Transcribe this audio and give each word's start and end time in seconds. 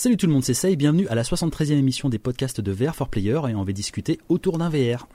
Salut 0.00 0.16
tout 0.16 0.28
le 0.28 0.32
monde, 0.32 0.44
c'est 0.44 0.70
et 0.70 0.76
bienvenue 0.76 1.08
à 1.08 1.16
la 1.16 1.24
73e 1.24 1.72
émission 1.72 2.08
des 2.08 2.20
podcasts 2.20 2.60
de 2.60 2.70
VR 2.70 2.94
for 2.94 3.08
Player 3.08 3.40
et 3.48 3.56
on 3.56 3.64
va 3.64 3.72
discuter 3.72 4.20
autour 4.28 4.56
d'un 4.56 4.68
VR. 4.68 5.08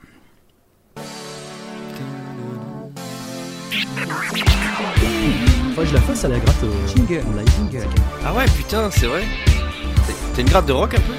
Que 5.74 5.84
je 5.86 5.94
la 5.94 6.00
fasse 6.02 6.24
à 6.26 6.28
la 6.28 6.38
gratte 6.38 6.62
euh, 6.64 7.22
en 7.26 7.32
live. 7.32 7.86
Ah 8.26 8.34
ouais, 8.34 8.44
putain, 8.58 8.90
c'est 8.90 9.06
vrai. 9.06 9.22
T'as- 10.34 10.42
une 10.42 10.48
gratte 10.50 10.66
de 10.66 10.72
rock 10.72 10.92
un 10.92 11.00
peu? 11.00 11.12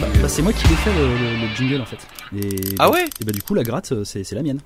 Bah, 0.00 0.06
bah, 0.22 0.28
c'est 0.28 0.42
moi 0.42 0.52
qui 0.52 0.68
l'ai 0.68 0.76
fait 0.76 0.92
le, 0.94 1.08
le- 1.08 1.40
le 1.48 1.54
jingle 1.56 1.80
en 1.82 1.86
fait. 1.86 2.06
Et, 2.36 2.74
Ah 2.78 2.88
ouais? 2.88 3.06
Et 3.20 3.24
bah 3.24 3.32
du 3.32 3.42
coup 3.42 3.54
la 3.54 3.64
gratte 3.64 3.90
euh, 3.90 4.04
c'est 4.04 4.22
c'est 4.22 4.36
la 4.36 4.44
mienne. 4.44 4.60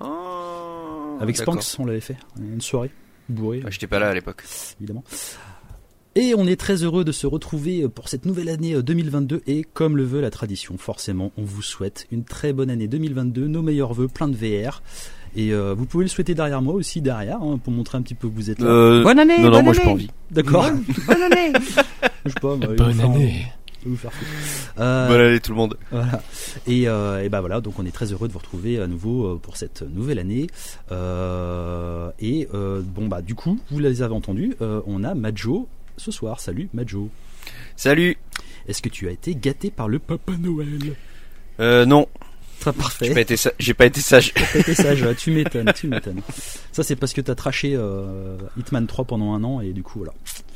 Oh, 0.00 1.18
Avec 1.20 1.36
d'accord. 1.36 1.54
Spanx 1.60 1.78
on 1.80 1.84
l'avait 1.84 2.00
fait. 2.00 2.16
Une 2.40 2.62
soirée 2.62 2.90
bourrée 3.28 3.60
Ah, 3.66 3.68
J'étais 3.70 3.86
pas 3.86 3.98
là 3.98 4.08
à 4.08 4.14
l'époque. 4.14 4.42
évidemment. 4.80 5.04
Et 6.20 6.34
on 6.36 6.48
est 6.48 6.56
très 6.58 6.82
heureux 6.82 7.04
de 7.04 7.12
se 7.12 7.28
retrouver 7.28 7.86
pour 7.88 8.08
cette 8.08 8.26
nouvelle 8.26 8.48
année 8.48 8.74
euh, 8.74 8.82
2022 8.82 9.42
et 9.46 9.62
comme 9.62 9.96
le 9.96 10.02
veut 10.02 10.20
la 10.20 10.30
tradition, 10.30 10.76
forcément, 10.76 11.30
on 11.38 11.44
vous 11.44 11.62
souhaite 11.62 12.08
une 12.10 12.24
très 12.24 12.52
bonne 12.52 12.70
année 12.70 12.88
2022, 12.88 13.46
nos 13.46 13.62
meilleurs 13.62 13.94
vœux, 13.94 14.08
plein 14.08 14.26
de 14.26 14.34
VR. 14.34 14.82
Et 15.36 15.52
euh, 15.52 15.74
vous 15.78 15.86
pouvez 15.86 16.04
le 16.04 16.08
souhaiter 16.08 16.34
derrière 16.34 16.60
moi 16.60 16.74
aussi 16.74 17.00
derrière 17.02 17.40
hein, 17.40 17.60
pour 17.62 17.72
montrer 17.72 17.98
un 17.98 18.02
petit 18.02 18.14
peu 18.16 18.28
que 18.28 18.34
vous 18.34 18.50
êtes 18.50 18.58
là. 18.58 18.66
Euh, 18.66 19.02
Bonne 19.04 19.20
année 19.20 19.36
non, 19.38 19.44
non, 19.44 19.50
bonne 19.58 19.64
moi 19.66 19.72
j'ai 19.74 19.78
pas 19.80 19.84
année. 19.84 19.92
envie. 19.92 20.10
D'accord. 20.32 20.66
Bonne 21.06 21.22
année 21.22 21.52
Je 22.26 22.30
sais 22.32 22.40
pas, 22.40 22.56
bah, 22.56 22.66
Bonne 22.76 23.00
année. 23.00 23.46
vous 23.86 23.94
faire 23.96 24.12
foutre. 24.12 24.30
Euh, 24.80 25.06
Bonne 25.06 25.20
année 25.20 25.38
tout 25.40 25.52
le 25.52 25.56
monde. 25.56 25.76
Voilà. 25.92 26.20
Et, 26.66 26.88
euh, 26.88 27.22
et 27.22 27.28
bah 27.28 27.40
voilà, 27.40 27.60
donc 27.60 27.78
on 27.78 27.86
est 27.86 27.92
très 27.92 28.12
heureux 28.12 28.26
de 28.26 28.32
vous 28.32 28.40
retrouver 28.40 28.80
à 28.80 28.88
nouveau 28.88 29.26
euh, 29.26 29.36
pour 29.40 29.56
cette 29.56 29.82
nouvelle 29.82 30.18
année. 30.18 30.48
Euh, 30.90 32.10
et 32.18 32.48
euh, 32.54 32.80
bon 32.82 33.06
bah 33.06 33.22
du 33.22 33.36
coup, 33.36 33.60
vous 33.70 33.78
les 33.78 34.02
avez 34.02 34.14
entendus, 34.14 34.56
euh, 34.62 34.80
on 34.86 35.04
a 35.04 35.14
Majo 35.14 35.68
ce 35.98 36.10
soir. 36.10 36.40
Salut 36.40 36.68
Majo. 36.74 37.10
Salut. 37.76 38.16
Est-ce 38.66 38.82
que 38.82 38.88
tu 38.88 39.08
as 39.08 39.12
été 39.12 39.34
gâté 39.34 39.70
par 39.70 39.88
le 39.88 39.98
Papa 39.98 40.32
Noël 40.38 40.94
Euh, 41.60 41.84
non, 41.86 42.06
Très 42.60 42.72
j'ai 42.72 42.76
parfait. 42.78 43.14
pas 43.14 43.20
été, 43.20 43.36
sa- 43.36 43.52
j'ai 43.58 43.72
pas 43.74 43.86
été 43.86 44.00
sage. 44.00 44.34
T'as 44.34 44.58
été 44.60 44.74
sage, 44.74 45.02
ouais, 45.02 45.14
tu 45.14 45.30
m'étonnes, 45.30 45.72
tu 45.74 45.86
m'étonnes. 45.88 46.20
Ça 46.72 46.82
c'est 46.82 46.96
parce 46.96 47.12
que 47.12 47.20
t'as 47.20 47.34
traché 47.36 47.72
euh, 47.74 48.36
Hitman 48.56 48.86
3 48.86 49.04
pendant 49.06 49.32
un 49.34 49.42
an 49.44 49.60
et 49.60 49.72
du 49.72 49.82
coup 49.82 49.98
voilà, 50.00 50.12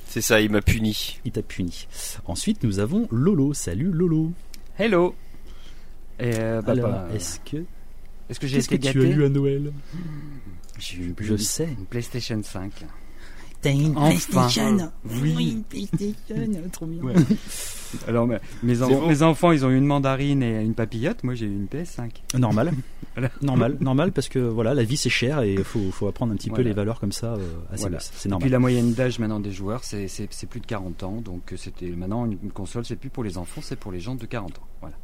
C'est 0.08 0.20
ça, 0.20 0.40
il 0.40 0.50
m'a 0.50 0.60
puni. 0.62 1.18
il 1.24 1.32
t'a 1.32 1.42
puni. 1.42 1.86
Ensuite 2.26 2.62
nous 2.64 2.78
avons 2.80 3.08
Lolo. 3.12 3.54
Salut 3.54 3.90
Lolo. 3.92 4.32
Hello 4.78 5.14
Et 6.18 6.32
euh, 6.38 6.60
bah, 6.62 6.72
Alors, 6.72 6.90
bah, 6.90 7.08
est-ce 7.14 7.38
que 7.40 7.58
est-ce 8.28 8.38
que 8.40 8.46
j'ai 8.46 8.56
qu'est-ce 8.56 8.68
que 8.68 8.74
été 8.74 8.90
tu 8.92 8.98
as 8.98 9.02
gâté 9.04 9.14
eu 9.14 9.24
à 9.24 9.28
Noël? 9.28 9.72
J'ai 10.78 10.96
eu 10.98 11.14
Je 11.20 11.32
une- 11.32 11.38
sais. 11.38 11.64
une 11.78 11.86
PlayStation 11.86 12.40
5. 12.42 12.72
T'as 13.62 13.70
une 13.72 13.96
Enfin. 13.96 14.90
Oui, 15.22 15.50
une 15.52 15.62
PlayStation, 15.62 16.36
trop 16.72 16.86
bien. 16.86 17.02
Ouais. 17.02 17.14
Alors 18.08 18.26
mes, 18.26 18.38
mes, 18.62 18.82
en- 18.82 18.88
beau. 18.88 19.06
mes 19.06 19.22
enfants 19.22 19.52
ils 19.52 19.64
ont 19.66 19.70
eu 19.70 19.76
une 19.78 19.84
mandarine 19.86 20.42
et 20.42 20.62
une 20.62 20.74
papillote, 20.74 21.22
moi 21.24 21.34
j'ai 21.34 21.46
eu 21.46 21.52
une 21.52 21.66
PS5. 21.66 22.10
Normal. 22.38 22.72
Voilà. 23.14 23.28
Normal, 23.42 23.76
normal 23.80 24.10
parce 24.12 24.30
que 24.30 24.38
voilà, 24.38 24.72
la 24.72 24.84
vie 24.84 24.96
c'est 24.96 25.10
cher 25.10 25.42
et 25.42 25.52
il 25.52 25.64
faut, 25.64 25.90
faut 25.90 26.06
apprendre 26.08 26.32
un 26.32 26.36
petit 26.36 26.48
peu 26.48 26.62
les 26.62 26.72
valeurs 26.72 26.98
comme 26.98 27.12
ça 27.12 27.34
euh, 27.34 27.46
assez 27.70 27.82
Voilà. 27.82 27.98
C'est 28.00 28.24
Et 28.26 28.30
normal. 28.30 28.44
puis 28.46 28.50
la 28.50 28.58
moyenne 28.58 28.94
d'âge 28.94 29.18
maintenant 29.18 29.38
des 29.38 29.52
joueurs 29.52 29.84
c'est 29.84 30.08
plus 30.48 30.60
de 30.60 30.64
40 30.66 31.02
ans, 31.02 31.20
donc 31.22 31.52
euh, 31.52 31.58
c'était 31.58 31.88
maintenant 31.90 32.24
une, 32.24 32.38
une 32.42 32.50
console 32.52 32.86
c'est 32.86 32.96
plus 32.96 33.10
pour 33.10 33.22
les 33.22 33.36
enfants, 33.36 33.60
c'est 33.62 33.76
pour 33.78 33.92
les 33.92 34.00
gens 34.00 34.14
de 34.14 34.24
40 34.24 34.52
ans. 34.58 34.62
Voilà. 34.80 34.96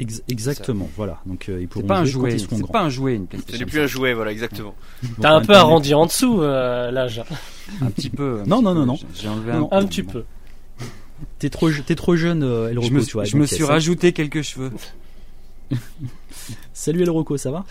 Ex- 0.00 0.22
exactement, 0.28 0.88
voilà. 0.96 1.20
Donc 1.26 1.48
euh, 1.48 1.58
ils 1.58 1.62
C'est 1.62 1.66
pourront 1.66 1.86
pas 1.86 1.98
un 1.98 2.04
jouer 2.04 2.30
jouet, 2.38 2.46
c'est 2.48 2.66
pas 2.70 2.82
un 2.82 2.88
jouet 2.88 3.14
une 3.16 3.26
PlayStation. 3.26 3.58
n'est 3.58 3.66
plus 3.70 3.80
un 3.80 3.86
jouet, 3.88 4.14
voilà, 4.14 4.30
exactement. 4.30 4.74
Bon, 5.02 5.08
T'as 5.22 5.32
un 5.34 5.40
peu 5.40 5.54
arrondi 5.54 5.92
en 5.94 6.06
dessous 6.06 6.40
euh, 6.42 6.90
l'âge. 6.92 7.22
Un 7.80 7.90
petit 7.90 8.08
peu. 8.10 8.40
un 8.42 8.46
Non, 8.46 8.58
petit 8.58 8.64
non, 8.64 8.72
peu. 8.74 8.78
non, 8.80 8.86
non. 8.86 8.98
J'ai- 9.14 9.28
enlevé 9.28 9.52
Non, 9.54 9.68
un, 9.72 9.78
Un 9.78 9.86
petit 9.86 10.04
peu. 10.04 10.24
T'es 11.40 11.50
trop, 11.50 11.68
jeune, 12.14 12.44
euh, 12.44 12.68
El 12.70 12.80
Je 12.80 12.90
me, 12.92 13.04
tu 13.04 13.12
vois. 13.14 13.24
je 13.24 13.34
me 13.36 13.40
donc, 13.40 13.48
suis 13.48 13.62
euh, 13.62 13.66
ça- 13.66 13.72
rajouté 13.72 14.12
quelques 14.12 14.42
cheveux. 14.42 14.70
Salut 16.72 17.02
El 17.02 17.10
Rocco, 17.10 17.36
ça 17.36 17.50
va? 17.50 17.64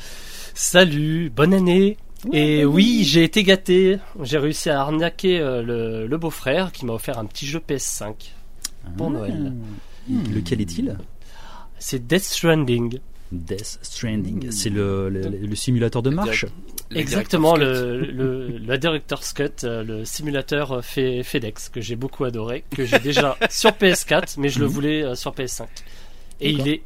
Salut, 0.53 1.31
bonne 1.33 1.53
année. 1.53 1.97
Et 2.33 2.63
bonne 2.65 2.73
oui, 2.73 3.03
j'ai 3.05 3.23
été 3.23 3.43
gâté. 3.43 3.97
J'ai 4.21 4.37
réussi 4.37 4.69
à 4.69 4.81
arnaquer 4.81 5.39
euh, 5.39 5.61
le, 5.61 6.07
le 6.07 6.17
beau-frère 6.17 6.71
qui 6.71 6.85
m'a 6.85 6.93
offert 6.93 7.17
un 7.19 7.25
petit 7.25 7.45
jeu 7.45 7.61
PS5. 7.65 8.13
Pour 8.97 9.11
Noël. 9.11 9.53
Ah. 10.09 10.13
Lequel 10.33 10.61
est-il? 10.61 10.97
C'est 11.79 12.05
Death 12.07 12.23
Stranding. 12.23 12.99
Death 13.31 13.79
Stranding. 13.81 14.51
C'est 14.51 14.69
le, 14.69 15.09
le, 15.09 15.21
le 15.29 15.55
simulateur 15.55 16.01
de 16.01 16.09
marche. 16.09 16.45
Exactement, 16.95 17.55
le, 17.57 17.99
le, 17.99 18.47
le 18.57 18.77
Director's 18.77 19.33
Cut, 19.33 19.65
euh, 19.65 19.83
le 19.83 20.05
simulateur 20.05 20.71
euh, 20.71 20.81
fait- 20.81 21.21
FedEx 21.23 21.67
que 21.69 21.81
j'ai 21.81 21.97
beaucoup 21.97 22.23
adoré, 22.23 22.63
que 22.73 22.85
j'ai 22.85 22.99
déjà 22.99 23.37
sur 23.49 23.71
PS4, 23.71 24.35
mais 24.37 24.47
je 24.47 24.59
le 24.59 24.67
Mhm. 24.67 24.71
voulais 24.71 25.03
euh, 25.03 25.15
sur 25.15 25.33
PS5. 25.33 25.65
Et 26.39 26.51
il 26.51 26.67
est 26.69 26.81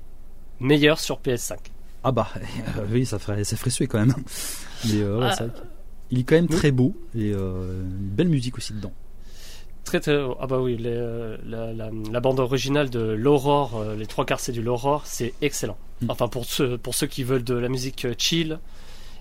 meilleur 0.59 0.99
sur 0.99 1.19
PS5. 1.19 1.57
Ah 2.03 2.11
bah 2.11 2.29
euh, 2.35 2.81
oui, 2.91 3.05
ça 3.05 3.19
ferait, 3.19 3.43
ça 3.43 3.55
ferait 3.55 3.69
suer 3.69 3.85
quand 3.85 3.99
même. 3.99 4.15
Mais 4.85 5.01
euh, 5.01 5.19
ouais, 5.19 5.27
Ah. 5.39 5.45
il 6.09 6.19
est 6.19 6.23
quand 6.23 6.33
même 6.35 6.47
Oui. 6.49 6.55
très 6.55 6.71
beau 6.71 6.95
et 7.15 7.31
euh, 7.35 7.83
une 7.83 8.09
belle 8.09 8.29
musique 8.29 8.57
aussi 8.57 8.73
dedans. 8.73 8.93
Très, 9.83 9.99
très 9.99 10.17
ah 10.39 10.47
bah 10.47 10.59
oui 10.59 10.77
les, 10.77 10.89
euh, 10.93 11.37
la, 11.45 11.73
la, 11.73 11.89
la 12.11 12.19
bande 12.19 12.39
originale 12.39 12.89
de 12.89 12.99
l'Aurore 12.99 13.77
euh, 13.77 13.95
les 13.95 14.05
trois 14.05 14.25
quarts 14.25 14.39
c'est 14.39 14.51
du 14.51 14.61
l'Aurore 14.61 15.01
c'est 15.05 15.33
excellent 15.41 15.77
Mm. 16.01 16.09
enfin 16.09 16.27
pour 16.27 16.45
ceux 16.45 16.77
pour 16.77 16.95
ceux 16.95 17.07
qui 17.07 17.23
veulent 17.23 17.43
de 17.43 17.53
la 17.53 17.69
musique 17.69 18.05
euh, 18.05 18.13
chill 18.17 18.59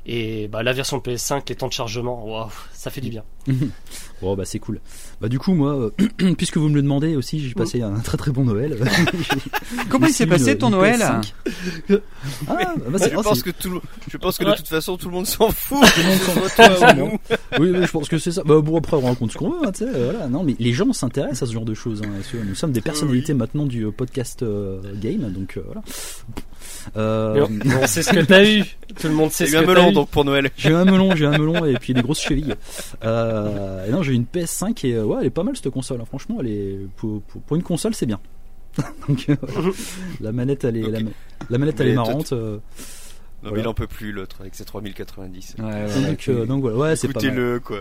et 0.07 0.49
bah, 0.49 0.63
la 0.63 0.73
version 0.73 0.99
PS5 0.99 1.43
les 1.49 1.55
temps 1.57 1.69
de 1.69 1.73
chargement 1.73 2.25
waouh 2.27 2.49
ça 2.73 2.91
fait 2.91 3.01
du 3.01 3.11
bien 3.11 3.25
Bon 4.23 4.35
bah 4.37 4.45
c'est 4.45 4.59
cool. 4.59 4.81
Bah 5.23 5.29
du 5.29 5.39
coup 5.39 5.55
moi, 5.55 5.73
euh, 5.75 6.35
puisque 6.37 6.59
vous 6.59 6.69
me 6.69 6.75
le 6.75 6.83
demandez 6.83 7.17
aussi, 7.17 7.41
j'ai 7.41 7.55
passé 7.55 7.81
un 7.81 7.99
très 8.01 8.19
très 8.19 8.31
bon 8.31 8.45
Noël. 8.45 8.79
Comment 9.89 10.07
il 10.07 10.13
s'est 10.13 10.27
passé 10.27 10.59
ton 10.59 10.69
Noël 10.71 11.01
Ah, 11.03 12.75
bah, 12.89 12.99
c'est- 12.99 13.11
Je 13.11 13.17
oh, 13.17 13.23
pense 13.23 13.43
que 13.43 13.51
tout, 13.51 13.71
le- 13.71 13.81
je 14.11 14.17
pense 14.19 14.37
que 14.39 14.45
Ouais. 14.45 14.51
de 14.53 14.57
toute 14.57 14.69
façon 14.69 14.97
tout 14.99 15.09
le 15.09 15.15
monde 15.15 15.27
s'en 15.27 15.51
fout. 15.51 15.79
tout 15.95 16.01
le 16.01 16.07
monde 16.09 16.19
s'en 16.19 16.33
fout, 16.33 16.53
Toi. 16.57 17.39
Oui, 17.61 17.71
oui, 17.71 17.87
je 17.87 17.91
pense 17.91 18.09
que 18.09 18.19
c'est 18.19 18.33
ça. 18.33 18.43
Bah 18.45 18.61
bon 18.61 18.77
après 18.79 18.97
on 18.99 19.01
raconte 19.07 19.33
ce 19.33 19.39
qu'on 19.39 19.51
veut, 19.51 19.67
hein, 19.67 19.73
tu 19.73 19.85
sais. 19.85 19.91
euh, 19.91 20.11
Voilà. 20.13 20.29
Non 20.29 20.45
mais 20.45 20.55
les 20.59 20.73
gens 20.75 20.93
s'intéressent 20.93 21.45
à 21.45 21.47
ce 21.47 21.53
genre 21.53 21.65
de 21.65 21.75
choses. 21.75 22.03
hein, 22.05 22.39
nous 22.47 22.55
sommes 22.55 22.73
des 22.73 22.83
personnalités 22.83 23.33
maintenant 23.35 23.65
du 23.67 23.85
euh, 23.87 23.91
podcast 23.91 24.43
euh, 24.43 24.81
game, 24.97 25.31
donc 25.33 25.57
euh, 25.57 25.63
voilà. 25.65 25.83
Euh, 26.97 27.47
on, 27.83 27.87
sait 27.87 28.03
ce 28.03 28.11
que 28.11 28.21
t'as 28.25 28.45
eu 28.45 28.65
tout 29.01 29.09
le 29.09 29.15
monde 29.15 29.31
sait 29.31 29.47
ce 29.47 29.53
eu 29.53 29.57
un 29.57 29.63
que 29.63 29.67
melon 29.69 29.91
eu 29.91 29.93
donc 29.93 30.09
pour 30.11 30.25
Noël. 30.25 30.51
J'ai 30.57 30.71
eu 30.71 30.75
un 30.75 30.85
melon, 30.85 31.15
j'ai 31.15 31.25
eu 31.25 31.27
un 31.29 31.39
melon 31.39 31.65
et 31.65 31.75
puis 31.75 31.95
des 31.95 32.03
grosses 32.03 32.21
chevilles. 32.21 32.55
Euh, 33.05 33.87
et 33.87 33.91
non, 33.91 34.03
j'ai 34.03 34.13
eu 34.13 34.17
une 34.17 34.25
PS5 34.25 34.87
et 34.87 34.95
euh, 34.95 35.05
ouais, 35.05 35.19
elle 35.21 35.27
est 35.27 35.31
pas 35.31 35.43
mal 35.43 35.57
cette 35.57 35.71
console. 35.71 36.01
hein. 36.01 36.05
Franchement, 36.07 36.39
elle 36.41 36.49
est 36.49 36.79
pour, 36.97 37.23
pour, 37.23 37.41
pour 37.43 37.57
une 37.57 37.63
console, 37.63 37.95
c'est 37.95 38.07
bien. 38.07 38.21
Donc 39.09 39.27
euh, 39.29 39.37
voilà. 39.43 39.71
la 40.21 40.33
manette, 40.33 40.65
elle 40.65 40.77
est 40.77 40.91
la, 40.91 41.01
ma- 41.01 41.11
la 41.51 41.59
manette, 41.59 41.81
elle 41.81 41.89
est 41.89 41.95
marrante. 41.95 42.33
euh, 42.33 42.55
Non 42.57 42.61
Voilà. 43.43 43.57
mais 43.57 43.63
il 43.63 43.69
en 43.69 43.75
peut 43.75 43.87
plus 43.87 44.13
l'autre 44.13 44.37
avec 44.41 44.55
ses 44.55 44.65
3090. 44.65 45.57
Ouais, 45.59 45.65
ouais, 45.65 46.09
donc, 46.11 46.29
euh, 46.29 46.47
donc 46.47 46.61
voilà, 46.63 46.77
ouais, 46.77 46.97
c'est 46.97 47.09
pas 47.09 47.21
mal. 47.21 47.25
Écoutez-le 47.29 47.61
quoi. 47.61 47.79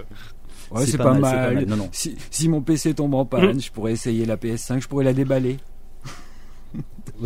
Ouais, 0.72 0.86
c'est 0.86 0.98
pas, 0.98 1.14
mal. 1.14 1.66
Non, 1.68 1.76
non. 1.78 1.90
Si, 1.92 2.16
si 2.30 2.48
mon 2.48 2.62
PC 2.62 2.94
tombe 2.94 3.16
en 3.16 3.26
panne, 3.26 3.60
je 3.60 3.72
pourrais 3.72 3.92
essayer 3.94 4.26
la 4.26 4.36
PS5, 4.38 4.82
je 4.82 4.88
pourrais 4.88 5.06
la 5.06 5.14
déballer 5.14 5.58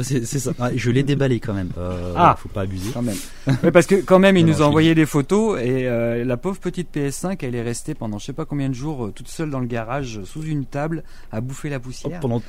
c'est 0.01 0.25
c'est 0.25 0.39
ça. 0.39 0.51
Ouais, 0.59 0.71
je 0.75 0.91
l'ai 0.91 1.03
déballé 1.03 1.39
quand 1.39 1.53
même. 1.53 1.69
Euh, 1.77 2.13
Ah. 2.15 2.35
faut 2.39 2.49
pas 2.49 2.61
abuser. 2.61 2.91
quand 2.93 3.01
même. 3.01 3.15
Ouais, 3.63 3.71
parce 3.71 3.85
que 3.87 3.95
quand 3.95 4.19
même, 4.19 4.37
il 4.37 4.45
Non, 4.45 4.51
nous 4.53 4.57
non, 4.59 4.65
a 4.65 4.67
envoyé 4.69 4.95
des 4.95 5.05
photos 5.05 5.59
et 5.61 5.87
euh, 5.87 6.23
la 6.25 6.37
pauvre 6.37 6.59
petite 6.59 6.95
PS5, 6.95 7.37
elle 7.43 7.55
est 7.55 7.61
restée 7.61 7.93
pendant 7.93 8.17
je 8.19 8.25
sais 8.25 8.33
pas 8.33 8.45
combien 8.45 8.69
de 8.69 8.73
jours 8.73 9.05
euh, 9.05 9.11
toute 9.11 9.27
seule 9.27 9.49
dans 9.49 9.59
le 9.59 9.67
garage 9.67 10.19
euh, 10.19 10.25
sous 10.25 10.43
une 10.43 10.65
table 10.65 11.03
à 11.31 11.41
bouffer 11.41 11.69
la 11.69 11.79
poussière. 11.79 12.19
pendant 12.19 12.41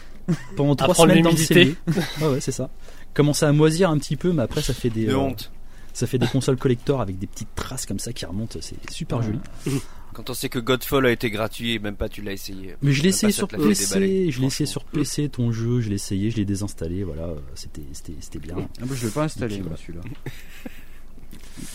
pendant 0.56 0.74
trois 0.76 0.94
semaines 0.94 1.22
dans 1.22 1.30
le 1.30 1.36
cellier. 1.36 1.74
Ouais, 2.20 2.28
ouais, 2.28 2.40
c'est 2.40 2.52
ça. 2.52 2.70
Commencer 3.14 3.46
à 3.46 3.52
moisir 3.52 3.90
un 3.90 3.98
petit 3.98 4.16
peu, 4.16 4.32
mais 4.32 4.42
après 4.42 4.62
ça 4.62 4.74
fait 4.74 4.90
des 4.90 5.06
De 5.06 5.12
euh, 5.12 5.18
honte. 5.18 5.50
ça 5.92 6.06
fait 6.06 6.18
des 6.18 6.26
consoles 6.26 6.56
collector 6.56 7.00
avec 7.00 7.18
des 7.18 7.26
petites 7.26 7.54
traces 7.54 7.86
comme 7.86 7.98
ça 7.98 8.12
qui 8.12 8.24
remontent. 8.26 8.58
C'est 8.60 8.76
super 8.90 9.18
Ouais. 9.18 9.24
joli. 9.66 9.80
Quand 10.14 10.30
on 10.30 10.34
sait 10.34 10.48
que 10.48 10.58
Godfall 10.58 11.06
a 11.06 11.10
été 11.10 11.30
gratuit 11.30 11.72
et 11.72 11.78
même 11.78 11.96
pas 11.96 12.08
tu 12.08 12.22
l'as 12.22 12.32
essayé. 12.32 12.76
Mais 12.82 12.92
je 12.92 13.02
l'ai 13.02 13.08
essayé 13.10 13.32
sur 13.32 13.48
déballer, 13.48 13.68
PC, 13.70 14.30
je 14.30 14.40
l'ai 14.40 14.46
essayé 14.46 14.66
sur 14.66 14.84
PC 14.84 15.28
ton 15.28 15.52
jeu, 15.52 15.80
je 15.80 15.88
l'ai 15.88 15.96
essayé, 15.96 16.30
je 16.30 16.36
l'ai 16.36 16.44
désinstallé, 16.44 17.04
voilà, 17.04 17.28
c'était 17.54 17.82
c'était 17.92 18.14
c'était 18.20 18.38
bien. 18.38 18.56
Ah 18.58 18.84
bah, 18.86 18.94
je 18.94 19.06
vais 19.06 19.12
pas 19.12 19.20
moi, 19.20 19.76
celui-là. 19.76 20.00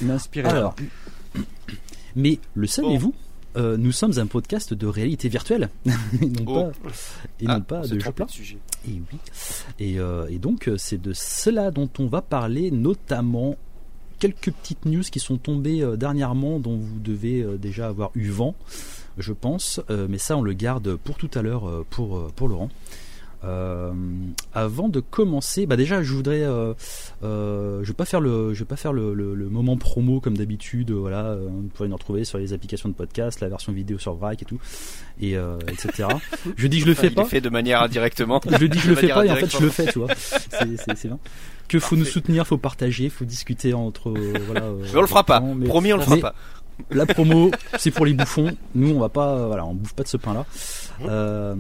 Il 0.02 0.08
m'a 0.08 0.14
inspiré. 0.14 0.48
Alors, 0.48 0.76
mais 2.16 2.40
le 2.56 2.68
saviez-vous 2.68 3.14
euh, 3.58 3.78
Nous 3.78 3.92
sommes 3.92 4.18
un 4.20 4.28
podcast 4.28 4.74
de 4.74 4.88
réalité 4.88 5.30
virtuelle 5.30 5.70
et 6.22 6.26
non 6.26 6.44
Oh. 6.46 6.64
pas, 6.64 6.90
et 7.40 7.46
Ah, 7.48 7.56
non 7.56 7.62
pas 7.62 7.82
de 7.82 7.96
de 7.96 8.32
sujet. 8.32 8.58
Et 8.88 8.92
oui. 8.92 9.20
Et, 9.80 10.00
euh, 10.00 10.28
et 10.30 10.38
donc 10.40 10.68
euh, 10.68 10.78
c'est 10.78 11.02
de 11.02 11.14
cela 11.14 11.72
dont 11.72 11.90
on 12.00 12.08
va 12.08 12.22
parler, 12.22 12.72
notamment 12.72 13.58
quelques 14.20 14.52
petites 14.52 14.86
news 14.86 15.04
qui 15.04 15.20
sont 15.20 15.38
tombées 15.38 15.82
euh, 15.82 15.96
dernièrement, 15.96 16.60
dont 16.60 16.78
vous 16.78 17.00
devez 17.00 17.42
euh, 17.42 17.58
déjà 17.58 17.88
avoir 17.88 18.12
eu 18.16 18.30
vent, 18.30 18.56
je 19.18 19.34
pense. 19.34 19.82
Euh, 19.90 20.08
mais 20.10 20.18
ça, 20.18 20.38
on 20.38 20.42
le 20.42 20.54
garde 20.54 20.96
pour 20.98 21.18
tout 21.18 21.32
à 21.34 21.42
l'heure 21.42 21.86
pour, 21.90 22.32
pour 22.34 22.48
Laurent. 22.48 22.70
Euh, 23.46 23.92
avant 24.54 24.90
de 24.90 25.00
commencer, 25.00 25.66
bah 25.66 25.78
déjà, 25.78 26.04
je 26.04 26.14
voudrais, 26.14 26.42
euh, 26.44 26.74
euh, 27.24 27.80
je 27.84 27.88
vais 27.88 27.94
pas 27.94 28.04
faire 28.06 28.20
le, 28.20 28.54
je 28.54 28.60
vais 28.60 28.66
pas 28.66 28.76
faire 28.76 28.92
le, 28.92 29.14
le- 29.14 29.34
le 29.34 29.50
moment 29.50 29.78
promo 29.78 30.20
comme 30.20 30.36
d'habitude. 30.38 30.92
Voilà, 30.92 31.26
euh, 31.28 31.48
vous 31.50 31.70
pourrez 31.74 31.88
nous 31.88 31.96
retrouver 31.96 32.26
sur 32.26 32.38
les 32.38 32.52
applications 32.52 32.90
de 32.90 32.94
podcast, 32.94 33.40
la 33.40 33.48
version 33.48 33.72
vidéo 33.72 33.98
sur 33.98 34.14
Vrac 34.16 34.42
et 34.42 34.46
tout, 34.46 34.60
et 35.22 35.38
euh, 35.38 35.58
etc. 35.70 36.10
je 36.58 36.68
dis 36.68 36.80
que 36.80 36.84
je 36.84 36.90
le 36.90 36.96
fais 36.96 37.08
il 37.08 37.14
pas. 37.16 37.22
est 37.22 37.26
fait 37.26 37.42
de 37.42 37.50
manière 37.50 37.82
indirectement. 37.82 38.42
Je 38.46 38.66
dis 38.66 38.78
que 38.78 38.84
je 38.84 38.90
le 38.90 38.96
fais 38.96 39.08
pas 39.08 39.26
et 39.26 39.32
en 39.32 39.36
fait 39.36 39.50
je 39.50 39.64
le 39.64 39.70
fais, 39.70 39.86
tu 39.92 40.00
vois. 40.00 40.10
C'est- 40.18 40.78
C'est 40.78 40.98
c'est 40.98 41.08
bien. 41.08 41.20
Que 41.70 41.80
faut 41.80 41.96
nous 41.96 42.04
soutenir, 42.06 42.46
faut 42.48 42.58
partager, 42.58 43.10
faut 43.10 43.26
discuter 43.26 43.74
entre. 43.74 44.10
euh, 44.10 44.34
voilà. 44.48 44.64
euh, 44.64 44.82
Mais 44.84 44.98
on 44.98 45.02
le 45.02 45.08
fera 45.08 45.24
pas. 45.24 45.40
mais- 45.40 45.66
Promis, 45.68 45.94
on 45.94 45.98
le 45.98 46.04
fera 46.04 46.16
mais- 46.16 46.22
pas. 46.22 46.36
la 46.92 47.06
promo, 47.06 47.52
c'est 47.78 47.92
pour 47.92 48.06
les 48.06 48.14
bouffons. 48.14 48.52
Nous, 48.76 48.90
on 48.90 49.00
va 49.00 49.10
pas, 49.10 49.30
euh, 49.36 49.46
voilà, 49.48 49.66
on 49.66 49.74
bouffe 49.76 49.94
pas 49.94 50.04
de 50.04 50.08
ce 50.08 50.18
pain-là. 50.18 50.46
Euh, 51.08 51.56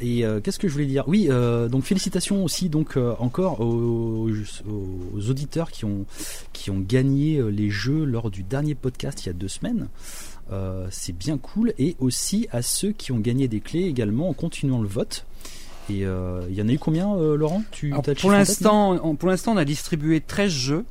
et 0.00 0.24
euh, 0.24 0.40
qu'est-ce 0.40 0.58
que 0.58 0.68
je 0.68 0.72
voulais 0.72 0.86
dire? 0.86 1.04
Oui, 1.06 1.28
euh, 1.30 1.68
donc 1.68 1.84
félicitations 1.84 2.44
aussi, 2.44 2.68
donc 2.68 2.96
euh, 2.96 3.14
encore 3.18 3.60
aux, 3.60 4.28
aux 4.28 5.30
auditeurs 5.30 5.70
qui 5.70 5.84
ont 5.84 6.06
qui 6.52 6.70
ont 6.70 6.78
gagné 6.78 7.42
les 7.50 7.70
jeux 7.70 8.04
lors 8.04 8.30
du 8.30 8.42
dernier 8.42 8.74
podcast 8.74 9.24
il 9.24 9.26
y 9.26 9.30
a 9.30 9.34
deux 9.34 9.48
semaines. 9.48 9.88
C'est 10.90 11.16
bien 11.16 11.36
cool. 11.36 11.74
Et 11.78 11.96
aussi 11.98 12.48
à 12.52 12.62
ceux 12.62 12.92
qui 12.92 13.12
ont 13.12 13.18
gagné 13.18 13.48
des 13.48 13.60
clés 13.60 13.84
également 13.84 14.28
en 14.28 14.32
continuant 14.32 14.80
le 14.80 14.88
vote. 14.88 15.26
Et 15.90 16.00
il 16.00 16.54
y 16.54 16.62
en 16.62 16.68
a 16.68 16.72
eu 16.72 16.78
combien, 16.78 17.14
Laurent? 17.34 17.62
Tu 17.70 17.92
Alors, 17.92 18.02
pour 18.20 18.30
l'instant, 18.30 19.14
pour 19.16 19.28
l'instant, 19.28 19.52
on 19.52 19.56
a 19.58 19.64
distribué 19.64 20.20
13 20.20 20.50
jeux. 20.50 20.84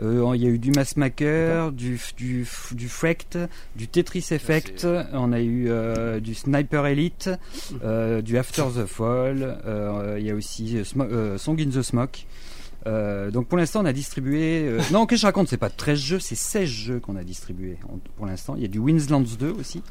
Euh, 0.00 0.32
il 0.34 0.42
y 0.42 0.46
a 0.46 0.50
eu 0.50 0.58
du 0.58 0.70
Massmaker, 0.70 1.72
du, 1.72 2.00
du, 2.16 2.46
du 2.72 2.88
Frect, 2.88 3.38
du 3.76 3.88
Tetris 3.88 4.26
Effect, 4.30 4.86
on 5.12 5.32
a 5.32 5.40
eu 5.40 5.66
euh, 5.68 6.20
du 6.20 6.34
Sniper 6.34 6.86
Elite, 6.86 7.30
euh, 7.84 8.22
du 8.22 8.38
After 8.38 8.64
the 8.74 8.86
Fall, 8.86 9.60
euh, 9.66 10.16
il 10.18 10.26
y 10.26 10.30
a 10.30 10.34
aussi 10.34 10.78
Song 10.84 11.60
in 11.60 11.70
the 11.70 11.82
Smoke. 11.82 12.26
Euh, 12.86 13.30
donc 13.30 13.46
pour 13.46 13.58
l'instant 13.58 13.82
on 13.82 13.84
a 13.84 13.92
distribué... 13.92 14.64
euh, 14.66 14.80
non, 14.90 15.06
qu'est-ce 15.06 15.20
que 15.20 15.22
je 15.22 15.26
raconte? 15.26 15.48
C'est 15.48 15.56
pas 15.56 15.70
13 15.70 15.98
jeux, 15.98 16.18
c'est 16.18 16.34
16 16.34 16.68
jeux 16.68 17.00
qu'on 17.00 17.14
a 17.14 17.22
distribués 17.22 17.78
pour 18.16 18.26
l'instant. 18.26 18.54
Il 18.56 18.62
y 18.62 18.64
a 18.64 18.68
du 18.68 18.80
Windslands 18.80 19.36
2 19.38 19.50
aussi. 19.52 19.82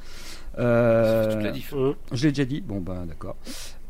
Euh. 0.60 1.54
Hum. 1.72 1.96
je 2.12 2.26
l'ai 2.26 2.32
déjà 2.32 2.46
dit, 2.46 2.60
bon 2.60 2.82
ben 2.82 3.06
d'accord. 3.06 3.38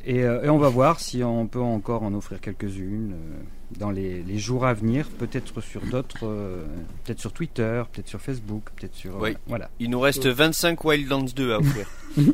Et, 0.05 0.23
euh, 0.23 0.43
et 0.43 0.49
on 0.49 0.57
va 0.57 0.69
voir 0.69 0.99
si 0.99 1.23
on 1.23 1.47
peut 1.47 1.59
encore 1.59 2.03
en 2.03 2.13
offrir 2.13 2.39
quelques-unes 2.39 3.13
euh, 3.13 3.43
dans 3.79 3.91
les, 3.91 4.21
les 4.23 4.37
jours 4.37 4.65
à 4.65 4.73
venir, 4.73 5.07
peut-être 5.09 5.61
sur 5.61 5.81
d'autres, 5.81 6.25
euh, 6.25 6.63
peut-être 7.03 7.19
sur 7.19 7.31
Twitter, 7.33 7.83
peut-être 7.91 8.07
sur 8.07 8.21
Facebook, 8.21 8.63
peut-être 8.75 8.95
sur... 8.95 9.17
Oui. 9.19 9.31
euh, 9.31 9.35
voilà. 9.47 9.69
Il 9.79 9.89
nous 9.89 9.99
reste 9.99 10.27
25 10.27 10.83
Wildlands 10.83 11.25
2 11.35 11.53
à 11.53 11.59
offrir, 11.59 11.87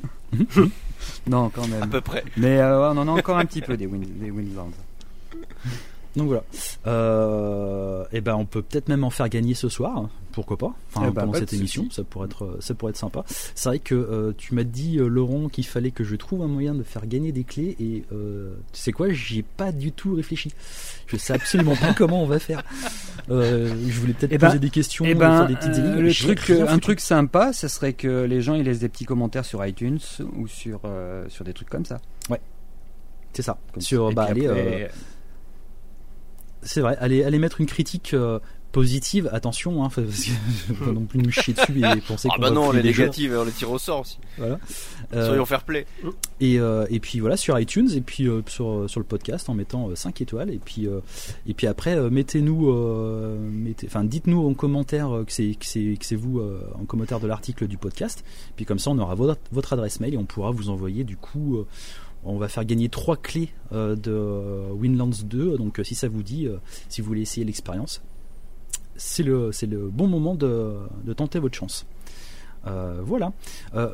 Non, 1.28 1.50
quand 1.50 1.64
à 1.64 1.68
même. 1.68 1.90
peu 1.90 2.02
près. 2.02 2.24
Mais 2.38 2.58
euh, 2.60 2.92
on 2.92 2.98
en 2.98 3.08
a 3.08 3.12
encore 3.12 3.38
un 3.38 3.46
petit 3.46 3.62
peu 3.62 3.78
des, 3.78 3.86
Windlands. 3.88 4.72
Donc 6.16 6.28
voilà. 6.28 6.44
Euh, 6.88 8.06
et 8.12 8.22
ben 8.22 8.36
on 8.36 8.46
peut 8.46 8.64
peut-être 8.64 8.90
même 8.90 9.04
en 9.04 9.12
faire 9.12 9.30
gagner 9.30 9.54
ce 9.54 9.70
soir, 9.70 10.10
pourquoi 10.32 10.58
pas 10.58 10.74
Enfin 10.94 11.08
Eh 11.08 11.12
ben, 11.12 11.22
pendant 11.22 11.34
cette 11.34 11.54
émission, 11.54 11.88
ça 11.92 12.04
pourrait 12.04 12.26
être 12.26 12.58
ça 12.60 12.74
pourrait 12.74 12.90
être 12.92 12.98
sympa. 12.98 13.24
C'est 13.28 13.70
vrai 13.70 13.80
que 13.80 13.94
euh, 13.94 14.34
tu 14.38 14.56
m'as 14.56 14.64
dit 14.64 14.98
euh, 14.98 15.08
Laurent 15.08 15.48
qu'il 15.48 15.66
fallait 15.66 15.92
que 15.92 16.04
je 16.04 16.16
trouve 16.16 16.42
un 16.42 16.48
moyen 16.48 16.74
de 16.74 16.84
faire 16.84 17.06
gagner 17.06 17.32
des 17.32 17.44
clés 17.44 17.76
et 17.80 18.04
euh, 18.12 18.56
tu 18.74 18.80
sais 18.82 18.92
quoi, 18.92 19.12
j'y 19.12 19.40
ai 19.40 19.44
pas 19.44 19.72
du 19.72 19.92
tout 19.92 20.16
réfléchi. 20.16 20.52
Je 21.08 21.18
sais 21.18 21.34
absolument 21.34 21.76
pas 21.76 21.94
comment 21.98 22.22
on 22.24 22.28
va 22.28 22.40
faire. 22.40 22.64
Euh, 23.30 23.68
je 23.88 24.00
voulais 24.00 24.14
peut-être 24.14 24.32
Eh 24.32 24.38
ben- 24.38 24.48
poser 24.48 24.60
des 24.60 24.70
questions, 24.70 25.04
Eh 25.06 25.10
faire 25.10 25.18
ben, 25.18 25.46
des 25.46 25.56
petites 25.56 25.76
euh, 25.80 26.02
le 26.02 26.14
truc, 26.14 26.40
rien 26.42 26.64
un 26.64 26.68
foutu. 26.68 26.80
truc 26.82 27.00
sympa, 27.02 27.52
ce 27.54 27.68
serait 27.68 27.94
que 27.94 28.24
les 28.24 28.42
gens 28.42 28.54
ils 28.56 28.64
laissent 28.64 28.80
des 28.80 28.90
petits 28.90 29.06
commentaires 29.06 29.44
sur 29.46 29.66
iTunes 29.66 30.00
ou 30.38 30.48
sur 30.48 30.82
euh, 30.86 31.26
sur 31.28 31.44
des 31.44 31.54
trucs 31.54 31.70
comme 31.70 31.86
ça. 31.86 31.98
c'est 33.34 33.42
ça. 33.42 33.58
Comme 33.74 33.82
Sur 33.82 34.14
bah 34.14 34.28
puis 34.32 34.32
allez, 34.32 34.48
après, 34.48 34.84
euh, 34.84 34.88
c'est 36.64 36.82
vrai, 36.82 36.96
allez 37.00 37.24
allez 37.24 37.38
mettre 37.40 37.60
une 37.62 37.68
critique 37.68 38.14
euh, 38.14 38.40
positive, 38.72 39.30
attention, 39.32 39.84
hein, 39.84 39.90
parce 39.94 40.08
que 40.08 40.32
je 40.70 40.74
pas 40.74 40.92
non 40.92 41.06
plus 41.06 41.20
nous 41.20 41.32
chier 41.32 41.54
dessus 41.54 41.80
et 41.80 42.02
penser 42.08 42.28
Ah 42.32 42.36
qu'on 42.36 42.42
bah 42.42 42.52
non, 42.52 42.72
les 42.72 42.84
négatives, 42.84 43.36
on 43.38 43.44
les 43.44 43.52
tire 43.52 43.72
au 43.72 43.78
sort 43.78 44.02
aussi. 44.02 44.20
Voilà. 44.38 44.60
Euh, 45.14 45.28
Soyons 45.28 45.46
fair 45.46 45.64
play. 45.64 45.86
Et, 46.40 46.60
euh, 46.60 46.86
et 46.90 47.00
puis 47.00 47.20
voilà 47.20 47.38
sur 47.38 47.58
iTunes 47.60 47.90
et 47.96 48.02
puis 48.02 48.28
euh, 48.28 48.42
sur, 48.48 48.90
sur 48.90 49.00
le 49.00 49.06
podcast 49.06 49.50
en 49.50 49.54
mettant 49.54 49.96
5 49.96 50.22
étoiles 50.22 50.50
et 50.50 50.60
puis 50.60 50.86
euh, 50.86 51.00
et 51.48 51.54
puis 51.54 51.66
après 51.66 51.96
euh, 51.96 52.10
mettez-nous 52.10 52.70
euh, 52.70 53.38
mettez 53.40 53.88
enfin 53.88 54.04
dites-nous 54.04 54.48
en 54.48 54.54
commentaire 54.54 55.16
euh, 55.16 55.24
que 55.24 55.32
c'est 55.32 55.56
que 55.58 55.66
c'est 55.66 55.96
que 55.98 56.06
c'est 56.06 56.16
vous 56.16 56.40
euh, 56.40 56.60
en 56.80 56.86
commentaire 56.86 57.20
de 57.20 57.28
l'article 57.28 57.68
du 57.68 57.78
podcast 57.78 58.24
puis 58.56 58.66
comme 58.66 58.80
ça 58.80 58.92
on 58.92 59.00
aura 59.00 59.16
votre, 59.16 59.40
votre 59.52 59.74
adresse 59.74 60.00
mail 60.00 60.14
et 60.14 60.18
on 60.18 60.26
pourra 60.26 60.52
vous 60.52 60.70
envoyer 60.70 61.04
du 61.04 61.16
coup 61.18 61.58
euh, 61.58 61.66
on 62.26 62.38
va 62.38 62.50
faire 62.50 62.66
gagner 62.66 62.90
trois 62.90 63.16
clés 63.16 63.50
euh, 63.72 63.96
de 63.96 64.12
euh, 64.12 64.70
Winlands 64.74 65.24
2 65.24 65.58
donc 65.58 65.80
euh, 65.80 65.84
si 65.84 65.96
ça 65.96 66.08
vous 66.10 66.24
dit 66.24 66.48
euh, 66.48 66.58
si 66.90 67.02
vous 67.02 67.08
voulez 67.08 67.22
essayer 67.22 67.46
l'expérience 67.46 68.02
c'est 68.98 69.24
le 69.24 69.90
bon 69.92 70.08
moment 70.08 70.36
de, 70.36 70.76
de 71.06 71.14
tenter 71.14 71.40
votre 71.40 71.56
chance 71.56 71.86
Euh, 72.66 73.00
voilà 73.04 73.32
Euh, 73.76 73.94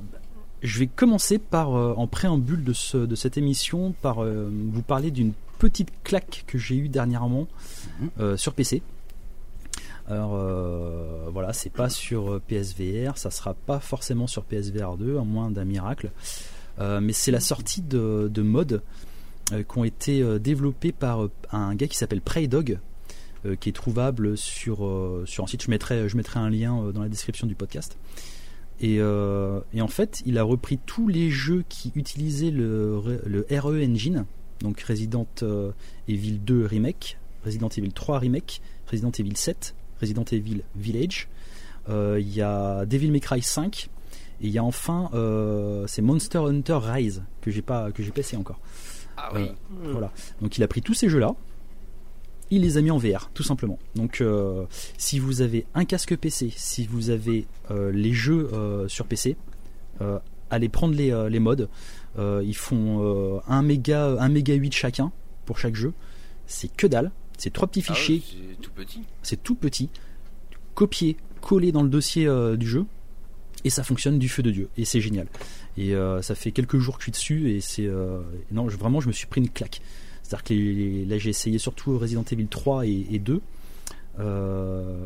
je 0.62 0.80
vais 0.80 0.88
commencer 0.88 1.38
par, 1.40 1.76
euh, 1.76 1.94
en 1.98 2.08
préambule 2.08 2.64
de, 2.64 2.74
ce, 2.74 2.98
de 2.98 3.16
cette 3.16 3.38
émission, 3.38 3.94
par 4.02 4.24
vous 4.24 4.82
parler 4.82 5.12
d'une 5.12 5.34
petite 5.60 5.90
claque 6.04 6.46
que 6.48 6.58
j'ai 6.58 6.76
eue 6.76 6.90
dernièrement 6.90 7.48
Mhm. 8.18 8.38
sur 8.38 8.54
PC. 8.54 8.82
Alors 10.08 10.36
voilà, 11.32 11.54
c'est 11.54 11.70
pas 11.70 11.90
sur 11.90 12.42
PSVR, 12.48 13.18
ça 13.18 13.30
sera 13.32 13.54
pas 13.54 13.80
forcément 13.80 14.28
sur 14.28 14.44
PSVR 14.44 14.98
2, 14.98 15.18
à 15.18 15.24
moins 15.24 15.50
d'un 15.52 15.64
miracle. 15.66 16.12
Mais 16.80 17.14
c'est 17.14 17.32
la 17.32 17.40
sortie 17.40 17.82
de, 17.82 18.30
de 18.34 18.42
mods 18.42 18.80
qui 19.52 19.78
ont 19.78 19.84
été 19.86 20.40
développés 20.40 20.92
par 20.92 21.28
un 21.52 21.76
gars 21.76 21.88
qui 21.88 21.98
s'appelle 21.98 22.22
Preydog, 22.22 22.80
qui 23.60 23.70
est 23.70 23.74
trouvable 23.74 24.38
sur, 24.38 24.86
euh, 24.86 25.24
sur 25.26 25.44
un 25.44 25.48
site. 25.48 25.64
Je 25.64 25.70
mettrai, 25.70 26.08
je 26.10 26.18
mettrai 26.18 26.40
un 26.40 26.50
lien 26.50 26.78
euh, 26.82 26.92
dans 26.92 27.02
la 27.02 27.10
description 27.10 27.48
du 27.48 27.56
podcast. 27.56 27.98
Et, 28.80 28.98
euh, 29.00 29.60
et 29.74 29.82
en 29.82 29.88
fait, 29.88 30.22
il 30.26 30.38
a 30.38 30.44
repris 30.44 30.80
tous 30.86 31.08
les 31.08 31.30
jeux 31.30 31.64
qui 31.70 31.92
utilisaient 31.96 32.52
le, 32.52 33.22
le 33.26 33.46
RE 33.52 33.82
Engine, 33.84 34.26
donc 34.62 34.82
Resident 34.82 35.28
euh, 35.44 35.72
Evil 36.08 36.40
2 36.40 36.66
Remake, 36.66 37.18
Resident 37.46 37.70
Evil 37.70 37.92
3 37.92 38.20
Remake, 38.20 38.62
Resident 38.92 39.12
Evil 39.12 39.36
7, 39.38 39.76
Resident 40.02 40.26
Evil 40.32 40.64
Village. 40.76 41.28
Euh, 41.90 42.18
Il 42.20 42.34
y 42.34 42.42
a 42.42 42.86
Devil 42.86 43.12
May 43.12 43.20
Cry 43.20 43.42
5 43.42 43.90
et 44.42 44.48
il 44.48 44.52
y 44.52 44.58
a 44.58 44.64
enfin 44.64 45.10
euh, 45.14 45.86
c'est 45.88 46.02
Monster 46.02 46.40
Hunter 46.40 46.80
Rise 46.82 47.24
que 47.42 47.52
j'ai 47.52 47.62
pas 47.62 47.92
que 47.92 48.02
j'ai 48.04 48.12
passé 48.12 48.36
encore. 48.38 48.60
Ah 49.18 49.30
oui. 49.36 49.42
Euh, 49.86 49.92
Voilà. 49.92 50.12
Donc 50.42 50.58
il 50.58 50.64
a 50.64 50.68
pris 50.68 50.82
tous 50.82 50.94
ces 50.94 51.10
jeux-là, 51.10 51.36
il 52.56 52.62
les 52.62 52.78
a 52.78 52.82
mis 52.82 52.92
en 52.92 52.98
VR, 52.98 53.30
tout 53.34 53.44
simplement. 53.44 53.78
Donc 53.96 54.22
euh, 54.22 54.66
si 54.98 55.20
vous 55.20 55.42
avez 55.42 55.66
un 55.76 55.86
casque 55.86 56.16
PC, 56.18 56.52
si 56.56 56.86
vous 56.86 57.10
avez 57.10 57.46
euh, 57.72 57.92
les 57.92 58.14
jeux 58.14 58.50
euh, 58.54 58.88
sur 58.88 59.06
PC, 59.06 59.36
allez 60.50 60.70
prendre 60.70 60.94
les, 60.96 61.12
les 61.30 61.40
mods. 61.40 61.68
Euh, 62.20 62.44
ils 62.46 62.56
font 62.56 63.00
euh, 63.02 63.40
1 63.48 63.62
méga, 63.64 64.16
1 64.20 64.30
méga 64.30 64.54
8 64.54 64.74
chacun 64.74 65.12
pour 65.46 65.58
chaque 65.58 65.76
jeu. 65.76 65.94
C'est 66.46 66.68
que 66.76 66.86
dalle. 66.88 67.12
C'est 67.38 67.52
trois 67.52 67.68
petits 67.68 67.84
Ah 67.88 67.94
fichiers, 67.96 68.22
c'est 68.26 68.62
tout 68.62 68.72
petit. 68.72 69.02
c'est 69.24 69.42
tout 69.42 69.56
petit, 69.56 69.90
copié, 70.76 71.18
collé 71.42 71.72
dans 71.72 71.82
le 71.84 71.90
dossier 71.90 72.30
du 72.58 72.68
jeu, 72.68 72.86
et 73.64 73.70
ça 73.72 73.84
fonctionne 73.84 74.20
du 74.20 74.30
feu 74.30 74.44
de 74.44 74.52
Dieu, 74.52 74.70
et 74.78 74.86
c'est 74.86 75.02
génial. 75.02 75.28
Et 75.78 75.94
ça 76.22 76.36
fait 76.36 76.52
quelques 76.52 76.78
jours 76.78 76.98
que 76.98 77.02
je 77.02 77.06
suis 77.06 77.12
dessus, 77.12 77.50
et 77.52 77.60
c'est 77.60 77.90
non, 78.52 78.70
je- 78.70 78.78
vraiment, 78.78 79.02
je 79.02 79.08
me 79.08 79.14
suis 79.14 79.26
pris 79.26 79.42
une 79.42 79.50
claque. 79.50 79.82
C'est-à-dire 80.34 81.06
que 81.06 81.10
là, 81.10 81.18
j'ai 81.20 81.30
essayé 81.30 81.60
surtout 81.60 81.98
Resident 82.00 82.24
Evil 82.32 82.48
3 82.48 82.88
et, 82.88 83.06
et 83.12 83.20
2. 83.20 83.40
Euh, 84.20 85.06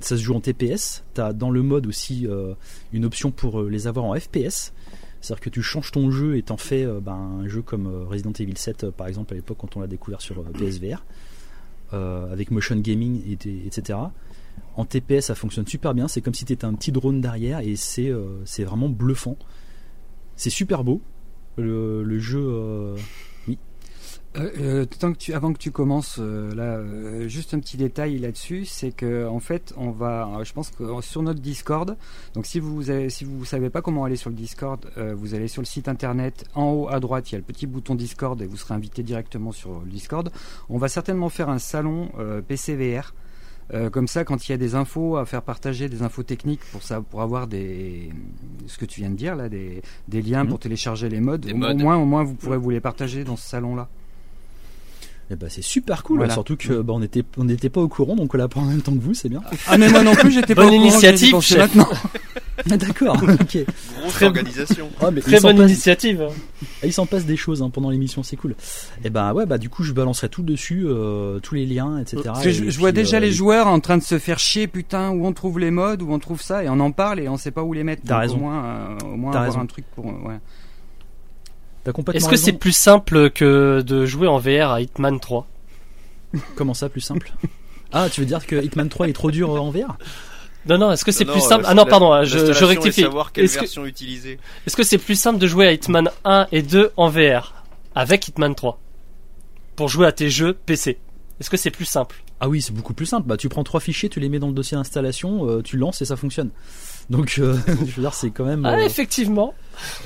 ça 0.00 0.16
se 0.16 0.22
joue 0.22 0.34
en 0.34 0.40
TPS. 0.40 1.04
T'as 1.14 1.32
dans 1.32 1.50
le 1.50 1.62
mode 1.62 1.86
aussi 1.86 2.26
euh, 2.26 2.54
une 2.92 3.04
option 3.04 3.30
pour 3.30 3.60
euh, 3.60 3.68
les 3.70 3.86
avoir 3.86 4.06
en 4.06 4.14
FPS. 4.18 4.72
C'est-à-dire 5.20 5.40
que 5.40 5.50
tu 5.50 5.62
changes 5.62 5.92
ton 5.92 6.10
jeu 6.10 6.36
et 6.36 6.42
t'en 6.42 6.56
fais 6.56 6.84
ben, 7.00 7.40
un 7.42 7.48
jeu 7.48 7.62
comme 7.62 7.86
Resident 8.08 8.32
Evil 8.38 8.56
7 8.56 8.84
euh, 8.84 8.90
par 8.90 9.06
exemple 9.06 9.32
à 9.32 9.36
l'époque 9.36 9.58
quand 9.60 9.76
on 9.76 9.80
l'a 9.80 9.86
découvert 9.86 10.20
sur 10.20 10.42
PSVR 10.52 11.04
avec 11.92 12.50
motion 12.50 12.76
gaming 12.76 13.22
et, 13.26 13.38
et- 13.48 13.66
etc. 13.66 13.98
En 14.76 14.84
TPS 14.84 15.26
ça 15.26 15.34
fonctionne 15.34 15.66
super 15.66 15.94
bien, 15.94 16.08
c'est 16.08 16.20
comme 16.20 16.34
si 16.34 16.44
tu 16.44 16.52
étais 16.52 16.64
un 16.66 16.74
petit 16.74 16.92
drone 16.92 17.20
derrière 17.20 17.60
et 17.60 17.76
c'est 17.76 18.10
vraiment 18.64 18.88
bluffant. 18.88 19.36
C'est 20.34 20.50
super 20.50 20.84
beau. 20.84 21.00
Le 21.56 22.18
jeu 22.18 22.96
euh, 24.36 24.50
Euh, 24.60 24.84
tant 24.84 25.12
que 25.12 25.18
tu, 25.18 25.32
avant 25.32 25.52
que 25.52 25.58
tu 25.58 25.70
commences, 25.70 26.16
euh, 26.18 26.54
là, 26.54 26.62
euh, 26.76 27.28
juste 27.28 27.54
un 27.54 27.60
petit 27.60 27.76
détail 27.76 28.18
là-dessus, 28.18 28.64
c'est 28.64 28.90
que 28.90 29.26
en 29.26 29.40
fait, 29.40 29.72
on 29.76 29.90
va, 29.90 30.28
je 30.44 30.52
pense 30.52 30.70
que 30.70 30.84
sur 31.00 31.22
notre 31.22 31.40
Discord. 31.40 31.96
Donc, 32.34 32.46
si 32.46 32.60
vous 32.60 32.90
avez, 32.90 33.10
si 33.10 33.24
vous 33.24 33.44
savez 33.44 33.70
pas 33.70 33.82
comment 33.82 34.04
aller 34.04 34.16
sur 34.16 34.30
le 34.30 34.36
Discord, 34.36 34.84
vous 35.16 35.34
allez 35.34 35.48
sur 35.48 35.62
le 35.62 35.66
site 35.66 35.88
internet. 35.88 36.44
En 36.54 36.70
haut 36.70 36.88
à 36.88 37.00
droite, 37.00 37.30
il 37.30 37.32
y 37.32 37.36
a 37.36 37.38
le 37.38 37.44
petit 37.44 37.66
bouton 37.66 37.94
Discord 37.94 38.40
et 38.42 38.46
vous 38.46 38.56
serez 38.56 38.74
invité 38.74 39.02
directement 39.02 39.52
sur 39.52 39.80
le 39.84 39.90
Discord. 39.90 40.30
On 40.68 40.78
va 40.78 40.88
certainement 40.88 41.28
faire 41.28 41.48
un 41.48 41.58
salon 41.58 42.10
PCVR. 42.48 43.14
Euh, 43.74 43.90
comme 43.90 44.06
ça, 44.06 44.24
quand 44.24 44.46
il 44.48 44.52
y 44.52 44.54
a 44.54 44.58
des 44.58 44.76
infos 44.76 45.16
à 45.16 45.26
faire 45.26 45.42
partager, 45.42 45.88
des 45.88 46.02
infos 46.02 46.22
techniques 46.22 46.60
pour 46.70 46.82
ça, 46.82 47.00
pour 47.00 47.20
avoir 47.20 47.48
des, 47.48 48.10
ce 48.68 48.78
que 48.78 48.84
tu 48.84 49.00
viens 49.00 49.10
de 49.10 49.16
dire 49.16 49.34
là, 49.34 49.48
des, 49.48 49.82
des 50.06 50.22
liens 50.22 50.44
Mhm. 50.44 50.50
pour 50.50 50.58
télécharger 50.60 51.08
les 51.08 51.20
modes. 51.20 51.40
Des 51.40 51.52
Au, 51.52 51.56
moins, 51.56 51.96
au 51.96 52.04
moins, 52.04 52.22
vous 52.22 52.34
pourrez 52.34 52.58
vous 52.58 52.70
les 52.70 52.80
partager 52.80 53.24
dans 53.24 53.34
ce 53.36 53.48
salon-là. 53.48 53.88
Eh 55.30 55.34
ben, 55.34 55.48
c'est 55.50 55.62
super 55.62 56.02
cool, 56.04 56.18
Voilà. 56.18 56.32
surtout 56.32 56.56
que 56.56 56.80
bah, 56.82 56.92
on 56.94 57.00
n'était 57.00 57.24
on 57.36 57.44
n'était 57.44 57.68
pas 57.68 57.80
au 57.80 57.88
courant, 57.88 58.14
donc 58.14 58.32
on 58.34 58.38
l'apprend 58.38 58.62
en 58.62 58.66
même 58.66 58.80
temps 58.80 58.92
que 58.94 59.00
vous, 59.00 59.12
c'est 59.14 59.28
bien. 59.28 59.42
Ah 59.66 59.76
mais 59.76 59.88
moi 59.88 60.02
non 60.04 60.14
plus, 60.14 60.30
j'étais 60.30 60.54
pas 60.54 60.62
Bonne 60.62 60.74
au 60.74 60.76
courant, 60.76 60.88
initiative, 60.90 61.40
chef. 61.40 61.58
maintenant. 61.58 61.88
Ah, 62.70 62.76
D'accord, 62.78 63.16
ok. 63.22 63.58
Grosse 64.00 64.12
Très- 64.14 64.26
organisation. 64.26 64.88
Ah, 65.00 65.10
mais 65.10 65.20
Très 65.20 65.40
bonne 65.40 65.58
passe- 65.58 65.70
initiative. 65.70 66.26
il 66.82 66.92
s'en 66.92 67.04
passe 67.04 67.26
des 67.26 67.36
choses 67.36 67.60
hein, 67.62 67.68
pendant 67.68 67.90
l'émission, 67.90 68.22
c'est 68.22 68.36
cool. 68.36 68.54
Et 69.04 69.10
ben 69.10 69.34
ouais, 69.34 69.44
bah 69.44 69.58
du 69.58 69.68
coup 69.68 69.82
je 69.84 69.92
balancerai 69.92 70.30
tout 70.30 70.42
dessus, 70.42 70.84
euh, 70.86 71.38
tous 71.40 71.54
les 71.54 71.66
liens, 71.66 71.98
etc. 71.98 72.22
Parce 72.24 72.42
que 72.42 72.50
je, 72.50 72.64
Et 72.64 72.70
je 72.70 72.78
vois 72.78 72.92
déjà 72.92 73.18
euh, 73.18 73.20
les 73.20 73.30
joueurs 73.30 73.66
en 73.66 73.78
train 73.78 73.98
de 73.98 74.02
se 74.02 74.18
faire 74.18 74.38
chier, 74.38 74.68
putain, 74.68 75.10
où 75.10 75.26
on 75.26 75.34
trouve 75.34 75.58
les 75.58 75.70
modes, 75.70 76.00
où 76.00 76.10
on 76.10 76.18
trouve 76.18 76.40
ça, 76.40 76.64
et 76.64 76.68
on 76.70 76.80
en 76.80 76.92
parle 76.92 77.20
et 77.20 77.28
on 77.28 77.36
sait 77.36 77.50
pas 77.50 77.62
où 77.62 77.74
les 77.74 77.84
mettre. 77.84 78.02
T'as 78.06 78.20
raison. 78.20 78.36
Au 78.36 78.40
moins, 78.40 78.64
euh, 78.64 78.98
au 79.04 79.16
moins 79.16 79.30
avoir 79.32 79.44
raison. 79.48 79.60
un 79.60 79.66
truc 79.66 79.84
pour. 79.94 80.06
euh, 80.06 80.28
ouais. 80.28 80.38
T'as 81.86 81.92
complètement 81.92 82.18
Est-ce 82.18 82.28
que 82.28 82.34
c'est 82.36 82.52
plus 82.52 82.72
simple 82.76 83.30
que 83.30 83.80
de 83.80 84.06
jouer 84.06 84.26
en 84.26 84.38
VR 84.38 84.72
à 84.72 84.80
Hitman 84.80 85.20
3 85.20 85.46
Comment 86.56 86.74
ça, 86.74 86.88
plus 86.88 87.00
simple? 87.00 87.32
Ah, 87.92 88.08
tu 88.10 88.20
veux 88.20 88.26
dire 88.26 88.44
que 88.44 88.56
Hitman 88.56 88.88
3 88.88 89.08
est 89.08 89.12
trop 89.12 89.30
dur 89.30 89.54
euh, 89.54 89.60
en 89.60 89.70
VR 89.70 89.96
Non, 90.68 90.78
non, 90.78 90.90
est-ce 90.90 91.04
que 91.04 91.12
c'est 91.12 91.24
plus 91.24 91.38
non, 91.38 91.48
simple? 91.48 91.64
Euh, 91.64 91.68
Ah 91.70 91.74
non, 91.74 91.84
la- 91.84 91.90
pardon, 91.90 92.24
je, 92.24 92.52
je 92.52 92.64
rectifie. 92.64 93.02
savoir 93.02 93.30
quelle 93.30 93.44
Est-ce 93.44 93.54
que 93.54 93.60
version 93.60 93.86
utiliser. 93.86 94.40
est-ce 94.66 94.74
que 94.76 94.82
c'est 94.82 94.98
plus 94.98 95.14
simple 95.14 95.38
de 95.38 95.46
jouer 95.46 95.68
à 95.68 95.72
Hitman 95.72 96.10
1 96.24 96.48
et 96.50 96.62
2 96.62 96.90
en 96.96 97.08
VR 97.08 97.54
avec 97.94 98.26
Hitman 98.26 98.56
3 98.56 98.80
pour 99.76 99.88
jouer 99.88 100.08
à 100.08 100.12
tes 100.12 100.28
jeux 100.28 100.54
PC 100.66 100.98
Est-ce 101.40 101.50
que 101.50 101.56
c'est 101.56 101.70
plus 101.70 101.84
simple? 101.84 102.16
Ah 102.40 102.48
oui, 102.48 102.60
c'est 102.60 102.72
beaucoup 102.74 102.94
plus 102.94 103.06
simple. 103.06 103.28
Bah 103.28 103.36
tu 103.36 103.48
prends 103.48 103.62
trois 103.64 103.80
fichiers, 103.80 104.08
tu 104.08 104.18
les 104.20 104.28
mets 104.28 104.40
dans 104.40 104.48
le 104.48 104.52
dossier 104.54 104.76
d'installation, 104.76 105.48
euh, 105.48 105.62
tu 105.62 105.76
lances 105.78 106.02
et 106.02 106.04
ça 106.04 106.16
fonctionne. 106.16 106.50
Donc 107.10 107.36
euh, 107.38 107.56
je 107.86 107.92
veux 107.94 108.02
dire, 108.02 108.14
c'est 108.14 108.30
quand 108.30 108.44
même, 108.44 108.64
Ah, 108.66 108.74
euh, 108.74 108.78
effectivement. 108.84 109.54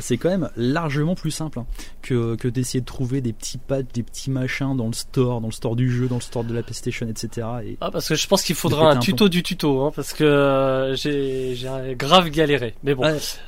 c'est 0.00 0.16
quand 0.18 0.28
même 0.28 0.50
largement 0.56 1.14
plus 1.14 1.30
simple 1.30 1.60
hein, 1.60 1.66
que 2.02 2.34
que 2.34 2.46
d'essayer 2.48 2.80
de 2.80 2.86
trouver 2.86 3.20
des 3.22 3.32
petits 3.32 3.56
patchs, 3.56 3.86
des 3.94 4.02
petits 4.02 4.30
machins 4.30 4.76
dans 4.76 4.86
le 4.88 4.92
store, 4.92 5.40
dans 5.40 5.46
le 5.46 5.52
store 5.52 5.76
du 5.76 5.90
jeu, 5.90 6.08
dans 6.08 6.16
le 6.16 6.20
store 6.20 6.44
de 6.44 6.52
la 6.52 6.62
PlayStation, 6.62 7.06
etc. 7.08 7.46
Et 7.64 7.78
Ah, 7.80 7.90
parce 7.90 8.08
que 8.08 8.16
je 8.16 8.26
pense 8.26 8.42
qu'il 8.42 8.54
faudra 8.56 8.90
un 8.92 8.96
un 8.96 8.98
tuto 8.98 9.28
du 9.30 9.42
tuto, 9.42 9.82
hein, 9.82 9.92
parce 9.96 10.12
que 10.12 10.24
euh, 10.24 10.94
j'ai 10.96 11.56
grave 11.96 12.28
galéré. 12.28 12.74
Mais 12.82 12.94
bon, 12.94 13.02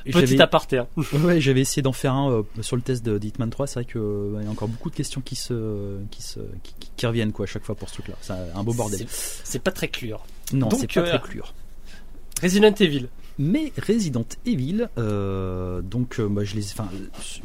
petit 0.05 0.41
aparté. 0.41 0.79
Hein. 0.79 0.87
Ouais, 1.23 1.39
j'avais 1.39 1.61
essayé 1.61 1.81
d'en 1.83 1.91
faire 1.93 2.13
un 2.13 2.31
euh, 2.31 2.43
sur 2.61 2.75
le 2.75 2.81
test 2.81 3.05
de 3.05 3.17
d'Hitman 3.19 3.49
3. 3.51 3.67
C'est 3.67 3.73
vrai 3.75 3.85
que 3.85 3.99
euh, 3.99 4.41
y 4.43 4.47
a 4.47 4.49
encore 4.49 4.67
beaucoup 4.69 4.89
de 4.89 4.95
questions 4.95 5.21
qui 5.21 5.35
se, 5.35 5.97
qui 6.09 6.23
se, 6.23 6.39
qui, 6.63 6.73
qui- 6.79 6.89
qui 6.95 7.05
reviennent 7.05 7.31
quoi 7.33 7.43
à 7.43 7.47
chaque 7.47 7.63
fois 7.65 7.75
pour 7.75 7.89
ce 7.89 7.95
truc-là. 7.95 8.15
C'est 8.21 8.33
un 8.55 8.63
beau 8.63 8.73
bordel. 8.73 9.05
C'est- 9.09 9.59
pas 9.59 9.71
très 9.71 9.89
clair. 9.89 10.19
Non, 10.53 10.69
c'est 10.71 10.91
pas 10.91 11.01
euh, 11.01 11.17
très 11.19 11.29
clair. 11.29 11.53
Resident 12.41 12.73
Evil. 12.79 13.07
Mais 13.39 13.71
Resident 13.87 14.25
Evil, 14.45 14.89
euh, 14.97 15.81
donc 15.81 16.19
euh, 16.19 16.27
moi, 16.27 16.43
je 16.43 16.55
les, 16.55 16.65
enfin, 16.71 16.87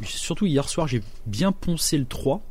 surtout 0.03 0.45
hier 0.45 0.69
soir, 0.69 0.87
j'ai 0.87 1.01
bien 1.25 1.51
poncé 1.51 1.97
le 1.97 2.05
3 2.05 2.41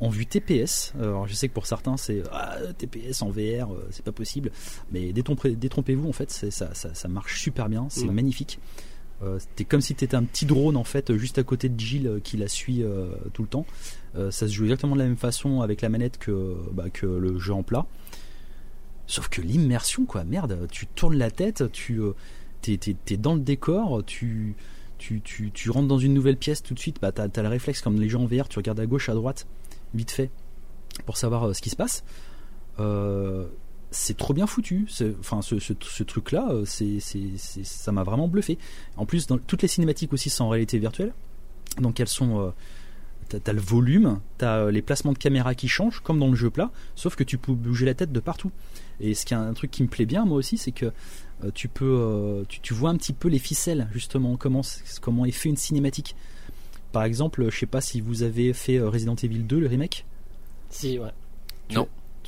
en 0.00 0.08
vue 0.08 0.26
TPS. 0.26 0.94
Alors 0.98 1.28
je 1.28 1.34
sais 1.34 1.48
que 1.48 1.54
pour 1.54 1.66
certains 1.66 1.96
c'est 1.96 2.22
ah, 2.32 2.56
TPS 2.78 3.22
en 3.22 3.28
VR, 3.30 3.72
euh, 3.72 3.86
c'est 3.90 4.04
pas 4.04 4.10
possible, 4.12 4.50
mais 4.90 5.12
détrompez- 5.12 5.54
détrompez-vous 5.56 6.08
en 6.08 6.12
fait, 6.12 6.30
ça, 6.30 6.50
ça, 6.50 6.94
ça 6.94 7.08
marche 7.08 7.40
super 7.40 7.68
bien, 7.68 7.86
c'est 7.90 8.06
magnifique. 8.06 8.58
Euh, 9.22 9.38
C'était 9.38 9.64
comme 9.64 9.80
si 9.80 9.94
t'étais 9.94 10.16
un 10.16 10.24
petit 10.24 10.46
drone 10.46 10.76
en 10.76 10.82
fait, 10.82 11.14
juste 11.16 11.38
à 11.38 11.44
côté 11.44 11.68
de 11.68 11.78
Jill 11.78 12.06
euh, 12.08 12.18
qui 12.20 12.36
la 12.36 12.48
suit 12.48 12.82
euh, 12.82 13.12
tout 13.32 13.42
le 13.42 13.48
temps. 13.48 13.66
Euh, 14.16 14.32
ça 14.32 14.48
se 14.48 14.52
joue 14.52 14.64
exactement 14.64 14.94
de 14.94 15.00
la 15.00 15.06
même 15.06 15.16
façon 15.16 15.60
avec 15.60 15.80
la 15.82 15.88
manette 15.90 16.18
que, 16.18 16.56
bah, 16.72 16.90
que 16.90 17.06
le 17.06 17.38
jeu 17.38 17.52
en 17.52 17.62
plat. 17.62 17.86
Sauf 19.06 19.28
que 19.28 19.40
l'immersion, 19.40 20.06
quoi, 20.06 20.24
merde, 20.24 20.66
tu 20.72 20.86
tournes 20.86 21.16
la 21.18 21.30
tête, 21.30 21.70
tu 21.70 22.00
euh, 22.00 22.12
t'es, 22.62 23.16
dans 23.16 23.34
le 23.34 23.40
décor, 23.40 24.02
tu, 24.06 24.54
tu, 24.98 25.50
tu, 25.52 25.70
rentres 25.70 25.88
dans 25.88 25.98
une 25.98 26.14
nouvelle 26.14 26.36
pièce 26.36 26.62
tout 26.62 26.74
de 26.74 26.78
suite, 26.78 26.98
bah, 27.00 27.12
t'as, 27.12 27.28
t'as 27.28 27.42
le 27.42 27.48
réflexe 27.48 27.80
comme 27.80 28.00
les 28.00 28.08
gens 28.08 28.22
en 28.22 28.26
VR, 28.26 28.48
tu 28.48 28.58
regardes 28.58 28.80
à 28.80 28.86
gauche, 28.86 29.08
à 29.08 29.14
droite, 29.14 29.46
vite 29.94 30.10
fait, 30.10 30.30
pour 31.06 31.16
savoir 31.16 31.48
euh, 31.48 31.52
ce 31.52 31.60
qui 31.62 31.70
se 31.70 31.76
passe. 31.76 32.04
Euh, 32.78 33.46
c'est 33.90 34.16
trop 34.16 34.32
bien 34.32 34.46
foutu. 34.46 34.86
Enfin, 35.20 35.42
ce, 35.42 35.58
ce, 35.58 36.02
truc-là, 36.02 36.48
euh, 36.50 36.64
c'est, 36.64 36.98
ça 37.62 37.92
m'a 37.92 38.04
vraiment 38.04 38.28
bluffé. 38.28 38.58
En 38.96 39.04
plus, 39.04 39.26
dans, 39.26 39.38
toutes 39.38 39.62
les 39.62 39.68
cinématiques 39.68 40.12
aussi 40.12 40.30
sont 40.30 40.44
en 40.44 40.48
réalité 40.48 40.78
virtuelle. 40.78 41.12
Donc 41.78 42.00
elles 42.00 42.08
sont. 42.08 42.52
t'as, 43.28 43.52
le 43.52 43.60
volume, 43.60 44.20
t'as 44.38 44.70
les 44.70 44.82
placements 44.82 45.12
de 45.12 45.18
caméra 45.18 45.54
qui 45.54 45.68
changent, 45.68 46.00
comme 46.00 46.18
dans 46.18 46.28
le 46.28 46.36
jeu 46.36 46.48
plat, 46.48 46.70
sauf 46.96 47.16
que 47.16 47.24
tu 47.24 47.36
peux 47.36 47.52
bouger 47.52 47.84
la 47.84 47.94
tête 47.94 48.12
de 48.12 48.20
partout. 48.20 48.50
Et 49.00 49.14
ce 49.14 49.26
qui 49.26 49.34
est 49.34 49.36
un 49.36 49.52
truc 49.52 49.70
qui 49.70 49.82
me 49.82 49.88
plaît 49.88 50.06
bien, 50.06 50.24
moi 50.24 50.38
aussi, 50.38 50.56
c'est 50.56 50.72
que 50.72 50.92
tu 51.50 51.68
peux, 51.68 51.84
euh, 51.98 52.44
tu, 52.48 52.60
tu 52.60 52.74
vois 52.74 52.90
un 52.90 52.96
petit 52.96 53.12
peu 53.12 53.28
les 53.28 53.38
ficelles, 53.38 53.88
justement, 53.92 54.36
comment, 54.36 54.62
c'est- 54.62 55.00
comment 55.00 55.24
est 55.24 55.30
fait 55.32 55.48
une 55.48 55.56
cinématique. 55.56 56.14
Par 56.92 57.04
exemple, 57.04 57.48
je 57.50 57.58
sais 57.58 57.66
pas 57.66 57.80
si 57.80 58.00
vous 58.00 58.22
avez 58.22 58.52
fait 58.52 58.76
euh, 58.78 58.88
Resident 58.90 59.16
Evil 59.16 59.40
2, 59.40 59.58
le 59.60 59.66
remake. 59.66 60.04
Si, 60.70 60.98
ouais. 60.98 61.10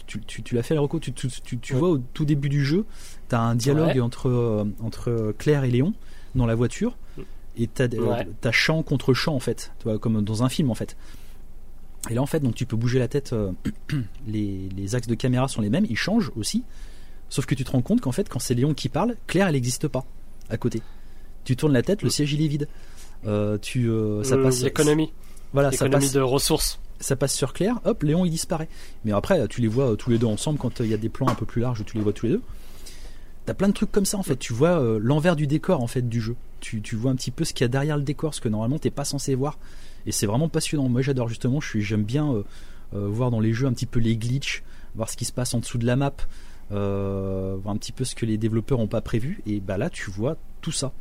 Tu, 0.07 0.21
tu, 0.21 0.43
tu 0.43 0.55
l'as 0.55 0.63
fait, 0.63 0.77
Rocco 0.77 0.99
Tu, 0.99 1.13
tu, 1.13 1.29
tu, 1.29 1.59
tu 1.59 1.73
Ouais. 1.75 1.79
vois 1.79 1.89
au 1.91 1.99
tout 1.99 2.25
début 2.25 2.49
du 2.49 2.65
jeu, 2.65 2.85
t'as 3.29 3.39
un 3.41 3.55
dialogue 3.55 3.95
Ouais. 3.95 4.01
entre, 4.01 4.29
euh, 4.29 4.65
entre 4.83 5.35
Claire 5.39 5.65
et 5.65 5.71
Léon 5.71 5.95
dans 6.35 6.45
la 6.47 6.55
voiture. 6.55 6.97
Mm. 7.17 7.23
Et 7.57 7.67
t'as, 7.69 7.85
euh, 7.85 7.99
Ouais. 8.01 8.29
t'as 8.41 8.51
champ 8.53 8.83
contre 8.83 9.15
champ, 9.15 9.35
en 9.35 9.41
fait. 9.41 9.73
Tu 9.79 9.85
vois, 9.85 9.99
comme 9.99 10.23
dans 10.23 10.43
un 10.43 10.49
film, 10.49 10.71
en 10.71 10.75
fait. 10.75 10.97
Et 12.11 12.15
là, 12.15 12.23
en 12.23 12.27
fait, 12.27 12.41
donc 12.41 12.55
tu 12.55 12.67
peux 12.67 12.77
bouger 12.77 12.99
la 12.99 13.09
tête. 13.09 13.33
euh, 13.33 13.53
les, 14.27 14.69
les 14.77 14.95
axes 14.95 15.07
de 15.07 15.15
caméra 15.15 15.49
sont 15.49 15.63
les 15.63 15.71
mêmes, 15.71 15.87
ils 15.89 15.97
changent 15.97 16.33
aussi. 16.37 16.65
Sauf 17.29 17.47
que 17.47 17.55
tu 17.55 17.65
te 17.65 17.71
rends 17.71 17.83
compte 17.83 18.01
qu'en 18.01 18.13
fait, 18.13 18.29
quand 18.29 18.39
c'est 18.39 18.55
Léon 18.55 18.75
qui 18.75 18.89
parle, 18.89 19.17
Claire, 19.27 19.49
elle 19.49 19.55
n'existe 19.55 19.89
pas 19.89 20.05
à 20.51 20.57
côté. 20.57 20.83
Tu 21.45 21.57
tournes 21.57 21.73
la 21.73 21.83
tête, 21.83 22.03
le 22.03 22.11
siège 22.11 22.33
il 22.33 22.43
est 22.43 22.49
vide. 22.49 22.69
Euh, 23.27 23.59
tu, 23.59 23.89
euh, 23.89 24.23
ça 24.23 24.37
passe. 24.37 24.63
L'économie. 24.63 25.13
Voilà, 25.53 25.71
ça 25.73 25.89
passe, 25.89 26.13
de 26.13 26.21
ressources. 26.21 26.81
ça 26.99 27.17
passe 27.17 27.35
sur 27.35 27.53
Claire, 27.53 27.81
hop, 27.85 28.03
Léon 28.03 28.25
il 28.25 28.31
disparaît. 28.31 28.69
Mais 29.05 29.13
après, 29.13 29.47
tu 29.49 29.61
les 29.61 29.69
vois 29.69 29.93
euh, 29.93 29.97
tous 29.97 30.11
les 30.11 30.19
deux 30.19 30.27
ensemble 30.27 30.59
quand 30.59 30.81
euh, 30.81 30.85
il 30.85 30.91
y 30.91 30.95
a 30.95 30.99
des 30.99 31.09
plans 31.09 31.29
un 31.29 31.35
peu 31.35 31.47
plus 31.47 31.63
larges 31.63 31.81
où 31.81 31.85
tu 31.85 31.97
les 31.97 32.03
vois 32.03 32.13
tous 32.13 32.27
les 32.27 32.33
deux. 32.33 32.43
T'as 33.47 33.55
plein 33.55 33.69
de 33.69 33.75
trucs 33.75 33.93
comme 33.93 34.07
ça 34.07 34.17
en 34.17 34.23
fait. 34.23 34.37
Tu 34.37 34.53
vois 34.53 34.81
euh, 34.81 34.99
l'envers 35.01 35.37
du 35.37 35.47
décor 35.47 35.83
en 35.83 35.87
fait 35.87 36.09
du 36.09 36.21
jeu. 36.21 36.35
Tu, 36.61 36.81
tu 36.81 36.97
vois 36.97 37.11
un 37.11 37.17
petit 37.17 37.31
peu 37.31 37.45
ce 37.45 37.53
qu'il 37.53 37.65
y 37.65 37.67
a 37.67 37.69
derrière 37.69 37.97
le 37.97 38.03
décor, 38.03 38.35
ce 38.35 38.41
que 38.41 38.49
normalement 38.49 38.79
t'es 38.79 38.91
pas 38.91 39.05
censé 39.05 39.35
voir. 39.35 39.59
Et 40.07 40.13
c'est 40.13 40.27
vraiment 40.27 40.49
passionnant. 40.49 40.89
Moi 40.89 41.03
j'adore 41.03 41.29
justement. 41.29 41.61
Je 41.61 41.69
suis, 41.69 41.83
j'aime 41.83 42.05
bien 42.05 42.33
euh, 42.33 42.43
euh, 42.95 43.07
voir 43.09 43.31
dans 43.31 43.41
les 43.41 43.53
jeux 43.53 43.67
un 43.67 43.73
petit 43.73 43.87
peu 43.87 44.01
les 44.01 44.17
glitches, 44.17 44.63
voir 44.95 45.11
ce 45.11 45.17
qui 45.17 45.25
se 45.25 45.33
passe 45.33 45.53
en 45.53 45.59
dessous 45.59 45.79
de 45.79 45.87
la 45.87 45.97
map, 45.97 46.15
euh, 46.15 46.15
un 46.71 47.77
petit 47.77 47.93
peu 47.93 48.05
ce 48.05 48.15
que 48.15 48.27
les 48.27 48.39
développeurs 48.39 48.79
ont 48.81 48.89
pas 48.89 49.01
prévu. 49.01 49.43
Et 49.47 49.61
bah 49.61 49.79
là 49.79 49.91
tu 49.91 50.11
vois 50.11 50.37
tout 50.61 50.73
ça. 50.73 50.93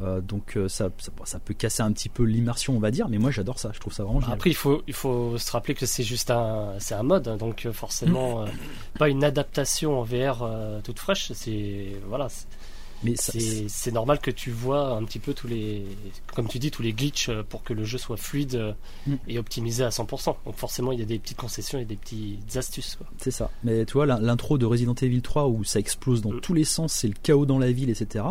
Euh, 0.00 0.22
donc 0.22 0.56
euh, 0.56 0.68
ça, 0.68 0.88
ça, 0.98 1.12
ça 1.24 1.38
peut 1.38 1.52
casser 1.52 1.82
un 1.82 1.92
petit 1.92 2.08
peu 2.08 2.22
l'immersion 2.24 2.74
on 2.74 2.78
va 2.80 2.90
dire. 2.90 3.08
Mais 3.08 3.18
moi 3.18 3.30
j'adore 3.30 3.58
ça. 3.58 3.70
Je 3.74 3.78
trouve 3.80 3.92
ça 3.92 4.04
vraiment 4.04 4.20
génial. 4.20 4.34
Après, 4.34 4.50
il 4.50 4.56
faut, 4.56 4.82
il 4.86 4.94
faut 4.94 5.36
se 5.36 5.50
rappeler 5.52 5.74
que 5.74 5.84
c'est 5.86 6.02
juste 6.02 6.30
un, 6.30 6.72
c'est 6.78 6.94
un 6.94 7.02
mode, 7.02 7.28
hein, 7.28 7.36
donc 7.36 7.66
euh, 7.66 7.72
forcément, 7.72 8.42
euh, 8.42 8.46
pas 8.98 9.08
une 9.10 9.22
adaptation 9.22 10.00
en 10.00 10.02
VR 10.02 10.42
euh, 10.42 10.80
toute 10.80 10.98
fraîche. 10.98 11.30
C'est 11.34 11.88
voilà, 12.08 12.28
c'est- 12.30 12.46
mais 13.04 13.14
c'est 13.16 13.90
normal 13.92 14.18
que 14.20 14.30
tu 14.30 14.50
vois 14.50 14.90
un 14.96 15.04
petit 15.04 15.18
peu 15.18 15.34
tous 15.34 15.48
les, 15.48 15.84
comme 16.34 16.48
tu 16.48 16.58
dis, 16.58 16.70
tous 16.70 16.82
les 16.82 16.92
glitches 16.92 17.28
euh, 17.28 17.42
pour 17.48 17.62
que 17.62 17.72
le 17.72 17.84
jeu 17.84 17.98
soit 17.98 18.16
fluide 18.16 18.54
euh, 18.54 18.72
Mm. 19.06 19.14
et 19.28 19.38
optimisé 19.38 19.82
à 19.84 19.88
100%. 19.90 20.36
Donc 20.46 20.56
forcément, 20.56 20.92
il 20.92 20.98
y 21.00 21.02
a 21.02 21.06
des 21.06 21.18
petites 21.18 21.36
concessions 21.38 21.78
et 21.78 21.84
des 21.84 21.96
petites 21.96 22.56
astuces. 22.56 22.98
C'est 23.18 23.30
ça. 23.32 23.50
Mais 23.64 23.84
tu 23.84 23.94
vois, 23.94 24.06
l'in- 24.06 24.20
l'intro 24.20 24.58
de 24.58 24.66
Resident 24.66 24.94
Evil 24.94 25.22
3 25.22 25.48
où 25.48 25.64
ça 25.64 25.78
explose 25.80 26.22
dans 26.22 26.32
Mm. 26.32 26.40
tous 26.40 26.54
les 26.54 26.64
sens, 26.64 26.92
c'est 26.92 27.08
le 27.08 27.14
chaos 27.22 27.46
dans 27.46 27.58
la 27.58 27.72
ville, 27.72 27.90
etc. 27.90 28.24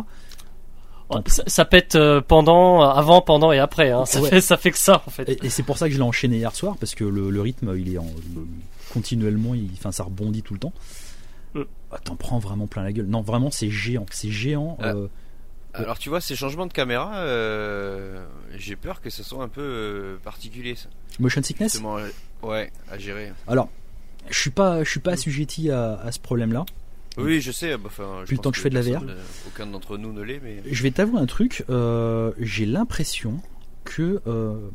Ouais, 1.10 1.20
ça, 1.26 1.44
ça 1.48 1.66
pète 1.66 1.96
euh, 1.96 2.22
pendant, 2.22 2.82
avant, 2.84 3.20
pendant 3.22 3.52
et 3.52 3.60
après. 3.60 3.92
Hein. 3.92 4.06
Ça 4.06 4.22
Ouais. 4.22 4.30
fait, 4.30 4.40
ça 4.42 4.56
fait 4.56 4.72
que 4.72 4.78
ça 4.78 5.04
en 5.06 5.10
fait. 5.10 5.28
Et, 5.28 5.46
et 5.48 5.50
c'est 5.50 5.64
pour 5.64 5.78
ça 5.78 5.88
que 5.90 5.94
je 5.94 5.98
l'ai 5.98 6.06
enchaîné 6.06 6.38
hier 6.38 6.56
soir 6.56 6.78
parce 6.80 6.96
que 6.96 7.04
le, 7.04 7.30
le 7.30 7.42
rythme, 7.42 7.76
il 7.78 7.94
est 7.94 7.98
en, 7.98 8.08
continuellement, 8.94 9.54
il, 9.54 9.70
enfin, 9.74 9.92
ça 9.92 10.04
rebondit 10.04 10.42
tout 10.42 10.54
le 10.54 10.60
temps. 10.62 10.74
Mm. 11.54 11.62
Ah, 11.92 11.98
T'en 12.04 12.16
prends 12.16 12.40
vraiment 12.40 12.68
plein 12.68 12.84
la 12.84 12.94
gueule. 12.94 13.08
Non, 13.08 13.22
vraiment, 13.22 13.52
c'est 13.52 13.70
géant. 13.70 14.06
C'est 14.12 14.30
géant. 14.32 14.78
Ah. 14.82 14.90
euh, 14.96 15.08
Alors 15.74 15.98
tu 16.00 16.10
vois, 16.10 16.22
ces 16.22 16.36
changements 16.36 16.66
de 16.66 16.74
caméra, 16.74 17.18
euh, 17.20 18.26
j'ai 18.58 18.76
peur 18.76 19.02
que 19.02 19.10
ce 19.10 19.24
soit 19.24 19.44
un 19.44 19.48
peu 19.50 19.62
euh, 19.62 20.18
particulier. 20.24 20.76
Ça. 20.76 20.88
motion 21.20 21.42
sickness. 21.44 21.74
Justement, 21.74 21.98
ouais, 22.44 22.72
à 22.90 22.98
gérer. 22.98 23.32
Alors, 23.48 23.70
je 24.30 24.38
suis 24.40 24.50
pas, 24.52 24.84
je 24.84 24.90
suis 24.90 25.00
pas 25.00 25.12
assujetti 25.14 25.70
à, 25.72 25.94
à 26.00 26.12
ce 26.12 26.20
problème-là. 26.20 26.66
Oui, 27.18 27.42
je 27.42 27.52
sais. 27.52 27.76
bah, 27.78 27.84
Enfin, 27.88 28.24
le 28.30 28.38
temps 28.38 28.52
que 28.52 28.58
je 28.58 28.62
fais 28.62 28.70
de 28.70 28.76
la 28.80 28.82
euh, 28.82 29.16
aucun 29.48 29.66
d'entre 29.68 29.98
nous 29.98 30.14
ne 30.14 30.22
l'est, 30.22 30.40
mais 30.42 30.62
Je 30.66 30.84
vais 30.84 30.92
t'avouer 30.92 31.20
un 31.20 31.26
truc. 31.26 31.66
euh, 31.70 32.32
J'ai 32.40 32.66
l'impression 32.66 33.42
que 33.84 34.22
euh, 34.28 34.70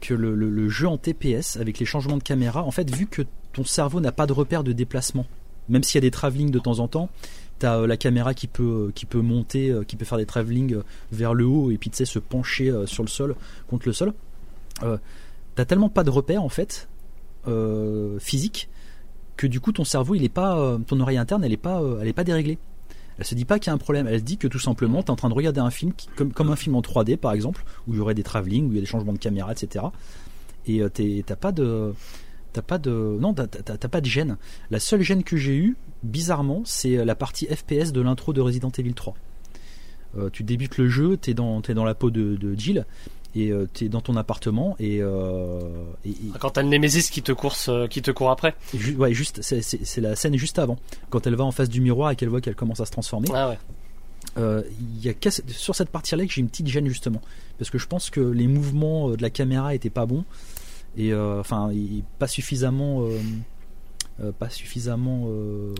que 0.00 0.14
le, 0.14 0.34
le- 0.34 0.50
le 0.50 0.68
jeu 0.68 0.88
en 0.88 0.96
TPS 0.98 1.56
avec 1.56 1.78
les 1.78 1.86
changements 1.86 2.16
de 2.16 2.22
caméra, 2.22 2.62
en 2.64 2.70
fait, 2.72 2.88
vu 2.94 3.06
que 3.06 3.22
ton 3.52 3.64
cerveau 3.64 4.00
n'a 4.00 4.12
pas 4.12 4.26
de 4.26 4.32
repère 4.32 4.64
de 4.64 4.72
déplacement, 4.72 5.26
même 5.70 5.82
s'il 5.82 5.96
y 5.96 5.98
a 5.98 6.02
des 6.02 6.10
travelling 6.10 6.50
de 6.50 6.58
temps 6.58 6.78
en 6.80 6.88
temps, 6.88 7.08
t'as 7.58 7.78
euh, 7.78 7.86
la 7.86 7.96
caméra 7.96 8.34
qui 8.34 8.46
peut 8.46 8.90
qui 8.94 9.06
peut 9.06 9.20
monter, 9.20 9.70
euh, 9.70 9.84
qui 9.84 9.96
peut 9.96 10.04
faire 10.04 10.18
des 10.18 10.26
travelling 10.26 10.74
euh, 10.74 10.82
vers 11.12 11.32
le 11.34 11.46
haut 11.46 11.70
et 11.70 11.78
puis 11.78 11.90
tu 11.90 11.96
sais 11.96 12.04
se 12.04 12.18
pencher 12.18 12.70
euh, 12.70 12.86
sur 12.86 13.02
le 13.02 13.08
sol 13.08 13.34
contre 13.68 13.86
le 13.86 13.92
sol. 13.92 14.12
Euh, 14.82 14.98
t'as 15.54 15.64
tellement 15.64 15.88
pas 15.88 16.04
de 16.04 16.10
repère 16.10 16.42
en 16.42 16.48
fait 16.48 16.88
euh, 17.48 18.18
physique 18.18 18.68
que 19.36 19.46
du 19.46 19.60
coup 19.60 19.72
ton 19.72 19.84
cerveau, 19.84 20.14
il 20.14 20.24
est 20.24 20.28
pas, 20.28 20.58
euh, 20.58 20.78
ton 20.78 21.00
oreille 21.00 21.16
interne, 21.16 21.42
elle 21.44 21.52
est 21.52 21.56
pas, 21.56 21.80
euh, 21.82 21.98
elle 22.02 22.08
est 22.08 22.12
pas 22.12 22.24
déréglée. 22.24 22.58
Elle 23.18 23.24
se 23.26 23.34
dit 23.34 23.44
pas 23.44 23.58
qu'il 23.58 23.66
y 23.68 23.70
a 23.70 23.74
un 23.74 23.78
problème. 23.78 24.06
Elle 24.06 24.20
se 24.20 24.24
dit 24.24 24.38
que 24.38 24.48
tout 24.48 24.58
simplement, 24.58 25.02
tu 25.02 25.08
es 25.08 25.10
en 25.10 25.16
train 25.16 25.28
de 25.28 25.34
regarder 25.34 25.60
un 25.60 25.70
film 25.70 25.92
comme, 26.16 26.32
comme 26.32 26.50
un 26.50 26.56
film 26.56 26.74
en 26.76 26.80
3D 26.80 27.16
par 27.18 27.32
exemple, 27.32 27.64
où 27.86 27.92
il 27.92 27.98
y 27.98 28.00
aurait 28.00 28.14
des 28.14 28.22
travelling, 28.22 28.66
où 28.68 28.72
il 28.72 28.76
y 28.76 28.78
a 28.78 28.80
des 28.80 28.86
changements 28.86 29.12
de 29.12 29.18
caméra, 29.18 29.52
etc. 29.52 29.84
Et 30.66 30.80
euh, 30.82 30.88
t'es- 30.88 31.22
t'as 31.26 31.36
pas 31.36 31.52
de, 31.52 31.92
t'as 32.52 32.62
pas 32.62 32.78
de, 32.78 32.90
non, 33.20 33.34
t'as- 33.34 33.46
t'as 33.46 33.76
t'as 33.76 33.88
pas 33.88 34.00
de 34.00 34.06
gêne. 34.06 34.36
La 34.70 34.80
seule 34.80 35.02
gêne 35.02 35.22
que 35.24 35.36
j'ai 35.36 35.56
eue, 35.56 35.76
bizarrement, 36.02 36.62
c'est 36.64 36.96
euh, 36.98 37.04
la 37.04 37.14
partie 37.14 37.46
FPS 37.46 37.92
de 37.92 38.00
l'intro 38.00 38.32
de 38.32 38.40
Resident 38.40 38.70
Evil 38.78 38.94
3. 38.94 39.14
Euh, 40.18 40.28
tu 40.32 40.42
débutes 40.42 40.76
le 40.78 40.88
jeu, 40.88 41.16
t'es 41.16 41.34
dans, 41.34 41.60
t'es 41.60 41.74
dans 41.74 41.84
la 41.84 41.94
peau 41.94 42.10
de, 42.10 42.34
de 42.36 42.58
Jill 42.58 42.84
et 43.36 43.52
euh, 43.52 43.68
t'es 43.72 43.88
dans 43.88 44.00
ton 44.00 44.16
appartement 44.16 44.74
et, 44.80 44.98
euh, 45.00 45.60
et- 46.04 46.10
et- 46.10 46.16
Quand 46.40 46.50
t'as 46.50 46.62
le 46.62 46.68
Nemesis 46.68 47.10
qui 47.10 47.22
te 47.22 47.30
course, 47.30 47.70
qui 47.90 48.02
te 48.02 48.10
court 48.10 48.30
après. 48.30 48.56
ju- 48.76 48.96
ouais, 48.96 49.14
juste, 49.14 49.40
c'est- 49.42 49.62
c'est 49.62 49.84
c'est 49.84 50.00
la 50.00 50.16
scène 50.16 50.36
juste 50.36 50.58
avant, 50.58 50.78
quand 51.10 51.28
elle 51.28 51.36
va 51.36 51.44
en 51.44 51.52
face 51.52 51.68
du 51.68 51.80
miroir 51.80 52.10
et 52.10 52.16
qu'elle 52.16 52.28
voit 52.28 52.40
qu'elle 52.40 52.56
commence 52.56 52.80
à 52.80 52.86
se 52.86 52.90
transformer. 52.90 53.28
Ah 53.32 53.50
ouais. 53.50 53.58
Euh, 54.38 54.62
il 54.96 55.04
y 55.04 55.08
a 55.08 55.12
sur 55.48 55.74
cette 55.76 55.90
partie-là 55.90 56.24
que 56.26 56.32
j'ai 56.32 56.40
une 56.40 56.48
petite 56.48 56.66
gêne 56.68 56.86
justement, 56.88 57.20
parce 57.58 57.70
que 57.70 57.78
je 57.78 57.86
pense 57.86 58.10
que 58.10 58.20
les 58.20 58.46
mouvements 58.48 59.10
de 59.10 59.22
la 59.22 59.30
caméra 59.30 59.74
étaient 59.76 59.90
pas 59.90 60.06
bons 60.06 60.24
et 60.96 61.12
euh, 61.12 61.40
enfin 61.40 61.70
il- 61.72 62.04
pas 62.18 62.26
suffisamment, 62.28 63.02
euh, 63.04 63.18
euh, 64.22 64.32
pas 64.32 64.50
suffisamment 64.50 65.26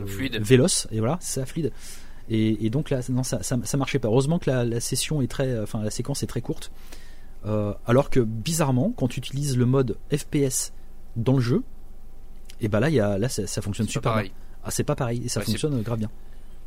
Fluide. 0.06 0.40
véloce 0.42 0.86
et 0.90 0.98
voilà, 1.00 1.18
c'est 1.20 1.40
ça 1.40 1.46
fluide. 1.46 1.72
Et, 2.28 2.64
et 2.64 2.70
donc 2.70 2.90
là, 2.90 3.00
non, 3.08 3.24
ça, 3.24 3.42
ça, 3.42 3.58
ça 3.64 3.76
marchait 3.76 3.98
pas. 3.98 4.06
Heureusement 4.08 4.38
que 4.38 4.48
la, 4.50 4.64
la 4.64 4.78
session 4.80 5.20
est 5.20 5.26
très, 5.26 5.58
enfin 5.60 5.82
la 5.82 5.90
séquence 5.90 6.22
est 6.22 6.26
très 6.28 6.40
courte. 6.40 6.70
Alors 7.86 8.10
que 8.10 8.20
bizarrement, 8.20 8.92
quand 8.96 9.08
tu 9.08 9.18
utilises 9.18 9.56
le 9.56 9.66
mode 9.66 9.96
FPS 10.14 10.72
dans 11.16 11.32
le 11.34 11.40
jeu, 11.40 11.62
et 12.60 12.68
ben 12.68 12.78
là, 12.80 12.88
il 12.90 12.94
y 12.94 13.00
a, 13.00 13.18
là 13.18 13.28
ça, 13.28 13.46
ça 13.46 13.62
fonctionne 13.62 13.88
super 13.88 14.12
pas 14.12 14.22
bien. 14.22 14.30
Ah, 14.62 14.70
c'est 14.70 14.84
pas 14.84 14.94
pareil 14.94 15.22
et 15.24 15.28
ça 15.28 15.40
Ouais, 15.40 15.46
fonctionne 15.46 15.80
grave 15.82 15.98
bien. 15.98 16.10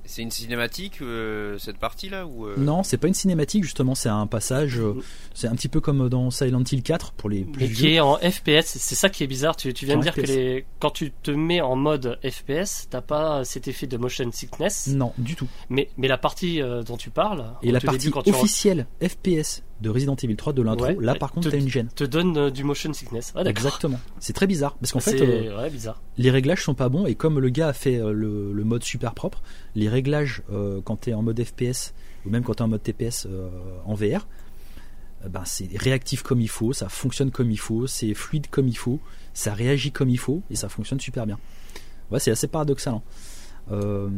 C'est 0.06 0.22
une 0.22 0.32
cinématique 0.32 1.02
euh, 1.02 1.58
cette 1.58 1.78
partie 1.78 2.10
là 2.10 2.26
ou 2.28 2.46
euh, 2.46 2.56
Non, 2.58 2.84
c'est 2.84 2.98
pas 2.98 3.08
une 3.08 3.14
cinématique 3.14 3.64
justement, 3.64 3.96
c'est 3.96 4.10
un 4.10 4.28
passage. 4.28 4.78
euh, 4.80 4.96
C'est 5.34 5.48
un 5.48 5.56
petit 5.56 5.70
peu 5.70 5.80
comme 5.80 6.10
dans 6.10 6.30
Silent 6.30 6.64
Hill 6.70 6.84
4 6.84 7.14
pour 7.14 7.30
les 7.30 7.42
plus 7.46 7.62
Mais 7.62 7.68
vieux. 7.68 7.76
qui 7.90 7.96
est 7.96 8.00
en 8.02 8.18
FPS, 8.18 8.66
c'est 8.66 8.96
ça 8.96 9.10
qui 9.10 9.24
est 9.24 9.28
bizarre. 9.28 9.56
Tu, 9.56 9.74
tu 9.74 9.86
viens 9.86 9.96
En 9.96 10.00
de 10.00 10.04
dire 10.04 10.14
que 10.14 10.22
les, 10.22 10.66
quand 10.80 10.92
tu 10.92 11.12
te 11.12 11.32
mets 11.32 11.62
en 11.62 11.76
mode 11.78 12.20
FPS, 12.24 12.88
t'as 12.90 13.02
pas 13.02 13.46
cet 13.46 13.68
effet 13.68 13.88
de 13.88 13.96
motion 13.98 14.30
sickness. 14.32 14.88
Non, 14.88 15.14
du 15.18 15.36
tout. 15.36 15.48
Mais, 15.70 15.90
mais 15.98 16.08
la 16.10 16.18
partie 16.18 16.62
euh, 16.62 16.84
dont 16.84 16.98
tu 16.98 17.10
parles, 17.10 17.46
Et 17.62 17.72
la 17.72 17.80
début, 17.80 18.12
partie 18.12 18.32
tu 18.32 18.36
officielle 18.38 18.88
FPS 19.02 19.64
de 19.84 19.90
Resident 19.92 20.16
Evil 20.16 20.36
3 20.36 20.54
de 20.54 20.62
l'intro, 20.64 20.86
Ouais, 20.88 20.98
là 21.00 21.14
par 21.14 21.32
contre 21.32 21.52
t'as 21.52 21.58
une 21.58 21.70
gêne. 21.70 21.90
te 21.96 22.04
donne 22.04 22.36
euh, 22.38 22.50
du 22.50 22.64
motion 22.64 22.92
sickness. 22.94 23.34
Ah. 23.36 23.44
Exactement. 23.46 24.00
C'est 24.20 24.34
très 24.34 24.48
bizarre 24.48 24.76
parce 24.80 24.92
qu'en 24.92 25.00
fait 25.00 25.22
euh, 25.22 25.62
ouais, 25.62 25.70
bizarre. 25.70 26.02
les 26.18 26.32
réglages 26.32 26.64
sont 26.64 26.74
pas 26.74 26.90
bons 26.90 27.06
et 27.06 27.14
comme 27.16 27.40
le 27.40 27.50
gars 27.50 27.68
a 27.68 27.74
fait 27.74 27.98
euh, 27.98 28.12
le, 28.14 28.52
le 28.54 28.64
mode 28.64 28.84
super 28.84 29.14
propre, 29.14 29.44
les 29.76 29.90
réglages 29.90 30.42
quand 30.86 30.98
tu 31.02 31.12
es 31.12 31.14
en 31.14 31.22
mode 31.22 31.44
FPS 31.44 31.94
ou 32.26 32.30
même 32.32 32.44
quand 32.44 32.56
tu 32.56 32.60
es 32.60 32.66
en 32.66 32.70
mode 32.70 32.82
TPS 32.82 33.28
en 33.86 33.94
VR, 33.94 34.26
ben 35.30 35.44
c'est 35.46 35.70
réactif 35.78 36.22
comme 36.24 36.42
il 36.42 36.50
faut, 36.50 36.74
ça 36.74 36.90
fonctionne 36.90 37.32
comme 37.32 37.52
il 37.52 37.60
faut, 37.60 37.86
c'est 37.88 38.14
fluide 38.14 38.48
comme 38.50 38.68
il 38.68 38.78
faut, 38.78 39.00
ça 39.34 39.54
réagit 39.54 39.92
comme 39.92 40.10
il 40.10 40.20
faut 40.20 40.42
et 40.50 40.56
ça 40.56 40.70
fonctionne 40.70 41.00
super 41.00 41.26
bien. 41.26 41.38
Ouais, 42.12 42.20
c'est 42.20 42.32
assez 42.32 42.48
paradoxal. 42.48 42.96
hein. 42.96 43.02
Euh, 43.72 44.10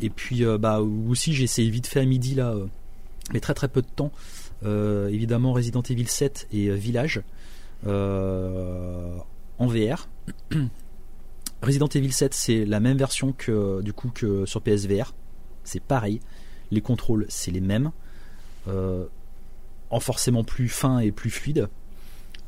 et 0.00 0.10
puis 0.10 0.44
euh, 0.44 0.58
bah 0.58 0.80
aussi 0.80 1.32
j'ai 1.32 1.44
essayé 1.44 1.70
vite 1.70 1.86
fait 1.86 2.00
à 2.00 2.04
midi 2.04 2.34
là, 2.34 2.50
euh, 2.50 2.66
mais 3.32 3.38
très 3.40 3.54
très 3.54 3.68
peu 3.68 3.80
de 3.82 3.86
temps. 3.86 4.10
Euh, 4.64 5.08
évidemment 5.08 5.52
Resident 5.52 5.82
Evil 5.82 6.08
7 6.08 6.48
et 6.52 6.66
euh, 6.66 6.74
Village 6.74 7.22
euh, 7.86 9.16
en 9.58 9.66
VR. 9.66 10.08
Resident 11.62 11.88
Evil 11.88 12.12
7, 12.12 12.34
c'est 12.34 12.64
la 12.64 12.80
même 12.80 12.96
version 12.96 13.32
que 13.32 13.80
du 13.82 13.92
coup 13.92 14.10
que 14.12 14.46
sur 14.46 14.62
PSVR. 14.62 15.14
C'est 15.64 15.82
pareil. 15.82 16.20
Les 16.70 16.80
contrôles, 16.80 17.26
c'est 17.28 17.50
les 17.50 17.60
mêmes. 17.60 17.90
En 19.90 20.00
forcément 20.00 20.44
plus 20.44 20.68
fin 20.68 20.98
et 20.98 21.10
plus 21.10 21.30
fluide. 21.30 21.68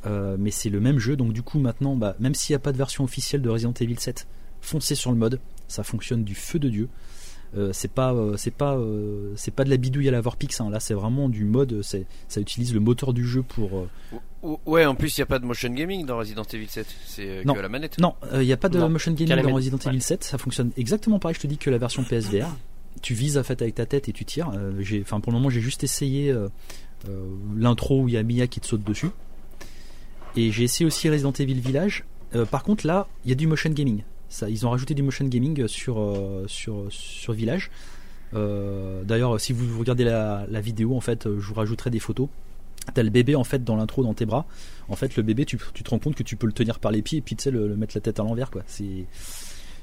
Mais 0.05 0.53
c'est 0.53 0.69
le 0.69 0.79
même 0.79 0.99
jeu. 0.99 1.17
Donc 1.17 1.33
du 1.33 1.43
coup 1.43 1.59
maintenant, 1.59 1.97
bah, 1.97 2.15
même 2.21 2.35
s'il 2.35 2.53
n'y 2.53 2.57
a 2.57 2.61
pas 2.61 2.71
de 2.71 2.77
version 2.77 3.03
officielle 3.03 3.43
de 3.43 3.49
Resident 3.49 3.73
Evil 3.81 3.99
7, 3.99 4.29
foncez 4.61 4.95
sur 4.95 5.11
le 5.11 5.17
mode. 5.17 5.41
Ça 5.67 5.83
fonctionne 5.83 6.23
du 6.23 6.37
feu 6.37 6.61
de 6.61 6.69
dieu. 6.69 6.89
Euh, 7.57 7.71
c'est 7.73 7.91
pas, 7.93 8.15
euh, 8.15 8.37
c'est 8.37 8.53
pas, 8.53 8.77
euh, 8.77 9.33
c'est 9.35 9.51
pas 9.51 9.65
de 9.65 9.71
la 9.71 9.77
bidouille 9.77 10.07
à 10.09 10.13
la 10.13 10.21
Vorpix. 10.21 10.61
hein. 10.61 10.71
Là, 10.71 10.79
c'est 10.79 10.95
vraiment 10.95 11.29
du 11.29 11.45
mode. 11.45 11.81
C'est, 11.83 12.07
ça 12.29 12.41
utilise 12.41 12.73
le 12.73 12.79
moteur 12.81 13.13
du 13.13 13.27
jeu 13.27 13.43
pour. 13.43 13.77
euh, 13.79 13.89
ou- 14.43 14.51
ou- 14.53 14.59
Ouais, 14.67 14.85
en 14.87 14.95
plus 14.95 15.17
il 15.17 15.21
y 15.21 15.23
a 15.23 15.27
pas 15.27 15.39
de 15.41 15.45
motion 15.45 15.69
gaming 15.71 16.07
dans 16.07 16.17
Resident 16.19 16.45
Evil 16.53 16.69
7, 16.69 16.87
c'est 17.07 17.29
euh, 17.29 17.43
Non. 17.45 17.55
que 17.55 17.61
la 17.61 17.69
manette. 17.69 17.99
Non, 17.99 18.15
il 18.35 18.41
n'y 18.41 18.53
a 18.53 18.57
pas 18.57 18.69
de 18.69 18.79
Non, 18.79 18.89
motion 18.89 19.13
gaming 19.13 19.43
dans 19.43 19.55
Resident 19.55 19.79
ouais. 19.79 19.89
Evil 19.89 20.01
7. 20.01 20.23
Ça 20.23 20.39
fonctionne 20.39 20.71
exactement 20.77 21.19
pareil, 21.19 21.35
je 21.35 21.41
te 21.41 21.47
dis, 21.49 21.59
que 21.59 21.71
la 21.71 21.79
version 21.79 22.05
PSVR. 22.05 22.47
Tu 23.03 23.15
vises 23.15 23.37
en 23.39 23.43
fait 23.43 23.61
avec 23.63 23.75
ta 23.75 23.87
tête 23.87 24.09
et 24.09 24.13
tu 24.13 24.25
tires. 24.25 24.51
Euh, 24.55 24.73
j'ai, 24.81 25.01
enfin, 25.03 25.21
pour 25.21 25.33
le 25.33 25.39
moment, 25.39 25.51
j'ai 25.51 25.61
juste 25.61 25.83
essayé 25.85 26.31
euh, 26.31 26.49
euh, 27.09 27.25
l'intro 27.57 28.03
où 28.03 28.09
il 28.09 28.15
y 28.15 28.17
a 28.17 28.23
Mia 28.23 28.47
qui 28.47 28.61
te 28.61 28.67
saute 28.67 28.85
dessus. 28.85 29.09
Et 30.37 30.53
j'ai 30.53 30.65
essayé 30.65 30.87
aussi 30.87 31.09
Resident 31.11 31.33
Evil 31.33 31.55
Village. 31.61 32.05
Euh, 32.37 32.45
par 32.45 32.63
contre, 32.63 32.87
là, 32.87 33.09
il 33.25 33.31
y 33.31 33.33
a 33.33 33.35
du 33.35 33.47
motion 33.49 33.71
gaming. 33.71 34.03
Ça, 34.31 34.49
ils 34.49 34.65
ont 34.67 34.71
rajouté 34.71 34.95
du 34.95 35.03
motion 35.03 35.27
gaming 35.27 35.67
sur, 35.69 36.01
euh, 36.01 36.45
sur, 36.47 36.87
sur 36.89 37.33
Village. 37.35 37.71
Euh, 38.33 39.03
D'ailleurs, 39.05 39.39
si 39.41 39.53
vous 39.53 39.79
regardez 39.79 40.05
la, 40.05 40.47
la 40.49 40.61
vidéo, 40.61 40.97
en 40.97 41.01
fait, 41.01 41.25
je 41.25 41.47
vous 41.47 41.55
rajouterai 41.55 41.91
des 41.91 41.99
photos. 41.99 42.29
T'as 42.95 43.03
le 43.03 43.11
bébé 43.11 43.35
en 43.37 43.45
fait 43.45 43.63
dans 43.63 43.77
l'intro 43.77 44.03
dans 44.03 44.15
tes 44.15 44.25
bras. 44.25 44.47
En 44.89 44.97
fait, 44.97 45.15
le 45.17 45.23
bébé, 45.23 45.45
tu, 45.45 45.59
tu 45.75 45.83
te 45.83 45.91
rends 45.91 45.99
compte 45.99 46.15
que 46.15 46.23
tu 46.23 46.37
peux 46.37 46.47
le 46.47 46.53
tenir 46.53 46.79
par 46.79 46.91
les 46.93 47.03
pieds 47.03 47.19
et 47.19 47.21
puis 47.21 47.37
tu 47.37 47.43
sais 47.43 47.51
le, 47.51 47.69
le 47.69 47.77
mettre 47.77 47.95
la 47.95 48.01
tête 48.01 48.19
à 48.19 48.23
l'envers 48.23 48.51
quoi. 48.51 48.63
C'est 48.67 49.05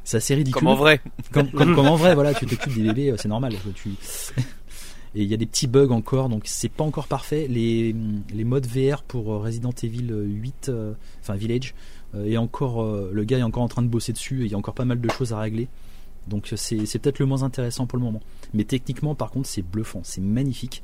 c'est 0.03 0.17
assez 0.17 0.33
ridicule. 0.35 0.59
Comme 0.59 0.67
en 0.69 0.75
vrai. 0.75 1.01
Comme, 1.31 1.51
comme- 1.51 1.75
comme 1.75 1.87
en 1.87 1.95
vrai, 1.95 2.15
voilà, 2.15 2.33
tu 2.33 2.45
t'occupes 2.45 2.73
des 2.73 2.83
bébés, 2.83 3.11
euh, 3.11 3.17
c'est 3.17 3.27
normal. 3.27 3.53
Tu... 3.75 3.89
Et 5.15 5.23
il 5.23 5.29
y 5.29 5.33
a 5.33 5.37
des 5.37 5.45
petits 5.45 5.67
bugs 5.67 5.89
encore, 5.89 6.29
donc 6.29 6.43
c'est 6.45 6.69
pas 6.71 6.83
encore 6.83 7.07
parfait. 7.07 7.47
Les, 7.49 7.95
les 8.33 8.43
modes 8.43 8.65
VR 8.67 9.03
pour 9.03 9.25
Resident 9.25 9.71
Evil 9.83 10.09
8, 10.11 10.69
euh, 10.69 10.93
enfin 11.21 11.35
Village, 11.35 11.75
et 12.15 12.37
encore, 12.37 12.83
euh, 12.83 13.11
le 13.13 13.23
gars 13.23 13.39
est 13.39 13.43
encore 13.43 13.63
en 13.63 13.67
train 13.67 13.81
de 13.81 13.87
bosser 13.87 14.13
dessus, 14.13 14.43
et 14.43 14.45
il 14.45 14.51
y 14.51 14.55
a 14.55 14.57
encore 14.57 14.73
pas 14.73 14.85
mal 14.85 14.99
de 14.99 15.09
choses 15.09 15.33
à 15.33 15.39
régler. 15.39 15.67
Donc 16.27 16.51
c'est 16.55 16.85
c'est 16.85 16.99
peut-être 16.99 17.19
le 17.19 17.25
moins 17.25 17.43
intéressant 17.43 17.85
pour 17.87 17.97
le 17.97 18.03
moment. 18.03 18.21
Mais 18.53 18.63
techniquement, 18.65 19.15
par 19.15 19.31
contre, 19.31 19.47
c'est 19.47 19.61
bluffant, 19.61 20.01
c'est 20.03 20.21
magnifique. 20.21 20.83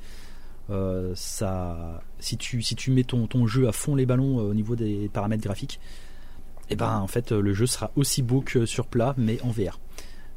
Euh, 0.69 1.11
ça, 1.15 2.01
si 2.19 2.37
tu 2.37 2.61
si 2.61 2.75
tu 2.75 2.91
mets 2.91 3.03
ton, 3.03 3.47
jeu 3.47 3.67
à 3.67 3.73
fond 3.73 3.95
les 3.95 4.05
ballons 4.05 4.39
euh, 4.39 4.51
au 4.51 4.53
niveau 4.53 4.77
des 4.77 5.09
paramètres 5.11 5.43
graphiques, 5.43 5.79
et 6.69 6.75
ben 6.75 6.99
en 6.99 7.07
fait 7.07 7.31
euh, 7.31 7.41
le 7.41 7.53
jeu 7.53 7.65
sera 7.65 7.91
aussi 7.95 8.21
beau 8.21 8.41
que 8.41 8.65
sur 8.65 8.87
plat, 8.87 9.13
mais 9.17 9.41
en 9.41 9.49
VR. 9.49 9.79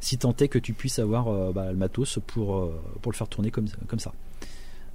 Si 0.01 0.19
tant 0.19 0.35
est 0.37 0.49
que 0.49 0.59
tu 0.59 0.73
puisses 0.73 0.99
avoir 0.99 1.29
euh, 1.29 1.53
bah, 1.53 1.71
le 1.71 1.77
matos 1.77 2.19
pour 2.27 2.57
euh, 2.57 2.81
le 3.05 3.13
faire 3.13 3.29
tourner 3.29 3.51
comme 3.51 3.69
ça. 3.99 4.13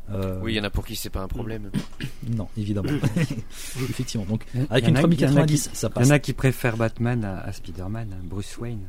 Euh, 0.10 0.40
Oui, 0.42 0.54
il 0.54 0.56
y 0.56 0.60
en 0.60 0.64
a 0.64 0.70
pour 0.70 0.86
qui 0.86 0.96
c'est 0.96 1.10
pas 1.10 1.22
un 1.22 1.28
problème. 1.28 1.70
Non, 2.36 2.48
évidemment. 2.58 2.90
Effectivement. 3.90 4.26
Donc 4.26 4.46
avec 4.70 4.88
une 4.88 4.98
a- 4.98 5.02
il 5.02 5.14
y 5.20 5.26
en 5.26 5.30
a 5.30 5.32
3090, 5.46 5.68
qui- 5.70 5.76
ça 5.76 5.88
Il 5.88 5.92
y 5.92 5.94
passe. 5.94 6.08
en 6.08 6.12
a 6.12 6.20
qui 6.20 6.34
préfèrent 6.34 6.78
Batman 6.78 7.24
à, 7.26 7.40
à 7.40 7.52
Spider-Man, 7.52 8.10
hein, 8.14 8.22
Bruce 8.24 8.58
Wayne. 8.58 8.88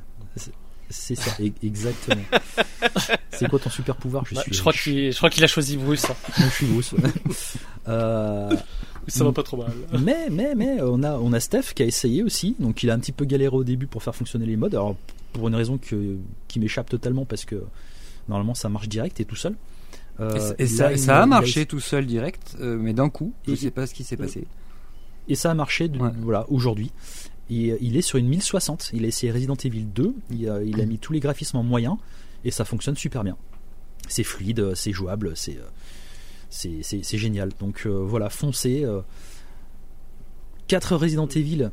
C'est 0.90 1.14
ça, 1.14 1.30
e- 1.40 1.50
exactement. 1.62 2.22
C'est 3.30 3.48
quoi 3.48 3.58
ton 3.58 3.70
super 3.70 3.96
pouvoir? 3.96 4.24
Je 4.26 4.34
Bah, 4.34 4.42
suis. 4.42 4.52
je 4.54 4.60
crois 4.60 4.72
qu'il 4.74 5.10
je 5.12 5.16
crois 5.16 5.30
qu'il 5.30 5.42
a 5.42 5.46
choisi 5.46 5.76
Bruce. 5.78 6.04
hein. 6.10 6.14
je 6.38 6.48
suis 6.50 6.66
Bruce. 6.66 6.94
euh, 7.88 8.54
Ça 9.08 9.24
va 9.24 9.32
pas 9.32 9.42
trop 9.42 9.56
mal. 9.56 9.72
mais 10.00 10.28
mais 10.30 10.54
mais 10.54 10.80
on 10.82 11.02
a 11.02 11.12
on 11.18 11.32
a 11.32 11.40
Steph 11.40 11.72
qui 11.74 11.82
a 11.82 11.86
essayé 11.86 12.22
aussi, 12.22 12.54
donc 12.58 12.82
il 12.82 12.90
a 12.90 12.94
un 12.94 12.98
petit 12.98 13.12
peu 13.12 13.24
galéré 13.24 13.56
au 13.56 13.64
début 13.64 13.86
pour 13.86 14.02
faire 14.02 14.14
fonctionner 14.14 14.44
les 14.46 14.56
modes. 14.56 14.74
Alors 14.74 14.96
pour 15.32 15.48
une 15.48 15.54
raison 15.54 15.78
que 15.78 16.16
qui 16.48 16.60
m'échappe 16.60 16.90
totalement 16.90 17.24
parce 17.24 17.44
que 17.46 17.64
normalement 18.28 18.54
ça 18.54 18.68
marche 18.68 18.88
direct 18.88 19.18
et 19.20 19.24
tout 19.24 19.36
seul. 19.36 19.54
Euh, 20.20 20.54
Et 20.58 20.66
ça- 20.66 20.90
là, 20.90 20.96
il- 20.96 21.10
a 21.10 21.22
il 21.24 21.28
marché 21.28 21.66
tout 21.66 21.80
seul 21.80 22.06
direct, 22.06 22.56
euh, 22.60 22.76
mais 22.78 22.92
d'un 22.92 23.08
coup, 23.08 23.32
je 23.46 23.52
Et- 23.52 23.56
sais 23.56 23.70
pas 23.70 23.86
ce 23.86 23.94
qui 23.94 24.04
s'est 24.04 24.16
passé. 24.16 24.46
Et 25.28 25.34
ça 25.34 25.50
a 25.50 25.54
marché 25.54 25.88
de- 25.88 25.98
Ouais. 25.98 26.10
voilà, 26.20 26.44
aujourd'hui. 26.50 26.92
Euh, 27.50 27.76
il 27.80 27.96
est 27.96 28.02
sur 28.02 28.18
une 28.18 28.28
1060. 28.28 28.90
Il 28.92 29.04
a 29.04 29.08
essayé 29.08 29.30
Resident 29.32 29.56
Evil 29.56 29.84
2. 29.84 30.14
Il 30.30 30.48
a, 30.48 30.62
il 30.62 30.80
a 30.80 30.86
mis 30.86 30.98
tous 30.98 31.12
les 31.12 31.20
graphismes 31.20 31.56
en 31.58 31.62
moyen. 31.62 31.98
Et 32.44 32.50
ça 32.50 32.64
fonctionne 32.64 32.96
super 32.96 33.22
bien. 33.24 33.36
C'est 34.08 34.24
fluide, 34.24 34.60
euh, 34.60 34.74
c'est 34.74 34.92
jouable, 34.92 35.32
c'est, 35.36 35.56
euh, 35.58 35.62
c'est, 36.50 36.82
c'est, 36.82 37.02
c'est 37.04 37.18
génial. 37.18 37.50
Donc 37.60 37.82
euh, 37.86 37.90
voilà, 38.04 38.30
foncez. 38.30 38.84
euh, 38.84 39.00
4 40.68 40.96
Resident 40.96 41.26
Evil 41.28 41.70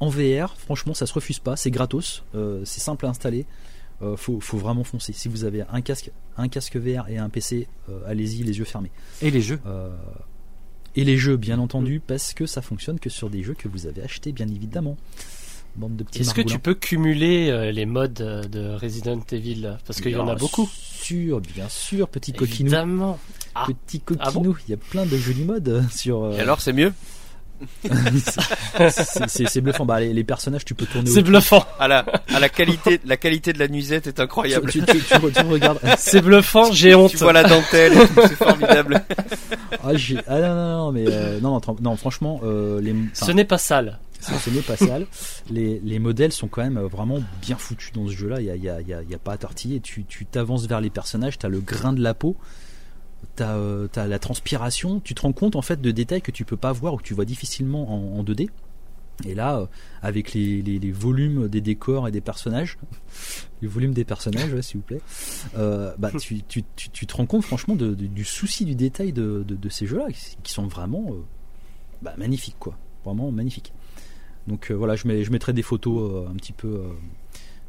en 0.00 0.08
VR, 0.08 0.56
franchement, 0.56 0.94
ça 0.94 1.06
se 1.06 1.12
refuse 1.14 1.38
pas. 1.38 1.56
C'est 1.56 1.70
gratos. 1.70 2.24
euh, 2.34 2.62
c'est 2.64 2.80
simple 2.80 3.06
à 3.06 3.08
installer. 3.10 3.46
Euh, 4.02 4.16
faut, 4.16 4.40
faut 4.40 4.58
vraiment 4.58 4.84
foncer. 4.84 5.12
Si 5.12 5.28
vous 5.28 5.44
avez 5.44 5.62
un 5.72 5.80
casque, 5.80 6.10
un 6.36 6.48
casque 6.48 6.76
VR 6.76 7.08
et 7.08 7.16
un 7.18 7.28
PC, 7.28 7.68
euh, 7.88 8.00
allez-y 8.06 8.42
les 8.42 8.58
yeux 8.58 8.64
fermés. 8.64 8.90
Et 9.22 9.30
les 9.30 9.40
jeux 9.40 9.60
Euh, 9.66 9.88
et 10.96 11.04
les 11.04 11.16
jeux, 11.16 11.36
bien 11.36 11.58
entendu, 11.58 12.00
parce 12.04 12.34
que 12.34 12.46
ça 12.46 12.60
fonctionne 12.62 12.98
que 13.00 13.10
sur 13.10 13.28
des 13.30 13.42
jeux 13.42 13.54
que 13.54 13.66
vous 13.68 13.86
avez 13.86 14.02
achetés, 14.02 14.32
bien 14.32 14.48
évidemment. 14.48 14.96
Bande 15.76 15.96
de 15.96 16.04
petits 16.04 16.20
Est-ce 16.20 16.34
que 16.34 16.40
tu 16.42 16.60
peux 16.60 16.74
cumuler 16.74 17.50
euh, 17.50 17.72
les 17.72 17.84
modes 17.86 18.12
de 18.14 18.74
Resident 18.76 19.20
Evil 19.32 19.76
Parce 19.86 20.00
qu'il 20.00 20.12
y 20.12 20.16
en 20.16 20.22
a 20.28 20.34
Bien 20.34 20.34
beaucoup. 20.36 20.68
sûr, 20.72 21.40
bien 21.40 21.68
sûr, 21.68 22.08
petit 22.08 22.32
coquinou. 22.32 22.68
Évidemment. 22.68 23.18
Ah. 23.56 23.66
Petit 23.66 24.00
Ah 24.20 24.26
coquinou. 24.30 24.56
Il 24.68 24.70
y 24.70 24.74
a 24.74 24.76
plein 24.76 25.04
de 25.04 25.16
jolis 25.16 25.44
modes 25.44 25.82
sur. 25.90 26.22
euh, 26.24 26.36
Et 26.36 26.40
alors, 26.40 26.60
c'est 26.60 26.72
mieux? 26.72 26.92
C'est- 28.88 29.60
bluffant. 29.60 29.84
Bah, 29.84 30.00
les, 30.00 30.12
les 30.12 30.24
personnages, 30.24 30.64
tu 30.64 30.74
peux 30.74 30.86
tourner. 30.86 31.10
C'est 31.10 31.22
bluffant. 31.22 31.64
À 31.78 31.88
la, 31.88 32.04
à 32.34 32.40
la 32.40 32.48
qualité, 32.48 33.00
la 33.04 33.16
qualité 33.16 33.52
de 33.52 33.58
la 33.58 33.68
nuisette 33.68 34.06
est 34.06 34.20
incroyable. 34.20 34.70
Tu, 34.70 34.80
tu, 34.82 34.86
tu, 34.86 34.98
tu 34.98 35.14
re- 35.14 35.32
tu 35.32 35.46
regardes. 35.46 35.78
C'est 35.98 36.20
bluffant, 36.22 36.72
j'ai 36.72 36.94
honte. 36.94 37.10
Tu 37.10 37.16
vois 37.18 37.32
la 37.32 37.44
dentelle, 37.44 37.92
c'est 38.22 38.36
formidable. 38.36 39.02
Ah, 39.82 39.90
ah 40.26 40.40
non, 40.40 40.54
non, 40.54 40.76
non, 40.78 40.92
mais 40.92 41.04
euh, 41.08 41.40
non, 41.40 41.60
non, 41.80 41.96
franchement, 41.96 42.40
euh, 42.44 42.80
les, 42.80 42.92
enfin, 42.92 43.26
Ce 43.26 43.32
n'est 43.32 43.44
pas 43.44 43.58
sale. 43.58 43.98
ce 44.20 44.50
n'est 44.50 44.62
pas 44.62 44.76
sale. 44.76 45.06
Les, 45.50 45.80
les 45.84 45.98
modèles 45.98 46.32
sont 46.32 46.48
quand 46.48 46.62
même 46.62 46.78
vraiment 46.80 47.18
bien 47.42 47.56
foutus 47.56 47.92
dans 47.92 48.06
ce 48.06 48.12
jeu-là. 48.12 48.40
Il 48.40 48.46
y 48.46 48.50
a, 48.50 48.56
il 48.56 48.62
y 48.64 48.68
a- 48.70 48.80
il 48.80 48.88
y 48.88 48.94
a- 48.94 49.02
il 49.02 49.10
y 49.10 49.14
a 49.14 49.18
pas 49.18 49.32
à 49.32 49.36
tortiller. 49.36 49.80
Tu 49.80 50.04
tu 50.04 50.24
t'avances 50.24 50.66
vers 50.66 50.80
les 50.80 50.90
personnages, 50.90 51.38
t'as 51.38 51.48
le 51.48 51.60
grain 51.60 51.92
de 51.92 52.00
la 52.02 52.14
peau, 52.14 52.36
t'as 53.36 53.56
euh, 53.56 53.88
t'as 53.90 54.06
la 54.06 54.18
transpiration. 54.18 55.00
Tu 55.00 55.14
te 55.14 55.22
rends 55.22 55.32
compte 55.32 55.56
en 55.56 55.62
fait 55.62 55.80
de 55.80 55.90
détails 55.90 56.22
que 56.22 56.30
tu 56.30 56.44
peux 56.44 56.56
pas 56.56 56.72
voir 56.72 56.94
ou 56.94 56.96
que 56.98 57.02
tu 57.02 57.14
vois 57.14 57.24
difficilement 57.24 57.92
en, 57.92 58.18
en 58.18 58.24
2D. 58.24 58.48
Et 59.24 59.34
là, 59.34 59.58
euh, 59.58 59.66
avec 60.02 60.34
les, 60.34 60.92
volumes 60.92 61.48
des 61.48 61.60
décors 61.60 62.08
et 62.08 62.10
des 62.10 62.20
personnages, 62.20 62.78
les 63.62 63.68
volumes 63.68 63.94
des 63.94 64.04
personnages, 64.04 64.60
s'il 64.60 64.78
vous 64.78 64.82
plaît, 64.86 65.00
euh, 65.56 65.94
bah, 65.98 66.10
tu, 66.18 66.42
te 66.42 67.16
rends 67.16 67.26
compte 67.26 67.44
franchement 67.44 67.76
du 67.76 68.24
souci 68.24 68.64
du 68.64 68.74
détail 68.74 69.12
de, 69.12 69.44
ces 69.70 69.86
jeux-là, 69.86 70.08
qui- 70.42 70.52
sont 70.52 70.66
vraiment 70.66 71.12
bah, 72.02 72.14
magnifiques, 72.18 72.58
quoi. 72.58 72.76
Vraiment 73.04 73.30
magnifiques. 73.30 73.72
Donc 74.48 74.72
voilà, 74.72 74.96
je, 74.96 75.02
je 75.22 75.30
mettrai 75.30 75.52
des 75.52 75.62
photos 75.62 76.28
un 76.28 76.34
petit 76.34 76.52
peu 76.52 76.82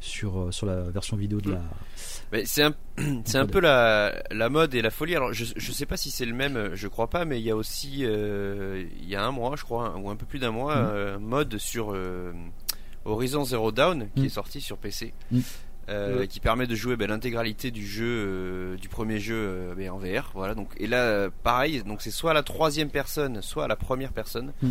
sur, 0.00 0.38
euh, 0.40 0.50
sur 0.52 0.66
la 0.66 0.82
version 0.82 1.16
vidéo 1.16 1.40
de 1.40 1.52
la. 1.52 1.62
Mais 2.32 2.44
c'est 2.44 2.62
un, 2.62 2.74
c'est 3.24 3.38
un 3.38 3.46
peu 3.46 3.60
la, 3.60 4.22
la 4.30 4.48
mode 4.48 4.74
et 4.74 4.82
la 4.82 4.90
folie. 4.90 5.14
Alors, 5.16 5.32
je, 5.32 5.44
je 5.56 5.72
sais 5.72 5.86
pas 5.86 5.96
si 5.96 6.10
c'est 6.10 6.26
le 6.26 6.34
même, 6.34 6.56
euh, 6.56 6.70
je 6.74 6.88
crois 6.88 7.08
pas, 7.08 7.24
mais 7.24 7.40
il 7.40 7.44
y 7.46 7.50
a 7.50 7.56
aussi, 7.56 8.00
euh, 8.04 8.84
il 9.00 9.08
y 9.08 9.16
a 9.16 9.24
un 9.24 9.30
mois, 9.30 9.54
je 9.56 9.62
crois, 9.64 9.96
ou 9.96 10.10
un 10.10 10.16
peu 10.16 10.26
plus 10.26 10.38
d'un 10.38 10.50
mois, 10.52 10.76
euh, 10.76 11.18
mode 11.18 11.58
sur 11.58 11.92
euh, 11.94 12.32
Horizon 13.04 13.44
Zero 13.44 13.72
Dawn 13.72 14.08
qui 14.14 14.20
Mhm. 14.20 14.26
est 14.26 14.30
sorti 14.30 14.60
sur 14.60 14.78
PC. 14.78 15.12
Mhm. 15.30 15.42
euh, 15.88 16.18
Ouais. 16.20 16.26
qui 16.26 16.40
permet 16.40 16.66
de 16.66 16.74
jouer 16.74 16.96
ben, 16.96 17.06
l'intégralité 17.08 17.70
du 17.70 17.86
jeu 17.86 18.04
euh, 18.08 18.76
du 18.76 18.88
premier 18.88 19.20
jeu 19.20 19.36
euh, 19.36 19.74
ben, 19.76 19.90
en 19.90 19.98
VR 19.98 20.32
voilà 20.34 20.56
donc 20.56 20.70
et 20.78 20.88
là 20.88 21.28
pareil 21.44 21.84
donc 21.84 22.02
c'est 22.02 22.10
soit 22.10 22.32
à 22.32 22.34
la 22.34 22.42
troisième 22.42 22.90
personne 22.90 23.40
soit 23.40 23.66
à 23.66 23.68
la 23.68 23.76
première 23.76 24.10
personne 24.12 24.52
Mm. 24.62 24.68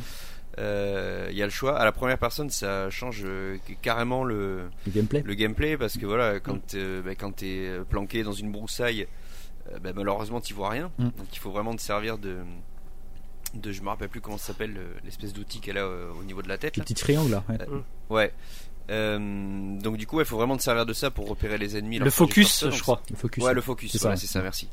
Il 0.57 1.35
y 1.37 1.41
a 1.41 1.45
le 1.45 1.51
choix 1.51 1.77
à 1.77 1.83
la 1.85 1.91
première 1.91 2.17
personne 2.17 2.49
ça 2.49 2.89
change 2.89 3.23
euh, 3.25 3.57
carrément 3.81 4.23
le 4.23 4.69
le 4.85 4.91
gameplay. 4.91 5.21
le 5.25 5.33
gameplay 5.33 5.77
parce 5.77 5.97
que 5.97 6.05
voilà 6.05 6.39
quand 6.39 6.73
euh, 6.75 7.01
bah, 7.01 7.15
quand 7.15 7.31
t'es 7.35 7.65
euh, 7.67 7.83
planqué 7.83 8.23
dans 8.23 8.31
une 8.31 8.51
broussaille 8.51 9.07
euh, 9.71 9.79
bah, 9.79 9.91
malheureusement 9.93 10.39
tu 10.41 10.53
vois 10.53 10.69
rien 10.69 10.91
Mm. 10.97 11.03
donc 11.09 11.27
il 11.33 11.39
faut 11.39 11.51
vraiment 11.51 11.75
te 11.75 11.81
servir 11.81 12.17
de 12.17 12.37
de 13.53 13.71
je 13.71 13.81
me 13.81 13.87
rappelle 13.89 14.09
plus 14.09 14.21
comment 14.21 14.37
ça 14.37 14.47
s'appelle 14.47 14.75
euh, 14.77 14.93
l'espèce 15.03 15.33
d'outil 15.33 15.59
qu'elle 15.59 15.77
a 15.77 15.83
euh, 15.85 16.11
au 16.19 16.23
niveau 16.23 16.41
de 16.41 16.47
la 16.49 16.57
tête 16.57 16.77
Le 16.77 16.81
là. 16.81 16.85
petit 16.85 16.93
triangle 16.93 17.31
là. 17.31 17.43
ouais. 17.49 17.57
ouais 18.09 18.33
Euh, 18.91 19.17
donc 19.79 19.97
du 19.97 20.05
coup 20.05 20.19
il 20.19 20.25
faut 20.27 20.37
vraiment 20.37 20.55
te 20.57 20.61
servir 20.61 20.85
de 20.85 20.93
ça 20.93 21.09
pour 21.09 21.27
repérer 21.27 21.57
les 21.57 21.75
ennemis 21.75 21.97
Le 21.99 22.09
focus, 22.11 22.65
je 22.69 22.81
crois. 22.81 23.01
Le 23.09 23.15
focus. 23.15 23.43
Ouais, 23.43 23.49
ouais. 23.49 23.55
le 23.55 23.61
focus, 23.61 23.91
C'est 23.91 24.01
voilà, 24.01 24.15
ça. 24.15 24.21
c'est 24.27 24.31
ça, 24.31 24.41
merci. 24.43 24.69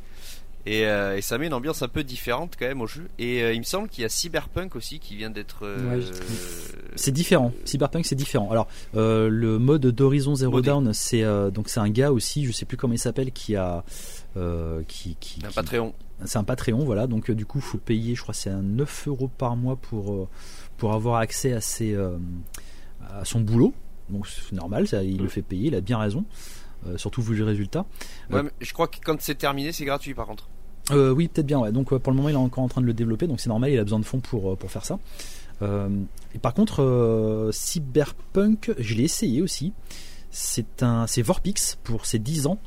Et, 0.65 0.87
euh, 0.87 1.17
et 1.17 1.23
ça 1.23 1.39
met 1.39 1.49
une 1.49 1.55
ambiance 1.55 1.83
un 1.83 1.89
peu 1.89 2.05
différente 2.05 2.55
quand 2.59 2.67
même 2.67 2.81
au 2.83 2.87
jeu. 2.87 3.09
Et 3.19 3.43
euh, 3.43 3.53
il 3.53 3.59
me 3.59 3.65
semble 3.65 3.89
qu'il 3.89 4.03
y 4.03 4.05
a 4.05 4.09
Cyberpunk 4.09 4.77
aussi 4.77 5.01
qui 5.01 5.17
vient 5.17 5.31
d'être. 5.31 5.61
euh, 5.67 5.99
Ouais, 5.99 6.05
C'est 6.95 7.11
différent. 7.11 7.53
Cyberpunk 7.65 8.07
c'est 8.07 8.15
différent. 8.15 8.49
Alors 8.51 8.69
le 8.95 9.59
mode 9.59 9.87
d'Horizon 9.89 10.35
Zero 10.37 10.53
Modé. 10.53 10.67
Dawn, 10.69 10.93
c'est 10.93 11.25
donc 11.51 11.69
c'est 11.69 11.81
un 11.81 11.91
gars 11.91 12.13
aussi, 12.13 12.45
je 12.45 12.53
sais 12.53 12.65
plus 12.65 12.77
comment 12.77 12.95
il 12.95 12.99
s'appelle, 12.99 13.33
qui 13.33 13.57
a 13.57 13.83
qui 14.87 15.17
qui, 15.19 15.41
un 15.45 15.49
qui- 15.49 15.55
Patreon. 15.55 15.95
c'est 16.25 16.39
un 16.39 16.45
Patreon, 16.45 16.85
voilà. 16.85 17.07
Donc 17.09 17.31
du 17.31 17.45
coup, 17.47 17.61
faut 17.61 17.79
payer, 17.79 18.15
je 18.15 18.23
crois, 18.23 18.35
c'est 18.35 18.51
un 18.51 18.63
9 18.63 19.09
euros 19.09 19.29
par 19.29 19.57
mois 19.57 19.77
pour 19.77 20.29
pour 20.77 20.93
avoir 20.93 21.17
accès 21.17 21.53
à 21.53 21.61
ses 21.61 21.97
à 21.97 23.25
son 23.25 23.41
boulot. 23.41 23.75
Donc 24.11 24.27
c'est 24.29 24.53
normal, 24.53 24.87
ça, 24.87 25.03
il 25.03 25.19
le 25.23 25.29
fait 25.29 25.43
payer, 25.43 25.69
il 25.69 25.75
a 25.75 25.81
bien 25.81 25.99
raison. 25.99 26.25
Euh, 26.87 26.99
surtout 26.99 27.23
vu 27.23 27.37
les 27.37 27.45
résultats. 27.45 27.87
Ouais, 28.29 28.41
Euh, 28.41 28.43
mais 28.43 28.51
je 28.61 28.73
crois 28.73 28.89
que 28.89 28.97
quand 29.05 29.17
c'est 29.21 29.37
terminé, 29.37 29.71
c'est 29.71 29.85
gratuit 29.85 30.15
par 30.15 30.27
contre. 30.27 30.49
Euh, 30.91 31.11
oui, 31.13 31.29
peut-être 31.29 31.47
bien. 31.47 31.71
Donc 31.71 31.93
euh, 31.93 31.99
pour 31.99 32.13
le 32.13 32.17
moment, 32.17 32.29
il 32.29 32.35
est 32.35 32.37
encore 32.37 32.65
en 32.65 32.69
train 32.69 32.81
de 32.81 32.87
le 32.87 32.95
développer, 32.95 33.27
donc 33.27 33.41
c'est 33.41 33.49
normal, 33.49 33.71
il 33.71 33.79
a 33.79 33.85
besoin 33.85 34.01
de 34.01 34.05
fonds 34.05 34.21
pour 34.21 34.53
euh, 34.53 34.57
pour 34.57 34.71
faire 34.71 34.85
ça. 34.85 34.99
Et 36.35 36.39
par 36.41 36.55
contre, 36.55 37.51
Cyberpunk, 37.53 38.73
je 38.79 38.95
l'ai 38.95 39.05
essayé 39.05 39.43
aussi. 39.43 39.73
C'est 40.33 40.83
un, 40.83 41.07
c'est 41.07 41.23
Vorpix 41.23 41.79
pour 41.85 42.05
ses 42.05 42.19
10 42.19 42.49
ans 42.49 42.59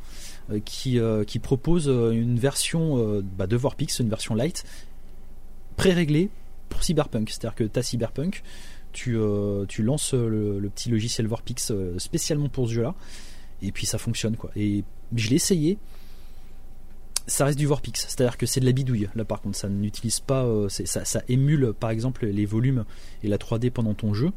qui 0.64 0.98
qui 1.28 1.40
propose 1.40 1.88
une 1.88 2.40
version 2.40 3.22
bah, 3.38 3.48
de 3.48 3.58
Vorpix, 3.58 4.00
une 4.00 4.08
version 4.08 4.34
light 4.34 4.64
pré-réglée 5.76 6.30
pour 6.70 6.86
Cyberpunk. 6.86 7.32
C'est-à-dire 7.32 7.56
que 7.56 7.66
tu 7.66 7.78
as 7.78 7.84
Cyberpunk, 7.84 8.44
tu, 8.94 9.18
tu 9.68 9.84
lances 9.84 10.14
le, 10.14 10.72
petit 10.74 10.90
logiciel 10.90 11.28
Vorpix 11.28 11.74
spécialement 11.98 12.48
pour 12.48 12.70
ce 12.70 12.76
jeu-là, 12.76 12.96
et 13.62 13.74
puis 13.74 13.86
ça 13.86 13.98
fonctionne 13.98 14.38
quoi. 14.38 14.52
Et 14.56 14.86
je 15.14 15.30
l'ai 15.32 15.36
essayé 15.36 15.78
ça 17.28 17.46
reste 17.46 17.58
du 17.58 17.66
Vorpix, 17.66 18.02
c'est-à-dire 18.08 18.38
que 18.38 18.46
c'est 18.46 18.60
de 18.60 18.66
la 18.66 18.72
bidouille. 18.72 19.10
Là, 19.16 19.26
par 19.26 19.42
contre, 19.42 19.58
ça 19.58 19.70
n'utilise 19.70 20.20
pas, 20.20 20.46
euh, 20.46 20.70
ça, 20.70 21.22
émule, 21.28 21.74
par 21.74 21.90
exemple, 21.90 22.26
les 22.26 22.46
volumes 22.46 22.86
et 23.24 23.28
la 23.28 23.38
3D 23.38 23.72
pendant 23.72 23.94
ton 23.94 24.14
jeu. 24.14 24.32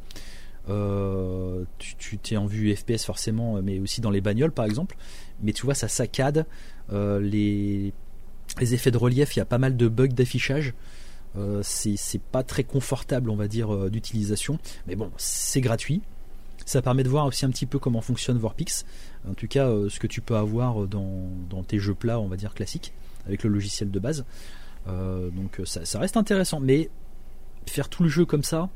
Euh, 0.69 1.65
tu, 1.79 2.19
t'es 2.19 2.37
en 2.37 2.47
vue 2.47 2.75
FPS 2.75 3.05
forcément, 3.05 3.61
mais 3.63 3.79
aussi 3.79 4.01
dans 4.01 4.11
les 4.11 4.21
bagnoles, 4.21 4.53
par 4.53 4.65
exemple. 4.65 4.97
Mais 5.43 5.53
tu 5.53 5.65
vois, 5.65 5.75
ça 5.75 5.89
saccade 5.89 6.47
euh, 6.93 7.21
les, 7.21 7.93
effets 8.61 8.91
de 8.91 8.99
relief. 8.99 9.37
Il 9.37 9.39
y 9.39 9.43
a 9.43 9.47
pas 9.47 9.59
mal 9.59 9.77
de 9.77 9.89
bugs 9.89 10.09
d'affichage. 10.09 10.75
Euh, 11.37 11.61
c'est, 11.63 12.21
pas 12.21 12.43
très 12.43 12.65
confortable, 12.65 13.31
on 13.31 13.37
va 13.37 13.49
dire, 13.49 13.75
euh, 13.75 13.91
d'utilisation. 13.91 14.59
Mais 14.87 14.97
bon, 14.97 15.11
c'est 15.17 15.61
gratuit. 15.61 16.03
Ça 16.69 16.83
permet 16.83 17.03
de 17.03 17.09
voir 17.09 17.25
aussi 17.25 17.47
un 17.47 17.51
petit 17.51 17.65
peu 17.65 17.79
comment 17.79 18.03
fonctionne 18.03 18.37
Vorpix. 18.37 18.85
En 19.27 19.33
tout 19.33 19.49
cas, 19.49 19.69
euh, 19.69 19.89
ce 19.89 19.99
que 19.99 20.07
tu 20.07 20.21
peux 20.21 20.37
avoir 20.37 20.87
dans, 20.87 21.31
dans 21.49 21.63
tes 21.63 21.79
jeux 21.79 21.95
plats, 21.95 22.21
on 22.21 22.29
va 22.29 22.37
dire 22.37 22.53
classiques, 22.53 22.93
avec 23.27 23.43
le 23.43 23.49
logiciel 23.49 23.91
de 23.91 23.99
base. 23.99 24.27
Euh, 24.87 25.31
donc 25.31 25.61
euh, 25.61 25.65
ça, 25.65 25.99
reste 25.99 26.19
intéressant, 26.19 26.61
mais 26.61 26.91
faire 27.67 27.89
tout 27.89 28.03
le 28.03 28.11
jeu 28.11 28.27
comme 28.27 28.43
ça, 28.43 28.69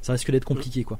ça 0.00 0.12
risque 0.12 0.30
d'être 0.30 0.46
compliqué, 0.46 0.82
quoi. 0.82 0.98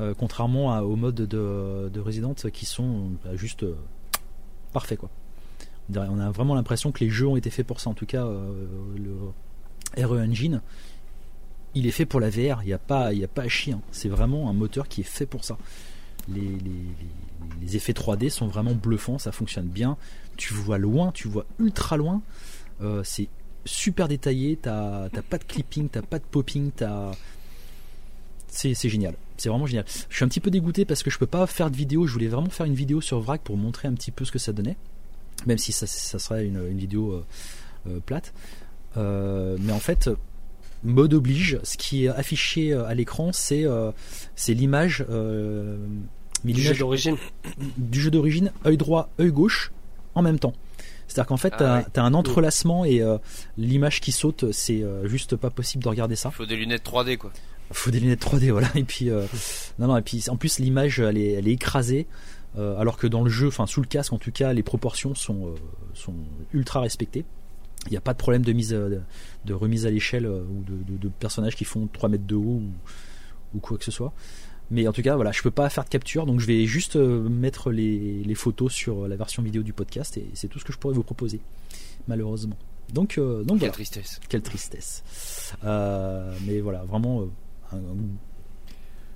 Euh, 0.00 0.14
contrairement 0.16 0.78
aux 0.78 0.94
modes 0.94 1.16
de, 1.16 1.90
de 1.92 2.00
Resident 2.00 2.34
qui 2.34 2.64
sont 2.64 3.10
bah, 3.24 3.34
juste 3.34 3.64
euh, 3.64 3.74
parfaits, 4.72 4.98
quoi. 4.98 5.10
On 5.96 6.20
a 6.20 6.30
vraiment 6.30 6.54
l'impression 6.54 6.92
que 6.92 7.02
les 7.02 7.10
jeux 7.10 7.26
ont 7.26 7.36
été 7.36 7.50
faits 7.50 7.66
pour 7.66 7.80
ça. 7.80 7.90
En 7.90 7.94
tout 7.94 8.06
cas, 8.06 8.24
euh, 8.24 8.52
le 8.96 10.04
RE 10.04 10.20
Engine, 10.20 10.60
il 11.74 11.86
est 11.86 11.92
fait 11.92 12.06
pour 12.06 12.20
la 12.20 12.30
VR. 12.30 12.62
Il 12.62 12.66
n'y 12.66 12.72
a 12.72 12.78
pas, 12.78 13.12
y 13.12 13.24
a 13.24 13.28
pas 13.28 13.42
à 13.42 13.48
chier. 13.48 13.74
hein. 13.74 13.80
C'est 13.92 14.08
vraiment 14.08 14.48
un 14.50 14.52
moteur 14.52 14.88
qui 14.88 15.02
est 15.02 15.04
fait 15.04 15.26
pour 15.26 15.44
ça. 15.44 15.58
Les, 16.28 17.76
effets 17.76 17.92
3D 17.92 18.30
sont 18.30 18.48
vraiment 18.48 18.74
bluffants, 18.74 19.18
ça 19.18 19.32
fonctionne 19.32 19.66
bien. 19.66 19.96
Tu 20.36 20.54
vois 20.54 20.78
loin, 20.78 21.12
tu 21.12 21.28
vois 21.28 21.46
ultra 21.58 21.96
loin. 21.96 22.22
Euh, 22.80 23.02
c'est 23.04 23.28
super 23.64 24.08
détaillé. 24.08 24.56
T'as 24.60 25.08
pas 25.08 25.38
de 25.38 25.44
clipping, 25.44 25.88
t'as 25.88 26.02
pas 26.02 26.18
de 26.18 26.24
popping, 26.24 26.70
t'as. 26.74 27.12
C'est 28.48 28.74
génial. 28.74 29.14
C'est 29.36 29.48
vraiment 29.48 29.66
génial. 29.66 29.84
Je 30.08 30.16
suis 30.16 30.24
un 30.24 30.28
petit 30.28 30.40
peu 30.40 30.50
dégoûté 30.50 30.84
parce 30.84 31.02
que 31.02 31.10
je 31.10 31.18
peux 31.18 31.26
pas 31.26 31.46
faire 31.46 31.70
de 31.70 31.76
vidéo. 31.76 32.06
Je 32.06 32.12
voulais 32.12 32.28
vraiment 32.28 32.50
faire 32.50 32.66
une 32.66 32.74
vidéo 32.74 33.00
sur 33.00 33.20
Vrac 33.20 33.42
pour 33.42 33.56
montrer 33.56 33.88
un 33.88 33.94
petit 33.94 34.10
peu 34.10 34.24
ce 34.24 34.32
que 34.32 34.38
ça 34.38 34.52
donnait. 34.52 34.76
Même 35.46 35.58
si 35.58 35.72
ça, 35.72 35.86
serait 35.86 36.46
une, 36.46 36.76
vidéo 36.76 37.12
euh, 37.12 37.24
euh, 37.88 38.00
plate. 38.00 38.32
Mais 38.96 39.72
en 39.72 39.78
fait, 39.78 40.10
mode 40.84 41.14
oblige, 41.14 41.58
ce 41.62 41.76
qui 41.76 42.04
est 42.04 42.08
affiché 42.08 42.72
euh, 42.72 42.86
à 42.86 42.94
l'écran, 42.94 43.30
c'est 43.32 43.64
euh, 43.64 43.90
c'est 44.36 44.54
l'image. 44.54 45.04
euh, 45.10 45.76
Du 46.44 46.52
jeu 46.54 46.60
l'image 46.62 46.78
d'origine. 46.78 47.16
du 47.76 48.00
jeu 48.00 48.10
d'origine, 48.10 48.52
œil 48.66 48.76
droit, 48.76 49.10
œil 49.20 49.30
gauche, 49.32 49.72
en 50.14 50.22
même 50.22 50.38
temps. 50.38 50.54
C'est-à-dire 51.08 51.26
qu'en 51.28 51.36
fait, 51.38 51.52
Ah 51.54 51.58
t'as 51.58 51.78
ouais. 51.78 51.84
as 51.96 52.02
un 52.02 52.14
entrelacement 52.14 52.84
et 52.84 53.00
euh, 53.02 53.16
l'image 53.56 54.00
qui 54.00 54.12
saute, 54.12 54.52
c'est 54.52 54.82
euh, 54.82 55.08
juste 55.08 55.36
pas 55.36 55.50
possible 55.50 55.82
de 55.84 55.88
regarder 55.88 56.16
ça. 56.16 56.28
Il 56.32 56.36
faut 56.36 56.46
des 56.46 56.56
lunettes 56.56 56.84
3D 56.84 57.16
quoi. 57.16 57.32
Faut 57.72 57.90
des 57.90 57.98
lunettes 58.00 58.22
3D, 58.24 58.50
voilà. 58.52 58.68
Et 58.74 58.84
puis, 58.84 59.08
euh, 59.10 59.24
non, 59.78 59.88
non, 59.88 59.96
et 59.96 60.02
puis 60.02 60.24
en 60.28 60.36
plus, 60.36 60.58
l'image, 60.58 61.00
elle 61.00 61.16
est, 61.18 61.32
elle 61.32 61.48
est 61.48 61.52
écrasée. 61.52 62.06
euh, 62.58 62.78
alors 62.78 62.96
que 62.98 63.06
dans 63.06 63.22
le 63.22 63.30
jeu, 63.30 63.48
enfin 63.48 63.66
sous 63.66 63.80
le 63.82 63.86
casque 63.86 64.12
en 64.12 64.18
tout 64.18 64.32
cas, 64.32 64.52
les 64.52 64.62
proportions 64.62 65.14
sont, 65.14 65.48
euh, 65.48 65.54
sont 65.94 66.14
ultra 66.52 66.80
respectées. 66.80 67.24
Il 67.86 67.90
n'y 67.92 67.96
a 67.96 68.00
pas 68.00 68.12
de 68.12 68.18
problème 68.18 68.42
de 68.42 68.52
mise 68.52 68.72
euh, 68.74 68.88
de, 68.88 69.00
de 69.46 69.54
remise 69.54 69.86
à 69.86 69.90
l'échelle 69.90 70.26
euh, 70.26 70.42
ou 70.42 70.62
de, 70.64 70.92
de- 70.92 70.98
de 70.98 71.08
personnages 71.08 71.56
qui 71.56 71.64
font 71.64 71.88
3 71.92 72.08
mètres 72.08 72.26
de 72.26 72.34
haut 72.34 72.60
ou, 72.60 72.62
ou 73.54 73.58
quoi 73.60 73.78
que 73.78 73.84
ce 73.84 73.90
soit. 73.90 74.12
Mais 74.70 74.86
en 74.86 74.92
tout 74.92 75.00
cas, 75.00 75.14
voilà, 75.16 75.32
je 75.32 75.40
peux 75.42 75.50
pas 75.50 75.70
faire 75.70 75.84
de 75.84 75.88
capture, 75.88 76.26
donc 76.26 76.40
je 76.40 76.46
vais 76.46 76.66
juste 76.66 76.96
euh, 76.96 77.26
mettre 77.28 77.70
les, 77.70 78.22
les 78.24 78.34
photos 78.34 78.70
sur 78.72 79.08
la 79.08 79.16
version 79.16 79.42
vidéo 79.42 79.62
du 79.62 79.72
podcast 79.72 80.18
et 80.18 80.26
c'est 80.34 80.48
tout 80.48 80.58
ce 80.58 80.64
que 80.64 80.72
je 80.74 80.78
pourrais 80.78 80.92
vous 80.94 81.02
proposer, 81.04 81.40
malheureusement. 82.06 82.56
Donc, 82.92 83.16
euh, 83.16 83.38
donc 83.44 83.46
Quelle 83.48 83.58
voilà, 83.60 83.72
tristesse. 83.72 84.20
quelle 84.28 84.42
tristesse. 84.42 85.02
Euh, 85.64 86.34
mais 86.46 86.60
voilà, 86.60 86.84
vraiment, 86.84 87.22
euh, 87.22 87.26
un- 87.76 87.80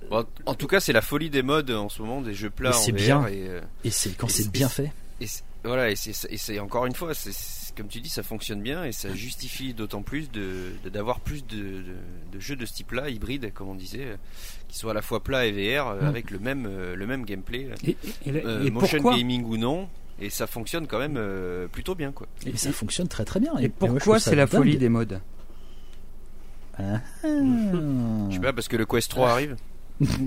Bon, 0.09 0.25
en 0.45 0.55
tout 0.55 0.67
cas, 0.67 0.79
c'est 0.79 0.91
la 0.93 1.01
folie 1.01 1.29
des 1.29 1.43
modes 1.43 1.71
en 1.71 1.87
ce 1.89 2.01
moment, 2.01 2.21
des 2.21 2.33
jeux 2.33 2.49
plats 2.49 2.71
en 2.71 2.73
c'est 2.81 2.91
VR 2.91 2.97
bien. 2.97 3.27
Et, 3.27 3.47
euh, 3.47 3.61
et 3.83 3.89
c'est 3.89 4.11
quand 4.17 4.29
c'est 4.29 4.51
bien 4.51 4.69
fait. 4.69 4.91
et 5.21 5.27
c'est- 5.27 5.43
voilà, 5.63 5.89
et 5.91 5.95
c'est, 5.95 6.11
et 6.31 6.37
c'est 6.37 6.59
encore 6.59 6.85
une 6.85 6.93
fois, 6.93 7.13
c'est, 7.13 7.31
comme 7.75 7.87
tu 7.87 8.01
dis, 8.01 8.09
ça 8.09 8.23
fonctionne 8.23 8.61
bien 8.61 8.83
et 8.83 8.91
ça 8.91 9.13
justifie 9.13 9.73
d'autant 9.73 10.01
plus 10.01 10.31
de, 10.31 10.71
d'avoir 10.89 11.19
plus 11.19 11.45
de, 11.45 11.57
de, 11.57 11.83
de, 12.31 12.39
jeux 12.39 12.55
de 12.55 12.65
ce 12.65 12.73
type-là, 12.73 13.09
hybrides, 13.09 13.51
comme 13.53 13.69
on 13.69 13.75
disait, 13.75 14.05
euh, 14.05 14.15
qui 14.67 14.77
soient 14.77 14.91
à 14.91 14.93
la 14.93 15.01
fois 15.01 15.23
plat 15.23 15.45
et 15.45 15.51
VR, 15.51 15.95
mm. 15.95 16.05
avec 16.05 16.31
le 16.31 16.39
même, 16.39 16.65
euh, 16.67 16.95
le 16.95 17.07
même 17.07 17.25
gameplay, 17.25 17.69
et, 17.85 17.97
et, 18.25 18.71
motion 18.71 19.01
gaming 19.01 19.43
ou 19.45 19.57
non. 19.57 19.89
Et 20.19 20.29
ça 20.29 20.45
fonctionne 20.45 20.87
quand 20.87 20.99
même 20.99 21.19
plutôt 21.71 21.95
bien, 21.95 22.11
quoi. 22.11 22.27
Et 22.45 22.55
ça 22.55 22.71
fonctionne 22.71 23.07
très 23.07 23.25
très 23.25 23.39
bien. 23.39 23.57
Et, 23.57 23.69
pourquoi 23.69 24.19
c'est 24.19 24.35
la 24.35 24.47
folie 24.47 24.77
des 24.77 24.89
modes? 24.89 25.19
Ah. 26.77 27.01
Je 27.23 28.29
sais 28.31 28.39
pas, 28.39 28.53
parce 28.53 28.67
que 28.67 28.77
le 28.77 28.85
Quest 28.85 29.09
3 29.09 29.31
arrive 29.31 29.55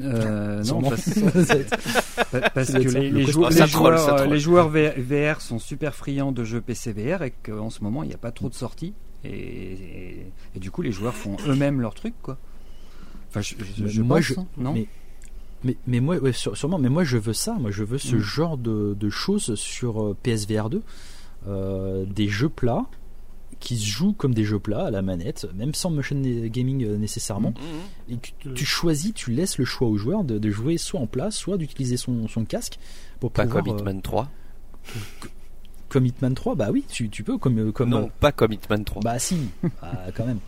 euh, 0.02 0.62
non, 0.64 0.80
parce, 0.80 1.04
que 1.04 2.78
les, 2.78 3.24
joueurs, 3.26 3.50
les, 4.26 4.38
joueurs, 4.38 4.68
VR 4.68 5.40
sont 5.40 5.58
super 5.58 5.94
friands 5.94 6.32
de 6.32 6.44
jeux 6.44 6.60
PC 6.60 6.92
VR 6.92 7.22
et 7.22 7.32
qu'en 7.42 7.70
ce 7.70 7.82
moment 7.82 8.02
il 8.02 8.08
n'y 8.08 8.14
a 8.14 8.18
pas 8.18 8.30
trop 8.30 8.48
de 8.48 8.54
sorties. 8.54 8.94
Et, 9.24 10.26
et, 10.54 10.58
du 10.60 10.70
coup 10.70 10.82
les 10.82 10.92
joueurs 10.92 11.14
font 11.14 11.36
eux-mêmes 11.48 11.80
leur 11.80 11.94
truc 11.94 12.14
quoi. 12.22 12.38
Enfin, 13.28 13.40
je, 13.40 14.02
moi, 14.02 14.20
je, 14.20 14.34
hein, 14.34 14.46
non? 14.56 14.74
mais, 15.64 15.76
mais, 15.86 16.00
moi, 16.00 16.16
sûrement, 16.32 16.78
mais 16.78 16.88
moi 16.88 17.04
je 17.04 17.18
veux 17.18 17.32
ça, 17.32 17.54
moi 17.54 17.70
je 17.70 17.84
veux 17.84 17.98
ce 17.98 18.16
mm. 18.16 18.20
genre 18.20 18.56
de, 18.56 18.96
de, 18.98 19.10
choses 19.10 19.56
sur 19.56 20.02
euh, 20.02 20.16
PSVR 20.22 20.70
2, 20.70 20.82
euh, 21.48 22.04
des 22.06 22.28
jeux 22.28 22.48
plats 22.48 22.86
qui 23.60 23.76
se 23.76 23.86
jouent 23.86 24.12
comme 24.12 24.34
des 24.34 24.44
jeux 24.44 24.58
plats 24.58 24.86
à 24.86 24.90
la 24.90 25.02
manette, 25.02 25.46
même 25.54 25.74
sans 25.74 25.90
motion 25.90 26.20
gaming 26.20 26.84
euh, 26.84 26.96
nécessairement. 26.96 27.50
Mmh, 27.50 28.12
mmh. 28.12 28.12
Et 28.12 28.16
tu, 28.18 28.32
tu, 28.54 28.64
choisis, 28.64 29.14
tu 29.14 29.30
laisses 29.30 29.58
le 29.58 29.64
choix 29.64 29.88
au 29.88 29.96
joueur 29.96 30.24
de, 30.24 30.38
de 30.38 30.50
jouer 30.50 30.78
soit 30.78 31.00
en 31.00 31.06
plat, 31.06 31.30
soit 31.30 31.56
d'utiliser 31.56 31.96
son, 31.96 32.28
son, 32.28 32.44
casque 32.44 32.78
pour 33.20 33.32
pas 33.32 33.44
pouvoir, 33.44 33.64
comme 33.64 33.76
Hitman 33.76 34.02
3. 34.02 34.30
comme 35.88 36.06
Hitman 36.06 36.34
3, 36.34 36.54
bah 36.54 36.68
oui, 36.72 36.84
tu, 36.88 37.08
tu 37.08 37.22
peux 37.22 37.38
comme 37.38 37.58
euh, 37.58 37.72
comme 37.72 37.90
non, 37.90 38.10
pas 38.20 38.32
comme 38.32 38.52
Hitman 38.52 38.84
3. 38.84 39.02
Bah 39.02 39.18
si, 39.18 39.38
ah, 39.82 40.06
quand 40.14 40.26
même. 40.26 40.40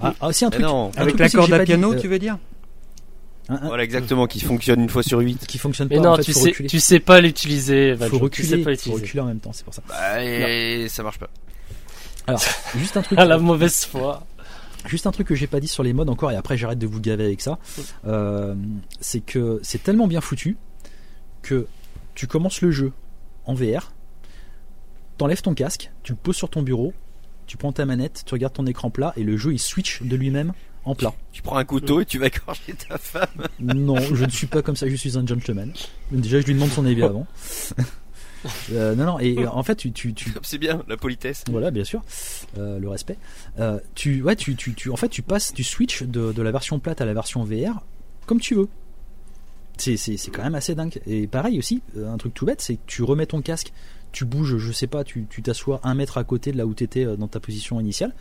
Ah, 0.00 0.14
ah, 0.20 0.28
aussi 0.28 0.44
un 0.44 0.50
truc 0.50 0.64
non. 0.64 0.90
avec 0.96 1.18
la 1.18 1.28
corde 1.28 1.52
à 1.52 1.64
piano, 1.64 1.94
tu 1.94 2.08
veux 2.08 2.18
dire 2.18 2.38
voilà 3.48 3.82
exactement 3.82 4.26
qui 4.26 4.40
fonctionne 4.40 4.80
une 4.80 4.88
fois 4.88 5.02
sur 5.02 5.18
8 5.18 5.46
qui 5.46 5.58
fonctionne 5.58 5.88
pas 5.88 5.96
mais 5.96 6.00
non 6.00 6.16
tu 6.16 6.32
sais 6.32 6.52
tu 6.52 6.80
sais 6.80 7.00
pas 7.00 7.20
l'utiliser 7.20 7.96
faut 7.96 8.18
reculer 8.18 8.62
faut 8.76 8.92
reculer 8.92 9.20
en 9.20 9.26
même 9.26 9.40
temps 9.40 9.52
c'est 9.52 9.64
pour 9.64 9.74
ça 9.74 9.82
bah, 9.88 10.24
et 10.24 10.86
ça 10.88 11.02
marche 11.02 11.18
pas 11.18 11.28
alors, 12.26 12.42
juste 12.76 12.96
un 12.96 13.02
truc. 13.02 13.18
à 13.18 13.24
la 13.24 13.38
mauvaise 13.38 13.84
foi. 13.84 14.26
Juste 14.86 15.06
un 15.06 15.12
truc 15.12 15.28
que 15.28 15.34
j'ai 15.34 15.46
pas 15.46 15.60
dit 15.60 15.68
sur 15.68 15.82
les 15.82 15.92
modes 15.92 16.08
encore 16.08 16.32
et 16.32 16.36
après 16.36 16.56
j'arrête 16.56 16.78
de 16.78 16.86
vous 16.88 17.00
gaver 17.00 17.24
avec 17.24 17.40
ça. 17.40 17.58
Euh, 18.04 18.54
c'est 19.00 19.20
que 19.20 19.60
c'est 19.62 19.82
tellement 19.82 20.08
bien 20.08 20.20
foutu 20.20 20.56
que 21.42 21.66
tu 22.14 22.26
commences 22.26 22.60
le 22.62 22.70
jeu 22.70 22.92
en 23.46 23.54
VR, 23.54 23.92
t'enlèves 25.18 25.42
ton 25.42 25.54
casque, 25.54 25.90
tu 26.02 26.12
le 26.12 26.18
poses 26.18 26.36
sur 26.36 26.50
ton 26.50 26.62
bureau, 26.62 26.92
tu 27.46 27.56
prends 27.56 27.72
ta 27.72 27.84
manette, 27.86 28.22
tu 28.26 28.34
regardes 28.34 28.54
ton 28.54 28.66
écran 28.66 28.90
plat 28.90 29.12
et 29.16 29.22
le 29.22 29.36
jeu 29.36 29.52
il 29.52 29.58
switch 29.58 30.02
de 30.02 30.16
lui-même 30.16 30.52
en 30.84 30.96
plat. 30.96 31.14
Tu 31.32 31.42
prends 31.42 31.56
un 31.56 31.64
couteau 31.64 32.00
et 32.00 32.04
tu 32.04 32.18
vas 32.18 32.26
égorger 32.26 32.74
ta 32.88 32.98
femme. 32.98 33.46
Non, 33.60 34.00
je 34.00 34.24
ne 34.24 34.30
suis 34.30 34.48
pas 34.48 34.62
comme 34.62 34.74
ça, 34.76 34.88
je 34.88 34.96
suis 34.96 35.16
un 35.16 35.24
gentleman. 35.24 35.72
Déjà 36.10 36.40
je 36.40 36.46
lui 36.46 36.54
demande 36.54 36.70
son 36.70 36.84
avis 36.86 37.02
avant. 37.04 37.26
Euh, 38.72 38.94
non, 38.94 39.04
non, 39.04 39.18
et 39.18 39.46
en 39.46 39.62
fait, 39.62 39.76
tu. 39.76 39.92
tu, 39.92 40.14
tu... 40.14 40.32
C'est 40.42 40.58
bien, 40.58 40.82
la 40.88 40.96
politesse. 40.96 41.44
Voilà, 41.50 41.70
bien 41.70 41.84
sûr, 41.84 42.02
euh, 42.58 42.78
le 42.78 42.88
respect. 42.88 43.16
Euh, 43.58 43.78
tu, 43.94 44.22
ouais, 44.22 44.36
tu, 44.36 44.56
tu, 44.56 44.74
tu, 44.74 44.90
en 44.90 44.96
fait, 44.96 45.08
tu 45.08 45.22
passes, 45.22 45.52
tu 45.52 45.64
switch 45.64 46.02
de, 46.02 46.32
de 46.32 46.42
la 46.42 46.50
version 46.50 46.78
plate 46.78 47.00
à 47.00 47.04
la 47.04 47.14
version 47.14 47.44
VR 47.44 47.82
comme 48.26 48.40
tu 48.40 48.54
veux. 48.54 48.68
C'est, 49.78 49.96
c'est, 49.96 50.16
c'est 50.16 50.30
quand 50.30 50.42
même 50.42 50.54
assez 50.54 50.74
dingue. 50.74 51.00
Et 51.06 51.26
pareil 51.26 51.58
aussi, 51.58 51.82
un 51.96 52.16
truc 52.16 52.34
tout 52.34 52.46
bête, 52.46 52.60
c'est 52.60 52.76
que 52.76 52.82
tu 52.86 53.02
remets 53.02 53.26
ton 53.26 53.42
casque, 53.42 53.72
tu 54.12 54.24
bouges, 54.24 54.58
je 54.58 54.72
sais 54.72 54.86
pas, 54.86 55.02
tu, 55.02 55.26
tu 55.28 55.42
t'assois 55.42 55.80
un 55.82 55.94
mètre 55.94 56.18
à 56.18 56.24
côté 56.24 56.52
de 56.52 56.58
là 56.58 56.66
où 56.66 56.74
tu 56.74 56.84
étais 56.84 57.04
dans 57.16 57.26
ta 57.26 57.40
position 57.40 57.80
initiale. 57.80 58.14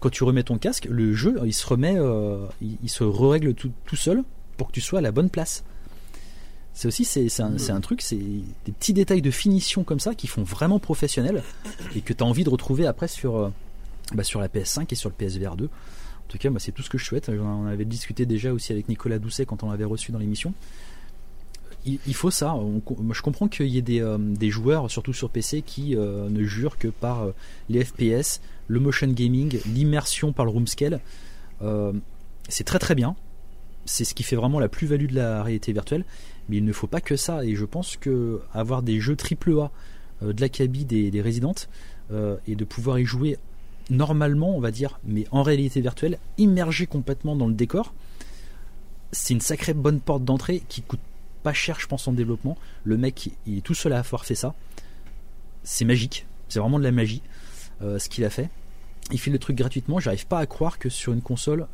Quand 0.00 0.10
tu 0.10 0.24
remets 0.24 0.42
ton 0.42 0.58
casque, 0.58 0.88
le 0.90 1.12
jeu, 1.14 1.38
il 1.44 1.54
se 1.54 1.64
remet, 1.66 1.96
il, 2.60 2.78
il, 2.82 2.90
se 2.90 3.04
règle 3.04 3.54
tout, 3.54 3.70
tout 3.86 3.96
seul 3.96 4.24
pour 4.56 4.68
que 4.68 4.72
tu 4.72 4.80
sois 4.80 4.98
à 4.98 5.02
la 5.02 5.12
bonne 5.12 5.30
place. 5.30 5.62
C'est 6.74 6.88
aussi 6.88 7.04
c'est 7.04 7.28
un, 7.40 7.56
un, 7.68 7.80
truc, 7.80 8.00
c'est 8.00 8.16
des 8.16 8.72
petits 8.72 8.94
détails 8.94 9.20
de 9.20 9.30
finition 9.30 9.84
comme 9.84 10.00
ça 10.00 10.14
qui 10.14 10.26
font 10.26 10.42
vraiment 10.42 10.78
professionnel 10.78 11.42
et 11.94 12.00
que 12.00 12.14
tu 12.14 12.22
as 12.22 12.26
envie 12.26 12.44
de 12.44 12.50
retrouver 12.50 12.86
après 12.86 13.08
sur, 13.08 13.36
euh, 13.36 13.50
bah 14.14 14.24
sur 14.24 14.40
la 14.40 14.48
PS5 14.48 14.86
et 14.90 14.94
sur 14.94 15.10
le 15.10 15.14
PSVR 15.14 15.56
2. 15.56 15.66
En 15.66 15.68
tout 16.28 16.38
cas, 16.38 16.48
moi 16.48 16.60
c'est 16.60 16.72
tout 16.72 16.82
ce 16.82 16.88
que 16.88 16.96
je 16.96 17.04
souhaite. 17.04 17.28
On 17.28 17.66
avait 17.66 17.84
discuté 17.84 18.24
déjà 18.24 18.52
aussi 18.52 18.72
avec 18.72 18.88
Nicolas 18.88 19.18
Doucet 19.18 19.44
quand 19.44 19.62
on 19.62 19.70
l'avait 19.70 19.84
reçu 19.84 20.12
dans 20.12 20.18
l'émission. 20.18 20.54
Il, 21.84 22.14
faut 22.14 22.30
ça. 22.30 22.54
je 23.10 23.22
comprends 23.22 23.48
qu'il 23.48 23.66
y 23.66 23.76
ait 23.76 23.82
des, 23.82 24.00
euh, 24.00 24.16
des, 24.16 24.50
joueurs, 24.50 24.88
surtout 24.88 25.12
sur 25.12 25.30
PC, 25.30 25.62
qui 25.62 25.96
euh, 25.96 26.28
ne 26.28 26.44
jurent 26.44 26.78
que 26.78 26.86
par 26.86 27.26
les 27.68 27.84
FPS, 27.84 28.40
le 28.68 28.78
motion 28.78 29.08
gaming, 29.08 29.58
l'immersion 29.66 30.32
par 30.32 30.44
le 30.44 30.52
room 30.52 30.68
scale. 30.68 31.00
c'est 32.48 32.64
très 32.64 32.78
très 32.78 32.94
bien. 32.94 33.16
C'est 33.84 34.04
ce 34.04 34.14
qui 34.14 34.22
fait 34.22 34.36
vraiment 34.36 34.60
la 34.60 34.68
plus-value 34.68 35.06
de 35.06 35.16
la 35.16 35.42
réalité 35.42 35.72
virtuelle 35.72 36.04
mais 36.48 36.58
il 36.58 36.64
ne 36.64 36.72
faut 36.72 36.86
pas 36.86 37.00
que 37.00 37.16
ça. 37.16 37.44
Et 37.44 37.54
je 37.54 37.64
pense 37.64 37.96
que 37.96 38.40
avoir 38.52 38.82
des 38.82 39.00
jeux 39.00 39.16
AAA 39.16 39.70
euh, 40.22 40.32
de 40.32 40.40
l'acabit 40.40 40.84
des, 40.84 41.10
des 41.10 41.20
résidentes 41.20 41.68
euh, 42.12 42.36
et 42.46 42.56
de 42.56 42.64
pouvoir 42.64 42.98
y 42.98 43.04
jouer 43.04 43.38
normalement, 43.90 44.56
on 44.56 44.60
va 44.60 44.70
dire, 44.70 45.00
mais 45.04 45.26
en 45.30 45.42
réalité 45.42 45.80
virtuelle, 45.80 46.18
immergé 46.38 46.86
complètement 46.86 47.36
dans 47.36 47.48
le 47.48 47.54
décor, 47.54 47.92
c'est 49.10 49.34
une 49.34 49.40
sacrée 49.40 49.74
bonne 49.74 50.00
porte 50.00 50.24
d'entrée 50.24 50.62
qui 50.68 50.82
coûte 50.82 51.00
pas 51.42 51.52
cher, 51.52 51.78
je 51.80 51.86
pense, 51.86 52.06
en 52.06 52.12
développement. 52.12 52.56
Le 52.84 52.96
mec, 52.96 53.30
il 53.46 53.58
est 53.58 53.60
tout 53.60 53.74
seul 53.74 53.92
à 53.92 53.98
avoir 53.98 54.24
fait 54.24 54.36
ça. 54.36 54.54
C'est 55.64 55.84
magique, 55.84 56.26
c'est 56.48 56.60
vraiment 56.60 56.78
de 56.78 56.84
la 56.84 56.92
magie 56.92 57.22
euh, 57.82 57.98
ce 57.98 58.08
qu'il 58.08 58.24
a 58.24 58.30
fait 58.30 58.48
il 59.10 59.18
file 59.18 59.32
le 59.32 59.38
truc 59.38 59.56
gratuitement. 59.56 59.98
J'arrive 59.98 60.26
pas 60.26 60.38
à 60.38 60.46
croire 60.46 60.78
que 60.78 60.88
sur 60.88 61.12
une 61.12 61.20
console 61.20 61.66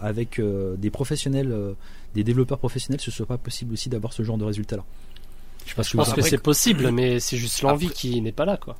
avec 0.00 0.40
des 0.40 0.90
professionnels, 0.90 1.74
des 2.14 2.24
développeurs 2.24 2.58
professionnels, 2.58 3.00
ce 3.00 3.10
soit 3.10 3.26
pas 3.26 3.38
possible 3.38 3.72
aussi 3.72 3.88
d'avoir 3.88 4.12
ce 4.12 4.22
genre 4.22 4.38
de 4.38 4.44
résultat-là. 4.44 4.84
Je, 5.66 5.74
pense 5.74 6.14
que 6.14 6.22
c'est 6.22 6.38
possible, 6.38 6.90
mais 6.90 7.20
c'est 7.20 7.36
juste 7.36 7.60
l'envie 7.62 7.90
qui 7.90 8.20
n'est 8.22 8.32
pas 8.32 8.46
là, 8.46 8.56
quoi. 8.56 8.76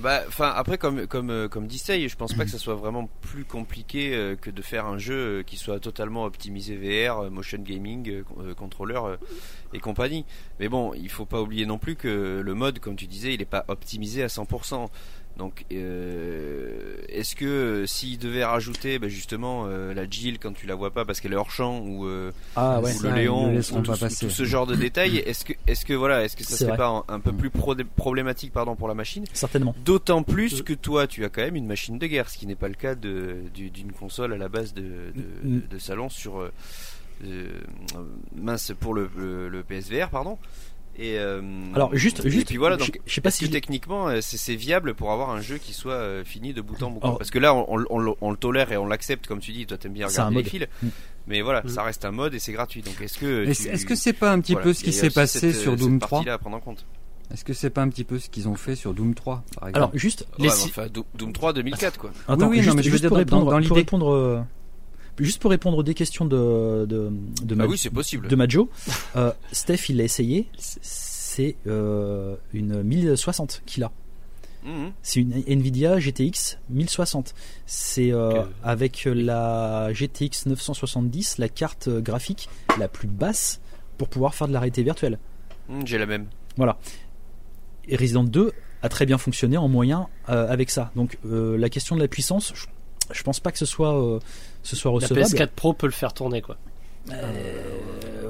Bah, 0.00 0.22
enfin 0.28 0.50
après 0.56 0.78
comme 0.78 1.06
comme 1.06 1.48
comme 1.50 1.66
Disney, 1.66 2.08
je 2.08 2.16
pense 2.16 2.32
pas 2.32 2.44
que 2.44 2.50
ce 2.50 2.56
soit 2.56 2.74
vraiment 2.74 3.10
plus 3.20 3.44
compliqué 3.44 4.34
que 4.40 4.48
de 4.48 4.62
faire 4.62 4.86
un 4.86 4.96
jeu 4.96 5.42
qui 5.46 5.58
soit 5.58 5.78
totalement 5.78 6.24
optimisé 6.24 6.74
VR, 6.74 7.30
motion 7.30 7.58
gaming, 7.58 8.22
contrôleur 8.56 9.18
et 9.74 9.78
compagnie. 9.78 10.24
Mais 10.58 10.70
bon, 10.70 10.94
il 10.94 11.10
faut 11.10 11.26
pas 11.26 11.42
oublier 11.42 11.66
non 11.66 11.76
plus 11.76 11.96
que 11.96 12.40
le 12.42 12.54
mode, 12.54 12.78
comme 12.78 12.96
tu 12.96 13.06
disais, 13.06 13.34
il 13.34 13.42
est 13.42 13.44
pas 13.44 13.66
optimisé 13.68 14.22
à 14.22 14.28
100%. 14.28 14.88
Donc, 15.40 15.64
euh, 15.72 16.96
est-ce 17.08 17.34
que 17.34 17.46
euh, 17.46 17.86
s'il 17.86 18.18
devait 18.18 18.44
rajouter 18.44 18.98
bah, 18.98 19.08
justement 19.08 19.64
euh, 19.64 19.94
la 19.94 20.04
Jill 20.04 20.38
quand 20.38 20.52
tu 20.52 20.66
la 20.66 20.74
vois 20.74 20.90
pas 20.90 21.06
parce 21.06 21.18
qu'elle 21.22 21.32
est 21.32 21.36
hors 21.36 21.50
champ 21.50 21.80
ou, 21.80 22.06
ah, 22.56 22.78
ou 22.82 23.02
le 23.02 23.14
Léon 23.14 23.56
ou 23.56 23.80
tout, 23.80 23.94
ce 23.94 24.44
genre 24.44 24.66
de 24.66 24.74
détails, 24.74 25.16
est-ce 25.26 25.46
que 25.46 25.54
est-ce 25.66 25.86
que 25.86 25.94
voilà, 25.94 26.24
est-ce 26.24 26.36
que 26.36 26.44
ça 26.44 26.58
serait 26.58 26.76
pas 26.76 27.06
un, 27.08 27.20
peu 27.20 27.32
plus 27.32 27.48
problématique 27.48 28.52
pardon 28.52 28.76
pour 28.76 28.86
la 28.86 28.92
machine? 28.92 29.24
Certainement. 29.32 29.74
D'autant 29.82 30.22
plus 30.22 30.60
que 30.60 30.74
toi, 30.74 31.06
tu 31.06 31.24
as 31.24 31.30
quand 31.30 31.40
même 31.40 31.56
une 31.56 31.66
machine 31.66 31.98
de 31.98 32.06
guerre, 32.06 32.28
ce 32.28 32.36
qui 32.36 32.46
n'est 32.46 32.54
pas 32.54 32.68
le 32.68 32.74
cas 32.74 32.94
d'une 32.94 33.92
console 33.98 34.34
à 34.34 34.36
la 34.36 34.50
base 34.50 34.74
de, 34.74 34.82
de, 34.82 35.74
mm. 35.74 35.78
salon 35.78 36.10
sur 36.10 36.50
mince 38.36 38.72
pour 38.78 38.92
le, 38.92 39.08
le 39.48 39.62
PSVR 39.62 40.10
pardon. 40.10 40.36
Et 41.02 41.18
euh, 41.18 41.40
alors 41.74 41.96
juste, 41.96 42.28
juste, 42.28 42.48
puis 42.48 42.58
voilà. 42.58 42.76
Donc, 42.76 43.00
je, 43.06 43.14
sais 43.14 43.22
pas 43.22 43.30
si 43.30 43.48
techniquement 43.48 44.08
euh, 44.08 44.18
c'est 44.20 44.54
viable 44.54 44.92
pour 44.92 45.12
avoir 45.12 45.30
un 45.30 45.40
jeu 45.40 45.56
qui 45.56 45.72
soit 45.72 45.94
euh, 45.94 46.24
fini 46.24 46.52
de 46.52 46.60
bout 46.60 46.82
en 46.82 46.90
bout. 46.90 47.00
Parce 47.00 47.30
que 47.30 47.38
là, 47.38 47.54
on, 47.54 47.86
on, 47.88 48.14
on 48.20 48.30
le 48.30 48.36
tolère 48.36 48.70
et 48.70 48.76
on 48.76 48.86
l'accepte, 48.86 49.26
comme 49.26 49.40
tu 49.40 49.52
dis. 49.52 49.64
Toi, 49.64 49.78
t'aimes 49.78 49.94
bien 49.94 50.08
regarder 50.08 50.36
les 50.36 50.44
fils, 50.44 50.66
mm. 50.82 50.88
mais 51.26 51.40
voilà, 51.40 51.62
mm. 51.62 51.68
ça 51.70 51.84
reste 51.84 52.04
un 52.04 52.10
mode 52.10 52.34
et 52.34 52.38
c'est 52.38 52.52
gratuit. 52.52 52.82
Donc, 52.82 53.00
est-ce 53.00 53.16
que 53.16 53.46
est-ce 53.48 53.86
que 53.86 53.94
c'est 53.94 54.12
pas 54.12 54.30
un 54.30 54.40
petit 54.40 54.54
peu 54.54 54.74
ce 54.74 54.84
qui 54.84 54.92
s'est 54.92 55.08
passé 55.08 55.54
sur 55.54 55.74
Doom 55.74 56.00
3 56.00 56.28
à 56.28 56.36
prendre 56.36 56.56
en 56.56 56.60
compte. 56.60 56.84
Est-ce 57.32 57.44
que 57.44 57.54
c'est 57.54 57.70
pas 57.70 57.80
un 57.80 57.88
petit 57.88 58.04
peu 58.04 58.18
ce 58.18 58.28
qu'ils 58.28 58.48
ont 58.48 58.56
fait 58.56 58.74
sur 58.74 58.92
Doom 58.92 59.14
3 59.14 59.44
par 59.54 59.68
exemple 59.68 59.76
Alors 59.78 59.90
juste 59.94 60.26
les 60.38 60.50
enfin, 60.50 60.88
Doom 61.14 61.32
3 61.32 61.54
2004 61.54 61.98
quoi. 61.98 62.10
Attends, 62.28 62.48
oui, 62.48 62.60
non, 62.60 62.74
mais 62.74 62.82
je 62.82 62.90
veux 62.90 62.98
dire 62.98 63.08
pour 63.08 63.16
répondre, 63.16 63.50
dans, 63.50 63.62
pour 63.66 63.76
répondre 63.76 64.44
juste 65.20 65.40
pour 65.40 65.50
répondre 65.50 65.78
aux 65.78 65.84
questions 65.84 66.24
de 66.24 66.86
de 66.88 67.12
de, 67.42 67.56
ah 67.60 67.66
oui, 67.66 67.80
possible. 67.92 68.28
de 68.28 68.36
Majo, 68.36 68.70
euh, 69.16 69.32
Steph 69.52 69.88
il 69.88 69.98
l'a 69.98 70.04
essayé 70.04 70.48
c'est 71.30 71.56
euh, 71.68 72.36
une 72.52 72.82
1060 72.82 73.62
qu'il 73.64 73.84
a. 73.84 73.92
Mhm. 74.64 74.92
C'est 75.00 75.20
une 75.20 75.42
Nvidia 75.46 75.98
GTX 75.98 76.58
1060. 76.68 77.34
C'est 77.66 78.12
euh, 78.12 78.42
avec 78.64 79.04
la 79.06 79.92
GTX 79.92 80.46
970 80.46 81.38
la 81.38 81.48
carte 81.48 81.88
graphique 81.88 82.48
la 82.78 82.88
plus 82.88 83.06
basse 83.06 83.60
pour 83.96 84.08
pouvoir 84.08 84.34
faire 84.34 84.48
de 84.48 84.52
la 84.52 84.58
réalité 84.58 84.82
virtuelle. 84.82 85.18
Mhm, 85.68 85.86
j'ai 85.86 85.98
la 85.98 86.06
même. 86.06 86.26
Voilà. 86.56 86.78
Et 87.86 87.96
Resident 87.96 88.24
2 88.24 88.52
a 88.82 88.88
très 88.88 89.06
bien 89.06 89.16
fonctionné 89.16 89.56
en 89.56 89.68
moyen 89.68 90.08
euh, 90.28 90.50
avec 90.50 90.68
ça. 90.70 90.90
Donc 90.96 91.16
la 91.24 91.68
question 91.68 91.94
de 91.94 92.00
la 92.00 92.08
puissance, 92.08 92.52
je, 92.56 92.66
je 93.12 93.22
pense 93.22 93.38
pas 93.38 93.52
que 93.52 93.58
ce 93.58 93.66
soit 93.66 94.20
ce 94.62 94.76
soit 94.76 94.90
recevable. 94.90 95.20
La 95.20 95.26
PS4 95.26 95.48
Pro 95.54 95.72
peut 95.72 95.86
le 95.86 95.92
faire 95.92 96.12
tourner 96.12 96.42
quoi. 96.42 96.56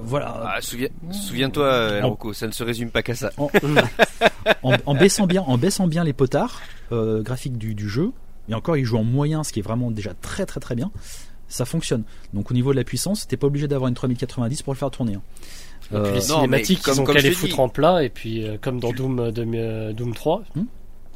voilà. 0.03 0.53
Ah, 0.57 0.61
souviens- 0.61 0.88
Souviens-toi, 1.12 1.64
euh, 1.66 2.01
Rocco, 2.05 2.33
ça 2.33 2.47
ne 2.47 2.53
se 2.53 2.62
résume 2.64 2.90
pas 2.90 3.03
qu'à 3.03 3.14
ça. 3.14 3.31
en, 3.37 3.49
en- 4.62 4.77
en 4.87 4.95
baissant 4.95 5.27
bien, 5.27 5.43
en 5.43 5.59
baissant 5.59 5.87
bien 5.87 6.05
les 6.05 6.12
potards 6.12 6.61
euh, 6.93 7.23
graphiques 7.23 7.59
du, 7.59 7.75
du 7.75 7.88
jeu, 7.88 8.11
et 8.49 8.55
encore 8.55 8.77
il 8.77 8.85
joue 8.85 8.97
en 8.97 9.05
moyen, 9.05 9.45
ce 9.45 9.53
qui 9.53 9.59
est 9.61 9.62
vraiment 9.62 9.90
déjà 9.90 10.14
très 10.14 10.47
très 10.47 10.61
très 10.61 10.75
bien. 10.75 10.90
Ça 11.49 11.64
fonctionne. 11.64 12.05
Donc 12.33 12.51
au 12.51 12.55
niveau 12.55 12.71
de 12.73 12.77
la 12.77 12.85
puissance, 12.85 13.27
t'es 13.27 13.37
pas 13.37 13.49
obligé 13.49 13.66
d'avoir 13.66 13.88
une 13.88 13.95
3090 13.95 14.62
pour 14.62 14.73
le 14.73 14.79
faire 14.79 14.90
tourner. 14.90 15.14
hein. 15.14 15.23
Et 15.93 15.95
puis 15.95 15.97
Euh, 15.97 16.05
les 16.12 16.19
non, 16.19 16.21
cinématiques, 16.37 16.79
mais 16.79 16.85
comme- 16.85 16.95
ils 16.95 17.01
ont 17.01 17.05
comme 17.05 17.14
qu'à 17.16 17.21
je 17.21 17.27
les 17.27 17.35
foutre 17.35 17.55
dis. 17.57 17.61
en 17.61 17.69
plat, 17.69 18.05
et 18.05 18.09
puis 18.09 18.47
euh, 18.47 18.57
comme 18.61 18.79
dans 18.79 18.93
Doom, 18.93 19.19
euh, 19.19 19.33
de- 19.33 19.45
euh, 19.57 19.93
Doom 19.93 20.14
3 20.14 20.43
Hmm. 20.55 20.62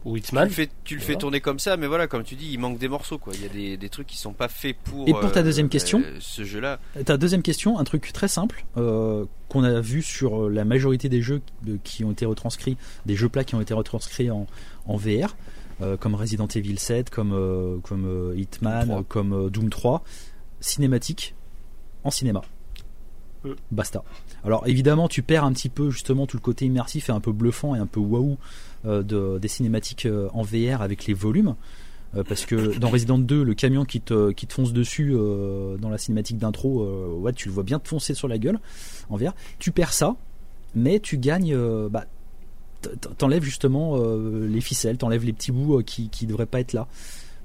Ou 0.04 0.14
Tu 0.18 0.24
Hitman. 0.28 0.44
le 0.44 0.50
fais, 0.50 0.68
tu 0.84 0.94
le 0.96 1.00
fais 1.00 1.16
tourner 1.16 1.40
comme 1.40 1.58
ça, 1.58 1.76
mais 1.76 1.86
voilà, 1.86 2.06
comme 2.06 2.24
tu 2.24 2.34
dis, 2.34 2.50
il 2.52 2.58
manque 2.58 2.78
des 2.78 2.88
morceaux, 2.88 3.18
quoi. 3.18 3.32
Il 3.34 3.42
y 3.42 3.46
a 3.46 3.48
des, 3.48 3.76
des 3.76 3.88
trucs 3.88 4.06
qui 4.06 4.16
sont 4.18 4.32
pas 4.34 4.48
faits 4.48 4.76
pour. 4.84 5.08
Et 5.08 5.12
pour 5.12 5.32
ta 5.32 5.40
euh, 5.40 5.42
deuxième 5.42 5.66
euh, 5.66 5.70
question 5.70 6.02
Ce 6.20 6.44
jeu-là. 6.44 6.78
Ta 7.06 7.16
deuxième 7.16 7.42
question, 7.42 7.78
un 7.78 7.84
truc 7.84 8.10
très 8.12 8.28
simple 8.28 8.64
euh, 8.76 9.24
qu'on 9.48 9.64
a 9.64 9.80
vu 9.80 10.02
sur 10.02 10.44
euh, 10.44 10.48
la 10.50 10.64
majorité 10.64 11.08
des 11.08 11.22
jeux 11.22 11.40
euh, 11.68 11.76
qui 11.84 12.04
ont 12.04 12.12
été 12.12 12.26
retranscrits, 12.26 12.76
des 13.06 13.16
jeux 13.16 13.28
plats 13.28 13.44
qui 13.44 13.54
ont 13.54 13.60
été 13.60 13.72
retranscrits 13.72 14.30
en, 14.30 14.46
en 14.86 14.96
VR, 14.96 15.36
euh, 15.80 15.96
comme 15.96 16.14
Resident 16.14 16.48
Evil 16.48 16.78
7, 16.78 17.08
comme, 17.10 17.32
euh, 17.32 17.78
comme 17.78 18.04
euh, 18.06 18.34
Hitman, 18.36 18.86
Doom 18.88 18.88
3. 18.88 18.98
euh, 19.00 19.02
comme 19.08 19.32
euh, 19.32 19.48
Doom 19.50 19.70
3, 19.70 20.04
cinématique 20.60 21.34
en 22.04 22.10
cinéma. 22.10 22.42
Euh. 23.44 23.54
Basta. 23.70 24.02
Alors 24.44 24.66
évidemment, 24.66 25.08
tu 25.08 25.22
perds 25.22 25.44
un 25.44 25.52
petit 25.52 25.68
peu 25.68 25.90
justement 25.90 26.26
tout 26.26 26.36
le 26.36 26.42
côté 26.42 26.64
immersif 26.66 27.08
et 27.08 27.12
un 27.12 27.20
peu 27.20 27.32
bluffant 27.32 27.74
et 27.74 27.78
un 27.78 27.86
peu 27.86 28.00
waouh 28.00 28.32
euh, 28.32 28.36
de, 28.84 29.38
des 29.38 29.48
cinématiques 29.48 30.06
euh, 30.06 30.28
en 30.32 30.42
VR 30.42 30.82
avec 30.82 31.06
les 31.06 31.14
volumes. 31.14 31.54
Euh, 32.16 32.22
parce 32.22 32.46
que 32.46 32.78
dans 32.78 32.90
Resident 32.90 33.18
2, 33.18 33.42
le 33.42 33.54
camion 33.54 33.84
qui 33.84 34.00
te, 34.00 34.30
qui 34.30 34.46
te 34.46 34.52
fonce 34.54 34.72
dessus 34.72 35.12
euh, 35.14 35.76
dans 35.78 35.88
la 35.90 35.98
cinématique 35.98 36.38
d'intro, 36.38 36.82
euh, 36.82 37.32
tu 37.34 37.48
le 37.48 37.54
vois 37.54 37.64
bien 37.64 37.78
te 37.80 37.88
foncer 37.88 38.14
sur 38.14 38.28
la 38.28 38.38
gueule 38.38 38.60
en 39.10 39.16
VR. 39.16 39.34
Tu 39.58 39.72
perds 39.72 39.92
ça, 39.92 40.14
mais 40.76 41.00
tu 41.00 41.18
gagnes. 41.18 41.52
euh, 41.54 41.88
bah, 41.88 42.04
t'enlèves 43.18 43.42
justement 43.42 43.96
euh, 43.96 44.46
les 44.46 44.60
ficelles, 44.60 44.98
t'enlèves 44.98 45.24
les 45.24 45.32
petits 45.32 45.52
bouts 45.52 45.78
euh, 45.78 45.82
qui 45.82 46.08
qui 46.10 46.26
devraient 46.26 46.46
pas 46.46 46.60
être 46.60 46.72
là. 46.72 46.86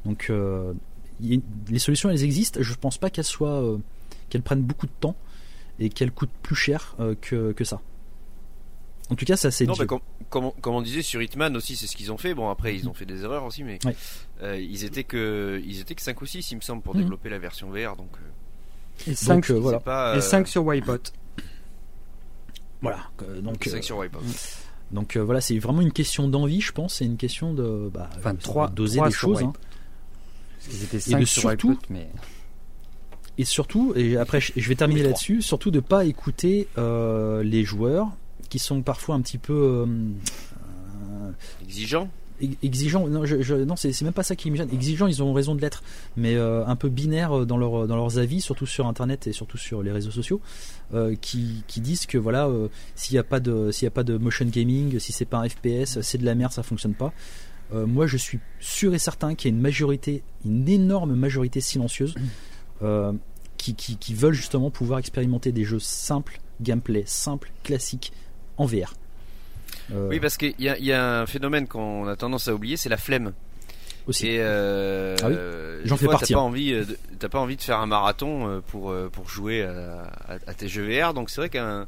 Donc 0.05 0.27
euh, 0.29 0.73
les 1.21 1.79
solutions 1.79 2.09
elles 2.09 2.23
existent. 2.23 2.59
Je 2.61 2.73
pense 2.75 2.97
pas 2.97 3.09
qu'elles 3.09 3.23
soient 3.23 3.63
euh, 3.63 3.77
qu'elles 4.29 4.41
prennent 4.41 4.61
beaucoup 4.61 4.85
de 4.85 4.91
temps 4.99 5.15
et 5.79 5.89
qu'elles 5.89 6.11
coûtent 6.11 6.29
plus 6.43 6.55
cher 6.55 6.95
euh, 6.99 7.15
que 7.19 7.53
que 7.53 7.63
ça. 7.63 7.81
En 9.11 9.15
tout 9.15 9.25
cas, 9.25 9.35
ça 9.37 9.49
c'est 9.51 9.65
Non, 9.65 9.73
Dieu. 9.73 9.83
mais 9.83 9.87
comme, 9.87 9.99
comme, 10.29 10.45
on- 10.45 10.51
comme 10.51 10.75
on 10.75 10.81
disait 10.81 11.01
sur 11.01 11.21
Hitman 11.21 11.55
aussi, 11.57 11.75
c'est 11.75 11.87
ce 11.87 11.95
qu'ils 11.95 12.11
ont 12.11 12.17
fait. 12.17 12.33
Bon, 12.35 12.49
après, 12.49 12.75
ils 12.75 12.87
ont 12.87 12.93
fait 12.93 13.05
des 13.05 13.23
erreurs 13.23 13.43
aussi, 13.45 13.63
mais 13.63 13.79
Ouais. 13.85 13.95
euh, 14.43 14.59
ils 14.59 14.83
étaient 14.85 15.03
que 15.03 15.61
ils 15.65 15.79
étaient 15.79 15.95
que 15.95 16.01
5 16.01 16.21
ou 16.21 16.25
6, 16.25 16.51
il 16.51 16.55
me 16.57 16.61
semble, 16.61 16.81
pour 16.83 16.93
Mhm. 16.95 17.01
développer 17.01 17.29
la 17.29 17.39
version 17.39 17.69
VR. 17.71 17.95
Donc, 17.95 18.11
euh, 18.17 19.11
Et 19.11 19.15
5, 19.15 19.35
Donc, 19.35 19.49
euh, 19.51 19.53
voilà. 19.59 20.15
et 20.17 20.21
5 20.21 20.47
sur 20.47 20.65
Wipeout. 20.65 21.11
Voilà. 22.81 22.99
Euh, 23.23 23.41
donc 23.41 23.67
euh, 23.67 23.71
5 23.71 23.83
sur 23.83 23.97
Wipeout. 23.97 24.21
Donc 24.91 25.15
euh, 25.17 25.19
voilà, 25.23 25.41
c'est 25.41 25.57
vraiment 25.59 25.81
une 25.81 25.91
question 25.91 26.27
d'envie, 26.27 26.61
je 26.61 26.71
pense, 26.71 26.95
c'est 26.95 27.05
une 27.05 27.17
question 27.17 27.53
de 27.53 27.89
bah, 27.93 28.09
Enfin, 28.17 28.33
de 28.33 28.39
trois- 28.39 28.69
doser 28.69 28.97
trois 28.97 29.07
des 29.09 29.13
sur 29.13 29.21
choses. 29.29 29.43
Hein. 29.43 29.53
Parce 30.65 30.83
étaient 30.83 30.97
de 30.97 31.01
5 31.01 31.27
sur 31.27 31.41
surtout- 31.41 31.69
Wipeout, 31.69 31.85
mais. 31.89 32.09
Et 33.37 33.45
surtout, 33.45 33.93
et 33.95 34.17
après 34.17 34.39
je 34.41 34.67
vais 34.69 34.75
terminer 34.75 35.03
là-dessus, 35.03 35.41
surtout 35.41 35.71
de 35.71 35.79
pas 35.79 36.05
écouter 36.05 36.67
euh, 36.77 37.41
les 37.43 37.63
joueurs 37.63 38.07
qui 38.49 38.59
sont 38.59 38.81
parfois 38.81 39.15
un 39.15 39.21
petit 39.21 39.37
peu 39.37 39.53
euh, 39.53 39.85
euh, 39.85 41.31
Exigeant. 41.63 42.09
ex- 42.41 42.55
exigeants. 42.63 43.07
Non, 43.07 43.25
je, 43.25 43.41
je- 43.41 43.55
non, 43.55 43.75
c'est 43.75 43.99
même 44.01 44.13
pas 44.13 44.23
ça 44.23 44.35
qui 44.35 44.49
me 44.51 44.55
gêne. 44.55 44.69
Exigeants, 44.73 45.07
ils 45.07 45.21
ont 45.23 45.33
raison 45.33 45.55
de 45.55 45.61
l'être, 45.61 45.83
mais 46.17 46.35
euh, 46.35 46.65
un 46.65 46.75
peu 46.75 46.89
binaires 46.89 47.45
dans 47.45 47.57
leur 47.57 47.87
dans 47.87 47.95
leurs 47.95 48.17
avis, 48.17 48.41
surtout 48.41 48.65
sur 48.65 48.87
Internet 48.87 49.27
et 49.27 49.33
surtout 49.33 49.57
sur 49.57 49.83
les 49.83 49.91
réseaux 49.91 50.11
sociaux, 50.11 50.41
euh, 50.93 51.15
qui, 51.19 51.63
qui 51.67 51.81
disent 51.81 52.05
que 52.05 52.17
voilà, 52.17 52.47
euh, 52.47 52.67
s'il 52.95 53.15
y 53.15 53.19
a 53.19 53.23
pas 53.23 53.39
de 53.39 53.71
s'il 53.71 53.87
a 53.87 53.91
pas 53.91 54.03
de 54.03 54.17
motion 54.17 54.45
gaming, 54.45 54.99
si 54.99 55.11
c'est 55.11 55.25
pas 55.25 55.37
un 55.39 55.49
FPS, 55.49 56.01
c'est 56.01 56.17
de 56.17 56.25
la 56.25 56.35
merde, 56.35 56.51
ça 56.51 56.63
fonctionne 56.63 56.95
pas. 56.95 57.13
Euh, 57.71 57.85
moi, 57.85 58.07
je 58.07 58.17
suis 58.17 58.39
sûr 58.59 58.95
et 58.95 58.99
certain 58.99 59.35
qu'il 59.35 59.51
y 59.51 59.53
a 59.53 59.55
une 59.55 59.61
majorité, 59.61 60.23
une 60.43 60.67
énorme 60.67 61.13
majorité 61.13 61.61
silencieuse, 61.61 62.15
euh, 62.81 63.13
qui, 63.57 63.75
qui, 63.75 63.97
qui 63.97 64.15
veulent 64.15 64.33
justement 64.33 64.71
pouvoir 64.71 64.97
expérimenter 64.97 65.51
des 65.51 65.65
jeux 65.65 65.77
simples, 65.79 66.39
gameplay 66.61 67.03
simple, 67.05 67.51
classique, 67.63 68.11
en 68.59 68.65
VR. 68.65 68.93
Euh, 69.91 70.07
Oui, 70.09 70.19
parce 70.19 70.37
qu'il 70.37 70.53
y 70.59 70.65
y 70.65 70.91
a 70.93 71.19
un 71.21 71.25
phénomène 71.25 71.67
qu'on 71.67 72.07
a 72.07 72.15
tendance 72.15 72.47
à 72.47 72.53
oublier, 72.53 72.77
c'est 72.77 72.89
la 72.89 72.97
flemme. 72.97 73.33
aussi. 74.05 74.27
Et 74.27 74.37
euh, 74.39 75.15
Ah 75.23 75.27
oui, 75.29 75.33
euh, 75.37 75.81
j'en 75.85 75.97
fais 75.97 76.05
partie, 76.05 76.33
T'as 76.33 76.39
pas 76.39 76.41
hein. 76.41 76.45
envie, 76.45 76.73
euh, 76.73 76.85
de- 77.19 77.27
pas 77.27 77.39
envie 77.39 77.55
de 77.57 77.61
faire 77.61 77.79
un 77.79 77.85
marathon 77.87 78.47
euh, 78.47 78.59
pour 78.61 78.91
euh, 78.91 79.09
pour 79.11 79.27
jouer 79.29 79.63
à, 79.63 80.03
à- 80.27 80.37
à 80.47 80.53
tes 80.53 80.67
jeux 80.67 80.85
VR. 80.87 81.13
Donc 81.15 81.29
c'est 81.31 81.41
vrai 81.41 81.49
qu'un 81.49 81.87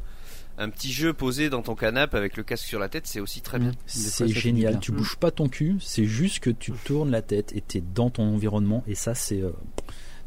un 0.58 0.70
petit 0.70 0.92
jeu 0.92 1.14
posé 1.14 1.50
dans 1.50 1.62
ton 1.62 1.76
canapé 1.76 2.18
avec 2.18 2.38
le 2.38 2.44
casque 2.44 2.66
sur 2.66 2.78
la 2.80 2.90
tête, 2.90 3.08
c'est 3.08 3.20
aussi 3.22 3.42
très 3.42 3.58
bien. 3.58 3.72
Fois, 3.72 3.80
C'est 3.88 4.28
génial. 4.28 4.80
Tu 4.80 4.92
bouges 4.92 5.16
pas 5.16 5.32
ton 5.32 5.48
cul, 5.48 5.78
c'est 5.80 6.06
juste 6.06 6.40
que 6.40 6.50
tu 6.52 6.72
tournes 6.74 7.10
la 7.12 7.22
tête 7.22 7.52
et 7.56 7.62
t'es 7.62 7.82
dans 7.96 8.10
ton 8.10 8.24
environnement 8.34 8.84
et 8.88 8.94
ça 8.96 9.16
c'est 9.16 9.42
euh, 9.42 9.52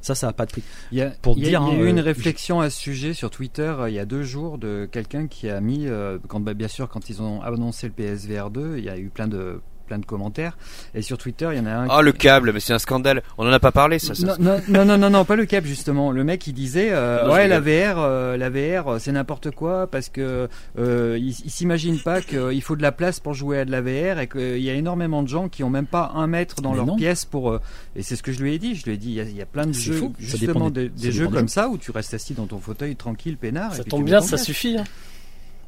ça 0.05 0.14
ça 0.14 0.29
a 0.29 0.33
pas 0.33 0.47
de 0.47 0.51
prix. 0.53 0.62
Il 0.93 0.99
y 0.99 1.03
a, 1.03 1.11
Pour 1.11 1.37
il 1.38 1.45
y 1.45 1.47
a- 1.47 1.49
dire, 1.51 1.62
il 1.67 1.75
y 1.75 1.77
a 1.77 1.81
hein, 1.83 1.87
eu 1.87 1.90
une 1.90 1.99
euh, 1.99 2.03
réflexion 2.03 2.61
à 2.61 2.71
ce 2.71 2.79
sujet 2.81 3.14
sur 3.14 3.31
Twitter 3.31 3.62
euh, 3.79 3.88
il 3.88 3.95
y 3.95 3.99
a 3.99 4.05
deux 4.05 4.23
jours 4.23 4.59
de 4.59 4.88
quelqu'un 4.90 5.27
qui 5.27 5.49
a 5.49 5.61
mis, 5.61 5.87
euh, 5.87 6.19
quand, 6.29 6.40
bah, 6.40 6.55
bien 6.55 6.69
sûr, 6.69 6.88
quand 6.88 7.09
ils 7.11 7.23
ont 7.23 7.40
annoncé 7.43 7.87
le 7.88 7.93
PSVR 7.95 8.51
2, 8.51 8.79
il 8.79 8.85
y 8.85 8.88
a 8.90 8.99
eu 8.99 9.09
plein 9.09 9.29
de 9.29 9.61
plein 9.85 9.99
de 9.99 10.07
commentaires. 10.07 10.57
Et 10.94 11.03
sur 11.03 11.18
Twitter, 11.18 11.49
il 11.53 11.59
y 11.59 11.61
en 11.61 11.66
a 11.66 11.70
un. 11.73 11.87
Ah 11.90 11.99
qui- 11.99 12.05
le 12.05 12.12
câble, 12.12 12.53
mais 12.53 12.61
c'est 12.61 12.73
un 12.73 12.79
scandale. 12.79 13.23
On 13.38 13.47
en 13.47 13.53
a 13.53 13.61
pas 13.61 13.73
parlé, 13.73 13.99
ça. 13.99 14.14
ça. 14.14 14.27
Non, 14.27 14.35
non, 14.38 14.61
non, 14.68 14.85
non, 14.85 14.99
non, 14.99 15.11
non, 15.11 15.25
pas 15.25 15.37
le 15.37 15.44
cap 15.47 15.64
justement. 15.64 16.11
Le 16.12 16.25
mec 16.25 16.47
il 16.47 16.53
disait 16.55 16.88
euh, 16.92 17.27
Non, 17.27 17.33
ouais 17.35 17.49
la. 17.49 17.61
VR, 17.61 17.99
euh, 17.99 18.37
la 18.37 18.51
VR 18.51 18.88
euh, 18.88 18.99
c'est 18.99 19.12
n'importe 19.12 19.51
quoi 19.51 19.87
parce 19.87 20.09
que 20.09 20.49
euh, 20.79 21.16
il, 21.18 21.29
il 21.44 21.51
s'imagine 21.51 21.99
pas 22.01 22.20
qu'il 22.20 22.62
faut 22.62 22.77
de 22.77 22.83
la 22.83 22.92
place 22.92 23.20
pour 23.20 23.35
jouer 23.35 23.61
à 23.61 23.64
de 23.64 23.70
la 23.70 23.81
VR 23.81 24.18
et 24.20 24.27
qu'il 24.29 24.59
y 24.62 24.70
a 24.70 24.75
énormément 24.75 25.23
de 25.23 25.29
gens 25.29 25.49
qui 25.49 25.62
ont 25.64 25.70
même 25.70 25.87
pas 25.87 26.12
un 26.14 26.27
mètre 26.27 26.61
dans 26.62 26.70
Mais 26.70 26.77
leur 26.77 26.87
non. 26.87 26.97
pièce 26.97 27.25
pour. 27.25 27.51
euh, 27.53 27.61
et 27.97 28.03
c'est 28.03 28.16
ce 28.16 28.23
que 28.23 28.33
je 28.33 28.40
lui 28.42 28.55
ai 28.55 28.59
dit. 28.59 28.75
Je 28.75 28.85
lui 28.85 28.92
ai 28.92 28.97
dit 28.97 29.09
il 29.11 29.14
y 29.14 29.20
a, 29.20 29.25
il 29.25 29.37
y 29.37 29.42
a 29.42 29.47
plein 29.47 29.66
de 29.66 29.73
jeux 29.73 30.03
justement 30.18 30.70
des- 30.70 30.88
des, 30.88 30.97
ça 30.99 31.03
des 31.07 31.12
jeux 31.12 31.29
comme 31.29 31.49
ça 31.49 31.68
où 31.68 31.79
tu 31.79 31.90
restes 31.90 32.14
assis 32.14 32.35
dans 32.35 32.47
ton 32.47 32.59
fauteuil 32.59 32.97
tranquille 32.97 33.37
peinard. 33.37 33.73
et 33.75 33.77
Ça 33.79 33.83
puis 33.83 33.90
tombe 33.90 34.05
bien, 34.05 34.20
ça 34.20 34.37
suffit. 34.38 34.77
hein. 34.79 34.85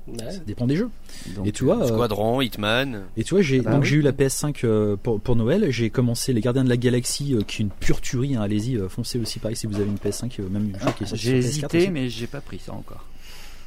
Ouais. 0.09 0.31
Ça 0.31 0.39
dépend 0.39 0.67
des 0.67 0.77
jeux. 0.77 0.89
Donc, 1.35 1.47
et 1.47 1.53
tu 1.53 1.65
vois, 1.65 1.83
euh, 1.83 1.89
Squadron, 1.89 2.41
Hitman. 2.41 3.03
et 3.17 3.25
tu 3.25 3.35
vois, 3.35 3.43
j'ai 3.43 3.59
Ah 3.61 3.63
bah 3.65 3.71
donc 3.73 3.83
oui. 3.83 3.89
j'ai 3.89 3.97
eu 3.97 4.03
la 4.03 4.13
PS5 4.13 4.61
euh, 4.65 4.97
pour, 4.97 5.21
pour 5.21 5.35
Noël. 5.37 5.67
J'ai 5.71 5.91
commencé 5.91 6.33
les 6.33 6.41
Gardiens 6.41 6.63
de 6.65 6.69
la 6.69 6.77
Galaxie, 6.77 7.35
euh, 7.35 7.43
qui 7.43 7.63
est 7.63 7.65
une 7.65 7.71
pure 7.71 8.01
tuerie. 8.01 8.37
hein. 8.37 8.43
Allez-y, 8.43 8.77
euh, 8.77 8.89
foncez 8.89 9.19
aussi 9.19 9.39
pareil 9.41 9.57
si 9.57 9.67
vous 9.67 9.77
avez 9.77 9.87
une 9.87 9.97
PS5, 9.99 10.39
euh, 10.41 10.49
même 10.49 10.71
une 10.71 10.79
jeu 10.79 10.87
qui 10.97 11.05
est 11.05 11.17
J'ai 11.17 11.17
sur 11.17 11.29
PS4 11.33 11.37
hésité 11.67 11.79
aussi. 11.79 11.91
mais 11.91 12.09
j'ai 12.09 12.27
pas 12.29 12.41
pris 12.41 12.59
ça 12.61 12.73
encore. 12.73 13.05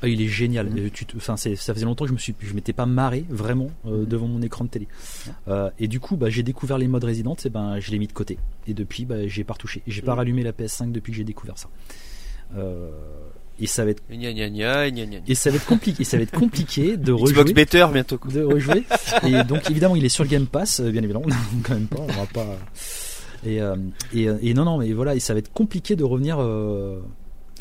Ah, 0.01 0.07
il 0.07 0.21
est 0.21 0.27
génial. 0.29 0.69
Euh, 0.77 0.89
tu 0.93 1.05
te- 1.05 1.17
Enfin, 1.17 1.35
c'est- 1.35 1.57
ça 1.57 1.73
faisait 1.73 1.83
longtemps 1.83 2.05
que 2.05 2.09
je 2.09 2.13
me 2.13 2.17
suis, 2.19 2.33
je 2.39 2.53
m'étais 2.53 2.71
pas 2.71 2.85
marré 2.85 3.25
vraiment 3.29 3.69
euh, 3.85 4.03
Mhm. 4.03 4.05
devant 4.05 4.27
mon 4.27 4.41
écran 4.41 4.63
de 4.63 4.69
télé. 4.69 4.87
Euh, 5.49 5.69
et 5.77 5.89
du 5.89 5.99
coup, 5.99 6.15
bah, 6.15 6.29
j'ai 6.29 6.41
découvert 6.41 6.77
les 6.77 6.87
modes 6.87 7.03
Resident. 7.03 7.35
Et 7.43 7.49
ben, 7.49 7.81
je 7.81 7.91
l'ai 7.91 7.99
mis 7.99 8.07
de 8.07 8.13
côté. 8.13 8.37
Et 8.65 8.73
depuis, 8.73 9.03
bah, 9.03 9.27
j'ai 9.27 9.43
pas 9.43 9.55
retouché. 9.55 9.81
J'ai 9.87 10.01
pas 10.01 10.13
Mhm. 10.13 10.17
rallumé 10.19 10.43
la 10.43 10.53
PS5 10.53 10.93
depuis 10.93 11.11
que 11.11 11.17
j'ai 11.17 11.25
découvert 11.25 11.57
ça. 11.57 11.67
Euh, 12.55 12.89
et 13.59 13.67
ça 13.67 13.83
va 13.85 13.91
être 13.91 14.01
Gna 14.09 14.87
et 15.27 15.35
ça 15.35 15.49
va 15.49 15.55
être 15.57 15.65
compliqué. 15.65 16.01
et 16.01 16.05
ça 16.05 16.17
va 16.17 16.23
être 16.23 16.37
compliqué 16.37 16.97
de 16.97 17.13
Xbox 17.13 17.31
rejouer. 17.37 17.53
Better 17.53 17.85
bientôt. 17.93 18.17
quoi. 18.17 18.31
de 18.31 18.41
rejouer. 18.43 18.83
Et 19.25 19.43
donc 19.43 19.69
évidemment, 19.69 19.95
il 19.95 20.05
est 20.05 20.09
sur 20.09 20.23
le 20.23 20.29
Game 20.29 20.47
Pass, 20.47 20.79
euh, 20.79 20.91
bien 20.91 21.03
évidemment. 21.03 21.25
quand 21.63 21.73
même 21.73 21.87
pas, 21.87 21.99
on 22.01 22.07
va 22.07 22.25
pas. 22.25 22.57
Et, 23.45 23.61
euh, 23.61 23.75
et, 24.13 24.27
euh, 24.29 24.37
et 24.41 24.53
non, 24.53 24.65
non, 24.65 24.77
mais 24.77 24.91
voilà, 24.93 25.15
et 25.15 25.19
ça 25.19 25.33
va 25.33 25.39
être 25.39 25.51
compliqué 25.53 25.95
de 25.95 26.03
revenir. 26.03 26.37
euh, 26.39 26.99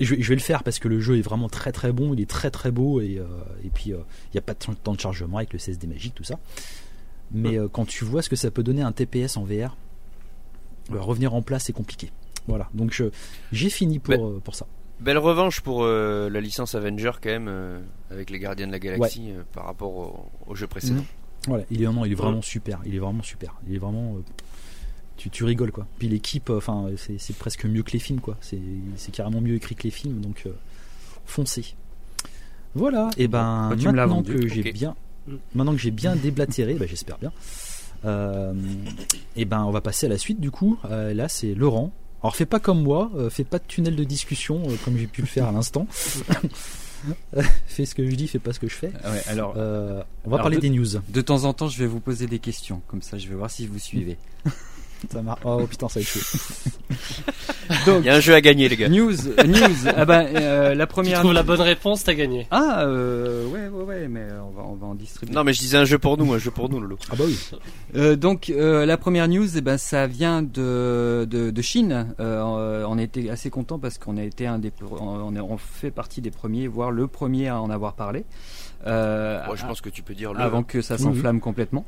je, 0.01 0.15
vais- 0.15 0.23
je 0.23 0.29
vais 0.29 0.35
le 0.37 0.41
faire 0.41 0.63
parce 0.63 0.79
que 0.79 0.89
le 0.89 1.01
jeu 1.01 1.19
est 1.19 1.23
vraiment 1.23 1.49
très 1.49 1.73
très 1.73 1.93
bon, 1.93 2.15
il 2.15 2.21
est 2.21 2.29
très 2.31 2.51
très 2.51 2.71
beau 2.71 3.01
et, 3.01 3.19
euh, 3.19 3.25
et 3.65 3.69
puis 3.69 3.93
euh, 3.93 3.99
il 4.27 4.37
n'y 4.37 4.39
a 4.39 4.43
pas 4.43 4.55
de 4.55 4.59
temps 4.83 4.93
de 4.95 5.01
chargement 5.01 5.39
avec 5.39 5.53
le 5.53 5.59
CSD 5.59 5.87
magique, 5.89 6.15
tout 6.15 6.25
ça. 6.25 6.39
Mais 7.33 7.59
quand 7.73 7.85
tu 7.87 8.05
vois 8.05 8.23
ce 8.23 8.29
que 8.31 8.37
ça 8.37 8.51
peut 8.51 8.63
donner 8.63 8.81
un 8.83 8.91
TPS 8.93 9.37
en 9.37 9.45
VR, 9.45 9.77
revenir 10.91 11.35
en 11.35 11.43
place 11.43 11.65
c'est 11.65 11.73
compliqué. 11.73 12.11
Voilà, 12.47 12.69
donc 12.73 13.03
j'ai 13.53 13.69
fini 13.71 13.99
pour, 13.99 14.33
Mais- 14.33 14.41
pour 14.41 14.55
ça. 14.55 14.67
Belle 15.01 15.19
revanche 15.19 15.61
pour 15.61 15.85
euh, 15.85 16.29
la 16.29 16.41
licence 16.41 16.75
Avenger 16.75 17.13
quand 17.23 17.31
même 17.31 17.47
euh, 17.49 17.79
avec 18.11 18.31
les 18.31 18.39
Gardiens 18.39 18.67
de 18.67 18.73
la 18.73 18.79
Galaxie 18.81 19.31
euh, 19.31 19.43
par 19.53 19.65
rapport 19.67 19.95
au, 19.95 20.31
au 20.47 20.55
jeu 20.55 20.67
précédent. 20.67 20.97
Mhm. 21.01 21.05
Voilà, 21.47 21.65
il 21.71 21.83
est 21.83 21.87
non, 21.87 22.05
il 22.05 22.13
est 22.13 22.17
vraiment 22.17 22.43
super. 22.43 22.81
Il 22.85 22.95
est 22.95 22.99
vraiment 22.99 23.23
super. 23.23 23.55
Il 23.69 23.75
est 23.77 23.79
vraiment. 23.79 24.17
euh, 24.17 24.23
tu, 25.17 25.31
tu 25.31 25.45
rigoles 25.45 25.71
quoi. 25.73 25.87
Puis 25.99 26.09
l'équipe, 26.09 26.51
enfin, 26.51 26.89
c'est 26.97 27.19
c'est 27.19 27.37
presque 27.37 27.65
mieux 27.65 27.83
que 27.83 27.93
les 27.93 27.99
films 28.01 28.21
quoi. 28.21 28.37
C'est 28.41 28.59
carrément 29.13 29.41
mieux 29.41 29.55
écrit 29.55 29.75
que 29.77 29.85
les 29.85 29.91
films, 29.91 30.21
donc 30.21 30.43
euh, 30.47 30.53
foncez. 31.27 31.75
Voilà. 32.75 33.11
Et 33.19 33.29
ben 33.29 33.71
bah, 33.71 33.93
maintenant 33.93 34.23
que 34.23 34.47
j'ai 34.49 34.63
bien, 34.73 34.95
maintenant 35.55 35.73
que 35.73 35.79
j'ai 35.79 35.91
bien 35.93 36.17
déblatéré, 36.23 36.75
bah, 36.75 36.87
j'espère 36.87 37.19
bien. 37.19 37.33
Euh, 38.05 38.53
et 39.37 39.45
ben 39.45 39.65
on 39.65 39.71
va 39.71 39.81
passer 39.81 40.07
à 40.07 40.09
la 40.09 40.19
suite 40.19 40.41
du 40.41 40.51
coup. 40.51 40.79
Euh, 40.85 41.15
là 41.15 41.29
c'est 41.29 41.55
Laurent. 41.55 41.93
Alors 42.23 42.35
fais 42.35 42.47
pas 42.47 42.59
comme 42.61 42.83
moi, 42.83 43.11
euh, 43.17 43.31
fais 43.31 43.45
pas 43.45 43.59
de 43.59 43.65
tunnel 43.69 43.95
de 43.97 44.05
discussion 44.05 44.63
euh, 44.69 44.75
comme 44.85 44.97
j'ai 44.99 45.07
pu 45.07 45.21
le 45.21 45.27
faire 45.29 45.47
à 45.47 45.53
l'instant. 45.53 45.87
fais 47.67 47.85
ce 47.87 47.95
que 47.95 48.09
je 48.09 48.15
dis, 48.17 48.27
fais 48.29 48.39
pas 48.41 48.53
ce 48.53 48.59
que 48.59 48.69
je 48.69 48.75
fais. 48.75 48.89
Ouais, 48.89 49.23
alors 49.29 49.55
Euh, 49.57 50.03
on 50.25 50.31
va 50.31 50.37
Alors, 50.37 50.45
parler 50.45 50.57
de- 50.57 50.63
des 50.63 50.71
news. 50.71 50.87
de 51.09 51.21
temps 51.21 51.45
en 51.45 51.53
temps 51.53 51.69
je 51.69 51.79
vais 51.79 51.87
vous 51.87 52.01
poser 52.01 52.27
des 52.27 52.39
questions 52.41 52.83
comme 52.89 53.03
ça 53.03 53.19
je 53.19 53.29
vais 53.29 53.35
voir 53.37 53.51
si 53.51 53.67
vous 53.67 53.79
suivez. 53.79 54.17
Ça 55.13 55.23
marche. 55.23 55.41
Oh 55.45 55.67
putain, 55.69 55.89
ça 55.89 56.01
va 56.01 56.03
être 56.03 56.09
chaud. 56.09 56.21
Il 58.01 58.05
y 58.05 58.09
a 58.09 58.15
un 58.17 58.21
jeu 58.21 58.35
à 58.35 58.41
gagner, 58.41 58.69
les 58.69 58.77
gars. 58.77 58.89
News, 58.89 59.13
news. 59.47 59.89
ah 59.97 60.05
ben, 60.05 60.27
euh, 60.35 60.75
la 60.75 60.87
Tu 60.87 60.91
première. 60.93 61.21
trouves 61.21 61.33
la 61.33 61.43
bonne 61.43 61.61
réponse, 61.61 62.03
t'as 62.05 62.15
gagné. 62.15 62.47
Ah, 62.51 62.83
euh, 62.85 63.47
ouais, 63.47 63.69
ouais, 63.69 63.85
ouais, 63.85 64.09
mais 64.09 64.27
on 64.43 64.51
va, 64.51 64.63
on 64.67 64.75
va 64.75 64.87
en 64.87 64.95
distribuer. 64.95 65.35
Non, 65.35 65.45
mais 65.45 65.53
je 65.53 65.61
disais 65.61 65.77
un 65.77 65.85
jeu 65.85 65.99
pour 65.99 66.17
nous, 66.19 66.33
un 66.33 66.39
jeu 66.39 66.51
pour 66.51 66.69
nous, 66.69 66.81
Lolo. 66.81 66.99
Ah 67.11 67.15
bah 67.17 67.25
oui. 67.27 67.39
Euh, 67.97 68.17
donc 68.17 68.51
euh, 68.51 68.87
la 68.87 68.97
première 68.97 69.29
news, 69.29 69.57
eh 69.57 69.61
ben 69.61 69.79
ça 69.79 70.07
vient 70.07 70.43
de 70.43 71.27
de, 71.29 71.51
de 71.51 71.63
Chine. 71.63 72.15
Euh, 72.21 72.85
on 72.89 72.99
a 72.99 73.03
été 73.03 73.31
assez 73.31 73.51
content 73.51 73.79
parce 73.79 73.99
qu'on 73.99 74.17
a 74.17 74.23
été 74.23 74.47
un 74.47 74.59
des, 74.59 74.73
on, 74.91 75.35
est- 75.37 75.41
on 75.41 75.59
fait 75.59 75.91
partie 75.91 76.21
des 76.21 76.31
premiers, 76.31 76.67
voire 76.69 76.91
le 76.91 77.07
premier 77.07 77.49
à 77.49 77.61
en 77.61 77.71
avoir 77.71 77.95
parlé. 77.95 78.25
Euh, 78.87 79.43
je 79.55 79.67
pense 79.67 79.81
que 79.81 79.89
tu 79.89 80.03
peux 80.03 80.15
dire 80.15 80.33
le. 80.33 80.41
avant 80.41 80.63
que 80.63 80.81
ça 80.83 80.99
s'enflamme 80.99 81.41
complètement. 81.41 81.85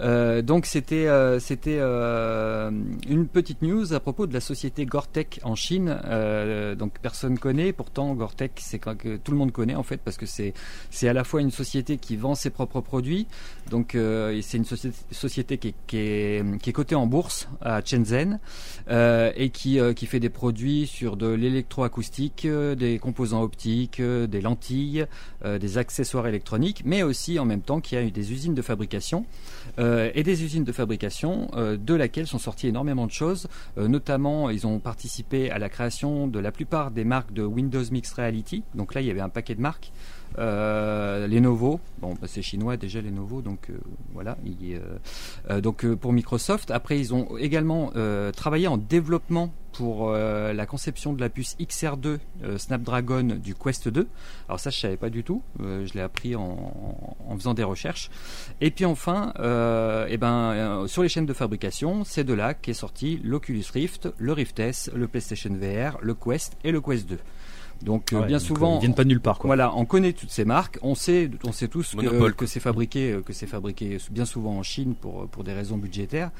Euh, 0.00 0.42
donc 0.42 0.66
c'était 0.66 1.06
euh, 1.06 1.38
c'était 1.38 1.78
euh, 1.80 2.70
une 3.08 3.26
petite 3.26 3.62
news 3.62 3.92
à 3.92 4.00
propos 4.00 4.26
de 4.26 4.32
la 4.32 4.40
société 4.40 4.86
Gore-Tex 4.86 5.40
en 5.42 5.54
Chine. 5.54 5.98
Euh, 6.06 6.74
donc 6.74 6.98
personne 7.00 7.38
connaît, 7.38 7.72
pourtant 7.72 8.14
Gore-Tex 8.14 8.62
c'est 8.64 8.78
que 8.78 9.16
tout 9.16 9.32
le 9.32 9.38
monde 9.38 9.52
connaît 9.52 9.74
en 9.74 9.82
fait 9.82 9.98
parce 9.98 10.16
que 10.16 10.26
c'est 10.26 10.54
c'est 10.90 11.08
à 11.08 11.12
la 11.12 11.24
fois 11.24 11.40
une 11.40 11.50
société 11.50 11.98
qui 11.98 12.16
vend 12.16 12.34
ses 12.34 12.50
propres 12.50 12.80
produits. 12.80 13.26
Donc 13.70 13.94
euh, 13.94 14.40
c'est 14.42 14.56
une 14.56 14.64
société, 14.64 14.96
société 15.10 15.58
qui 15.58 15.68
est, 15.68 15.74
qui 15.86 15.96
est 15.98 16.58
qui 16.60 16.70
est 16.70 16.72
cotée 16.72 16.94
en 16.94 17.06
bourse 17.06 17.48
à 17.60 17.82
Shenzhen 17.84 18.38
euh, 18.88 19.32
et 19.36 19.50
qui 19.50 19.78
euh, 19.78 19.92
qui 19.92 20.06
fait 20.06 20.20
des 20.20 20.30
produits 20.30 20.86
sur 20.86 21.16
de 21.16 21.28
l'électroacoustique, 21.28 22.46
des 22.46 22.98
composants 22.98 23.42
optiques, 23.42 24.00
des 24.00 24.40
lentilles, 24.40 25.06
euh, 25.44 25.58
des 25.58 25.78
accessoires 25.78 26.26
électroniques, 26.30 26.82
mais 26.86 27.02
aussi 27.02 27.38
en 27.38 27.44
même 27.44 27.60
temps 27.60 27.80
qu'il 27.80 27.98
y 27.98 28.00
a 28.00 28.04
eu 28.04 28.10
des 28.10 28.32
usines 28.32 28.54
de 28.54 28.62
fabrication 28.62 29.26
euh, 29.78 30.10
et 30.14 30.22
des 30.22 30.42
usines 30.42 30.64
de 30.64 30.72
fabrication 30.72 31.50
euh, 31.54 31.76
de 31.76 31.94
laquelle 31.94 32.26
sont 32.26 32.38
sorties 32.38 32.68
énormément 32.68 33.06
de 33.06 33.12
choses. 33.12 33.48
Euh, 33.76 33.88
notamment, 33.88 34.50
ils 34.50 34.66
ont 34.66 34.78
participé 34.78 35.50
à 35.50 35.58
la 35.58 35.68
création 35.68 36.26
de 36.26 36.38
la 36.38 36.52
plupart 36.52 36.90
des 36.90 37.04
marques 37.04 37.32
de 37.32 37.42
Windows 37.42 37.84
Mixed 37.90 38.14
Reality. 38.14 38.62
Donc 38.74 38.94
là, 38.94 39.00
il 39.00 39.06
y 39.06 39.10
avait 39.10 39.20
un 39.20 39.28
paquet 39.28 39.54
de 39.54 39.60
marques. 39.60 39.92
Euh, 40.40 41.26
Lenovo, 41.28 41.80
bon, 41.98 42.14
bah, 42.14 42.26
c'est 42.26 42.42
chinois 42.42 42.76
déjà 42.76 43.00
Lenovo, 43.00 43.42
donc 43.42 43.68
euh, 43.68 43.78
voilà. 44.14 44.38
il, 44.44 44.74
euh, 44.74 44.80
euh, 45.50 45.60
donc 45.60 45.86
pour 45.94 46.12
Microsoft, 46.12 46.70
après 46.70 46.98
ils 46.98 47.14
ont 47.14 47.36
également 47.36 47.92
travaillé 48.34 48.66
en 48.66 48.76
développement 48.76 49.52
pour 49.72 50.12
la 50.12 50.66
conception 50.66 51.12
de 51.12 51.20
la 51.20 51.28
puce 51.28 51.56
XR2 51.58 52.18
euh, 52.42 52.58
Snapdragon 52.58 53.38
du 53.42 53.54
Quest 53.54 53.88
2. 53.88 54.06
Alors 54.48 54.60
ça 54.60 54.70
je 54.70 54.78
savais 54.78 54.96
pas 54.96 55.10
du 55.10 55.22
tout, 55.24 55.42
je 55.58 55.92
l'ai 55.94 56.00
appris 56.00 56.34
en, 56.34 57.36
faisant 57.36 57.54
des 57.54 57.62
recherches. 57.62 58.10
Et 58.60 58.70
puis 58.70 58.84
enfin, 58.84 59.32
euh, 59.38 60.06
eh 60.08 60.16
ben 60.16 60.86
sur 60.86 61.02
les 61.02 61.08
chaînes 61.08 61.26
de 61.26 61.32
fabrication, 61.32 62.04
c'est 62.04 62.24
de 62.24 62.34
là 62.34 62.54
qu'est 62.54 62.74
sorti 62.74 63.20
l'Oculus 63.22 63.64
Rift, 63.72 64.08
le 64.18 64.32
Rift 64.32 64.58
S, 64.58 64.90
le 64.94 65.06
PlayStation 65.08 65.50
VR, 65.54 65.98
le 66.02 66.14
Quest 66.14 66.56
et 66.64 66.72
le 66.72 66.80
Quest 66.80 67.08
2. 67.08 67.18
Donc 67.82 68.12
euh, 68.12 68.20
Ouais, 68.20 68.26
bien 68.26 68.36
donc, 68.36 68.42
euh, 68.42 68.46
souvent, 68.46 68.76
Ils 68.78 68.80
viennent 68.80 68.94
pas 68.94 69.04
de 69.04 69.08
nulle 69.08 69.20
part, 69.20 69.38
quoi. 69.38 69.48
voilà, 69.48 69.74
on 69.74 69.84
connaît 69.84 70.12
toutes 70.12 70.30
ces 70.30 70.44
marques, 70.44 70.78
on 70.82 70.94
sait, 70.94 71.30
on 71.44 71.52
sait 71.52 71.68
tous 71.68 71.94
que, 71.94 71.96
Monopole, 71.96 72.34
que 72.34 72.46
c'est 72.46 72.60
fabriqué, 72.60 73.12
euh, 73.12 73.22
que 73.22 73.32
c'est 73.32 73.46
fabriqué 73.46 73.98
bien 74.10 74.24
souvent 74.24 74.58
en 74.58 74.62
Chine 74.62 74.94
pour 74.94 75.28
pour 75.28 75.44
des 75.44 75.52
raisons 75.52 75.76
budgétaires. 75.78 76.30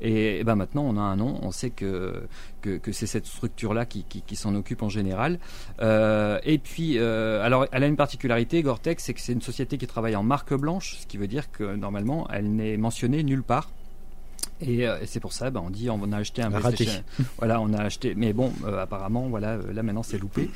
Et, 0.00 0.38
eh 0.40 0.44
ben 0.44 0.56
maintenant, 0.56 0.84
on 0.84 0.96
a 0.96 1.00
un 1.00 1.16
nom, 1.16 1.38
on 1.42 1.50
sait 1.50 1.70
que 1.70 2.26
que, 2.60 2.78
que 2.78 2.92
c'est 2.92 3.06
cette 3.06 3.26
structure-là 3.26 3.86
qui, 3.86 4.04
qui, 4.04 4.22
qui 4.22 4.36
s'en 4.36 4.54
occupe 4.54 4.82
en 4.82 4.88
général. 4.88 5.38
Euh, 5.80 6.38
et 6.44 6.58
puis, 6.58 6.98
euh, 6.98 7.44
alors, 7.44 7.66
elle 7.72 7.84
a 7.84 7.86
une 7.86 7.96
particularité, 7.96 8.62
Gore-Tex, 8.62 9.04
c'est 9.04 9.14
que 9.14 9.20
c'est 9.20 9.32
une 9.32 9.42
société 9.42 9.78
qui 9.78 9.86
travaille 9.86 10.16
en 10.16 10.22
marque 10.22 10.54
blanche, 10.54 10.96
ce 11.00 11.06
qui 11.06 11.16
veut 11.16 11.28
dire 11.28 11.50
que 11.50 11.76
normalement, 11.76 12.28
elle 12.32 12.54
n'est 12.54 12.76
mentionnée 12.76 13.22
nulle 13.22 13.42
part. 13.42 13.70
Et, 14.60 14.88
euh, 14.88 14.98
et 15.00 15.06
c'est 15.06 15.20
pour 15.20 15.32
ça, 15.32 15.50
ben, 15.50 15.62
on 15.64 15.70
dit 15.70 15.88
on 15.88 16.12
a 16.12 16.16
acheté 16.16 16.42
un 16.42 16.50
Raté. 16.50 16.84
PlayStation. 16.84 17.04
Voilà, 17.38 17.60
on 17.60 17.72
a 17.74 17.82
acheté. 17.82 18.14
Mais 18.16 18.32
bon, 18.32 18.52
euh, 18.66 18.82
apparemment, 18.82 19.28
voilà, 19.28 19.50
euh, 19.52 19.72
là 19.72 19.82
maintenant 19.82 20.02
c'est 20.02 20.18
loupé. 20.18 20.50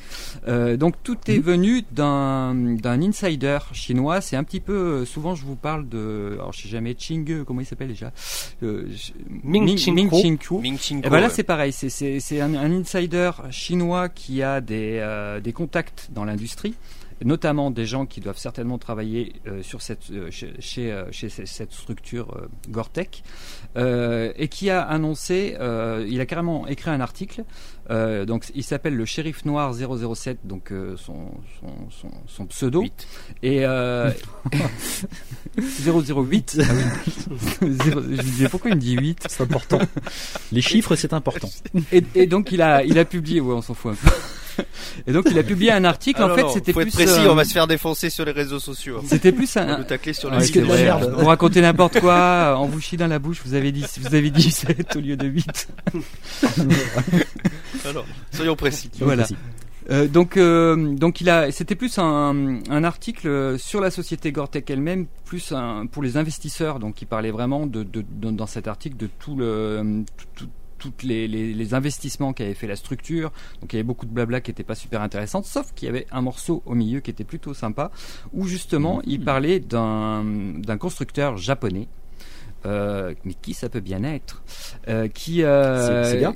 Euh, 0.47 0.75
donc 0.77 0.95
tout 1.03 1.17
est 1.27 1.39
venu 1.39 1.83
d'un 1.91 2.53
d'un 2.53 3.01
insider 3.01 3.59
chinois. 3.71 4.19
C'est 4.21 4.35
un 4.35 4.43
petit 4.43 4.59
peu. 4.59 4.73
euh, 4.73 5.05
Souvent, 5.05 5.35
je 5.35 5.45
vous 5.45 5.55
parle 5.55 5.87
de. 5.87 6.31
Alors, 6.33 6.51
je 6.53 6.63
sais 6.63 6.69
jamais. 6.69 6.95
Ching, 6.97 7.43
comment 7.45 7.61
il 7.61 7.65
s'appelle 7.65 7.87
déjà? 7.89 8.11
Euh, 8.63 8.87
je- 8.91 9.11
Ming 9.43 9.77
Ching 9.77 10.09
Kuo. 10.37 10.59
Ming 10.59 10.77
Ching 10.77 10.99
Et 11.05 11.09
ben 11.09 11.19
là, 11.19 11.29
c'est 11.29 11.43
pareil. 11.43 11.71
C'est- 11.71 11.89
C'est 11.89 12.19
c'est 12.19 12.41
un, 12.41 12.55
un 12.55 12.71
insider 12.71 13.31
chinois 13.51 14.09
qui 14.09 14.41
a 14.43 14.59
des, 14.61 14.97
euh, 15.01 15.39
des 15.39 15.53
contacts 15.53 16.09
dans 16.11 16.25
l'industrie, 16.25 16.73
notamment 17.23 17.71
des 17.71 17.85
gens 17.85 18.05
qui 18.05 18.19
doivent 18.19 18.37
certainement 18.37 18.77
travailler 18.77 19.33
euh, 19.47 19.61
sur 19.63 19.81
cette, 19.81 20.11
euh, 20.11 20.29
chez, 20.31 20.91
euh, 20.91 21.11
cette 21.11 21.71
structure 21.71 22.37
euh, 23.75 24.31
et 24.35 24.47
qui 24.47 24.69
a 24.69 24.81
annoncé, 24.81 25.55
il 26.07 26.21
a 26.21 26.25
carrément 26.25 26.67
écrit 26.67 26.91
un 26.91 27.01
article. 27.01 27.43
Euh, 27.89 28.25
donc, 28.25 28.45
il 28.55 28.63
s'appelle 28.63 28.95
le 28.95 29.05
shérif 29.05 29.45
noir 29.45 29.73
007, 29.73 30.39
donc 30.45 30.71
euh, 30.71 30.95
son, 30.97 31.31
son, 31.59 31.67
son, 32.01 32.09
son 32.27 32.45
pseudo. 32.45 32.83
Et 33.41 33.65
euh, 33.65 34.09
008. 35.57 36.59
Ah 36.61 36.63
oui. 36.73 37.67
Zéro- 37.83 38.01
je 38.01 38.07
me 38.07 38.21
disais 38.21 38.49
pourquoi 38.49 38.71
il 38.71 38.75
me 38.77 38.81
dit 38.81 38.95
8 38.95 39.25
C'est 39.29 39.43
important. 39.43 39.79
Les 40.51 40.61
chiffres, 40.61 40.95
c'est 40.95 41.13
important. 41.13 41.49
et, 41.91 42.03
et 42.15 42.27
donc 42.27 42.51
il 42.51 42.61
a 42.61 42.83
il 42.83 42.97
a 42.99 43.05
publié 43.05 43.39
ouais 43.41 43.53
on 43.53 43.61
s'en 43.61 43.73
fout 43.73 43.91
un 43.93 43.95
peu. 43.95 44.63
Et 45.07 45.11
donc 45.13 45.25
il 45.31 45.37
a 45.39 45.43
publié 45.43 45.71
un 45.71 45.83
article 45.83 46.19
Ah 46.21 46.25
en 46.25 46.27
non, 46.29 46.35
fait 46.35 46.43
c'était 46.53 46.73
plus 46.73 46.83
être 46.83 46.93
précis, 46.93 47.21
euh, 47.25 47.31
on 47.31 47.35
va 47.35 47.43
se 47.43 47.53
faire 47.53 47.65
défoncer 47.65 48.11
sur 48.11 48.23
les 48.23 48.31
réseaux 48.33 48.59
sociaux. 48.59 48.99
hein. 48.99 49.05
c'était 49.07 49.31
plus 49.31 49.49
On 49.57 49.65
va 49.65 49.73
un 49.73 49.77
nous 49.79 49.83
tacler 49.83 50.13
sur 50.13 50.29
les 50.29 50.47
de 50.47 50.61
la 50.61 50.75
merde. 50.75 51.15
Vous 51.17 51.25
racontez 51.25 51.59
n'importe 51.61 51.99
quoi, 51.99 52.55
on 52.59 52.65
vous 52.67 52.79
chie 52.79 52.95
dans 52.95 53.07
la 53.07 53.17
bouche, 53.17 53.41
vous 53.45 53.55
avez 53.55 53.71
dit 53.71 53.83
vous 53.99 54.13
avez 54.13 54.29
dit 54.29 54.51
7 54.51 54.95
au 54.95 54.99
lieu 54.99 55.17
de 55.17 55.25
8. 55.27 55.67
Alors, 57.85 58.05
soyons 58.31 58.55
précis. 58.55 58.89
Voilà. 58.99 59.25
Euh, 59.89 60.07
donc, 60.07 60.37
euh, 60.37 60.95
donc 60.95 61.19
il 61.19 61.29
a, 61.29 61.51
c'était 61.51 61.75
plus 61.75 61.97
un, 61.97 62.61
un 62.69 62.83
article 62.85 63.59
sur 63.59 63.81
la 63.81 63.91
société 63.91 64.31
Gore-Tex 64.31 64.71
elle-même, 64.71 65.07
plus 65.25 65.51
un, 65.51 65.85
pour 65.87 66.01
les 66.03 66.15
investisseurs. 66.15 66.79
Donc, 66.79 67.01
il 67.01 67.05
parlait 67.05 67.31
vraiment 67.31 67.67
de, 67.67 67.83
de- 67.83 68.05
de- 68.09 68.31
dans 68.31 68.47
cet 68.47 68.67
article 68.69 68.95
de 68.95 69.07
tout 69.19 69.35
le, 69.35 70.03
tout- 70.17 70.25
tout- 70.45 70.49
toutes 70.79 71.03
les, 71.03 71.27
les, 71.29 71.53
les 71.53 71.73
investissements 71.73 72.33
qu'avait 72.33 72.53
fait 72.53 72.67
la 72.67 72.75
structure. 72.75 73.31
Donc, 73.61 73.71
il 73.71 73.75
y 73.75 73.79
avait 73.79 73.83
beaucoup 73.87 74.05
de 74.05 74.11
blabla 74.11 74.39
qui 74.41 74.51
n'était 74.51 74.63
pas 74.63 74.75
super 74.75 75.01
intéressante, 75.01 75.45
sauf 75.45 75.73
qu'il 75.73 75.85
y 75.85 75.89
avait 75.89 76.07
un 76.11 76.21
morceau 76.21 76.61
au 76.65 76.75
milieu 76.75 76.99
qui 77.01 77.09
était 77.11 77.23
plutôt 77.25 77.53
sympa, 77.53 77.89
où 78.33 78.47
justement 78.47 79.01
il 79.05 79.21
parlait 79.23 79.59
d'un, 79.59 80.23
d'un 80.57 80.77
constructeur 80.77 81.35
japonais. 81.37 81.87
Euh, 82.65 83.13
mais 83.25 83.33
qui 83.33 83.53
ça 83.53 83.67
peut 83.67 83.81
bien 83.81 84.05
être 84.05 84.41
euh, 84.87 85.09
Qui 85.09 85.43
euh, 85.43 86.05
C'est- 86.05 86.11
Sega 86.11 86.33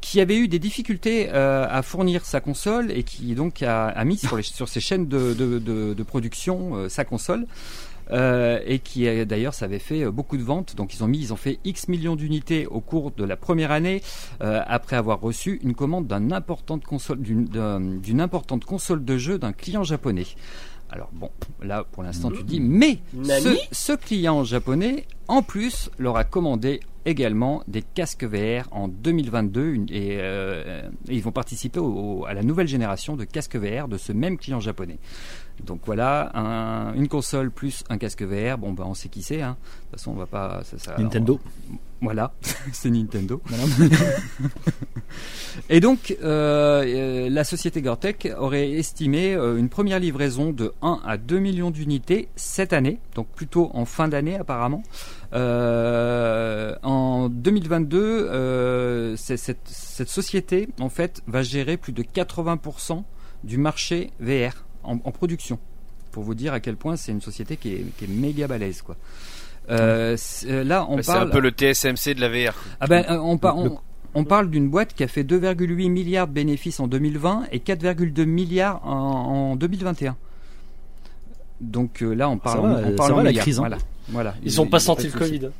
qui 0.00 0.20
avait 0.20 0.36
eu 0.36 0.48
des 0.48 0.58
difficultés 0.58 1.28
euh, 1.32 1.66
à 1.68 1.82
fournir 1.82 2.24
sa 2.24 2.40
console 2.40 2.90
et 2.90 3.02
qui 3.02 3.34
donc 3.34 3.62
a, 3.62 3.88
a 3.88 4.04
mis 4.04 4.16
sur, 4.16 4.36
les, 4.36 4.42
sur 4.42 4.68
ses 4.68 4.80
chaînes 4.80 5.06
de, 5.08 5.34
de, 5.34 5.58
de, 5.58 5.94
de 5.94 6.02
production 6.02 6.74
euh, 6.76 6.88
sa 6.88 7.04
console. 7.04 7.46
Euh, 8.12 8.58
et 8.66 8.80
qui 8.80 9.04
d'ailleurs 9.24 9.54
ça 9.54 9.66
avait 9.66 9.78
fait 9.78 10.04
beaucoup 10.10 10.36
de 10.36 10.42
ventes 10.42 10.74
donc 10.74 10.92
ils 10.94 11.04
ont 11.04 11.06
mis 11.06 11.20
ils 11.20 11.32
ont 11.32 11.36
fait 11.36 11.60
x 11.64 11.86
millions 11.86 12.16
d'unités 12.16 12.66
au 12.66 12.80
cours 12.80 13.12
de 13.12 13.22
la 13.22 13.36
première 13.36 13.70
année 13.70 14.02
euh, 14.42 14.60
après 14.66 14.96
avoir 14.96 15.20
reçu 15.20 15.60
une 15.62 15.76
commande 15.76 16.08
d'un 16.08 16.32
importante 16.32 16.82
console 16.82 17.20
d'une 17.20 17.44
d'un- 17.44 17.78
d'une 17.80 18.20
importante 18.20 18.64
console 18.64 19.04
de 19.04 19.16
jeu 19.16 19.38
d'un 19.38 19.52
client 19.52 19.84
japonais 19.84 20.26
alors 20.90 21.10
bon 21.12 21.30
là 21.62 21.84
pour 21.92 22.02
l'instant 22.02 22.32
tu 22.32 22.42
dis 22.42 22.58
mais 22.58 22.98
ce 23.70 23.92
client 23.92 24.42
japonais 24.42 25.04
en 25.28 25.42
plus 25.42 25.88
leur 25.96 26.16
a 26.16 26.24
commandé 26.24 26.80
également 27.06 27.62
des 27.68 27.82
casques 27.82 28.24
VR 28.24 28.68
en 28.72 28.88
2022 28.88 29.72
une- 29.72 29.86
et, 29.90 30.18
euh, 30.20 30.82
ils 31.08 31.22
vont 31.22 31.32
participer 31.32 31.80
à 32.26 32.34
la 32.34 32.42
nouvelle 32.42 32.68
génération 32.68 33.16
de 33.16 33.24
casques 33.24 33.56
VR 33.56 33.88
de 33.88 33.96
ce 33.96 34.12
même 34.12 34.36
client 34.38 34.60
japonais. 34.60 34.98
Donc 35.66 35.80
voilà, 35.86 36.30
un- 36.34 36.94
une 36.94 37.08
console 37.08 37.50
plus 37.50 37.84
un 37.90 37.98
casque 37.98 38.22
VR, 38.22 38.58
bon 38.58 38.72
ben 38.72 38.84
on 38.86 38.94
sait 38.94 39.08
qui 39.08 39.22
c'est, 39.22 39.42
hein. 39.42 39.56
de 39.60 39.90
toute 39.90 39.98
façon 40.00 40.12
on 40.12 40.14
va 40.14 40.26
pas... 40.26 40.62
ça- 40.64 40.78
ça- 40.78 40.96
Nintendo. 40.98 41.38
Voilà, 42.02 42.32
c'est 42.72 42.88
Nintendo. 42.90 43.42
Voilà. 43.44 43.64
Et 45.68 45.80
donc, 45.80 46.16
euh, 46.22 46.82
euh, 46.86 47.28
la 47.28 47.44
société 47.44 47.82
Gore-Tex 47.82 48.30
aurait 48.38 48.70
estimé 48.70 49.34
euh, 49.34 49.58
une 49.58 49.68
première 49.68 49.98
livraison 50.00 50.50
de 50.52 50.72
1 50.80 51.00
à 51.04 51.16
2 51.18 51.38
millions 51.40 51.70
d'unités 51.70 52.28
cette 52.36 52.72
année, 52.72 53.00
donc 53.14 53.28
plutôt 53.28 53.70
en 53.74 53.84
fin 53.84 54.08
d'année 54.08 54.36
apparemment. 54.36 54.82
Euh, 55.34 56.74
en 56.82 57.28
2022, 57.28 57.98
euh, 58.00 59.16
c'est- 59.16 59.36
cette, 59.36 59.60
cette 59.66 60.08
société 60.08 60.68
en 60.80 60.88
fait 60.88 61.22
va 61.26 61.42
gérer 61.42 61.76
plus 61.76 61.92
de 61.92 62.02
80% 62.02 63.04
du 63.44 63.58
marché 63.58 64.10
VR 64.20 64.64
en, 64.84 64.94
en 65.04 65.10
production. 65.12 65.58
Pour 66.12 66.24
vous 66.24 66.34
dire 66.34 66.52
à 66.52 66.60
quel 66.60 66.76
point 66.76 66.96
c'est 66.96 67.12
une 67.12 67.20
société 67.20 67.56
qui 67.56 67.72
est, 67.74 67.84
qui 67.96 68.04
est 68.04 68.08
méga 68.08 68.48
balèze 68.48 68.82
quoi. 68.82 68.96
Euh, 69.70 70.14
c'est- 70.16 70.50
euh, 70.50 70.64
là, 70.64 70.86
on 70.88 70.96
Bah, 70.96 71.02
C'est 71.04 71.12
parle. 71.12 71.28
un 71.28 71.30
peu 71.30 71.38
le 71.40 71.50
TSMC 71.50 72.14
de 72.14 72.20
la 72.20 72.28
VR. 72.28 72.54
Ah 72.80 72.86
ben, 72.88 73.04
euh, 73.08 73.18
on, 73.18 73.38
par- 73.38 73.56
on, 73.58 73.78
on 74.14 74.24
parle 74.24 74.50
d'une 74.50 74.68
boîte 74.68 74.94
qui 74.94 75.04
a 75.04 75.08
fait 75.08 75.22
2,8 75.22 75.88
milliards 75.88 76.26
de 76.26 76.32
bénéfices 76.32 76.80
en 76.80 76.88
2020 76.88 77.44
et 77.52 77.58
4,2 77.60 78.24
milliards 78.24 78.84
en, 78.84 79.52
en 79.52 79.56
2021. 79.56 80.16
Donc 81.60 82.02
euh, 82.02 82.14
là, 82.14 82.28
on 82.30 82.38
parle, 82.38 82.60
va, 82.72 82.88
on, 82.88 82.96
parle 82.96 83.08
ça 83.10 83.14
en 83.14 83.16
va, 83.18 83.22
la 83.22 83.32
crise, 83.34 83.58
hein. 83.58 83.62
Voilà, 83.62 83.78
voilà. 84.08 84.34
Ils 84.42 84.60
ont 84.60 84.66
pas 84.66 84.78
Il- 84.78 84.82
senti 84.82 85.06
le. 85.06 85.12
Covid. 85.12 85.50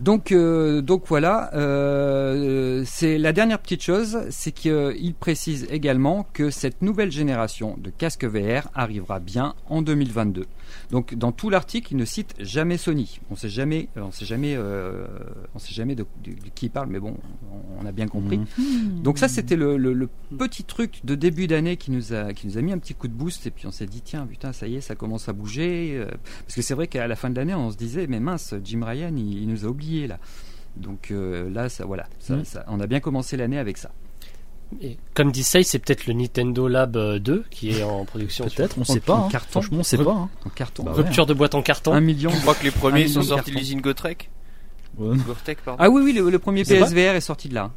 Donc, 0.00 0.32
euh, 0.32 0.80
donc 0.80 1.02
voilà, 1.06 1.50
euh, 1.54 2.84
c'est 2.86 3.18
la 3.18 3.34
dernière 3.34 3.58
petite 3.58 3.82
chose, 3.82 4.20
c'est 4.30 4.50
qu'il 4.50 5.14
précise 5.14 5.66
également 5.70 6.26
que 6.32 6.48
cette 6.48 6.80
nouvelle 6.80 7.12
génération 7.12 7.76
de 7.76 7.90
casques 7.90 8.24
VR 8.24 8.68
arrivera 8.74 9.20
bien 9.20 9.54
en 9.68 9.82
2022. 9.82 10.46
Donc, 10.90 11.14
dans 11.14 11.32
tout 11.32 11.50
l'article, 11.50 11.92
il 11.92 11.96
ne 11.96 12.04
cite 12.04 12.34
jamais 12.38 12.76
Sony. 12.76 13.20
On 13.30 13.36
sait 13.36 13.48
jamais, 13.48 13.88
on 13.96 14.10
sait 14.10 14.24
jamais, 14.24 14.54
euh, 14.56 15.06
on 15.54 15.58
sait 15.58 15.72
jamais 15.74 15.94
de, 15.94 16.04
de- 16.24 16.30
de 16.32 16.48
qui 16.54 16.66
il 16.66 16.70
parle, 16.70 16.88
mais 16.90 17.00
bon, 17.00 17.16
on, 17.52 17.82
on 17.82 17.86
a 17.86 17.92
bien 17.92 18.06
compris. 18.08 18.38
Mhm. 18.38 19.02
Donc 19.02 19.18
ça, 19.18 19.28
c'était 19.28 19.56
le, 19.56 19.76
le- 19.76 19.92
le 19.92 20.08
petit 20.38 20.64
truc 20.64 21.00
de 21.04 21.14
début 21.14 21.46
d'année 21.46 21.76
qui 21.76 21.90
nous 21.90 22.12
a 22.12 22.32
qui 22.32 22.46
nous 22.46 22.58
a 22.58 22.62
mis 22.62 22.72
un 22.72 22.78
petit 22.78 22.94
coup 22.94 23.08
de 23.08 23.12
boost 23.12 23.46
et 23.46 23.50
puis 23.50 23.66
on 23.66 23.70
s'est 23.72 23.86
dit 23.86 24.00
tiens 24.00 24.26
putain 24.26 24.52
ça 24.52 24.66
y 24.68 24.76
est 24.76 24.80
ça 24.80 24.94
commence 24.94 25.28
à 25.28 25.32
bouger 25.32 25.96
euh, 25.96 26.06
parce 26.46 26.54
que 26.54 26.62
c'est 26.62 26.74
vrai 26.74 26.86
qu'à 26.86 27.06
la 27.06 27.16
fin 27.16 27.30
de 27.30 27.36
l'année 27.36 27.54
on 27.54 27.70
se 27.70 27.76
disait 27.76 28.06
mais 28.06 28.20
mince 28.20 28.54
Jim 28.64 28.82
Ryan 28.84 29.12
il, 29.16 29.42
il 29.42 29.48
nous 29.48 29.64
a 29.64 29.68
oubliés 29.68 30.06
là. 30.06 30.18
Donc 30.76 31.10
euh, 31.10 31.50
là 31.50 31.68
ça 31.68 31.84
voilà 31.84 32.06
ça, 32.18 32.36
Mhm. 32.36 32.44
ça- 32.44 32.64
on 32.68 32.78
a 32.80 32.86
bien 32.86 33.00
commencé 33.00 33.36
l'année 33.36 33.58
avec 33.58 33.76
ça. 33.78 33.90
Et 34.80 34.96
comme 35.14 35.32
dit 35.32 35.42
Say, 35.42 35.62
c'est 35.64 35.78
peut-être 35.80 36.06
le 36.06 36.12
Nintendo 36.14 36.68
Lab 36.68 36.96
euh, 36.96 37.18
2 37.18 37.44
qui 37.50 37.70
est 37.70 37.82
en 37.82 38.04
production. 38.04 38.44
Peut-être, 38.46 38.78
on 38.78 38.84
sait 38.84 39.00
pas. 39.00 39.14
en 39.14 39.26
hein. 39.26 39.28
carton. 39.30 39.50
Franchement, 39.50 39.78
on 39.80 39.82
sait 39.82 39.98
pas. 39.98 40.12
hein. 40.12 40.30
En 40.46 40.50
carton. 40.50 40.84
Bah 40.84 40.92
Rupture 40.94 41.26
de 41.26 41.34
boîte 41.34 41.54
en 41.54 41.62
carton. 41.62 41.92
Un 41.92 42.00
million. 42.00 42.30
Je 42.30 42.40
crois 42.40 42.54
que 42.54 42.62
les 42.64 42.70
premiers 42.70 43.08
sont 43.08 43.22
sortis 43.22 43.50
de 43.50 43.56
l'usine 43.56 43.80
Gotrek. 43.80 44.30
Ouais. 44.96 45.16
Gotrek, 45.18 45.58
pardon. 45.64 45.82
Ah 45.82 45.90
oui 45.90 46.02
oui 46.04 46.12
le, 46.12 46.30
le 46.30 46.38
premier 46.38 46.62
PSVR 46.64 47.14
est 47.16 47.20
sorti 47.20 47.48
de 47.48 47.54
là. 47.54 47.72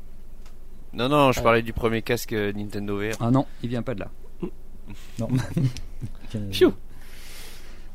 Non, 0.93 1.09
non, 1.09 1.31
je 1.31 1.39
Ouais. 1.39 1.43
parlais 1.43 1.61
du 1.63 1.73
premier 1.73 2.03
casque 2.03 2.33
euh, 2.33 2.53
Nintendo 2.53 2.97
VR. 2.99 3.15
Ah 3.19 3.31
non 3.31 3.47
il 3.63 3.69
vient 3.69 3.81
pas 3.81 3.95
de 3.95 4.01
là. 4.01 4.11
Non. 5.19 5.29
Phew. 6.51 6.73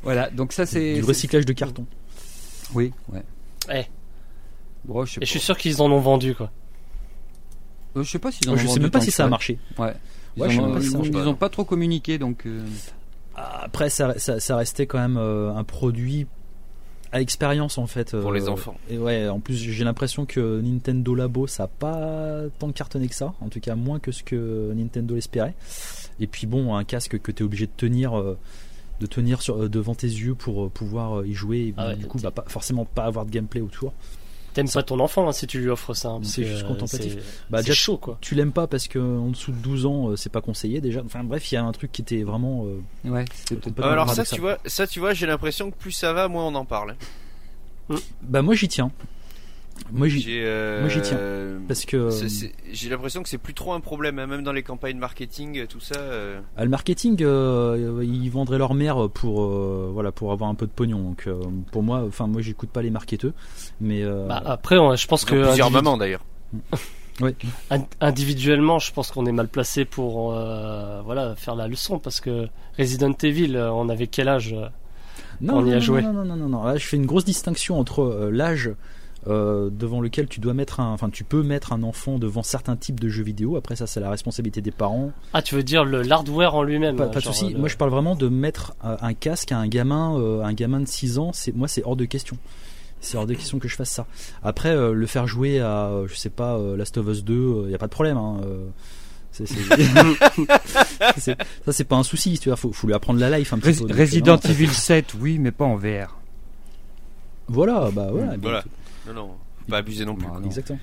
Voilà 0.03 0.31
donc 0.31 0.53
ça 0.53 0.67
c'est 0.67 0.95
Du 0.95 1.05
recyclage 1.05 1.45
de 1.47 1.53
carton. 1.53 1.87
Oui 2.75 2.93
ouais. 3.13 3.23
Eh. 3.73 3.85
Bon, 4.85 5.05
je 5.05 5.15
sais 5.15 5.21
Et 5.23 5.27
je 5.27 5.31
suis 5.31 5.41
sûr 5.41 5.57
qu'ils 5.59 5.83
en 5.83 5.91
ont 5.93 6.01
vendu 6.01 6.35
quoi. 6.35 6.51
Euh, 7.99 8.03
je 8.05 8.11
sais 8.11 8.19
pas 8.19 8.33
s'ils 8.33 8.49
Je 8.57 8.67
sais 8.67 8.81
même 8.81 8.91
pas 8.91 9.01
si 9.01 9.11
ça 9.11 9.25
a 9.25 9.29
marché. 9.29 9.59
Ouais. 9.79 9.95
Ils, 10.37 10.43
Ouais, 10.43 10.51
je 10.51 10.55
sais 10.57 10.61
ont, 10.63 10.73
pas 10.73 10.81
ils, 10.81 11.07
ils 11.17 11.29
ont 11.29 11.35
pas 11.35 11.49
trop 11.49 11.65
communiqué 11.65 12.19
donc. 12.19 12.47
euh, 12.47 12.65
Après, 13.37 13.91
ça, 13.91 14.19
ça, 14.19 14.41
ça 14.41 14.57
restait 14.57 14.87
quand 14.87 14.99
même 14.99 15.17
euh, 15.17 15.53
un 15.55 15.65
produit 15.65 16.27
à 17.11 17.21
expérience 17.21 17.79
en 17.79 17.87
fait. 17.87 18.15
Pour 18.21 18.33
les 18.33 18.49
enfants. 18.49 18.77
Et 18.91 18.99
ouais, 18.99 19.29
en 19.29 19.41
plus 19.41 19.57
j'ai 19.57 19.85
l'impression 19.85 20.27
que 20.27 20.61
Nintendo 20.61 21.15
Labo 21.15 21.47
ça 21.47 21.65
a 21.65 21.67
pas 21.67 22.43
tant 22.59 22.71
cartonné 22.71 23.09
que 23.09 23.15
ça, 23.15 23.33
en 23.41 23.49
tout 23.49 23.61
cas 23.61 23.75
moins 23.77 23.99
que 23.99 24.13
ce 24.13 24.23
que 24.23 24.73
Nintendo 24.75 25.17
espérait. 25.17 25.55
Et 26.21 26.27
puis 26.27 26.47
bon, 26.47 26.75
un 26.77 26.85
casque 26.85 27.19
que 27.19 27.33
tu 27.33 27.43
es 27.43 27.47
obligé 27.47 27.67
de 27.67 27.73
tenir, 27.77 28.19
euh, 28.19 28.37
de 29.01 29.07
tenir 29.07 29.41
sur, 29.41 29.71
devant 29.71 29.95
tes 29.95 30.07
yeux 30.09 30.35
pour 30.35 30.71
pouvoir 30.71 31.25
y 31.25 31.33
jouer. 31.33 31.59
Et 31.59 31.75
Ah 31.79 31.89
ouais, 31.89 31.97
du 31.97 32.07
coup, 32.07 32.19
bah, 32.19 32.31
pas, 32.31 32.45
forcément 32.49 32.85
pas 32.85 33.05
avoir 33.05 33.25
de 33.25 33.31
gameplay 33.31 33.61
autour. 33.61 33.93
T'aimes 34.55 34.69
pas 34.71 34.83
ton 34.83 34.99
enfant 34.99 35.29
hein, 35.29 35.33
si 35.33 35.47
tu 35.47 35.61
lui 35.61 35.69
offres 35.69 35.95
ça. 35.95 36.09
hein, 36.09 36.21
C'est 36.25 36.45
juste 36.45 36.65
euh, 36.65 36.69
contemplatif. 36.69 37.13
c'est- 37.15 37.19
Bah, 37.51 37.59
c'est 37.59 37.65
déjà, 37.69 37.75
chaud 37.75 37.97
quoi. 37.97 38.19
Tu 38.21 38.35
l'aimes 38.35 38.51
pas 38.53 38.67
parce 38.67 38.89
que 38.89 38.99
en 38.99 39.29
dessous 39.29 39.53
de 39.53 39.57
12 39.59 39.87
ans, 39.87 40.09
euh, 40.11 40.17
c'est 40.17 40.31
pas 40.33 40.41
conseillé 40.41 40.81
déjà. 40.81 41.01
Enfin 41.05 41.23
bref, 41.23 41.51
il 41.53 41.55
y 41.55 41.59
a 41.59 41.63
un 41.65 41.71
truc 41.73 41.93
qui 41.93 42.03
était 42.03 42.23
vraiment. 42.25 42.65
euh, 42.67 42.81
Ouais, 43.11 43.25
c'était 43.35 43.55
peut-être 43.57 43.75
Pas 43.77 43.83
Ah, 43.89 43.93
alors 43.93 44.13
ça. 44.15 44.25
tu 44.25 44.41
vois, 44.41 44.59
ça, 44.67 44.87
tu 44.87 44.99
vois, 44.99 45.15
j'ai 45.15 45.27
l'impression 45.27 45.71
que 45.71 45.77
plus 45.77 45.93
ça 45.93 46.13
va, 46.13 46.27
moins 46.29 46.45
on 46.47 46.55
en 46.55 46.65
parle. 46.65 46.97
Bah 48.23 48.43
moi 48.43 48.55
j'y 48.55 48.69
tiens. 48.69 48.91
Moi 49.93 50.09
j'y 50.09 50.21
J'ai, 50.21 50.43
euh, 50.45 50.81
moi, 50.81 50.89
j'y 50.89 51.01
tiens. 51.01 51.19
parce 51.67 51.85
que 51.85 52.11
c'est- 52.11 52.29
c'est- 52.29 52.53
J'ai 52.73 52.89
l'impression 52.91 53.23
que 53.23 53.29
c'est 53.29 53.39
plus 53.39 53.55
trop 53.55 53.73
un 53.73 53.81
problème, 53.81 54.19
hein, 54.19 54.27
même 54.27 54.43
dans 54.43 54.53
les 54.53 54.63
campagnes 54.63 54.99
marketing, 54.99 55.67
tout 55.67 55.81
ça. 55.81 55.99
euh, 55.99 56.41
Ah, 56.57 56.65
le 56.65 56.71
marketing, 56.71 57.17
euh, 57.23 58.03
ils 58.05 58.29
vendraient 58.31 58.59
leur 58.59 58.75
mère 58.75 59.09
pour 59.09 59.43
euh, 59.45 59.91
voilà 59.93 60.13
pour 60.13 60.33
avoir 60.33 60.51
un 60.51 60.55
peu 60.55 60.67
de 60.67 60.73
pognon. 60.73 60.99
Donc 61.03 61.25
euh, 61.27 61.41
pour 61.73 61.83
moi, 61.83 62.05
enfin 62.07 62.27
moi 62.27 62.43
j'écoute 62.43 62.69
pas 62.71 62.83
les 62.83 62.91
marketeurs, 62.91 63.33
mais 63.81 64.03
euh, 64.03 64.27
Bah, 64.27 64.43
après, 64.45 64.77
on- 64.79 64.95
je 64.97 65.07
pense 65.07 65.25
que 65.25 65.35
plusieurs 65.47 65.69
individu- 65.69 65.73
mamans 65.85 65.97
d'ailleurs. 65.97 66.25
in- 67.71 67.85
individuellement, 68.01 68.79
je 68.79 68.93
pense 68.93 69.11
qu'on 69.11 69.27
est 69.27 69.33
mal 69.33 69.49
placé 69.49 69.85
pour 69.85 70.35
euh, 70.35 71.01
voilà 71.05 71.35
faire 71.37 71.55
la 71.57 71.67
leçon 71.69 71.99
parce 71.99 72.21
que 72.21 72.49
Resident 72.79 73.13
Evil, 73.23 73.57
euh, 73.57 73.73
on 73.73 73.89
avait 73.89 74.07
quel 74.07 74.29
âge 74.29 74.53
euh, 74.53 74.69
non, 75.41 75.59
on 75.59 75.65
y 75.67 75.71
non, 75.71 75.71
a 75.71 75.75
non, 75.75 75.81
joué. 75.81 76.03
Non, 76.03 76.13
non, 76.13 76.25
non, 76.25 76.37
non, 76.37 76.49
non. 76.49 76.65
Là, 76.65 76.77
je 76.77 76.85
fais 76.87 76.97
une 76.97 77.07
grosse 77.07 77.25
distinction 77.25 77.79
entre 77.79 78.03
euh, 78.03 78.31
l'âge 78.31 78.71
euh, 79.29 79.69
devant 79.71 80.01
lequel 80.01 80.27
tu 80.29 80.41
dois 80.41 80.55
mettre 80.55 80.81
un, 80.81 80.93
enfin 80.93 81.11
tu 81.11 81.23
peux 81.25 81.43
mettre 81.43 81.73
un 81.73 81.83
enfant 81.83 82.19
devant 82.19 82.43
certains 82.43 82.77
types 82.77 82.99
de 83.01 83.09
jeux 83.09 83.23
vidéo. 83.25 83.57
Après 83.57 83.77
ça, 83.77 83.87
c'est 83.87 84.01
la 84.01 84.11
responsabilité 84.11 84.61
des 84.61 84.71
parents. 84.71 85.13
Ah, 85.35 85.43
tu 85.43 85.55
veux 85.55 85.63
dire 85.63 85.85
le 85.85 86.03
l'hardware 86.03 86.55
en 86.55 86.63
lui-même 86.63 86.97
Pas, 86.97 87.07
pas 87.09 87.21
de 87.21 87.25
souci. 87.25 87.51
le- 87.53 87.59
Moi, 87.59 87.69
je 87.69 87.77
parle 87.77 87.91
vraiment 87.91 88.15
de 88.15 88.29
mettre 88.29 88.75
euh, 88.85 88.97
un 89.01 89.15
casque 89.15 89.53
à 89.53 89.59
un 89.59 89.69
gamin, 89.69 90.19
euh, 90.19 90.43
un 90.43 90.53
gamin 90.55 90.81
de 90.81 90.89
6 90.89 91.19
ans. 91.19 91.31
C'est 91.33 91.55
moi, 91.55 91.69
c'est 91.69 91.83
hors 91.85 91.97
de 91.97 92.05
question. 92.05 92.37
C'est 93.01 93.17
hors 93.17 93.27
de 93.27 93.35
question 93.35 93.59
que 93.59 93.69
je 93.69 93.77
fasse 93.77 93.91
ça. 93.91 94.07
Après, 94.43 94.71
euh, 94.71 94.93
le 94.93 95.07
faire 95.07 95.27
jouer 95.29 95.61
à, 95.61 95.87
euh, 95.87 96.07
je 96.09 96.15
sais 96.17 96.31
pas, 96.31 96.57
euh, 96.57 96.77
Last 96.77 96.97
of 96.99 97.07
Us 97.07 97.23
2, 97.25 97.65
il 97.67 97.71
y 97.71 97.75
a 97.75 97.79
pas 97.79 97.87
de 97.87 97.93
problème. 97.93 98.17
Hein, 98.17 98.41
euh, 98.45 98.67
c'est, 99.31 99.47
c'est- 99.47 99.55
c'est- 101.19 101.37
ça, 101.65 101.73
c'est 101.73 101.85
pas 101.85 101.97
un 101.97 102.03
souci. 102.03 102.39
Tu 102.41 102.49
vois, 102.49 102.57
faut, 102.57 102.73
faut 102.73 102.87
lui 102.89 102.95
apprendre 102.95 103.21
la 103.21 103.39
life 103.39 103.53
un 103.53 103.59
petit 103.59 103.71
Res- 103.83 103.87
peu. 103.87 103.95
Resident 103.97 104.37
euh. 104.45 104.49
Evil 104.51 104.69
7, 104.69 105.15
oui, 105.21 105.39
mais 105.39 105.53
pas 105.53 105.65
en 105.65 105.77
VR. 105.77 106.17
Voilà, 107.49 107.89
bah 107.93 108.09
voilà. 108.11 108.27
bien 108.37 108.39
Voilà. 108.43 108.65
Non, 109.09 109.15
non, 109.15 109.29
faut 109.61 109.71
pas 109.71 109.79
abuser 109.79 110.05
non 110.05 110.15
plus. 110.15 110.27
Ah, 110.33 110.39
non. 110.39 110.47
Exactement. 110.47 110.79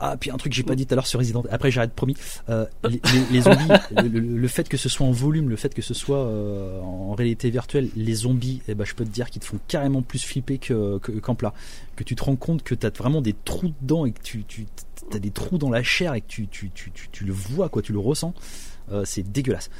Ah, 0.00 0.16
puis 0.18 0.32
un 0.32 0.36
truc 0.36 0.50
que 0.50 0.56
j'ai 0.56 0.64
pas 0.64 0.74
dit 0.74 0.84
tout 0.84 0.94
à 0.94 0.96
l'heure 0.96 1.06
sur 1.06 1.20
Resident. 1.20 1.44
Après, 1.48 1.70
j'arrête 1.70 1.92
promis. 1.92 2.16
Euh, 2.48 2.66
les, 2.88 3.00
les- 3.12 3.26
les 3.30 3.40
zombies, 3.42 3.68
le, 3.96 4.08
le- 4.08 4.18
le 4.20 4.48
fait 4.48 4.68
que 4.68 4.76
ce 4.76 4.88
soit 4.88 5.06
en 5.06 5.12
volume, 5.12 5.48
le 5.48 5.54
fait 5.54 5.72
que 5.72 5.80
ce 5.82 5.94
soit 5.94 6.18
euh, 6.26 6.80
en 6.80 7.14
réalité 7.14 7.50
virtuelle, 7.50 7.88
les 7.94 8.14
zombies, 8.14 8.62
eh 8.66 8.74
ben, 8.74 8.84
je 8.84 8.94
peux 8.96 9.04
te 9.04 9.10
dire 9.10 9.30
qu'ils 9.30 9.42
te 9.42 9.46
font 9.46 9.60
carrément 9.68 10.02
plus 10.02 10.24
flipper 10.24 10.58
que, 10.58 10.98
que- 10.98 11.12
qu'en 11.12 11.36
plat. 11.36 11.54
Que 11.94 12.02
tu 12.02 12.16
te 12.16 12.24
rends 12.24 12.34
compte 12.34 12.64
que 12.64 12.74
t'as 12.74 12.90
vraiment 12.90 13.22
des 13.22 13.32
trous 13.32 13.72
dedans 13.80 14.06
et 14.06 14.10
que 14.12 14.20
tu, 14.22 14.42
tu 14.44 14.66
as 15.12 15.20
des 15.20 15.30
trous 15.30 15.56
dans 15.58 15.70
la 15.70 15.84
chair 15.84 16.14
et 16.14 16.20
que 16.20 16.26
tu, 16.26 16.48
tu, 16.48 16.70
tu, 16.74 16.90
tu, 16.90 17.08
tu 17.12 17.24
le 17.24 17.32
vois, 17.32 17.68
quoi, 17.68 17.80
tu 17.80 17.92
le 17.92 18.00
ressens. 18.00 18.34
Euh, 18.90 19.04
c'est 19.04 19.22
dégueulasse. 19.30 19.70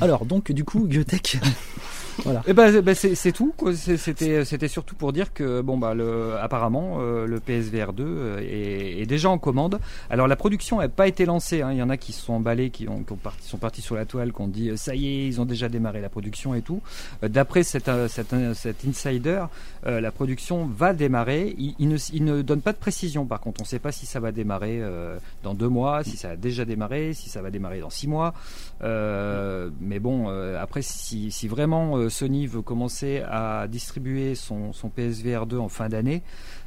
Alors, 0.00 0.26
donc, 0.26 0.52
du 0.52 0.64
coup, 0.64 0.80
Biotech. 0.86 1.38
voilà. 2.24 2.42
Eh 2.46 2.52
ben, 2.52 2.80
ben, 2.80 2.94
c'est 2.94 3.32
tout. 3.32 3.52
C'était 3.96 4.44
c'était 4.44 4.68
surtout 4.68 4.94
pour 4.94 5.12
dire 5.12 5.32
que 5.34 5.60
bon 5.60 5.76
bah 5.76 5.92
le 5.94 6.34
apparemment 6.40 6.96
euh, 7.00 7.26
le 7.26 7.40
PSVR 7.40 7.92
2 7.92 8.04
euh, 8.06 8.38
est, 8.40 9.02
est 9.02 9.06
déjà 9.06 9.28
en 9.28 9.36
commande. 9.38 9.78
Alors 10.08 10.26
la 10.26 10.36
production 10.36 10.78
n'a 10.78 10.88
pas 10.88 11.08
été 11.08 11.26
lancée. 11.26 11.60
hein. 11.62 11.72
Il 11.72 11.78
y 11.78 11.82
en 11.82 11.90
a 11.90 11.96
qui 11.98 12.12
se 12.12 12.22
sont 12.22 12.32
emballés, 12.32 12.70
qui, 12.70 12.88
ont, 12.88 13.02
qui 13.02 13.12
ont 13.12 13.16
parti- 13.16 13.46
sont 13.46 13.58
partis 13.58 13.82
sur 13.82 13.96
la 13.96 14.06
toile, 14.06 14.32
qui 14.32 14.40
ont 14.40 14.48
dit 14.48 14.70
euh, 14.70 14.76
ça 14.78 14.94
y 14.94 15.06
est, 15.06 15.26
ils 15.26 15.40
ont 15.42 15.44
déjà 15.44 15.68
démarré 15.68 16.00
la 16.00 16.08
production 16.08 16.54
et 16.54 16.62
tout. 16.62 16.80
D'après 17.22 17.62
cet, 17.62 17.90
cet, 18.08 18.34
cet 18.54 18.84
insider, 18.88 19.44
euh, 19.86 20.00
la 20.00 20.10
production 20.10 20.66
va 20.66 20.92
démarrer. 20.94 21.54
Il, 21.58 21.88
ne, 21.88 22.42
donne 22.42 22.60
pas 22.60 22.72
de 22.72 22.78
précision. 22.78 23.24
Par 23.24 23.40
contre, 23.40 23.60
on 23.60 23.64
ne 23.64 23.68
sait 23.68 23.78
pas 23.78 23.92
si 23.92 24.04
ça 24.04 24.18
va 24.18 24.32
démarrer 24.32 24.80
euh, 24.80 25.18
dans 25.44 25.54
deux 25.54 25.68
mois, 25.68 26.02
si 26.02 26.16
ça 26.16 26.30
a 26.30 26.36
déjà 26.36 26.64
démarré, 26.64 27.14
si 27.14 27.28
ça 27.28 27.40
va 27.40 27.50
démarrer 27.50 27.80
dans 27.80 27.90
six 27.90 28.08
mois. 28.08 28.34
Euh, 28.82 29.70
mais 29.80 30.00
bon, 30.00 30.28
après, 30.58 30.82
si, 30.82 31.30
vraiment 31.46 32.08
Sony 32.08 32.46
veut 32.46 32.62
commencer 32.62 33.22
à 33.28 33.66
distribuer 33.68 34.34
son, 34.34 34.72
PSVR 34.94 35.46
2 35.46 35.58
en 35.58 35.68
fin 35.68 35.88
d'année, 35.88 36.22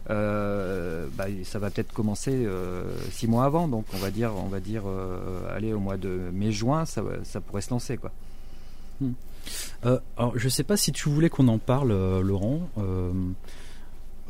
bah, 0.07 1.25
ça 1.43 1.59
va 1.59 1.69
peut-être 1.69 1.93
commencer 1.93 2.47
six 3.11 3.27
mois 3.27 3.45
avant. 3.45 3.67
Donc, 3.67 3.85
on 3.93 3.97
va 3.97 4.11
dire, 4.11 4.31
on 4.35 4.47
va 4.47 4.61
dire, 4.61 4.83
allez, 5.53 5.73
au 5.73 5.79
mois 5.79 5.97
de 5.97 6.29
mai-juin, 6.31 6.85
ça, 6.85 7.01
pourrait 7.45 7.61
se 7.61 7.71
lancer, 7.71 7.97
quoi. 7.97 8.11
Euh, 9.85 9.99
alors, 10.17 10.37
je 10.37 10.49
sais 10.49 10.63
pas 10.63 10.77
si 10.77 10.91
tu 10.91 11.09
voulais 11.09 11.29
qu'on 11.29 11.47
en 11.47 11.57
parle, 11.57 11.91
euh, 11.91 12.21
Laurent. 12.21 12.69
Euh, 12.77 13.11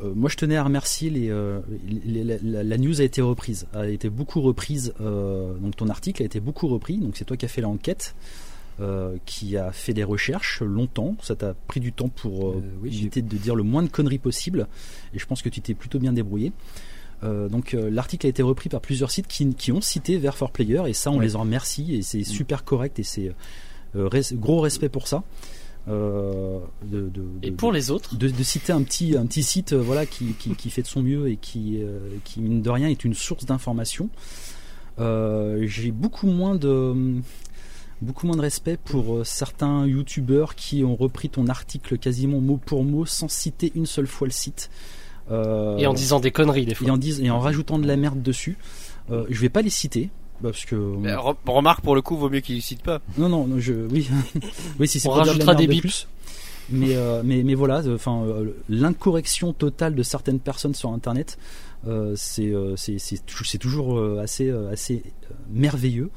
moi, 0.02 0.30
je 0.30 0.36
tenais 0.36 0.56
à 0.56 0.64
remercier 0.64 1.10
les, 1.10 1.30
les- 2.06 2.38
la, 2.42 2.78
news 2.78 3.02
a 3.02 3.04
été 3.04 3.20
reprise, 3.20 3.66
a 3.74 3.86
été 3.86 4.08
beaucoup 4.08 4.40
reprise. 4.40 4.94
donc 4.98 5.76
ton 5.76 5.88
article 5.88 6.22
a 6.22 6.24
été 6.24 6.40
beaucoup 6.40 6.68
repris. 6.68 6.96
Donc 6.96 7.16
c'est 7.18 7.26
toi 7.26 7.36
qui 7.36 7.44
as 7.44 7.48
fait 7.48 7.60
l'enquête, 7.60 8.14
qui 9.26 9.58
a 9.58 9.72
fait 9.72 9.92
des 9.92 10.04
recherches 10.04 10.62
longtemps. 10.62 11.16
Ça 11.22 11.36
t'a 11.36 11.52
pris 11.66 11.80
du 11.80 11.92
temps 11.92 12.08
pour 12.08 12.56
oui, 12.82 12.88
éviter 12.88 13.20
de 13.20 13.36
dire 13.36 13.54
le 13.54 13.62
moins 13.62 13.82
de 13.82 13.88
conneries 13.90 14.18
possible. 14.18 14.68
Et 15.12 15.18
je 15.18 15.26
pense 15.26 15.42
que 15.42 15.50
tu 15.50 15.60
t'es 15.60 15.74
plutôt 15.74 15.98
bien 15.98 16.14
débrouillé. 16.14 16.52
Euh, 17.22 17.50
donc 17.50 17.74
euh, 17.74 17.90
l'article 17.90 18.24
a 18.24 18.30
été 18.30 18.42
repris 18.42 18.70
par 18.70 18.80
plusieurs 18.80 19.10
sites 19.10 19.26
qui, 19.26 19.54
qui 19.54 19.70
ont 19.72 19.82
cité 19.82 20.16
Ver 20.16 20.34
for 20.34 20.50
Player 20.50 20.80
et 20.86 20.94
ça 20.94 21.10
on 21.10 21.18
Ouais. 21.18 21.26
les 21.26 21.36
en 21.36 21.40
remercie 21.40 21.94
et 21.96 22.00
c'est 22.00 22.24
super 22.24 22.64
correct 22.64 22.98
et 22.98 23.02
c'est 23.02 23.30
res- 23.94 24.34
gros 24.34 24.60
respect 24.60 24.88
pour 24.88 25.06
ça. 25.08 25.22
Euh, 25.88 26.58
de, 26.84 27.08
de- 27.08 27.24
Et 27.42 27.50
de- 27.50 27.56
pour 27.56 27.72
les 27.72 27.90
autres, 27.90 28.16
de, 28.16 28.42
citer 28.42 28.72
un 28.72 28.82
petit, 28.82 29.16
un 29.16 29.24
petit 29.26 29.42
site 29.42 29.72
euh, 29.72 29.80
voilà, 29.80 30.04
qui, 30.06 30.34
qui, 30.38 30.54
qui 30.54 30.68
fait 30.70 30.82
de 30.82 30.86
son 30.86 31.02
mieux 31.02 31.28
et 31.30 31.36
qui, 31.36 31.78
euh, 31.82 31.98
qui, 32.24 32.40
mine 32.40 32.60
de 32.62 32.70
rien, 32.70 32.88
est 32.88 33.02
une 33.04 33.14
source 33.14 33.46
d'information. 33.46 34.10
Euh, 34.98 35.64
J'ai 35.66 35.90
beaucoup 35.90 36.26
moins 36.26 36.54
de 36.54 37.14
beaucoup 38.02 38.26
moins 38.26 38.36
de 38.36 38.40
respect 38.42 38.78
pour 38.82 39.16
euh, 39.18 39.24
certains 39.24 39.86
youtubeurs 39.86 40.54
qui 40.54 40.84
ont 40.84 40.96
repris 40.96 41.28
ton 41.28 41.46
article 41.48 41.98
quasiment 41.98 42.40
mot 42.40 42.56
pour 42.64 42.82
mot 42.84 43.04
sans 43.04 43.28
citer 43.28 43.72
une 43.74 43.86
seule 43.86 44.06
fois 44.06 44.26
le 44.26 44.32
site. 44.32 44.70
Euh, 45.30 45.76
et 45.78 45.86
en 45.86 45.94
disant 45.94 46.18
des 46.18 46.30
conneries 46.30 46.66
des 46.66 46.74
fois. 46.74 46.88
et 46.88 46.90
en, 46.90 46.96
dis- 46.96 47.22
et 47.24 47.30
en 47.30 47.38
rajoutant 47.40 47.78
de 47.78 47.86
la 47.86 47.96
merde 47.96 48.22
dessus. 48.22 48.56
Euh, 49.10 49.24
je 49.30 49.40
vais 49.40 49.48
pas 49.48 49.62
les 49.62 49.70
citer. 49.70 50.10
Parce 50.42 50.64
que 50.64 50.74
Mais 50.74 51.12
re- 51.12 51.36
remarque 51.46 51.82
pour 51.82 51.94
le 51.94 52.02
coup, 52.02 52.16
vaut 52.16 52.30
mieux 52.30 52.40
qu'il 52.40 52.60
cite 52.62 52.82
pas. 52.82 53.00
non 53.18 53.28
non, 53.28 53.46
non, 53.46 53.58
je 53.58 53.74
oui 53.90 54.08
oui 54.80 54.88
si 54.88 54.98
c'est 55.00 55.08
On 55.08 55.14
de 55.14 55.18
rajoutera 55.18 55.54
des 55.54 55.66
de 55.66 55.72
bips. 55.72 55.80
plus. 55.82 56.08
mais, 56.70 56.94
euh, 56.96 57.22
mais, 57.24 57.42
mais 57.42 57.54
voilà, 57.54 57.82
enfin, 57.94 58.22
euh, 58.24 58.52
l'incorrection 58.68 59.52
totale 59.52 59.94
de 59.94 60.02
certaines 60.02 60.40
personnes 60.40 60.74
sur 60.74 60.90
Internet, 60.92 61.36
euh, 61.86 62.14
c'est 62.16 62.48
euh, 62.54 62.74
c'est 62.76 62.98
c'est 62.98 63.24
tou- 63.26 63.44
c'est 63.44 63.58
toujours 63.58 63.98
euh, 63.98 64.20
assez, 64.22 64.48
euh, 64.48 64.70
assez 64.72 65.02
euh, 65.30 65.34
merveilleux. 65.50 66.10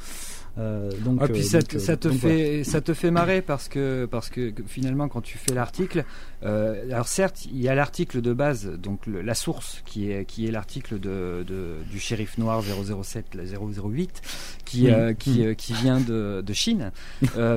Euh, 0.59 0.91
donc, 1.03 1.17
Ah, 1.19 1.28
puis 1.28 1.39
euh, 1.41 1.43
ça, 1.43 1.59
donc, 1.61 1.67
te- 1.69 1.76
euh, 1.78 1.80
ça 1.80 1.97
te 1.97 2.07
donc 2.09 2.17
voilà. 2.19 2.36
fait 2.36 2.63
ça 2.63 2.80
te 2.82 2.93
fait 2.93 3.09
marrer 3.09 3.41
parce 3.41 3.67
que 3.67 4.05
parce 4.05 4.30
que 4.30 4.53
finalement 4.67 5.07
quand 5.09 5.21
tu 5.21 5.39
fais 5.39 5.53
l'article 5.55 6.05
euh, 6.45 6.83
alors 6.91 7.07
certes 7.07 7.45
il 7.45 7.61
y 7.61 7.69
a 7.69 7.75
l'article 7.75 8.21
de 8.21 8.33
base 8.33 8.67
donc 8.67 9.05
le- 9.07 9.21
la 9.21 9.33
source 9.33 9.81
qui 9.85 10.11
est 10.11 10.25
qui 10.25 10.45
est 10.47 10.51
l'article 10.51 10.99
de, 10.99 11.43
de- 11.47 11.77
du 11.89 11.99
shérif 11.99 12.37
noir 12.37 12.61
007 12.61 13.35
la 13.35 13.43
008 13.43 14.21
qui 14.65 14.89
euh, 14.89 15.13
qui 15.13 15.45
euh, 15.45 15.53
qui 15.53 15.73
vient 15.73 15.99
de, 15.99 16.41
de 16.45 16.53
Chine 16.53 16.91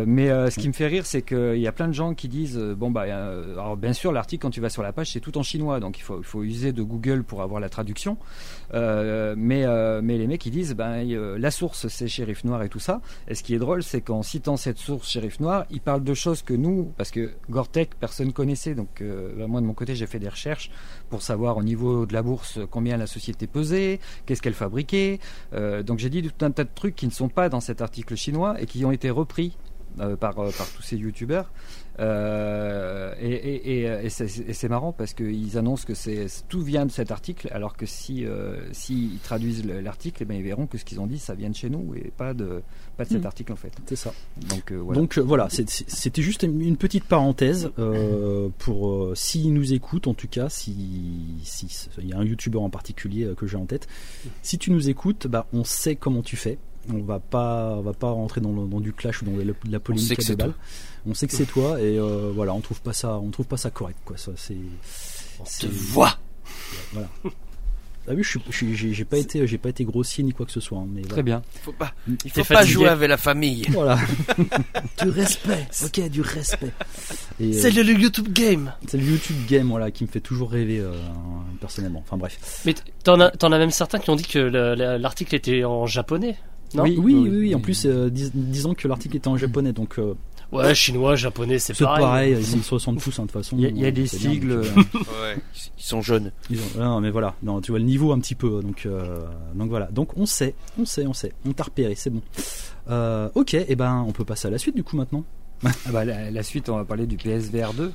mais 0.07 0.29
ce 0.51 0.59
qui 0.61 0.69
me 0.69 0.73
fait 0.73 0.87
rire 0.87 1.07
c'est 1.07 1.23
qu'il 1.23 1.59
y 1.59 1.67
a 1.67 1.73
plein 1.73 1.89
de 1.89 1.93
gens 1.95 2.15
qui 2.15 2.29
disent 2.29 2.59
bon 2.59 2.91
bah 2.91 3.03
alors 3.03 3.77
bien 3.77 3.93
sûr 3.93 4.13
l'article 4.13 4.43
quand 4.43 4.51
tu 4.51 4.61
vas 4.61 4.71
sur 4.71 4.83
la 4.83 4.93
page 4.93 5.11
c'est 5.13 5.21
tout 5.21 5.37
en 5.39 5.43
chinois 5.43 5.81
donc 5.81 5.99
il 5.99 6.03
faut 6.03 6.19
il 6.19 6.25
faut 6.25 6.43
user 6.45 6.73
de 6.73 6.83
Google 6.83 7.23
pour 7.25 7.43
avoir 7.43 7.61
la 7.61 7.69
traduction 7.69 8.17
mais, 8.73 9.65
mais 10.03 10.19
les 10.19 10.27
mecs 10.27 10.45
ils 10.47 10.51
disent 10.51 10.75
ben, 10.75 11.05
la 11.39 11.51
source 11.51 11.89
c'est 11.89 12.09
Shérif 12.09 12.45
Noir 12.45 12.63
et 12.63 12.69
tout 12.69 12.79
ça. 12.79 13.01
Et 13.29 13.35
ce 13.35 13.43
qui 13.43 13.55
est 13.55 13.59
drôle, 13.59 13.83
c'est 13.83 14.01
qu'en 14.01 14.23
citant 14.23 14.57
cette 14.57 14.79
source 14.79 15.09
Shérif 15.09 15.41
Noir, 15.41 15.65
ils 15.71 15.81
parlent 15.81 16.05
de 16.05 16.15
choses 16.15 16.43
que 16.43 16.55
nous, 16.55 16.93
parce 16.97 17.11
que 17.11 17.31
Gore-Tex, 17.51 17.97
personne 17.99 18.33
connaissait. 18.33 18.75
Donc 18.77 19.01
euh, 19.01 19.35
ben, 19.37 19.47
moi 19.47 19.61
de 19.61 19.67
mon 19.67 19.75
côté, 19.75 19.95
j'ai 19.95 20.07
fait 20.07 20.19
des 20.19 20.29
recherches 20.29 20.71
pour 21.11 21.23
savoir 21.23 21.57
au 21.57 21.63
niveau 21.63 22.07
de 22.07 22.13
la 22.13 22.23
bourse 22.23 22.61
combien 22.71 22.97
la 22.97 23.07
société 23.07 23.47
pesait, 23.47 24.01
qu'est-ce 24.27 24.43
qu'elle 24.43 24.55
fabriquait. 24.55 25.19
Euh, 25.53 25.83
donc 25.83 25.99
j'ai 25.99 26.11
dit 26.11 26.23
tout 26.23 26.45
un 26.45 26.51
tas 26.51 26.65
de 26.65 26.71
trucs 26.75 26.95
qui 26.95 27.07
ne 27.07 27.13
sont 27.13 27.29
pas 27.29 27.49
dans 27.49 27.61
cet 27.61 27.81
article 27.83 28.15
chinois 28.15 28.61
et 28.61 28.67
qui 28.67 28.85
ont 28.85 28.93
été 28.93 29.11
repris 29.11 29.57
euh, 29.99 30.15
par, 30.15 30.39
euh, 30.39 30.51
par 30.51 30.69
tous 30.69 30.83
ces 30.83 30.99
youtubeurs. 30.99 31.51
Euh, 31.99 33.15
et 33.21 33.33
et, 33.33 33.81
et, 33.83 34.05
et 34.05 34.11
c'est- 34.11 34.69
marrant 34.69 34.93
parce 34.93 35.15
qu'ils 35.15 35.57
annoncent 35.57 35.85
que 35.87 35.93
tout 36.49 36.61
vient 36.61 36.85
de 36.87 36.91
cet 36.91 37.11
article, 37.11 37.49
alors 37.53 37.77
que 37.77 37.87
si 37.87 38.25
euh, 38.27 38.59
s'ils 38.73 39.19
traduisent 39.21 39.65
le- 39.65 39.81
l'article, 39.81 40.19
eh 40.23 40.25
ben, 40.25 40.37
ils 40.37 40.43
verront 40.43 40.67
que 40.67 40.77
ce 40.79 40.85
qu'ils 40.85 41.01
ont 41.01 41.07
dit, 41.07 41.19
ça 41.19 41.35
vient 41.35 41.49
de 41.51 41.55
chez 41.55 41.71
nous 41.71 41.95
et 41.95 42.13
pas 42.17 42.35
de 42.35 42.63
pas 42.97 43.05
de 43.05 43.11
cet 43.11 43.21
Mhm. 43.21 43.27
article 43.27 43.53
en 43.53 43.57
fait. 43.57 43.73
C'est 43.87 43.97
ça. 43.97 44.13
Donc 44.51 44.73
euh, 44.73 44.77
voilà. 44.77 45.01
Donc 45.01 45.17
euh, 45.19 45.23
voilà, 45.23 45.49
c'était 45.51 46.23
juste 46.23 46.43
une 46.43 46.77
petite 46.77 47.05
parenthèse 47.05 47.71
pour 48.59 49.17
s'ils 49.17 49.53
nous 49.53 49.73
écoutent, 49.73 50.07
en 50.07 50.15
tout 50.15 50.29
cas, 50.29 50.49
si 50.49 50.75
si 51.45 51.67
il 51.99 52.09
y 52.09 52.13
a 52.13 52.19
un 52.19 52.25
youtubeur 52.25 52.63
en 52.63 52.71
particulier 52.71 53.31
que 53.37 53.47
j'ai 53.47 53.57
en 53.57 53.67
tête, 53.67 53.87
si 54.43 54.59
tu 54.59 54.71
nous 54.71 54.89
écoutes, 54.89 55.27
bah 55.27 55.47
on 55.53 55.65
sait 55.65 55.97
comment 55.97 56.23
tu 56.23 56.37
fais. 56.37 56.59
On 56.93 56.99
va 57.03 57.19
pas, 57.19 57.75
on 57.79 57.81
va 57.83 57.93
pas 57.95 58.11
rentrer 58.11 58.41
dans, 58.41 58.53
le- 58.53 58.69
dans 58.69 58.79
du 58.79 58.93
clash 58.93 59.21
ou 59.21 59.25
dans 59.25 59.37
la, 59.37 59.43
la 59.69 59.81
polémique 59.81 60.31
à 60.31 60.37
balles. 60.37 60.55
On 61.09 61.15
sait 61.15 61.27
que 61.27 61.35
c'est 61.35 61.47
toi 61.47 61.81
et 61.81 61.99
euh, 61.99 62.31
voilà, 62.35 62.53
on 62.55 62.61
trouve 62.61 62.81
pas 62.81 62.93
ça, 62.93 63.17
on 63.19 63.31
trouve 63.31 63.47
pas 63.47 63.57
ça 63.57 63.71
correct 63.71 63.99
quoi. 64.05 64.17
Ça 64.17 64.33
c'est. 64.37 64.57
On 65.41 65.45
te 65.45 65.49
c'est- 65.51 65.69
voit 65.69 66.19
Ah 68.09 68.13
oui, 68.15 68.23
j'ai 68.23 68.93
j'ai 68.95 69.05
pas 69.05 69.19
été, 69.19 69.45
j'ai 69.49 69.59
pas 69.59 69.69
été 69.71 69.85
grossier 69.85 70.23
ni 70.23 70.33
quoi 70.33 70.47
que 70.47 70.53
ce 70.53 70.61
soit. 70.61 70.79
hein, 70.79 70.87
mais 70.89 71.03
Très 71.03 71.09
voilà. 71.23 71.23
bien. 71.25 71.43
faut 71.63 71.73
pas, 71.73 71.93
il 72.07 72.17
T'es 72.17 72.45
faut 72.45 72.55
pas 72.55 72.65
jouer 72.65 72.87
avec 72.89 73.09
la 73.09 73.17
famille. 73.17 73.65
Voilà. 73.71 73.99
du 75.03 75.09
respect. 75.11 75.67
Ok, 75.85 76.09
du 76.09 76.21
respect. 76.21 76.71
Et, 77.41 77.49
euh, 77.49 77.61
C'est 77.61 77.71
le, 77.73 77.83
le 77.83 77.95
YouTube 77.95 78.33
Game. 78.33 78.73
C'est 78.87 78.97
le 78.99 79.03
YouTube 79.05 79.37
Game 79.49 79.69
voilà, 79.71 79.91
qui 79.91 80.05
me 80.05 80.09
fait 80.09 80.21
toujours 80.21 80.53
rêver 80.53 80.79
euh, 80.79 80.93
personnellement. 81.61 81.99
Enfin 82.07 82.17
bref. 82.17 82.63
Mais 82.65 82.75
t'en 83.03 83.19
as, 83.19 83.31
t'en 83.33 83.51
as 83.51 83.59
même 83.59 83.73
certains 83.73 83.99
qui 83.99 84.09
ont 84.11 84.17
dit 84.17 84.23
que 84.27 84.39
le- 84.39 84.77
le- 84.77 84.99
l'article 84.99 85.35
était 85.35 85.65
en 85.65 85.87
japonais. 85.87 86.37
Non? 86.75 86.85
Oui, 86.85 86.95
Oui, 86.99 87.15
oui, 87.15 87.15
oui, 87.23 87.29
oui. 87.31 87.39
oui. 87.49 87.55
En 87.57 87.61
plus, 87.61 87.87
euh, 87.87 88.09
dis- 88.09 88.31
disons 88.33 88.75
que 88.75 88.87
l'article 88.87 89.17
était 89.17 89.29
en 89.29 89.37
japonais, 89.37 89.73
donc 89.73 89.99
euh, 89.99 90.15
Ouais, 90.53 90.75
chinois, 90.75 91.17
japonais, 91.17 91.59
c'est 91.59 91.75
c'est 91.75 91.85
pareil. 91.85 92.05
pareil. 92.05 92.37
Ils 92.55 92.63
se 92.63 92.75
ressemblent 92.75 93.01
tous 93.01 93.19
hein, 93.19 93.23
de 93.23 93.31
toute 93.33 93.43
façon. 93.43 93.57
Il 93.59 93.63
y 93.65 93.67
a, 93.67 93.69
il 93.71 93.79
y 93.79 93.85
a 93.87 93.91
des 93.91 94.07
sigles. 94.07 94.61
Ouais, 94.95 95.37
ils 95.79 95.83
sont 95.83 96.01
jeunes. 96.03 96.31
ils 96.51 96.59
ont- 96.61 96.79
non, 96.79 97.01
mais 97.01 97.11
voilà. 97.11 97.35
Non, 97.43 97.61
tu 97.61 97.73
vois 97.73 97.81
le 97.81 97.85
niveau 97.85 98.13
un 98.13 98.21
petit 98.21 98.35
peu. 98.37 98.61
Donc, 98.63 98.87
euh, 98.87 99.25
donc 99.55 99.71
voilà. 99.71 99.87
Donc 99.87 100.17
on 100.17 100.25
sait, 100.25 100.55
on 100.81 100.85
sait, 100.85 101.05
on 101.07 101.13
sait. 101.13 101.33
On 101.47 101.53
t'a 101.53 101.65
repéré, 101.65 101.95
c'est 101.97 102.11
bon. 102.11 102.23
Euh, 102.89 103.29
ok, 103.35 103.55
et 103.55 103.75
ben 103.75 104.05
on 104.07 104.13
peut 104.13 104.25
passer 104.25 104.47
à 104.47 104.51
la 104.53 104.59
suite 104.59 104.77
du 104.77 104.85
coup 104.85 104.97
maintenant. 104.97 105.25
ah 105.65 105.71
bah, 105.91 106.05
la, 106.05 106.31
la 106.31 106.43
suite, 106.45 106.69
on 106.69 106.77
va 106.77 106.85
parler 106.85 107.07
du 107.07 107.17
PSVR 107.17 107.73
2. 107.75 107.93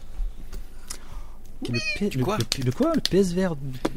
Le, 1.70 1.80
P- 1.98 2.10
Du 2.10 2.18
le- 2.18 2.24
quoi 2.26 2.38
le- 2.38 2.64
le 2.66 2.72
quoi 2.72 2.92
Le 2.96 3.02
PSVR 3.02 3.56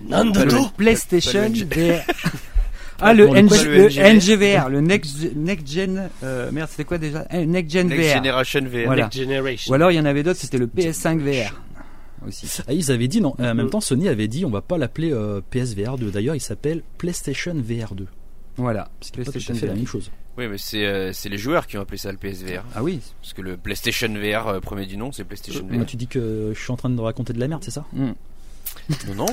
Nando 0.08 0.44
Le 0.44 0.76
PlayStation. 0.76 1.48
VR. 1.50 2.02
Ah, 3.00 3.12
le, 3.12 3.26
Non, 3.26 3.32
le 3.34 3.42
NG 3.42 3.48
quoi, 3.48 3.62
le 3.64 3.88
le 3.88 4.14
NGVR. 4.14 4.68
Le 4.68 4.80
Next, 4.80 5.34
next 5.36 5.66
Gen. 5.68 6.08
euh, 6.22 6.50
merde, 6.52 6.68
c'était 6.70 6.84
quoi 6.84 6.98
déjà? 6.98 7.26
Eh, 7.30 7.44
Next 7.46 7.70
Gen 7.72 7.88
Next 7.88 8.02
VR. 8.08 8.14
Generation 8.16 8.60
VR. 8.62 8.86
Voilà. 8.86 9.02
Next 9.04 9.18
Generation. 9.18 9.70
Ou 9.70 9.74
alors 9.74 9.90
il 9.90 9.94
y 9.96 10.00
en 10.00 10.04
avait 10.04 10.22
d'autres, 10.22 10.38
c'était 10.40 10.58
le 10.58 10.66
PS5 10.66 11.18
VR 11.18 11.60
aussi. 12.26 12.48
Ah, 12.66 12.72
ils 12.72 12.90
avaient 12.90 13.08
dit 13.08 13.20
non. 13.20 13.34
En 13.38 13.54
même 13.54 13.66
Mm. 13.66 13.70
temps, 13.70 13.80
Sony 13.80 14.08
avait 14.08 14.28
dit 14.28 14.44
on 14.44 14.50
va 14.50 14.62
pas 14.62 14.78
l'appeler 14.78 15.12
euh, 15.12 15.40
PSVR 15.50 15.98
2. 15.98 16.10
D'ailleurs, 16.10 16.34
il 16.34 16.40
s'appelle 16.40 16.82
PlayStation 16.98 17.54
VR 17.54 17.94
2. 17.94 18.06
Voilà, 18.56 18.88
C'est 19.00 19.14
pas 19.16 19.22
tout 19.24 19.30
à 19.30 19.32
PlayStation 19.32 19.54
fait 19.60 19.66
la 19.66 19.74
même 19.74 19.86
chose. 19.86 20.10
Oui, 20.38 20.46
mais 20.48 20.58
c'est 20.58 20.86
euh, 20.86 21.12
c'est 21.12 21.28
les 21.28 21.38
joueurs 21.38 21.66
qui 21.66 21.76
ont 21.76 21.80
appelé 21.80 21.98
ça 21.98 22.10
le 22.12 22.18
PSVR. 22.18 22.64
Ah 22.74 22.82
oui. 22.82 23.00
Parce 23.20 23.32
que 23.34 23.42
le 23.42 23.56
PlayStation 23.56 24.08
VR, 24.08 24.46
euh, 24.48 24.60
premier 24.60 24.86
du 24.86 24.96
nom, 24.96 25.10
c'est 25.12 25.24
PlayStation 25.24 25.64
Moi, 25.68 25.82
VR. 25.82 25.86
tu 25.86 25.96
dis 25.96 26.06
que 26.06 26.52
je 26.54 26.60
suis 26.60 26.70
en 26.72 26.76
train 26.76 26.88
de 26.90 27.00
raconter 27.00 27.32
de 27.32 27.40
la 27.40 27.48
merde, 27.48 27.62
c'est 27.64 27.70
ça? 27.72 27.84
Mm. 27.92 28.12
Non, 29.08 29.14
non, 29.14 29.26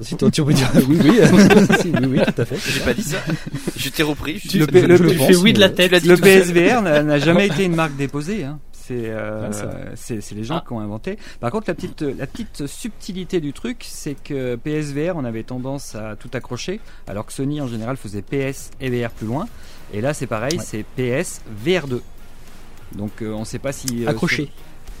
Si 0.00 0.16
toi 0.16 0.30
tu 0.30 0.42
veux 0.42 0.52
dire 0.52 0.68
oui, 0.88 0.98
oui, 1.02 1.10
si, 1.80 1.88
oui, 1.90 2.06
oui, 2.08 2.18
tout 2.26 2.42
à 2.42 2.44
fait. 2.44 2.56
j'ai 2.72 2.80
pas 2.80 2.92
dit 2.94 3.02
ça. 3.02 3.18
Je 3.76 3.88
t'ai 3.90 4.02
repris. 4.02 4.40
je- 4.44 4.58
Le, 4.58 4.66
pense, 5.16 5.26
fais 5.28 5.36
oui 5.36 5.52
de 5.52 5.60
la 5.60 5.68
tête. 5.68 5.92
le 6.04 6.16
PSVR 6.16 6.82
n'a 6.82 7.18
jamais 7.18 7.46
été 7.52 7.64
une 7.64 7.76
marque 7.76 7.96
déposée. 7.96 8.44
Hein. 8.44 8.58
C'est 8.72 9.06
euh, 9.06 9.48
Ouais, 9.50 9.94
c'est 9.96 10.32
les 10.34 10.44
gens 10.44 10.56
Ah. 10.58 10.64
qui 10.66 10.72
ont 10.72 10.80
inventé. 10.80 11.18
Par 11.40 11.50
contre, 11.50 11.64
la 11.68 11.74
petite 11.74 12.02
la 12.02 12.26
petite 12.26 12.66
subtilité 12.68 13.40
du 13.40 13.52
truc, 13.52 13.84
c'est 13.88 14.14
que 14.14 14.54
PSVR, 14.56 15.14
on 15.16 15.24
avait 15.24 15.42
tendance 15.42 15.94
à 15.96 16.14
tout 16.16 16.30
accrocher, 16.34 16.80
alors 17.08 17.26
que 17.26 17.32
Sony 17.32 17.60
en 17.60 17.66
général 17.66 17.96
faisait 17.96 18.22
PS 18.22 18.70
et 18.80 18.90
VR 18.90 19.10
plus 19.10 19.26
loin. 19.26 19.46
Et 19.92 20.00
là, 20.00 20.14
c'est 20.14 20.26
pareil, 20.28 20.56
Ouais. 20.58 20.64
c'est 20.64 20.84
PS 20.96 21.40
VR2. 21.64 22.00
Donc, 22.94 23.22
euh, 23.22 23.32
on 23.32 23.40
ne 23.40 23.44
sait 23.44 23.58
pas 23.58 23.72
si 23.72 24.04
euh, 24.04 24.08
Accroché. 24.10 24.50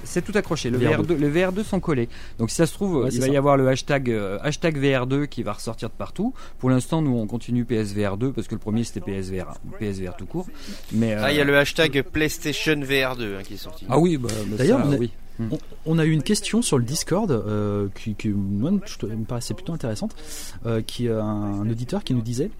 C'est 0.06 0.22
tout 0.22 0.32
accroché. 0.34 0.70
Le 0.70 0.78
VR2. 0.78 1.02
VR2, 1.04 1.18
le 1.18 1.30
VR2 1.30 1.62
sont 1.64 1.80
collés. 1.80 2.08
Donc 2.38 2.48
si 2.50 2.56
ça 2.56 2.66
se 2.66 2.72
trouve, 2.72 2.96
Ouais, 3.04 3.08
il 3.12 3.20
va 3.20 3.26
ça. 3.26 3.32
y 3.32 3.36
avoir 3.36 3.56
le 3.58 3.68
hashtag 3.68 4.10
euh, 4.10 4.38
hashtag 4.42 4.78
VR2 4.78 5.26
qui 5.26 5.42
va 5.42 5.52
ressortir 5.52 5.88
de 5.90 5.94
partout. 5.94 6.32
Pour 6.58 6.70
l'instant, 6.70 7.02
nous 7.02 7.16
on 7.16 7.26
continue 7.26 7.64
PSVR2 7.64 8.32
parce 8.32 8.48
que 8.48 8.54
le 8.54 8.60
premier 8.60 8.84
c'était 8.84 9.00
PSVR, 9.00 9.54
PSVR 9.78 10.16
tout 10.16 10.26
court. 10.26 10.46
Mais 10.92 11.12
Ah, 11.14 11.30
il 11.32 11.36
y 11.36 11.40
a 11.40 11.42
euh, 11.42 11.46
le 11.46 11.58
hashtag 11.58 12.02
PlayStation 12.02 12.74
VR2 12.76 13.38
hein, 13.38 13.42
qui 13.44 13.54
est 13.54 13.58
sorti. 13.58 13.84
ah 13.88 13.98
oui, 13.98 14.16
bah, 14.16 14.28
bah, 14.46 14.56
D'ailleurs, 14.58 14.80
ça, 14.80 14.86
on 14.88 14.92
a- 14.92 14.96
oui. 14.96 15.10
On, 15.38 15.58
on 15.84 15.98
a 15.98 16.06
eu 16.06 16.12
une 16.12 16.22
question 16.22 16.62
sur 16.62 16.78
le 16.78 16.84
Discord 16.84 17.30
euh, 17.30 17.88
qui, 17.94 18.14
qui 18.14 18.28
moi, 18.30 18.70
je- 18.86 19.06
me 19.06 19.24
paraissait 19.26 19.52
plutôt 19.52 19.74
intéressante, 19.74 20.16
euh, 20.64 20.80
qui 20.80 21.08
euh, 21.08 21.20
un, 21.22 21.60
un 21.60 21.68
auditeur 21.70 22.04
qui 22.04 22.14
nous 22.14 22.22
disait 22.22 22.50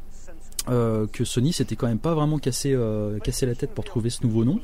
euh, 0.68 1.06
que 1.10 1.24
Sony 1.24 1.52
s'était 1.54 1.74
quand 1.76 1.86
même 1.86 1.98
pas 1.98 2.12
vraiment 2.14 2.38
cassé, 2.38 2.72
euh, 2.74 3.18
cassé 3.20 3.46
la 3.46 3.54
tête 3.54 3.70
pour 3.70 3.84
trouver 3.84 4.10
ce 4.10 4.22
nouveau 4.24 4.44
nom 4.44 4.60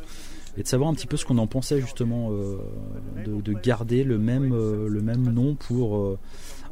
et 0.59 0.63
de 0.63 0.69
savoir 0.69 0.91
un 0.91 0.95
petit 0.95 1.07
peu 1.07 1.17
ce 1.17 1.25
qu'on 1.25 1.39
en 1.39 1.47
pensait 1.47 1.81
justement 1.81 2.31
euh, 2.33 2.57
de, 3.25 3.41
de 3.41 3.53
garder 3.59 4.05
le 4.05 4.19
même, 4.19 4.53
euh, 4.53 4.89
le 4.89 5.01
même 5.01 5.23
nom 5.33 5.55
pour 5.55 5.97
euh, 5.97 6.19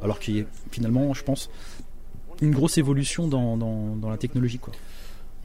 alors 0.03 0.19
qu'il 0.19 0.37
y 0.37 0.41
a 0.41 0.43
finalement 0.71 1.13
je 1.13 1.23
pense 1.23 1.49
une 2.41 2.51
grosse 2.51 2.77
évolution 2.77 3.27
dans, 3.27 3.57
dans, 3.57 3.95
dans 3.95 4.09
la 4.09 4.17
technologie 4.17 4.59
quoi. 4.59 4.73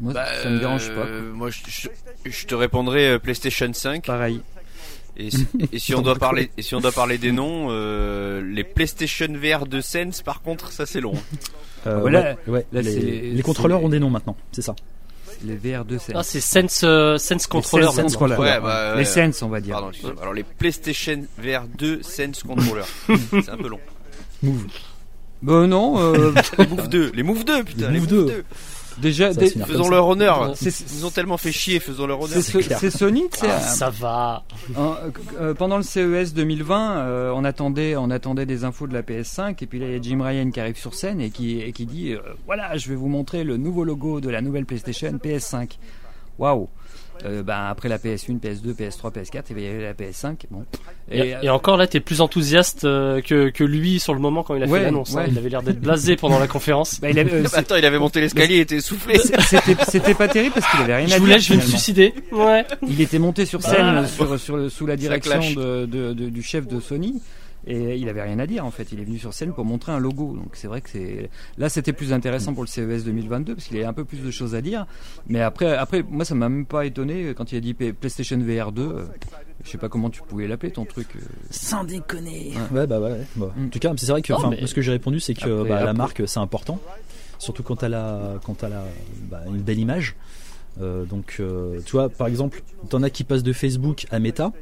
Moi, 0.01 0.13
Bah, 0.13 0.27
ça 0.43 0.51
me 0.51 0.59
dérange 0.59 0.89
pas. 0.95 1.07
euh, 1.07 1.33
moi, 1.33 1.49
je, 1.51 1.61
je- 1.69 1.89
je 2.31 2.47
te 2.47 2.55
répondrai 2.55 3.09
euh, 3.13 3.19
PlayStation 3.19 3.73
5. 3.73 4.05
Pareil. 4.05 4.41
Et, 5.17 5.31
si- 5.31 5.47
et 5.73 5.79
si 5.79 5.95
on 5.95 6.03
doit 6.03 6.17
parler, 6.17 6.51
et 6.59 6.61
si 6.63 6.75
on 6.75 6.81
doit 6.81 6.93
parler 6.93 7.17
des 7.17 7.33
noms, 7.33 7.69
euh, 7.71 8.43
les 8.43 8.63
PlayStation 8.65 9.27
VR 9.33 9.67
de 9.67 9.81
Sense, 9.81 10.21
par 10.21 10.43
contre, 10.43 10.71
ça 10.73 10.85
c'est 10.87 11.01
long. 11.01 11.15
Euh, 11.87 12.01
voilà. 12.01 12.37
ouais, 12.49 12.53
ouais, 12.53 12.67
Là, 12.73 12.83
les, 12.83 13.41
contrôleurs 13.45 13.81
ont 13.85 13.89
des 13.89 14.01
noms 14.01 14.11
maintenant, 14.11 14.37
c'est 14.51 14.61
ça. 14.63 14.75
Les 15.45 15.57
VR2 15.57 15.99
c'est 15.99 16.13
Ah, 16.15 16.23
c'est 16.23 16.41
Sense, 16.41 16.83
euh, 16.85 17.19
Sense 17.19 17.47
Controller. 17.47 17.87
Sense 17.87 17.97
maintenant. 17.97 18.19
Controller. 18.19 18.51
Ouais, 18.51 18.61
bah, 18.61 18.93
ouais. 18.93 18.99
Les 18.99 19.05
Sense, 19.05 19.43
on 19.43 19.49
va 19.49 19.61
dire. 19.61 19.75
Pardon, 19.75 19.91
excusez-moi. 19.91 20.23
Alors 20.23 20.35
les 20.35 20.43
PlayStation 20.45 21.23
VR 21.39 21.65
2 21.79 22.03
Sense 22.03 22.43
Controller, 22.43 22.85
c'est 23.31 23.49
un 23.51 23.57
peu 23.57 23.69
long. 23.69 23.81
Move. 24.43 24.67
Bah 25.43 25.67
non, 25.67 25.99
euh, 25.99 26.33
Les 26.59 26.67
Move 26.67 26.89
2, 26.89 27.13
les 27.15 27.23
Move 27.23 27.45
2, 27.45 27.65
putain, 27.65 27.89
Les 27.89 27.95
les 27.95 28.01
Move 28.01 28.13
Move 28.13 28.27
2. 28.27 28.27
2. 28.27 28.45
Déjà, 28.99 29.33
des- 29.35 29.49
Faisons 29.51 29.89
leur 29.89 30.07
honneur. 30.09 30.55
Ils 30.63 31.07
ont 31.07 31.11
tellement 31.11 31.37
fait 31.37 31.53
chier, 31.53 31.81
faisons 31.81 32.07
leur 32.07 32.21
honneur. 32.21 32.43
c'est 32.43 32.91
Sony, 32.91 33.25
tu 33.33 33.41
sais, 33.41 33.47
Ah, 33.51 33.61
ça 33.61 33.91
va. 33.91 34.45
Euh, 35.41 35.55
pendant 35.55 35.77
le 35.77 35.83
CES 35.83 36.35
2020, 36.35 36.97
euh, 36.99 37.33
on 37.35 37.45
attendait, 37.45 37.97
on 37.97 38.11
attendait 38.11 38.47
des 38.47 38.65
infos 38.65 38.87
de 38.87 38.95
la 38.95 39.03
PS5 39.03 39.63
et 39.63 39.67
puis 39.67 39.79
là 39.79 39.87
il 39.87 39.93
y 39.93 39.97
a 39.97 40.01
Jim 40.03 40.21
Ryan 40.23 40.51
qui 40.51 40.61
arrive 40.61 40.77
sur 40.79 40.95
scène 40.95 41.21
et 41.21 41.31
qui, 41.31 41.61
et 41.61 41.73
qui 41.73 41.87
dit 41.87 42.13
euh, 42.13 42.19
voilà, 42.47 42.77
je 42.77 42.89
vais 42.89 42.95
vous 42.95 43.09
montrer 43.09 43.45
le 43.45 43.57
nouveau 43.57 43.85
logo 43.85 44.21
de 44.21 44.29
la 44.31 44.41
nouvelle 44.41 44.67
PlayStation 44.67 45.13
PS5. 45.23 45.79
Waouh. 46.39 46.69
Euh, 47.25 47.43
bah, 47.43 47.69
après 47.71 47.89
la 47.89 47.99
PS1, 47.99 48.39
PS2, 48.39 48.75
PS3, 48.75 49.13
PS4, 49.13 49.37
et 49.51 49.55
ben, 49.55 49.59
il 49.59 49.63
y 49.65 49.69
avait 49.69 49.83
la 49.83 49.95
PS5. 49.95 50.35
Bon. 50.51 50.65
Et, 51.11 51.35
et, 51.43 51.49
encore 51.51 51.77
là, 51.77 51.87
t'es 51.87 52.01
plus 52.01 52.21
enthousiaste 52.21 52.85
euh, 52.85 53.21
que, 53.23 53.49
que 53.51 53.65
lui 53.65 53.99
sur 54.01 54.13
le 54.13 54.21
moment 54.21 54.43
quand 54.43 54.55
il 54.55 54.63
a 54.63 54.67
Ouais, 54.67 54.79
fait 54.81 54.85
l'annonce. 54.87 55.17
hein. 55.17 55.25
Il 55.29 55.39
avait 55.39 55.49
l'air 55.49 55.63
d'être 55.63 55.81
blasé 55.81 56.17
pendant 56.17 56.39
la 56.39 56.47
conférence. 56.49 57.01
Bah, 57.01 57.11
il 57.11 57.19
avait- 57.19 57.33
euh, 57.33 57.43
Bah, 57.45 57.51
Attends, 57.55 57.77
il 57.77 57.85
avait 57.85 57.99
monté 57.99 58.21
l'escalier, 58.21 58.57
il 58.57 58.61
était 58.61 58.77
essoufflé. 58.77 59.19
c'est- 59.19 59.41
c'était 59.41 59.77
c'était 59.89 60.15
pas 60.15 60.29
terrible 60.29 60.55
parce 60.55 60.71
qu'il 60.71 60.81
avait 60.81 60.97
rien 60.97 61.07
Je 61.07 61.15
à 61.15 61.19
voulais, 61.19 61.35
dire. 61.37 61.43
je 61.43 61.51
vais 61.55 61.57
me 61.57 61.63
suicider. 61.63 62.15
Ouais. 62.33 62.65
Il 62.89 63.01
était 63.01 63.19
monté 63.19 63.47
sur 63.47 63.63
scène 63.63 63.75
Ah. 63.81 63.99
euh, 64.01 64.07
sur, 64.07 64.39
sur 64.39 64.57
le- 64.57 64.69
sous 64.69 64.87
la 64.87 64.97
direction 64.97 65.39
de- 65.41 65.87
de- 65.87 66.13
du 66.29 66.43
chef 66.43 66.67
de 66.67 66.81
Sony. 66.81 67.21
Et 67.69 67.97
il 67.97 68.09
avait 68.09 68.23
rien 68.23 68.39
à 68.39 68.47
dire 68.47 68.65
en 68.65 68.71
fait. 68.71 68.93
Il 68.93 69.01
est 69.01 69.05
venu 69.05 69.19
sur 69.19 69.35
scène 69.35 69.53
pour 69.53 69.65
montrer 69.65 69.91
un 69.93 69.99
logo. 69.99 70.35
Donc 70.37 70.51
c'est 70.55 70.69
vrai 70.69 70.81
que 70.81 70.89
c'est 70.91 71.31
là 71.59 71.69
c'était 71.69 71.93
plus 71.93 72.13
intéressant 72.13 72.55
pour 72.55 72.63
le 72.63 72.69
CES 72.69 73.05
2022 73.05 73.55
parce 73.57 73.67
qu'il 73.67 73.77
y 73.77 73.81
avait 73.81 73.89
un 73.89 73.93
peu 73.93 74.05
plus 74.05 74.19
de 74.19 74.31
choses 74.31 74.55
à 74.55 74.61
dire. 74.63 74.87
Mais 75.29 75.41
après, 75.41 75.75
après 75.77 76.05
moi 76.09 76.25
ça 76.25 76.35
m'a 76.37 76.49
même 76.49 76.65
pas 76.67 76.87
étonné 76.87 77.35
quand 77.37 77.51
il 77.53 77.57
a 77.59 77.61
dit 77.61 77.75
PlayStation 77.75 78.39
VR 78.39 78.71
2. 78.73 78.83
euh, 78.83 79.05
je 79.65 79.71
sais 79.71 79.79
pas 79.79 79.89
comment 79.89 80.11
tu 80.11 80.23
pouvais 80.23 80.47
l'appeler 80.47 80.71
ton 80.71 80.85
truc. 80.85 81.09
euh. 81.17 81.21
Sans 81.51 81.83
déconner. 81.83 82.53
Ouais. 82.71 82.81
Ouais, 82.81 82.87
bah 82.87 83.01
ouais. 83.01 83.11
ouais. 83.11 83.27
Bah, 83.35 83.53
Mm. 83.57 83.65
En 83.65 83.69
tout 83.69 83.79
cas, 83.81 83.93
c'est 83.97 84.07
vrai 84.13 84.23
que 84.23 84.33
mais- 84.49 84.65
ce 84.67 84.75
que 84.75 84.81
j'ai 84.83 84.93
répondu, 84.93 85.19
c'est 85.19 85.35
que 85.35 85.41
Après- 85.61 85.69
bah, 85.69 85.85
la 85.85 85.93
marque, 85.93 86.23
c'est 86.27 86.39
important. 86.39 86.79
Surtout 87.39 87.65
quand 87.65 87.83
elle 87.83 87.95
a, 87.95 88.35
quand 88.45 88.63
elle 88.63 88.75
a 88.75 88.85
bah, 89.29 89.41
une 89.49 89.63
belle 89.63 89.79
image. 89.81 90.15
Euh, 90.81 91.05
donc, 91.05 91.39
euh, 91.41 91.81
tu 91.85 91.93
vois, 91.93 92.09
par 92.11 92.27
exemple, 92.29 92.63
t'en 92.91 93.03
as 93.03 93.11
qui 93.11 93.25
passent 93.25 93.43
de 93.43 93.53
Facebook 93.53 94.07
à 94.13 94.19
Meta. 94.21 94.53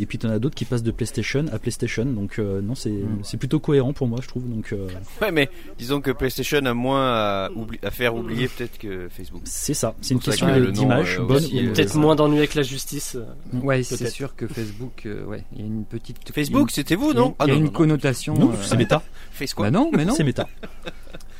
Et 0.00 0.06
puis 0.06 0.18
t'en 0.18 0.30
as 0.30 0.38
d'autres 0.38 0.54
qui 0.54 0.64
passent 0.64 0.82
de 0.82 0.90
PlayStation 0.90 1.44
à 1.52 1.58
PlayStation. 1.58 2.04
Donc 2.06 2.38
euh, 2.38 2.60
non, 2.62 2.74
c'est 2.74 2.90
Mm. 2.90 3.20
c'est 3.22 3.36
plutôt 3.36 3.60
cohérent 3.60 3.92
pour 3.92 4.06
moi, 4.08 4.18
je 4.22 4.28
trouve. 4.28 4.48
Donc 4.48 4.72
euh, 4.72 4.88
Ouais, 5.22 5.30
mais 5.30 5.48
disons 5.78 6.00
que 6.00 6.10
PlayStation 6.10 6.58
a 6.64 6.74
moins 6.74 7.12
à, 7.12 7.48
oubli- 7.50 7.78
à 7.84 7.90
faire 7.90 8.14
oublier 8.14 8.48
peut-être 8.48 8.78
que 8.78 9.08
Facebook. 9.10 9.42
c'est 9.44 9.74
ça. 9.74 9.94
C'est 10.00 10.14
une 10.14 10.20
question 10.20 10.46
que 10.46 10.70
d'image, 10.70 11.18
euh, 11.20 11.22
euh. 11.30 11.72
Peut-être 11.72 11.94
moins 11.96 12.14
d'ennuis 12.16 12.38
avec 12.38 12.54
la 12.54 12.62
justice. 12.62 13.16
Ouais, 13.52 13.82
c'est 13.82 14.08
sûr 14.10 14.34
que 14.36 14.46
Facebook, 14.46 15.02
euh, 15.06 15.24
ouais, 15.26 15.44
il 15.54 15.60
y 15.60 15.62
a 15.62 15.66
une 15.66 15.84
petite. 15.84 16.16
Facebook, 16.34 16.70
c'était 16.70 16.94
vous, 16.94 17.10
il 17.10 17.14
y 17.14 17.18
a- 17.18 17.20
non 17.20 17.36
Il 17.42 17.48
y 17.48 17.50
a 17.50 17.54
non, 17.54 17.60
une 17.60 17.70
connotation. 17.70 18.34
Non, 18.34 18.50
euh, 18.50 18.54
c'est 18.62 18.76
méta. 18.76 19.02
Face 19.32 19.54
quoi 19.54 19.66
Bah 19.66 19.70
non, 19.78 19.90
mais 19.94 20.04
non. 20.04 20.14
C'est 20.14 20.24
méta. 20.24 20.48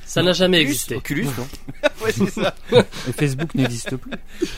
Ça 0.05 0.23
n'a 0.25 0.33
jamais 0.33 0.61
existé. 0.61 0.97
Oculus, 0.97 1.25
non 1.39 1.47
Ouais, 2.05 2.11
c'est 2.13 2.31
ça. 2.31 2.55
Facebook 3.17 3.55
n'existe 3.55 3.97
plus. 3.97 4.11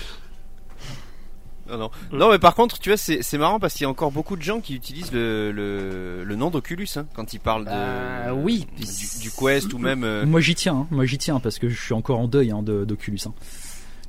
Non, 1.73 1.79
non. 1.79 1.91
Mm. 2.13 2.19
non, 2.19 2.31
mais 2.31 2.39
par 2.39 2.55
contre, 2.55 2.79
tu 2.79 2.91
vois, 2.91 2.97
c'est 2.97 3.23
c'est 3.23 3.39
marrant 3.39 3.59
parce 3.59 3.75
qu'il 3.75 3.83
y 3.83 3.87
a 3.87 3.91
encore 3.91 4.13
beaucoup 4.13 4.37
de 4.37 4.43
gens 4.43 4.61
qui 4.61 4.75
utilisent 4.75 5.11
le, 5.13 5.51
le, 5.53 6.23
le 6.25 6.37
nom 6.37 6.51
d'Oculus 6.51 6.87
hein, 6.97 7.07
quand 7.15 7.33
ils 7.33 7.41
parlent 7.41 7.65
de, 7.65 7.71
Bah, 7.71 8.35
oui. 8.35 8.67
du, 8.77 8.85
du 9.21 9.31
Quest 9.31 9.73
ou 9.73 9.79
même. 9.79 10.05
euh, 10.05 10.27
Moi 10.27 10.41
j'y 10.41 10.55
tiens. 10.55 10.77
hein. 10.77 10.87
Moi 10.91 11.07
j'y 11.07 11.19
tiens 11.19 11.41
parce 11.41 11.59
que 11.59 11.69
je 11.69 11.81
suis 11.81 11.95
encore 11.95 12.19
en 12.21 12.29
deuil 12.29 12.51
hein, 12.51 12.63
de- 12.63 12.85
d'Oculus. 12.85 13.19
hein. 13.27 13.33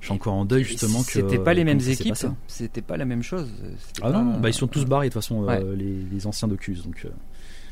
Je 0.01 0.07
suis 0.07 0.13
encore 0.13 0.33
en 0.33 0.43
deuil 0.43 0.65
justement 0.65 1.01
que. 1.01 1.11
C'était 1.13 1.39
pas 1.39 1.53
les 1.53 1.63
mêmes 1.63 1.79
équipes. 1.79 2.15
C'était 2.47 2.81
pas 2.81 2.97
la 2.97 3.05
même 3.05 3.23
chose. 3.23 3.49
C'était 3.87 4.01
Ah 4.03 4.11
non, 4.11 4.37
bah 4.39 4.49
ils 4.49 4.53
sont 4.53 4.67
tous 4.67 4.83
barrés 4.83 5.07
de 5.07 5.13
toute 5.13 5.21
façon, 5.23 5.47
euh, 5.49 5.75
les, 5.77 5.95
les 6.11 6.27
anciens 6.27 6.49
d'Oculus. 6.49 6.79
Donc, 6.83 7.03
euh, 7.05 7.09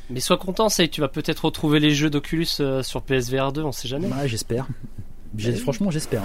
Mais 0.10 0.22
sois 0.22 0.38
content, 0.38 0.70
Say, 0.70 0.88
tu 0.88 1.02
vas 1.02 1.10
peut-être 1.10 1.44
retrouver 1.44 1.82
les 1.82 1.92
jeux 1.92 2.10
d'Oculus 2.10 2.48
euh, 2.62 2.84
sur 2.84 3.02
PSVR 3.02 3.52
2, 3.52 3.64
on 3.64 3.74
sait 3.74 3.90
jamais. 3.90 4.08
ouais, 4.08 4.30
j'espère. 4.30 4.66
J'ai- 5.38 5.54
Franchement, 5.56 5.92
j'espère. 5.92 6.22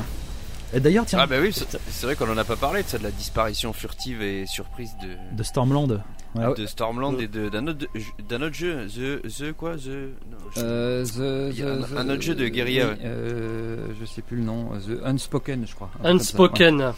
Et 0.75 0.81
d'ailleurs, 0.81 1.07
tiens, 1.07 1.21
Ah 1.23 1.27
bah 1.27 1.37
oui, 1.41 1.53
c'est 1.53 2.07
vrai 2.07 2.17
qu'on 2.17 2.29
en 2.31 2.37
a 2.37 2.45
pas 2.45 2.57
parlé 2.57 2.83
de 2.83 2.89
ça, 2.89 2.99
de 2.99 3.05
la 3.05 3.11
disparition 3.13 3.73
furtive 3.73 4.21
et 4.23 4.47
surprise 4.47 4.91
de, 5.03 5.37
de 5.37 5.43
Stormland. 5.43 6.03
Ouais. 6.35 6.43
Ah 6.45 6.51
ouais. 6.51 6.55
de 6.57 6.67
Stormland 6.67 7.19
et 7.21 7.29
d'un 7.29 7.67
autre, 7.69 7.87
d'un 8.29 8.43
autre 8.43 8.55
jeu, 8.55 8.87
The, 8.89 9.23
The 9.27 9.53
quoi, 9.53 9.77
The, 9.77 9.89
non, 10.31 10.37
je- 10.55 10.61
Euh, 10.63 11.05
the- 11.05 11.97
un- 11.97 12.11
autre 12.11 12.21
jeu 12.21 12.35
de 12.35 12.49
guérilla, 12.49 12.89
oui, 12.91 12.97
euh, 13.05 13.87
je 13.99 14.05
sais 14.05 14.21
plus 14.23 14.37
le 14.37 14.43
nom. 14.43 14.71
The 14.79 15.03
Unspoken, 15.05 15.67
je 15.67 15.75
crois. 15.75 15.89
Ça, 16.03 16.09
Unspoken. 16.11 16.93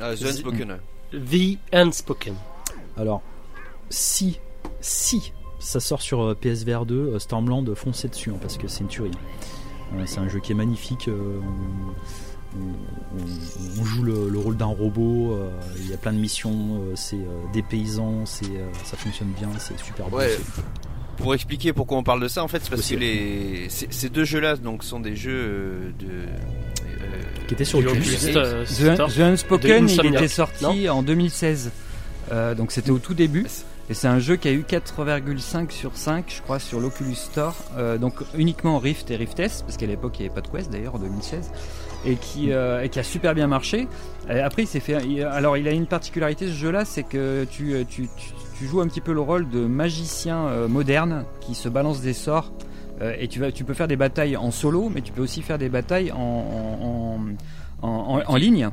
ah, 0.00 0.14
The 0.14 0.22
Unspoken. 0.22 0.78
The 1.12 1.58
Unspoken. 1.72 2.34
Alors, 2.96 3.22
si, 3.90 4.38
si 4.80 5.32
ça 5.58 5.80
sort 5.80 6.02
sur 6.02 6.22
euh, 6.22 6.34
PSVR 6.34 6.84
2, 6.86 6.94
euh, 7.14 7.18
Stormland, 7.18 7.74
foncez 7.74 8.08
dessus 8.08 8.30
hein, 8.30 8.38
parce 8.40 8.58
que 8.58 8.68
c'est 8.68 8.80
une 8.80 8.88
tuerie. 8.88 9.10
C'est 10.06 10.18
un 10.18 10.28
jeu 10.28 10.40
qui 10.40 10.52
est 10.52 10.56
magnifique. 10.56 11.08
euh, 11.08 11.40
on, 11.42 11.94
on- 12.56 13.84
joue 13.84 14.02
le, 14.02 14.28
le 14.30 14.38
rôle 14.38 14.56
d'un 14.56 14.66
robot. 14.66 15.32
euh, 15.34 15.50
Il 15.78 15.90
y 15.90 15.94
a 15.94 15.96
plein 15.96 16.12
de 16.12 16.18
missions. 16.18 16.80
euh, 16.80 16.92
c'est 16.96 17.16
euh, 17.16 17.52
des 17.52 17.62
paysans. 17.62 18.24
C'est, 18.26 18.46
euh, 18.46 18.66
ça 18.84 18.96
fonctionne 18.96 19.28
bien. 19.38 19.48
C'est 19.58 19.78
super 19.78 20.08
beau. 20.08 20.18
Ouais. 20.18 20.30
c'est- 20.30 20.62
Pour 21.16 21.32
expliquer 21.34 21.72
pourquoi 21.72 21.98
on 21.98 22.02
parle 22.02 22.20
de 22.20 22.28
ça, 22.28 22.42
en 22.42 22.48
fait, 22.48 22.58
c'est 22.62 22.70
parce 22.70 22.82
Possible. 22.82 23.00
que 23.00 23.04
les, 23.06 23.66
ces, 23.68 23.86
ces 23.90 24.08
deux 24.08 24.24
jeux-là, 24.24 24.56
donc, 24.56 24.82
sont 24.82 24.98
des 25.00 25.14
jeux 25.14 25.92
de. 26.00 26.06
euh, 26.06 27.22
Qui 27.46 27.54
était 27.54 27.64
sur 27.64 27.78
euh, 27.80 28.64
The. 28.64 28.96
The 29.14 29.20
Unspoken, 29.20 29.88
il 29.88 30.06
était 30.06 30.28
sorti 30.28 30.88
en 30.88 31.02
2016. 31.02 31.70
Euh, 32.32 32.54
donc 32.54 32.72
c'était 32.72 32.90
au 32.90 32.98
tout 32.98 33.12
début. 33.14 33.44
Et 33.90 33.94
c'est 33.94 34.08
un 34.08 34.18
jeu 34.18 34.36
qui 34.36 34.48
a 34.48 34.52
eu 34.52 34.62
4,5 34.62 35.70
sur 35.70 35.96
5, 35.96 36.24
je 36.34 36.40
crois, 36.42 36.58
sur 36.58 36.80
l'Oculus 36.80 37.14
Store. 37.14 37.54
Euh, 37.76 37.98
donc 37.98 38.14
uniquement 38.34 38.78
Rift 38.78 39.10
et 39.10 39.16
Rift 39.16 39.38
S, 39.40 39.62
parce 39.62 39.76
qu'à 39.76 39.86
l'époque 39.86 40.18
il 40.18 40.22
n'y 40.22 40.26
avait 40.28 40.34
pas 40.34 40.40
de 40.40 40.48
Quest 40.48 40.70
d'ailleurs 40.72 40.94
en 40.94 40.98
2016. 40.98 41.50
Et 42.06 42.16
qui, 42.16 42.52
euh, 42.52 42.82
et 42.82 42.88
qui 42.90 42.98
a 42.98 43.02
super 43.02 43.34
bien 43.34 43.46
marché. 43.46 43.88
Et 44.28 44.38
après, 44.40 44.62
il 44.64 44.66
s'est 44.66 44.80
fait. 44.80 44.98
il- 45.06 45.22
alors, 45.22 45.56
il 45.56 45.66
a 45.66 45.70
une 45.70 45.86
particularité 45.86 46.46
ce 46.48 46.52
jeu-là, 46.52 46.84
c'est 46.84 47.02
que 47.02 47.44
tu, 47.50 47.72
euh, 47.74 47.84
tu, 47.88 48.08
tu, 48.16 48.30
tu 48.58 48.66
joues 48.66 48.82
un 48.82 48.88
petit 48.88 49.00
peu 49.00 49.12
le 49.14 49.20
rôle 49.22 49.48
de 49.48 49.60
magicien 49.66 50.46
euh, 50.48 50.68
moderne 50.68 51.24
qui 51.40 51.54
se 51.54 51.68
balance 51.70 52.00
des 52.02 52.12
sorts. 52.12 52.52
Euh, 53.00 53.14
et 53.18 53.26
tu, 53.28 53.40
vas, 53.40 53.52
tu 53.52 53.64
peux 53.64 53.72
faire 53.74 53.88
des 53.88 53.96
batailles 53.96 54.36
en 54.36 54.50
solo, 54.50 54.90
mais 54.94 55.00
tu 55.00 55.12
peux 55.12 55.22
aussi 55.22 55.40
faire 55.42 55.56
des 55.58 55.70
batailles 55.70 56.12
en, 56.12 57.18
en- 57.82 57.86
en- 57.88 58.22
en 58.26 58.36
ligne. 58.36 58.68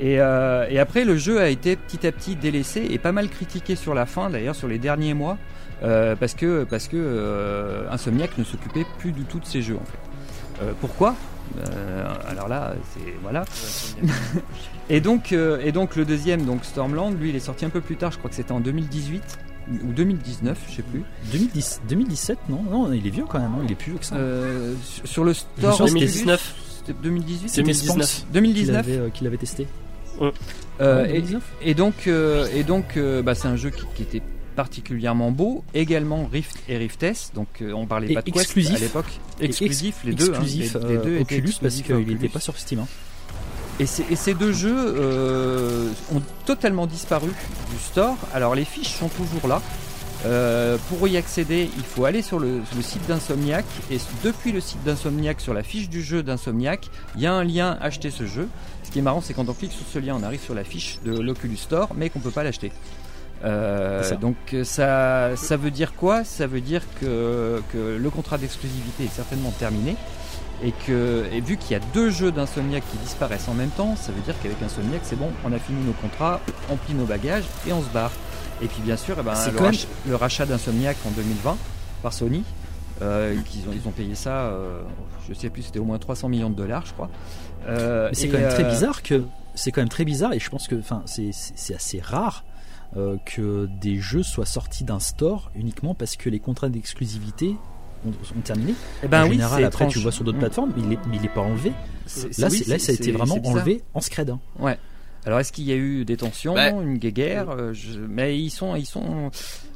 Et, 0.00 0.20
euh, 0.20 0.66
et 0.70 0.78
après, 0.78 1.04
le 1.04 1.16
jeu 1.16 1.40
a 1.40 1.48
été 1.48 1.74
petit 1.76 2.06
à 2.06 2.12
petit 2.12 2.36
délaissé 2.36 2.86
et 2.90 2.98
pas 2.98 3.12
mal 3.12 3.28
critiqué 3.28 3.74
sur 3.74 3.94
la 3.94 4.06
fin, 4.06 4.30
d'ailleurs 4.30 4.54
sur 4.54 4.68
les 4.68 4.78
derniers 4.78 5.12
mois, 5.14 5.38
euh, 5.82 6.14
parce 6.14 6.34
que, 6.34 6.64
parce 6.64 6.86
que 6.88 6.96
euh, 6.96 7.82
Insomniac 7.90 8.38
ne 8.38 8.44
s'occupait 8.44 8.86
plus 8.98 9.10
du 9.12 9.22
tout 9.24 9.40
de 9.40 9.44
ces 9.44 9.60
jeux 9.62 9.76
en 9.76 9.84
fait. 9.84 10.62
Euh, 10.64 10.72
pourquoi? 10.80 11.14
Alors 12.28 12.46
là, 12.46 12.74
c'est 12.94 13.12
voilà. 13.22 13.44
Et 14.90 15.00
donc, 15.00 15.32
et 15.32 15.72
donc 15.72 15.96
le 15.96 16.04
deuxième, 16.04 16.44
donc 16.44 16.64
Stormland, 16.64 17.10
lui, 17.18 17.30
il 17.30 17.36
est 17.36 17.40
sorti 17.40 17.64
un 17.64 17.70
peu 17.70 17.80
plus 17.80 17.96
tard. 17.96 18.10
Je 18.12 18.18
crois 18.18 18.30
que 18.30 18.36
c'était 18.36 18.52
en 18.52 18.60
2018 18.60 19.38
ou 19.84 19.92
2019, 19.92 20.58
je 20.70 20.76
sais 20.76 20.82
plus. 20.82 21.02
2010, 21.32 21.82
2017, 21.88 22.38
non? 22.48 22.62
Non, 22.62 22.92
il 22.92 23.06
est 23.06 23.10
vieux 23.10 23.24
quand 23.28 23.38
même. 23.38 23.50
hein, 23.54 23.62
Il 23.64 23.72
est 23.72 23.74
plus 23.74 23.90
vieux 23.92 23.98
que 23.98 24.04
ça. 24.06 24.16
Sur, 25.04 25.24
le 25.24 25.34
store 25.34 25.74
souviens, 25.74 25.84
Oculus, 25.86 26.00
2019. 26.06 26.54
C'était 26.86 26.98
2018. 27.02 27.48
C'était 27.48 27.62
2019. 27.62 27.96
Spence 27.96 28.14
qu'il 28.24 28.32
2019. 28.32 28.76
avait, 28.76 29.10
qu'il 29.10 29.26
avait 29.26 29.36
testé. 29.36 29.66
Euh, 30.20 31.02
Ouais, 31.02 31.10
et, 31.10 31.12
2019. 31.14 31.42
et 31.62 31.74
donc, 31.74 31.94
euh, 32.06 32.46
et 32.54 32.62
donc, 32.64 32.96
euh, 32.96 33.20
bah, 33.22 33.34
c'est 33.34 33.48
un 33.48 33.56
jeu 33.56 33.70
qui, 33.70 33.82
qui 33.96 34.02
était 34.02 34.22
particulièrement 34.54 35.30
beau. 35.30 35.64
Également 35.74 36.28
Rift 36.32 36.56
et 36.68 36.76
Rift 36.76 37.02
S. 37.02 37.30
Donc, 37.34 37.48
on 37.74 37.86
parlait 37.86 38.10
Et 38.10 38.14
pas 38.14 38.22
de 38.22 38.30
Quest 38.30 38.44
exclusif. 38.44 38.76
à 38.76 38.78
l'époque. 38.78 39.20
Exclusif, 39.40 39.96
ex- 39.96 40.04
les 40.04 40.12
deux. 40.14 40.24
hein. 40.26 40.28
exclusif, 40.30 40.74
Les- 40.82 40.88
les 40.88 40.98
deux 40.98 41.20
Oculus 41.20 41.52
parce 41.60 41.74
qu'il 41.82 41.96
n'était 41.96 42.28
pas 42.28 42.40
sur 42.40 42.56
Steam. 42.58 42.80
hein. 42.80 42.86
Et, 43.80 43.86
ces- 43.86 44.04
et 44.10 44.16
ces 44.16 44.34
deux 44.34 44.52
jeux 44.52 45.90
ont 46.12 46.22
totalement 46.46 46.86
disparu 46.86 47.28
du 47.28 47.78
store. 47.78 48.16
Alors 48.34 48.54
les 48.54 48.64
fiches 48.64 48.94
sont 48.98 49.08
toujours 49.08 49.46
là. 49.48 49.62
Euh, 50.26 50.76
pour 50.88 51.06
y 51.06 51.16
accéder, 51.16 51.70
il 51.76 51.84
faut 51.84 52.04
aller 52.04 52.22
sur 52.22 52.40
le, 52.40 52.60
sur 52.66 52.76
le 52.76 52.82
site 52.82 53.06
d'Insomniac 53.06 53.64
et 53.88 53.98
depuis 54.24 54.50
le 54.50 54.58
site 54.60 54.82
d'Insomniac, 54.84 55.40
sur 55.40 55.54
la 55.54 55.62
fiche 55.62 55.88
du 55.88 56.02
jeu 56.02 56.24
d'Insomniac, 56.24 56.88
il 57.14 57.22
y 57.22 57.26
a 57.26 57.32
un 57.32 57.44
lien 57.44 57.78
acheter 57.80 58.10
ce 58.10 58.26
jeu. 58.26 58.48
Ce 58.88 58.92
qui 58.94 59.00
est 59.00 59.02
marrant, 59.02 59.20
c'est 59.20 59.34
quand 59.34 59.46
on 59.50 59.52
clique 59.52 59.72
sur 59.72 59.84
ce 59.86 59.98
lien, 59.98 60.16
on 60.18 60.22
arrive 60.22 60.40
sur 60.40 60.54
la 60.54 60.64
fiche 60.64 60.98
de 61.04 61.20
l'Oculus 61.20 61.58
Store, 61.58 61.90
mais 61.94 62.08
qu'on 62.08 62.20
peut 62.20 62.30
pas 62.30 62.42
l'acheter. 62.42 62.72
Euh, 63.44 64.02
ça. 64.02 64.16
donc 64.16 64.34
euh, 64.54 64.64
ça, 64.64 65.36
ça 65.36 65.58
veut 65.58 65.70
dire 65.70 65.94
quoi? 65.94 66.24
Ça 66.24 66.46
veut 66.46 66.62
dire 66.62 66.80
que, 66.98 67.62
que 67.70 67.98
le 68.00 68.10
contrat 68.10 68.38
d'exclusivité 68.38 69.04
est 69.04 69.14
certainement 69.14 69.50
terminé 69.58 69.94
et 70.64 70.72
que 70.86 71.26
et 71.30 71.42
vu 71.42 71.58
qu'il 71.58 71.72
y 71.72 71.74
a 71.74 71.80
deux 71.92 72.08
jeux 72.08 72.32
d'Insomniac 72.32 72.82
qui 72.90 72.96
disparaissent 72.96 73.46
en 73.48 73.52
même 73.54 73.68
temps, 73.68 73.94
ça 73.94 74.10
veut 74.10 74.22
dire 74.22 74.34
qu'avec 74.42 74.56
Insomniac 74.62 75.02
c'est 75.04 75.16
bon, 75.16 75.28
on 75.44 75.52
a 75.52 75.58
fini 75.58 75.84
nos 75.84 75.92
contrats, 75.92 76.40
on 76.70 76.76
plie 76.76 76.94
nos 76.94 77.04
bagages 77.04 77.44
et 77.68 77.72
on 77.74 77.82
se 77.82 77.88
barre. 77.90 78.10
Et 78.62 78.68
puis 78.68 78.80
bien 78.80 78.96
sûr, 78.96 79.16
eh 79.20 79.22
ben, 79.22 79.34
le, 79.52 79.58
rach- 79.68 79.86
rachat 80.16 80.46
d'Insomniac 80.46 80.96
en 81.06 81.10
2020 81.10 81.58
par 82.02 82.14
Sony, 82.14 82.42
euh, 83.02 83.36
ont, 83.36 83.72
ils 83.72 83.86
ont 83.86 83.92
payé 83.92 84.14
ça, 84.16 84.30
euh, 84.30 84.80
je 85.28 85.34
sais 85.34 85.50
plus, 85.50 85.62
c'était 85.62 85.78
au 85.78 85.84
moins 85.84 85.98
300 85.98 86.28
millions 86.30 86.50
de 86.50 86.56
dollars, 86.56 86.84
je 86.86 86.92
crois. 86.94 87.08
Euh, 87.68 88.08
Mais 88.10 88.14
c'est 88.14 88.28
quand 88.28 88.38
même 88.38 88.48
très 88.50 88.64
euh, 88.64 88.70
bizarre 88.70 89.02
que 89.02 89.24
c'est 89.54 89.70
quand 89.72 89.80
même 89.80 89.88
très 89.88 90.04
bizarre 90.04 90.32
et 90.32 90.38
je 90.38 90.48
pense 90.50 90.68
que 90.68 90.76
enfin 90.76 91.02
c'est 91.06 91.74
assez 91.74 92.00
rare 92.00 92.44
euh, 92.96 93.16
que 93.26 93.68
des 93.80 93.96
jeux 93.96 94.22
soient 94.22 94.46
sortis 94.46 94.84
d'un 94.84 95.00
store 95.00 95.50
uniquement 95.54 95.94
parce 95.94 96.16
que 96.16 96.30
les 96.30 96.38
contrats 96.40 96.68
d'exclusivité 96.70 97.56
ont, 98.06 98.10
ont 98.10 98.40
terminé. 98.40 98.74
eh 99.02 99.08
ben 99.08 99.22
en 99.22 99.26
oui, 99.26 99.32
général, 99.32 99.58
c'est 99.60 99.64
après 99.66 99.84
étrange. 99.84 99.92
tu 99.94 99.98
vois 100.00 100.12
sur 100.12 100.24
d'autres 100.24 100.36
Mm. 100.38 100.40
plateformes, 100.40 100.72
mais 100.76 100.82
il 100.86 100.92
est, 100.92 100.98
mais 101.10 101.16
il 101.16 101.24
est 101.24 101.34
pas 101.34 101.40
enlevé. 101.42 101.70
Là, 102.38 102.48
oui, 102.50 102.62
là, 102.66 102.78
ça 102.78 102.92
a 102.92 102.94
été 102.94 103.12
vraiment 103.12 103.38
enlevé 103.44 103.82
en 103.92 104.00
scred. 104.00 104.30
hein. 104.30 104.38
Ouais. 104.58 104.78
Alors 105.28 105.40
est-ce 105.40 105.52
qu'il 105.52 105.64
y 105.64 105.72
a 105.72 105.76
eu 105.76 106.06
des 106.06 106.16
tensions, 106.16 106.54
Bah, 106.54 106.70
une 106.70 106.96
guéguerre 106.96 107.50
euh, 107.50 107.74
je- 107.74 108.00
Mais 108.00 108.38
ils 108.38 108.48
sont, 108.48 108.74
ils 108.76 108.86
sont. 108.86 109.30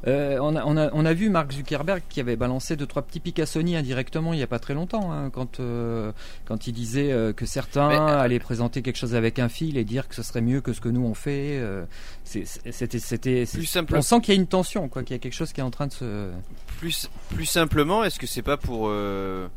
euh, 0.07 0.39
on, 0.41 0.55
a, 0.55 0.65
on, 0.65 0.75
a, 0.77 0.89
on 0.93 1.05
a 1.05 1.13
vu 1.13 1.29
Mark 1.29 1.51
Zuckerberg 1.51 2.01
qui 2.09 2.19
avait 2.19 2.35
balancé 2.35 2.75
deux 2.75 2.87
trois 2.87 3.03
petits 3.03 3.19
pics 3.19 3.37
à 3.37 3.45
Sony 3.45 3.75
indirectement 3.75 4.33
il 4.33 4.39
y 4.39 4.43
a 4.43 4.47
pas 4.47 4.57
très 4.57 4.73
longtemps, 4.73 5.11
hein, 5.11 5.29
quand 5.31 5.59
euh, 5.59 6.11
quand 6.45 6.65
il 6.65 6.73
disait 6.73 7.11
euh, 7.11 7.33
que 7.33 7.45
certains 7.45 7.89
Mais, 7.89 7.95
euh, 7.97 8.19
allaient 8.19 8.39
présenter 8.39 8.81
quelque 8.81 8.97
chose 8.97 9.13
avec 9.13 9.37
un 9.37 9.47
fil 9.47 9.77
et 9.77 9.83
dire 9.83 10.07
que 10.07 10.15
ce 10.15 10.23
serait 10.23 10.41
mieux 10.41 10.59
que 10.59 10.73
ce 10.73 10.81
que 10.81 10.89
nous 10.89 11.05
on 11.05 11.13
fait. 11.13 11.59
euh, 11.59 11.85
C'était, 12.23 12.97
c'était. 12.99 13.45
Plus, 13.45 13.65
simple, 13.65 13.95
On 13.95 14.01
sent 14.01 14.21
qu'il 14.21 14.33
y 14.33 14.37
a 14.37 14.39
une 14.41 14.47
tension, 14.47 14.89
quoi, 14.89 15.03
qu'il 15.03 15.13
y 15.15 15.19
a 15.19 15.19
quelque 15.19 15.33
chose 15.35 15.53
qui 15.53 15.59
est 15.59 15.63
en 15.63 15.69
train 15.71 15.85
de 15.85 15.93
se. 15.93 16.29
Plus, 16.83 17.09
plus 17.33 17.45
simplement, 17.45 18.03
est-ce 18.03 18.19
que 18.19 18.27
c'est 18.27 18.41
pas 18.41 18.57
pour, 18.57 18.87
euh, 18.89 19.47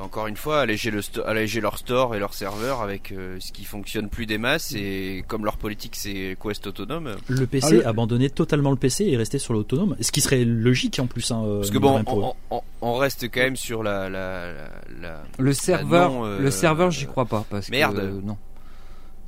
encore 0.00 0.26
une 0.26 0.36
fois, 0.36 0.60
alléger, 0.62 0.90
le 0.90 1.00
sto- 1.00 1.22
alléger 1.24 1.60
leur 1.60 1.78
store 1.78 2.16
et 2.16 2.18
leur 2.18 2.34
serveur 2.34 2.82
avec 2.82 3.12
euh, 3.12 3.36
ce 3.38 3.52
qui 3.52 3.64
fonctionne 3.64 4.08
plus 4.08 4.26
des 4.26 4.36
masses 4.36 4.72
et 4.74 5.24
comme 5.28 5.44
leur 5.44 5.58
politique 5.58 5.94
c'est 5.94 6.36
Quest 6.42 6.66
autonome? 6.66 7.14
Le 7.28 7.46
PC, 7.46 7.66
Ah, 7.68 7.70
le- 7.74 7.86
abandonner 7.86 8.30
totalement 8.30 8.70
le 8.72 8.76
PC 8.76 9.04
et 9.04 9.16
rester 9.16 9.38
sur 9.38 9.54
l'autonome, 9.54 9.96
ce 10.00 10.10
qui 10.10 10.20
serait 10.20 10.44
logique 10.44 10.98
en 10.98 11.06
plus. 11.06 11.30
Hein, 11.30 11.42
euh, 11.46 11.58
Parce 11.60 11.70
que 11.70 11.78
bon, 11.78 12.02
on, 12.04 12.34
on- 12.50 12.62
on 12.80 12.94
reste 12.96 13.24
quand 13.32 13.40
même 13.42 13.54
sur 13.56 13.84
la. 13.84 14.08
la, 14.08 14.52
la, 14.52 14.68
la- 15.00 15.22
Le 15.38 15.52
serveur, 15.52 16.10
non, 16.10 16.24
euh, 16.26 16.38
le 16.40 16.50
serveur, 16.50 16.90
j'y 16.90 17.06
crois 17.06 17.26
pas 17.26 17.44
parce 17.48 17.68
merde. 17.70 17.94
que 17.96 18.00
euh, 18.00 18.20
non. 18.24 18.36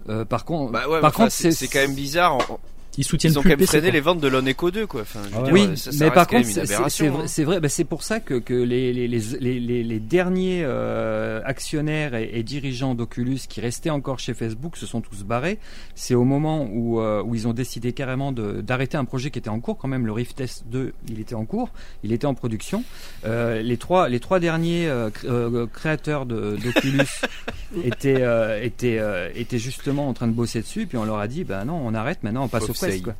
Euh, 0.09 0.24
par 0.24 0.45
contre, 0.45 0.72
Bah 0.72 0.89
ouais, 0.89 1.01
par 1.01 1.11
enfin, 1.11 1.24
contre, 1.24 1.32
c'est 1.32 1.53
c'est 1.53 1.68
quand 1.68 1.78
même 1.80 1.95
bizarre. 1.95 2.36
on- 2.51 2.59
Ils 2.99 3.05
soutiennent 3.05 3.32
Ils 3.32 3.38
ont 3.38 3.42
plus 3.42 3.49
quand 3.51 3.55
le 3.55 3.57
même 3.57 3.66
PC. 3.66 3.78
freiné 3.78 3.86
quoi. 3.88 3.92
les 3.94 4.01
ventes 4.01 4.20
de 4.20 4.28
l'Oneco 4.28 4.70
2 4.70 4.86
quoi. 4.86 5.01
Enfin, 5.03 5.20
Ah 5.32 5.38
ouais. 5.38 5.44
dire, 5.44 5.53
Oui, 5.55 5.76
ça, 5.78 5.92
ça 5.92 6.05
mais 6.05 6.11
par 6.11 6.26
contre, 6.26 6.46
c'est- 6.46 6.66
c'est 6.66 7.07
hein. 7.07 7.22
c'est 7.26 7.44
vrai, 7.44 7.61
bah, 7.61 7.68
c'est 7.70 7.84
pour 7.84 8.03
ça 8.03 8.20
que, 8.20 8.34
que 8.34 8.53
les, 8.55 8.92
les, 8.92 9.09
les, 9.09 9.82
les, 9.84 9.99
derniers 10.01 10.62
euh, 10.64 11.40
actionnaires 11.44 12.14
et, 12.14 12.28
et 12.34 12.42
dirigeants 12.42 12.94
d'Oculus 12.94 13.38
qui 13.49 13.61
restaient 13.61 13.88
encore 13.90 14.18
chez 14.18 14.34
Facebook 14.34 14.76
se 14.76 14.84
sont 14.84 15.01
tous 15.01 15.22
barrés. 15.24 15.59
C'est 15.94 16.14
au 16.14 16.24
moment 16.24 16.68
où, 16.70 17.01
euh, 17.01 17.22
où 17.22 17.34
ils 17.34 17.46
ont 17.49 17.53
décidé 17.53 17.92
carrément 17.92 18.32
de- 18.32 18.61
d'arrêter 18.61 18.96
un 18.96 19.05
projet 19.05 19.30
qui 19.30 19.38
était 19.38 19.49
en 19.49 19.61
cours 19.61 19.78
quand 19.78 19.88
même. 19.88 20.05
Le 20.05 20.12
Rift 20.12 20.40
S2, 20.40 20.90
il 21.09 21.20
était 21.20 21.34
en 21.36 21.44
cours, 21.44 21.70
il 22.03 22.12
était 22.12 22.26
en 22.26 22.34
production. 22.34 22.82
Euh, 23.24 23.62
les 23.62 23.76
trois, 23.76 24.09
les 24.09 24.18
trois 24.20 24.40
derniers 24.40 24.88
euh, 24.88 25.11
euh, 25.24 25.66
créateurs 25.72 26.26
d'Oculus 26.26 27.07
étaient, 27.84 28.22
euh, 28.22 28.61
étaient, 28.62 28.99
euh, 28.99 29.30
étaient 29.34 29.59
justement 29.59 30.09
en 30.09 30.14
train 30.14 30.26
de 30.26 30.32
bosser 30.32 30.61
dessus. 30.62 30.86
Puis 30.86 30.99
on 30.99 31.05
leur 31.05 31.18
a 31.18 31.28
dit, 31.28 31.44
bah 31.44 31.64
non, 31.64 31.80
on 31.84 31.94
arrête. 31.94 32.22
Maintenant, 32.22 32.44
on 32.44 32.49
passe 32.49 32.61
Pauvre 32.66 32.70
au 32.72 32.74
Quoi. 33.03 33.14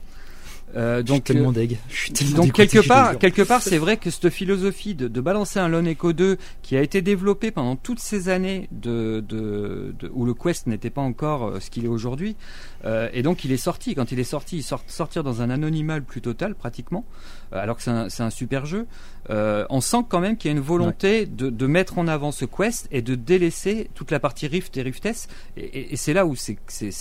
Euh, 0.77 0.97
Je 1.01 1.07
suis 1.07 1.15
donc, 1.15 1.25
tellement 1.25 1.49
euh, 1.49 1.53
deg. 1.53 1.79
Je 1.89 1.97
suis 1.97 2.13
tellement 2.13 2.37
donc 2.37 2.45
dégoûté, 2.47 2.67
quelque 2.69 2.87
part, 2.87 3.19
quelque 3.19 3.41
part, 3.41 3.63
c'est 3.63 3.79
vrai 3.79 3.97
que 3.97 4.11
cette 4.11 4.29
philosophie 4.29 4.95
de, 4.95 5.09
de 5.09 5.21
balancer 5.23 5.59
un 5.59 5.69
Lone 5.69 5.87
Echo 5.87 6.13
2 6.13 6.37
qui 6.61 6.77
a 6.77 6.83
été 6.83 7.01
développé 7.01 7.51
pendant 7.51 7.75
toutes 7.75 8.01
ces 8.01 8.29
années 8.29 8.69
de, 8.71 9.25
de, 9.27 9.95
de- 9.99 10.11
où 10.13 10.27
le 10.27 10.35
Quest 10.35 10.67
n'était 10.67 10.91
pas 10.91 11.01
encore 11.01 11.45
euh, 11.47 11.61
ce 11.61 11.71
qu'il 11.71 11.87
est 11.87 11.89
aujourd'hui, 11.89 12.37
euh, 12.85 13.09
et 13.13 13.23
donc 13.23 13.45
il 13.45 13.53
est 13.53 13.57
sorti. 13.57 13.95
Quand 13.95 14.13
il 14.13 14.19
est 14.21 14.25
sorti, 14.25 14.59
il 14.59 14.63
sort 14.63 14.83
sortir 14.87 15.25
dans 15.25 15.43
un 15.43 15.51
anonymat 15.51 15.97
le 15.99 16.05
plus 16.05 16.21
total 16.21 16.55
pratiquement, 16.55 17.05
euh, 17.53 17.59
alors 17.61 17.77
que 17.77 17.83
c'est 17.83 17.91
un, 17.91 18.09
c'est 18.09 18.23
un 18.23 18.31
super 18.31 18.67
jeu. 18.67 18.87
Euh, 19.31 19.67
on 19.69 19.81
sent 19.81 20.05
quand 20.09 20.21
même 20.21 20.37
qu'il 20.37 20.51
y 20.51 20.55
a 20.55 20.57
une 20.57 20.63
volonté 20.63 21.27
de, 21.27 21.51
de 21.51 21.67
mettre 21.67 21.99
en 21.99 22.09
avant 22.09 22.33
ce 22.33 22.45
Quest 22.45 22.89
et 22.91 23.03
de 23.03 23.15
délaisser 23.15 23.91
toute 23.95 24.11
la 24.11 24.21
partie 24.21 24.47
Rift 24.47 24.77
et 24.77 24.83
Rift 24.83 25.05
S. 25.05 25.29
Et, 25.57 25.65
et- 25.65 25.93
et 25.93 25.97
c'est 25.97 26.13
là 26.15 26.25
où 26.25 26.35
c'est- 26.35 26.59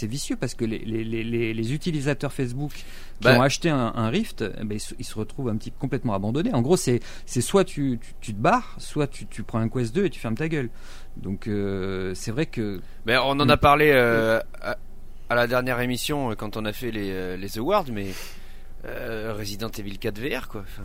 vicieux 0.08 0.36
parce 0.36 0.54
que 0.56 0.66
les, 0.66 0.80
les, 0.80 1.04
les, 1.04 1.54
les- 1.54 1.74
utilisateurs 1.74 2.34
Facebook 2.34 2.72
qui 2.74 2.84
Bah. 3.22 3.38
ont 3.38 3.42
acheté 3.42 3.70
un, 3.70 3.94
un 3.96 4.10
Rift, 4.10 4.44
ben, 4.64 4.76
ils, 4.76 4.80
se, 4.80 4.94
ils 5.00 5.06
se 5.06 5.16
retrouvent 5.16 5.50
un 5.50 5.56
petit 5.58 5.72
complètement 5.72 6.14
abandonnés. 6.14 6.54
En 6.54 6.62
gros, 6.62 6.78
c'est 6.78 7.00
c'est 7.26 7.42
soit 7.42 7.64
tu, 7.64 8.00
tu, 8.02 8.14
tu 8.22 8.34
te 8.34 8.40
barres, 8.40 8.76
soit 8.80 9.08
tu, 9.08 9.26
tu 9.26 9.44
prends 9.44 9.60
un 9.60 9.70
Quest 9.70 9.94
2 9.96 10.06
et 10.06 10.10
tu 10.10 10.20
fermes 10.20 10.36
ta 10.36 10.50
gueule. 10.50 10.70
Donc 11.18 11.48
euh, 11.48 12.14
c'est 12.16 12.32
vrai 12.32 12.46
que 12.46 12.82
Mais 13.06 13.18
on 13.18 13.32
en 13.32 13.48
a 13.50 13.58
parlé 13.58 13.92
euh, 13.94 14.40
à, 15.30 15.36
la 15.36 15.48
dernière 15.48 15.80
émission 15.82 16.32
euh, 16.32 16.36
quand 16.36 16.58
on 16.58 16.66
a 16.66 16.74
fait 16.74 16.92
les, 16.92 17.12
euh, 17.12 17.38
les 17.38 17.58
awards, 17.58 17.86
mais 17.92 18.08
euh, 18.86 19.34
Resident 19.38 19.70
Evil 19.70 19.98
4 19.98 20.20
VR 20.20 20.48
quoi. 20.48 20.62
Enfin, 20.62 20.84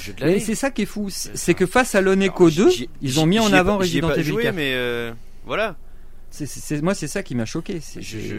jeu 0.00 0.12
de 0.12 0.24
Mais 0.24 0.40
c'est 0.40 0.54
ça 0.54 0.70
qui 0.70 0.82
est 0.82 0.86
fou, 0.86 1.08
c'est 1.10 1.54
que 1.54 1.66
face 1.66 1.94
à 1.94 2.00
l'Oneco 2.00 2.46
Alors, 2.46 2.56
2, 2.66 2.70
j'y- 2.70 2.90
ils 3.02 3.20
ont 3.20 3.26
mis 3.26 3.38
en 3.38 3.52
avant 3.52 3.72
pas- 3.76 3.78
Resident 3.84 4.10
Evil 4.12 4.22
joué, 4.24 4.42
4. 4.44 4.54
mais 4.54 4.72
euh, 4.74 5.12
voilà. 5.46 5.76
C'est- 6.30 6.82
moi, 6.82 6.94
c'est 6.94 7.06
ça 7.08 7.22
qui 7.22 7.34
m'a 7.34 7.46
choqué. 7.46 7.80
Je, 7.96 8.00
je- 8.18 8.34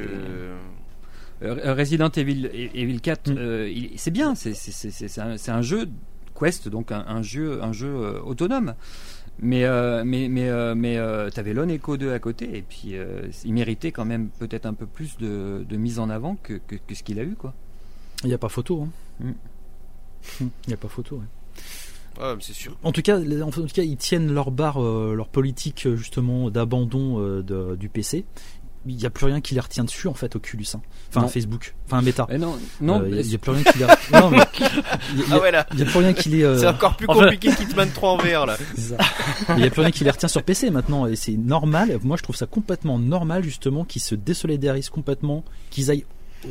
Euh, 1.41 1.73
Resident 1.73 2.09
Evil, 2.09 2.49
Evil 2.73 2.99
4, 2.99 3.29
Mm. 3.31 3.35
euh, 3.37 3.73
c'est 3.95 4.11
bien, 4.11 4.35
c'est 4.35 5.19
un, 5.19 5.35
un 5.47 5.61
jeu 5.61 5.87
Quest, 6.37 6.67
donc 6.67 6.91
un, 6.91 7.05
un 7.07 7.21
jeu, 7.21 7.63
un 7.63 7.71
jeu 7.71 8.21
autonome. 8.25 8.75
Mais 9.41 9.63
euh, 9.63 10.03
mais 10.05 10.27
mais 10.27 10.49
euh, 10.49 10.75
mais 10.75 10.97
euh, 10.97 11.29
t'avais 11.29 11.53
Lone 11.53 11.71
Echo 11.71 11.95
2 11.95 12.11
à 12.11 12.19
côté 12.19 12.57
et 12.57 12.61
puis 12.61 12.97
euh, 12.97 13.21
il 13.45 13.53
méritait 13.53 13.91
quand 13.93 14.03
même 14.05 14.27
peut-être 14.37 14.65
un 14.65 14.73
peu 14.73 14.85
plus 14.85 15.17
de, 15.17 15.65
de 15.67 15.77
mise 15.77 15.99
en 15.99 16.09
avant 16.09 16.35
que, 16.43 16.55
que, 16.67 16.75
que 16.75 16.93
ce 16.93 17.03
qu'il 17.03 17.19
a 17.19 17.23
eu 17.23 17.35
quoi. 17.35 17.53
Il 18.23 18.27
n'y 18.27 18.33
a 18.33 18.37
pas 18.37 18.49
photo. 18.49 18.81
hein. 19.21 19.25
Mm. 19.25 19.31
Il 20.41 20.67
n'y 20.67 20.73
a 20.73 20.77
pas 20.77 20.89
photo. 20.89 21.15
ouais. 21.15 22.21
ouais, 22.23 22.35
mais 22.35 22.41
c'est 22.41 22.51
sûr. 22.53 22.75
En 22.83 22.91
tout 22.91 23.01
cas, 23.01 23.17
les- 23.17 23.41
en 23.41 23.49
tout 23.51 23.65
cas, 23.67 23.83
ils 23.83 23.95
tiennent 23.95 24.33
leur 24.33 24.51
barre, 24.51 24.83
euh, 24.83 25.13
leur 25.15 25.29
politique 25.29 25.87
justement 25.95 26.49
d'abandon 26.49 27.19
euh, 27.21 27.75
du 27.77 27.87
PC. 27.87 28.25
Il 28.87 28.95
n'y 28.95 29.05
a 29.05 29.09
plus 29.09 29.25
rien 29.25 29.41
qui 29.41 29.53
les 29.53 29.59
retient 29.59 29.83
dessus 29.83 30.07
en 30.07 30.13
fait, 30.13 30.35
Oculus. 30.37 30.65
hein. 30.73 30.81
Enfin, 31.09 31.21
Non. 31.21 31.27
Facebook. 31.27 31.75
Enfin, 31.85 32.01
Meta. 32.01 32.25
Mais 32.29 32.37
non 32.37 32.57
non. 32.79 33.01
Euh, 33.01 33.09
Il 33.09 33.15
mais- 33.15 33.23
n'y 33.23 33.35
a, 33.35 33.37
plus 33.37 33.51
rien 33.53 33.63
qui 33.63 33.77
les. 33.79 33.85
non, 34.13 34.29
mais 34.29 34.37
y 34.37 34.41
a- 34.41 35.25
Ah 35.31 35.39
ouais 35.39 35.51
là, 35.51 35.67
il 35.73 35.79
y 35.79 35.81
a 35.81 35.85
plus 35.85 35.99
rien 35.99 36.13
qui 36.13 36.29
les. 36.29 36.43
euh, 36.43 36.57
c'est 36.57 36.67
encore 36.67 36.95
plus 36.95 37.05
enfin- 37.09 37.23
compliqué 37.23 37.49
qu'Hitman 37.53 37.89
3 37.91 38.09
en 38.11 38.17
VR 38.17 38.45
là. 38.45 38.57
Il 39.49 39.55
n'y 39.57 39.63
a 39.65 39.69
plus 39.69 39.81
rien 39.81 39.91
qui 39.91 40.03
les 40.03 40.09
retient 40.11 40.29
sur 40.29 40.43
PC 40.43 40.69
maintenant 40.71 41.05
et 41.07 41.15
c'est 41.15 41.33
normal. 41.37 41.99
Moi 42.03 42.15
je 42.17 42.23
trouve 42.23 42.35
ça 42.37 42.45
complètement 42.45 42.97
normal 42.99 43.43
justement 43.43 43.83
qu'ils 43.83 44.01
se 44.01 44.15
désolidarisent 44.15 44.89
complètement, 44.89 45.43
qu'ils 45.69 45.91
aillent 45.91 46.05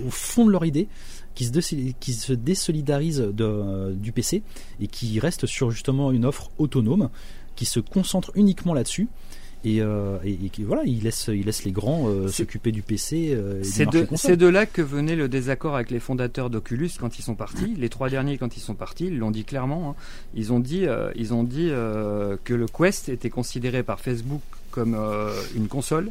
au 0.06 0.10
fond 0.10 0.44
de 0.44 0.50
leur 0.52 0.66
idée, 0.66 0.86
qu'ils 1.34 1.46
se, 1.46 1.52
dé- 1.74 1.94
qu'ils 1.98 2.14
se 2.14 2.32
désolidarisent 2.34 3.20
de, 3.32 3.44
euh, 3.44 3.92
du 3.94 4.12
PC 4.12 4.42
et 4.80 4.86
qu'ils 4.86 5.18
restent 5.18 5.46
sur 5.46 5.70
justement 5.70 6.12
une 6.12 6.26
offre 6.26 6.50
autonome, 6.58 7.08
qui 7.56 7.64
se 7.64 7.80
concentrent 7.80 8.30
uniquement 8.34 8.74
là-dessus. 8.74 9.08
Et, 9.64 9.80
euh, 9.82 10.18
et, 10.24 10.32
et 10.46 10.50
qui- 10.50 10.62
voilà, 10.62 10.82
ils 10.84 11.02
laissent, 11.02 11.28
ils 11.34 11.44
laissent 11.44 11.64
les 11.64 11.72
grands 11.72 12.08
euh, 12.08 12.28
s'occuper 12.28 12.70
du 12.70 12.82
PC. 12.82 13.32
euh, 13.34 13.60
C'est 13.64 13.86
de, 13.86 14.02
console. 14.04 14.30
c'est 14.30 14.36
de 14.36 14.46
là 14.46 14.66
que 14.66 14.80
venait 14.82 15.16
le 15.16 15.28
désaccord 15.28 15.74
avec 15.74 15.90
les 15.90 15.98
fondateurs 15.98 16.48
d'Oculus 16.48 16.90
quand 17.00 17.18
ils 17.18 17.22
sont 17.22 17.34
partis. 17.34 17.74
Les 17.76 17.88
trois 17.88 18.08
derniers, 18.08 18.38
quand 18.38 18.56
ils 18.56 18.60
sont 18.60 18.74
partis, 18.76 19.06
ils 19.06 19.18
l'ont 19.18 19.32
dit 19.32 19.44
clairement. 19.44 19.90
hein. 19.90 19.94
Ils 20.34 20.52
ont 20.52 20.60
dit, 20.60 20.86
ils 21.16 21.34
ont 21.34 21.42
dit 21.42 21.68
que 21.70 22.54
le 22.54 22.66
Quest 22.66 23.08
était 23.08 23.30
considéré 23.30 23.82
par 23.82 23.98
Facebook 24.00 24.42
comme 24.70 24.96
une 25.56 25.66
console 25.66 26.10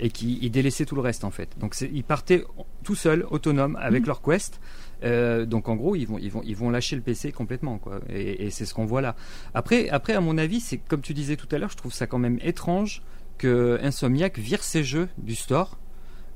et 0.00 0.08
qu'ils 0.10 0.50
délaissaient 0.50 0.86
tout 0.86 0.94
le 0.94 1.00
reste 1.02 1.24
en 1.24 1.30
fait. 1.30 1.48
Donc 1.60 1.74
ils 1.80 2.04
partaient 2.04 2.44
tout 2.84 2.94
seuls, 2.94 3.26
autonomes, 3.30 3.76
avec 3.80 4.06
leur 4.06 4.22
Quest. 4.22 4.60
Euh, 5.04 5.46
donc 5.46 5.68
en 5.68 5.76
gros, 5.76 5.96
ils 5.96 6.06
vont, 6.06 6.18
ils 6.18 6.30
vont, 6.30 6.42
ils 6.44 6.56
vont 6.56 6.70
lâcher 6.70 6.96
le 6.96 7.02
PC 7.02 7.32
complètement, 7.32 7.78
quoi. 7.78 8.00
Et, 8.08 8.50
c'est 8.50 8.64
ce 8.64 8.74
qu'on 8.74 8.84
voit 8.84 9.00
là. 9.00 9.14
Après, 9.54 9.88
après, 9.90 10.14
à 10.14 10.20
mon 10.20 10.38
avis, 10.38 10.60
c'est 10.60 10.78
comme 10.78 11.00
tu 11.00 11.14
disais 11.14 11.36
tout 11.36 11.48
à 11.52 11.58
l'heure, 11.58 11.70
je 11.70 11.76
trouve 11.76 11.92
ça 11.92 12.06
quand 12.06 12.18
même 12.18 12.38
étrange 12.42 13.02
que 13.36 13.78
Insomniac 13.82 14.38
vire 14.38 14.62
ses 14.62 14.82
jeux 14.82 15.08
du 15.18 15.34
store. 15.34 15.78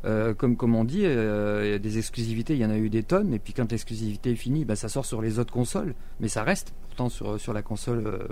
Euh, 0.04 0.34
comme, 0.34 0.56
comme 0.56 0.74
on 0.74 0.84
dit, 0.84 1.02
euh, 1.04 1.78
des 1.78 1.98
exclusivités, 1.98 2.54
il 2.54 2.58
y 2.58 2.64
en 2.64 2.70
a 2.70 2.76
eu 2.76 2.90
des 2.90 3.04
tonnes, 3.04 3.32
et 3.32 3.38
puis 3.38 3.52
quand 3.52 3.70
l'exclusivité 3.70 4.32
est 4.32 4.36
finie, 4.36 4.64
bah, 4.64 4.74
ça 4.74 4.88
sort 4.88 5.06
sur 5.06 5.22
les 5.22 5.38
autres 5.38 5.52
consoles, 5.52 5.94
mais 6.18 6.26
ça 6.26 6.42
reste 6.42 6.74
pourtant 6.82 7.08
sur, 7.08 7.38
sur 7.38 7.52
la 7.52 7.62
console. 7.62 8.06
euh, 8.06 8.26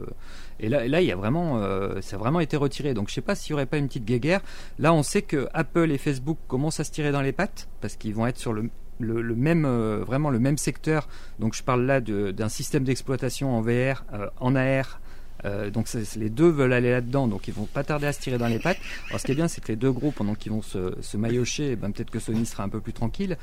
et 0.58 0.68
là, 0.68 0.88
là, 0.88 1.00
il 1.00 1.06
y 1.06 1.12
a 1.12 1.16
vraiment, 1.16 1.60
ça 2.00 2.16
a 2.16 2.18
vraiment 2.18 2.40
été 2.40 2.56
retiré. 2.56 2.92
Donc 2.92 3.08
je 3.08 3.14
sais 3.14 3.20
pas 3.20 3.34
s'il 3.34 3.50
y 3.50 3.54
aurait 3.54 3.66
pas 3.66 3.78
une 3.78 3.86
petite 3.86 4.04
guéguerre. 4.04 4.40
Là, 4.78 4.92
on 4.92 5.02
sait 5.02 5.22
que 5.22 5.48
Apple 5.54 5.90
et 5.92 5.98
Facebook 5.98 6.38
commencent 6.48 6.80
à 6.80 6.84
se 6.84 6.90
tirer 6.90 7.12
dans 7.12 7.22
les 7.22 7.32
pattes 7.32 7.68
parce 7.80 7.96
qu'ils 7.96 8.14
vont 8.14 8.26
être 8.26 8.36
sur 8.36 8.52
le, 8.52 8.68
le, 9.00 9.34
même, 9.34 9.64
euh, 9.64 10.02
vraiment 10.04 10.30
le 10.30 10.38
même 10.38 10.58
secteur. 10.58 11.08
Donc 11.38 11.54
je 11.54 11.62
parle 11.62 11.84
là 11.84 12.00
d'un 12.00 12.48
système 12.48 12.84
d'exploitation 12.84 13.56
en 13.56 13.60
VR, 13.60 14.04
euh, 14.12 14.28
en 14.38 14.54
AR. 14.54 15.00
Euh, 15.46 15.70
donc 15.70 15.88
les 16.16 16.28
deux 16.28 16.50
veulent 16.50 16.74
aller 16.74 16.90
là-dedans, 16.90 17.26
donc 17.26 17.48
ils 17.48 17.54
vont 17.54 17.64
pas 17.64 17.82
tarder 17.82 18.06
à 18.06 18.12
se 18.12 18.20
tirer 18.20 18.36
dans 18.36 18.46
les 18.46 18.58
pattes. 18.58 18.76
Alors 19.08 19.20
ce 19.20 19.24
qui 19.24 19.32
est 19.32 19.34
bien, 19.34 19.48
c'est 19.48 19.62
que 19.62 19.68
les 19.68 19.76
deux 19.76 19.90
groupes, 19.90 20.16
pendant 20.16 20.34
qu'ils 20.34 20.52
vont 20.52 20.60
se, 20.60 20.94
se 21.00 21.16
maillotcher, 21.16 21.70
eh 21.70 21.76
ben, 21.76 21.92
peut-être 21.92 22.10
que 22.10 22.18
Sony 22.18 22.44
sera 22.44 22.62
un 22.62 22.68
peu 22.68 22.80
plus 22.80 22.92
tranquille. 22.92 23.38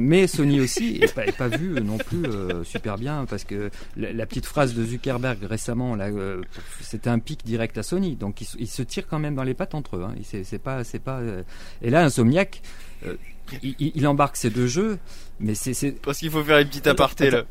Mais 0.00 0.26
Sony 0.26 0.60
aussi 0.60 0.98
est 1.00 1.14
pas, 1.14 1.30
pas 1.32 1.48
vu 1.48 1.80
non 1.80 1.96
plus 1.96 2.24
super 2.64 2.98
bien 2.98 3.24
parce 3.24 3.44
que 3.44 3.70
la, 3.96 4.26
petite 4.26 4.44
phrase 4.44 4.74
de 4.74 4.84
Zuckerberg 4.84 5.38
récemment, 5.44 5.96
c'était 6.80 7.08
un 7.08 7.20
pic 7.20 7.42
direct 7.44 7.78
à 7.78 7.82
Sony. 7.82 8.16
Donc 8.16 8.42
ils, 8.58 8.66
se- 8.66 8.82
tirent 8.82 9.06
quand 9.06 9.20
même 9.20 9.34
dans 9.36 9.44
les 9.44 9.54
pattes 9.54 9.74
entre 9.74 9.96
eux. 9.96 10.04
Hein. 10.04 10.14
C'est 10.22 10.58
pas, 10.58 10.84
c'est 10.84 10.98
pas. 10.98 11.20
Et 11.80 11.88
là, 11.88 12.04
Insomniac, 12.04 12.60
euh, 13.06 13.16
il, 13.62 14.06
embarque 14.06 14.36
ces 14.36 14.50
deux 14.50 14.66
jeux, 14.66 14.98
mais 15.40 15.54
c'est 15.54 15.92
Parce 16.02 16.18
qu'il 16.18 16.30
faut 16.30 16.42
faire 16.42 16.58
une 16.58 16.68
petite 16.68 16.86
aparté 16.86 17.30
là. 17.30 17.42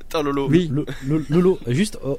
Attends 0.00 0.22
Lolo. 0.22 0.46
oui. 0.48 0.68
Lo- 0.72 0.84
Lo- 1.04 1.22
Lolo, 1.28 1.58
juste. 1.66 1.98
oh, 2.04 2.18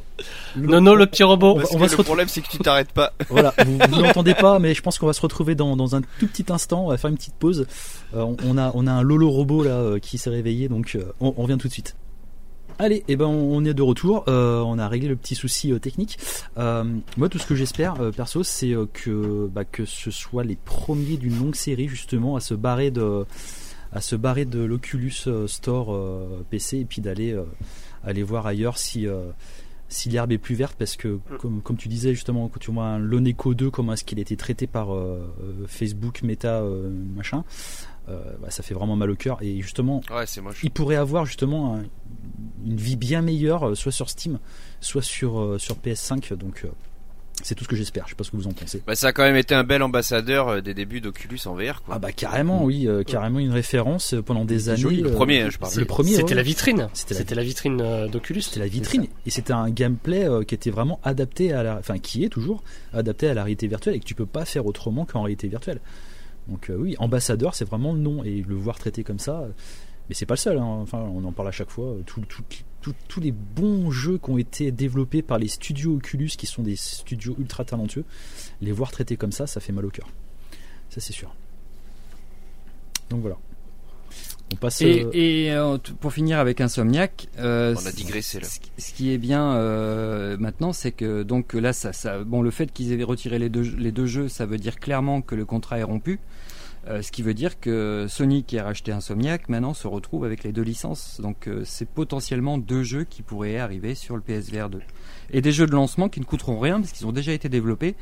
Lolo, 0.57 0.71
Non, 0.73 0.81
non, 0.81 0.95
le 0.95 1.05
petit 1.05 1.23
robot. 1.23 1.51
on 1.51 1.55
va- 1.55 1.61
Parce 1.61 1.71
on 1.71 1.75
que 1.75 1.79
va 1.79 1.85
le 1.85 1.91
se 1.91 2.01
problème 2.01 2.27
c'est 2.27 2.41
que 2.41 2.49
tu 2.49 2.57
t'arrêtes 2.57 2.91
pas. 2.91 3.13
Voilà, 3.29 3.53
vous, 3.65 3.77
vous 3.89 4.01
l'entendez 4.01 4.33
pas, 4.33 4.59
mais 4.59 4.73
je 4.73 4.81
pense 4.81 4.97
qu'on 4.99 5.07
va 5.07 5.13
se 5.13 5.21
retrouver 5.21 5.55
dans, 5.55 5.77
dans 5.77 5.95
un 5.95 6.01
tout 6.01 6.27
petit 6.27 6.45
instant. 6.51 6.85
On 6.85 6.89
va 6.89 6.97
faire 6.97 7.09
une 7.09 7.15
petite 7.17 7.35
pause. 7.35 7.65
Euh, 8.13 8.21
on, 8.23 8.35
on 8.45 8.57
a, 8.57 8.71
on 8.73 8.87
a 8.87 8.91
un 8.91 9.01
Lolo 9.03 9.29
robot 9.29 9.63
là 9.63 9.71
euh, 9.71 9.99
qui 9.99 10.17
s'est 10.17 10.29
réveillé, 10.29 10.67
donc 10.67 10.95
euh, 10.95 11.13
on, 11.21 11.33
on 11.37 11.43
revient 11.43 11.57
tout 11.57 11.67
de 11.69 11.73
suite. 11.73 11.95
Allez, 12.79 13.03
et 13.07 13.15
ben 13.15 13.25
on 13.25 13.65
est 13.65 13.73
de 13.73 13.81
retour. 13.81 14.25
Euh, 14.27 14.61
on 14.61 14.77
a 14.77 14.87
réglé 14.87 15.07
le 15.07 15.15
petit 15.15 15.33
souci 15.33 15.71
euh, 15.71 15.79
technique. 15.79 16.19
Euh, 16.57 16.83
moi, 17.17 17.27
tout 17.27 17.39
ce 17.39 17.47
que 17.47 17.55
j'espère, 17.55 17.95
perso, 18.15 18.43
c'est 18.43 18.75
que 18.93 19.49
bah, 19.51 19.65
que 19.65 19.85
ce 19.85 20.11
soit 20.11 20.43
les 20.43 20.55
premiers 20.55 21.17
d'une 21.17 21.39
longue 21.39 21.55
série 21.55 21.87
justement 21.87 22.35
à 22.35 22.39
se 22.39 22.53
barrer 22.53 22.91
de 22.91 23.25
à 23.93 24.01
se 24.01 24.15
barrer 24.15 24.45
de 24.45 24.59
l'Oculus 24.59 25.27
Store 25.47 25.97
PC 26.49 26.79
et 26.79 26.85
puis 26.85 27.01
d'aller 27.01 27.35
aller 28.03 28.21
voir 28.21 28.45
ailleurs 28.45 28.77
si 28.77 29.07
si 29.89 30.09
l'herbe 30.09 30.33
est 30.33 30.37
plus 30.37 30.55
verte 30.55 30.75
parce 30.77 30.97
que 30.97 31.19
comme, 31.39 31.77
tu 31.77 31.87
disais 31.87 32.13
justement 32.13 32.49
quand 32.49 32.59
tu 32.59 32.71
vois 32.71 32.83
un 32.83 32.99
Lone 32.99 33.25
Echo 33.25 33.53
2 33.53 33.71
comment 33.71 33.93
est-ce 33.93 34.03
qu'il 34.03 34.19
a 34.19 34.21
été 34.21 34.35
traité 34.35 34.67
par 34.67 34.89
Facebook 35.67 36.21
Meta 36.21 36.61
machin 37.15 37.45
bah, 38.07 38.49
ça 38.49 38.63
fait 38.63 38.73
vraiment 38.73 38.95
mal 38.95 39.09
au 39.11 39.15
cœur 39.15 39.37
et 39.41 39.61
justement 39.61 40.01
Ouais, 40.09 40.25
c'est 40.25 40.41
moche. 40.41 40.59
il 40.63 40.71
pourrait 40.71 40.95
avoir 40.95 41.25
justement 41.25 41.75
un- 41.75 41.83
une 42.65 42.77
vie 42.77 42.95
bien 42.95 43.21
meilleure, 43.21 43.69
euh, 43.69 43.75
soit 43.75 43.91
sur 43.91 44.09
Steam, 44.09 44.39
soit 44.81 45.01
sur, 45.01 45.39
euh, 45.39 45.57
sur 45.57 45.75
PS5. 45.77 46.33
Donc, 46.33 46.61
euh, 46.65 46.69
c'est 47.43 47.53
tout 47.53 47.63
ce 47.63 47.69
que 47.69 47.75
j'espère. 47.75 48.05
Je 48.05 48.09
sais 48.11 48.15
pas 48.15 48.23
ce 48.23 48.31
que 48.31 48.37
vous 48.37 48.47
en 48.47 48.51
pensez. 48.51 48.81
Bah, 48.87 48.95
ça 48.95 49.07
a 49.07 49.13
quand 49.13 49.21
même 49.23 49.35
été 49.35 49.53
un 49.53 49.63
bel 49.63 49.83
ambassadeur 49.83 50.47
euh, 50.47 50.61
des 50.61 50.73
débuts 50.73 51.01
d'Oculus 51.01 51.39
en 51.45 51.53
VR. 51.53 51.83
Quoi. 51.83 51.95
Ah 51.95 51.99
bah 51.99 52.11
carrément, 52.11 52.63
oui, 52.63 52.87
euh, 52.87 53.03
carrément 53.03 53.37
une 53.39 53.51
référence 53.51 54.13
euh, 54.15 54.21
pendant 54.23 54.43
des 54.43 54.69
années. 54.69 54.81
joli, 54.81 55.01
le 55.01 55.11
euh, 55.11 55.13
premier, 55.13 55.41
hein, 55.41 55.49
je 55.51 55.57
parle. 55.59 55.73
Le 55.75 55.85
premier, 55.85 56.11
C'était 56.15 56.29
ouais. 56.29 56.33
la 56.35 56.41
vitrine. 56.41 56.89
C'était 56.93 57.13
la- 57.35 57.41
la, 57.41 57.43
vitrine 57.43 57.79
euh, 57.81 58.07
d'Oculus. 58.07 58.41
C'était 58.41 58.59
la 58.59 58.67
vitrine 58.67 59.05
et 59.25 59.29
c'était 59.29 59.53
un 59.53 59.69
gameplay 59.69 60.27
euh, 60.27 60.43
qui 60.43 60.55
était 60.55 60.71
vraiment 60.71 60.99
adapté 61.03 61.53
à 61.53 61.61
la, 61.63 61.77
enfin 61.77 61.99
qui 61.99 62.23
est 62.23 62.29
toujours 62.29 62.63
adapté 62.93 63.29
à 63.29 63.33
la 63.35 63.43
réalité 63.43 63.67
virtuelle 63.67 63.95
et 63.95 63.99
que 63.99 64.05
tu 64.05 64.15
peux 64.15 64.25
pas 64.25 64.45
faire 64.45 64.65
autrement 64.65 65.05
qu'en 65.05 65.21
réalité 65.21 65.47
virtuelle. 65.47 65.79
Donc 66.49 66.69
euh, 66.69 66.75
oui, 66.75 66.95
ambassadeur, 66.99 67.55
c'est 67.55 67.65
vraiment 67.67 67.93
le 67.93 67.99
nom 67.99 68.23
et 68.23 68.41
le 68.41 68.55
voir 68.55 68.77
traité 68.79 69.03
comme 69.03 69.19
ça. 69.19 69.47
Mais 70.09 70.15
c'est 70.15 70.25
pas 70.25 70.35
le 70.35 70.39
seul. 70.39 70.57
hein. 70.57 70.63
Enfin, 70.81 70.99
on 70.99 71.25
en 71.25 71.31
parle 71.33 71.49
à 71.49 71.51
chaque 71.51 71.69
fois. 71.69 71.95
tout- 72.05 72.21
tout- 72.21 72.43
tout- 72.81 72.93
tous 73.09 73.19
les 73.19 73.33
bons 73.33 73.91
jeux 73.91 74.17
qui 74.17 74.29
ont 74.29 74.37
été 74.37 74.71
développés 74.71 75.21
par 75.21 75.37
les 75.37 75.49
studios 75.49 75.95
Oculus, 75.95 76.29
qui 76.37 76.45
sont 76.45 76.63
des 76.63 76.77
studios 76.77 77.35
ultra 77.37 77.65
talentueux, 77.65 78.05
les 78.61 78.71
voir 78.71 78.91
traités 78.91 79.17
comme 79.17 79.33
ça, 79.33 79.45
ça 79.47 79.59
fait 79.59 79.73
mal 79.73 79.85
au 79.85 79.89
cœur. 79.89 80.07
Ça 80.89 81.01
c'est 81.01 81.11
sûr. 81.11 81.33
Donc 83.09 83.21
voilà. 83.21 83.35
On 84.53 84.55
passe. 84.55 84.81
Et, 84.81 85.03
euh, 85.03 85.09
et, 85.13 85.51
euh, 85.51 85.77
pour 85.99 86.13
finir 86.13 86.39
avec 86.39 86.61
Insomniac, 86.61 87.27
euh, 87.37 87.75
On 87.77 87.85
a 87.85 87.91
digressé, 87.91 88.39
là. 88.39 88.47
Ce, 88.77 88.93
qui 88.93 89.11
est 89.11 89.17
bien 89.17 89.55
euh, 89.55 90.37
maintenant, 90.39 90.71
c'est 90.71 90.93
que 90.93 91.23
donc 91.23 91.51
là, 91.53 91.73
ça, 91.73 91.91
ça, 91.91 92.23
bon, 92.23 92.41
le 92.41 92.51
fait 92.51 92.71
qu'ils 92.71 92.93
aient 92.93 93.03
retiré 93.03 93.39
les 93.39 93.49
deux, 93.49 93.63
les 93.77 93.91
deux 93.91 94.05
jeux, 94.05 94.29
ça 94.29 94.45
veut 94.45 94.57
dire 94.57 94.79
clairement 94.79 95.21
que 95.21 95.35
le 95.35 95.43
contrat 95.43 95.79
est 95.79 95.83
rompu. 95.83 96.21
Euh, 96.89 97.01
ce 97.01 97.11
qui 97.11 97.21
veut 97.21 97.33
dire 97.33 97.59
que 97.59 98.05
Sony 98.07 98.43
qui 98.43 98.57
a 98.57 98.63
racheté 98.63 98.91
Insomniac 98.91 99.49
maintenant 99.49 99.73
se 99.73 99.87
retrouve 99.87 100.23
avec 100.23 100.43
les 100.43 100.53
deux 100.53 100.61
licences. 100.61 101.19
Donc 101.21 101.47
euh, 101.47 101.63
c'est 101.65 101.87
potentiellement 101.87 102.57
deux 102.57 102.83
jeux 102.83 103.03
qui 103.03 103.23
pourraient 103.23 103.57
arriver 103.57 103.93
sur 103.95 104.15
le 104.15 104.21
PSVR 104.21 104.69
2. 104.69 104.79
Et 105.31 105.41
des 105.41 105.51
jeux 105.51 105.65
de 105.65 105.73
lancement 105.73 106.07
qui 106.07 106.19
ne 106.19 106.25
coûteront 106.25 106.59
rien 106.59 106.79
parce 106.79 106.93
qu'ils 106.93 107.05
ont 107.07 107.11
déjà 107.11 107.33
été 107.33 107.49
développés. 107.49 107.95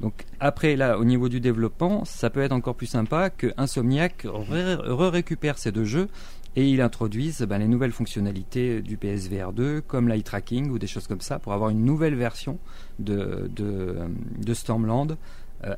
Donc 0.00 0.26
après 0.40 0.76
là, 0.76 0.98
au 0.98 1.04
niveau 1.04 1.30
du 1.30 1.40
développement, 1.40 2.04
ça 2.04 2.28
peut 2.28 2.40
être 2.40 2.52
encore 2.52 2.74
plus 2.74 2.86
sympa 2.86 3.30
que 3.30 3.54
Insomniac 3.56 4.24
re- 4.24 4.76
re-récupère 4.86 5.56
ces 5.56 5.72
deux 5.72 5.86
jeux 5.86 6.08
et 6.56 6.68
ils 6.68 6.80
introduisent 6.80 7.42
ben, 7.42 7.58
les 7.58 7.68
nouvelles 7.68 7.92
fonctionnalités 7.92 8.80
du 8.80 8.96
PSVR 8.96 9.52
2 9.52 9.82
comme 9.82 10.08
l'eye 10.08 10.22
tracking 10.22 10.70
ou 10.70 10.78
des 10.78 10.86
choses 10.86 11.06
comme 11.06 11.20
ça 11.20 11.38
pour 11.38 11.52
avoir 11.52 11.70
une 11.70 11.84
nouvelle 11.84 12.14
version 12.14 12.58
de, 12.98 13.50
Stormland 14.52 15.16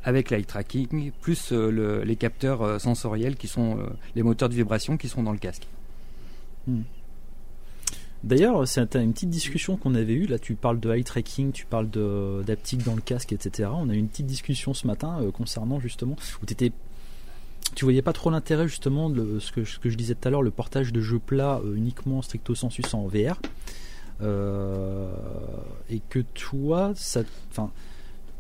avec 0.05 0.31
l'eye 0.31 0.45
tracking 0.45 1.13
plus 1.21 1.53
euh, 1.53 1.71
le- 1.71 2.03
les 2.03 2.17
capteurs 2.17 2.63
euh, 2.63 2.79
sensoriels 2.79 3.37
qui 3.37 3.47
sont 3.49 3.79
euh, 3.79 3.87
les 4.17 4.23
moteurs 4.23 4.49
de 4.49 4.55
vibration 4.55 4.97
qui 4.97 5.09
sont 5.09 5.23
dans 5.23 5.33
le 5.33 5.39
casque. 5.39 5.67
D'ailleurs, 8.25 8.67
c'est 8.67 8.97
une 8.97 9.13
petite 9.13 9.31
discussion 9.31 9.77
qu'on 9.77 9.95
avait 9.95 10.13
eue. 10.15 10.27
Là, 10.27 10.39
tu 10.39 10.55
parles 10.55 10.81
de 10.81 10.91
eye 10.93 11.05
tracking, 11.05 11.53
tu 11.53 11.65
parles 11.67 11.89
d'aptique 12.45 12.83
dans 12.83 12.97
le 12.97 13.01
casque, 13.01 13.33
etc. 13.33 13.71
On 13.73 13.89
a 13.89 13.95
eu 13.95 13.99
une 13.99 14.09
petite 14.09 14.27
discussion 14.27 14.75
ce 14.75 14.87
matin 14.87 15.19
euh, 15.23 15.31
concernant 15.31 15.79
justement 15.79 16.17
où 16.43 16.47
t'étais, 16.47 16.73
tu 17.77 17.85
voyais 17.85 18.03
pas 18.03 18.13
trop 18.13 18.31
l'intérêt 18.31 18.67
justement 18.67 19.09
de 19.09 19.39
ce 19.39 19.53
que, 19.53 19.63
je 19.65 19.97
disais 19.97 20.15
tout 20.17 20.27
à 20.27 20.31
l'heure, 20.33 20.43
le 20.43 20.51
portage 20.51 20.93
de 20.93 21.01
jeux 21.01 21.21
plats 21.21 21.61
euh, 21.65 21.77
uniquement 21.77 22.21
stricto 22.21 22.55
sensus 22.57 22.93
en 22.93 23.07
VR. 23.07 23.41
Euh, 24.21 25.13
et 25.89 26.01
que 26.11 26.19
toi, 26.35 26.93
ça, 26.97 27.21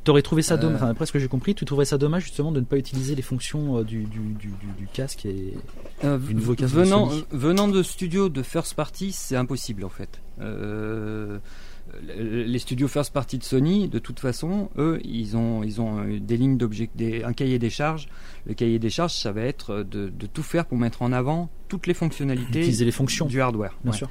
t'aurais 0.09 0.23
trouvé 0.23 0.41
ça 0.43 0.57
dommage. 0.57 0.77
Euh. 0.81 0.85
Enfin, 0.85 0.91
après 0.91 1.05
ce 1.07 1.13
que 1.13 1.19
j'ai 1.19 1.29
compris, 1.29 1.55
tu 1.55 1.65
trouverais 1.67 1.85
ça 1.85 1.99
dommage 1.99 2.25
justement 2.25 2.51
de 2.51 2.61
ne 2.61 2.65
pas 2.65 2.79
utiliser 2.79 3.15
les 3.15 3.21
fonctions 3.23 3.79
euh, 3.79 3.85
du, 3.85 4.05
du, 4.05 4.19
du, 4.21 4.49
du- 4.49 4.73
du 4.79 4.87
casque 4.93 5.27
et 5.27 5.53
Euh, 6.05 6.19
Une 6.31 6.39
vocation 6.41 6.75
venant, 6.79 7.11
venant 7.31 7.69
de 7.69 7.83
studios 7.83 8.29
de 8.31 8.43
first 8.43 8.73
party, 8.75 9.13
c'est 9.13 9.37
impossible 9.37 9.85
en 9.85 9.89
fait. 9.91 10.21
Euh, 10.41 11.39
les 12.07 12.59
studios 12.59 12.87
first 12.89 13.13
party 13.13 13.39
de 13.39 13.45
Sony, 13.45 13.89
de 13.89 13.99
toute 13.99 14.21
façon, 14.21 14.71
eux, 14.79 15.01
ils 15.05 15.37
ont, 15.37 15.63
ils 15.63 15.81
ont 15.81 16.05
des 16.21 16.37
lignes 16.37 16.57
d'objectifs, 16.59 16.97
des- 16.97 17.25
un 17.25 17.33
cahier 17.33 17.59
des 17.59 17.71
charges. 17.71 18.09
Le 18.47 18.55
cahier 18.55 18.79
des 18.79 18.91
charges, 18.91 19.15
ça 19.15 19.33
va 19.33 19.43
être 19.43 19.83
de, 19.83 20.09
de 20.09 20.27
tout 20.27 20.43
faire 20.43 20.67
pour 20.67 20.79
mettre 20.79 21.03
en 21.03 21.13
avant 21.13 21.49
toutes 21.69 21.87
les 21.87 21.95
fonctionnalités 21.95 22.63
les 22.63 22.91
fonctions, 22.93 23.27
du 23.27 23.41
hardware. 23.41 23.75
bien 23.83 23.93
Ouais. 23.93 23.99
sûr. 23.99 24.09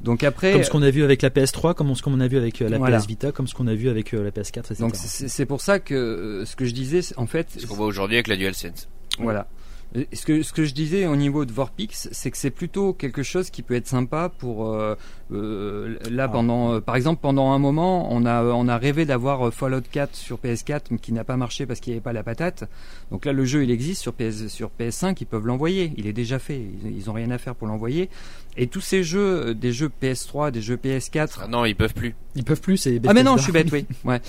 Donc 0.00 0.22
après, 0.22 0.52
Comme 0.52 0.64
ce 0.64 0.70
qu'on 0.70 0.82
a 0.82 0.90
vu 0.90 1.02
avec 1.02 1.22
la 1.22 1.30
PS3, 1.30 1.74
comme 1.74 1.94
ce 1.94 2.02
qu'on 2.02 2.20
a 2.20 2.28
vu 2.28 2.36
avec 2.36 2.60
euh, 2.60 2.68
la 2.68 2.78
Voilà. 2.78 2.98
PS 2.98 3.06
Vita, 3.06 3.32
comme 3.32 3.46
ce 3.46 3.54
qu'on 3.54 3.66
a 3.66 3.74
vu 3.74 3.88
avec 3.88 4.12
euh, 4.14 4.22
la 4.22 4.30
PS4, 4.30 4.58
etc. 4.60 4.74
donc 4.80 4.94
c'est 4.96 5.46
pour 5.46 5.60
ça 5.60 5.78
que 5.78 5.94
euh, 5.94 6.44
ce 6.44 6.56
que 6.56 6.64
je 6.66 6.72
disais, 6.74 7.00
en 7.16 7.26
fait, 7.26 7.48
Ce 7.58 7.66
qu'on 7.66 7.74
voit 7.76 7.86
aujourd'hui 7.86 8.16
avec 8.16 8.28
la 8.28 8.36
DualSense. 8.36 8.88
Voilà. 9.18 9.46
Ce 10.12 10.26
que, 10.26 10.42
ce 10.42 10.52
que 10.52 10.64
je 10.64 10.74
disais 10.74 11.06
au 11.06 11.14
niveau 11.14 11.44
de 11.44 11.52
Vorpix, 11.52 12.08
c'est 12.10 12.32
que 12.32 12.36
c'est 12.36 12.50
plutôt 12.50 12.92
quelque 12.94 13.22
chose 13.22 13.50
qui 13.50 13.62
peut 13.62 13.74
être 13.76 13.86
sympa 13.86 14.28
pour 14.28 14.66
euh, 14.72 14.96
euh, 15.30 15.96
là 16.10 16.24
Ah. 16.24 16.28
pendant 16.28 16.72
euh, 16.74 16.80
par 16.80 16.96
exemple 16.96 17.20
pendant 17.22 17.52
un 17.52 17.60
moment 17.60 18.12
on 18.12 18.26
a 18.26 18.42
on 18.42 18.66
a 18.66 18.76
rêvé 18.76 19.04
d'avoir 19.04 19.54
Fallout 19.54 19.82
4 19.92 20.16
sur 20.16 20.38
PS4 20.38 20.80
mais 20.90 20.98
qui 20.98 21.12
n'a 21.12 21.22
pas 21.22 21.36
marché 21.36 21.64
parce 21.64 21.78
qu'il 21.78 21.92
n'y 21.92 21.98
avait 21.98 22.02
pas 22.02 22.12
la 22.12 22.24
patate. 22.24 22.64
Donc 23.12 23.24
là 23.24 23.32
le 23.32 23.44
jeu 23.44 23.62
il 23.62 23.70
existe 23.70 24.02
sur 24.02 24.14
PS 24.14 24.48
sur 24.48 24.72
PS5 24.76 25.16
ils 25.20 25.26
peuvent 25.26 25.46
l'envoyer, 25.46 25.92
il 25.96 26.08
est 26.08 26.12
déjà 26.12 26.40
fait, 26.40 26.60
ils, 26.84 26.90
ils 26.96 27.08
ont 27.08 27.12
rien 27.12 27.30
à 27.30 27.38
faire 27.38 27.54
pour 27.54 27.68
l'envoyer. 27.68 28.10
Et 28.56 28.68
tous 28.68 28.80
ces 28.80 29.02
jeux, 29.02 29.48
euh, 29.48 29.54
des 29.54 29.72
jeux 29.72 29.90
PS3, 30.02 30.50
des 30.52 30.62
jeux 30.62 30.76
PS4, 30.76 31.40
Ah 31.42 31.48
non, 31.48 31.64
ils 31.64 31.74
peuvent 31.74 31.94
plus. 31.94 32.14
Ils 32.36 32.44
peuvent 32.44 32.60
plus, 32.60 32.76
c'est 32.76 33.00
ah 33.06 33.12
mais 33.12 33.22
non, 33.24 33.36
je 33.36 33.42
suis 33.42 33.52
bête, 33.52 33.70
oui. 33.72 33.84
Ouais. 34.04 34.20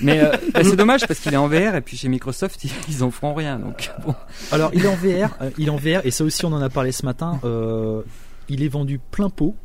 mais 0.00 0.20
euh, 0.20 0.30
bah, 0.54 0.62
c'est 0.62 0.76
dommage 0.76 1.06
parce 1.06 1.18
qu'il 1.20 1.32
est 1.34 1.36
en 1.38 1.48
VR 1.48 1.74
et 1.74 1.80
puis 1.80 1.96
chez 1.96 2.08
Microsoft 2.08 2.64
ils, 2.88 3.02
en 3.02 3.10
feront 3.10 3.34
rien. 3.34 3.58
Donc 3.58 3.90
bon. 4.06 4.14
Alors, 4.52 4.70
il 4.74 4.84
est 4.84 4.88
en 4.88 4.94
VR, 4.96 5.36
euh, 5.40 5.50
il 5.58 5.66
est 5.66 5.70
en 5.70 5.76
VR, 5.76 6.04
et 6.04 6.10
ça 6.12 6.22
aussi 6.24 6.44
on 6.44 6.52
en 6.52 6.62
a 6.62 6.68
parlé 6.70 6.92
ce 6.92 7.04
matin. 7.04 7.40
euh, 7.44 8.02
il 8.48 8.62
est 8.62 8.68
vendu 8.68 9.00
plein 9.10 9.30
pot. 9.30 9.56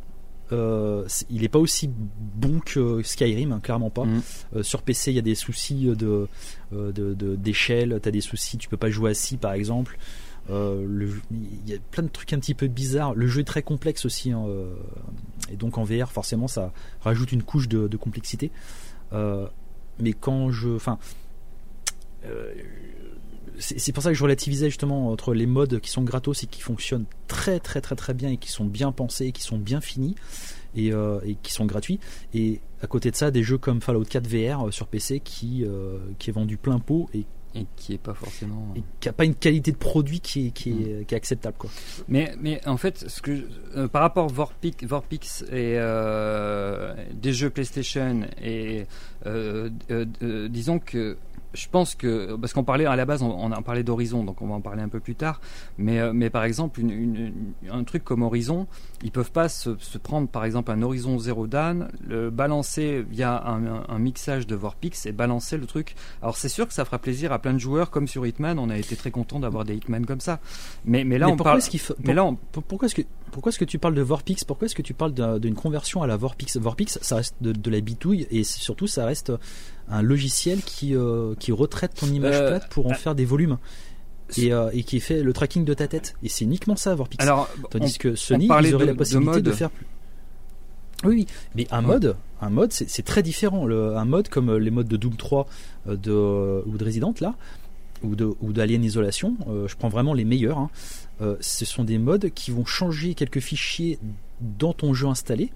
Euh, 0.54 1.06
il 1.30 1.44
est 1.44 1.50
pas 1.50 1.60
aussi 1.60 1.90
bon 1.90 2.60
que 2.66 3.02
Skyrim, 3.04 3.52
hein, 3.52 3.60
clairement 3.62 3.90
pas. 3.90 4.06
Euh, 4.56 4.64
sur 4.64 4.82
PC, 4.82 5.12
il 5.12 5.16
y 5.16 5.20
a 5.20 5.22
des 5.22 5.36
soucis 5.36 5.88
de 5.96 6.28
euh, 6.74 6.92
de- 6.94 7.14
de- 7.14 7.36
d'échelle. 7.36 8.00
T'as 8.02 8.12
des 8.12 8.22
soucis, 8.22 8.58
tu 8.58 8.70
peux 8.70 8.78
pas 8.78 8.90
jouer 8.90 9.12
assis, 9.12 9.36
par 9.36 9.52
exemple. 9.54 9.98
Euh, 10.50 11.12
il 11.32 11.70
y 11.70 11.74
a 11.74 11.78
plein 11.92 12.04
de 12.04 12.10
trucs 12.10 12.34
un 12.34 12.40
petit 12.40 12.54
peu 12.54 12.68
bizarres. 12.68 13.14
Le 13.16 13.28
jeu 13.28 13.42
est 13.42 13.46
très 13.46 13.64
complexe 13.64 14.06
aussi, 14.06 14.32
hein, 14.32 14.46
euh, 14.48 14.74
et 15.52 15.56
donc 15.56 15.78
en 15.78 15.84
VR, 15.84 16.12
forcément, 16.12 16.48
ça 16.48 16.72
rajoute 17.02 17.32
une 17.32 17.44
couche 17.44 17.68
de, 17.68 17.98
complexité. 17.98 18.52
Euh, 19.14 19.48
mais 20.00 20.14
quand 20.14 20.52
je, 20.52 20.70
enfin, 20.70 21.00
c'est 23.58 23.92
pour 23.92 24.04
ça 24.04 24.10
que 24.10 24.16
je 24.16 24.24
relativisais 24.24 24.70
justement 24.70 25.10
entre 25.12 25.34
les 25.34 25.46
modes 25.46 25.80
qui 25.80 25.90
sont 25.90 26.04
gratos 26.04 26.44
et 26.44 26.48
qui 26.48 26.62
fonctionnent 26.62 27.06
très 27.28 27.60
très 27.60 27.80
très 27.80 27.96
très 27.96 28.14
bien 28.14 28.30
et 28.30 28.38
qui 28.38 28.52
sont 28.52 28.66
bien 28.66 28.92
pensés, 28.92 29.28
et 29.28 29.32
qui 29.32 29.42
sont 29.42 29.58
bien 29.58 29.82
finis 29.82 30.16
et, 30.76 30.92
qui 31.42 31.52
sont 31.52 31.66
gratuits. 31.66 32.00
Et 32.34 32.62
à 32.82 32.88
côté 32.88 33.10
de 33.10 33.16
ça, 33.16 33.32
des 33.32 33.44
jeux 33.44 33.58
comme 33.58 33.82
Fallout 33.82 34.04
4 34.04 34.28
VR 34.28 34.74
sur 34.74 34.88
PC 34.88 35.20
qui, 35.20 35.66
qui 36.20 36.30
est 36.30 36.34
vendu 36.34 36.58
plein 36.58 36.80
pot 36.80 37.10
et, 37.14 37.26
et 37.58 37.66
qui 37.76 37.94
est 37.94 37.98
pas 37.98 38.14
forcément. 38.14 38.74
et 38.76 38.84
qui 39.00 39.10
a 39.10 39.14
pas 39.14 39.26
une 39.26 39.36
qualité 39.36 39.72
de 39.72 39.78
produit 39.78 40.20
qui 40.20 40.48
est, 40.48 40.52
qui 40.52 40.70
est, 40.72 41.06
qui 41.08 41.14
est 41.14 41.18
acceptable. 41.18 41.58
Quoi. 41.58 41.70
Mais, 42.08 42.34
mais 42.40 42.66
en 42.68 42.78
fait, 42.78 43.10
ce 43.10 43.22
que, 43.22 43.48
euh, 43.76 43.88
par 43.88 44.02
rapport 44.02 44.28
Vorpix, 44.28 44.84
Vorpix 44.84 45.44
et 45.44 45.76
euh, 45.78 46.94
des 47.14 47.34
jeux 47.34 47.50
PlayStation 47.50 48.22
et 48.42 48.86
euh, 49.26 49.70
euh, 49.92 50.06
euh, 50.22 50.48
disons 50.48 50.80
que 50.80 51.18
je 51.54 51.68
pense 51.70 51.96
que 51.96 52.36
parce 52.36 52.54
qu'on 52.54 52.64
parlait 52.64 52.86
à 52.86 52.96
la 52.96 53.06
base, 53.06 53.22
on, 53.24 53.30
on 53.32 53.52
a 53.52 53.62
parlé 53.62 53.84
d'Horizon, 53.84 54.24
donc 54.24 54.42
on 54.42 54.48
va 54.48 54.56
en 54.56 54.62
parler 54.62 54.82
un 54.84 54.90
peu 54.90 55.00
plus 55.00 55.16
tard. 55.16 55.40
Mais, 55.78 56.00
euh, 56.00 56.12
mais 56.14 56.30
par 56.30 56.44
exemple, 56.44 56.80
une, 56.80 56.92
une- 56.92 57.34
un 57.72 57.84
truc 57.84 58.04
comme 58.04 58.22
Horizon, 58.24 58.68
ils 59.04 59.12
peuvent 59.12 59.32
pas 59.32 59.50
se, 59.50 59.76
se 59.80 59.98
prendre 59.98 60.28
par 60.28 60.46
exemple 60.46 60.72
un 60.72 60.82
Horizon 60.82 61.18
Zero 61.20 61.48
Dawn, 61.48 61.88
le 62.08 62.30
balancer 62.30 63.06
via 63.10 63.42
un, 63.48 63.66
un- 63.66 63.84
un 63.88 64.00
mixage 64.00 64.46
de 64.48 64.56
Vorpix 64.56 65.06
et 65.06 65.12
balancer 65.12 65.58
le 65.58 65.66
truc. 65.66 65.96
Alors 66.22 66.38
c'est 66.38 66.50
sûr 66.50 66.68
que 66.68 66.74
ça 66.74 66.86
fera 66.86 67.00
plaisir 67.00 67.32
à 67.32 67.40
plein 67.40 67.54
de 67.54 67.60
joueurs, 67.60 67.90
comme 67.92 68.08
sur 68.08 68.26
Hitman, 68.26 68.60
on 68.60 68.70
a 68.70 68.78
été 68.78 68.96
très 68.96 69.12
content 69.12 69.40
d'avoir 69.40 69.66
des 69.66 69.76
Hitman 69.76 70.06
comme 70.06 70.20
ça. 70.22 70.40
Mais, 70.86 71.04
mais 71.04 71.18
là 71.18 71.28
mais 71.28 71.32
on 71.34 71.36
pourquoi 71.38 71.52
parle. 71.52 71.60
est-ce 71.60 71.70
qu'il 71.70 71.80
faut- 71.80 71.96
Mais 72.04 72.14
là, 72.14 72.26
on, 72.26 72.36
Pourquoi 72.36 72.86
est-ce 72.88 72.96
que 72.96 73.02
pourquoi 73.32 73.50
est-ce 73.50 73.60
que 73.60 73.66
tu 73.66 73.78
parles 73.78 73.94
de 73.94 74.02
Vorpix? 74.02 74.46
Pourquoi 74.46 74.66
est-ce 74.68 74.74
que 74.76 74.82
tu 74.82 74.94
parles 74.94 75.14
d'un- 75.14 75.38
d'une 75.38 75.54
conversion 75.54 76.02
à 76.02 76.08
la 76.08 76.16
Vorpix? 76.16 76.56
Vorpix, 76.58 76.98
ça 77.02 77.18
reste 77.18 77.36
de, 77.42 77.52
de 77.52 77.70
la 77.70 77.82
bitouille 77.82 78.26
et 78.32 78.44
surtout 78.46 78.88
ça 78.88 79.06
reste 79.06 79.34
un 79.90 80.02
logiciel 80.02 80.62
qui 80.62 80.96
euh, 80.96 81.34
qui 81.40 81.52
retraite 81.52 81.94
ton 81.96 82.08
image 82.08 82.36
Euh, 82.36 82.50
plate 82.50 82.70
pour 82.70 82.86
en 82.88 82.90
bah, 82.90 82.96
faire 82.96 83.16
des 83.16 83.26
volumes 83.26 83.58
et, 84.38 84.52
euh, 84.54 84.70
et 84.74 84.84
qui 84.84 85.00
fait 85.00 85.24
le 85.24 85.32
tracking 85.34 85.64
de 85.66 85.74
ta 85.74 85.88
tête. 85.88 86.16
Et 86.24 86.30
c'est 86.30 86.44
uniquement 86.46 86.76
ça 86.76 86.94
Vorpix. 86.96 87.22
alors, 87.24 87.50
Tandis 87.72 87.96
on- 88.00 88.02
que 88.04 88.16
Sony, 88.16 88.46
ils 88.46 88.74
auraient 88.76 88.86
de- 88.86 88.92
la 88.92 88.96
possibilité 88.96 89.42
de, 89.42 89.52
faire 89.52 89.70
plus. 89.70 89.86
Oui, 91.04 91.16
oui, 91.16 91.28
mais 91.56 91.68
un 91.72 91.82
mode, 91.82 92.16
un 92.42 92.50
mode, 92.50 92.72
c'est 92.74 93.04
très 93.06 93.22
différent. 93.24 93.66
Le, 93.66 93.96
un 93.96 94.06
mode 94.06 94.30
comme 94.30 94.56
les 94.58 94.72
modes 94.72 94.88
de 94.88 94.98
Doom 94.98 95.16
3 95.16 95.48
de, 95.88 96.64
ou 96.66 96.78
de 96.78 96.84
Resident 96.84 97.14
là, 97.22 97.36
ou 98.04 98.16
de 98.16 98.34
ou 98.42 98.52
d'Alien 98.52 98.84
Isolation, 98.84 99.38
je 99.68 99.76
prends 99.76 99.90
vraiment 99.90 100.14
les 100.14 100.26
meilleurs. 100.26 100.58
Hein. 100.58 100.70
ce 101.40 101.66
sont 101.66 101.84
des 101.84 101.98
modes 102.00 102.30
qui 102.32 102.52
vont 102.52 102.66
changer 102.66 103.14
quelques 103.14 103.40
fichiers 103.40 104.00
dans 104.60 104.74
ton 104.74 104.94
jeu 104.94 105.08
installé, 105.08 105.52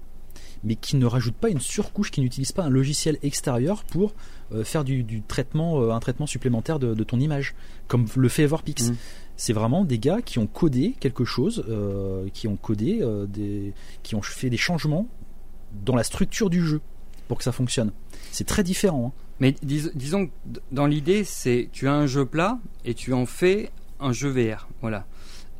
mais 0.64 0.76
qui 0.76 0.96
ne 0.96 1.06
rajoutent 1.06 1.36
pas 1.36 1.48
une 1.48 1.60
surcouche, 1.60 2.10
qui 2.10 2.20
n'utilisent 2.20 2.52
pas 2.52 2.64
un 2.64 2.70
logiciel 2.70 3.18
extérieur 3.22 3.84
pour 3.84 4.14
euh, 4.52 4.64
faire 4.64 4.84
du, 4.84 5.22
traitement, 5.22 5.80
euh, 5.80 5.90
un 5.90 6.00
traitement 6.00 6.26
supplémentaire 6.26 6.78
de, 6.78 7.04
ton 7.04 7.18
image, 7.18 7.54
comme 7.88 8.06
le 8.16 8.28
fait 8.28 8.44
Everpix. 8.44 8.90
Mm. 8.90 8.96
C'est 9.36 9.52
vraiment 9.52 9.84
des 9.84 9.98
gars 9.98 10.22
qui 10.22 10.38
ont 10.38 10.46
codé 10.46 10.94
quelque 11.00 11.24
chose, 11.24 11.64
euh, 11.68 12.28
qui 12.32 12.46
ont 12.48 12.56
codé 12.56 13.04
des, 13.28 13.72
qui 14.02 14.14
ont 14.14 14.22
fait 14.22 14.50
des 14.50 14.56
changements 14.56 15.08
dans 15.84 15.96
la 15.96 16.04
structure 16.04 16.50
du 16.50 16.64
jeu 16.64 16.80
pour 17.28 17.38
que 17.38 17.44
ça 17.44 17.52
fonctionne. 17.52 17.92
C'est 18.30 18.46
très 18.46 18.62
différent. 18.62 19.14
Hein. 19.16 19.22
Mais 19.40 19.56
disons 19.62 20.26
que 20.26 20.32
dans 20.70 20.86
l'idée, 20.86 21.24
c'est 21.24 21.68
tu 21.72 21.88
as 21.88 21.92
un 21.94 22.06
jeu 22.06 22.24
plat 22.24 22.60
et 22.84 22.94
tu 22.94 23.12
en 23.12 23.26
fais 23.26 23.70
un 23.98 24.12
jeu 24.12 24.28
VR. 24.28 24.68
Voilà. 24.82 25.06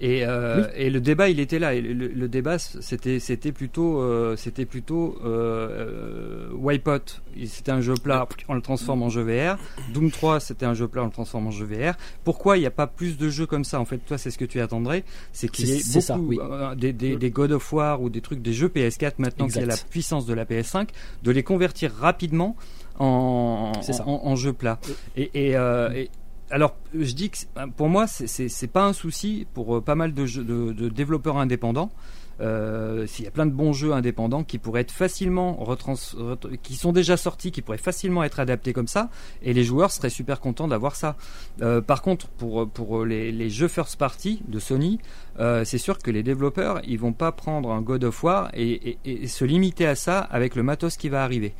Et, 0.03 0.25
euh, 0.27 0.67
et, 0.75 0.91
le 0.91 1.01
débat, 1.01 1.29
il 1.29 1.39
était 1.39 1.61
là. 1.61 1.73
le, 1.81 2.27
débat, 2.27 2.59
c'était 2.59 3.21
c'était 3.21 3.53
plutôt 3.53 4.03
euh, 4.03 4.35
c'était 4.35 4.67
plutôt 4.67 5.17
euh, 5.25 6.49
Wipeout. 6.55 7.23
C'était 7.47 7.71
un 7.71 7.81
jeu 7.81 7.95
plat, 7.95 8.27
on 8.49 8.55
le 8.55 8.63
transforme 8.63 9.05
en 9.05 9.09
jeu 9.09 9.23
VR. 9.23 9.59
Doom 9.95 10.11
3, 10.11 10.41
c'était 10.41 10.67
un 10.67 10.75
jeu 10.75 10.89
plat, 10.89 11.03
on 11.03 11.07
le 11.07 11.13
transforme 11.13 11.47
en 11.47 11.51
jeu 11.53 11.67
VR. 11.67 11.95
Pourquoi 12.25 12.57
il 12.57 12.61
n'y 12.61 12.67
a 12.67 12.73
pas 12.73 12.89
plus 12.89 13.17
de 13.17 13.29
jeux 13.29 13.47
comme 13.47 13.63
ça 13.63 13.79
En 13.79 13.85
fait, 13.85 13.99
toi, 13.99 14.19
c'est 14.19 14.33
ce 14.33 14.39
que 14.39 14.45
tu 14.45 14.61
attendrais, 14.61 15.05
c'est 15.33 15.49
qu'il 15.49 15.69
y 15.69 15.79
ait 15.79 15.83
beaucoup 15.95 16.33
euh, 16.41 16.75
des, 16.75 16.93
des, 16.93 17.15
des, 17.15 17.31
God 17.31 17.53
of 17.53 17.73
War 17.73 18.03
ou 18.03 18.11
des 18.11 18.23
trucs, 18.23 18.43
des 18.43 18.53
jeux 18.53 18.69
PS4 18.69 19.13
maintenant 19.19 19.47
qu'il 19.47 19.61
y 19.61 19.65
a 19.65 19.67
la 19.67 19.77
puissance 19.77 20.27
de 20.27 20.35
la 20.35 20.45
PS5, 20.45 20.89
de 21.23 21.31
les 21.31 21.45
convertir 21.45 21.93
rapidement 21.95 22.57
en, 22.99 23.71
en, 24.05 24.21
en, 24.25 24.37
jeu 24.37 24.53
plat. 24.53 24.81
Et, 25.17 25.31
et, 25.35 25.57
euh, 25.57 25.93
et 25.93 26.11
alors, 26.53 26.77
je 26.95 27.13
dis 27.15 27.31
que 27.31 27.39
pour 27.77 27.89
moi, 27.89 28.07
c'est 28.07 28.71
pas 28.71 28.85
un 28.85 28.93
souci 28.93 29.47
pour 29.55 29.79
euh, 29.79 29.81
pas 29.81 29.95
mal 29.95 30.13
de, 30.13 30.27
de, 30.27 30.89
développeurs 30.91 31.39
indépendants. 31.39 31.91
Euh, 32.41 33.07
s'il 33.07 33.25
y 33.25 33.29
a 33.29 33.31
plein 33.31 33.47
de 33.47 33.53
bons 33.53 33.73
jeux 33.73 33.93
indépendants 33.93 34.43
qui 34.43 34.59
pourraient 34.59 34.81
être 34.81 34.93
facilement 34.93 35.65
qui 36.63 36.75
sont 36.75 36.93
déjà 36.93 37.17
sortis, 37.17 37.53
qui 37.53 37.63
pourraient 37.63 37.79
facilement 37.79 38.25
être 38.25 38.41
adaptés 38.41 38.73
comme 38.73 38.87
ça, 38.87 39.11
et 39.43 39.53
les 39.53 39.65
joueurs 39.65 39.91
seraient 39.91 40.11
super 40.11 40.41
contents 40.41 40.69
d'avoir 40.69 40.97
ça. 40.97 41.17
Euh, 41.63 41.81
par 41.81 42.03
contre, 42.03 42.29
pour 42.29 42.69
pour 42.69 43.05
les, 43.05 43.49
jeux 43.49 43.69
first 43.69 43.97
party 43.97 44.43
de 44.47 44.59
Sony, 44.59 44.99
c'est 45.39 45.79
sûr 45.79 45.99
que 45.99 46.11
les 46.11 46.23
développeurs, 46.23 46.83
ils 46.87 46.99
vont 46.99 47.15
pas 47.15 47.33
prendre 47.33 47.71
un 47.71 47.81
God 47.81 48.05
of 48.05 48.23
War 48.25 48.51
et, 48.55 48.99
se 49.27 49.45
limiter 49.47 49.87
à 49.87 49.95
ça 49.95 50.19
avec 50.19 50.55
le 50.55 50.63
matos 50.63 50.97
qui 50.99 51.09
va 51.09 51.25
arriver. 51.25 51.55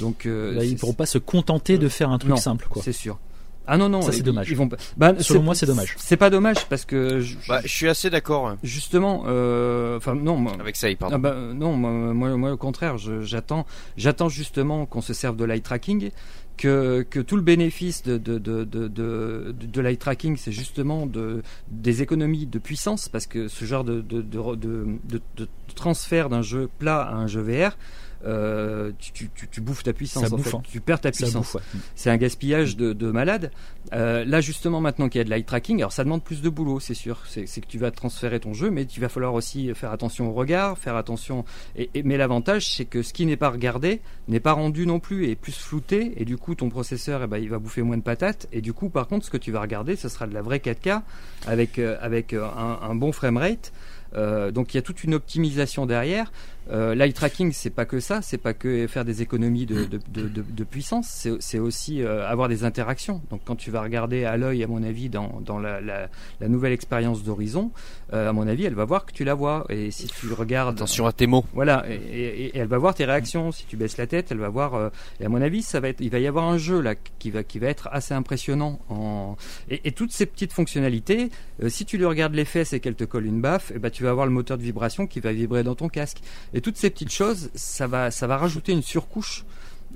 Donc, 0.00 0.24
Là, 0.24 0.64
ils 0.64 0.76
pourront 0.76 0.94
pas 0.94 1.06
se 1.06 1.18
contenter 1.18 1.78
de 1.78 1.88
faire 1.88 2.10
un 2.10 2.18
truc 2.18 2.38
simple, 2.38 2.66
quoi. 2.68 2.82
C'est 2.82 2.92
sûr. 2.92 3.18
Ah 3.66 3.76
non 3.76 3.88
non, 3.88 4.02
ça 4.02 4.12
c'est 4.12 4.22
dommage. 4.22 4.50
Ils 4.50 4.56
vont 4.56 4.68
bah, 4.96 5.14
Selon 5.20 5.42
moi, 5.42 5.54
c'est 5.54 5.66
dommage. 5.66 5.94
C'est 5.98 6.16
pas 6.16 6.30
dommage 6.30 6.66
parce 6.68 6.84
que 6.84 7.20
je, 7.20 7.36
bah, 7.48 7.60
je 7.62 7.68
suis 7.68 7.88
assez 7.88 8.10
d'accord. 8.10 8.56
Justement, 8.62 9.24
euh, 9.26 9.96
enfin 9.96 10.14
non. 10.14 10.44
Avec 10.58 10.76
ça, 10.76 10.88
pardon. 10.98 11.16
Ah 11.16 11.18
bah, 11.18 11.36
non, 11.54 11.76
moi, 11.76 12.36
moi, 12.36 12.52
au 12.52 12.56
contraire, 12.56 12.96
j'attends, 12.98 13.66
j'attends 13.96 14.28
justement 14.28 14.86
qu'on 14.86 15.00
se 15.00 15.12
serve 15.14 15.36
de 15.36 15.44
l'eye 15.44 15.62
tracking. 15.62 16.10
Que, 16.58 17.04
que, 17.08 17.18
tout 17.18 17.36
le 17.36 17.42
bénéfice 17.42 18.02
de, 18.02 18.18
de, 18.18 18.38
de, 18.38 18.64
de, 18.64 18.86
de, 18.86 19.54
de 19.58 19.80
l'eye 19.80 19.96
tracking, 19.96 20.36
c'est 20.36 20.52
justement 20.52 21.06
de, 21.06 21.42
des 21.68 22.02
économies 22.02 22.46
de 22.46 22.58
puissance, 22.58 23.08
parce 23.08 23.26
que 23.26 23.48
ce 23.48 23.64
genre 23.64 23.84
de, 23.84 24.02
de, 24.02 24.20
de, 24.20 24.54
de, 24.54 25.20
de 25.36 25.48
transfert 25.74 26.28
d'un 26.28 26.42
jeu 26.42 26.68
plat 26.78 27.00
à 27.00 27.14
un 27.14 27.26
jeu 27.26 27.40
VR, 27.40 27.76
euh, 28.24 28.92
tu, 28.98 29.28
tu, 29.30 29.48
tu, 29.48 29.60
bouffes 29.60 29.82
ta 29.82 29.92
puissance. 29.92 30.32
en 30.32 30.38
fait. 30.38 30.54
Hein. 30.54 30.62
Tu 30.64 30.80
perds 30.80 31.00
ta 31.00 31.10
puissance. 31.10 31.56
C'est 31.94 32.10
un 32.10 32.16
gaspillage 32.16 32.76
de, 32.76 32.92
de 32.92 33.10
malade. 33.10 33.50
Euh, 33.92 34.24
là, 34.24 34.40
justement, 34.40 34.80
maintenant 34.80 35.08
qu'il 35.08 35.18
y 35.18 35.22
a 35.22 35.24
de 35.24 35.30
l'eye 35.30 35.44
tracking, 35.44 35.78
alors 35.78 35.92
ça 35.92 36.04
demande 36.04 36.22
plus 36.22 36.42
de 36.42 36.48
boulot, 36.48 36.80
c'est 36.80 36.94
sûr. 36.94 37.22
C'est 37.26 37.60
que 37.60 37.66
tu 37.66 37.78
vas 37.78 37.90
transférer 37.90 38.40
ton 38.40 38.54
jeu, 38.54 38.70
mais 38.70 38.82
il 38.82 39.00
va 39.00 39.08
falloir 39.08 39.34
aussi 39.34 39.74
faire 39.74 39.92
attention 39.92 40.30
au 40.30 40.32
regard, 40.32 40.78
faire 40.78 40.96
attention. 40.96 41.44
Et, 41.76 41.90
mais 42.04 42.16
l'avantage, 42.16 42.68
c'est 42.68 42.84
que 42.84 43.02
ce 43.02 43.12
qui 43.12 43.26
n'est 43.26 43.36
pas 43.36 43.50
regardé 43.50 44.00
n'est 44.28 44.40
pas 44.40 44.52
rendu 44.52 44.86
non 44.86 45.00
plus 45.00 45.26
et 45.26 45.36
plus 45.36 45.56
flouté. 45.56 46.12
Et 46.16 46.24
du 46.24 46.36
coup, 46.36 46.54
ton 46.54 46.68
processeur, 46.68 47.22
eh 47.24 47.26
ben, 47.26 47.38
il 47.38 47.48
va 47.48 47.58
bouffer 47.58 47.82
moins 47.82 47.96
de 47.96 48.02
patates. 48.02 48.46
Et 48.52 48.60
du 48.60 48.72
coup, 48.72 48.88
par 48.88 49.08
contre, 49.08 49.26
ce 49.26 49.30
que 49.30 49.36
tu 49.36 49.52
vas 49.52 49.60
regarder, 49.60 49.96
ce 49.96 50.08
sera 50.08 50.26
de 50.26 50.34
la 50.34 50.42
vraie 50.42 50.58
4K 50.58 51.02
avec, 51.46 51.78
euh, 51.78 51.96
avec 52.00 52.32
un, 52.32 52.78
un, 52.82 52.94
bon 52.94 53.12
framerate. 53.12 53.72
Euh, 54.14 54.50
donc 54.50 54.74
il 54.74 54.76
y 54.76 54.78
a 54.78 54.82
toute 54.82 55.04
une 55.04 55.14
optimisation 55.14 55.86
derrière. 55.86 56.32
Euh, 56.70 56.94
L'eye 56.94 57.12
tracking, 57.12 57.52
c'est 57.52 57.70
pas 57.70 57.84
que 57.84 58.00
ça, 58.00 58.22
c'est 58.22 58.38
pas 58.38 58.54
que 58.54 58.86
faire 58.86 59.04
des 59.04 59.22
économies 59.22 59.66
de, 59.66 59.84
de, 59.84 59.98
de, 60.08 60.28
de 60.28 60.64
puissance, 60.64 61.26
c'est 61.40 61.58
aussi 61.58 62.02
euh, 62.02 62.28
avoir 62.28 62.48
des 62.48 62.64
interactions. 62.64 63.20
Donc 63.30 63.40
quand 63.44 63.56
tu 63.56 63.70
vas 63.70 63.82
regarder 63.82 64.24
à 64.24 64.36
l'œil, 64.36 64.62
à 64.62 64.66
mon 64.66 64.82
avis, 64.82 65.08
dans, 65.08 65.40
dans 65.40 65.58
la, 65.58 65.80
la, 65.80 66.08
la 66.40 66.48
nouvelle 66.48 66.72
expérience 66.72 67.22
d'Horizon, 67.22 67.70
euh, 68.12 68.28
à 68.28 68.32
mon 68.32 68.46
avis, 68.46 68.64
elle 68.64 68.74
va 68.74 68.84
voir 68.84 69.06
que 69.06 69.12
tu 69.12 69.24
la 69.24 69.34
vois. 69.34 69.66
Et 69.68 69.90
si 69.90 70.06
tu 70.06 70.32
regardes, 70.32 70.76
attention 70.76 71.06
à 71.06 71.12
tes 71.12 71.26
mots. 71.26 71.44
Voilà, 71.52 71.84
et, 71.88 71.94
et, 71.94 72.44
et 72.46 72.58
elle 72.58 72.68
va 72.68 72.78
voir 72.78 72.94
tes 72.94 73.04
réactions. 73.04 73.52
Si 73.52 73.66
tu 73.66 73.76
baisses 73.76 73.96
la 73.96 74.06
tête, 74.06 74.30
elle 74.30 74.38
va 74.38 74.48
voir. 74.48 74.74
Euh, 74.74 74.88
et 75.20 75.24
à 75.24 75.28
mon 75.28 75.42
avis, 75.42 75.62
ça 75.62 75.80
va 75.80 75.88
être, 75.88 76.00
il 76.00 76.10
va 76.10 76.20
y 76.20 76.26
avoir 76.26 76.44
un 76.44 76.58
jeu 76.58 76.80
là 76.80 76.94
qui 77.18 77.30
va 77.30 77.42
qui 77.42 77.58
va 77.58 77.68
être 77.68 77.88
assez 77.92 78.14
impressionnant. 78.14 78.80
En... 78.88 79.36
Et, 79.68 79.92
toutes 79.92 80.12
ces 80.12 80.24
petites 80.26 80.52
fonctionnalités, 80.52 81.30
si 81.68 81.84
tu 81.84 81.98
lui 81.98 82.06
regardes 82.06 82.34
les 82.34 82.46
fesses 82.46 82.72
et 82.72 82.80
qu'elle 82.80 82.94
te 82.94 83.04
colle 83.04 83.26
une 83.26 83.42
baffe, 83.42 83.70
et 83.70 83.74
eh 83.76 83.78
ben 83.78 83.90
tu 83.90 84.02
vas 84.04 84.10
avoir 84.10 84.26
le 84.26 84.32
moteur 84.32 84.56
de 84.56 84.62
vibration 84.62 85.06
qui 85.06 85.20
va 85.20 85.32
vibrer 85.32 85.62
dans 85.62 85.74
ton 85.74 85.88
casque. 85.88 86.18
Et 86.54 86.60
toutes 86.60 86.76
ces 86.76 86.90
petites 86.90 87.12
choses, 87.12 87.50
ça 87.54 87.86
va, 87.86 88.10
ça 88.10 88.26
va 88.26 88.36
rajouter 88.36 88.72
une 88.72 88.82
surcouche. 88.82 89.44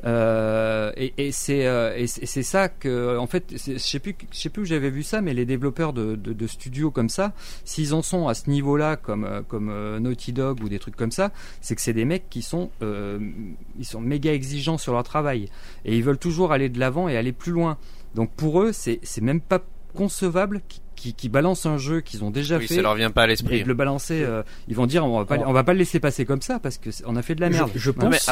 Euh, 0.04 0.92
et, 0.96 1.14
et 1.16 1.32
c'est 1.32 1.66
euh, 1.66 2.06
ça 2.06 2.68
que 2.68 3.16
en 3.16 3.26
fait 3.26 3.54
je 3.56 3.78
sais 3.78 3.98
plus 3.98 4.14
je 4.30 4.36
sais 4.36 4.50
plus 4.50 4.62
où 4.62 4.64
j'avais 4.66 4.90
vu 4.90 5.02
ça 5.02 5.22
mais 5.22 5.32
les 5.32 5.46
développeurs 5.46 5.94
de, 5.94 6.46
studios 6.46 6.90
comme 6.90 7.08
ça 7.08 7.32
s'ils 7.64 7.94
en 7.94 8.02
sont 8.02 8.28
à 8.28 8.34
ce 8.34 8.50
niveau 8.50 8.76
là 8.76 8.96
comme 8.96 9.24
euh, 9.24 9.40
comme 9.40 9.70
euh, 9.70 9.98
Naughty 9.98 10.34
Dog 10.34 10.62
ou 10.62 10.68
des 10.68 10.78
trucs 10.78 10.96
comme 10.96 11.12
ça 11.12 11.32
c'est 11.62 11.74
que 11.74 11.80
c'est 11.80 11.94
des 11.94 12.04
mecs 12.04 12.28
qui 12.28 12.42
sont 12.42 12.70
ils 12.82 13.86
sont 13.86 14.00
méga 14.00 14.34
exigeants 14.34 14.76
sur 14.76 14.92
leur 14.92 15.02
travail 15.02 15.48
et 15.86 15.96
ils 15.96 16.04
veulent 16.04 16.18
toujours 16.18 16.52
aller 16.52 16.68
de 16.68 16.78
l'avant 16.78 17.08
et 17.08 17.16
aller 17.16 17.32
plus 17.32 17.52
loin 17.52 17.78
donc 18.14 18.30
pour 18.32 18.60
eux 18.60 18.72
c'est 18.72 19.00
c'est 19.02 19.22
même 19.22 19.40
pas 19.40 19.62
concevable 19.94 20.60
qui, 20.96 21.14
qui 21.14 21.28
balancent 21.28 21.66
un 21.66 21.78
jeu 21.78 22.00
qu'ils 22.00 22.24
ont 22.24 22.30
déjà 22.30 22.58
oui, 22.58 22.66
fait. 22.66 22.74
Ça 22.74 22.82
leur 22.82 22.94
vient 22.94 23.10
pas 23.10 23.22
à 23.22 23.26
l'esprit. 23.26 23.62
Le 23.62 23.74
balancer, 23.74 24.22
euh, 24.24 24.42
ils 24.66 24.74
vont 24.74 24.86
dire 24.86 25.04
on 25.04 25.18
va 25.18 25.24
pas, 25.24 25.38
on 25.46 25.52
va 25.52 25.62
pas 25.62 25.72
le 25.72 25.78
laisser 25.78 26.00
passer 26.00 26.24
comme 26.24 26.42
ça 26.42 26.58
parce 26.58 26.78
que 26.78 26.90
on 27.04 27.14
a 27.14 27.22
fait 27.22 27.34
de 27.34 27.40
la 27.40 27.50
merde. 27.50 27.70
Je, 27.74 27.90
pense. 27.90 28.28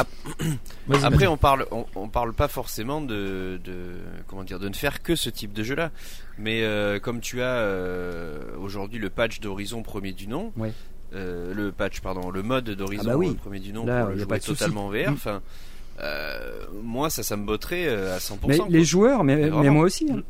après, 1.03 1.27
on 1.27 1.37
parle, 1.37 1.65
on, 1.71 1.85
on, 1.95 2.09
parle 2.09 2.33
pas 2.33 2.47
forcément 2.47 2.99
de, 3.01 3.59
de, 3.63 3.75
comment 4.27 4.43
dire, 4.43 4.59
de 4.59 4.67
ne 4.67 4.73
faire 4.73 5.01
que 5.01 5.15
ce 5.15 5.29
type 5.29 5.53
de 5.53 5.63
jeu-là. 5.63 5.91
Mais 6.37 6.63
euh, 6.63 6.99
comme 6.99 7.21
tu 7.21 7.41
as 7.41 7.55
euh, 7.55 8.41
aujourd'hui 8.59 8.99
le 8.99 9.09
patch 9.09 9.39
d'Horizon 9.39 9.83
premier 9.83 10.11
du 10.11 10.27
nom, 10.27 10.51
euh, 11.13 11.53
le 11.53 11.71
patch, 11.71 12.01
pardon, 12.01 12.29
le 12.29 12.43
mode 12.43 12.69
d'Horizon 12.71 13.03
ah 13.05 13.11
bah 13.11 13.17
oui. 13.17 13.33
premier 13.35 13.59
du 13.59 13.71
nom, 13.71 13.85
Là, 13.85 14.01
pour 14.01 14.15
le 14.15 14.19
jouer 14.19 14.39
totalement 14.39 14.87
en 14.87 14.89
VR. 14.89 15.11
Mm. 15.11 15.13
Enfin. 15.13 15.41
Euh, 16.01 16.65
moi, 16.83 17.09
ça, 17.09 17.23
ça 17.23 17.37
me 17.37 17.45
botterait 17.45 17.87
à 17.87 18.17
100%. 18.17 18.35
Mais 18.47 18.57
les 18.67 18.83
joueurs, 18.83 19.23
mais, 19.23 19.37
Mais 19.37 19.49
mais 19.49 19.69
moi 19.69 19.85
aussi. 19.85 20.05
hein. 20.11 20.23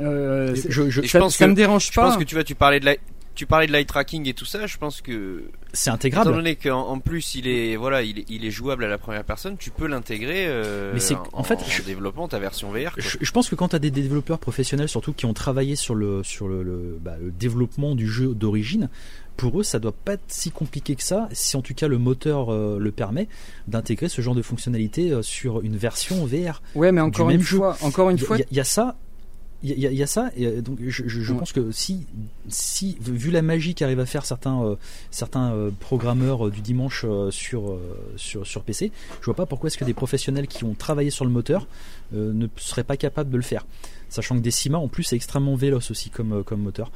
Euh, 0.00 0.54
Je, 0.54 0.90
je- 0.90 1.02
je 1.02 1.06
ça, 1.08 1.18
pense 1.20 1.36
ça 1.36 1.44
que- 1.46 1.50
me 1.50 1.54
dérange 1.56 1.86
Je 1.86 1.92
pas. 1.92 2.02
pense 2.08 2.16
que 2.16 2.24
tu 2.24 2.34
vois, 2.34 2.44
tu 2.44 2.54
parlais 2.54 2.80
de 2.80 2.84
la, 2.86 2.96
tu 3.34 3.46
parlais 3.46 3.66
de 3.66 3.72
l'eye 3.72 3.86
tracking 3.86 4.26
et 4.28 4.34
tout 4.34 4.44
ça. 4.44 4.66
Je 4.66 4.76
pense 4.78 5.00
que 5.00 5.44
c'est 5.72 5.88
Étant 5.90 5.94
intégrable. 5.94 6.32
donné 6.32 6.56
qu'en 6.56 6.80
en 6.88 6.98
plus 7.00 7.34
il 7.34 7.46
est 7.48 7.76
voilà 7.76 8.02
il 8.02 8.20
est, 8.20 8.24
il 8.30 8.44
est 8.46 8.50
jouable 8.50 8.84
à 8.84 8.88
la 8.88 8.96
première 8.98 9.24
personne, 9.24 9.56
tu 9.58 9.70
peux 9.70 9.86
l'intégrer 9.86 10.46
euh, 10.48 10.92
Mais 10.94 11.00
c'est- 11.00 11.14
en, 11.14 11.24
en 11.32 11.42
fait, 11.42 11.54
en 11.56 11.64
je- 11.68 11.82
développant 11.82 12.28
ta 12.28 12.38
version 12.38 12.70
VR. 12.70 12.92
Je, 12.96 13.16
je 13.20 13.30
pense 13.32 13.48
que 13.50 13.54
quand 13.54 13.68
tu 13.68 13.76
as 13.76 13.78
des 13.78 13.90
développeurs 13.90 14.38
professionnels, 14.38 14.88
surtout 14.88 15.12
qui 15.12 15.26
ont 15.26 15.34
travaillé 15.34 15.76
sur 15.76 15.94
le, 15.94 16.22
sur 16.22 16.48
le, 16.48 16.62
le, 16.62 16.98
bah, 17.00 17.16
le 17.22 17.30
développement 17.30 17.94
du 17.94 18.06
jeu 18.08 18.28
d'origine, 18.34 18.88
pour 19.36 19.60
eux, 19.60 19.62
ça 19.62 19.78
doit 19.78 19.92
pas 19.92 20.14
être 20.14 20.22
si 20.28 20.50
compliqué 20.50 20.94
que 20.96 21.02
ça, 21.02 21.28
si 21.32 21.58
en 21.58 21.60
tout 21.62 21.74
cas 21.74 21.88
le 21.88 21.98
moteur 21.98 22.50
euh, 22.50 22.78
le 22.80 22.90
permet, 22.90 23.28
d'intégrer 23.68 24.08
ce 24.08 24.22
genre 24.22 24.34
de 24.34 24.40
fonctionnalité 24.40 25.10
euh, 25.12 25.20
sur 25.20 25.60
une 25.60 25.76
version 25.76 26.24
VR. 26.24 26.62
Ouais, 26.74 26.90
mais 26.90 27.02
encore 27.02 27.28
une 27.28 27.36
même 27.36 27.46
jeu. 27.46 27.58
fois, 27.58 27.76
encore 27.82 28.08
une 28.08 28.16
Il 28.16 28.22
y, 28.22 28.24
fois, 28.24 28.38
il 28.50 28.56
y 28.56 28.60
a 28.60 28.64
ça. 28.64 28.96
Il 29.74 29.80
y, 29.80 29.86
a- 29.86 29.90
il 29.90 29.96
y 29.96 30.02
a 30.02 30.06
ça, 30.06 30.30
et 30.36 30.46
euh, 30.46 30.60
donc 30.62 30.78
je, 30.80 31.08
je- 31.08 31.20
je 31.20 31.32
Ouais. 31.32 31.38
pense 31.38 31.52
que 31.52 31.72
si, 31.72 32.06
si, 32.48 32.96
vu 33.00 33.30
la 33.30 33.42
magie 33.42 33.74
qu'arrivent 33.74 34.00
à 34.00 34.06
faire 34.06 34.24
certains, 34.24 34.62
euh, 34.62 34.76
certains 35.10 35.52
euh, 35.54 35.70
programmeurs 35.80 36.46
euh, 36.46 36.50
du 36.50 36.60
dimanche 36.60 37.04
sur, 37.30 37.78
sur, 38.16 38.46
sur 38.46 38.62
PC, 38.62 38.92
je 39.20 39.24
vois 39.24 39.34
pas 39.34 39.46
pourquoi 39.46 39.66
est-ce 39.68 39.78
que 39.78 39.84
des 39.84 39.94
professionnels 39.94 40.46
qui 40.46 40.64
ont 40.64 40.74
travaillé 40.74 41.10
sur 41.10 41.24
le 41.24 41.30
moteur 41.30 41.66
ne 42.12 42.46
seraient 42.56 42.84
pas 42.84 42.96
capables 42.96 43.30
de 43.30 43.36
le 43.36 43.42
faire. 43.42 43.66
Sachant 44.08 44.36
que 44.36 44.42
Decima 44.42 44.78
en 44.78 44.88
plus 44.88 45.12
est 45.12 45.16
extrêmement 45.16 45.56
véloce 45.56 45.90
aussi 45.90 46.10
comme, 46.10 46.44
comme 46.44 46.60
moteur. 46.60 46.92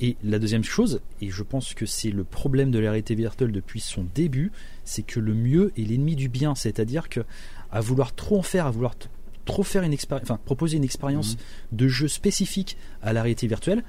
Et 0.00 0.16
la 0.24 0.38
deuxième 0.40 0.64
chose, 0.64 1.00
et 1.20 1.30
je 1.30 1.42
pense 1.44 1.74
que 1.74 1.86
c'est 1.86 2.10
le 2.10 2.24
problème 2.24 2.72
de 2.72 2.78
la 2.80 2.90
réalité 2.90 3.14
virtuelle 3.14 3.52
depuis 3.52 3.78
son 3.80 4.04
début, 4.16 4.50
c'est 4.84 5.02
que 5.02 5.20
le 5.20 5.32
mieux 5.34 5.70
est 5.76 5.82
l'ennemi 5.82 6.16
du 6.16 6.28
bien. 6.28 6.56
C'est-à-dire 6.56 7.08
que 7.08 7.20
à 7.70 7.80
vouloir 7.80 8.12
trop 8.14 8.38
en 8.38 8.42
faire, 8.42 8.66
à 8.66 8.70
vouloir 8.72 8.96
trop 9.44 9.62
faire 9.62 9.82
une 9.82 9.92
expérience, 9.92 10.28
enfin 10.30 10.38
proposer 10.44 10.76
une 10.76 10.84
expérience 10.84 11.36
de 11.72 11.88
jeu 11.88 12.08
spécifique 12.08 12.76
à 13.02 13.12
la 13.12 13.22
réalité 13.22 13.46
virtuelle, 13.46 13.82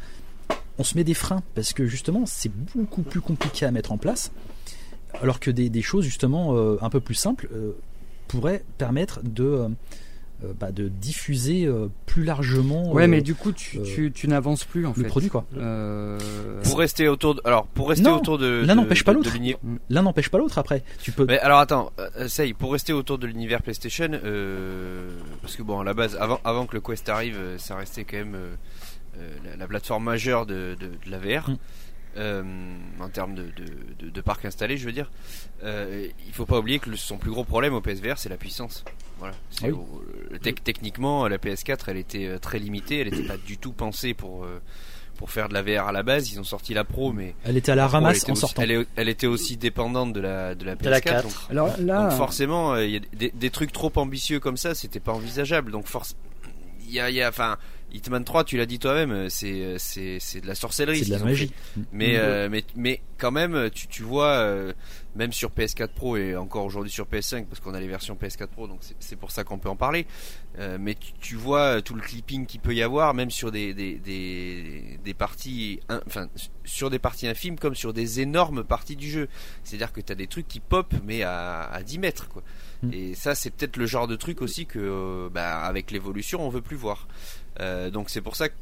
on 0.77 0.83
se 0.83 0.97
met 0.97 1.03
des 1.03 1.13
freins 1.13 1.43
parce 1.55 1.73
que 1.73 1.85
justement 1.85 2.25
c'est 2.25 2.51
beaucoup 2.75 3.03
plus 3.03 3.21
compliqué 3.21 3.65
à 3.65 3.71
mettre 3.71 3.91
en 3.91 3.97
place. 3.97 4.31
alors 5.21 5.39
que 5.39 5.51
des, 5.51 5.69
des 5.69 5.81
choses 5.81 6.05
justement 6.05 6.55
euh, 6.55 6.77
un 6.81 6.89
peu 6.89 6.99
plus 6.99 7.15
simples 7.15 7.47
euh, 7.53 7.73
pourraient 8.27 8.63
permettre 8.77 9.21
de 9.23 9.43
euh, 9.43 9.69
bah, 10.59 10.71
de 10.71 10.87
diffuser 10.89 11.65
euh, 11.65 11.87
plus 12.05 12.23
largement 12.23 12.91
Ouais, 12.91 13.03
euh, 13.03 13.07
mais 13.07 13.21
du 13.21 13.33
coup, 13.35 13.51
tu, 13.53 13.79
euh, 13.79 13.83
tu, 13.83 14.11
tu 14.11 14.27
n'avances 14.27 14.65
plus 14.65 14.85
en 14.85 14.93
le 14.95 15.03
fait. 15.03 15.07
produit 15.07 15.29
quoi. 15.29 15.45
Euh, 15.55 16.17
Pour 16.63 16.79
rester 16.79 17.07
autour 17.07 17.35
de, 17.35 17.41
alors 17.45 17.65
pour 17.67 17.87
rester 17.89 18.03
Non, 18.03 18.17
autour 18.17 18.37
de 18.37 18.63
l'un 18.65 18.75
n'empêche 18.75 19.03
pas 19.03 19.13
l'autre. 19.13 19.31
L'un 19.89 20.01
n'empêche 20.01 20.29
pas 20.29 20.37
l'autre 20.37 20.57
après. 20.57 20.83
Tu 21.01 21.11
peux. 21.11 21.25
Mais 21.25 21.39
alors 21.39 21.59
attends, 21.59 21.91
euh, 21.99 22.27
ça 22.27 22.45
y 22.45 22.49
est, 22.49 22.53
pour 22.53 22.73
rester 22.73 22.91
autour 22.93 23.17
de 23.17 23.27
l'univers 23.27 23.61
PlayStation, 23.61 24.09
euh, 24.11 25.09
parce 25.41 25.55
que 25.55 25.63
bon 25.63 25.79
à 25.79 25.83
la 25.83 25.93
base, 25.93 26.17
avant, 26.19 26.39
avant 26.43 26.65
que 26.65 26.75
le 26.75 26.81
Quest 26.81 27.07
arrive, 27.09 27.37
euh, 27.37 27.57
ça 27.57 27.75
restait 27.75 28.03
quand 28.03 28.17
même 28.17 28.35
euh, 28.35 28.55
euh, 29.19 29.29
la, 29.45 29.55
la 29.57 29.67
plateforme 29.67 30.03
majeure 30.03 30.45
de, 30.45 30.75
de, 30.79 30.87
de 30.87 31.09
la 31.11 31.19
VR. 31.19 31.49
Mm. 31.51 31.57
Euh, 32.17 32.43
en 32.99 33.09
termes 33.09 33.35
de, 33.35 33.43
de, 33.43 33.65
de, 34.05 34.09
de 34.09 34.21
parc 34.21 34.45
installé, 34.45 34.77
je 34.77 34.85
veux 34.85 34.91
dire, 34.91 35.11
euh, 35.63 36.07
il 36.27 36.33
faut 36.33 36.45
pas 36.45 36.59
oublier 36.59 36.79
que 36.79 36.89
le- 36.89 36.97
son 36.97 37.17
plus 37.17 37.31
gros 37.31 37.43
problème 37.43 37.73
au 37.73 37.81
PSVR, 37.81 38.17
c'est 38.17 38.29
la 38.29 38.37
puissance. 38.37 38.83
Voilà. 39.19 39.33
Ah 39.61 39.65
oui. 39.67 39.71
au- 39.71 40.03
le- 40.31 40.37
tec- 40.39 40.63
techniquement, 40.63 41.27
la 41.27 41.37
PS4, 41.37 41.85
elle 41.87 41.97
était 41.97 42.27
euh, 42.27 42.39
très 42.39 42.59
limitée, 42.59 42.99
elle 42.99 43.09
n'était 43.11 43.27
pas 43.27 43.37
du 43.37 43.57
tout 43.57 43.71
pensée 43.73 44.13
pour 44.13 44.43
euh, 44.45 44.61
pour 45.17 45.29
faire 45.29 45.47
de 45.47 45.53
la 45.53 45.61
VR 45.61 45.87
à 45.87 45.91
la 45.91 46.01
base. 46.03 46.31
Ils 46.31 46.39
ont 46.39 46.43
sorti 46.43 46.73
la 46.73 46.83
Pro, 46.83 47.13
mais 47.13 47.35
Elle 47.45 47.55
était 47.55 47.71
à 47.71 47.75
la 47.75 47.87
ramasse 47.87 48.27
en 48.27 48.31
aussi- 48.33 48.41
sortant. 48.41 48.61
Elle, 48.63 48.71
est- 48.71 48.87
elle 48.95 49.09
était 49.09 49.27
aussi 49.27 49.57
dépendante 49.57 50.11
de 50.11 50.19
la 50.19 50.55
de 50.55 50.65
la 50.65 50.75
PS4. 50.75 50.83
De 50.83 50.89
la 50.89 50.99
donc- 50.99 51.03
4. 51.31 51.47
Alors 51.51 51.69
là, 51.79 52.09
donc 52.09 52.17
forcément, 52.17 52.73
euh, 52.73 52.85
il 52.85 52.91
y 52.93 52.97
a 52.97 52.99
des, 53.13 53.31
des 53.31 53.49
trucs 53.49 53.71
trop 53.71 53.91
ambitieux 53.95 54.39
comme 54.39 54.57
ça, 54.57 54.73
c'était 54.75 54.99
pas 54.99 55.13
envisageable. 55.13 55.71
Donc 55.71 55.85
force, 55.87 56.15
il 56.85 56.91
y 56.93 56.99
a, 56.99 57.09
il 57.09 57.15
y 57.15 57.21
a, 57.21 57.29
enfin, 57.29 57.57
Hitman 57.93 58.23
3, 58.23 58.43
tu 58.43 58.57
l'as 58.57 58.65
dit 58.65 58.79
toi-même, 58.79 59.11
euh, 59.11 59.29
c'est, 59.29 59.61
euh, 59.61 59.75
c'est, 59.77 60.17
c'est 60.19 60.41
de 60.41 60.47
la 60.47 60.55
sorcellerie. 60.55 60.99
C'est 60.99 61.05
de 61.05 61.11
la 61.11 61.23
magie. 61.23 61.47
fait. 61.47 61.81
Mais, 61.91 62.17
euh, 62.17 62.49
mais, 62.49 62.63
mais 62.75 63.01
quand 63.17 63.31
même, 63.31 63.69
tu, 63.69 63.87
tu 63.87 64.03
vois, 64.03 64.27
euh, 64.31 64.73
même 65.15 65.31
sur 65.31 65.51
PS4 65.51 65.89
Pro 65.93 66.17
et 66.17 66.35
encore 66.35 66.65
aujourd'hui 66.65 66.91
sur 66.91 67.05
PS5, 67.05 67.45
parce 67.45 67.59
qu'on 67.59 67.73
a 67.73 67.79
les 67.79 67.87
versions 67.87 68.15
PS4 68.15 68.47
Pro, 68.47 68.67
donc 68.67 68.79
c'est, 68.81 68.95
c'est 68.99 69.15
pour 69.15 69.31
ça 69.31 69.43
qu'on 69.43 69.59
peut 69.59 69.69
en 69.69 69.75
parler. 69.75 70.07
Euh, 70.59 70.77
mais 70.79 70.95
tu, 70.95 71.13
tu 71.19 71.35
vois 71.35 71.77
euh, 71.77 71.81
tout 71.81 71.93
le 71.95 72.01
clipping 72.01 72.45
qu'il 72.45 72.59
peut 72.61 72.75
y 72.75 72.81
avoir, 72.83 73.13
même 73.13 73.31
sur 73.31 73.51
des, 73.51 73.73
des, 73.73 73.95
des, 73.95 74.99
des 75.03 75.13
parties, 75.13 75.79
in- 75.89 76.01
enfin, 76.07 76.27
sur 76.63 76.89
des 76.89 76.99
parties 76.99 77.27
infimes 77.27 77.57
comme 77.57 77.75
sur 77.75 77.93
des 77.93 78.19
énormes 78.21 78.63
parties 78.63 78.95
du 78.95 79.09
jeu. 79.09 79.27
C'est-à-dire 79.63 79.91
que 79.93 80.01
tu 80.01 80.11
as 80.11 80.15
des 80.15 80.27
trucs 80.27 80.47
qui 80.47 80.59
pop, 80.59 80.93
mais 81.05 81.23
à, 81.23 81.61
à 81.63 81.83
10 81.83 81.99
mètres, 81.99 82.27
quoi. 82.29 82.43
Mm. 82.83 82.89
Et 82.93 83.15
ça, 83.15 83.33
c'est 83.35 83.49
peut-être 83.51 83.77
le 83.77 83.85
genre 83.85 84.07
de 84.07 84.15
truc 84.15 84.41
aussi 84.41 84.65
que, 84.65 84.79
euh, 84.79 85.29
bah, 85.31 85.59
avec 85.61 85.89
l'évolution, 85.91 86.45
on 86.45 86.49
veut 86.49 86.61
plus 86.61 86.75
voir. 86.75 87.07
Euh, 87.59 87.89
donc 87.89 88.09
c'est 88.09 88.21
pour 88.21 88.35
ça 88.35 88.49
que 88.49 88.55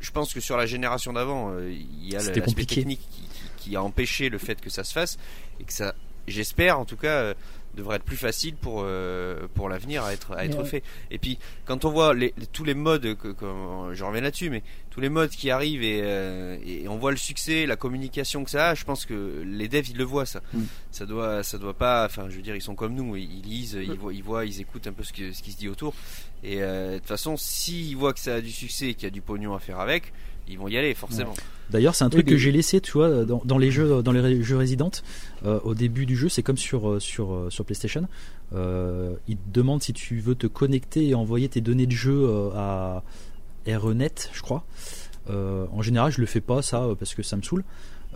je 0.00 0.10
pense 0.10 0.32
que 0.32 0.40
sur 0.40 0.56
la 0.56 0.66
génération 0.66 1.12
d'avant, 1.12 1.50
euh, 1.52 1.70
il 1.72 2.08
y 2.08 2.14
a 2.16 2.20
l'aspect 2.42 2.64
technique 2.76 3.00
qui, 3.10 3.22
qui- 3.22 3.70
qui 3.70 3.76
a 3.76 3.82
empêché 3.82 4.28
le 4.28 4.38
fait 4.38 4.60
que 4.60 4.70
ça 4.70 4.84
se 4.84 4.92
fasse. 4.92 5.18
Et 5.60 5.64
que 5.64 5.72
ça, 5.72 5.94
j'espère 6.26 6.78
en 6.78 6.84
tout 6.84 6.96
cas, 6.96 7.08
euh, 7.08 7.34
devrait 7.74 7.96
être 7.96 8.04
plus 8.04 8.16
facile 8.16 8.56
pour 8.56 8.82
euh, 8.84 9.46
pour 9.54 9.68
l'avenir 9.68 10.02
à 10.04 10.12
être 10.12 10.32
à 10.34 10.44
être 10.44 10.64
fait. 10.64 10.82
Et 11.10 11.18
puis 11.18 11.38
quand 11.64 11.84
on 11.84 11.90
voit 11.90 12.12
les, 12.14 12.34
tous 12.52 12.64
les 12.64 12.74
modes, 12.74 13.14
que, 13.16 13.28
que- 13.28 13.94
je 13.94 14.04
reviens 14.04 14.20
là-dessus, 14.22 14.50
mais 14.50 14.62
tous 14.90 15.00
les 15.00 15.08
modes 15.08 15.30
qui 15.30 15.50
arrivent 15.50 15.82
et, 15.84 16.00
euh, 16.02 16.56
et 16.66 16.88
on 16.88 16.96
voit 16.98 17.12
le 17.12 17.16
succès, 17.16 17.66
la 17.66 17.76
communication 17.76 18.42
que 18.42 18.50
ça 18.50 18.70
a, 18.70 18.74
je 18.74 18.84
pense 18.84 19.06
que 19.06 19.42
les 19.46 19.68
devs 19.68 19.88
ils 19.90 19.96
le 19.96 20.04
voient 20.04 20.26
ça. 20.26 20.40
Mm. 20.52 20.62
Ça 20.90 21.06
doit 21.06 21.42
ça 21.44 21.58
doit 21.58 21.74
pas, 21.74 22.04
enfin 22.06 22.26
je 22.28 22.36
veux 22.36 22.42
dire 22.42 22.56
ils 22.56 22.62
sont 22.62 22.74
comme 22.74 22.94
nous, 22.94 23.14
ils, 23.16 23.38
ils 23.38 23.44
lisent, 23.44 23.76
Mm. 23.76 23.82
ils 23.82 23.98
voient, 23.98 24.12
ils 24.14 24.22
voient, 24.24 24.44
ils 24.44 24.60
écoutent 24.60 24.86
un 24.88 24.92
peu 24.92 25.04
ce, 25.04 25.12
que, 25.12 25.32
ce 25.32 25.42
qui 25.42 25.52
se 25.52 25.58
dit 25.58 25.68
autour. 25.68 25.94
Et 26.42 26.62
euh, 26.62 26.94
de 26.94 26.98
toute 26.98 27.06
façon, 27.08 27.36
s'ils 27.36 27.96
voient 27.96 28.12
que 28.12 28.20
ça 28.20 28.36
a 28.36 28.40
du 28.40 28.50
succès 28.50 28.86
et 28.88 28.94
qu'il 28.94 29.04
y 29.04 29.06
a 29.06 29.10
du 29.10 29.20
pognon 29.20 29.54
à 29.54 29.58
faire 29.60 29.78
avec, 29.80 30.12
ils 30.48 30.58
vont 30.58 30.68
y 30.68 30.76
aller 30.76 30.94
forcément. 30.94 31.34
D'ailleurs, 31.70 31.94
c'est 31.94 32.04
un 32.04 32.08
truc 32.10 32.24
Oui, 32.26 32.32
que 32.32 32.38
j'ai 32.38 32.50
laissé, 32.50 32.80
tu 32.80 32.92
vois, 32.92 33.24
dans, 33.26 33.42
dans 33.44 33.58
les 33.58 33.70
jeux, 33.70 34.02
dans 34.02 34.12
les 34.12 34.42
jeux 34.42 34.56
Resident. 34.56 34.90
euh, 35.44 35.60
au 35.64 35.74
début 35.74 36.06
du 36.06 36.16
jeu, 36.16 36.28
c'est 36.30 36.42
comme 36.42 36.56
sur 36.56 36.88
euh, 36.88 36.98
sur 37.00 37.32
euh, 37.34 37.50
sur 37.50 37.64
PlayStation. 37.66 38.08
Euh, 38.54 39.14
il 39.28 39.36
te 39.36 39.50
demande 39.52 39.82
si 39.82 39.92
tu 39.92 40.20
veux 40.20 40.34
te 40.34 40.46
connecter 40.46 41.06
et 41.08 41.14
envoyer 41.14 41.48
tes 41.50 41.60
données 41.60 41.86
de 41.86 41.92
jeu 41.92 42.26
à 42.54 43.02
RENet, 43.66 44.30
je 44.32 44.40
crois. 44.40 44.64
Euh, 45.28 45.66
en 45.72 45.82
général, 45.82 46.10
je 46.10 46.20
le 46.20 46.26
fais 46.26 46.40
pas 46.40 46.62
ça 46.62 46.88
parce 46.98 47.14
que 47.14 47.22
ça 47.22 47.36
me 47.36 47.42
saoule. 47.42 47.64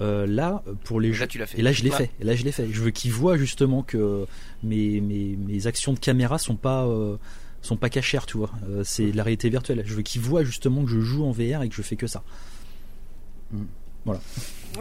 Euh, 0.00 0.26
là, 0.26 0.62
pour 0.84 0.98
les 1.00 1.10
Et 1.10 1.12
jeux, 1.12 1.20
là 1.20 1.26
tu 1.26 1.36
l'as 1.38 1.46
fait. 1.46 1.58
et 1.58 1.62
là, 1.62 1.72
je 1.72 1.82
l'ai 1.82 1.90
Ouais. 1.90 1.96
fait. 1.98 2.10
Et 2.20 2.24
là, 2.24 2.34
je 2.34 2.42
l'ai 2.44 2.52
fait. 2.52 2.66
Je 2.72 2.80
veux 2.80 2.90
qu'ils 2.90 3.12
voient 3.12 3.36
justement 3.36 3.82
que 3.82 4.24
mes, 4.62 5.02
mes, 5.02 5.36
mes 5.36 5.66
actions 5.66 5.92
de 5.92 5.98
caméra 5.98 6.38
sont 6.38 6.56
pas 6.56 6.86
euh, 6.86 7.16
sont 7.62 7.76
pas 7.76 7.88
cachères, 7.88 8.26
tu 8.26 8.36
vois. 8.36 8.50
Euh, 8.68 8.82
c'est 8.84 9.12
de 9.12 9.16
la 9.16 9.22
réalité 9.22 9.48
virtuelle. 9.48 9.82
Je 9.86 9.94
veux 9.94 10.02
qu'ils 10.02 10.20
voient 10.20 10.44
justement 10.44 10.84
que 10.84 10.90
je 10.90 11.00
joue 11.00 11.24
en 11.24 11.30
VR 11.30 11.62
et 11.62 11.68
que 11.68 11.74
je 11.74 11.82
fais 11.82 11.96
que 11.96 12.06
ça. 12.06 12.22
Non, 14.04 14.18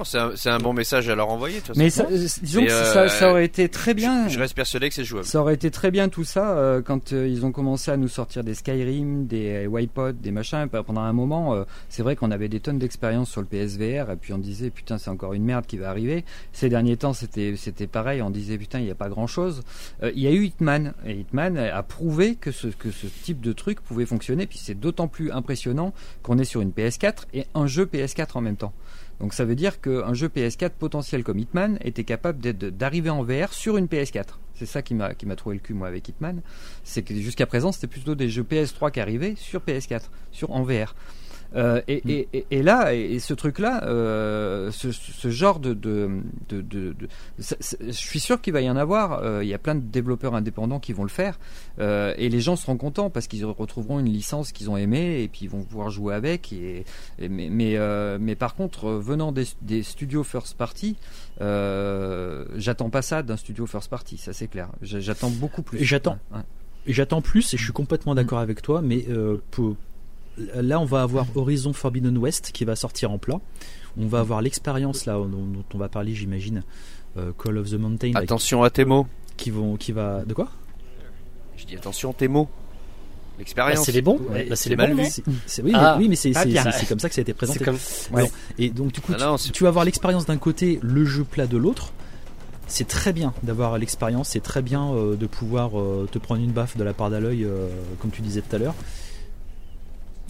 c'est 0.04 0.50
un, 0.50 0.56
un 0.56 0.60
bon 0.60 0.74
message 0.74 1.10
à 1.10 1.16
leur 1.16 1.30
envoyer. 1.30 1.56
De 1.56 1.66
toute 1.66 1.68
façon. 1.70 1.80
mais 1.80 1.90
ça, 1.90 2.06
euh, 2.10 2.28
disons 2.42 2.66
que 2.66 2.72
euh, 2.72 2.94
ça, 2.94 3.10
ça 3.10 3.30
aurait 3.32 3.46
été 3.46 3.70
très 3.70 3.94
bien. 3.94 4.28
je, 4.28 4.34
je 4.36 4.40
reste 4.40 4.56
persuadé 4.56 4.90
que 4.90 4.96
c'est 4.96 5.04
jouable. 5.04 5.26
Ça 5.26 5.40
aurait 5.42 5.54
été 5.54 5.72
très 5.72 5.92
bien 5.92 6.10
tout 6.10 6.24
ça 6.24 6.58
euh, 6.58 6.82
quand 6.82 7.14
euh, 7.14 7.28
ils 7.28 7.46
ont 7.46 7.52
commencé 7.52 7.92
à 7.92 7.98
nous 7.98 8.08
sortir 8.08 8.44
des 8.44 8.54
Skyrim, 8.56 9.28
des 9.28 9.68
Wipeout, 9.68 10.14
des 10.14 10.32
machins. 10.32 10.68
Bah, 10.72 10.84
Pendant 10.84 11.02
un 11.02 11.14
moment, 11.14 11.54
euh, 11.54 11.64
c'est 11.90 12.04
vrai 12.04 12.16
qu'on 12.16 12.32
avait 12.32 12.50
des 12.50 12.60
tonnes 12.60 12.80
d'expérience 12.80 13.30
sur 13.30 13.42
le 13.42 13.48
PSVR 13.48 14.12
et 14.12 14.16
puis 14.16 14.34
on 14.34 14.38
disait 14.38 14.70
putain 14.70 14.98
c'est 14.98 15.10
encore 15.10 15.34
une 15.34 15.44
merde 15.44 15.66
qui 15.66 15.78
va 15.78 15.90
arriver. 15.90 16.26
Ces 16.54 16.70
derniers 16.70 16.98
temps 16.98 17.14
c'était 17.14 17.56
c'était 17.56 17.88
pareil, 17.88 18.22
on 18.22 18.30
disait 18.30 18.58
putain 18.58 18.80
il 18.80 18.86
n'y 18.86 18.92
a 18.92 18.96
pas 18.96 19.10
grand 19.10 19.28
chose. 19.28 19.64
il 20.04 20.20
y 20.20 20.28
a 20.28 20.32
eu 20.32 20.46
Hitman 20.46 20.94
et 21.06 21.14
Hitman 21.14 21.58
a 21.58 21.84
prouvé 21.84 22.36
que 22.36 22.52
ce 22.52 22.68
que 22.68 22.92
ce 22.92 23.08
type 23.08 23.42
de 23.42 23.54
truc 23.54 23.82
pouvait 23.82 24.06
fonctionner. 24.06 24.48
Puis 24.48 24.60
c'est 24.62 24.80
d'autant 24.80 25.08
plus 25.08 25.32
impressionnant 25.32 25.94
qu'on 26.24 26.38
est 26.38 26.46
sur 26.46 26.62
une 26.62 26.72
PS4 26.72 27.26
et 27.34 27.46
un 27.54 27.68
jeu 27.68 27.86
PS4 27.86 28.30
en 28.36 28.42
même 28.42 28.58
temps. 28.58 28.74
Donc 29.22 29.36
ça 29.36 29.46
veut 29.46 29.56
dire 29.56 29.80
qu'un 29.80 30.16
jeu 30.16 30.30
PS4 30.30 30.72
potentiel 30.72 31.24
comme 31.24 31.38
Hitman 31.38 31.78
était 31.82 32.04
capable 32.04 32.42
d'arriver 32.42 33.12
en 33.12 33.22
VR 33.22 33.54
sur 33.54 33.78
une 33.78 33.86
PS4. 33.86 34.40
C'est 34.56 34.66
ça 34.66 34.82
qui 34.82 34.96
m'a 34.96 35.14
qui 35.14 35.28
m'a 35.28 35.36
trouvé 35.36 35.56
le 35.56 35.62
cul 35.62 35.76
moi 35.76 35.88
avec 35.88 36.10
Hitman, 36.10 36.42
c'est 36.84 37.04
que 37.04 37.14
jusqu'à 37.14 37.46
présent 37.46 37.72
c'était 37.72 37.86
plutôt 37.86 38.16
des 38.16 38.30
jeux 38.30 38.44
PS3 38.44 38.92
qui 38.92 39.00
arrivaient 39.00 39.36
sur 39.38 39.62
PS4, 39.62 40.02
sur 40.32 40.52
en 40.52 40.64
VR. 40.64 40.96
Euh, 41.54 41.82
et, 41.90 42.02
et, 42.10 42.28
et, 42.32 42.46
et 42.52 42.64
là, 42.64 42.94
et, 42.94 43.20
ce 43.20 43.34
truc-là, 43.34 43.84
euh, 43.84 44.72
ce, 44.72 44.92
ce 44.94 45.30
genre 45.30 45.60
de, 45.60 45.74
de, 45.74 46.10
de, 46.48 46.62
de- 46.62 46.94
de- 46.94 47.08
ça- 47.40 47.58
ça- 47.60 47.76
je 47.86 47.92
suis 47.92 48.22
sûr 48.22 48.40
qu'il 48.40 48.54
va 48.54 48.62
y 48.62 48.70
en 48.70 48.78
avoir. 48.78 49.22
euh, 49.24 49.44
Il 49.44 49.50
y 49.50 49.54
a 49.54 49.58
plein 49.58 49.76
de 49.76 49.82
développeurs 49.82 50.34
indépendants 50.34 50.80
qui 50.80 50.94
vont 50.94 51.04
le 51.04 51.10
faire, 51.10 51.38
et 51.80 52.30
les 52.30 52.40
gens 52.40 52.56
seront 52.56 52.78
contents 52.78 53.10
parce 53.10 53.28
qu'ils 53.28 53.44
retrouveront 53.46 54.00
une 54.00 54.06
licence 54.12 54.52
qu'ils 54.54 54.70
ont 54.70 54.78
aimée 54.78 55.24
et 55.24 55.28
puis 55.28 55.42
ils 55.44 55.50
vont 55.50 55.64
pouvoir 55.64 55.90
jouer 55.90 56.14
avec. 56.16 56.54
Et, 56.54 56.86
mais, 57.20 57.50
mais, 57.50 57.78
mais 58.20 58.36
par 58.36 58.56
contre, 58.56 58.90
venant 58.92 59.32
des, 59.34 59.46
des 59.62 59.84
studios 59.84 60.24
first 60.24 60.56
party, 60.58 60.96
j'attends 62.56 62.90
pas 62.90 63.02
ça 63.02 63.24
d'un 63.24 63.38
studio 63.38 63.66
first 63.66 63.90
party, 63.90 64.18
ça 64.18 64.34
c'est 64.34 64.48
clair. 64.48 64.70
J'attends 64.82 65.30
beaucoup 65.30 65.62
plus. 65.64 65.80
Et 65.82 65.84
j'attends. 65.84 66.18
Ouais, 66.34 66.42
j'attends 66.88 67.22
plus, 67.22 67.54
et 67.54 67.58
je 67.58 67.64
suis 67.64 67.74
complètement 67.74 68.16
d'accord 68.16 68.40
avec 68.40 68.62
toi, 68.62 68.82
mais 68.82 69.06
pour- 69.52 69.76
là, 70.38 70.80
on 70.80 70.86
va 70.86 71.02
avoir 71.04 71.26
Horizon 71.36 71.74
Forbidden 71.74 72.18
West 72.18 72.52
qui 72.54 72.66
va 72.66 72.76
sortir 72.76 73.12
en 73.12 73.18
plat. 73.18 73.40
On 73.98 74.08
va 74.08 74.20
avoir 74.20 74.42
l'expérience 74.42 75.06
là 75.06 75.14
dont, 75.14 75.28
dont 75.28 75.66
on 75.74 75.78
va 75.78 75.90
parler, 75.90 76.14
j'imagine, 76.16 76.64
euh, 77.18 77.32
Call 77.38 77.58
of 77.58 77.70
the 77.70 77.74
Mountain, 77.74 78.12
là, 78.14 78.20
Attention 78.22 78.64
à 78.64 78.70
tes 78.70 78.86
mots. 78.86 79.06
qui 79.38 79.52
vont, 79.52 79.76
qui 79.76 79.92
va, 79.92 80.24
de 80.26 80.34
quoi? 80.34 80.50
Je 81.58 81.66
dis 81.66 81.76
attention 81.76 82.12
à 82.12 82.14
tes 82.14 82.28
mots. 82.28 82.46
Bah, 82.46 83.38
L'expérience. 83.40 83.86
c'est 83.86 83.92
les 83.92 84.02
bons. 84.02 84.20
Ouais, 84.30 84.46
Bah, 84.50 84.56
c'est 84.56 84.70
les 84.70 84.76
mal 84.76 84.96
bons. 84.96 85.04
C'est- 85.10 85.24
c'est- 85.48 85.62
oui, 85.64 85.72
Ah. 85.74 85.96
mais, 85.98 86.04
oui, 86.04 86.10
mais 86.10 86.16
c'est 86.16 86.32
Ah, 86.36 86.44
c'est- 86.72 86.86
comme 86.88 87.00
ça 87.00 87.10
que 87.10 87.16
ça 87.16 87.22
a 87.22 87.24
été 87.24 87.34
présenté. 87.34 87.60
C'est 87.60 87.66
comme. 87.66 87.78
Ouais. 88.12 88.24
Non. 88.24 88.30
Et 88.60 88.70
donc 88.70 88.92
du 88.92 89.02
coup, 89.02 89.12
Ah 89.16 89.18
tu, 89.18 89.24
non, 89.26 89.38
c'est- 89.38 89.52
tu 89.52 89.64
vas 89.64 89.70
avoir 89.70 89.84
l'expérience 89.84 90.26
d'un 90.26 90.38
côté, 90.38 90.80
le 90.82 91.06
jeu 91.06 91.24
plat 91.24 91.48
de 91.48 91.58
l'autre. 91.58 91.92
C'est 92.68 92.88
très 92.88 93.12
bien 93.12 93.34
d'avoir 93.44 93.78
l'expérience, 93.78 94.30
c'est 94.30 94.40
très 94.42 94.62
bien 94.62 94.94
euh, 94.94 95.16
de 95.18 95.26
pouvoir 95.28 95.78
euh, 95.80 96.08
te 96.10 96.20
prendre 96.20 96.42
une 96.42 96.52
baffe 96.52 96.78
de 96.78 96.84
la 96.86 96.94
part 96.94 97.10
d'Aloy, 97.10 97.44
euh, 97.44 97.68
comme 98.00 98.12
tu 98.12 98.22
disais 98.22 98.42
tout 98.42 98.56
à 98.56 98.60
l'heure. 98.60 98.76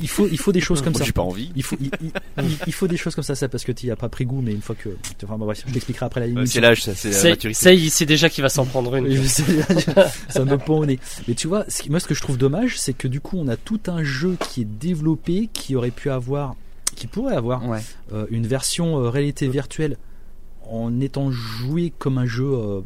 Il 0.02 0.08
faut, 0.10 0.28
il 0.32 0.38
faut 0.40 0.52
des 0.52 0.60
choses 0.62 0.82
comme 0.82 0.94
Moi, 0.94 1.00
ça. 1.00 1.06
J'ai 1.06 1.12
pas 1.12 1.22
envie. 1.22 1.52
Il 1.56 1.64
faut, 1.64 1.76
il, 1.80 1.92
il- 2.02 2.12
il- 2.44 2.58
il 2.68 2.74
faut 2.74 2.88
des 2.88 2.98
choses 2.98 3.14
comme 3.16 3.24
ça, 3.24 3.36
ça 3.36 3.48
parce 3.48 3.64
que 3.64 3.72
tu 3.72 3.90
as 3.92 3.96
pas 3.96 4.10
pris 4.10 4.26
goût, 4.26 4.42
mais 4.42 4.52
une 4.52 4.62
fois 4.62 4.76
que. 4.76 4.90
Enfin, 5.24 5.38
bon, 5.38 5.46
bref, 5.46 5.64
je 5.68 5.72
t'expliquerai 5.74 6.06
après 6.06 6.20
la 6.22 6.28
limite. 6.28 6.48
C'est 6.48 6.60
l'âge, 6.62 6.84
ça, 6.84 6.96
c'est 6.96 7.12
la 7.12 7.30
maturité. 7.32 7.60
c'est- 7.62 7.78
il 7.78 7.90
sait 7.92 8.06
déjà 8.06 8.30
qu'il 8.30 8.42
va 8.42 8.50
s'en 8.50 8.66
prendre 8.66 8.96
une. 8.96 9.08
Ça 10.30 10.46
me 10.46 10.58
pend 10.58 10.78
au 10.80 10.86
nez. 10.86 11.00
Mais 11.28 11.34
tu 11.36 11.48
vois, 11.48 11.66
moi 11.90 12.00
ce 12.00 12.08
que 12.08 12.14
je 12.16 12.22
trouve 12.22 12.38
dommage, 12.38 12.80
c'est 12.80 12.94
que 12.94 13.08
du 13.08 13.22
coup 13.22 13.38
on 13.38 13.48
a 13.48 13.58
tout 13.58 13.80
un 13.88 14.04
jeu 14.04 14.38
qui 14.50 14.62
est 14.62 14.66
développé, 14.66 15.50
qui 15.54 15.76
aurait 15.76 15.92
pu 15.92 16.10
avoir, 16.10 16.56
qui 16.96 17.08
pourrait 17.08 17.36
avoir 17.36 17.68
Ouais. 17.68 17.80
euh, 18.14 18.26
une 18.30 18.48
version 18.48 18.98
euh, 19.04 19.10
réalité 19.10 19.48
virtuelle 19.48 19.98
en 20.70 21.00
étant 21.02 21.32
joué 21.32 21.92
comme 21.98 22.18
un 22.18 22.26
jeu 22.26 22.46
euh, 22.52 22.82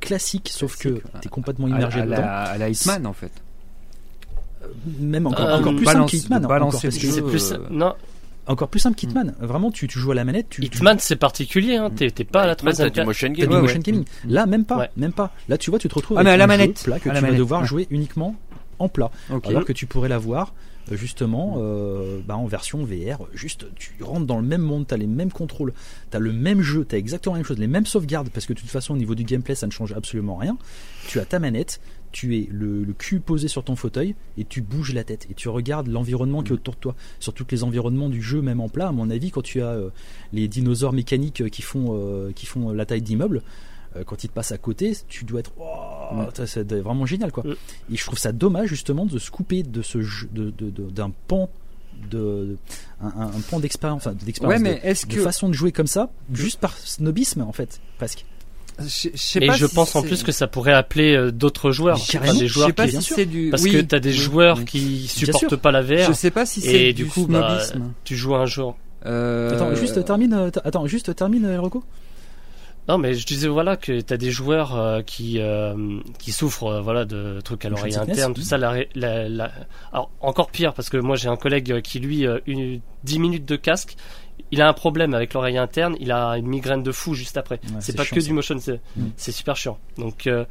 classique, 0.00 0.50
sauf 0.52 0.76
que 0.76 0.88
ouais. 0.88 1.02
t'es 1.20 1.28
complètement 1.28 1.66
À, 1.66 1.70
immergé 1.70 2.00
à 2.00 2.04
dedans. 2.06 2.16
la, 2.16 2.42
à 2.42 2.58
la 2.58 2.68
Hitman 2.68 3.06
en 3.06 3.12
fait. 3.12 3.32
Même 5.00 5.26
encore, 5.26 5.46
Euh, 5.46 5.58
encore 5.58 5.74
plus 5.76 5.84
balance- 5.84 6.10
simple 6.10 6.22
qu'Hitman. 6.22 6.42
C'est 7.12 7.22
plus. 7.22 7.52
euh, 7.52 7.58
Non, 7.70 7.94
encore 8.46 8.68
plus 8.68 8.80
simple 8.80 8.96
qu'Hitman. 8.96 9.34
Vraiment, 9.40 9.70
tu, 9.70 9.88
tu 9.88 9.98
joues 9.98 10.12
à 10.12 10.14
la 10.14 10.24
manette. 10.24 10.46
Tu, 10.50 10.60
tu- 10.62 10.66
Hitman 10.66 10.98
c'est 11.00 11.16
particulier. 11.16 11.76
Hein. 11.76 11.90
T'es 11.94 12.10
t'es 12.10 12.24
pas 12.24 12.42
à 12.42 12.46
la 12.46 12.54
troisième 12.56 12.90
du 12.90 13.02
motion 13.04 13.28
T'as 13.28 13.34
game. 13.34 13.48
du 13.48 13.54
Ouais, 13.56 13.60
motion 13.62 13.76
ouais. 13.78 13.82
gaming. 13.82 14.04
Là, 14.28 14.46
même 14.46 14.64
pas, 14.64 14.78
Ouais. 14.78 14.90
même 14.96 15.12
pas. 15.12 15.32
Là, 15.48 15.58
tu 15.58 15.70
vois, 15.70 15.78
tu 15.78 15.88
te 15.88 15.94
retrouves 15.94 16.16
Ah, 16.18 16.20
avec 16.20 16.32
à 16.32 16.36
la 16.36 16.44
un 16.44 16.46
jeu 16.46 16.52
manette. 16.58 16.82
plat 16.84 16.98
que 16.98 17.08
À 17.08 17.12
tu 17.12 17.14
la 17.14 17.14
vas 17.14 17.20
manette, 17.22 17.38
devoir 17.38 17.60
ouais. 17.62 17.66
jouer 17.66 17.86
uniquement 17.90 18.36
en 18.78 18.88
plat. 18.88 19.10
Alors 19.44 19.64
que 19.64 19.72
tu 19.72 19.86
pourrais 19.86 20.08
l'avoir 20.08 20.52
euh, 20.92 20.96
justement 20.96 21.56
euh, 21.58 22.20
bah, 22.24 22.36
en 22.36 22.46
version 22.46 22.84
VR. 22.84 23.26
Juste, 23.34 23.66
tu 23.74 23.90
rentres 24.02 24.26
dans 24.26 24.36
le 24.36 24.46
même 24.46 24.60
monde, 24.60 24.86
t'as 24.86 24.96
les 24.96 25.08
mêmes 25.08 25.32
contrôles, 25.32 25.72
t'as 26.10 26.20
le 26.20 26.32
même 26.32 26.60
jeu, 26.62 26.84
t'as 26.88 26.96
exactement 26.98 27.34
la 27.34 27.38
même 27.40 27.46
chose, 27.46 27.58
les 27.58 27.66
mêmes 27.66 27.86
sauvegardes, 27.86 28.28
parce 28.30 28.46
que 28.46 28.52
de 28.52 28.60
toute 28.60 28.70
façon 28.70 28.94
au 28.94 28.96
niveau 28.96 29.16
du 29.16 29.24
gameplay 29.24 29.56
ça 29.56 29.66
ne 29.66 29.72
change 29.72 29.92
absolument 29.94 30.36
rien. 30.36 30.56
Tu 31.08 31.18
as 31.18 31.24
ta 31.24 31.40
manette, 31.40 31.80
tu 32.18 32.34
es 32.38 32.48
le, 32.50 32.82
le 32.82 32.92
cul 32.94 33.20
posé 33.20 33.46
sur 33.46 33.62
ton 33.62 33.76
fauteuil 33.76 34.14
et 34.38 34.44
tu 34.46 34.62
bouges 34.62 34.94
la 34.94 35.04
tête 35.04 35.26
et 35.30 35.34
tu 35.34 35.50
regardes 35.50 35.88
l'environnement 35.88 36.42
qui 36.42 36.48
est 36.50 36.54
autour 36.54 36.72
de 36.74 36.80
toi, 36.80 36.94
sur 37.20 37.34
tous 37.34 37.44
les 37.50 37.62
environnements 37.62 38.08
du 38.08 38.22
jeu 38.22 38.40
même 38.40 38.60
en 38.60 38.70
plat. 38.70 38.88
À 38.88 38.92
mon 38.92 39.10
avis, 39.10 39.30
quand 39.30 39.42
tu 39.42 39.60
as 39.60 39.66
euh, 39.72 39.90
les 40.32 40.48
dinosaures 40.48 40.94
mécaniques 40.94 41.42
euh, 41.42 41.48
qui 41.50 41.60
font 41.60 41.88
euh, 41.90 42.32
qui 42.34 42.46
font 42.46 42.70
la 42.72 42.86
taille 42.86 43.02
d'immeuble, 43.02 43.42
euh, 43.96 44.04
quand 44.04 44.24
ils 44.24 44.28
te 44.28 44.32
passent 44.32 44.52
à 44.52 44.56
côté, 44.56 44.96
tu 45.08 45.26
dois 45.26 45.40
être 45.40 45.52
oh, 45.58 45.64
Ouais. 46.16 46.46
c'est 46.46 46.72
vraiment 46.72 47.04
génial 47.04 47.32
quoi. 47.32 47.44
Et 47.92 47.96
je 47.96 48.04
trouve 48.06 48.18
ça 48.18 48.32
dommage 48.32 48.68
justement 48.70 49.04
de 49.04 49.18
se 49.18 49.30
couper 49.30 49.62
de 49.62 49.82
ce 49.82 50.00
jeu, 50.00 50.28
de, 50.32 50.50
d'un 50.90 51.10
pan 51.28 51.50
de 52.10 52.56
un, 53.00 53.08
un- 53.08 53.26
un 53.36 53.40
pan 53.50 53.58
d'expérience, 53.60 54.06
enfin, 54.06 54.14
d'expérience 54.24 54.62
Ouais, 54.62 54.62
mais 54.82 54.94
de- 54.94 55.06
que 55.14 55.20
façon 55.20 55.48
de 55.48 55.54
jouer 55.54 55.72
comme 55.72 55.86
ça, 55.86 56.10
juste 56.32 56.60
par 56.60 56.76
snobisme 56.78 57.42
en 57.42 57.52
fait, 57.52 57.80
presque. 57.98 58.24
Je, 58.78 59.08
je 59.14 59.16
sais 59.16 59.38
Et 59.42 59.46
pas 59.46 59.54
je 59.54 59.66
si 59.66 59.74
pense 59.74 59.96
en 59.96 60.02
plus 60.02 60.22
que 60.22 60.32
ça 60.32 60.46
pourrait 60.46 60.72
appeler 60.74 61.14
euh, 61.16 61.30
d'autres 61.32 61.70
joueurs. 61.70 61.96
Enfin, 61.96 62.32
des 62.34 62.46
je 62.46 62.52
joueurs 62.52 62.66
sais 62.68 62.72
pas 62.74 62.86
qui- 62.88 63.02
si 63.02 63.14
c'est 63.14 63.26
du 63.26 63.48
Parce 63.50 63.62
oui, 63.62 63.72
que 63.72 63.80
t'as 63.80 63.98
des 64.00 64.10
oui, 64.10 64.14
joueurs 64.16 64.58
oui. 64.58 64.64
qui 64.64 65.06
supportent 65.08 65.56
pas 65.56 65.70
la 65.72 65.82
VR. 65.82 66.06
Je 66.08 66.12
sais 66.12 66.30
pas 66.30 66.44
si 66.46 66.60
c'est 66.60 66.88
Et 66.88 66.92
du 66.92 67.04
du 67.04 67.08
coup, 67.10 67.26
bah, 67.26 67.58
tu 68.04 68.16
joues 68.16 68.34
un 68.34 68.46
jour. 68.46 68.76
Euh, 69.06 69.54
Attends, 69.54 69.74
juste 69.74 70.04
termine, 70.04 70.34
euh, 70.34 70.50
attends, 70.64 70.86
juste 70.86 71.14
termine, 71.14 71.56
Rocco. 71.58 71.84
Non, 72.88 72.98
mais 72.98 73.14
je 73.14 73.26
disais 73.26 73.48
voilà 73.48 73.76
que 73.76 74.00
t'as 74.00 74.16
des 74.16 74.30
joueurs 74.30 74.76
euh, 74.76 75.02
qui 75.02 75.40
euh, 75.40 75.74
qui 76.20 76.30
souffrent 76.30 76.68
euh, 76.74 76.80
voilà 76.80 77.04
de 77.04 77.40
trucs 77.40 77.64
à 77.64 77.68
l'oreille 77.68 77.96
interne, 77.96 78.32
tout 78.32 78.42
ça. 78.42 78.58
La, 78.58 78.70
ré- 78.70 78.88
la, 78.94 79.28
la- 79.28 79.50
Alors 79.92 80.10
encore 80.20 80.52
pire 80.52 80.72
parce 80.72 80.88
que 80.88 80.96
moi 80.96 81.16
j'ai 81.16 81.28
un 81.28 81.34
collègue 81.36 81.80
qui 81.82 81.98
lui 81.98 82.24
une 82.46 82.80
10 83.02 83.18
minutes 83.18 83.44
de 83.44 83.56
casque, 83.56 83.96
il 84.50 84.62
a 84.62 84.68
un 84.68 84.72
problème 84.72 85.14
avec 85.14 85.34
l'oreille 85.34 85.58
interne, 85.58 85.96
il 86.00 86.12
a 86.12 86.36
une 86.36 86.46
migraine 86.46 86.82
de 86.82 86.92
fou 86.92 87.14
juste 87.14 87.36
après. 87.36 87.56
Ouais, 87.64 87.80
c'est 87.80 87.96
pas 87.96 88.04
chiant, 88.04 88.14
que 88.14 88.20
ça. 88.20 88.26
du 88.28 88.32
motion, 88.32 88.56
c'est 88.58 88.80
Mm. 88.96 89.06
c'est 89.16 89.32
super 89.32 89.56
chiant. 89.56 89.78
Donc 89.98 90.26
euh, 90.26 90.44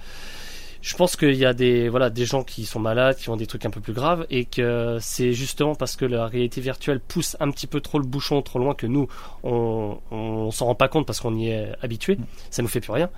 je 0.81 0.95
pense 0.95 1.15
qu'il 1.15 1.33
y 1.35 1.45
a 1.45 1.53
des 1.53 1.89
voilà 1.89 2.09
des 2.09 2.25
gens 2.25 2.43
qui 2.43 2.65
sont 2.65 2.79
malades, 2.79 3.15
qui 3.17 3.29
ont 3.29 3.37
des 3.37 3.47
trucs 3.47 3.65
un 3.65 3.69
peu 3.69 3.81
plus 3.81 3.93
graves, 3.93 4.25
et 4.29 4.45
que 4.45 4.97
c'est 5.01 5.33
justement 5.33 5.75
parce 5.75 5.95
que 5.95 6.05
la 6.05 6.27
réalité 6.27 6.61
virtuelle 6.61 6.99
pousse 6.99 7.37
un 7.39 7.49
petit 7.51 7.67
peu 7.67 7.81
trop 7.81 7.99
le 7.99 8.05
bouchon 8.05 8.41
trop 8.41 8.59
loin 8.59 8.75
que 8.75 8.87
nous 8.87 9.07
on 9.43 9.97
on 10.11 10.51
s'en 10.51 10.65
rend 10.65 10.75
pas 10.75 10.87
compte 10.87 11.05
parce 11.07 11.19
qu'on 11.19 11.35
y 11.35 11.49
est 11.49 11.71
habitué, 11.81 12.17
ça 12.51 12.61
nous 12.61 12.67
fait 12.67 12.81
plus 12.81 12.91
rien. 12.91 13.09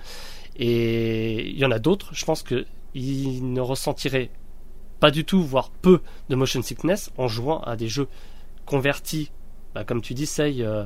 Et 0.56 1.48
il 1.50 1.58
y 1.58 1.64
en 1.64 1.70
a 1.70 1.78
d'autres, 1.78 2.08
je 2.12 2.24
pense 2.24 2.42
que 2.42 2.64
ils 2.94 3.52
ne 3.52 3.60
ressentiraient 3.60 4.30
pas 4.98 5.10
du 5.10 5.24
tout, 5.24 5.42
voire 5.42 5.70
peu 5.70 6.00
de 6.28 6.34
motion 6.34 6.62
sickness 6.62 7.10
en 7.16 7.28
jouant 7.28 7.60
à 7.60 7.76
des 7.76 7.86
jeux 7.88 8.08
convertis, 8.66 9.30
bah, 9.74 9.84
comme 9.84 10.00
tu 10.02 10.14
dis, 10.14 10.26
Sei, 10.26 10.56
euh, 10.60 10.84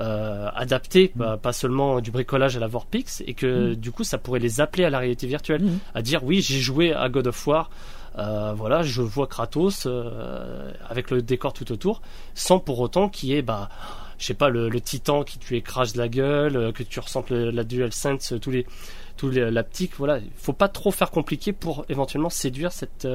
euh, 0.00 0.48
adaptés, 0.54 1.12
bah, 1.14 1.38
pas 1.40 1.52
seulement 1.52 2.00
du 2.00 2.10
bricolage 2.10 2.56
à 2.56 2.60
la 2.60 2.66
Vorpix, 2.68 3.22
et 3.26 3.34
que 3.34 3.74
du 3.74 3.90
coup 3.90 4.04
ça 4.04 4.18
pourrait 4.18 4.38
les 4.40 4.60
appeler 4.60 4.84
à 4.84 4.90
la 4.90 4.98
réalité 4.98 5.26
virtuelle, 5.26 5.62
Mhm. 5.62 5.78
à 5.94 6.02
dire 6.02 6.24
oui, 6.24 6.40
j'ai 6.40 6.58
joué 6.60 6.92
à 6.92 7.08
God 7.08 7.26
of 7.26 7.46
War, 7.46 7.70
euh, 8.18 8.52
voilà, 8.56 8.82
je 8.82 9.02
vois 9.02 9.26
Kratos 9.26 9.84
euh, 9.86 10.70
avec 10.88 11.10
le 11.10 11.22
décor 11.22 11.52
tout 11.52 11.70
autour, 11.72 12.02
sans 12.34 12.58
pour 12.60 12.78
autant 12.80 13.08
qu'il 13.08 13.30
y 13.30 13.34
ait, 13.34 13.42
bah, 13.42 13.68
je 14.18 14.26
sais 14.26 14.34
pas, 14.34 14.48
le, 14.48 14.68
le 14.68 14.80
titan 14.80 15.22
qui 15.22 15.38
tu 15.38 15.56
écrases 15.56 15.96
la 15.96 16.08
gueule, 16.08 16.56
euh, 16.56 16.72
que 16.72 16.82
tu 16.82 17.00
ressentes 17.00 17.30
le- 17.30 17.50
la 17.50 17.64
DualSense, 17.64 18.34
tous 18.40 18.50
les, 18.50 18.66
tous 19.16 19.28
les 19.30 19.50
l'aptique, 19.50 19.92
voilà, 19.98 20.18
il 20.18 20.30
faut 20.36 20.52
pas 20.52 20.68
trop 20.68 20.90
faire 20.92 21.10
compliqué 21.10 21.52
pour 21.52 21.84
éventuellement 21.88 22.30
séduire 22.30 22.72
cette 22.72 23.06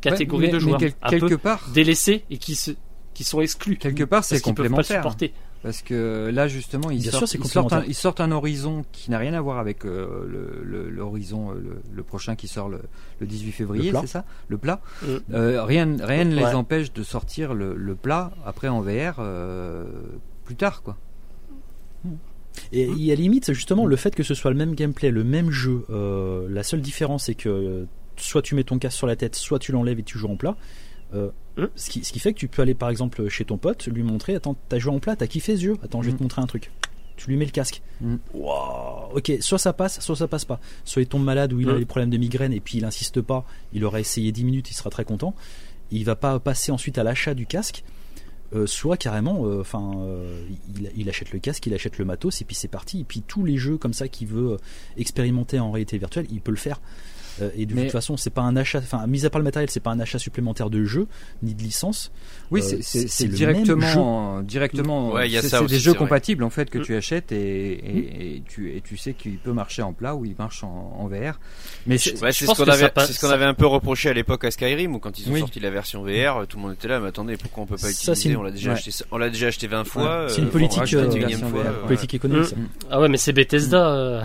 catégorie 0.00 0.46
Ouais, 0.46 0.46
mais- 0.48 0.52
de 0.54 0.58
joueurs. 0.58 0.80
mais 0.80 0.86
quel- 0.90 0.96
un 1.02 1.10
quelque 1.10 1.26
peu 1.26 1.38
part, 1.38 1.68
délaissés 1.74 2.24
et 2.30 2.38
qui 2.38 2.54
se 2.54 2.70
qui 3.16 3.24
sont 3.24 3.40
exclus 3.40 3.78
quelque 3.78 4.04
part, 4.04 4.24
c'est 4.24 4.40
complémentaire. 4.42 4.98
supporter. 4.98 5.32
Parce 5.62 5.80
que 5.80 6.30
là, 6.32 6.48
justement, 6.48 6.90
ils, 6.90 7.00
Bien 7.00 7.10
sortent, 7.12 7.26
sûr, 7.26 7.28
c'est 7.28 7.38
ils, 7.38 7.44
sortent 7.50 7.56
un, 7.56 7.62
complémentaire. 7.62 7.90
ils 7.90 7.94
sortent 7.94 8.20
un 8.20 8.30
horizon 8.30 8.84
qui 8.92 9.10
n'a 9.10 9.16
rien 9.18 9.32
à 9.32 9.40
voir 9.40 9.58
avec 9.58 9.86
euh, 9.86 10.26
le- 10.28 10.62
le- 10.62 10.90
l'horizon, 10.90 11.50
euh, 11.50 11.54
le, 11.54 11.76
le 11.94 12.02
prochain 12.02 12.36
qui 12.36 12.46
sort 12.46 12.68
le, 12.68 12.80
le 13.20 13.26
18 13.26 13.52
février, 13.52 13.90
c'est 14.02 14.06
ça? 14.06 14.24
Le 14.48 14.58
plat. 14.58 14.80
Euh, 15.32 15.64
rien 15.64 15.96
rien 15.98 16.24
ne 16.24 16.34
les 16.36 16.44
empêche 16.54 16.92
de 16.92 17.02
sortir 17.02 17.54
le, 17.54 17.74
le 17.74 17.94
plat 17.94 18.32
après 18.44 18.68
en 18.68 18.80
VR 18.82 19.16
euh, 19.18 19.86
plus 20.44 20.56
tard, 20.56 20.82
quoi. 20.82 20.98
Et 22.72 22.84
il 22.84 23.02
y 23.02 23.10
a 23.12 23.14
limite 23.14 23.52
justement 23.52 23.86
le 23.86 23.96
fait 23.96 24.14
que 24.14 24.22
ce 24.22 24.34
soit 24.34 24.50
le 24.50 24.56
même 24.56 24.74
gameplay, 24.74 25.10
le 25.10 25.24
même 25.24 25.50
jeu. 25.50 25.84
euh, 25.90 26.46
la 26.50 26.62
seule 26.62 26.80
différence 26.82 27.24
c'est 27.24 27.34
que 27.34 27.86
soit 28.16 28.42
tu 28.42 28.54
mets 28.54 28.64
ton 28.64 28.78
casque 28.78 28.96
sur 28.98 29.06
la 29.06 29.16
tête, 29.16 29.34
soit 29.36 29.58
tu 29.58 29.72
l'enlèves 29.72 29.98
et 29.98 30.02
tu 30.02 30.18
joues 30.18 30.28
en 30.28 30.36
plat. 30.36 30.54
Hum. 31.58 31.68
ce, 31.74 31.88
qui, 31.90 32.04
ce 32.04 32.12
qui 32.12 32.18
fait 32.18 32.32
que 32.34 32.38
tu 32.38 32.48
peux 32.48 32.60
aller 32.62 32.74
par 32.74 32.90
exemple 32.90 33.28
chez 33.28 33.44
ton 33.46 33.56
pote, 33.56 33.86
lui 33.86 34.02
montrer, 34.02 34.34
attends, 34.34 34.56
t'as 34.68 34.78
joué 34.78 34.92
en 34.94 34.98
plat, 34.98 35.16
t'as 35.16 35.26
kiffé 35.26 35.56
ce 35.56 35.62
jeu 35.62 35.76
Attends, 35.82 36.02
je 36.02 36.10
vais 36.10 36.16
te 36.16 36.22
montrer 36.22 36.42
un 36.42 36.46
truc. 36.46 36.70
Tu 37.16 37.30
lui 37.30 37.36
mets 37.38 37.46
le 37.46 37.50
casque. 37.50 37.80
Hum. 38.04 38.18
Waouh, 38.34 39.16
ok, 39.16 39.32
soit 39.40 39.58
ça 39.58 39.72
passe, 39.72 40.00
soit 40.00 40.16
ça 40.16 40.28
passe 40.28 40.44
pas. 40.44 40.60
Soit 40.84 41.00
il 41.02 41.08
tombe 41.08 41.24
malade 41.24 41.52
ou 41.54 41.60
il 41.60 41.68
a 41.68 41.72
Hum. 41.72 41.78
des 41.78 41.86
problèmes 41.86 42.10
de 42.10 42.18
migraine 42.18 42.52
et 42.52 42.60
puis 42.60 42.76
il 42.78 42.84
insiste 42.84 43.22
pas, 43.22 43.46
il 43.72 43.84
aura 43.84 44.00
essayé 44.00 44.32
10 44.32 44.44
minutes, 44.44 44.70
il 44.70 44.74
sera 44.74 44.90
très 44.90 45.04
content. 45.04 45.34
Il 45.90 46.04
va 46.04 46.14
pas 46.16 46.38
passer 46.40 46.72
ensuite 46.72 46.98
à 46.98 47.04
l'achat 47.04 47.32
du 47.34 47.46
casque. 47.46 47.84
Euh, 48.54 48.66
soit 48.66 48.96
carrément, 48.96 49.44
euh, 49.46 49.60
enfin, 49.60 49.92
euh, 49.98 50.46
il, 50.76 50.90
il 50.96 51.08
achète 51.08 51.32
le 51.32 51.40
casque, 51.40 51.66
il 51.66 51.74
achète 51.74 51.98
le 51.98 52.04
matos 52.04 52.40
et 52.42 52.44
puis 52.44 52.54
c'est 52.54 52.68
parti. 52.68 53.00
Et 53.00 53.04
puis 53.04 53.22
tous 53.22 53.44
les 53.44 53.56
jeux 53.56 53.76
comme 53.76 53.92
ça 53.92 54.06
qu'il 54.08 54.28
veut 54.28 54.58
expérimenter 54.96 55.58
en 55.58 55.72
réalité 55.72 55.98
virtuelle, 55.98 56.26
il 56.30 56.40
peut 56.40 56.52
le 56.52 56.56
faire. 56.56 56.80
Euh, 57.42 57.50
et 57.56 57.66
de 57.66 57.74
Mais- 57.74 57.82
toute 57.82 57.92
façon, 57.92 58.16
c'est 58.16 58.30
pas 58.30 58.42
un 58.42 58.56
achat, 58.56 58.78
enfin, 58.78 59.06
mis 59.06 59.24
à 59.26 59.30
part 59.30 59.38
le 59.40 59.44
matériel, 59.44 59.68
c'est 59.70 59.80
pas 59.80 59.90
un 59.90 60.00
achat 60.00 60.18
supplémentaire 60.18 60.70
de 60.70 60.84
jeu 60.84 61.06
ni 61.42 61.54
de 61.54 61.62
licence. 61.62 62.10
Oui, 62.50 62.62
Euh, 62.62 62.78
c'est- 62.80 63.26
directement, 63.28 64.40
directement. 64.42 65.12
Ouais, 65.12 65.28
il 65.28 65.32
y 65.32 65.36
a 65.38 65.42
c'est 65.42 65.48
ça 65.50 65.62
des 65.62 65.78
jeux 65.78 65.94
compatibles 65.94 66.44
en 66.44 66.50
fait 66.50 66.70
que 66.70 66.78
Mm. 66.78 66.82
tu 66.82 66.94
achètes 66.96 67.32
et, 67.32 67.72
et, 67.72 68.36
et 68.36 68.42
tu 68.48 68.74
et 68.76 68.80
tu 68.80 68.96
sais 68.96 69.12
qu'il 69.14 69.38
peut 69.38 69.52
marcher 69.52 69.82
en 69.82 69.92
plat 69.92 70.14
ou 70.14 70.24
il 70.24 70.34
marche 70.38 70.62
en, 70.64 70.96
en 70.98 71.06
VR. 71.08 71.38
Mais 71.86 71.98
c'est- 71.98 72.20
Ouais, 72.22 72.32
ce 72.32 72.46
qu'on 72.46 72.54
ça 72.54 72.62
avait, 72.72 72.90
c'est 72.98 73.12
ce 73.12 73.20
qu'on 73.20 73.26
ça- 73.28 73.34
avait 73.34 73.44
un 73.44 73.54
peu 73.54 73.66
reproché 73.66 74.08
à 74.08 74.12
l'époque 74.12 74.44
à 74.44 74.50
Skyrim 74.50 74.94
où 74.94 74.98
quand 74.98 75.18
ils 75.18 75.28
ont 75.28 75.32
Oui. 75.34 75.40
sorti 75.40 75.60
la 75.60 75.70
version 75.70 76.02
VR, 76.04 76.46
tout 76.48 76.56
le 76.56 76.62
monde 76.62 76.72
était 76.74 76.88
là, 76.88 77.00
mais 77.00 77.08
attendez, 77.08 77.36
pourquoi 77.36 77.64
on 77.64 77.66
peut 77.66 77.74
pas 77.76 77.82
Ça, 77.82 77.88
l'utiliser 77.88 78.14
c'est 78.14 78.28
une- 78.30 78.36
On 78.36 78.42
l'a 78.42 78.50
déjà 78.50 78.70
ouais. 78.72 78.76
acheté, 78.76 78.90
on 79.10 79.18
l'a 79.18 79.28
déjà 79.30 79.46
acheté 79.48 79.66
20 79.66 79.84
fois. 79.84 80.26
c'est 80.28 80.40
une 80.40 80.48
euh, 80.48 80.50
politique, 80.50 80.94
euh, 80.94 81.86
Politique 81.86 82.14
économique. 82.14 82.44
Mm. 82.56 82.66
ça. 82.80 82.86
Ah 82.90 83.00
ouais, 83.00 83.08
mais 83.08 83.16
c'est 83.18 83.32
Bethesda, 83.32 83.88
euh, 83.88 84.22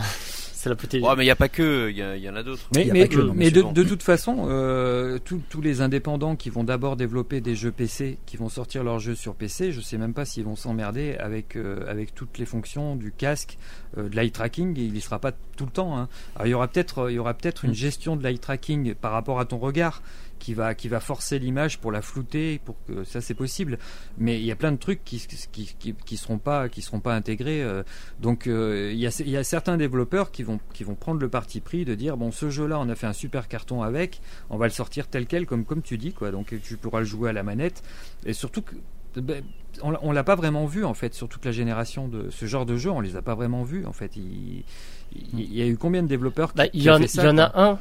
c'est 0.62 0.70
la 0.70 0.76
petite. 0.76 1.04
Ouais, 1.04 1.16
mais 1.18 1.24
il 1.24 1.28
y 1.28 1.32
a 1.32 1.36
pas 1.36 1.50
que, 1.50 1.90
il 1.90 1.98
y, 1.98 2.30
en 2.30 2.36
a 2.36 2.44
d'autres. 2.44 2.68
Mais, 2.76 2.82
Il 2.84 2.88
y 2.88 2.92
a 2.92 2.94
mais, 2.94 3.02
pas 3.08 3.16
que, 3.16 3.20
non, 3.22 3.34
mais 3.34 3.46
mais 3.46 3.52
de, 3.52 3.84
toute 3.84 4.04
façon, 4.04 4.46
euh, 4.48 5.18
tous- 5.24 5.42
tous 5.50 5.62
les 5.62 5.82
indépendants 5.82 6.36
qui 6.36 6.50
vont 6.50 6.64
d'abord 6.64 6.96
développer 6.96 7.42
des 7.42 7.56
jeux 7.56 7.72
PC, 7.72 8.20
qui 8.28 8.38
vont 8.38 8.50
sortir 8.50 8.84
leurs 8.84 9.00
jeux 9.00 9.16
sur 9.16 9.34
PC, 9.34 9.72
je 9.72 9.82
sais 9.82 9.98
même 9.98 10.14
pas 10.14 10.24
s'ils 10.26 10.44
vont 10.44 10.56
s'emmerder 10.56 11.16
avec 11.18 11.56
euh, 11.56 11.84
avec 11.90 12.14
toutes 12.14 12.38
les 12.38 12.46
fonctions 12.46 12.96
du 12.96 13.12
casque, 13.12 13.58
euh, 13.98 14.08
de 14.08 14.16
l'eye 14.16 14.32
tracking. 14.32 14.78
Il 14.78 14.96
y 14.96 15.02
sera 15.02 15.18
pas 15.20 15.32
tout 15.58 15.66
le 15.66 15.72
temps. 15.72 15.98
hein. 15.98 16.08
Alors 16.36 16.48
il 16.48 16.52
y 16.52 16.54
aura 16.54 16.68
peut-être 16.68 17.10
il 17.10 17.16
y 17.16 17.20
aura 17.20 17.34
peut-être 17.34 17.66
une 17.66 17.74
gestion 17.74 18.16
de 18.16 18.24
l'eye 18.24 18.38
tracking 18.40 18.94
par 18.94 19.12
rapport 19.14 19.40
à 19.40 19.46
ton 19.46 19.58
regard 19.58 20.04
qui 20.42 20.54
va 20.56 20.76
qui 20.76 20.88
va 20.90 21.00
forcer 21.00 21.40
l'image 21.40 21.78
pour 21.80 21.92
la 21.92 22.02
flouter, 22.02 22.60
pour 22.66 22.76
que 22.88 23.04
ça 23.06 23.22
c'est 23.22 23.34
possible. 23.36 23.78
Mais 24.18 24.40
il 24.40 24.46
y 24.46 24.52
a 24.52 24.56
plein 24.56 24.72
de 24.74 24.78
trucs 24.78 25.04
qui 25.06 25.20
qui, 25.52 25.76
qui, 25.80 25.94
qui 25.94 26.18
seront 26.18 26.40
pas 26.40 26.68
qui 26.68 26.82
seront 26.82 27.00
pas 27.00 27.14
intégrés. 27.16 27.62
euh, 27.64 27.84
donc 28.20 28.48
euh, 28.48 28.90
il 28.92 29.00
y, 29.00 29.08
a, 29.08 29.22
il 29.22 29.30
y 29.30 29.38
a 29.38 29.44
certains 29.44 29.78
développeurs 29.78 30.32
qui 30.32 30.44
vont, 30.44 30.60
qui 30.74 30.84
vont 30.84 30.96
prendre 30.96 31.22
le 31.22 31.30
parti 31.30 31.62
pris 31.62 31.86
de 31.86 31.96
dire 31.96 32.18
bon 32.18 32.32
ce 32.32 32.50
jeu-là 32.50 32.80
on 32.80 32.90
a 32.90 32.96
fait 32.96 33.08
un 33.08 33.14
super 33.14 33.48
carton 33.48 33.84
avec, 33.84 34.20
on 34.50 34.58
va 34.58 34.66
le 34.66 34.72
sortir 34.74 35.08
tel 35.08 35.28
quel 35.28 35.46
comme, 35.46 35.64
comme 35.64 35.82
tu 35.84 35.98
dis 35.98 36.12
quoi. 36.12 36.32
Donc 36.32 36.54
tu 36.64 36.76
pourras 36.78 37.00
le 37.00 37.06
jouer 37.06 37.30
à 37.30 37.34
la 37.34 37.44
manette 37.44 37.84
et 38.26 38.34
surtout 38.34 38.64
que 38.64 38.76
ben, 39.16 39.44
on, 39.84 39.92
l'a- 39.92 40.00
on 40.04 40.12
l'a 40.14 40.24
pas 40.24 40.36
vraiment 40.36 40.66
vu 40.66 40.86
en 40.86 40.94
fait 40.94 41.14
sur 41.14 41.28
toute 41.30 41.46
la 41.46 41.52
génération 41.52 42.08
de 42.08 42.30
ce 42.30 42.46
genre 42.46 42.66
de 42.66 42.78
jeu, 42.78 42.90
on 42.90 43.02
les 43.02 43.16
a 43.18 43.22
pas 43.22 43.36
vraiment 43.36 43.64
vus 43.64 43.86
en 43.86 43.92
fait. 43.94 44.16
Il, 44.16 44.64
il- 45.14 45.40
il 45.40 45.54
y 45.54 45.62
a 45.62 45.68
eu 45.68 45.76
combien 45.78 46.02
de 46.02 46.08
développeurs 46.08 46.52
qui, 46.54 46.58
Bah, 46.58 46.66
il 46.68 46.80
qui 46.82 46.88
y, 46.88 46.90
ont 46.90 46.94
en, 46.94 47.00
fait 47.00 47.14
il 47.14 47.24
y 47.24 47.28
en 47.28 47.38
a 47.38 47.52
un. 47.62 47.80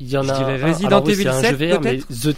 Il, 0.00 0.08
y 0.10 0.16
en 0.16 0.22
Je 0.22 0.30
a 0.30 0.36
dirais 0.38 0.62
un. 0.62 0.66
Resident 0.66 0.86
Alors 0.88 1.04
oui, 1.04 1.12
Evil 1.12 1.22
c'est 1.24 1.28
un 1.28 1.40
7, 1.40 1.58
jeu 1.58 1.66
VR, 1.74 1.80
mais 1.80 1.98
The, 1.98 2.36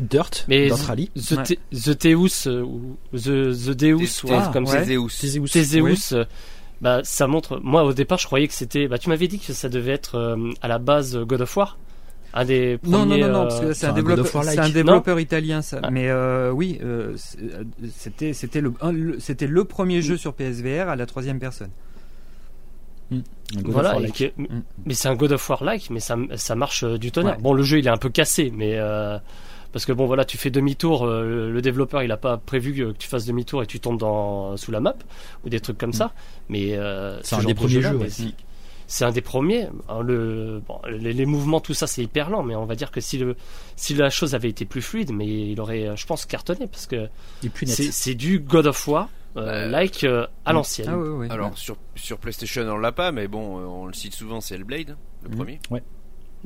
Dirt, 0.00 0.44
Mais-. 0.48 0.68
The, 0.68 1.32
Ouais. 1.36 1.58
The 1.72 1.98
Teus 1.98 2.46
euh, 2.46 2.62
ou 2.62 2.96
The, 3.12 3.50
The 3.52 3.70
Deus 3.70 4.24
ou 4.24 4.32
un 4.32 4.38
Ah, 4.38 4.42
truc 4.42 4.52
comme 4.52 4.64
ouais. 4.66 4.70
ça. 4.70 4.84
Zeus. 4.84 5.50
Théséus, 5.50 6.12
euh, 6.12 6.24
bah, 6.80 7.00
ça 7.02 7.26
montre. 7.26 7.58
Moi, 7.62 7.82
au 7.82 7.92
départ, 7.92 8.18
je 8.18 8.26
croyais 8.26 8.46
que 8.46 8.54
c'était. 8.54 8.86
Bah, 8.86 8.98
tu 8.98 9.08
m'avais 9.08 9.26
dit 9.26 9.40
que 9.40 9.52
ça 9.52 9.68
devait 9.68 9.90
être 9.92 10.14
euh, 10.16 10.52
à 10.62 10.68
la 10.68 10.78
base 10.78 11.16
euh, 11.16 11.24
God 11.24 11.40
of 11.40 11.56
War. 11.56 11.78
Un 12.34 12.44
des 12.44 12.78
Non, 12.84 13.00
non, 13.00 13.06
premiers. 13.06 13.20
non, 13.22 13.28
non, 13.28 13.38
euh, 13.40 13.42
parce 13.48 13.60
que 13.60 13.72
c'est 13.72 13.86
un, 13.86 13.92
développeur, 13.94 14.44
c'est 14.44 14.58
un 14.58 14.66
Non 14.66 14.72
développeur 14.72 15.18
italien, 15.18 15.62
ça. 15.62 15.80
Ah. 15.82 15.90
Mais 15.90 16.08
euh, 16.10 16.52
oui, 16.52 16.78
euh, 16.84 17.16
c'était 17.96 18.34
c'était 18.34 18.60
le, 18.60 18.72
un- 18.82 18.92
le- 18.92 19.18
c'était 19.18 19.46
le 19.46 19.64
premier 19.64 20.02
jeu 20.02 20.16
sur 20.18 20.34
PSVR 20.34 20.88
à 20.90 20.94
la 20.94 21.06
troisième 21.06 21.40
personne. 21.40 21.70
Voilà, 23.64 23.98
et 24.00 24.10
que- 24.10 24.32
mais 24.84 24.94
c'est 24.94 25.08
un 25.08 25.14
God 25.14 25.32
of 25.32 25.48
War 25.48 25.64
like, 25.64 25.88
mais 25.90 26.00
ça, 26.00 26.16
ça 26.36 26.54
marche 26.54 26.84
euh, 26.84 26.98
du 26.98 27.10
tonnerre. 27.10 27.36
Ouais. 27.36 27.42
Bon, 27.42 27.52
le 27.54 27.62
jeu 27.62 27.78
il 27.78 27.86
est 27.86 27.90
un 27.90 27.96
peu 27.96 28.10
cassé, 28.10 28.52
mais 28.54 28.72
euh, 28.76 29.18
parce 29.72 29.86
que 29.86 29.92
bon 29.92 30.04
voilà, 30.06 30.24
tu 30.26 30.36
fais 30.36 30.50
demi-tour, 30.50 31.06
euh, 31.06 31.50
le 31.50 31.62
développeur 31.62 32.02
il 32.02 32.12
a 32.12 32.16
pas 32.18 32.36
prévu 32.36 32.74
que 32.74 32.92
tu 32.92 33.08
fasses 33.08 33.24
demi-tour 33.24 33.62
et 33.62 33.66
tu 33.66 33.80
tombes 33.80 33.98
dans 33.98 34.56
sous 34.58 34.70
la 34.70 34.80
map 34.80 34.94
ou 35.44 35.48
des 35.48 35.60
trucs 35.60 35.78
comme 35.78 35.94
ça. 35.94 36.12
Mais 36.50 36.76
euh, 36.76 37.18
C'est 37.22 37.36
ce 37.36 37.40
un 37.40 37.44
des 37.44 37.54
de 37.54 37.58
premiers 37.58 37.80
jeux, 37.80 37.92
mais 37.98 38.04
ouais. 38.04 38.32
c'est 38.86 39.04
un 39.06 39.10
des 39.12 39.20
premiers. 39.22 39.68
Hein, 39.88 40.00
Le, 40.02 40.60
bon, 40.66 40.78
les, 40.90 41.14
les 41.14 41.26
mouvements, 41.26 41.60
tout 41.60 41.74
ça, 41.74 41.86
c'est 41.86 42.02
hyper 42.02 42.28
lent, 42.28 42.42
mais 42.42 42.54
on 42.54 42.66
va 42.66 42.74
dire 42.74 42.90
que 42.90 43.00
si 43.00 43.16
le, 43.16 43.34
si 43.76 43.94
la 43.94 44.10
chose 44.10 44.34
avait 44.34 44.48
été 44.50 44.66
plus 44.66 44.82
fluide, 44.82 45.12
mais 45.14 45.26
il 45.26 45.58
aurait, 45.60 45.96
je 45.96 46.06
pense, 46.06 46.26
cartonné 46.26 46.66
parce 46.66 46.86
que 46.86 47.08
c'est 47.90 48.14
du 48.14 48.40
God 48.40 48.66
of 48.66 48.86
War, 48.88 49.08
euh, 49.38 49.68
like 49.68 50.04
euh, 50.04 50.26
à 50.44 50.52
l'ancienne. 50.52 50.88
Ah 50.90 50.98
ouais, 50.98 51.08
ouais. 51.08 51.30
Alors 51.30 51.56
sur, 51.58 51.76
sur 51.94 52.18
PlayStation 52.18 52.62
on 52.68 52.78
l'a 52.78 52.92
pas, 52.92 53.12
mais 53.12 53.28
bon, 53.28 53.58
euh, 53.58 53.64
on 53.64 53.86
le 53.86 53.92
cite 53.92 54.14
souvent, 54.14 54.40
c'est 54.40 54.54
Hellblade, 54.56 54.96
le 55.22 55.28
Mhm. 55.30 55.36
premier. 55.36 55.60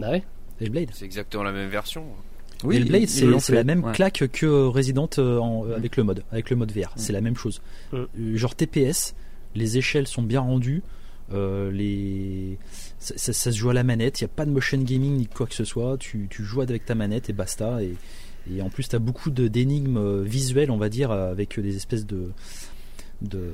Ah 0.03 0.11
ouais. 0.11 0.23
Hellblade. 0.61 0.89
C'est 0.93 1.05
exactement 1.05 1.43
la 1.43 1.53
même 1.53 1.69
version. 1.69 2.05
Oui, 2.65 2.77
Hellblade, 2.77 3.09
c'est 3.09 3.53
la 3.55 3.65
même 3.65 3.83
ouais. 3.85 3.93
claque 3.93 4.29
que 4.33 4.47
Resident 4.67 5.09
euh, 5.19 5.39
en- 5.39 5.67
euh, 5.67 5.75
avec 5.77 5.97
le 5.97 6.05
mode, 6.05 6.23
avec 6.31 6.49
le 6.51 6.57
mode 6.57 6.71
VR. 6.73 6.93
C'est 6.97 7.13
la 7.13 7.21
même 7.21 7.37
chose. 7.37 7.61
Genre 8.35 8.55
TPS, 8.55 9.15
les 9.55 9.79
échelles 9.79 10.07
sont 10.07 10.23
bien 10.23 10.41
rendues. 10.41 10.83
euh, 11.33 11.71
les... 11.71 12.59
ça, 12.99 13.15
ça- 13.17 13.33
ça 13.33 13.51
se 13.53 13.57
joue 13.57 13.71
à 13.71 13.73
la 13.75 13.85
manette, 13.85 14.21
il 14.21 14.25
n'y 14.25 14.31
a 14.31 14.35
pas 14.35 14.45
de 14.45 14.51
motion 14.51 14.77
gaming 14.79 15.17
ni 15.17 15.27
quoi 15.27 15.47
que 15.47 15.55
ce 15.55 15.65
soit. 15.65 15.97
Tu, 15.99 16.27
tu 16.29 16.45
joues 16.45 16.61
avec 16.61 16.85
ta 16.85 16.95
manette 16.95 17.31
et 17.31 17.33
basta. 17.33 17.83
Et, 17.83 17.95
et 18.53 18.61
en 18.61 18.69
plus, 18.69 18.87
tu 18.89 18.97
as 18.97 18.99
beaucoup 18.99 19.31
de- 19.31 19.49
d'énigmes 19.49 20.21
visuelles, 20.23 20.71
on 20.71 20.77
va 20.77 20.89
dire, 20.91 21.11
avec 21.11 21.59
des 21.59 21.75
espèces 21.77 22.05
de, 22.07 22.33
de, 23.23 23.53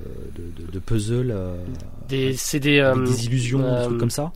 de, 0.73 0.79
puzzles, 0.79 1.31
euh, 1.31 1.57
Des, 2.09 2.35
c'est 2.37 2.61
des, 2.61 2.81
avec 2.81 3.03
euh, 3.03 3.07
des 3.07 3.27
illusions, 3.27 3.59
des 3.61 3.65
euh, 3.65 3.85
trucs 3.87 3.99
comme 3.99 4.11
ça. 4.11 4.33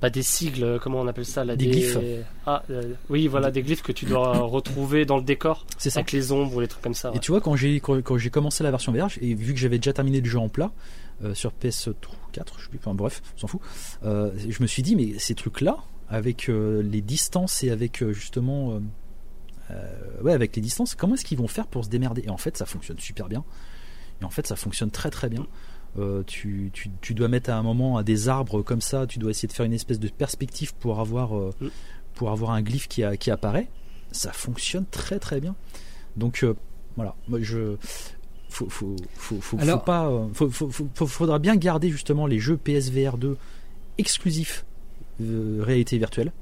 pas 0.00 0.10
des 0.10 0.22
sigles, 0.22 0.64
euh, 0.64 0.78
comment 0.78 1.00
on 1.00 1.06
appelle 1.06 1.24
ça 1.26 1.44
là, 1.44 1.56
Des 1.56 1.66
glyphes. 1.66 1.98
Ah, 2.46 2.62
euh, 2.70 2.94
oui, 3.08 3.26
voilà, 3.26 3.50
des 3.50 3.62
glyphes 3.62 3.82
que 3.82 3.92
tu 3.92 4.04
dois 4.06 4.38
retrouver 4.38 5.04
dans 5.04 5.16
le 5.16 5.22
décor, 5.22 5.66
C'est 5.78 5.90
ça. 5.90 6.00
avec 6.00 6.12
les 6.12 6.32
ombres 6.32 6.56
ou 6.56 6.60
les 6.60 6.68
trucs 6.68 6.82
comme 6.82 6.94
ça. 6.94 7.10
Et 7.10 7.12
ouais. 7.14 7.18
tu 7.20 7.32
vois, 7.32 7.40
quand 7.40 7.56
j'ai 7.56 7.80
quand, 7.80 7.96
quand 8.02 8.16
j'ai 8.18 8.30
commencé 8.30 8.62
la 8.64 8.70
version 8.70 8.92
VR, 8.92 9.08
et 9.20 9.34
vu 9.34 9.52
que 9.54 9.58
j'avais 9.60 9.78
déjà 9.78 9.92
terminé 9.92 10.20
le 10.20 10.28
jeu 10.28 10.38
en 10.38 10.48
plat 10.48 10.70
euh, 11.24 11.34
sur 11.34 11.52
PS4, 11.52 11.94
je 12.34 12.62
sais 12.64 12.68
plus, 12.70 12.78
enfin 12.78 12.94
bref, 12.94 13.22
on 13.36 13.38
s'en 13.40 13.46
fout. 13.46 13.60
euh, 14.04 14.30
je 14.48 14.62
me 14.62 14.66
suis 14.66 14.82
dit, 14.82 14.96
mais 14.96 15.18
ces 15.18 15.34
trucs-là, 15.34 15.76
avec 16.08 16.48
euh, 16.48 16.82
les 16.82 17.02
distances 17.02 17.62
et 17.62 17.70
avec 17.70 18.02
euh, 18.02 18.12
justement, 18.12 18.72
euh, 18.72 18.80
euh, 19.70 20.22
ouais, 20.22 20.32
avec 20.32 20.56
les 20.56 20.62
distances, 20.62 20.94
comment 20.96 21.14
est-ce 21.14 21.24
qu'ils 21.24 21.38
vont 21.38 21.46
faire 21.46 21.66
pour 21.68 21.84
se 21.84 21.90
démerder? 21.90 22.22
Et 22.26 22.30
en 22.30 22.36
fait, 22.38 22.56
ça 22.56 22.66
fonctionne 22.66 22.98
super 22.98 23.28
bien. 23.28 23.44
Et 24.20 24.24
en 24.24 24.30
fait, 24.30 24.46
ça 24.46 24.56
fonctionne 24.56 24.90
très 24.90 25.10
très 25.10 25.28
bien. 25.28 25.46
Euh, 25.98 26.22
tu, 26.26 26.70
tu, 26.72 26.90
tu 27.00 27.14
dois 27.14 27.28
mettre 27.28 27.50
à 27.50 27.56
un 27.56 27.62
moment 27.62 27.96
à 27.96 28.02
des 28.04 28.28
arbres 28.28 28.62
comme 28.62 28.80
ça, 28.80 29.06
tu 29.06 29.18
dois 29.18 29.30
essayer 29.30 29.48
de 29.48 29.52
faire 29.52 29.66
une 29.66 29.72
espèce 29.72 29.98
de 29.98 30.08
perspective 30.08 30.72
pour 30.74 31.00
avoir, 31.00 31.36
euh, 31.36 31.52
Mm. 31.60 31.66
pour 32.14 32.30
avoir 32.30 32.52
un 32.52 32.62
glyphe 32.62 32.86
qui, 32.88 33.02
a- 33.02 33.16
qui 33.16 33.30
apparaît. 33.30 33.68
Ça 34.12 34.32
fonctionne 34.32 34.84
très 34.90 35.18
très 35.18 35.40
bien. 35.40 35.56
Donc 36.16 36.42
euh, 36.44 36.54
voilà, 36.96 37.14
moi 37.28 37.38
je. 37.42 37.76
Faut, 38.48 38.68
faut, 38.68 38.96
faut, 39.16 39.58
Alors- 39.60 39.84
pas, 39.84 40.10
faudra 41.06 41.38
bien 41.38 41.54
garder 41.56 41.88
justement 41.88 42.26
les 42.26 42.40
jeux 42.40 42.56
PSVR 42.56 43.16
2 43.16 43.36
exclusifs 43.98 44.64
réalité 45.20 45.98
virtuelle 45.98 46.32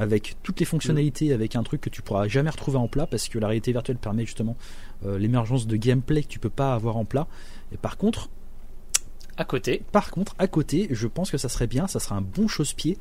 avec 0.00 0.36
toutes 0.42 0.58
les 0.60 0.66
fonctionnalités, 0.66 1.32
avec 1.34 1.56
un 1.56 1.62
truc 1.62 1.82
que 1.82 1.90
tu 1.90 2.00
pourras 2.00 2.26
jamais 2.26 2.48
retrouver 2.48 2.78
en 2.78 2.88
plat 2.88 3.06
parce 3.06 3.28
que 3.28 3.38
la 3.38 3.48
réalité 3.48 3.70
virtuelle 3.70 3.98
permet 3.98 4.24
justement 4.24 4.56
euh, 5.04 5.18
l'émergence 5.18 5.66
de 5.66 5.76
gameplay 5.76 6.22
que 6.22 6.28
tu 6.28 6.38
peux 6.38 6.48
pas 6.48 6.74
avoir 6.74 6.96
en 6.96 7.04
plat. 7.04 7.26
Et 7.72 7.76
par 7.76 7.98
contre, 7.98 8.30
À 9.36 9.44
côté, 9.44 9.82
par 9.92 10.10
contre, 10.10 10.34
à 10.38 10.46
côté, 10.46 10.88
je 10.90 11.06
pense 11.06 11.30
que 11.30 11.38
ça 11.38 11.48
serait 11.48 11.66
bien, 11.66 11.86
ça 11.86 12.00
serait 12.00 12.14
un 12.14 12.22
bon 12.22 12.48
chausse-pied. 12.48 12.98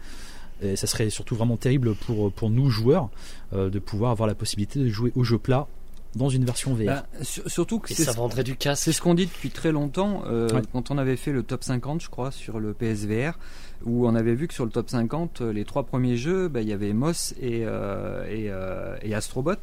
Et 0.61 0.75
ça 0.75 0.87
serait 0.87 1.09
surtout 1.09 1.35
vraiment 1.35 1.55
terrible 1.55 1.95
pour, 1.95 2.33
pour 2.33 2.49
nous 2.49 2.69
joueurs 2.69 3.09
euh, 3.53 3.69
de 3.69 3.79
pouvoir 3.79 4.11
avoir 4.11 4.27
la 4.27 4.35
possibilité 4.35 4.77
de 4.79 4.89
jouer 4.89 5.13
au 5.15 5.23
jeu 5.23 5.37
plat 5.37 5.67
dans 6.15 6.29
une 6.29 6.43
version 6.45 6.73
VR. 6.73 6.85
Bah, 6.85 7.05
sur- 7.21 7.49
surtout 7.49 7.79
que 7.79 7.91
et 7.91 7.95
c'est 7.95 8.03
ça 8.05 8.13
vendrait 8.13 8.43
du 8.43 8.55
casque. 8.55 8.83
C'est 8.83 8.91
ce 8.91 9.01
qu'on 9.01 9.13
dit 9.13 9.25
depuis 9.27 9.49
très 9.51 9.71
longtemps, 9.71 10.23
euh, 10.27 10.49
Ouais. 10.49 10.61
quand 10.71 10.89
on 10.91 10.97
avait 10.97 11.15
fait 11.17 11.31
le 11.31 11.43
top 11.43 11.63
50, 11.63 12.01
je 12.01 12.09
crois, 12.09 12.31
sur 12.31 12.59
le 12.59 12.73
PSVR, 12.73 13.37
où 13.85 14.07
on 14.07 14.15
avait 14.15 14.33
vu 14.35 14.47
que 14.47 14.53
sur 14.53 14.65
le 14.65 14.71
top 14.71 14.89
50, 14.89 15.41
euh, 15.41 15.53
les 15.53 15.65
trois 15.65 15.83
premiers 15.83 16.17
jeux, 16.17 16.47
bah, 16.47 16.61
il 16.61 16.67
y 16.67 16.73
avait 16.73 16.93
Moss 16.93 17.33
et, 17.39 17.61
euh, 17.65 18.25
et, 18.27 18.47
euh, 18.49 18.95
et 19.03 19.13
Astrobot, 19.13 19.53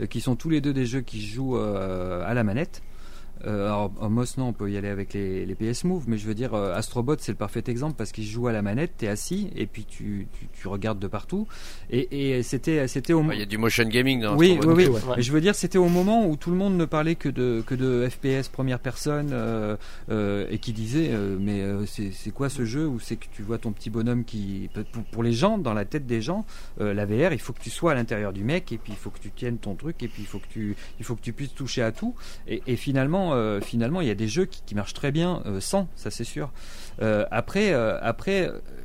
euh, 0.00 0.06
qui 0.06 0.20
sont 0.20 0.34
tous 0.36 0.50
les 0.50 0.60
deux 0.60 0.72
des 0.72 0.84
jeux 0.86 1.00
qui 1.00 1.20
se 1.22 1.34
jouent 1.34 1.56
euh, 1.58 2.22
à 2.26 2.34
la 2.34 2.42
manette. 2.44 2.82
Euh, 3.46 3.66
alors, 3.66 3.92
en 4.00 4.10
Moss, 4.10 4.36
non, 4.38 4.48
on 4.48 4.52
peut 4.52 4.70
y 4.70 4.76
aller 4.76 4.88
avec 4.88 5.12
les, 5.14 5.44
les 5.46 5.54
PS 5.54 5.84
Move, 5.84 6.04
mais 6.08 6.18
je 6.18 6.26
veux 6.26 6.34
dire, 6.34 6.54
euh, 6.54 6.74
Astrobot, 6.74 7.16
c'est 7.18 7.32
le 7.32 7.38
parfait 7.38 7.62
exemple 7.68 7.94
parce 7.96 8.12
qu'il 8.12 8.24
joue 8.24 8.46
à 8.48 8.52
la 8.52 8.62
manette, 8.62 8.92
t'es 8.98 9.08
assis 9.08 9.50
et 9.56 9.66
puis 9.66 9.84
tu, 9.84 10.26
tu, 10.38 10.46
tu 10.52 10.68
regardes 10.68 10.98
de 10.98 11.06
partout. 11.06 11.46
Et, 11.90 12.36
et 12.38 12.42
c'était, 12.42 12.86
c'était 12.88 13.12
au 13.12 13.22
Bah, 13.22 13.34
Il 13.34 13.40
y 13.40 13.42
a 13.42 13.46
du 13.46 13.58
motion 13.58 13.84
gaming 13.84 14.20
dans 14.22 14.36
oui, 14.36 14.52
Astrobot. 14.52 14.76
oui, 14.76 14.86
oui. 14.86 14.92
ouais. 14.94 15.14
Mais 15.16 15.22
je 15.22 15.32
veux 15.32 15.40
dire, 15.40 15.54
c'était 15.54 15.78
au 15.78 15.88
moment 15.88 16.26
où 16.26 16.36
tout 16.36 16.50
le 16.50 16.56
monde 16.56 16.76
ne 16.76 16.84
parlait 16.84 17.14
que 17.14 17.28
de 17.28 17.62
que 17.66 17.74
de 17.74 18.08
FPS 18.08 18.48
première 18.48 18.78
personne 18.78 19.30
euh, 19.32 19.76
euh, 20.10 20.46
et 20.50 20.58
qui 20.58 20.72
disait 20.72 21.08
euh, 21.10 21.36
mais 21.40 21.60
euh, 21.60 21.86
c'est 21.86 22.10
c'est 22.12 22.30
quoi 22.30 22.48
ce 22.48 22.64
jeu 22.64 22.86
où 22.86 22.98
c'est 23.00 23.16
que 23.16 23.26
tu 23.32 23.42
vois 23.42 23.58
ton 23.58 23.72
petit 23.72 23.90
bonhomme 23.90 24.24
qui 24.24 24.68
pour, 24.92 25.02
pour 25.04 25.22
les 25.22 25.32
gens 25.32 25.58
dans 25.58 25.74
la 25.74 25.84
tête 25.84 26.06
des 26.06 26.20
gens 26.20 26.44
euh, 26.80 26.94
la 26.94 27.06
VR 27.06 27.32
il 27.32 27.38
faut 27.38 27.52
que 27.52 27.60
tu 27.60 27.70
sois 27.70 27.92
à 27.92 27.94
l'intérieur 27.94 28.32
du 28.32 28.44
mec 28.44 28.72
et 28.72 28.78
puis 28.78 28.92
il 28.92 28.98
faut 28.98 29.10
que 29.10 29.18
tu 29.18 29.30
tiennes 29.30 29.58
ton 29.58 29.74
truc 29.74 30.02
et 30.02 30.08
puis 30.08 30.22
il 30.22 30.26
faut 30.26 30.38
que 30.38 30.48
tu 30.50 30.76
il 30.98 31.04
faut 31.04 31.14
que 31.14 31.20
tu 31.22 31.32
puisses 31.32 31.54
toucher 31.54 31.82
à 31.82 31.92
tout 31.92 32.14
et, 32.48 32.62
et 32.66 32.76
finalement 32.76 33.33
euh, 33.34 33.60
finalement 33.60 34.00
il 34.00 34.06
y 34.06 34.10
a 34.10 34.14
des 34.14 34.28
jeux 34.28 34.46
qui, 34.46 34.74
marchent 34.74 34.94
très 34.94 35.12
bien 35.12 35.42
euh, 35.46 35.60
sans 35.60 35.88
ça 35.96 36.10
c'est 36.10 36.24
sûr. 36.24 36.50
Euh, 37.02 37.26
après, 37.30 37.72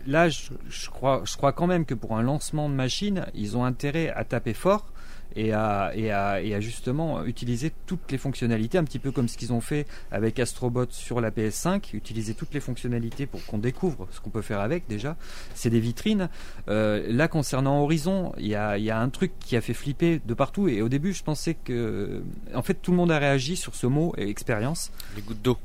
là, 0.07 0.29
je, 0.29 0.49
je 0.67 0.89
crois, 0.89 1.21
je 1.25 1.37
crois 1.37 1.53
quand 1.53 1.67
même 1.67 1.85
que 1.85 1.93
pour 1.93 2.17
un 2.17 2.23
lancement 2.23 2.67
de 2.67 2.73
machine, 2.73 3.25
ils 3.35 3.55
ont 3.55 3.63
intérêt 3.63 4.09
à 4.09 4.23
taper 4.23 4.53
fort 4.53 4.91
et 5.35 5.53
à, 5.53 5.91
et 5.95 6.11
à, 6.11 6.41
et 6.41 6.53
à 6.53 6.59
justement 6.59 7.23
utiliser 7.25 7.71
toutes 7.85 8.11
les 8.11 8.17
fonctionnalités, 8.17 8.77
un 8.77 8.83
petit 8.83 8.99
peu 8.99 9.11
comme 9.11 9.27
ce 9.27 9.37
qu'ils 9.37 9.53
ont 9.53 9.61
fait 9.61 9.85
avec 10.11 10.39
Astrobot 10.39 10.87
sur 10.89 11.21
la 11.21 11.31
PS5, 11.31 11.95
utiliser 11.95 12.33
toutes 12.33 12.53
les 12.53 12.59
fonctionnalités 12.59 13.25
pour 13.25 13.45
qu'on 13.45 13.57
découvre 13.57 14.07
ce 14.11 14.19
qu'on 14.19 14.29
peut 14.29 14.41
faire 14.41 14.59
avec 14.59 14.87
déjà. 14.87 15.15
C'est 15.53 15.69
des 15.69 15.79
vitrines. 15.79 16.29
Euh, 16.67 17.05
là, 17.09 17.27
concernant 17.27 17.81
Horizon, 17.81 18.33
il 18.37 18.47
y 18.47 18.55
a, 18.55 18.77
y 18.77 18.89
a 18.89 18.99
un 18.99 19.09
truc 19.09 19.31
qui 19.39 19.55
a 19.55 19.61
fait 19.61 19.73
flipper 19.73 20.21
de 20.25 20.33
partout 20.33 20.67
et 20.67 20.81
au 20.81 20.89
début, 20.89 21.13
je 21.13 21.23
pensais 21.23 21.53
que, 21.53 22.23
en 22.53 22.61
fait, 22.61 22.75
tout 22.75 22.91
le 22.91 22.97
monde 22.97 23.11
a 23.11 23.19
réagi 23.19 23.55
sur 23.55 23.75
ce 23.75 23.87
mot 23.87 24.13
expérience. 24.17 24.91
Les 25.15 25.21
gouttes 25.21 25.41
d'eau. 25.41 25.57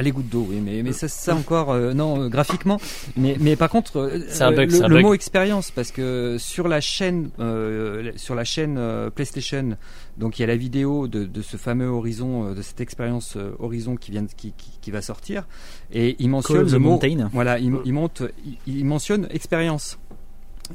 Les 0.00 0.10
gouttes 0.10 0.30
d'eau, 0.30 0.46
oui, 0.48 0.60
mais, 0.64 0.82
mais 0.82 0.92
ça, 0.92 1.06
ça 1.06 1.34
encore, 1.34 1.70
euh, 1.70 1.92
non, 1.92 2.22
euh, 2.22 2.28
graphiquement. 2.30 2.80
Mais, 3.16 3.36
mais 3.38 3.56
par 3.56 3.68
contre, 3.68 3.98
euh, 3.98 4.24
C'est 4.28 4.42
un 4.42 4.50
bug, 4.50 4.70
le, 4.72 4.84
un 4.84 4.88
le 4.88 4.94
bug. 4.96 5.04
mot 5.04 5.14
expérience, 5.14 5.70
parce 5.70 5.92
que 5.92 6.36
sur 6.38 6.66
la 6.66 6.80
chaîne, 6.80 7.28
euh, 7.40 8.10
sur 8.16 8.34
la 8.34 8.44
chaîne 8.44 8.76
euh, 8.78 9.10
PlayStation, 9.10 9.76
donc 10.16 10.38
il 10.38 10.42
y 10.42 10.44
a 10.44 10.48
la 10.48 10.56
vidéo 10.56 11.08
de, 11.08 11.24
de 11.24 11.42
ce 11.42 11.58
fameux 11.58 11.88
Horizon, 11.88 12.46
euh, 12.46 12.54
de 12.54 12.62
cette 12.62 12.80
expérience 12.80 13.34
euh, 13.36 13.54
Horizon 13.58 13.96
qui 13.96 14.12
vient, 14.12 14.24
qui, 14.24 14.52
qui, 14.56 14.78
qui 14.80 14.90
va 14.90 15.02
sortir, 15.02 15.46
et 15.92 16.16
il 16.18 16.30
mentionne 16.30 16.70
le 16.70 16.78
mot, 16.78 16.92
Mountain. 16.92 17.28
voilà, 17.32 17.58
il, 17.58 17.74
il 17.84 17.92
monte, 17.92 18.22
il, 18.66 18.78
il 18.78 18.84
mentionne 18.86 19.28
expérience. 19.30 19.98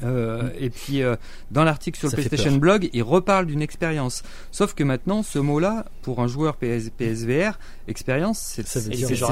Euh, 0.04 0.50
et 0.60 0.70
puis 0.70 1.02
euh, 1.02 1.16
dans 1.52 1.64
l'article 1.64 2.00
sur 2.00 2.10
Ça 2.10 2.18
le 2.18 2.24
PlayStation. 2.24 2.58
Blog, 2.58 2.90
il 2.94 3.04
reparle 3.04 3.46
d'une 3.46 3.62
expérience. 3.62 4.24
Sauf 4.52 4.74
que 4.74 4.84
maintenant, 4.84 5.24
ce 5.24 5.40
mot-là, 5.40 5.86
pour 6.02 6.20
un 6.22 6.28
joueur 6.28 6.58
PS, 6.58 6.90
PSVR, 6.98 7.60
expérience, 7.88 8.60
c'est 8.66 8.84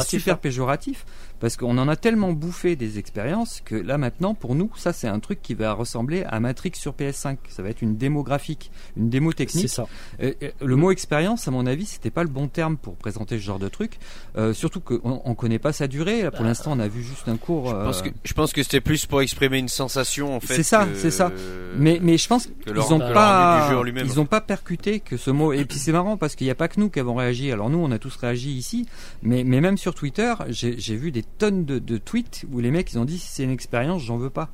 super 0.04 0.36
hein. 0.36 0.40
péjoratif 0.42 1.06
parce 1.46 1.58
qu'on 1.58 1.78
en 1.78 1.88
a 1.88 1.96
tellement 1.96 2.32
bouffé 2.34 2.76
des 2.76 2.98
expériences 2.98 3.62
que 3.64 3.76
là 3.76 4.00
maintenant, 4.00 4.34
pour 4.34 4.56
nous, 4.56 4.72
ça 4.78 4.94
c'est 4.94 5.08
un 5.08 5.20
truc 5.20 5.44
qui 5.44 5.54
va 5.54 5.74
ressembler 5.74 6.24
à 6.28 6.40
Matrix 6.40 6.72
sur 6.74 6.94
PS5. 6.94 7.38
Ça 7.50 7.62
va 7.62 7.70
être 7.70 7.84
une 7.84 7.98
démo 7.98 8.24
graphique, 8.24 8.72
une 8.98 9.12
démo 9.12 9.30
C'est 9.30 9.36
technique. 9.38 9.70
ça. 9.70 9.86
Euh, 10.24 10.34
euh, 10.42 10.50
le 10.60 10.76
mot 10.76 10.90
expérience, 10.90 11.48
à 11.48 11.52
mon 11.52 11.68
avis, 11.68 11.86
c'était 11.86 12.10
pas 12.10 12.24
le 12.24 12.30
bon 12.30 12.48
terme 12.48 12.78
pour 12.78 12.96
présenter 12.96 13.38
ce 13.38 13.44
genre 13.44 13.60
de 13.60 13.68
truc. 13.70 14.00
Euh, 14.38 14.54
surtout 14.56 14.80
qu'on 14.80 15.22
on 15.24 15.36
connaît 15.36 15.60
pas 15.60 15.72
sa 15.72 15.86
durée. 15.88 16.24
Là, 16.24 16.32
pour 16.32 16.42
Bah, 16.42 16.48
l'instant, 16.48 16.72
on 16.74 16.80
a 16.80 16.88
vu 16.88 17.04
juste 17.04 17.28
un 17.28 17.38
cours. 17.38 17.70
Je 17.70 17.76
pense 17.76 18.02
que, 18.02 18.10
je 18.24 18.34
pense 18.34 18.52
que 18.52 18.64
c'était 18.64 18.82
plus 18.82 19.06
pour 19.06 19.22
exprimer 19.22 19.60
une 19.60 19.70
sensation 19.70 20.36
en 20.36 20.40
fait. 20.40 20.56
C'est 20.56 20.64
ça, 20.64 20.88
c'est 20.96 21.12
ça. 21.12 21.32
Mais, 21.78 22.00
mais 22.02 22.18
je 22.18 22.28
pense 22.28 22.48
qu'ils 22.48 22.74
leur- 22.74 22.92
ont 22.92 22.98
que 22.98 23.04
leur 23.04 23.14
pas, 23.14 23.70
ils 24.04 24.20
ont 24.20 24.26
pas 24.26 24.42
percuté 24.42 25.00
que 25.00 25.16
ce 25.16 25.30
mot. 25.30 25.54
Et 25.54 25.64
puis 25.66 25.78
c'est 25.78 25.92
marrant 25.92 26.18
parce 26.18 26.36
qu'il 26.36 26.48
n'y 26.48 26.52
a 26.52 26.56
pas 26.56 26.70
que 26.70 26.80
nous 26.80 26.90
qui 26.90 27.00
avons 27.00 27.14
réagi. 27.14 27.52
Alors 27.52 27.70
nous, 27.70 27.78
on 27.78 27.92
a 27.92 28.00
tous 28.00 28.16
réagi 28.16 28.50
ici, 28.52 28.88
mais, 29.22 29.44
mais 29.44 29.62
même 29.62 29.78
sur 29.78 29.94
Twitter, 29.94 30.34
j'ai 30.50 30.96
vu 30.96 31.12
des 31.12 31.22
tonnes 31.38 31.66
de, 31.66 31.80
de 31.80 31.98
tweets 31.98 32.46
où 32.52 32.60
les 32.60 32.72
mecs 32.72 32.92
ils 32.94 32.98
ont 33.00 33.06
dit 33.06 33.18
c'est 33.18 33.44
une 33.44 33.52
expérience, 33.52 34.04
j'en 34.04 34.18
veux 34.18 34.30
pas. 34.30 34.50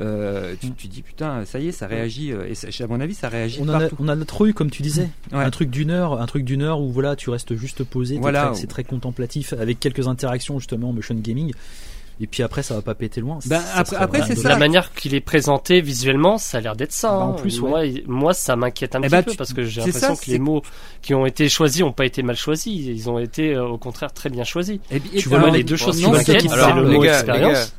Euh, 0.00 0.54
tu, 0.60 0.70
tu 0.72 0.86
dis 0.86 1.02
putain, 1.02 1.44
ça 1.44 1.58
y 1.58 1.68
est, 1.68 1.72
ça 1.72 1.88
réagit. 1.88 2.32
euh, 2.32 2.46
Et 2.48 2.54
ça- 2.54 2.68
à 2.84 2.86
mon 2.86 3.00
avis, 3.00 3.14
ça 3.14 3.28
réagit 3.28 3.58
On 3.60 3.68
en, 3.68 3.80
a, 3.80 3.88
on 3.98 4.06
a 4.06 4.16
trop 4.24 4.46
eu, 4.46 4.54
comme 4.54 4.70
tu 4.70 4.82
disais. 4.82 5.08
Ouais. 5.32 5.42
Un 5.42 5.50
truc 5.50 5.70
d'une 5.70 5.90
heure, 5.90 6.20
un 6.20 6.26
truc 6.26 6.44
d'une 6.44 6.62
heure 6.62 6.80
où 6.80 6.92
voilà, 6.92 7.16
tu 7.16 7.30
restes 7.30 7.56
juste 7.56 7.82
posé. 7.82 8.16
Voilà. 8.18 8.52
C'est 8.54 8.68
très 8.68 8.84
contemplatif, 8.84 9.52
avec 9.54 9.80
quelques 9.80 10.06
interactions 10.06 10.58
justement 10.60 10.90
en 10.90 10.92
motion 10.92 11.16
gaming. 11.16 11.52
Et 12.20 12.26
puis 12.26 12.42
après, 12.42 12.62
ça 12.64 12.74
va 12.74 12.82
pas 12.82 12.94
péter 12.94 13.20
loin. 13.20 13.38
Ben, 13.46 13.60
Ça 13.60 13.78
après- 13.78 14.22
c'est 14.26 14.34
dommage. 14.34 14.44
La 14.52 14.58
manière 14.58 14.92
qu'il 14.92 15.14
est 15.14 15.20
présenté 15.20 15.80
visuellement, 15.80 16.36
ça 16.36 16.58
a 16.58 16.60
l'air 16.60 16.74
d'être 16.74 16.92
ça. 16.92 17.10
Bah, 17.10 17.14
en 17.18 17.30
hein. 17.30 17.36
plus, 17.40 17.60
moi, 18.06 18.34
ça 18.34 18.56
m'inquiète 18.56 18.96
un 18.96 18.98
Eh 19.00 19.02
petit 19.02 19.10
ben, 19.10 19.22
peu 19.22 19.30
tu- 19.30 19.36
parce 19.36 19.52
que 19.52 19.62
j'ai 19.64 19.80
l'impression 19.80 20.14
ça, 20.16 20.24
que 20.24 20.30
les 20.30 20.38
mots 20.40 20.62
qui 21.00 21.14
ont 21.14 21.26
été 21.26 21.48
choisis 21.48 21.80
n'ont 21.82 21.92
pas 21.92 22.06
été 22.06 22.22
mal 22.22 22.36
choisis. 22.36 22.74
Ils 22.74 23.08
ont 23.08 23.18
été, 23.18 23.54
euh, 23.54 23.66
au 23.68 23.78
contraire, 23.78 24.12
très 24.12 24.30
bien 24.30 24.42
choisis. 24.44 24.78
Et 24.90 24.98
puis- 25.00 25.10
et 25.14 25.18
Tu 25.20 25.28
vois, 25.28 25.38
alors, 25.38 25.50
Moi, 25.50 25.56
les 25.58 25.64
deux 25.64 25.76
choses 25.76 25.98
qui 26.00 26.10
m'inquiètent, 26.10 26.40
c'est- 26.42 26.72
le 26.74 26.82
mot 26.88 27.04
expérience. 27.04 27.74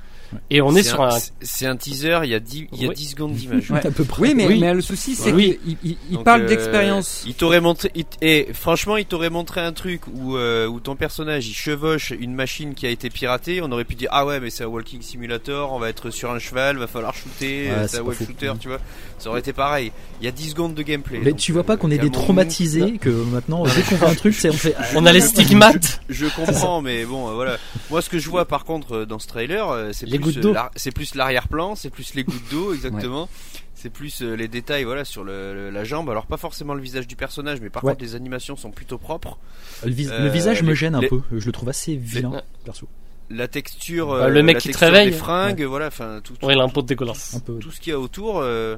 Et 0.52 0.62
on 0.62 0.76
est, 0.76 0.84
sur 0.84 1.02
un, 1.02 1.16
un. 1.16 1.20
c'est- 1.42 1.66
un 1.66 1.76
teaser, 1.76 2.20
il 2.24 2.30
y 2.30 2.36
a 2.36 2.40
10, 2.40 2.68
il 2.74 2.82
y 2.82 2.86
a 2.86 2.90
Oui. 2.90 2.96
10 2.96 3.06
secondes 3.12 3.34
d'image. 3.34 3.70
Ouais. 3.72 3.86
à 3.86 3.92
peu 3.92 4.04
près. 4.04 4.22
Oui, 4.22 4.34
mais, 4.36 4.48
Oui. 4.48 4.60
mais 4.60 4.74
le 4.74 4.82
souci, 4.82 5.16
c'est 5.16 5.32
Oui. 5.32 5.58
qu'il 5.64 5.78
il, 5.84 5.98
il 6.10 6.16
Donc, 6.16 6.24
parle 6.26 6.42
euh, 6.44 6.48
d'expérience. 6.48 7.24
Il 7.28 7.34
t'aurait 7.36 7.62
montré, 7.62 7.92
il 7.96 8.06
et 8.22 8.48
franchement, 8.54 8.98
il 8.98 9.06
t'aurait 9.06 9.30
montré 9.30 9.62
un 9.62 9.72
truc 9.74 10.02
où, 10.14 10.36
euh, 10.38 10.68
où 10.68 10.80
ton 10.80 10.96
personnage 10.96 11.48
il 11.48 11.54
chevauche 11.54 12.12
une 12.20 12.34
machine 12.34 12.74
qui 12.74 12.86
a 12.88 12.90
été 12.90 13.10
piratée. 13.10 13.62
On 13.62 13.72
aurait 13.72 13.86
pu 13.86 13.96
dire 13.96 14.10
ah 14.12 14.26
ouais, 14.26 14.40
mais 14.40 14.50
c'est 14.50 14.64
un 14.64 14.68
walking 14.68 15.02
simulator, 15.02 15.72
on 15.74 15.80
va 15.80 15.90
être 15.90 16.10
sur 16.12 16.32
un 16.32 16.40
cheval, 16.40 16.78
va 16.78 16.88
falloir 16.88 17.14
shooter, 17.16 17.68
Ouais, 17.68 17.72
euh, 17.72 17.88
c'est 17.88 17.98
un 18.00 18.02
web 18.02 18.18
shooter, 18.18 18.54
tu 18.60 18.68
vois. 18.68 18.80
Ça 19.18 19.30
aurait 19.30 19.40
été 19.42 19.52
pareil. 19.54 19.92
Il 20.22 20.26
y 20.26 20.28
a 20.28 20.32
10 20.32 20.52
secondes 20.52 20.74
de 20.76 20.82
gameplay. 20.82 21.20
Mais 21.24 21.32
donc, 21.32 21.40
tu 21.40 21.52
vois 21.52 21.64
pas 21.64 21.76
qu'on 21.78 21.92
est 21.92 21.98
des 21.98 22.10
traumatisés, 22.12 22.98
que 23.00 23.10
maintenant, 23.10 23.64
dès 23.64 23.82
qu'on 23.82 23.96
voit 23.98 24.10
un 24.10 24.16
truc, 24.16 24.34
c'est 24.34 24.50
on 24.50 24.54
fait. 24.54 24.76
On 24.96 25.06
a 25.06 25.12
les 25.12 25.22
stigmates. 25.22 26.02
Je 26.10 26.26
comprends, 26.28 26.82
mais 26.82 27.04
bon, 27.06 27.30
euh, 27.30 27.34
voilà. 27.34 27.58
Moi, 27.90 28.02
ce 28.02 28.10
que 28.10 28.18
je 28.20 28.30
vois, 28.30 28.46
par 28.46 28.64
contre, 28.66 29.06
dans 29.06 29.20
ce 29.20 29.28
trailer, 29.28 29.90
c'est 29.94 30.08
plus, 30.20 30.38
euh, 30.46 30.54
c'est 30.76 30.92
plus 30.92 31.16
l'arrière-plan, 31.16 31.76
c'est 31.76 31.90
plus 31.90 32.14
les 32.14 32.24
gouttes 32.24 32.50
d'eau, 32.52 32.74
exactement. 32.74 33.30
C'est 33.76 33.90
plus 33.90 34.22
euh, 34.22 34.36
les 34.36 34.48
détails, 34.50 34.84
voilà, 34.84 35.06
sur 35.06 35.24
le, 35.24 35.54
le- 35.54 35.70
la 35.70 35.84
jambe. 35.86 36.10
Alors 36.10 36.26
pas 36.26 36.36
forcément 36.38 36.74
le 36.74 36.82
visage 36.82 37.08
du 37.08 37.16
personnage, 37.16 37.62
mais 37.62 37.70
par 37.70 37.84
Ouais. 37.84 37.94
contre, 37.94 38.04
les 38.04 38.16
animations 38.16 38.56
sont 38.58 38.72
plutôt 38.72 38.98
propres. 38.98 39.38
Le, 39.86 39.92
vis- 39.92 40.10
Euh, 40.12 40.24
le 40.26 40.30
visage 40.30 40.64
me 40.64 40.74
gêne 40.74 40.96
un 40.96 41.00
les- 41.02 41.08
peu. 41.08 41.22
Je 41.32 41.46
le 41.46 41.52
trouve 41.52 41.70
assez 41.70 41.96
vilain, 41.96 42.30
Ouais. 42.32 42.42
perso. 42.66 42.88
La 43.30 43.48
texture, 43.48 44.08
Bah, 44.10 44.28
le 44.28 44.42
mec 44.44 44.56
la 44.56 44.60
qui 44.62 44.72
te 44.72 44.78
réveille. 44.80 45.12
des 45.12 45.16
fringues, 45.18 45.62
voilà, 45.64 45.88
enfin 45.88 46.20
tout, 46.24 46.34
tout, 46.36 46.46
Ouais, 46.46 46.56
il 46.56 46.60
a 46.60 46.64
un 46.64 46.70
pot 46.70 46.82
dégueulasse. 46.82 47.36
Un 47.36 47.40
peu. 47.40 47.60
tout 47.60 47.72
ce 47.72 47.80
qu'il 47.80 47.92
y 47.92 47.94
a 47.96 48.00
autour. 48.00 48.40
euh, 48.40 48.76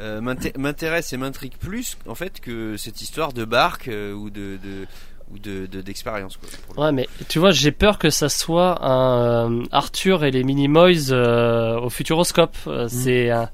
euh, 0.00 0.20
m'inté- 0.20 0.52
m'intéresse 0.58 1.12
et 1.12 1.16
m'intrigue 1.16 1.56
plus 1.56 1.96
en 2.08 2.16
fait 2.16 2.40
que 2.40 2.76
cette 2.76 3.00
histoire 3.00 3.32
de 3.32 3.44
barque 3.44 3.86
euh, 3.86 4.12
ou 4.12 4.28
de, 4.28 4.58
de 4.62 4.86
ou 5.32 5.38
de 5.38 5.66
de- 5.66 5.80
d'expérience 5.80 6.38
Ouais, 6.76 6.92
mais 6.92 7.08
tu 7.28 7.38
vois, 7.38 7.50
j'ai 7.50 7.72
peur 7.72 7.98
que 7.98 8.10
ça 8.10 8.28
soit 8.28 8.84
un 8.84 9.50
euh, 9.60 9.64
Arthur 9.72 10.24
et 10.24 10.30
les 10.30 10.44
Minimoys 10.44 11.10
euh, 11.10 11.78
au 11.80 11.90
Futuroscope. 11.90 12.56
Euh, 12.66 12.86
C'est 12.88 13.30
un- 13.30 13.50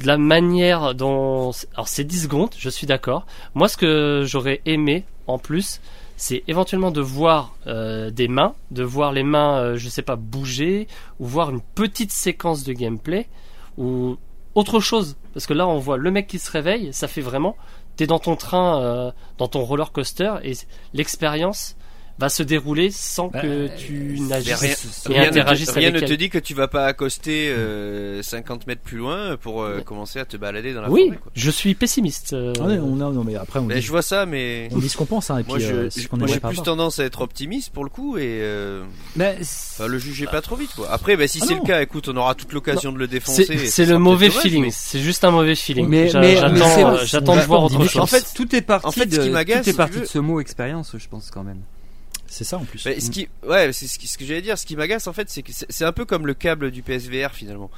de 0.00 0.06
la 0.06 0.16
manière 0.18 0.94
dont. 0.94 1.50
Alors, 1.74 1.88
c'est 1.88 2.04
10 2.04 2.22
secondes, 2.24 2.50
je 2.56 2.68
suis 2.70 2.86
d'accord. 2.86 3.26
Moi, 3.54 3.68
ce 3.68 3.76
que 3.76 4.22
j'aurais 4.26 4.60
aimé 4.64 5.04
en 5.26 5.38
plus, 5.38 5.80
c'est 6.16 6.44
éventuellement 6.46 6.92
de 6.92 7.00
voir 7.00 7.54
euh, 7.66 8.10
des 8.10 8.28
mains, 8.28 8.54
de 8.70 8.84
voir 8.84 9.10
les 9.12 9.24
mains, 9.24 9.74
je 9.76 9.88
sais 9.88 10.02
pas, 10.02 10.14
bouger, 10.16 10.86
ou 11.18 11.26
voir 11.26 11.50
une 11.50 11.60
petite 11.60 12.12
séquence 12.12 12.62
de 12.62 12.72
gameplay, 12.74 13.26
ou 13.76 14.16
autre 14.54 14.78
chose. 14.80 15.16
Parce 15.34 15.46
que 15.46 15.54
là, 15.54 15.66
on 15.66 15.78
voit 15.78 15.96
le 15.96 16.10
mec 16.12 16.26
qui 16.28 16.38
se 16.38 16.50
réveille, 16.50 16.92
ça 16.92 17.08
fait 17.08 17.20
vraiment. 17.20 17.56
T'es 17.98 18.06
dans 18.06 18.20
ton 18.20 18.36
train, 18.36 18.80
euh, 18.80 19.10
dans 19.38 19.48
ton 19.48 19.64
roller 19.64 19.90
coaster, 19.90 20.34
et 20.44 20.52
l'expérience 20.94 21.74
va 22.18 22.28
se 22.28 22.42
dérouler 22.42 22.90
sans 22.90 23.28
Bah, 23.28 23.40
que 23.42 23.68
tu 23.76 24.16
Mais 24.20 24.26
n'agisses 24.28 24.54
rien, 25.06 25.20
rien 25.20 25.20
ne 25.26 25.34
te- 25.34 25.38
interagisses 25.38 25.70
rien 25.70 25.88
avec 25.88 26.02
ne 26.02 26.06
te 26.06 26.12
elle. 26.12 26.18
dit 26.18 26.30
que 26.30 26.38
tu 26.38 26.52
vas 26.54 26.66
pas 26.66 26.84
accoster 26.86 27.48
euh, 27.50 28.22
50 28.22 28.66
mètres 28.66 28.82
plus 28.82 28.98
loin 28.98 29.36
pour 29.36 29.62
euh, 29.62 29.80
commencer 29.82 30.18
à 30.18 30.24
te 30.24 30.36
balader 30.36 30.74
dans 30.74 30.82
la 30.82 30.90
Oui, 30.90 31.06
forêt. 31.06 31.18
Quoi. 31.22 31.32
je 31.36 31.50
suis 31.50 31.74
pessimiste. 31.74 32.32
euh, 32.32 32.52
Ah 32.60 32.64
ouais, 32.64 32.78
on 32.82 32.96
a, 33.00 33.10
non, 33.12 33.22
mais 33.24 33.36
après, 33.36 33.60
on 33.60 33.66
dit, 33.68 33.80
je 33.80 33.90
vois 33.90 34.02
ça, 34.02 34.26
mais 34.26 34.68
on 34.72 34.78
dit 34.78 34.88
ce 34.88 34.96
qu'on 34.96 35.06
pense, 35.06 35.30
hein, 35.30 35.38
et 35.38 35.42
puis, 35.44 35.52
moi, 35.52 35.62
euh, 35.62 35.88
j'ai 36.26 36.40
plus 36.40 36.62
tendance 36.62 36.98
à 36.98 37.04
être 37.04 37.20
optimiste 37.20 37.70
pour 37.72 37.84
le 37.84 37.90
coup 37.90 38.16
et 38.18 38.40
euh, 38.42 38.82
Mais 39.16 39.36
enfin, 39.40 39.86
le 39.86 39.98
jugez 39.98 40.26
pas 40.26 40.40
trop 40.40 40.56
vite. 40.56 40.70
Quoi. 40.74 40.90
Après, 40.90 41.16
bah, 41.16 41.28
si 41.28 41.38
Ah 41.42 41.44
c'est 41.46 41.54
le 41.54 41.60
cas, 41.62 41.82
écoute, 41.82 42.08
on 42.08 42.16
aura 42.16 42.34
toute 42.34 42.52
l'occasion 42.52 42.90
de 42.92 42.98
le 42.98 43.06
défoncer. 43.06 43.44
C'est 43.68 43.86
le 43.86 43.98
mauvais 43.98 44.30
feeling. 44.30 44.62
mais- 44.64 44.70
C'est 44.72 44.98
juste 45.00 45.22
un 45.24 45.30
mauvais 45.30 45.54
feeling. 45.54 45.86
Mais- 45.88 46.08
J'a- 46.08 46.20
mais- 46.20 46.34
mais 46.52 46.58
J'attends 47.04 47.36
euh, 47.36 47.40
de 47.40 47.46
voir 47.46 47.62
autre 47.64 47.84
chose. 47.86 48.02
En 48.02 48.06
fait, 48.06 48.24
tout 48.34 48.54
est 48.56 48.60
parti 48.62 48.86
en 48.86 48.90
fait, 48.90 49.12
ce 49.12 49.20
qui 49.20 49.26
de, 49.28 49.32
m'agace, 49.32 49.64
tout 49.64 49.70
est 49.70 49.76
parti 49.76 50.00
de 50.00 50.04
ce 50.04 50.18
mot 50.18 50.40
expérience, 50.40 50.94
je 50.98 51.08
pense 51.08 51.30
quand 51.30 51.44
même. 51.44 51.60
C'est 52.28 52.44
ça 52.44 52.58
en 52.58 52.64
plus. 52.64 52.84
Bah, 52.84 52.90
ce 52.98 53.10
qui, 53.10 53.28
ouais, 53.42 53.72
c'est 53.72 53.86
ce, 53.86 54.18
que 54.18 54.24
j'allais 54.24 54.42
dire. 54.42 54.58
Ce 54.58 54.66
qui 54.66 54.76
m'agace 54.76 55.06
en 55.06 55.12
fait, 55.12 55.28
c'est 55.30 55.42
que 55.42 55.50
c'est 55.52 55.84
un 55.84 55.92
peu 55.92 56.04
comme 56.04 56.26
le 56.26 56.34
câble 56.34 56.70
du 56.70 56.82
PSVR 56.82 57.32
finalement. 57.32 57.70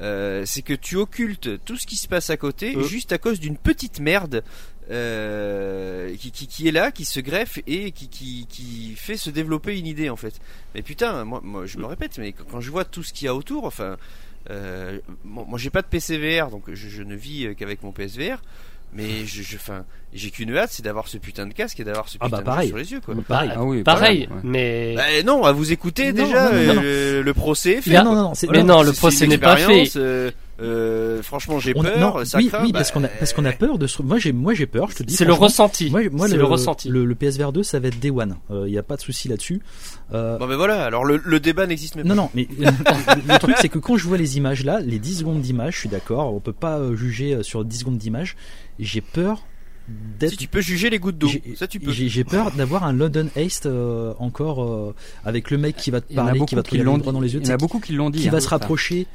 Euh, 0.00 0.44
c'est 0.46 0.62
que 0.62 0.74
tu 0.74 0.96
occultes 0.96 1.64
tout 1.64 1.76
ce 1.76 1.86
qui 1.86 1.96
se 1.96 2.06
passe 2.06 2.30
à 2.30 2.36
côté 2.36 2.76
Euh. 2.76 2.84
juste 2.84 3.12
à 3.12 3.18
cause 3.18 3.40
d'une 3.40 3.56
petite 3.56 3.98
merde 3.98 4.44
euh, 4.90 6.14
qui, 6.16 6.30
qui, 6.30 6.46
qui 6.46 6.68
est 6.68 6.72
là, 6.72 6.92
qui 6.92 7.04
se 7.04 7.18
greffe 7.18 7.58
et 7.66 7.90
qui, 7.92 8.08
qui, 8.08 8.46
qui 8.48 8.94
fait 8.94 9.16
se 9.16 9.30
développer 9.30 9.76
une 9.76 9.86
idée 9.86 10.08
en 10.08 10.16
fait. 10.16 10.40
Mais 10.74 10.82
putain, 10.82 11.24
moi, 11.24 11.40
moi 11.42 11.66
je 11.66 11.78
me 11.78 11.86
répète, 11.86 12.18
mais 12.18 12.32
quand, 12.32 12.60
je 12.60 12.70
vois 12.70 12.84
tout 12.84 13.02
ce 13.02 13.12
qu'il 13.12 13.24
y 13.24 13.28
a 13.28 13.34
autour, 13.34 13.64
enfin, 13.64 13.96
moi, 15.24 15.44
moi, 15.48 15.58
j'ai 15.58 15.70
pas 15.70 15.82
de 15.82 15.88
PCVR, 15.88 16.50
donc 16.50 16.72
je, 16.72 16.88
je 16.88 17.02
ne 17.02 17.16
vis 17.16 17.56
qu'avec 17.56 17.82
mon 17.82 17.90
PSVR. 17.90 18.40
Mais 18.96 19.26
je, 19.26 19.42
je, 19.42 19.56
enfin, 19.56 19.84
j'ai 20.14 20.30
qu'une 20.30 20.56
hâte, 20.56 20.70
c'est 20.72 20.82
d'avoir 20.82 21.06
ce 21.06 21.18
putain 21.18 21.46
de 21.46 21.52
casque 21.52 21.78
et 21.80 21.84
d'avoir 21.84 22.08
ce 22.08 22.16
Ah 22.20 22.24
putain 22.24 22.36
bah, 22.38 22.42
de 22.42 22.46
pareil. 22.46 22.66
jeu 22.68 22.70
sur 22.70 22.78
les 22.78 22.92
yeux, 22.92 23.00
quoi. 23.00 23.14
Pareil. 23.28 23.50
Ah 23.54 23.62
oui, 23.62 23.82
Pareil, 23.82 24.20
ouais. 24.30 24.40
mais 24.42 24.94
Bah 24.96 25.02
non, 25.24 25.44
à 25.44 25.52
vous 25.52 25.70
écouter 25.70 26.12
Non, 26.14 26.24
déjà, 26.24 26.50
non, 26.50 26.62
non, 26.62 26.74
non. 26.76 26.80
euh, 26.82 27.22
le 27.22 27.34
procès 27.34 27.72
est 27.72 27.80
fait. 27.82 27.90
Mais 27.90 28.02
non, 28.02 28.14
non, 28.14 28.22
non, 28.22 28.34
c'est- 28.34 28.48
Mais 28.50 28.62
non, 28.62 28.76
non, 28.78 28.82
le 28.82 28.92
C'est- 28.92 28.98
procès 28.98 29.26
n'est 29.26 29.36
pas 29.38 29.56
fait. 29.58 29.90
euh, 29.96 30.30
euh, 30.60 31.22
franchement, 31.22 31.58
j'ai 31.58 31.72
a- 31.72 31.82
peur, 31.82 31.98
non, 31.98 32.24
ça 32.24 32.38
oui, 32.38 32.48
craint. 32.48 32.62
oui, 32.62 32.72
bah, 32.72 32.78
parce 32.78 32.90
qu'on 32.90 33.04
a, 33.04 33.08
parce 33.08 33.32
qu'on 33.32 33.44
a 33.44 33.52
peur 33.52 33.78
de 33.78 33.86
se. 33.86 34.00
Moi, 34.02 34.18
j'ai, 34.18 34.32
moi, 34.32 34.54
j'ai 34.54 34.66
peur. 34.66 34.90
Je 34.90 34.96
te 34.96 35.02
dis. 35.02 35.14
c'est 35.14 35.24
le 35.24 35.32
ressenti. 35.32 35.90
Moi, 35.90 36.02
moi, 36.10 36.28
C'est 36.28 36.34
le, 36.34 36.40
le 36.40 36.46
ressenti. 36.46 36.88
Le, 36.88 37.04
le 37.04 37.14
PSVR 37.14 37.52
2, 37.52 37.62
ça 37.62 37.78
va 37.78 37.88
être 37.88 37.98
Day 37.98 38.10
One. 38.10 38.36
Il 38.50 38.64
n'y 38.70 38.78
a 38.78 38.82
pas 38.82 38.96
de 38.96 39.02
souci 39.02 39.28
là-dessus. 39.28 39.60
Euh, 40.14 40.38
Bon, 40.38 40.46
mais 40.46 40.56
voilà, 40.56 40.84
alors 40.84 41.04
le, 41.04 41.20
le 41.24 41.40
débat 41.40 41.66
n'existe 41.66 41.96
même 41.96 42.06
non, 42.06 42.14
pas. 42.14 42.22
non, 42.22 42.30
mais 42.34 42.48
euh, 42.60 42.70
le 43.28 43.38
truc, 43.38 43.54
c'est 43.60 43.68
que 43.68 43.78
quand 43.78 43.96
je 43.96 44.06
vois 44.06 44.16
les 44.18 44.36
images 44.38 44.64
là, 44.64 44.80
les 44.80 44.98
10 44.98 45.18
secondes 45.18 45.40
d'image, 45.40 45.74
je 45.74 45.78
suis 45.80 45.88
d'accord, 45.88 46.32
on 46.34 46.40
peut 46.40 46.52
pas 46.52 46.78
euh, 46.78 46.96
juger 46.96 47.34
euh, 47.34 47.42
sur 47.42 47.64
10 47.64 47.78
secondes 47.78 47.98
d'image. 47.98 48.36
J'ai 48.78 49.00
peur 49.00 49.44
d'être. 50.18 50.30
Si 50.30 50.36
tu 50.36 50.48
peux 50.48 50.60
juger 50.60 50.90
les 50.90 50.98
gouttes 50.98 51.18
d'eau, 51.18 51.28
J'ai- 51.28 51.42
ça 51.56 51.66
tu 51.66 51.78
peux. 51.80 51.92
J'ai 51.92 52.24
peur 52.24 52.50
d'avoir 52.52 52.84
un 52.84 52.92
London 52.92 53.28
Heist 53.36 53.66
euh, 53.66 54.14
encore 54.18 54.62
euh, 54.64 54.94
avec 55.24 55.50
le 55.50 55.58
mec 55.58 55.76
qui 55.76 55.90
va 55.90 56.00
te 56.00 56.12
parler, 56.14 56.40
qui 56.46 56.54
va 56.54 56.62
te 56.62 56.70
regarder 56.70 56.98
droit 57.00 57.12
dans 57.12 57.20
les 57.20 57.34
yeux, 57.34 57.40
Il 57.42 57.46
y 57.48 57.50
en 57.50 57.54
a 57.54 57.56
beaucoup 57.58 57.78
qui 57.80 57.92
l'ont 57.92 58.10
dit. 58.10 58.20
qui 58.22 58.28
hein, 58.28 58.32
va 58.32 58.40
se 58.40 58.44
ça. 58.48 58.56
rapprocher. 58.56 59.06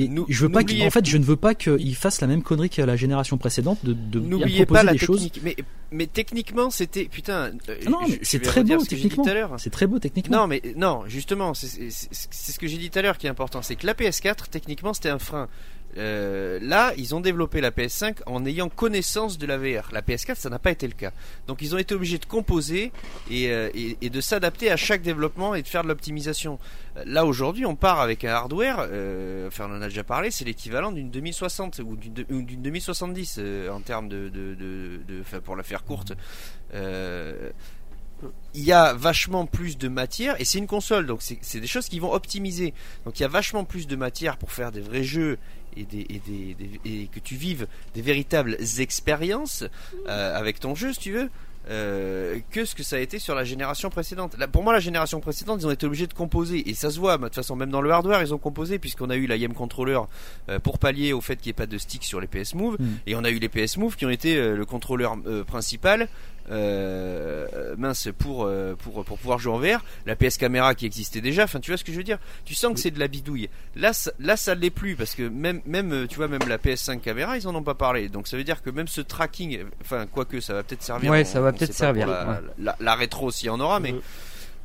Et 0.00 0.06
Nou- 0.08 0.26
je 0.28 0.40
veux 0.42 0.48
pas 0.48 0.60
en 0.60 0.90
fait, 0.90 1.04
je 1.04 1.18
ne 1.18 1.24
veux 1.24 1.36
pas 1.36 1.54
qu'il 1.54 1.94
fasse 1.96 2.20
la 2.20 2.28
même 2.28 2.42
connerie 2.42 2.70
que 2.70 2.80
la 2.80 2.94
génération 2.96 3.36
précédente 3.36 3.78
de, 3.84 3.92
de 3.92 4.20
N'oubliez 4.20 4.64
proposer 4.64 4.78
pas 4.78 4.82
la 4.84 4.92
des 4.92 4.98
choses. 4.98 5.28
Mais, 5.42 5.56
mais 5.90 6.06
techniquement, 6.06 6.70
c'était 6.70 7.06
putain. 7.06 7.50
euh, 7.68 7.76
Ah 7.86 7.90
non, 7.90 7.98
mais 8.08 8.20
c'est 8.22 8.40
très 8.40 8.62
beau 8.62 8.78
ce 8.78 8.88
techniquement. 8.88 9.24
C'est 9.58 9.70
très 9.70 9.86
beau 9.88 9.98
techniquement. 9.98 10.36
Non, 10.42 10.46
mais 10.46 10.62
non, 10.76 11.02
justement, 11.08 11.52
c'est 11.52 11.90
ce 11.90 12.58
que 12.60 12.68
j'ai 12.68 12.78
dit 12.78 12.90
tout 12.90 12.98
à 13.00 13.02
l'heure 13.02 13.18
qui 13.18 13.26
est 13.26 13.30
important. 13.30 13.60
C'est 13.60 13.74
que 13.76 13.86
la 13.86 13.94
PS4, 13.94 14.48
techniquement, 14.50 14.94
c'était 14.94 15.08
un 15.10 15.18
frein. 15.18 15.48
Euh, 15.98 16.58
là, 16.62 16.92
ils 16.96 17.14
ont 17.14 17.20
développé 17.20 17.60
la 17.60 17.70
PS5 17.70 18.18
en 18.26 18.44
ayant 18.46 18.68
connaissance 18.68 19.36
de 19.38 19.46
la 19.46 19.58
VR. 19.58 19.88
La 19.92 20.00
PS4, 20.02 20.36
ça 20.36 20.48
n'a 20.48 20.58
pas 20.58 20.70
été 20.70 20.86
le 20.86 20.92
cas. 20.94 21.12
Donc, 21.46 21.60
ils 21.62 21.74
ont 21.74 21.78
été 21.78 21.94
obligés 21.94 22.18
de 22.18 22.24
composer 22.24 22.92
et, 23.30 23.50
euh, 23.50 23.70
de 24.00 24.20
s'adapter 24.20 24.70
à 24.70 24.76
chaque 24.76 25.02
développement 25.02 25.54
et 25.54 25.62
de 25.62 25.68
faire 25.68 25.82
de 25.82 25.88
l'optimisation. 25.88 26.58
Euh, 26.96 27.02
Là, 27.06 27.24
aujourd'hui, 27.24 27.66
on 27.66 27.74
part 27.76 28.00
avec 28.00 28.24
un 28.24 28.32
hardware. 28.32 28.78
euh, 28.80 29.48
enfin, 29.48 29.66
on 29.70 29.76
en 29.76 29.82
a 29.82 29.88
déjà 29.88 30.04
parlé. 30.04 30.30
C'est 30.30 30.44
l'équivalent 30.44 30.92
d'une 30.92 31.10
2060 31.10 31.80
ou 31.84 31.96
d'une 31.96 32.24
ou 32.30 32.42
d'une 32.42 32.62
2070 32.62 33.36
euh, 33.38 33.70
en 33.70 33.80
termes 33.80 34.08
de, 34.08 34.28
de, 34.28 34.54
de, 34.54 35.38
pour 35.40 35.56
la 35.56 35.62
faire 35.62 35.84
courte. 35.84 36.12
Il 38.54 38.64
y 38.64 38.72
a 38.72 38.94
vachement 38.94 39.46
plus 39.46 39.78
de 39.78 39.86
matière 39.88 40.40
et 40.40 40.44
c'est 40.44 40.58
une 40.58 40.66
console 40.66 41.06
donc 41.06 41.20
c'est 41.22 41.60
des 41.60 41.66
choses 41.68 41.88
qui 41.88 42.00
vont 42.00 42.12
optimiser 42.12 42.74
donc 43.04 43.20
il 43.20 43.22
y 43.22 43.24
a 43.24 43.28
vachement 43.28 43.64
plus 43.64 43.86
de 43.86 43.94
matière 43.94 44.38
pour 44.38 44.50
faire 44.50 44.72
des 44.72 44.80
vrais 44.80 45.04
jeux 45.04 45.38
et, 45.78 45.84
des, 45.84 46.06
et, 46.14 46.20
des, 46.26 46.54
des- 46.54 46.80
et 46.84 47.06
que 47.06 47.20
tu 47.20 47.34
vives 47.36 47.66
des 47.94 48.02
véritables 48.02 48.56
expériences 48.78 49.64
euh, 50.08 50.36
avec 50.36 50.60
ton 50.60 50.74
jeu 50.74 50.92
si 50.92 50.98
tu 51.00 51.12
veux 51.12 51.30
euh, 51.70 52.38
que 52.50 52.64
ce 52.64 52.74
que 52.74 52.82
ça 52.82 52.96
a 52.96 52.98
été 52.98 53.18
sur 53.18 53.34
la 53.34 53.44
génération 53.44 53.90
précédente. 53.90 54.38
Là, 54.38 54.48
pour 54.48 54.62
moi, 54.62 54.72
la 54.72 54.80
génération 54.80 55.20
précédente, 55.20 55.60
ils 55.60 55.66
ont 55.66 55.70
été 55.70 55.84
obligés 55.84 56.06
de 56.06 56.14
composer 56.14 56.66
et 56.70 56.72
ça 56.74 56.90
se 56.90 56.98
voit. 56.98 57.18
De 57.18 57.24
toute 57.24 57.34
façon, 57.34 57.56
même 57.56 57.68
dans 57.70 57.82
le 57.82 57.90
hardware, 57.90 58.22
ils 58.22 58.32
ont 58.32 58.38
composé 58.38 58.78
puisqu'on 58.78 59.10
a 59.10 59.16
eu 59.16 59.26
la 59.26 59.36
YM 59.36 59.52
controller 59.52 60.00
euh, 60.48 60.58
pour 60.60 60.78
pallier 60.78 61.12
au 61.12 61.20
fait 61.20 61.36
qu'il 61.36 61.48
n'y 61.48 61.50
ait 61.50 61.52
pas 61.52 61.66
de 61.66 61.76
stick 61.76 62.04
sur 62.04 62.20
les 62.22 62.26
PS 62.26 62.54
Move 62.54 62.76
Mm. 62.80 62.86
et 63.06 63.14
on 63.16 63.24
a 63.24 63.28
eu 63.30 63.38
les 63.38 63.50
PS 63.50 63.76
Move 63.76 63.96
qui 63.96 64.06
ont 64.06 64.10
été 64.10 64.36
euh, 64.36 64.56
le 64.56 64.64
contrôleur 64.64 65.16
principal 65.46 66.08
euh, 66.50 67.74
mince 67.76 68.08
pour, 68.18 68.44
euh, 68.44 68.74
pour 68.82 69.04
pour 69.04 69.18
pouvoir 69.18 69.38
jouer 69.38 69.52
en 69.52 69.58
VR 69.58 69.84
la 70.06 70.16
PS 70.16 70.36
caméra 70.36 70.74
qui 70.74 70.86
existait 70.86 71.20
déjà 71.20 71.44
enfin 71.44 71.60
tu 71.60 71.70
vois 71.70 71.78
ce 71.78 71.84
que 71.84 71.92
je 71.92 71.96
veux 71.98 72.04
dire? 72.04 72.18
Tu 72.44 72.54
sens 72.54 72.72
que 72.74 72.80
c'est 72.80 72.90
de 72.90 72.98
la 72.98 73.08
bidouille 73.08 73.48
là 73.76 73.92
ça, 73.92 74.10
là 74.18 74.36
ça 74.36 74.54
l'est 74.54 74.70
plus 74.70 74.96
parce 74.96 75.14
que 75.14 75.22
même 75.28 75.60
même 75.66 75.92
euh, 75.92 76.06
tu 76.06 76.16
vois 76.16 76.28
même 76.28 76.40
la 76.48 76.58
PS5 76.58 77.00
caméra 77.00 77.36
ils 77.36 77.46
en 77.48 77.54
ont 77.54 77.62
pas 77.62 77.74
parlé 77.74 78.08
donc 78.08 78.28
ça 78.28 78.36
veut 78.36 78.44
dire 78.44 78.62
que 78.62 78.70
même 78.70 78.88
ce 78.88 79.00
tracking 79.00 79.60
enfin 79.80 80.06
quoique 80.06 80.40
ça 80.40 80.54
va 80.54 80.62
peut-être 80.62 80.82
servir 80.82 81.10
Ouais, 81.10 81.22
on- 81.22 81.24
ça 81.24 81.40
va 81.40 81.52
peut-être 81.52 81.72
servir, 81.74 82.06
la, 82.06 82.26
ouais. 82.28 82.36
la, 82.58 82.76
la 82.80 82.94
rétro 82.94 83.30
s'il 83.30 83.46
y 83.46 83.50
en 83.50 83.60
aura 83.60 83.80
mais. 83.80 83.94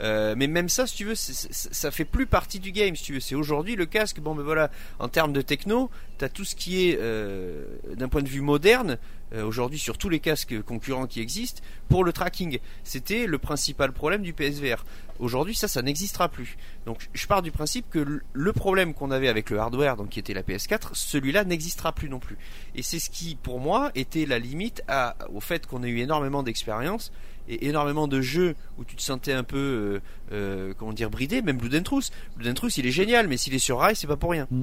Euh, 0.02 0.34
mais 0.38 0.48
même 0.48 0.70
ça, 0.70 0.88
si 0.88 0.96
tu 0.98 1.06
veux, 1.06 1.16
c'est- 1.16 1.34
c'est- 1.34 1.74
ça 1.74 1.92
fait 1.92 2.06
plus 2.06 2.26
partie 2.26 2.60
du 2.60 2.72
game. 2.72 2.96
Si 2.96 3.04
tu 3.04 3.14
veux, 3.14 3.20
c'est 3.20 3.36
aujourd'hui 3.36 3.76
le 3.76 3.86
casque. 3.86 4.20
Bon, 4.20 4.36
ben 4.36 4.44
voilà, 4.44 4.72
en 5.00 5.08
termes 5.08 5.34
de 5.34 5.42
techno, 5.42 5.90
t'as 6.18 6.30
tout 6.30 6.44
ce 6.46 6.56
qui 6.56 6.90
est 6.90 6.98
euh, 7.00 7.66
d'un 7.96 8.08
point 8.10 8.22
de 8.22 8.30
vue 8.30 8.42
moderne 8.42 8.98
euh, 9.34 9.44
aujourd'hui 9.46 9.80
sur 9.80 9.98
tous 9.98 10.10
les 10.10 10.20
casques 10.20 10.62
concurrents 10.64 11.08
qui 11.08 11.20
existent 11.22 11.62
pour 11.90 12.04
le 12.04 12.12
tracking. 12.14 12.60
C'était 12.84 13.26
le 13.26 13.38
principal 13.40 13.92
problème 13.92 14.22
du 14.22 14.34
PSVR. 14.34 14.84
Aujourd'hui, 15.20 15.56
ça, 15.56 15.68
ça 15.68 15.82
n'existera 15.82 16.28
plus. 16.30 16.58
Donc, 16.86 17.08
je 17.14 17.28
pars 17.28 17.42
du 17.42 17.52
principe 17.52 17.90
que 17.90 18.22
le 18.34 18.54
problème 18.54 18.94
qu'on 18.94 19.12
avait 19.12 19.28
avec 19.30 19.50
le 19.52 19.60
hardware, 19.60 19.96
donc 19.96 20.10
qui 20.10 20.20
était 20.20 20.34
la 20.34 20.42
PS4, 20.44 20.90
celui-là 20.94 21.44
n'existera 21.46 21.92
plus 21.94 22.10
non 22.10 22.20
plus. 22.20 22.38
Et 22.76 22.82
c'est 22.84 23.00
ce 23.00 23.10
qui, 23.10 23.36
pour 23.36 23.60
moi, 23.60 23.92
était 23.96 24.26
la 24.26 24.40
limite 24.40 24.84
à, 24.88 25.16
au 25.34 25.40
fait 25.40 25.66
qu'on 25.68 25.84
ait 25.84 25.90
eu 25.90 26.00
énormément 26.00 26.42
d'expérience 26.44 27.12
et 27.50 27.68
énormément 27.68 28.08
de 28.08 28.22
jeux 28.22 28.56
où 28.78 28.86
tu 28.86 28.96
te 28.96 29.02
sentais 29.02 29.34
un 29.34 29.44
peu, 29.44 29.58
euh, 29.58 30.00
euh, 30.32 30.74
comment 30.78 30.94
dire, 30.94 31.10
bridé. 31.10 31.42
Même 31.42 31.58
Blood 31.58 31.76
and 31.76 31.84
Truth. 31.84 32.12
Blood 32.38 32.50
and 32.52 32.54
Truth, 32.56 32.78
il 32.78 32.86
est 32.86 32.92
génial, 32.92 33.28
mais 33.28 33.38
s'il 33.38 33.54
est 33.54 33.60
sur 33.60 33.80
rail, 33.80 33.96
c'est 33.96 34.08
pas 34.08 34.18
pour 34.18 34.32
rien. 34.32 34.48
Mm. 34.52 34.62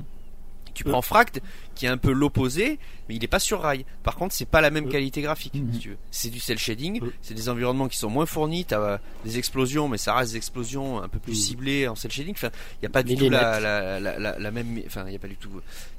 Tu 0.72 0.84
prends 0.84 1.02
Fract, 1.02 1.42
qui 1.74 1.86
est 1.86 1.88
un 1.88 1.98
peu 1.98 2.12
l'opposé, 2.12 2.78
mais 3.08 3.16
il 3.16 3.24
est 3.24 3.28
pas 3.28 3.40
sur 3.40 3.60
rail. 3.60 3.84
Par 4.04 4.14
contre, 4.14 4.32
c'est 4.36 4.46
pas 4.48 4.60
la 4.60 4.70
même 4.70 4.86
Mm. 4.86 4.90
qualité 4.90 5.20
graphique, 5.20 5.54
Mhm. 5.54 5.72
si 5.74 5.78
tu 5.80 5.88
veux. 5.90 5.96
C'est 6.12 6.30
du 6.30 6.38
cel 6.38 6.58
shading, 6.58 7.02
Mm. 7.02 7.10
c'est 7.22 7.34
des 7.34 7.48
environnements 7.48 7.88
qui 7.88 7.98
sont 7.98 8.08
moins 8.08 8.24
fournis, 8.24 8.64
t'as 8.64 8.80
euh, 8.80 8.98
des 9.24 9.36
explosions, 9.36 9.88
mais 9.88 9.98
ça 9.98 10.14
reste 10.14 10.30
des 10.30 10.36
explosions 10.36 11.02
un 11.02 11.08
peu 11.08 11.18
plus 11.18 11.32
Mm. 11.32 11.34
ciblées 11.34 11.88
en 11.88 11.96
cel 11.96 12.12
shading. 12.12 12.34
Enfin, 12.34 12.50
il 12.80 12.84
y 12.84 12.86
a 12.86 12.88
pas 12.88 13.02
du 13.02 13.16
tout 13.16 13.28
la, 13.28 13.58
la, 13.58 13.98
la, 13.98 14.18
la, 14.20 14.38
la 14.38 14.50
même, 14.52 14.80
enfin, 14.86 15.04
il 15.08 15.12
y 15.12 15.16
a 15.16 15.18
pas 15.18 15.26
du 15.28 15.36
tout. 15.36 15.50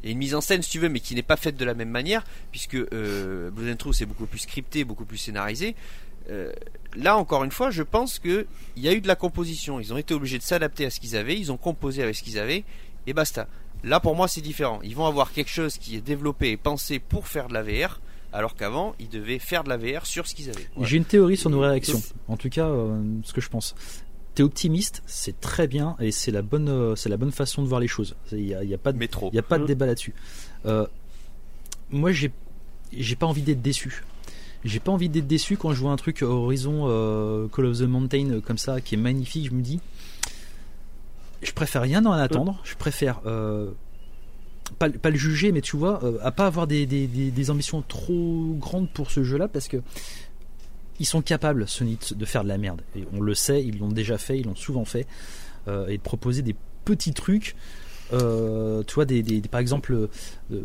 Il 0.03 0.07
y 0.07 0.09
a 0.09 0.11
une 0.13 0.17
mise 0.17 0.33
en 0.35 0.41
scène, 0.41 0.61
si 0.61 0.69
tu 0.71 0.79
veux, 0.79 0.89
mais 0.89 1.01
qui 1.01 1.15
n'est 1.15 1.21
pas 1.21 1.37
faite 1.37 1.57
de 1.57 1.65
la 1.65 1.73
même 1.73 1.89
manière, 1.89 2.23
puisque 2.51 2.75
euh, 2.75 3.51
Blood 3.51 3.73
and 3.73 3.75
Truth 3.75 3.95
c'est 3.95 4.05
beaucoup 4.05 4.25
plus 4.25 4.39
scripté, 4.39 4.85
beaucoup 4.85 5.05
plus 5.05 5.17
scénarisé. 5.17 5.75
Euh, 6.30 6.52
là, 6.95 7.18
encore 7.18 7.43
une 7.43 7.52
fois, 7.52 7.72
je 7.72 7.84
pense 7.84 8.19
que 8.19 8.45
il 8.76 8.84
y 8.84 8.88
a 8.88 8.93
eu 8.93 9.02
de 9.02 9.07
la 9.07 9.15
composition. 9.15 9.80
Ils 9.80 9.93
ont 9.93 9.98
été 9.98 10.14
obligés 10.14 10.38
de 10.38 10.43
s'adapter 10.43 10.85
à 10.85 10.89
ce 10.89 10.99
qu'ils 10.99 11.15
avaient. 11.15 11.38
Ils 11.38 11.52
ont 11.52 11.57
composé 11.57 12.03
avec 12.03 12.15
ce 12.15 12.23
qu'ils 12.23 12.39
avaient 12.39 12.64
et 13.07 13.14
basta. 13.14 13.48
Là, 13.84 13.99
pour 13.99 14.15
moi, 14.15 14.27
c'est 14.27 14.41
différent. 14.41 14.80
Ils 14.84 14.95
vont 14.95 15.06
avoir 15.06 15.31
quelque 15.31 15.49
chose 15.49 15.77
qui 15.77 15.95
est 15.95 16.02
développé 16.02 16.52
et 16.52 16.57
pensé 16.57 16.99
pour 16.99 17.27
faire 17.27 17.48
de 17.48 17.53
la 17.53 17.64
VR, 17.64 17.99
alors 18.31 18.56
qu'avant, 18.56 18.93
ils 18.99 19.10
devaient 19.10 19.39
faire 19.39 19.64
de 19.64 19.69
la 19.69 19.77
VR 19.77 20.06
sur 20.06 20.27
ce 20.27 20.35
qu'ils 20.35 20.49
avaient. 20.49 20.68
Voilà. 20.76 20.88
J'ai 20.88 20.98
une 20.98 21.06
théorie 21.06 21.38
sur 21.38 21.49
nos 21.49 21.60
réactions. 21.60 22.02
En 22.27 22.38
tout 22.38 22.49
cas, 22.49 22.68
euh, 22.68 23.02
ce 23.23 23.34
que 23.34 23.41
je 23.41 23.49
pense. 23.49 23.76
T'es 24.35 24.43
optimiste, 24.43 25.03
c'est 25.07 25.41
très 25.41 25.68
bien 25.68 25.98
et 25.99 26.11
c'est 26.11 26.31
la 26.31 26.41
bonne, 26.41 26.69
euh, 26.69 26.95
c'est 26.95 27.10
la 27.10 27.18
bonne 27.18 27.34
façon 27.34 27.64
de 27.64 27.68
voir 27.68 27.81
les 27.81 27.89
choses. 27.89 28.15
Il 28.31 28.48
y 28.48 28.56
a, 28.56 28.64
y 28.64 28.73
a 28.73 28.77
pas 28.77 28.93
de, 28.93 28.98
Métro. 28.98 29.30
il 29.34 29.35
y 29.35 29.39
a 29.39 29.43
pas 29.43 29.60
de 29.60 29.65
débat 29.65 29.88
là-dessus. 29.88 30.14
Euh, 30.65 30.88
moi, 31.89 32.14
j'ai, 32.14 32.31
j'ai 32.93 33.15
pas 33.18 33.26
envie 33.26 33.41
d'être 33.41 33.61
déçu. 33.61 34.03
J'ai 34.63 34.79
pas 34.79 34.91
envie 34.91 35.09
d'être 35.09 35.27
déçu 35.27 35.57
quand 35.57 35.73
je 35.73 35.79
vois 35.79 35.91
un 35.91 35.95
truc 35.95 36.21
Horizon 36.21 36.85
euh, 36.88 37.47
Call 37.47 37.65
of 37.65 37.79
the 37.79 37.83
Mountain 37.83 38.29
euh, 38.29 38.41
comme 38.41 38.57
ça 38.57 38.79
qui 38.81 38.95
est 38.95 38.97
magnifique. 38.97 39.49
Je 39.49 39.55
me 39.55 39.61
dis, 39.61 39.79
je 41.41 41.51
préfère 41.51 41.81
rien 41.81 42.05
en 42.05 42.11
attendre. 42.11 42.61
Je 42.63 42.75
préfère 42.75 43.21
euh, 43.25 43.71
pas, 44.77 44.89
pas 44.89 45.09
le 45.09 45.17
juger, 45.17 45.51
mais 45.51 45.61
tu 45.61 45.77
vois, 45.77 46.03
euh, 46.03 46.17
à 46.21 46.31
pas 46.31 46.45
avoir 46.45 46.67
des, 46.67 46.85
des, 46.85 47.07
des, 47.07 47.31
des 47.31 47.49
ambitions 47.49 47.81
trop 47.81 48.55
grandes 48.59 48.89
pour 48.89 49.09
ce 49.09 49.23
jeu-là 49.23 49.47
parce 49.47 49.67
que 49.67 49.77
ils 50.99 51.05
sont 51.05 51.23
capables, 51.23 51.67
Sony, 51.67 51.97
de 52.15 52.25
faire 52.25 52.43
de 52.43 52.47
la 52.47 52.59
merde. 52.59 52.83
Et 52.95 53.05
on 53.11 53.21
le 53.21 53.33
sait, 53.33 53.63
ils 53.63 53.79
l'ont 53.79 53.89
déjà 53.89 54.19
fait, 54.19 54.38
ils 54.38 54.45
l'ont 54.45 54.55
souvent 54.55 54.85
fait, 54.85 55.07
euh, 55.67 55.88
et 55.88 55.97
de 55.97 56.01
proposer 56.01 56.43
des 56.43 56.55
petits 56.85 57.13
trucs. 57.13 57.55
Euh, 58.13 58.83
tu 58.83 58.93
vois, 58.93 59.05
des, 59.05 59.41
par 59.49 59.59
exemple, 59.59 60.09
euh, 60.51 60.61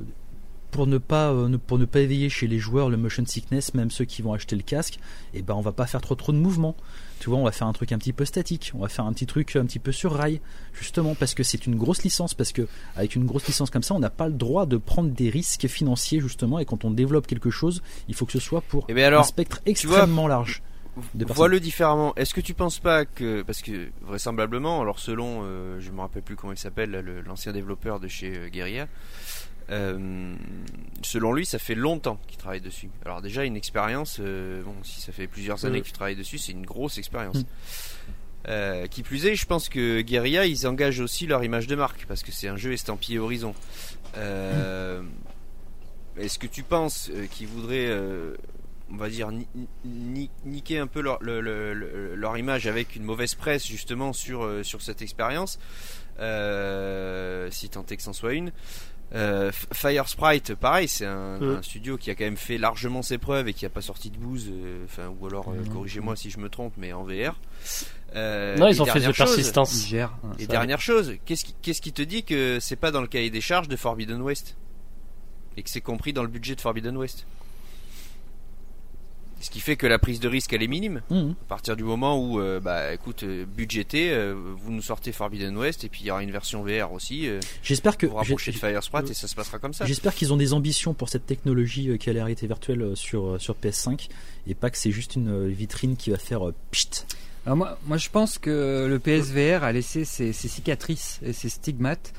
pour 0.77 0.87
ne 0.87 0.99
pas 0.99 1.33
euh, 1.33 1.57
pour 1.67 1.79
ne 1.79 1.87
pas 1.87 2.01
éveiller 2.01 2.29
chez 2.29 2.47
les 2.47 2.59
joueurs 2.59 2.91
le 2.91 2.99
motion 2.99 3.25
sickness, 3.25 3.73
même 3.73 3.91
ceux 3.91 4.05
qui 4.05 4.21
vont 4.21 4.35
acheter 4.35 4.57
le 4.57 4.63
casque, 4.63 4.99
et 5.33 5.41
ben 5.41 5.55
on 5.55 5.63
va 5.63 5.73
pas 5.73 5.87
faire 5.87 6.03
trop 6.03 6.15
trop 6.15 6.33
de 6.33 6.37
mouvements. 6.37 6.77
Tu 7.19 7.31
vois, 7.31 7.39
on 7.39 7.45
va 7.45 7.51
faire 7.51 7.67
un 7.67 7.73
truc 7.73 7.93
un 7.93 7.99
petit 7.99 8.13
peu 8.13 8.27
statique, 8.27 8.73
on 8.75 8.81
va 8.81 8.89
faire 8.89 9.07
un 9.07 9.15
petit 9.15 9.25
truc 9.25 9.57
un 9.57 9.65
petit 9.65 9.79
peu 9.79 9.91
sur 9.91 10.13
rail, 10.13 10.43
justement 10.75 11.15
parce 11.15 11.33
que 11.33 11.43
c'est 11.43 11.65
une 11.65 11.77
grosse 11.77 12.03
licence, 12.03 12.35
parce 12.35 12.53
que 12.53 12.69
avec 12.95 13.17
une 13.17 13.25
grosse 13.25 13.47
licence 13.47 13.71
comme 13.71 13.83
ça, 13.83 13.95
on 13.95 14.01
n'a 14.01 14.11
pas 14.11 14.29
le 14.29 14.35
droit 14.35 14.67
de 14.67 14.77
prendre 14.77 15.09
des 15.11 15.31
risques 15.31 15.67
financiers 15.67 16.21
justement, 16.21 16.59
et 16.59 16.67
quand 16.67 16.85
on 16.85 16.91
développe 16.91 17.27
quelque 17.27 17.49
chose, 17.49 17.83
il 18.09 18.15
faut 18.15 18.27
que 18.27 18.33
ce 18.33 18.41
soit 18.41 18.61
pour 18.61 18.85
Et 18.91 18.93
bien 18.93 19.11
un 19.11 19.23
spectre 19.23 19.63
vois, 19.65 19.71
extrêmement 19.71 20.29
large. 20.29 20.61
Vois-le 21.15 21.59
différemment. 21.59 22.15
Est-ce 22.17 22.35
que 22.35 22.43
tu 22.43 22.53
penses 22.53 22.81
pas 22.81 23.07
que 23.07 23.41
parce 23.43 23.63
que 23.63 23.89
vraisemblablement, 24.03 24.83
alors 24.83 24.99
selon, 24.99 25.41
euh, 25.43 25.81
je 25.81 25.91
me 25.91 26.01
rappelle 26.01 26.23
plus 26.23 26.37
comment 26.37 26.53
il 26.53 26.59
s'appelle, 26.59 26.91
l'ancien 27.27 27.53
développeur 27.53 27.99
de 27.99 28.09
chez 28.09 28.37
euh, 28.37 28.49
Guerrilla, 28.49 28.89
euh, 29.71 30.35
selon 31.03 31.33
lui, 31.33 31.45
ça 31.47 31.59
fait 31.59 31.75
longtemps 31.75 32.19
qu'il 32.27 32.37
travaille 32.39 32.61
dessus. 32.61 32.89
Alors 33.05 33.23
déjà 33.23 33.45
une 33.45 33.57
expérience, 33.57 34.19
euh, 34.21 34.63
bon, 34.63 34.75
si 34.83 35.01
ça 35.01 35.13
fait 35.13 35.27
plusieurs 35.27 35.65
années 35.65 35.81
que 35.81 35.87
tu 35.87 35.93
travailles 35.93 36.17
dessus, 36.17 36.39
c'est 36.39 36.53
une 36.53 36.67
grosse 36.67 36.99
expérience. 36.99 37.39
Mm. 37.39 37.45
Euh, 38.49 38.87
qui 38.87 39.03
plus 39.03 39.27
est, 39.27 39.35
je 39.35 39.45
pense 39.45 39.69
que 39.69 40.03
Guerrilla, 40.03 40.47
ils 40.47 40.69
engagent 40.69 41.01
aussi 41.01 41.27
leur 41.27 41.43
image 41.43 41.67
de 41.67 41.75
marque 41.75 42.07
parce 42.07 42.23
que 42.23 42.31
c'est 42.31 42.47
un 42.47 42.57
jeu 42.57 42.73
estampillé 42.73 43.19
Horizon. 43.19 43.55
Euh, 44.17 45.03
Est-ce 46.17 46.39
que 46.39 46.47
tu 46.47 46.63
penses 46.63 47.11
euh, 47.13 47.27
qu'ils 47.27 47.49
voudraient, 47.49 47.89
euh, 47.89 48.37
on 48.91 48.97
va 48.97 49.09
dire, 49.09 49.33
ni- 49.33 49.49
ni- 49.85 50.31
niquer 50.45 50.79
un 50.79 50.87
peu 50.87 51.01
leur, 51.01 51.21
le- 51.21 51.41
le- 51.41 51.75
le- 51.75 52.15
leur 52.15 52.39
image 52.39 52.69
avec 52.69 52.95
une 52.95 53.03
mauvaise 53.03 53.35
presse 53.35 53.67
justement 53.67 54.13
sur, 54.13 54.45
euh, 54.45 54.63
sur 54.63 54.81
cette 54.81 55.03
expérience, 55.03 55.59
euh, 56.21 57.49
si 57.51 57.69
tant 57.69 57.85
est 57.91 57.97
que 57.97 58.03
c'en 58.03 58.13
soit 58.13 58.33
une 58.35 58.53
euh, 59.15 59.53
Fire 59.73 60.09
Sprite, 60.09 60.55
pareil, 60.55 60.89
c'est 60.89 61.07
un, 61.07 61.41
un 61.41 61.63
studio 61.63 61.97
qui 61.97 62.11
a 62.11 62.15
quand 62.15 62.25
même 62.25 62.37
fait 62.37 62.59
largement 62.59 63.03
ses 63.03 63.19
preuves 63.19 63.47
et 63.49 63.53
qui 63.55 63.65
a 63.65 63.71
pas 63.71 63.81
sorti 63.81 64.11
de 64.11 64.17
bouse, 64.19 64.49
euh, 64.51 64.85
enfin 64.85 65.13
ou 65.21 65.27
alors 65.27 65.49
euh, 65.51 65.63
corrigez-moi 65.73 66.17
si 66.17 66.31
je 66.31 66.39
me 66.39 66.49
trompe, 66.49 66.73
mais 66.77 66.93
en 66.93 67.05
VR. 67.05 67.39
Euh, 68.15 68.57
Non, 68.57 68.67
ils 68.69 68.81
ont 68.83 68.87
fait 68.87 69.01
de 69.01 69.13
persistance. 69.13 69.87
gère. 69.87 70.13
hein. 70.25 70.33
Et 70.39 70.47
dernière 70.47 70.81
chose, 70.81 71.15
qu'est-ce 71.25 71.45
qui, 71.45 71.55
qu'est-ce 71.63 71.81
qui 71.83 71.93
te 71.93 72.03
dit 72.03 72.25
que 72.25 72.59
c'est 72.61 72.77
pas 72.77 72.91
dans 72.91 73.01
le 73.01 73.07
cahier 73.07 73.31
des 73.31 73.41
charges 73.41 73.69
de 73.69 73.77
Forbidden 73.77 74.21
West 74.23 74.57
et 75.57 75.63
que 75.63 75.71
c'est 75.71 75.81
compris 75.81 76.13
dans 76.13 76.23
le 76.23 76.29
budget 76.29 76.55
de 76.55 76.61
Forbidden 76.61 76.97
West? 76.97 77.27
Ce 79.47 79.51
qui 79.53 79.61
fait 79.61 79.77
que 79.77 79.87
la 79.87 80.01
prise 80.01 80.19
de 80.19 80.27
risque 80.27 80.53
elle 80.55 80.65
est 80.65 80.67
minime. 80.67 81.03
Mhm. 81.09 81.37
À 81.43 81.49
partir 81.49 81.77
du 81.77 81.85
moment 81.85 82.19
où, 82.19 82.41
euh, 82.41 82.59
bah, 82.59 82.93
écoute, 82.93 83.23
euh, 83.23 83.45
budgété, 83.47 84.11
euh, 84.11 84.35
vous 84.35 84.73
nous 84.73 84.83
sortez 84.83 85.13
Forbidden 85.13 85.57
West 85.57 85.85
et 85.85 85.89
puis 85.89 86.01
il 86.03 86.07
y 86.09 86.11
aura 86.11 86.25
une 86.25 86.33
version 86.33 86.65
VR 86.65 86.93
aussi. 86.93 87.29
Euh, 87.29 87.39
J'espère 87.63 87.97
que 87.97 88.07
vous 88.07 88.17
rapprochez 88.17 88.51
de 88.51 88.57
Fire 88.57 88.83
Sprite 88.83 89.09
et 89.09 89.15
ça 89.15 89.29
se 89.29 89.37
passera 89.37 89.61
comme 89.61 89.73
ça. 89.73 89.85
J'espère 89.87 90.17
qu'ils 90.17 90.33
ont 90.33 90.37
des 90.37 90.53
ambitions 90.53 90.95
pour 90.95 91.09
cette 91.11 91.27
technologie 91.27 91.91
euh, 91.91 91.97
qui 91.97 92.11
a 92.11 92.13
la 92.13 92.25
réalité 92.25 92.49
virtuelle 92.49 92.83
euh, 92.83 92.95
sur, 92.97 93.35
euh, 93.35 93.39
sur 93.39 93.55
PS5 93.55 94.09
et 94.49 94.57
pas 94.57 94.69
que 94.69 94.79
c'est 94.79 94.91
juste 94.91 95.15
une 95.15 95.29
euh, 95.29 95.47
vitrine 95.47 95.95
qui 95.97 96.11
va 96.11 96.19
faire 96.19 96.49
euh, 96.49 96.55
pchit. 96.73 97.05
Alors 97.45 97.57
moi, 97.57 97.79
moi, 97.87 97.99
je 97.99 98.11
pense 98.11 98.39
que 98.39 98.89
le 98.91 98.99
PSVR 98.99 99.63
a 99.63 99.71
laissé 99.71 100.05
ses, 100.05 100.33
ses 100.33 100.49
cicatrices 100.49 101.21
et 101.23 101.33
ses 101.33 101.51
stigmates. 101.51 102.13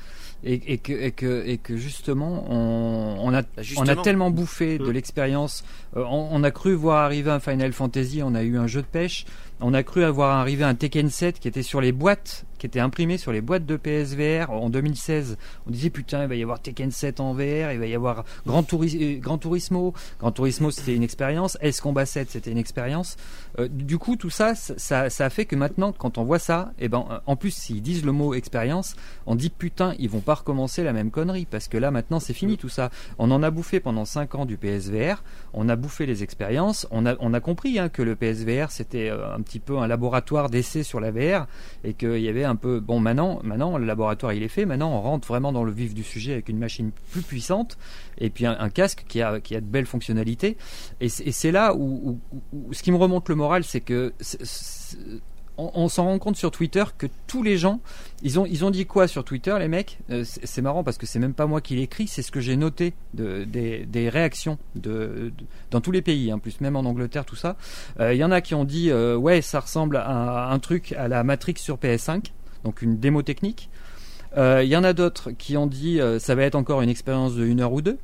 Et, 0.44 0.72
et 0.74 0.78
que, 0.78 0.92
et, 0.92 1.10
que, 1.10 1.44
et 1.46 1.58
que 1.58 1.76
justement, 1.76 2.44
on, 2.48 3.16
on, 3.20 3.34
a, 3.34 3.42
Bah, 3.42 3.48
on 3.56 3.60
a 3.60 3.62
justement. 3.62 4.02
tellement 4.02 4.30
bouffé 4.30 4.78
de 4.78 4.84
Mm. 4.84 4.92
l'expérience. 4.92 5.64
Euh, 5.96 6.04
on, 6.08 6.28
on 6.30 6.44
a 6.44 6.50
cru 6.52 6.74
voir 6.74 7.02
arriver 7.04 7.30
un 7.30 7.40
Final 7.40 7.72
Fantasy, 7.72 8.22
on 8.22 8.34
a 8.36 8.42
eu 8.44 8.56
un 8.56 8.66
jeu 8.68 8.82
de 8.82 8.86
pêche. 8.86 9.24
On 9.60 9.74
a 9.74 9.82
cru 9.82 10.04
avoir 10.04 10.36
arrivé 10.38 10.62
un 10.62 10.74
Tekken 10.76 11.10
7 11.10 11.40
qui 11.40 11.48
était 11.48 11.62
sur 11.64 11.80
les 11.80 11.90
boîtes, 11.90 12.44
qui 12.58 12.66
était 12.66 12.80
imprimé 12.80 13.16
sur 13.18 13.32
les 13.32 13.40
boîtes 13.40 13.64
de 13.66 13.76
PSVR 13.76 14.50
en 14.50 14.68
2016. 14.70 15.36
On 15.66 15.70
disait 15.70 15.90
putain, 15.90 16.22
il 16.22 16.28
va 16.28 16.34
y 16.34 16.42
avoir 16.42 16.60
Tekken 16.60 16.90
7 16.90 17.20
en 17.20 17.32
VR, 17.32 17.72
il 17.72 17.78
va 17.78 17.86
y 17.86 17.94
avoir 17.94 18.24
Gran, 18.46 18.62
Turis- 18.62 18.98
euh, 19.00 19.18
Gran 19.20 19.38
Turismo. 19.38 19.94
Gran 20.18 20.32
Turismo, 20.32 20.70
c'était 20.70 20.94
une 20.94 21.02
expérience. 21.02 21.56
S 21.60 21.80
Combat 21.80 22.06
7, 22.06 22.30
c'était 22.30 22.50
une 22.50 22.58
expérience. 22.58 23.16
Euh, 23.58 23.68
du 23.68 23.98
coup, 23.98 24.16
tout 24.16 24.30
ça, 24.30 24.54
ça- 24.54 25.08
ça, 25.10 25.30
fait 25.30 25.44
que 25.46 25.56
maintenant, 25.56 25.92
quand 25.92 26.18
on 26.18 26.24
voit 26.24 26.38
ça, 26.38 26.72
et 26.78 26.88
ben, 26.88 27.04
en 27.26 27.36
plus, 27.36 27.50
s'ils 27.52 27.82
disent 27.82 28.04
le 28.04 28.12
mot 28.12 28.34
expérience, 28.34 28.96
on 29.26 29.34
dit 29.34 29.50
putain, 29.50 29.94
ils 29.98 30.08
vont 30.10 30.20
pas 30.20 30.34
recommencer 30.34 30.82
la 30.82 30.92
même 30.92 31.10
connerie 31.10 31.46
parce 31.50 31.68
que 31.68 31.78
là, 31.78 31.90
maintenant, 31.90 32.20
c'est 32.20 32.34
fini 32.34 32.56
tout 32.56 32.68
ça. 32.68 32.90
On 33.18 33.30
en 33.30 33.42
a 33.42 33.50
bouffé 33.50 33.80
pendant 33.80 34.04
5 34.04 34.34
ans 34.34 34.44
du 34.46 34.56
PSVR, 34.56 35.22
on 35.52 35.68
a 35.68 35.76
bouffé 35.76 36.06
les 36.06 36.22
expériences, 36.22 36.86
on 36.90 37.06
a, 37.06 37.14
on 37.20 37.32
a 37.34 37.40
compris 37.40 37.78
hein, 37.78 37.88
que 37.88 38.02
le 38.02 38.16
PSVR 38.16 38.70
c'était 38.70 39.08
euh, 39.10 39.34
un 39.34 39.40
petit 39.42 39.60
peu 39.60 39.78
un 39.78 39.86
laboratoire 39.86 40.50
d'essai 40.50 40.82
sur 40.82 41.00
la 41.00 41.10
VR 41.10 41.46
et 41.84 41.94
qu'il 41.94 42.18
y 42.18 42.28
avait 42.28 42.44
un 42.48 42.56
peu. 42.56 42.80
Bon, 42.80 43.00
maintenant, 43.00 43.40
maintenant, 43.44 43.78
le 43.78 43.86
laboratoire 43.86 44.32
il 44.32 44.42
est 44.42 44.48
fait, 44.48 44.66
maintenant 44.66 44.92
on 44.92 45.00
rentre 45.00 45.28
vraiment 45.28 45.52
dans 45.52 45.64
le 45.64 45.72
vif 45.72 45.94
du 45.94 46.02
sujet 46.02 46.32
avec 46.32 46.48
une 46.48 46.58
machine 46.58 46.90
plus 47.12 47.22
puissante 47.22 47.78
et 48.18 48.30
puis 48.30 48.46
un, 48.46 48.68
casque 48.70 49.04
qui 49.08 49.22
a, 49.22 49.40
qui 49.40 49.54
a 49.54 49.60
de 49.60 49.66
belles 49.66 49.86
fonctionnalités. 49.86 50.56
Et 51.00 51.08
c'est 51.08 51.52
là 51.52 51.74
où, 51.74 52.18
ce 52.72 52.82
qui 52.82 52.92
me 52.92 52.96
remonte 52.96 53.28
le 53.28 53.34
moral, 53.34 53.64
c'est 53.64 53.80
que 53.80 54.12
on, 55.58 55.88
s'en 55.88 56.04
rend 56.04 56.18
compte 56.18 56.36
sur 56.36 56.50
Twitter 56.50 56.84
que 56.96 57.06
tous 57.26 57.42
les 57.42 57.58
gens, 57.58 57.80
ils 58.22 58.38
ont, 58.38 58.46
ils 58.46 58.64
ont 58.64 58.70
dit 58.70 58.86
quoi 58.86 59.08
sur 59.08 59.24
Twitter, 59.24 59.54
les 59.58 59.66
mecs? 59.66 59.98
Euh, 60.10 60.24
C'est 60.24 60.62
marrant 60.62 60.84
parce 60.84 60.98
que 60.98 61.06
c'est 61.06 61.18
même 61.18 61.34
pas 61.34 61.46
moi 61.46 61.60
qui 61.60 61.74
l'écris, 61.74 62.06
c'est 62.06 62.22
ce 62.22 62.30
que 62.30 62.40
j'ai 62.40 62.56
noté 62.56 62.94
de, 63.14 63.44
des, 63.44 63.84
des 63.84 64.08
réactions 64.08 64.58
de, 64.76 65.32
dans 65.70 65.80
tous 65.80 65.90
les 65.90 66.00
pays, 66.00 66.32
en 66.32 66.38
plus 66.38 66.60
même 66.60 66.76
en 66.76 66.80
Angleterre, 66.80 67.24
tout 67.24 67.36
ça. 67.36 67.56
Euh, 67.98 68.14
Il 68.14 68.18
y 68.18 68.24
en 68.24 68.30
a 68.30 68.40
qui 68.40 68.54
ont 68.54 68.64
dit 68.64 68.90
euh, 68.90 69.16
ouais, 69.16 69.42
ça 69.42 69.60
ressemble 69.60 69.96
à 69.96 70.50
un 70.50 70.58
truc 70.60 70.92
à 70.92 71.08
la 71.08 71.24
Matrix 71.24 71.54
sur 71.58 71.76
PS5, 71.76 72.26
donc 72.68 72.82
une 72.82 72.98
démo 72.98 73.22
technique. 73.22 73.70
Euh, 74.36 74.60
Il 74.62 74.68
y 74.68 74.76
en 74.76 74.84
a 74.84 74.92
d'autres 74.92 75.30
qui 75.30 75.56
ont 75.56 75.66
dit 75.66 76.02
euh, 76.02 76.18
ça 76.18 76.34
va 76.34 76.42
être 76.42 76.54
encore 76.54 76.82
une 76.82 76.90
expérience 76.90 77.34
de 77.34 77.46
une 77.46 77.60
heure 77.60 77.72
ou 77.72 77.80
deux. 77.80 77.96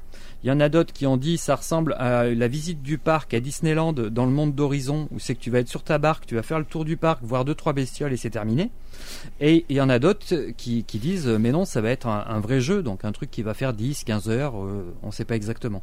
Il 0.43 0.49
y 0.49 0.51
en 0.51 0.59
a 0.61 0.71
d'autres 0.71 0.93
qui 0.93 1.07
ont 1.07 1.19
dit 1.19 1.37
ça 1.37 1.57
ressemble 1.57 1.95
à 1.99 2.25
la 2.25 2.49
visite 2.49 2.83
du 2.83 2.97
parc 2.97 3.35
à 3.35 3.41
Disneyland 3.41 3.93
dans 3.93 4.25
le 4.25 4.31
monde 4.31 4.55
d'Horizon 4.55 5.09
où 5.11 5.19
c'est 5.19 5.35
que 5.35 5.41
tu 5.41 5.51
vas 5.51 5.59
être 5.59 5.69
sur 5.69 5.83
ta 5.83 5.99
barque, 5.99 6.25
tu 6.27 6.35
vas 6.35 6.43
faire 6.43 6.59
le 6.59 6.65
tour 6.65 6.87
du 6.87 6.97
parc, 6.97 7.23
voir 7.23 7.45
deux 7.45 7.55
trois 7.55 7.75
bestioles 7.75 8.13
et 8.13 8.17
c'est 8.17 8.31
terminé. 8.31 8.71
Et 9.41 9.67
il 9.69 9.77
y 9.77 9.83
en 9.83 9.91
a 9.91 9.99
d'autres 9.99 10.35
qui, 10.57 10.85
disent 10.95 11.29
mais 11.29 11.53
non 11.53 11.67
ça 11.67 11.83
va 11.83 11.91
être 11.91 12.07
un, 12.07 12.41
vrai 12.41 12.61
jeu 12.61 12.83
donc 12.83 13.05
un 13.05 13.13
truc 13.13 13.31
qui 13.31 13.43
va 13.43 13.53
faire 13.53 13.75
10, 13.75 14.05
15 14.05 14.29
heures, 14.31 14.63
euh, 14.63 14.95
on 15.03 15.11
sait 15.11 15.27
pas 15.27 15.37
exactement. 15.37 15.83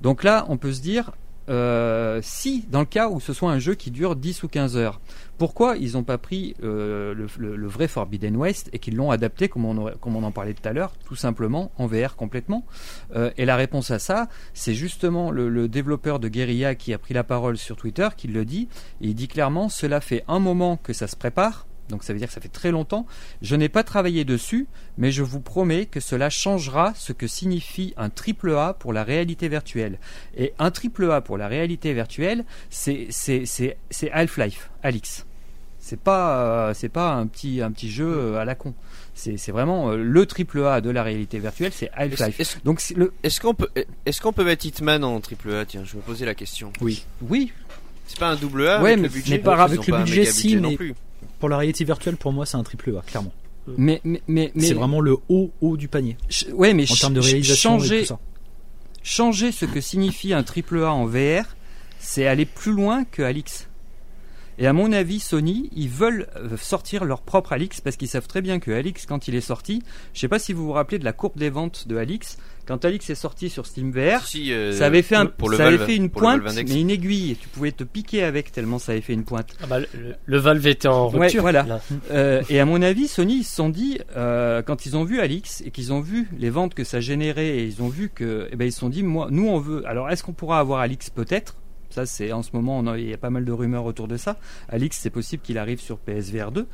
Donc 0.00 0.22
là 0.22 0.46
on 0.48 0.56
peut 0.56 0.72
se 0.72 0.80
dire 0.80 1.12
euh, 1.48 2.20
si, 2.22 2.64
dans 2.70 2.80
le 2.80 2.86
cas 2.86 3.08
où 3.08 3.20
ce 3.20 3.32
soit 3.32 3.50
un 3.50 3.58
jeu 3.58 3.74
qui 3.74 3.90
dure 3.90 4.16
10 4.16 4.42
ou 4.42 4.48
15 4.48 4.76
heures. 4.76 5.00
Pourquoi 5.38 5.76
ils 5.76 5.92
n'ont 5.92 6.02
pas 6.02 6.18
pris 6.18 6.56
euh, 6.64 7.14
le, 7.14 7.26
le- 7.38 7.54
le 7.54 7.66
vrai 7.68 7.86
Forbidden 7.86 8.34
West 8.36 8.70
et 8.72 8.80
qu'ils 8.80 8.96
l'ont 8.96 9.12
adapté, 9.12 9.48
comme 9.48 9.64
on, 9.66 10.22
en 10.24 10.32
parlait 10.32 10.52
tout 10.52 10.68
à 10.68 10.72
l'heure, 10.72 10.92
tout 11.04 11.14
simplement 11.14 11.70
en 11.78 11.86
VR 11.86 12.16
complètement 12.16 12.64
Euh, 13.14 13.30
Et 13.36 13.44
la 13.44 13.54
réponse 13.54 13.92
à 13.92 14.00
ça, 14.00 14.28
c'est 14.52 14.74
justement 14.74 15.30
le, 15.30 15.48
le 15.48 15.68
développeur 15.68 16.18
de 16.18 16.26
Guerilla 16.28 16.74
qui 16.74 16.92
a 16.92 16.98
pris 16.98 17.14
la 17.14 17.22
parole 17.22 17.56
sur 17.56 17.76
Twitter, 17.76 18.08
qui 18.16 18.26
le 18.26 18.44
dit. 18.44 18.66
Et 19.00 19.06
il 19.08 19.14
dit 19.14 19.28
clairement, 19.28 19.68
cela 19.68 20.00
fait 20.00 20.24
un 20.26 20.40
moment 20.40 20.76
que 20.76 20.92
ça 20.92 21.06
se 21.06 21.14
prépare. 21.14 21.67
Donc 21.88 22.04
ça 22.04 22.12
veut 22.12 22.18
dire 22.18 22.28
que 22.28 22.34
ça 22.34 22.40
fait 22.40 22.48
très 22.48 22.70
longtemps. 22.70 23.06
Je 23.42 23.56
n'ai 23.56 23.68
pas 23.68 23.82
travaillé 23.82 24.24
dessus, 24.24 24.66
mais 24.98 25.10
je 25.10 25.22
vous 25.22 25.40
promets 25.40 25.86
que 25.86 26.00
cela 26.00 26.28
changera 26.30 26.92
ce 26.96 27.12
que 27.12 27.26
signifie 27.26 27.94
un 27.96 28.10
triple 28.10 28.54
A 28.56 28.74
pour 28.74 28.92
la 28.92 29.04
réalité 29.04 29.48
virtuelle. 29.48 29.98
Et 30.36 30.52
un 30.58 30.70
triple 30.70 31.10
A 31.10 31.20
pour 31.20 31.38
la 31.38 31.48
réalité 31.48 31.94
virtuelle, 31.94 32.44
c'est 32.68 33.08
Half-Life, 34.12 34.70
Alix. 34.82 35.24
C'est 35.80 35.98
pas 36.00 36.42
euh, 36.68 36.74
c'est 36.74 36.88
pas 36.90 37.14
un 37.14 37.26
petit 37.26 37.62
un 37.62 37.70
petit 37.72 37.90
jeu 37.90 38.04
euh, 38.06 38.38
à 38.38 38.44
la 38.44 38.54
con. 38.54 38.74
C'est 39.14 39.50
vraiment 39.50 39.90
euh, 39.92 39.96
le 39.96 40.26
triple 40.26 40.62
A 40.64 40.80
de 40.82 40.90
la 40.90 41.02
réalité 41.02 41.38
virtuelle, 41.38 41.72
c'est 41.72 41.90
Half-Life. 41.94 42.38
Est-ce 42.38 42.56
Donc 42.64 42.82
le 42.94 43.12
est-ce 43.22 43.40
qu'on 43.40 43.54
peut, 43.54 43.68
est-ce 44.04 44.20
qu'on 44.20 44.32
peut 44.34 44.44
mettre 44.44 44.66
Hitman 44.66 45.02
en 45.04 45.18
triple 45.20 45.54
A? 45.54 45.64
Tiens, 45.64 45.84
je 45.84 45.96
me 45.96 46.02
posais 46.02 46.26
la 46.26 46.34
question. 46.34 46.72
Oui. 46.82 47.04
oui, 47.22 47.52
C'est 48.06 48.18
pas 48.18 48.28
un 48.28 48.36
double 48.36 48.68
A 48.68 48.82
Ouais, 48.82 48.90
avec 48.92 48.96
mais- 49.02 49.08
le 49.08 49.14
budget. 49.14 49.36
mais 49.36 49.42
par- 49.42 49.60
avec 49.60 49.86
le 49.86 49.96
budget, 49.98 50.24
si, 50.26 50.56
non 50.56 50.70
mais- 50.70 50.76
plus. 50.76 50.94
Pour 51.38 51.48
la 51.48 51.56
réalité 51.56 51.84
virtuelle, 51.84 52.16
pour 52.16 52.32
moi, 52.32 52.46
c'est 52.46 52.56
un 52.56 52.62
triple 52.62 52.96
A, 52.96 53.02
clairement. 53.02 53.32
mais 53.76 54.00
mais 54.04 54.22
mais, 54.26 54.50
mais 54.54 54.66
C'est 54.66 54.74
vraiment 54.74 55.00
le 55.00 55.16
haut 55.28 55.50
haut 55.60 55.76
du 55.76 55.88
panier 55.88 56.16
ouais 56.54 56.72
mais 56.72 56.90
en 56.90 56.94
termes 56.94 57.14
de 57.14 57.20
réalisation 57.20 57.76
et 57.76 57.78
changer 57.80 58.00
tout 58.00 58.06
ça. 58.06 58.18
changer 59.02 59.52
ce 59.52 59.66
que 59.66 59.80
signifie 59.80 60.32
un 60.32 60.42
triple 60.42 60.82
A 60.82 60.92
en 60.92 61.04
VR, 61.06 61.44
c'est 61.98 62.26
aller 62.26 62.46
plus 62.46 62.72
loin 62.72 63.04
que 63.04 63.22
Alix. 63.22 63.68
Et 64.58 64.66
à 64.66 64.72
mon 64.72 64.92
avis, 64.92 65.20
Sony, 65.20 65.70
ils 65.76 65.88
veulent 65.88 66.26
euh, 66.36 66.56
sortir 66.56 67.04
leur 67.04 67.22
propre 67.22 67.52
Alix 67.52 67.80
parce 67.80 67.96
qu'ils 67.96 68.08
savent 68.08 68.26
très 68.26 68.42
bien 68.42 68.58
que 68.58 68.70
Alix, 68.72 69.06
quand 69.06 69.28
il 69.28 69.34
est 69.36 69.40
sorti, 69.40 69.82
je 70.14 70.20
sais 70.20 70.28
pas 70.28 70.38
si 70.40 70.52
vous 70.52 70.64
vous 70.64 70.72
rappelez 70.72 70.98
de 70.98 71.04
la 71.04 71.12
courbe 71.12 71.38
des 71.38 71.48
ventes 71.50 71.86
de 71.86 71.96
Alix, 71.96 72.38
quand 72.66 72.84
Alix 72.84 73.08
est 73.08 73.14
sorti 73.14 73.48
sur 73.50 73.66
Steam 73.66 73.92
VR, 73.92 74.20
Si, 74.26 74.44
si, 74.46 74.52
euh, 74.52 74.72
ça 74.72 74.86
avait 74.86 75.02
fait, 75.02 75.14
un, 75.14 75.26
pour 75.26 75.48
le 75.48 75.56
ça 75.56 75.66
avait 75.68 75.76
Valve- 75.76 75.86
fait 75.86 75.96
une 75.96 76.10
pour 76.10 76.20
le 76.22 76.40
pointe, 76.40 76.54
mais 76.68 76.80
une 76.80 76.90
aiguille. 76.90 77.36
Tu 77.40 77.48
pouvais 77.48 77.70
te 77.72 77.84
piquer 77.84 78.24
avec 78.24 78.50
tellement 78.52 78.78
ça 78.78 78.92
avait 78.92 79.00
fait 79.00 79.14
une 79.14 79.24
pointe. 79.24 79.54
Ah 79.62 79.66
bah, 79.68 79.78
le, 79.80 79.86
le 80.26 80.38
Valve 80.38 80.66
était 80.66 80.88
en 80.88 81.08
Ouais, 81.12 81.20
rupture. 81.26 81.40
voilà. 81.42 81.62
là. 81.62 81.80
Euh, 82.10 82.42
et 82.50 82.58
à 82.60 82.64
mon 82.66 82.82
avis, 82.82 83.06
Sony, 83.08 83.36
ils 83.38 83.44
se 83.44 83.54
sont 83.54 83.68
dit, 83.70 84.00
euh, 84.16 84.60
quand 84.62 84.84
ils 84.86 84.96
ont 84.96 85.04
vu 85.04 85.20
Alix 85.20 85.62
et 85.64 85.70
qu'ils 85.70 85.92
ont 85.92 86.00
vu 86.00 86.28
les 86.38 86.50
ventes 86.50 86.74
que 86.74 86.84
ça 86.84 87.00
générait 87.00 87.58
et 87.58 87.64
ils 87.64 87.80
ont 87.80 87.88
vu 87.88 88.10
que, 88.14 88.48
eh 88.52 88.56
ben, 88.56 88.66
ils 88.66 88.72
se 88.72 88.80
sont 88.80 88.88
dit, 88.90 89.02
moi, 89.04 89.28
nous, 89.30 89.46
on 89.48 89.60
veut. 89.60 89.82
Alors, 89.86 90.10
est-ce 90.10 90.22
qu'on 90.24 90.32
pourra 90.34 90.58
avoir 90.58 90.80
Alix 90.80 91.08
Peut-être? 91.10 91.54
Ça, 91.90 92.04
c'est 92.06 92.32
en 92.32 92.42
ce 92.42 92.50
moment, 92.52 92.78
on 92.78 92.86
a- 92.86 92.98
il 92.98 93.08
y 93.08 93.14
a 93.14 93.16
pas 93.18 93.30
mal 93.30 93.44
de 93.44 93.52
rumeurs 93.52 93.84
autour 93.86 94.08
de 94.08 94.16
ça. 94.16 94.36
Alix, 94.68 94.98
c'est 95.00 95.10
possible 95.10 95.42
qu'il 95.42 95.56
arrive 95.58 95.80
sur 95.80 95.98
PSVR 95.98 96.52
2. 96.52 96.66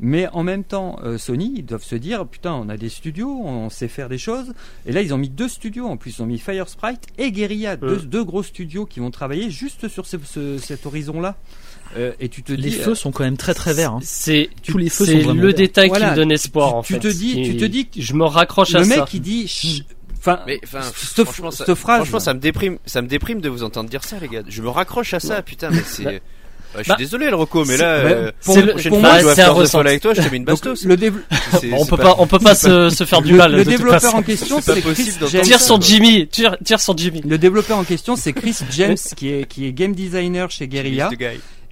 Mais 0.00 0.28
en 0.28 0.42
même 0.42 0.62
temps, 0.62 0.98
euh, 1.04 1.16
Sony, 1.18 1.54
ils 1.56 1.64
doivent 1.64 1.82
se 1.82 1.96
dire, 1.96 2.26
putain, 2.26 2.52
on 2.52 2.68
a 2.68 2.76
des 2.76 2.88
studios, 2.90 3.30
on 3.44 3.70
sait 3.70 3.88
faire 3.88 4.08
des 4.08 4.18
choses. 4.18 4.52
Et 4.86 4.92
là, 4.92 5.00
ils 5.02 5.12
ont 5.14 5.18
mis 5.18 5.30
deux 5.30 5.48
studios. 5.48 5.86
En 5.86 5.96
plus, 5.96 6.18
ils 6.18 6.22
ont 6.22 6.26
mis 6.26 6.38
Firesprite 6.38 7.06
et 7.16 7.32
Guerilla, 7.32 7.76
deux, 7.76 7.96
Mm. 7.96 8.04
deux 8.06 8.24
gros 8.24 8.42
studios 8.42 8.84
qui 8.86 9.00
vont 9.00 9.10
travailler 9.10 9.50
juste 9.50 9.88
sur 9.88 10.06
ce- 10.06 10.18
ce- 10.24 10.58
cet 10.58 10.84
horizon-là. 10.86 11.36
Euh, 11.96 12.12
et 12.20 12.28
tu 12.28 12.42
te 12.42 12.52
Les 12.52 12.68
dis, 12.68 12.76
feux 12.76 12.94
sont 12.94 13.10
quand 13.10 13.24
même 13.24 13.38
très 13.38 13.54
très 13.54 13.72
verts. 13.72 13.94
hein. 13.94 14.00
C'est 14.02 14.50
Tous 14.62 14.76
les 14.76 14.90
feux 14.90 15.06
sont 15.06 15.18
vraiment 15.20 15.32
le 15.40 15.46
verts. 15.48 15.54
détail 15.56 15.88
Voilà. 15.88 16.04
qui 16.06 16.10
me 16.12 16.16
donne 16.16 16.32
espoir 16.32 16.68
Tu- 16.68 16.74
en 16.76 16.82
tu 16.82 16.92
fait. 16.94 17.00
te 17.00 17.08
dis- 17.08 17.42
tu 17.42 17.56
te 17.56 17.64
Et 17.64 17.68
dis 17.70 17.86
que 17.86 18.02
je 18.02 18.12
me 18.12 18.24
raccroche 18.24 18.74
à 18.74 18.80
le 18.80 18.84
ça. 18.84 18.96
mec 19.00 19.14
il 19.14 19.22
dit 19.22 19.48
ch- 19.48 19.82
enfin 20.34 20.42
Mais 20.46 20.60
enfin, 20.64 20.80
cette, 20.94 21.24
franchement, 21.24 21.50
ça, 21.50 21.64
cette 21.66 21.74
phrase 21.74 21.96
franchement, 22.02 22.20
ça 22.20 22.34
me 22.34 22.40
déprime, 22.40 22.78
ça 22.86 23.02
me 23.02 23.08
déprime 23.08 23.40
de 23.40 23.48
vous 23.48 23.62
entendre 23.62 23.88
dire 23.90 24.04
ça, 24.04 24.16
les 24.20 24.28
gars. 24.28 24.42
Je 24.48 24.62
me 24.62 24.68
raccroche 24.68 25.14
à 25.14 25.20
ça, 25.20 25.42
putain, 25.42 25.70
mais 25.70 25.82
c'est. 25.86 26.04
Bah, 26.04 26.10
Ouais, 26.74 26.80
je 26.80 26.82
suis 26.82 26.90
bah, 26.90 26.96
désolé, 26.98 27.30
le 27.30 27.34
Reco, 27.36 27.64
mais 27.64 27.78
là, 27.78 28.02
bah, 28.02 28.08
euh, 28.10 28.32
pour- 28.44 28.54
la 28.56 28.62
pour 28.62 28.70
prochaine 28.72 28.92
fois 29.00 29.18
je 29.20 29.26
un. 29.40 29.64
Fall 29.66 29.86
avec 29.86 30.02
toi, 30.02 30.12
je 30.12 30.20
te 30.20 30.28
mets 30.30 30.36
une 30.36 30.44
donc 30.44 30.62
bastos. 30.62 30.84
le, 30.84 30.96
C'est- 31.58 31.72
on 31.72 31.86
peut 31.86 31.96
pas- 31.96 32.02
pas, 32.02 32.14
on 32.18 32.26
peut 32.26 32.38
pas 32.38 32.54
se, 32.54 32.90
se 32.90 33.04
faire 33.04 33.22
du 33.22 33.32
le- 33.32 33.38
mal. 33.38 33.52
le 33.56 33.64
développeur 33.64 34.02
façon. 34.02 34.18
en 34.18 34.22
question 34.22 34.60
C'est 34.60 34.82
Chris 34.82 35.12
James 35.30 35.42
Tire 35.44 35.60
sur. 35.62 35.80
Jimmy, 35.80 36.26
tire, 36.28 36.58
tire 36.62 36.78
sur 36.78 36.94
Jimmy. 36.98 37.22
le 37.26 37.38
développeur 37.38 37.78
en 37.78 37.84
question 37.84 38.16
c'est 38.16 38.34
Chris 38.34 38.54
James 38.72 38.98
qui 39.16 39.30
est 39.30 39.46
qui 39.46 39.64
est 39.66 39.72
game 39.72 39.94
designer 39.94 40.50
chez 40.50 40.68
Guerrilla 40.68 41.08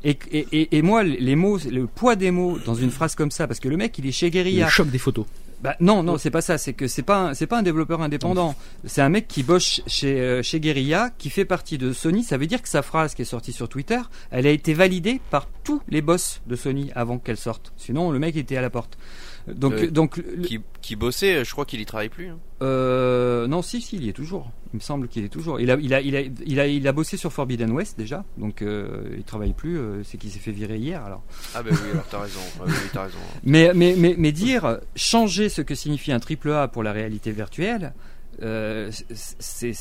et, 0.03 0.17
et, 0.33 0.47
et, 0.53 0.79
et 0.79 0.81
moi 0.83 1.03
les 1.03 1.37
mots 1.37 1.59
le 1.71 1.87
poids 1.87 2.17
des 2.17 2.31
mots 2.31 2.59
dans 2.65 2.75
une 2.75 2.91
phrase 2.91 3.15
comme 3.15 3.31
ça 3.31 3.47
parce 3.47 3.61
que 3.61 3.69
le 3.69 3.77
mec 3.77 3.99
il 3.99 4.07
est 4.07 4.13
chez 4.13 4.31
Guerrilla 4.31 4.65
Le 4.65 4.71
choc 4.71 4.89
des 4.91 4.99
photos. 4.99 5.27
Bah, 5.63 5.75
non, 5.81 6.03
non, 6.03 6.19
c'est 6.19 6.31
pas 6.31 6.43
ça. 6.43 6.59
C'est 6.59 6.75
que 6.75 6.87
c'est 6.87 7.03
pas 7.03 7.17
un- 7.31 7.35
c'est 7.35 7.47
pas 7.47 7.59
un 7.59 7.63
développeur 7.63 8.03
indépendant. 8.03 8.55
C'est 8.85 9.01
un 9.01 9.09
mec 9.09 9.27
qui 9.27 9.43
bosse 9.43 9.81
chez 9.87 10.21
euh, 10.21 10.43
chez 10.43 10.61
Guerrilla, 10.61 11.11
qui 11.17 11.31
fait 11.31 11.47
partie 11.47 11.79
de 11.79 11.93
Sony. 11.93 12.23
Ça 12.25 12.37
veut 12.37 12.47
dire 12.47 12.61
que 12.61 12.69
sa 12.69 12.83
phrase 12.83 13.15
qui 13.15 13.23
est 13.23 13.27
sortie 13.27 13.53
sur 13.53 13.69
Twitter, 13.69 14.01
elle 14.31 14.47
a 14.47 14.51
été 14.51 14.75
validée 14.75 15.21
par 15.31 15.47
tous 15.65 15.81
les 15.89 16.03
boss 16.03 16.41
de 16.47 16.57
Sony 16.57 16.91
avant 16.95 17.19
qu'elle 17.19 17.39
sorte. 17.39 17.73
Sinon, 17.79 18.11
le 18.11 18.19
mec 18.19 18.37
était 18.37 18.57
à 18.57 18.61
la 18.63 18.71
porte. 18.71 18.99
Donc 19.49 19.75
Euh, 19.75 19.91
donc 19.91 20.21
Qui, 20.43 20.61
qui 20.83 20.97
bossait, 20.97 21.45
je 21.45 21.51
crois 21.53 21.65
qu'il 21.65 21.81
y 21.81 21.87
travaille 21.87 22.09
plus. 22.09 22.29
hein. 22.29 22.39
euh, 22.63 23.47
non, 23.47 23.63
si, 23.63 23.81
si, 23.81 23.97
il 23.97 24.05
y 24.05 24.09
est 24.09 24.13
toujours. 24.13 24.51
Il 24.73 24.77
me 24.77 24.81
semble 24.81 25.09
qu'il 25.09 25.25
est 25.25 25.29
toujours. 25.29 25.61
Il 25.61 25.71
a, 25.71 25.77
il 25.81 25.95
a, 25.95 26.01
il 26.01 26.17
a, 26.17 26.21
il 26.21 26.61
a, 26.61 26.67
il 26.67 26.89
a 26.89 26.93
bossé 26.93 27.17
sur 27.17 27.33
Forbidden 27.33 27.71
West 27.71 27.97
déjà, 27.99 28.25
donc 28.39 28.61
euh, 28.63 29.15
il 29.17 29.23
travaille 29.25 29.53
plus. 29.53 29.79
euh, 29.79 30.03
c'est 30.05 30.19
qu'il 30.19 30.31
s'est 30.31 30.39
fait 30.41 30.51
virer 30.53 30.79
hier. 30.79 31.05
Alors. 31.05 31.23
Ah 31.55 31.63
bah 31.63 31.71
oui, 31.73 31.91
alors 31.93 32.07
t'as 32.11 32.21
raison. 32.21 32.41
Ah 32.59 32.65
oui, 32.67 32.73
raison. 33.03 33.19
Mais, 33.45 33.71
mais, 33.75 33.95
mais, 33.97 34.15
mais 34.19 34.33
dire 34.33 34.81
changer 34.97 35.49
ce 35.49 35.63
que 35.63 35.75
signifie 35.75 36.13
un 36.13 36.19
triple 36.21 36.51
A 36.51 36.67
pour 36.69 36.83
la 36.83 36.93
réalité 36.93 37.31
virtuelle, 37.31 37.93
euh, 38.43 38.91
c'est 39.15 39.73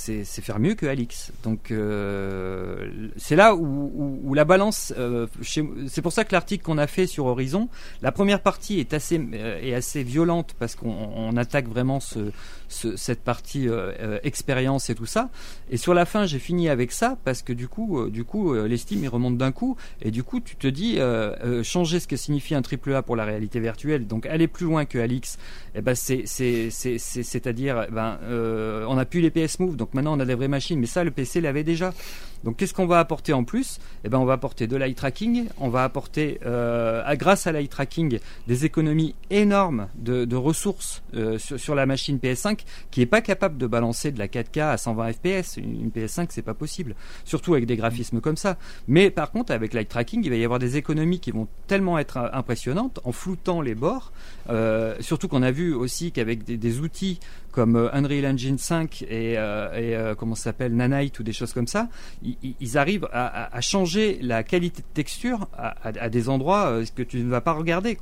faire 0.42 0.60
mieux 0.60 0.76
que 0.76 0.86
Alix. 0.86 1.32
Donc 1.44 1.72
euh, 1.72 3.10
c'est 3.18 3.36
là 3.36 3.56
où, 3.56 3.92
où, 3.94 4.20
où 4.24 4.34
la 4.34 4.46
balance. 4.46 4.94
euh, 4.98 5.28
c'est 5.42 6.02
pour 6.02 6.14
ça 6.14 6.24
que 6.24 6.34
l'article 6.34 6.64
qu'on 6.64 6.78
a 6.78 6.88
fait 6.88 7.08
sur 7.08 7.26
Horizon, 7.26 7.70
la 8.02 8.12
première 8.12 8.42
partie 8.42 8.80
est 8.80 8.94
assez 8.94 9.20
euh, 9.34 9.60
est 9.62 9.74
assez 9.74 10.04
violente 10.04 10.56
parce 10.58 10.76
qu'on 10.76 10.90
on 10.90 11.36
attaque 11.38 11.68
vraiment 11.68 12.00
ce, 12.00 12.32
ce- 12.68 12.96
cette 12.96 13.22
partie 13.24 13.68
euh, 13.70 13.92
euh, 14.00 14.20
expérience 14.24 14.90
et 14.90 14.96
tout 14.96 15.06
ça. 15.06 15.30
Et 15.70 15.78
sur 15.78 15.94
la 15.94 16.06
fin, 16.06 16.26
j'ai 16.26 16.40
fini 16.40 16.70
avec 16.70 16.92
ça 16.92 17.18
parce 17.24 17.42
que 17.42 17.54
du 17.54 17.68
coup, 17.68 18.00
euh, 18.00 18.10
du 18.10 18.24
coup, 18.24 18.54
l'estime 18.54 19.04
il 19.04 19.08
remonte 19.10 19.38
d'un 19.38 19.52
coup 19.52 19.76
et 20.02 20.12
du 20.12 20.24
coup, 20.24 20.40
tu 20.40 20.56
te 20.56 20.68
dis 20.68 20.98
changer 21.64 22.00
ce 22.00 22.08
que 22.08 22.16
signifie 22.18 22.56
un 22.56 22.62
triple 22.62 22.94
A 22.94 23.02
pour 23.02 23.16
la 23.16 23.26
réalité 23.26 23.60
virtuelle, 23.60 24.08
donc 24.08 24.26
aller 24.26 24.48
plus 24.48 24.66
loin 24.66 24.86
que 24.86 24.98
Alix. 24.98 25.38
Et 25.76 25.82
ben 25.82 25.96
c'est 25.96 26.24
c'est 26.26 26.70
c'est 26.70 26.98
c'est 26.98 27.24
c'est-à-dire 27.24 27.86
eh 27.88 27.92
ben 27.92 28.18
on 28.88 28.98
a 28.98 29.06
plus 29.06 29.22
les 29.22 29.30
PS 29.32 29.60
Move, 29.60 29.76
donc 29.76 29.94
maintenant 29.94 30.16
on 30.18 30.20
a 30.20 30.26
des 30.26 30.36
vraies 30.36 30.48
machines, 30.48 30.80
mais 30.80 30.86
ça 30.88 31.04
le 31.04 31.12
PC 31.12 31.42
l'avait 31.42 31.64
déjà. 31.64 31.94
Donc 32.44 32.58
qu'est-ce 32.58 32.74
qu'on 32.76 32.86
va 32.86 33.00
apporter 33.00 33.34
en 33.34 33.44
plus? 33.44 33.80
Eh 34.04 34.10
ben 34.10 34.20
on 34.20 34.26
va 34.26 34.34
apporter 34.34 34.68
de 34.68 34.76
l'eye 34.78 34.94
tracking, 34.94 35.46
on 35.60 35.70
va 35.70 35.84
apporter 35.84 36.40
à- 36.46 37.16
grâce 37.18 37.48
à 37.48 37.52
l'eye 37.52 37.68
tracking 37.68 38.20
des 38.48 38.66
économies 38.66 39.16
énormes 39.30 39.88
de, 39.96 40.36
ressources 40.36 41.02
sur 41.38 41.76
la 41.76 41.86
machine 41.86 42.18
PS5 42.20 42.55
qui 42.92 43.02
est 43.02 43.06
pas 43.06 43.22
capable 43.22 43.58
de 43.58 43.68
balancer 43.68 44.12
de 44.12 44.20
la 44.20 44.28
4K 44.28 44.62
à 44.62 44.78
120 44.78 45.14
FPS. 45.14 45.58
Une, 45.58 45.82
une 45.82 45.90
PS5 45.90 46.28
c'est 46.30 46.42
pas 46.42 46.54
possible, 46.54 46.96
surtout 47.24 47.54
avec 47.54 47.66
des 47.66 47.78
graphismes 47.78 48.22
comme 48.22 48.38
ça. 48.38 48.58
Mais 48.88 49.10
par 49.10 49.32
contre 49.32 49.52
avec 49.52 49.74
l'eye 49.74 49.86
tracking 49.86 50.24
il 50.24 50.30
va 50.30 50.36
y 50.36 50.44
avoir 50.44 50.60
des 50.60 50.78
économies 50.78 51.20
qui 51.20 51.32
vont 51.32 51.48
tellement 51.68 52.00
être 52.00 52.18
impressionnantes 52.34 53.00
en 53.04 53.12
floutant 53.12 53.62
les 53.62 53.76
bords. 53.76 54.12
Euh, 54.50 54.96
surtout 55.00 55.28
qu'on 55.28 55.44
a 55.44 55.52
vu 55.52 55.74
aussi 55.74 56.12
qu'avec 56.12 56.44
des, 56.44 56.80
outils 56.80 57.20
comme 57.52 57.76
euh, 57.76 57.94
Unreal 57.94 58.26
Engine 58.26 58.58
5 58.58 59.04
et, 59.04 59.36
euh, 59.38 60.14
comment 60.16 60.36
s'appelle 60.36 60.76
Nanite 60.76 61.20
ou 61.20 61.24
des 61.24 61.34
choses 61.34 61.54
comme 61.54 61.68
ça, 61.68 61.88
ils, 62.24 62.78
arrivent 62.78 63.08
à, 63.12 63.62
changer 63.62 64.20
la 64.22 64.44
qualité 64.44 64.82
de 64.82 64.88
texture 64.94 65.48
à, 65.58 66.10
des 66.10 66.30
endroits 66.30 66.82
que 66.96 67.04
tu 67.04 67.18
ne 67.18 67.30
vas 67.30 67.42
pas 67.42 67.54
regarder. 67.54 67.98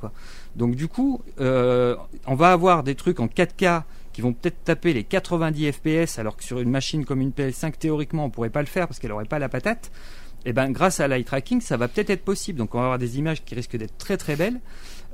Donc 0.56 0.74
du 0.74 0.88
coup, 0.88 1.22
on 1.38 2.34
va 2.34 2.52
avoir 2.52 2.82
des 2.82 2.94
trucs 2.94 3.20
en 3.20 3.26
4K 3.26 3.82
qui 4.14 4.22
vont 4.22 4.32
peut-être 4.32 4.64
taper 4.64 4.94
les 4.94 5.04
90 5.04 5.72
FPS 5.72 6.18
alors 6.18 6.36
que 6.36 6.44
sur 6.44 6.60
une 6.60 6.70
machine 6.70 7.04
comme 7.04 7.20
une 7.20 7.32
PS5 7.32 7.72
théoriquement 7.72 8.24
on 8.24 8.30
pourrait 8.30 8.48
pas 8.48 8.60
le 8.60 8.66
faire 8.66 8.86
parce 8.86 8.98
qu'elle 8.98 9.12
aurait 9.12 9.26
pas 9.26 9.38
la 9.38 9.50
patate. 9.50 9.90
Et 10.46 10.52
ben 10.52 10.70
grâce 10.70 11.00
à 11.00 11.08
l'eye 11.08 11.24
tracking, 11.24 11.60
ça 11.60 11.76
va 11.76 11.88
peut-être 11.88 12.10
être 12.10 12.24
possible. 12.24 12.58
Donc 12.58 12.74
on 12.74 12.78
va 12.78 12.84
avoir 12.84 12.98
des 12.98 13.18
images 13.18 13.44
qui 13.44 13.54
risquent 13.54 13.76
d'être 13.76 13.96
très 13.98 14.16
très 14.16 14.36
belles. 14.36 14.60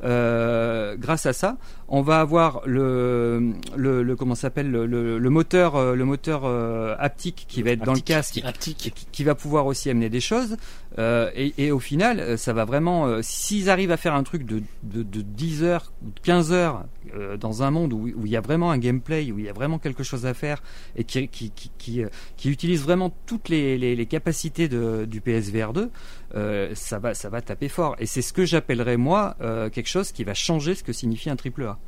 Euh, 0.03 0.97
grâce 0.97 1.27
à 1.27 1.33
ça, 1.33 1.57
on 1.91 2.03
va 2.03 2.21
avoir 2.21 2.63
le, 2.67 3.53
le, 3.77 4.03
le 4.03 4.17
comment 4.17 4.35
s'appelle 4.35 4.71
le, 4.71 4.87
le, 4.87 5.19
le 5.19 5.31
moteur 5.31 5.77
euh, 5.77 5.95
le 5.95 6.05
moteur 6.05 6.43
euh, 6.45 6.95
haptique 6.99 7.47
qui 7.49 7.63
va 7.63 7.71
être 7.73 7.85
dans 7.85 7.95
le 7.95 8.01
casque 8.01 8.41
Haptique. 8.45 8.93
qui, 8.95 9.07
qui 9.11 9.25
va 9.25 9.35
pouvoir 9.35 9.67
aussi 9.67 9.91
amener 9.91 10.09
des 10.09 10.21
choses. 10.21 10.57
Euh, 10.99 11.31
et, 11.37 11.55
et 11.57 11.71
au 11.71 11.79
final, 11.79 12.19
euh, 12.21 12.37
ça 12.37 12.53
va 12.53 12.65
vraiment. 12.65 13.07
euh, 13.07 13.21
S'ils 13.23 13.71
arrivent 13.71 13.93
à 13.93 13.97
faire 13.97 14.15
un 14.15 14.23
truc 14.25 14.45
de, 14.45 14.61
de, 14.83 15.03
de 15.03 15.21
10 15.23 15.63
heures, 15.63 15.93
ou 16.05 16.11
de 16.11 16.21
15 16.21 16.53
heures, 16.53 16.85
euh, 17.17 17.37
dans 17.37 17.63
un 17.63 17.71
monde 17.71 17.93
où, 17.93 18.09
où 18.09 18.27
il 18.27 18.31
y 18.33 18.37
a 18.37 18.41
vraiment 18.41 18.71
un 18.73 18.79
gameplay, 18.79 19.31
où 19.31 19.39
il 19.39 19.45
y 19.45 19.49
a 19.49 19.53
vraiment 19.53 19.79
quelque 19.79 20.03
chose 20.03 20.27
à 20.27 20.35
faire, 20.35 20.63
et 20.97 21.05
qui, 21.05 21.29
qui, 21.29 21.51
qui, 21.79 22.05
qui, 22.37 22.51
utilise 22.51 22.83
vraiment 22.83 23.13
toutes 23.27 23.49
les, 23.49 23.79
les, 23.79 23.95
les 23.95 24.07
capacités 24.07 24.69
de, 24.69 25.05
du 25.05 25.21
PSVR 25.21 25.73
2, 25.73 25.91
euh, 26.35 26.71
ça, 26.75 26.99
va, 26.99 27.15
ça 27.15 27.29
va 27.29 27.41
taper 27.41 27.69
fort. 27.69 27.95
Et 28.01 28.07
c'est 28.07 28.23
ce 28.23 28.33
que 28.33 28.45
j'appellerais, 28.45 28.97
moi, 28.97 29.37
euh, 29.41 29.71
quelque 29.71 29.89
chose 29.89 30.11
qui 30.13 30.25
va 30.25 30.35
changer 30.35 30.75
ce 30.75 30.83
que 30.83 30.93
signifie 30.93 31.31
un 31.31 31.37
triple 31.37 31.63
A. 31.65 31.79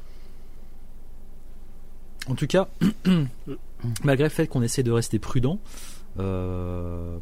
En 2.28 2.34
tout 2.34 2.46
cas, 2.46 2.68
malgré 4.04 4.24
le 4.24 4.30
fait 4.30 4.46
qu'on 4.46 4.62
essaie 4.62 4.82
de 4.82 4.92
rester 4.92 5.18
prudent, 5.18 5.58
euh, 6.18 7.18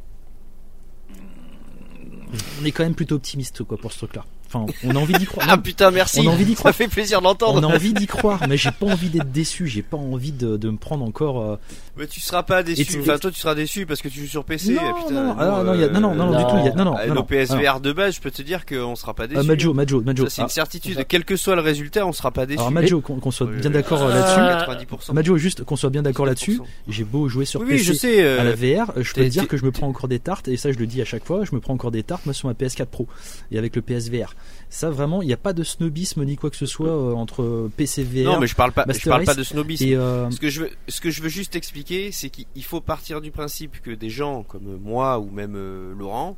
on 2.61 2.65
est 2.65 2.73
quand 2.73 2.85
même 2.85 2.95
plutôt 2.95 3.17
optimiste 3.17 3.65
quoi 3.65 3.79
pour 3.79 3.93
ce 3.93 3.99
truc-là. 3.99 4.25
Enfin, 4.53 4.67
on 4.85 4.91
a 4.97 4.99
envie 4.99 5.13
d'y 5.15 5.27
croire. 5.27 5.47
Ah 5.51 5.57
putain, 5.59 5.91
merci. 5.91 6.21
On 6.21 6.29
a 6.29 6.33
envie 6.33 6.45
d'y 6.45 6.53
Ça 6.55 6.59
croire. 6.59 6.75
fait 6.75 6.89
plaisir 6.89 7.19
On 7.19 7.23
d'entendre. 7.23 7.69
a 7.69 7.73
envie 7.75 7.93
d'y 7.93 8.07
croire, 8.07 8.41
mais 8.49 8.57
j'ai 8.57 8.71
pas 8.73 8.87
envie 8.87 9.09
d'être 9.09 9.31
déçu. 9.31 9.67
J'ai 9.69 9.83
pas 9.83 9.97
envie 9.97 10.33
de, 10.33 10.57
de 10.57 10.71
me 10.71 10.77
prendre 10.77 11.05
encore. 11.05 11.41
euh, 11.41 11.57
Mais 11.97 12.07
tu 12.07 12.21
seras 12.21 12.43
pas 12.43 12.63
déçu. 12.63 12.85
Tu- 12.85 13.01
Enfin, 13.01 13.19
toi, 13.19 13.31
tu 13.31 13.39
seras 13.39 13.55
déçu 13.55 13.87
parce 13.87 14.01
que 14.03 14.09
tu 14.09 14.21
joues 14.21 14.27
sur 14.27 14.45
PC. 14.45 14.73
Non, 14.75 14.95
putain, 14.95 15.15
non, 15.25 15.37
ah, 15.39 15.63
non, 15.65 15.75
il 15.75 15.81
y 15.81 15.85
a- 15.85 15.89
non, 15.89 16.01
non, 16.01 16.15
non, 16.15 16.31
non, 16.33 16.39
du 16.39 16.45
tout, 16.45 16.57
il 16.59 16.65
y 16.67 16.69
a- 16.69 16.75
non, 16.75 16.85
non, 16.85 16.97
euh, 16.99 17.07
non, 17.15 17.23
PSVR 17.23 17.81
de 17.81 17.93
base, 17.93 18.17
je 18.17 18.21
peux 18.21 18.31
te 18.31 18.43
dire 18.43 18.67
qu'on 18.67 18.97
sera 18.97 19.15
pas 19.15 19.27
déçu. 19.27 19.41
Ah, 19.41 19.45
Majo, 19.45 19.73
Majo, 19.73 20.01
Majo. 20.03 20.25
Ça, 20.25 20.31
c'est 20.31 20.43
une 20.43 20.47
Ah, 20.47 20.49
certitude. 20.49 21.05
Quel 21.09 21.25
que 21.25 21.37
soit 21.37 21.55
le 21.55 21.61
résultat, 21.63 22.07
on 22.07 22.13
sera 22.13 22.31
pas 22.31 22.47
déçu. 22.47 22.59
alors 22.61 22.73
Majo, 22.73 23.01
qu'on 23.01 23.31
soit 23.31 23.47
bien 23.47 23.71
d'accord 23.71 24.03
euh, 24.03 24.11
Ah, 24.13 24.15
là-dessus. 24.17 24.87
90%. 24.87 25.13
Majo, 25.15 25.37
juste 25.37 25.65
qu'on 25.65 25.77
soit 25.77 25.91
bien 25.91 26.03
d'accord 26.03 26.27
là-dessus. 26.27 26.57
100%. 26.59 26.67
J'ai 26.89 27.05
beau 27.05 27.29
jouer 27.29 27.45
sur 27.45 27.61
Oui, 27.61 27.67
oui, 27.71 27.79
je 27.79 27.93
PC 27.93 27.99
sais. 28.17 28.23
euh, 28.25 28.41
à 28.41 28.45
la 28.45 28.53
VR, 28.55 28.91
euh, 28.97 29.03
je 29.03 29.13
peux 29.15 29.23
te 29.23 29.29
dire 29.29 29.47
que 29.49 29.57
je 29.57 29.65
me 29.65 29.71
prends 29.71 29.87
encore 29.89 30.09
des 30.09 30.19
tartes 30.19 30.49
et 30.49 30.57
ça 30.57 30.73
je 30.73 30.79
le 30.79 30.87
dis 30.87 31.01
à 31.01 31.05
chaque 31.05 31.25
fois, 31.25 31.45
je 31.45 31.55
me 31.55 31.61
prends 31.61 31.75
encore 31.75 31.91
des 31.91 32.03
tartes 32.03 32.25
moi 32.27 32.35
sur 32.35 32.49
ma 32.49 32.55
PS4 32.55 32.87
Pro 32.87 33.07
et 33.53 33.59
avec 33.59 33.77
le 33.77 33.83
PSVR. 33.83 34.35
Ça 34.69 34.89
vraiment, 34.91 35.21
il 35.23 35.27
n'y 35.27 35.33
a 35.33 35.37
pas 35.37 35.53
de 35.53 35.65
snobisme 35.65 36.25
ni 36.25 36.37
quoi 36.37 36.49
que 36.51 36.57
ce 36.57 36.67
soit 36.67 36.89
euh, 36.91 37.13
entre 37.15 37.69
PC 37.77 38.05
VR 38.05 38.25
Non, 38.35 38.39
mais 38.41 38.47
je 38.47 38.55
parle 38.55 38.73
pas. 38.73 38.85
Je 38.93 39.09
parle 39.09 39.25
pas 39.25 39.35
de 39.35 39.43
snobisme. 39.43 39.85
et 39.85 39.95
euh, 39.97 40.31
Ce 40.31 40.39
que 40.39 40.49
je 40.49 40.61
veux, 40.63 40.71
ce 40.89 41.01
que 41.01 41.11
je 41.11 41.23
veux 41.23 41.29
juste 41.29 41.57
expliquer, 41.57 42.13
c'est 42.13 42.31
qu'il 42.31 42.65
faut 42.65 42.81
partir 42.81 43.21
du 43.21 43.31
principe 43.33 43.81
que 43.83 43.91
des 43.91 44.11
gens 44.11 44.43
comme 44.45 44.79
moi 44.81 45.19
ou 45.19 45.31
même 45.31 45.55
euh, 45.57 45.93
Laurent, 45.99 46.37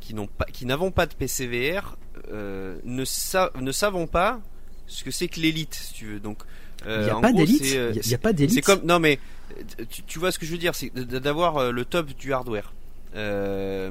qui 0.00 0.14
n'ont 0.14 0.28
pas, 0.28 0.44
qui 0.46 0.66
n'avons 0.66 0.90
pas 0.92 1.06
de 1.06 1.14
PCVR, 1.14 1.96
ne, 2.30 3.04
sa- 3.04 3.50
ne 3.60 3.72
savons 3.72 4.06
pas 4.06 4.40
ce 4.86 5.02
que 5.02 5.10
c'est 5.10 5.28
que 5.28 5.40
l'élite, 5.40 5.74
si 5.74 5.94
tu 5.94 6.06
veux. 6.06 6.20
Donc, 6.20 6.38
il 6.86 6.90
n'y 7.04 7.10
a 7.10 7.14
pas 7.20 7.32
d'élite, 7.32 7.62
il 7.64 8.14
a, 8.14 8.18
pas 8.18 8.32
d'élite. 8.32 8.54
C'est 8.54 8.60
comme 8.62 8.82
non 8.84 8.98
mais 9.00 9.18
tu, 9.90 10.02
tu 10.02 10.18
vois 10.18 10.30
ce 10.30 10.38
que 10.38 10.46
je 10.46 10.52
veux 10.52 10.58
dire, 10.58 10.74
c'est 10.74 10.94
d'avoir 10.94 11.72
le 11.72 11.84
top 11.84 12.08
du 12.14 12.32
hardware. 12.32 12.72
Euh, 13.16 13.90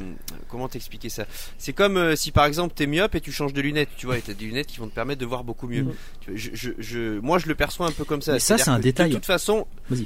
comment 0.49 0.67
t'expliquer 0.67 1.09
ça? 1.09 1.25
C'est 1.57 1.73
comme 1.73 1.97
euh, 1.97 2.15
si 2.15 2.31
par 2.31 2.45
exemple 2.45 2.73
t'es 2.75 2.87
myope 2.87 3.15
et 3.15 3.21
tu 3.21 3.31
changes 3.31 3.53
de 3.53 3.61
lunettes, 3.61 3.89
tu 3.97 4.05
vois, 4.05 4.17
et 4.17 4.21
t'as 4.21 4.33
des 4.33 4.45
lunettes 4.45 4.67
qui 4.67 4.79
vont 4.79 4.87
te 4.87 4.93
permettre 4.95 5.21
de 5.21 5.25
voir 5.25 5.43
beaucoup 5.43 5.67
mieux. 5.67 5.83
Mm. 5.83 5.93
Tu 6.21 6.29
vois, 6.31 6.39
Je, 6.39 6.49
je, 6.53 6.69
je- 6.77 7.19
moi 7.19 7.39
je 7.39 7.47
le 7.47 7.55
perçois 7.55 7.87
un 7.87 7.91
peu 7.91 8.03
comme 8.03 8.21
ça. 8.21 8.33
Mais 8.33 8.39
ça, 8.39 8.57
c'est 8.57 8.69
un 8.69 8.79
détail. 8.79 9.09
De 9.09 9.15
toute 9.15 9.25
façon, 9.25 9.65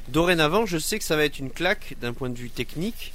dorénavant, 0.09 0.65
je 0.65 0.77
sais 0.77 0.99
que 0.99 1.03
ça 1.05 1.15
va 1.15 1.25
être 1.25 1.39
une 1.39 1.49
claque 1.51 1.95
d'un 2.01 2.13
point 2.13 2.29
de 2.29 2.37
vue 2.37 2.49
technique, 2.49 3.13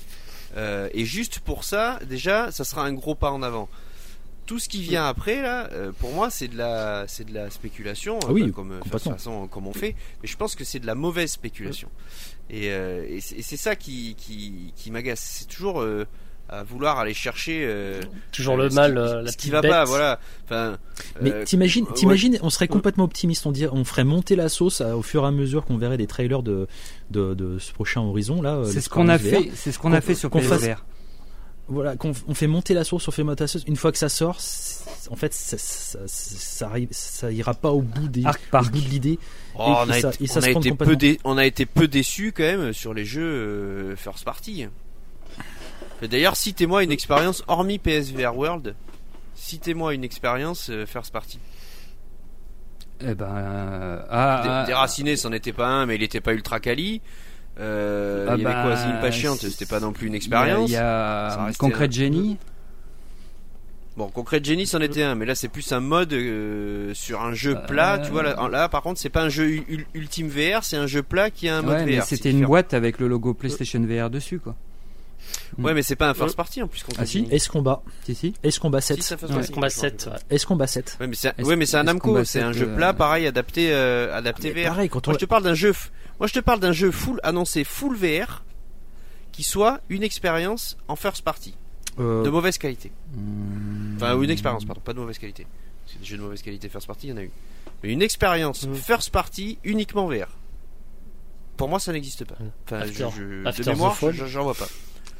euh, 0.56 0.88
et 0.92 1.04
juste 1.04 1.38
pour 1.38 1.64
ça, 1.64 1.98
déjà, 2.08 2.50
ça 2.50 2.64
sera 2.64 2.84
un 2.84 2.92
gros 2.92 3.14
pas 3.14 3.30
en 3.30 3.42
avant. 3.42 3.68
Tout 4.46 4.58
ce 4.58 4.68
qui 4.68 4.82
vient 4.82 5.06
après 5.06 5.40
là, 5.40 5.68
euh, 5.72 5.92
pour 6.00 6.12
moi, 6.12 6.28
c'est 6.28 6.48
de 6.48 6.56
la, 6.58 7.04
c'est 7.06 7.24
de 7.24 7.32
la 7.32 7.48
spéculation, 7.50 8.18
Ah 8.26 8.32
oui, 8.32 8.42
euh, 8.42 8.50
comme, 8.50 8.72
enfin, 8.84 8.96
de 9.10 9.14
façon, 9.16 9.46
comme 9.46 9.66
on 9.68 9.72
fait. 9.72 9.94
Mais 10.22 10.28
je 10.28 10.36
pense 10.36 10.56
que 10.56 10.64
c'est 10.64 10.80
de 10.80 10.86
la 10.86 10.94
mauvaise 10.96 11.30
spéculation. 11.30 11.88
Et, 12.50 12.70
euh, 12.70 13.06
et 13.08 13.20
c'est 13.20 13.56
ça 13.56 13.76
qui, 13.76 14.14
qui, 14.16 14.72
qui 14.76 14.90
m'agace. 14.90 15.20
C'est 15.20 15.48
toujours 15.48 15.80
euh, 15.80 16.04
à 16.48 16.64
vouloir 16.64 16.98
aller 16.98 17.14
chercher 17.14 17.62
euh, 17.64 18.02
Toujours 18.32 18.54
euh, 18.58 18.64
le 18.64 18.70
ce 18.70 18.74
mal, 18.74 18.92
qui, 18.92 18.98
euh, 18.98 19.22
la 19.22 19.30
ce 19.32 19.36
qui 19.36 19.50
va 19.50 19.60
bête. 19.62 19.70
pas. 19.70 19.84
Voilà. 19.84 20.18
Enfin, 20.44 20.76
Mais 21.22 21.32
euh, 21.32 21.44
t'imagines, 21.44 21.84
ouais. 21.86 21.92
t'imagines, 21.94 22.38
on 22.42 22.50
serait 22.50 22.68
complètement 22.68 23.04
optimiste, 23.04 23.46
on 23.46 23.52
dirait, 23.52 23.72
on 23.72 23.84
ferait 23.84 24.04
monter 24.04 24.34
la 24.36 24.48
sauce 24.50 24.80
à- 24.82 24.96
au 24.96 25.02
fur 25.02 25.22
et 25.24 25.28
à 25.28 25.30
mesure 25.30 25.64
qu'on 25.64 25.78
verrait 25.78 25.96
des 25.96 26.08
trailers 26.08 26.42
de, 26.42 26.66
de, 27.10 27.32
de 27.34 27.58
ce 27.58 27.72
prochain 27.72 28.00
horizon 28.02 28.42
là. 28.42 28.56
euh, 28.56 28.64
C'est 28.64 28.80
ce 28.82 28.90
qu'on 28.90 29.08
a 29.08 29.18
fait, 29.18 29.50
c'est 29.54 29.70
ce 29.72 29.78
qu'on 29.78 29.92
a 29.92 30.00
fait 30.00 30.14
sur 30.16 30.28
qu'on. 30.30 30.40
Voilà, 31.68 31.96
qu'on 31.96 32.12
on 32.26 32.34
fait 32.34 32.48
monter 32.48 32.74
la 32.74 32.84
sauce, 32.84 33.06
on 33.08 33.12
fait 33.12 33.22
monter 33.22 33.44
la 33.44 33.48
sauce. 33.48 33.62
Une 33.66 33.76
fois 33.76 33.92
que 33.92 33.98
ça 33.98 34.08
sort, 34.08 34.36
en 35.10 35.16
fait, 35.16 35.32
ça, 35.32 35.56
ça, 35.58 35.98
ça, 36.06 36.66
arrive- 36.66 36.88
ça 36.90 37.30
ira 37.32 37.54
pas 37.54 37.70
au 37.70 37.80
bout 37.82 38.08
des, 38.08 38.22
au 38.60 38.64
bout 38.70 38.80
de 38.80 38.88
l'idée. 38.88 39.18
oh, 39.54 39.74
on, 39.86 39.90
a 39.90 39.98
été, 39.98 40.18
on 40.36 40.42
a 40.42 40.50
peu 40.86 40.96
dé- 40.96 41.20
on 41.24 41.38
a 41.38 41.46
été 41.46 41.64
peu 41.64 41.88
déçus 41.88 42.32
quand 42.32 42.42
même 42.42 42.72
sur 42.72 42.92
les 42.94 43.04
jeux 43.04 43.22
euh, 43.22 43.96
first 43.96 44.24
party. 44.24 44.66
Et 46.02 46.08
D'ailleurs, 46.08 46.36
citez-moi 46.36 46.82
une 46.82 46.90
expérience 46.92 47.44
hormis 47.46 47.78
PSVR 47.78 48.36
World. 48.36 48.74
Citez-moi 49.36 49.94
une 49.94 50.04
expérience 50.04 50.68
euh, 50.68 50.84
first 50.84 51.12
party. 51.12 51.38
Eh 53.00 53.14
ben, 53.14 53.26
euh, 53.26 54.02
ah, 54.10 54.40
Dé- 54.42 54.48
ah, 54.50 54.64
Déraciné, 54.66 55.16
c'en 55.16 55.32
était 55.32 55.52
pas 55.52 55.66
un, 55.68 55.86
mais 55.86 55.94
il 55.94 56.02
était 56.02 56.20
pas 56.20 56.32
ultra 56.34 56.60
quali. 56.60 57.00
Euh, 57.60 58.26
Ah 58.30 58.34
il 58.36 58.42
y 58.42 58.46
avait 58.46 58.54
bah, 58.54 58.62
quoi, 58.62 58.76
Zine 58.76 58.98
Patiente, 59.00 59.38
c'était 59.40 59.66
pas 59.66 59.78
non 59.80 59.92
plus 59.92 60.06
une 60.06 60.12
il 60.14 60.16
y 60.16 60.16
a- 60.16 60.18
expérience. 60.18 60.70
Il 60.70 60.72
y 60.72 60.76
a, 60.76 61.30
Ça 61.30 61.44
restait 61.44 61.58
Concrete 61.58 61.90
un- 61.90 61.94
Genie. 61.94 62.38
Bon, 63.94 64.08
Concrete 64.08 64.42
Genie, 64.46 64.66
c'en 64.66 64.80
était 64.80 65.02
un, 65.02 65.14
mais 65.14 65.26
là 65.26 65.34
c'est 65.34 65.48
plus 65.48 65.70
un 65.72 65.80
mode 65.80 66.14
euh, 66.14 66.94
sur 66.94 67.20
un 67.20 67.34
jeu 67.34 67.56
Euh, 67.56 67.66
plat. 67.66 67.98
Tu 68.02 68.10
vois, 68.10 68.22
là, 68.22 68.48
là, 68.50 68.68
par 68.70 68.80
contre, 68.82 68.98
c'est 68.98 69.10
pas 69.10 69.22
un 69.22 69.28
jeu 69.28 69.48
ul- 69.50 69.64
ul- 69.68 69.86
ultime 69.92 70.28
VR, 70.28 70.64
c'est 70.64 70.78
un 70.78 70.86
jeu 70.86 71.02
plat 71.02 71.28
qui 71.30 71.46
a 71.50 71.58
un 71.58 71.62
mode 71.62 71.74
Ouais, 71.80 71.84
mais 71.84 71.96
VR. 71.98 72.04
c'est 72.04 72.16
c'était 72.16 72.30
une 72.30 72.46
boîte 72.46 72.72
avec 72.72 72.98
le 72.98 73.06
logo 73.06 73.34
PlayStation 73.34 73.80
VR 73.82 74.08
dessus, 74.08 74.38
quoi. 74.38 74.54
Ouais, 75.58 75.74
mais 75.74 75.82
c'est 75.82 75.94
pas 75.96 76.08
un 76.08 76.14
first 76.14 76.34
party 76.36 76.62
en 76.62 76.68
plus. 76.68 76.82
Concrete 76.82 77.02
Ah, 77.02 77.06
si 77.38 77.48
combat 77.48 77.82
Si, 78.04 78.14
si. 78.14 78.32
Combat 78.60 78.80
Si, 78.80 78.86
7 78.94 79.02
c'est 79.02 79.14
un 79.14 79.18
first 79.18 79.32
Ouais. 79.34 79.38
party. 79.40 79.52
Combat 79.52 79.68
7, 79.68 80.08
ouais. 80.10 80.18
Est-ce 80.30 80.46
combat 80.46 80.66
7 80.66 80.96
Ouais, 80.98 81.06
mais 81.06 81.14
c'est 81.14 81.28
un, 81.38 81.44
ouais, 81.44 81.56
mais 81.56 81.66
c'est 81.66 81.76
un 81.76 81.84
Namco, 81.84 82.24
c'est 82.24 82.40
un 82.40 82.52
7, 82.54 82.60
jeu 82.62 82.68
euh, 82.70 82.76
plat, 82.76 82.94
pareil, 82.94 83.26
adapté, 83.26 83.68
euh, 83.72 84.16
adapté 84.16 84.52
Mais 84.54 84.62
VR. 84.64 84.68
Pareil, 84.70 84.88
quand 84.88 85.06
on 85.06 85.10
Moi, 85.10 85.18
je 85.20 85.24
te 85.26 85.28
parle 85.28 85.42
d'un 85.44 85.54
jeu. 85.54 85.72
f- 85.72 85.88
Moi, 86.22 86.28
je 86.28 86.34
te 86.34 86.38
parle 86.38 86.60
d'un 86.60 86.70
jeu 86.70 86.92
full 86.92 87.18
annoncé 87.24 87.64
full 87.64 87.96
VR, 87.96 88.44
qui 89.32 89.42
soit 89.42 89.80
une 89.88 90.04
expérience 90.04 90.76
en 90.86 90.94
first 90.94 91.22
party, 91.24 91.52
euh, 91.98 92.22
de 92.22 92.30
mauvaise 92.30 92.58
qualité. 92.58 92.92
Hmm. 93.12 93.96
Enfin, 93.96 94.14
ou 94.14 94.22
une 94.22 94.30
expérience, 94.30 94.64
pardon, 94.64 94.80
pas 94.80 94.92
de 94.92 95.00
mauvaise 95.00 95.18
qualité. 95.18 95.48
Parce 95.82 95.94
que 95.94 95.98
des 95.98 96.04
jeux 96.04 96.16
de 96.18 96.22
mauvaise 96.22 96.40
qualité 96.40 96.68
first 96.68 96.86
party, 96.86 97.08
il 97.08 97.10
y 97.10 97.12
en 97.12 97.16
a 97.16 97.22
eu. 97.24 97.30
Mais 97.82 97.90
une 97.92 98.02
expérience 98.02 98.68
Mhm. 98.68 98.74
first 98.76 99.10
party 99.10 99.58
uniquement 99.64 100.06
VR. 100.06 100.28
Pour 101.56 101.68
moi, 101.68 101.80
ça 101.80 101.92
n'existe 101.92 102.24
pas. 102.24 102.36
Enfin, 102.66 102.82
After- 102.82 103.08
je, 103.16 103.42
je- 103.42 103.44
After 103.44 103.64
de 103.64 103.70
mémoire, 103.70 103.96
j'en 104.28 104.44
vois 104.44 104.54
pas. 104.54 104.68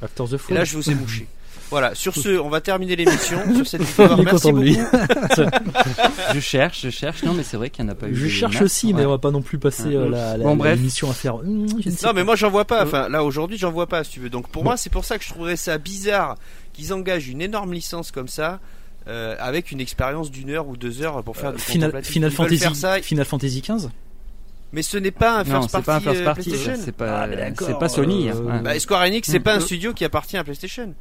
After 0.03 0.24
the 0.29 0.51
Et 0.51 0.55
là, 0.55 0.65
je 0.65 0.77
vous 0.77 0.89
ai 0.89 0.95
mouché. 0.95 1.27
Voilà, 1.70 1.95
sur 1.95 2.15
ce, 2.15 2.39
on 2.39 2.51
va 2.51 2.61
terminer 2.61 2.97
l'émission 2.97 3.39
sur 3.57 3.66
cette 3.66 3.83
victoire. 3.83 4.12
Il 4.19 4.20
est 4.20 4.24
Merci 4.24 4.53
beaucoup. 4.53 4.66
Je 6.35 6.41
cherche, 6.41 6.83
je 6.83 6.91
cherche. 6.91 7.23
Non, 7.23 7.33
mais 7.35 7.43
c'est 7.43 7.57
vrai 7.57 7.70
qu'il 7.70 7.85
n'y 7.85 7.91
en 7.91 7.93
a 7.93 7.97
pas 7.97 8.09
eu. 8.09 8.15
Je 8.15 8.29
cherche 8.29 8.61
aussi, 8.61 8.93
mais 8.95 9.05
on 9.07 9.11
va 9.11 9.19
pas 9.19 9.31
non 9.31 9.43
plus 9.43 9.59
passer 9.59 9.95
euh, 9.95 10.09
la, 10.09 10.37
la, 10.37 10.45
Bon, 10.45 10.57
bref. 10.57 10.77
l'émission 10.77 11.11
à 11.11 11.15
faire. 11.15 11.37
Sais 11.39 11.47
Non, 11.47 12.12
mais 12.12 12.20
pas. 12.20 12.24
moi, 12.24 12.37
j'en 12.37 12.51
vois 12.51 12.65
pas. 12.65 12.85
Enfin, 12.85 13.09
là, 13.09 13.24
aujourd'hui, 13.24 13.57
j'en 13.59 13.70
vois 13.73 13.87
pas, 13.87 14.05
si 14.05 14.12
tu 14.12 14.20
veux. 14.20 14.31
Donc, 14.31 14.49
pour 14.49 14.65
moi, 14.65 14.77
c'est 14.77 14.91
pour 14.91 15.05
ça 15.05 15.19
que 15.19 15.24
je 15.24 15.31
trouverais 15.31 15.57
ça 15.57 15.79
bizarre 15.79 16.37
qu'ils 16.73 16.93
engagent 16.93 17.29
une 17.29 17.41
énorme 17.43 17.73
licence 17.73 18.11
comme 18.11 18.29
ça. 18.29 18.61
euh, 19.09 19.35
avec 19.41 19.73
une 19.73 19.81
expérience 19.81 20.31
d'une 20.31 20.51
heure 20.51 20.69
ou 20.69 20.77
deux 20.77 21.03
heures 21.03 21.24
pour 21.24 21.37
faire 21.37 21.51
Euh, 21.51 21.55
du 21.55 21.59
Final, 21.59 22.31
Fantasy, 22.31 22.59
faire 22.59 22.77
ça, 22.77 23.03
Final 23.03 23.24
Fantasy 23.24 23.61
15 23.61 23.91
mais 24.74 24.81
ce 24.83 24.97
n'est 24.97 25.11
pas 25.11 25.41
un 25.41 25.45
Non, 25.45 25.61
first 25.61 25.69
c'est 25.70 25.83
party, 25.83 25.85
pas 25.85 25.97
un 25.97 26.01
first 26.01 26.24
party. 26.24 26.43
PlayStation. 26.51 26.83
C'est 26.85 26.93
pas, 26.97 27.24
Ah, 27.24 27.51
c'est 27.59 27.79
pas 27.81 27.89
Sony. 27.91 28.31
euh, 28.31 28.35
hein. 28.49 28.61
Bah, 28.62 28.79
Square 28.79 29.03
Enix, 29.03 29.29
c'est 29.29 29.41
Mm. 29.41 29.43
pas 29.43 29.55
un 29.57 29.61
studio 29.61 29.93
qui 29.93 30.05
appartient 30.05 30.37
à 30.39 30.45
PlayStation. 30.45 30.95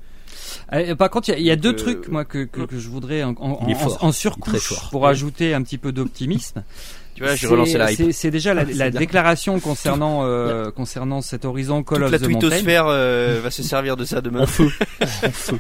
Euh, 0.74 0.96
par 0.96 1.10
contre, 1.10 1.30
il 1.30 1.32
y 1.32 1.36
a- 1.36 1.38
il 1.40 1.46
y, 1.46 1.52
a 1.52 1.56
deux 1.56 1.72
Donc, 1.74 1.80
euh, 1.82 1.84
trucs 1.84 2.08
moi 2.08 2.26
que, 2.26 2.44
que, 2.46 2.62
que 2.62 2.78
je 2.80 2.90
voudrais 2.90 3.24
en, 3.24 3.34
en, 3.40 4.12
surcouche 4.12 4.74
pour 4.92 5.08
ajouter 5.08 5.54
un 5.54 5.62
petit 5.62 5.78
peu 5.78 5.92
d'optimisme. 5.92 6.64
Tu 7.16 7.24
vois, 7.24 7.36
j'ai 7.36 7.48
C'est- 7.48 7.48
relancé 7.52 7.78
la 7.78 7.92
hype. 7.92 8.12
C'est 8.14 8.32
déjà 8.32 8.54
la, 8.54 8.90
déclaration 8.92 9.60
concernant 9.60 10.22
euh, 10.26 10.72
concernant 10.72 11.22
cet 11.22 11.46
horizon 11.46 11.84
Call 11.84 11.98
Toute 11.98 12.06
of 12.06 12.12
la 12.12 12.18
the 12.20 12.22
Mountain. 12.24 12.40
twittosphère 12.50 12.86
euh, 12.88 13.40
va 13.44 13.52
se 13.52 13.64
servir 13.64 13.98
de 13.98 14.06
ça 14.06 14.22
demain. 14.22 14.44
En 14.44 14.48
feu. 14.48 14.70
en 15.02 15.32
feu. 15.32 15.60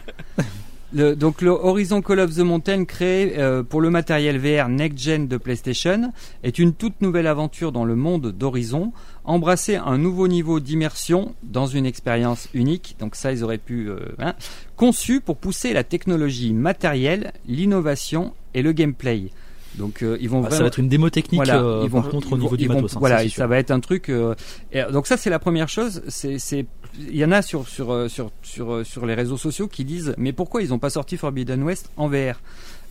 Le- 0.93 1.15
donc 1.15 1.41
le 1.41 1.51
Horizon 1.51 2.01
Call 2.01 2.19
of 2.19 2.35
the 2.35 2.39
Mountain 2.39 2.83
créé 2.83 3.35
euh, 3.39 3.63
pour 3.63 3.79
le 3.79 3.89
matériel 3.89 4.37
VR 4.37 4.67
next-gen 4.67 5.25
de 5.27 5.37
PlayStation 5.37 6.11
est 6.43 6.59
une 6.59 6.73
toute 6.73 6.99
nouvelle 7.01 7.27
aventure 7.27 7.71
dans 7.71 7.85
le 7.85 7.95
monde 7.95 8.33
d'Horizon, 8.33 8.91
embrasser 9.23 9.75
un 9.75 9.97
nouveau 9.97 10.27
niveau 10.27 10.59
d'immersion 10.59 11.35
dans 11.43 11.67
une 11.67 11.85
expérience 11.85 12.47
unique, 12.53 12.95
donc 12.99 13.15
ça 13.15 13.31
ils 13.31 13.43
auraient 13.43 13.57
pu, 13.57 13.89
euh, 13.89 13.99
hein, 14.19 14.33
conçu 14.75 15.21
pour 15.21 15.37
pousser 15.37 15.73
la 15.73 15.83
technologie 15.83 16.53
matérielle, 16.53 17.31
l'innovation 17.47 18.33
et 18.53 18.61
le 18.61 18.71
gameplay. 18.71 19.29
Donc 19.75 20.03
euh, 20.03 20.17
ils 20.19 20.27
vont 20.29 20.39
Ah, 20.39 20.43
ça 20.43 20.49
vraiment 20.49 20.61
va 20.63 20.67
être 20.67 20.79
une 20.79 20.89
démo 20.89 21.09
technique 21.09 21.37
voilà, 21.45 21.61
euh, 21.63 21.81
ils 21.85 21.89
vont, 21.89 22.01
par 22.01 22.11
contre 22.11 22.27
ils 22.27 22.33
au 22.33 22.37
niveau 22.37 22.49
vont- 22.49 22.55
du 22.57 22.63
ils 22.63 22.67
vont- 22.67 22.73
matos. 22.75 22.95
hein, 22.95 22.99
voilà, 22.99 23.23
ça, 23.23 23.35
ça 23.35 23.47
va 23.47 23.57
être 23.57 23.71
un 23.71 23.79
truc. 23.79 24.09
euh, 24.09 24.35
et, 24.73 24.83
donc 24.91 25.07
ça, 25.07 25.15
c'est 25.15 25.29
la 25.29 25.39
première 25.39 25.69
chose. 25.69 26.01
C'est, 26.09 26.65
il 26.99 27.15
y 27.15 27.23
en 27.23 27.31
a 27.31 27.41
sur 27.41 27.69
sur 27.69 27.93
euh, 27.93 28.09
sur 28.09 28.31
sur 28.41 28.73
euh, 28.73 28.83
sur 28.83 29.05
les 29.05 29.13
réseaux 29.13 29.37
sociaux 29.37 29.69
qui 29.69 29.85
disent, 29.85 30.13
mais 30.17 30.33
pourquoi 30.33 30.61
ils 30.61 30.69
n'ont 30.71 30.79
pas 30.79 30.89
sorti 30.89 31.15
Forbidden 31.15 31.63
West 31.63 31.89
en 31.95 32.09
VR 32.09 32.41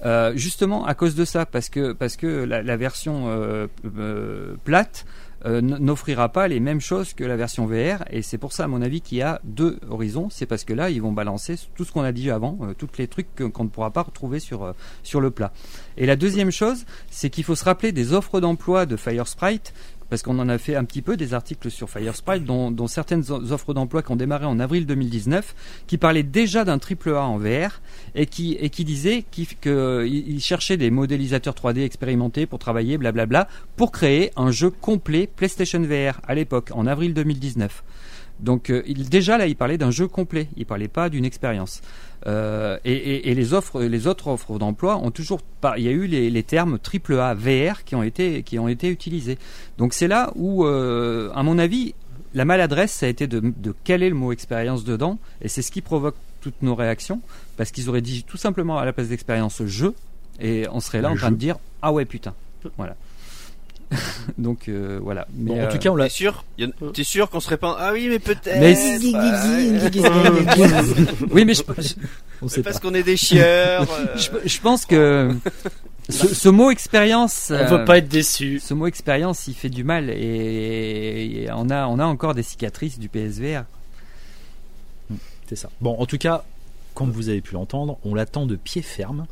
Euh, 0.07 0.32
Justement 0.36 0.86
à 0.86 0.94
cause 0.94 1.15
de 1.15 1.27
ça, 1.27 1.44
parce 1.44 1.69
que 1.69 1.93
parce 1.93 2.16
que 2.16 2.27
la, 2.44 2.62
la 2.62 2.77
version 2.78 3.28
plate 4.65 5.05
euh, 5.46 5.60
n'offrira 5.60 6.28
pas 6.28 6.48
les 6.48 6.60
mêmes 6.60 6.80
choses 6.80 7.14
que 7.14 7.24
la 7.24 7.36
version 7.36 7.66
VR 7.66 8.04
et 8.10 8.22
c'est 8.22 8.38
pour 8.38 8.52
ça 8.52 8.64
à 8.64 8.66
mon 8.66 8.82
avis 8.82 9.00
qu'il 9.00 9.18
y 9.18 9.22
a 9.22 9.40
deux 9.44 9.78
horizons. 9.88 10.28
C'est 10.30 10.46
parce 10.46 10.64
que 10.64 10.74
là 10.74 10.90
ils 10.90 11.00
vont 11.00 11.12
balancer 11.12 11.56
tout 11.74 11.84
ce 11.84 11.92
qu'on 11.92 12.02
a 12.02 12.12
dit 12.12 12.30
avant 12.30 12.58
euh, 12.62 12.74
tous 12.74 12.88
les 12.98 13.08
trucs 13.08 13.28
qu'on 13.52 13.64
ne 13.64 13.68
pourra 13.68 13.90
pas 13.90 14.02
retrouver 14.02 14.38
sur 14.38 14.64
euh, 14.64 14.72
sur 15.02 15.20
le 15.20 15.30
plat. 15.30 15.52
Et 15.96 16.06
la 16.06 16.16
deuxième 16.16 16.50
chose 16.50 16.84
c'est 17.10 17.30
qu'il 17.30 17.44
faut 17.44 17.54
se 17.54 17.64
rappeler 17.64 17.92
des 17.92 18.12
offres 18.12 18.40
d'emploi 18.40 18.86
de 18.86 18.96
Firesprite 18.96 19.72
parce 20.10 20.22
qu'on 20.22 20.38
en 20.38 20.48
a 20.48 20.58
fait 20.58 20.74
un 20.74 20.84
petit 20.84 21.00
peu 21.00 21.16
des 21.16 21.32
articles 21.32 21.70
sur 21.70 21.88
Firesprite 21.88 22.44
dont, 22.44 22.86
certaines 22.88 23.22
offres 23.30 23.72
d'emploi 23.72 24.02
qui 24.02 24.10
ont 24.10 24.16
démarré 24.16 24.44
en 24.44 24.58
avril 24.58 24.84
2019 24.84 25.54
qui 25.86 25.96
parlaient 25.96 26.24
déjà 26.24 26.64
d'un 26.64 26.78
triple 26.78 27.10
A 27.10 27.22
en 27.22 27.38
VR 27.38 27.80
et 28.14 28.26
qui, 28.26 28.54
et 28.54 28.68
qui 28.68 28.84
disaient 28.84 29.24
qu'ils 29.30 30.40
cherchaient 30.40 30.76
des 30.76 30.90
modélisateurs 30.90 31.54
3D 31.54 31.84
expérimentés 31.84 32.46
pour 32.46 32.58
travailler 32.58 32.98
blablabla 32.98 33.48
pour 33.76 33.92
créer 33.92 34.32
un 34.36 34.50
jeu 34.50 34.70
complet 34.70 35.28
PlayStation 35.28 35.80
VR 35.80 36.20
à 36.26 36.34
l'époque 36.34 36.70
en 36.74 36.86
avril 36.86 37.14
2019. 37.14 37.84
Donc 38.42 38.70
euh, 38.70 38.82
il, 38.86 39.08
déjà 39.08 39.36
là, 39.38 39.46
il 39.46 39.56
parlait 39.56 39.78
d'un 39.78 39.90
jeu 39.90 40.08
complet, 40.08 40.48
il 40.56 40.66
parlait 40.66 40.88
pas 40.88 41.08
d'une 41.10 41.24
expérience. 41.24 41.82
Euh, 42.26 42.78
et, 42.84 42.92
et- 42.92 43.30
et 43.30 43.34
les 43.34 43.54
offres, 43.54 43.82
les 43.82 44.06
autres 44.06 44.28
offres 44.28 44.58
d'emploi 44.58 44.96
ont 44.98 45.10
toujours 45.10 45.40
pas. 45.42 45.74
Il 45.78 45.84
y 45.84 45.88
a 45.88 45.92
eu 45.92 46.06
les, 46.06 46.30
les 46.30 46.42
termes 46.42 46.78
AAA 46.82 47.34
VR 47.34 47.84
qui 47.84 47.94
ont 47.94 48.02
été 48.02 48.42
qui 48.42 48.58
ont 48.58 48.68
été 48.68 48.88
utilisés. 48.88 49.38
Donc 49.78 49.92
c'est 49.94 50.08
là 50.08 50.32
où, 50.36 50.64
euh, 50.66 51.30
à 51.34 51.42
mon 51.42 51.58
avis, 51.58 51.94
la 52.34 52.44
maladresse, 52.44 52.92
ça 52.92 53.06
a 53.06 53.08
été 53.08 53.26
de, 53.26 53.40
de 53.40 53.74
caler 53.84 54.08
le 54.08 54.14
mot 54.14 54.32
expérience 54.32 54.84
dedans, 54.84 55.18
et 55.42 55.48
c'est 55.48 55.62
ce 55.62 55.70
qui 55.72 55.80
provoque 55.80 56.14
toutes 56.40 56.62
nos 56.62 56.74
réactions, 56.74 57.20
parce 57.56 57.70
qu'ils 57.72 57.88
auraient 57.88 58.00
dit 58.02 58.22
tout 58.22 58.36
simplement 58.36 58.78
à 58.78 58.84
la 58.84 58.92
place 58.92 59.08
d'expérience 59.08 59.62
jeu, 59.64 59.94
et 60.40 60.66
on 60.72 60.80
serait 60.80 61.00
là 61.02 61.08
Le 61.08 61.14
en 61.14 61.16
train 61.18 61.28
jeu. 61.28 61.34
de 61.34 61.40
dire 61.40 61.56
ah 61.82 61.92
ouais 61.92 62.04
putain, 62.04 62.34
voilà. 62.76 62.96
Donc 64.38 64.68
euh, 64.68 64.98
voilà. 65.02 65.26
Mais, 65.34 65.50
Bon, 65.50 65.60
en 65.60 65.64
euh, 65.64 65.70
tout 65.70 65.78
cas, 65.78 65.90
on 65.90 65.96
l'a. 65.96 66.04
T'es 66.04 66.10
sûr? 66.10 66.44
T'es 66.94 67.02
qu'on 67.30 67.40
serait 67.40 67.56
pas 67.56 67.76
Ah 67.78 67.92
oui, 67.92 68.08
mais 68.08 68.18
peut-être. 68.18 68.60
Mais 68.60 68.76
oui, 71.30 71.44
mais 71.44 71.54
je, 71.54 71.62
On 72.42 72.48
sait 72.48 72.62
parce 72.62 72.78
pas. 72.78 72.88
qu'on 72.88 72.94
est 72.94 73.02
des 73.02 73.16
chieurs. 73.16 73.82
euh, 73.90 74.16
je, 74.16 74.30
je 74.48 74.60
pense 74.60 74.86
que 74.86 75.34
ce, 76.08 76.32
ce 76.34 76.48
mot 76.48 76.70
expérience, 76.70 77.48
On 77.50 77.54
euh, 77.54 77.66
veut 77.78 77.84
pas 77.84 77.98
être 77.98 78.08
déçu. 78.08 78.60
ce 78.60 78.74
mot 78.74 78.86
expérience, 78.86 79.46
il 79.46 79.54
fait 79.54 79.68
du 79.70 79.84
mal, 79.84 80.10
et, 80.10 81.42
et 81.44 81.48
on 81.52 81.68
a 81.70 81.86
on 81.86 81.98
a 81.98 82.04
encore 82.04 82.34
des 82.34 82.42
cicatrices 82.42 82.98
du 82.98 83.08
PSVR. 83.08 83.64
C'est 85.48 85.56
ça. 85.56 85.68
Bon, 85.80 85.96
en 85.98 86.06
tout 86.06 86.18
cas, 86.18 86.44
comme 86.94 87.10
vous 87.10 87.28
avez 87.28 87.40
pu 87.40 87.54
l'entendre, 87.54 87.98
on 88.04 88.14
l'attend 88.14 88.46
de 88.46 88.54
pied 88.56 88.82
ferme. 88.82 89.26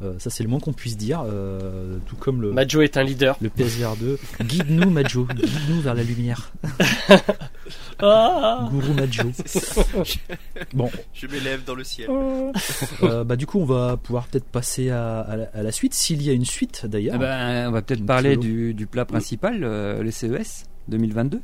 Euh, 0.00 0.14
ça, 0.18 0.30
c'est 0.30 0.44
le 0.44 0.48
moins 0.48 0.60
qu'on 0.60 0.72
puisse 0.72 0.96
dire. 0.96 1.22
euh, 1.26 1.98
tout 2.06 2.14
comme 2.16 2.40
le, 2.40 2.52
Majo 2.52 2.82
est 2.82 2.96
un 2.96 3.02
leader. 3.02 3.36
le 3.40 3.48
PSVR 3.50 3.96
2. 3.96 4.18
Guide-nous, 4.42 4.90
Majo. 4.90 5.26
Guide-nous 5.34 5.80
vers 5.80 5.94
la 5.94 6.02
lumière. 6.04 6.52
Ah 8.00 8.68
Gourou 8.70 8.94
Majo. 8.94 9.24
Bon, 10.72 10.88
Je 11.12 11.26
m'élève 11.26 11.64
dans 11.64 11.74
le 11.74 11.82
ciel. 11.84 12.08
euh, 12.10 13.24
bah 13.24 13.36
du 13.36 13.46
coup, 13.46 13.58
on 13.58 13.64
va 13.64 13.96
pouvoir 13.96 14.28
peut-être 14.28 14.44
passer 14.44 14.90
à, 14.90 15.20
à 15.20 15.36
la, 15.36 15.44
à 15.52 15.62
la 15.62 15.72
suite, 15.72 15.94
s'il 15.94 16.22
y 16.22 16.30
a 16.30 16.32
une 16.32 16.44
suite 16.44 16.86
d'ailleurs. 16.86 17.16
Eh 17.16 17.18
ben, 17.18 17.68
on 17.68 17.72
va 17.72 17.82
peut-être 17.82 18.06
parler 18.06 18.36
du, 18.36 18.72
du 18.74 18.86
plat 18.86 19.04
principal, 19.04 19.64
euh, 19.64 20.02
le 20.02 20.10
CES 20.10 20.64
2022. 20.88 21.40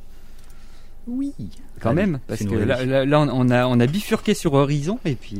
Oui. 1.07 1.33
quand 1.81 1.91
Allez, 1.91 2.03
même 2.03 2.19
parce 2.27 2.41
que 2.45 2.55
là, 2.55 2.77
rêver. 2.77 2.91
là, 2.91 3.05
là, 3.05 3.21
on 3.21 3.51
a 3.51 3.67
on 3.67 3.79
a 3.81 3.87
bifurqué 3.87 4.33
sur 4.35 4.55
Horizon 4.55 4.99
et 5.05 5.15
puis 5.15 5.37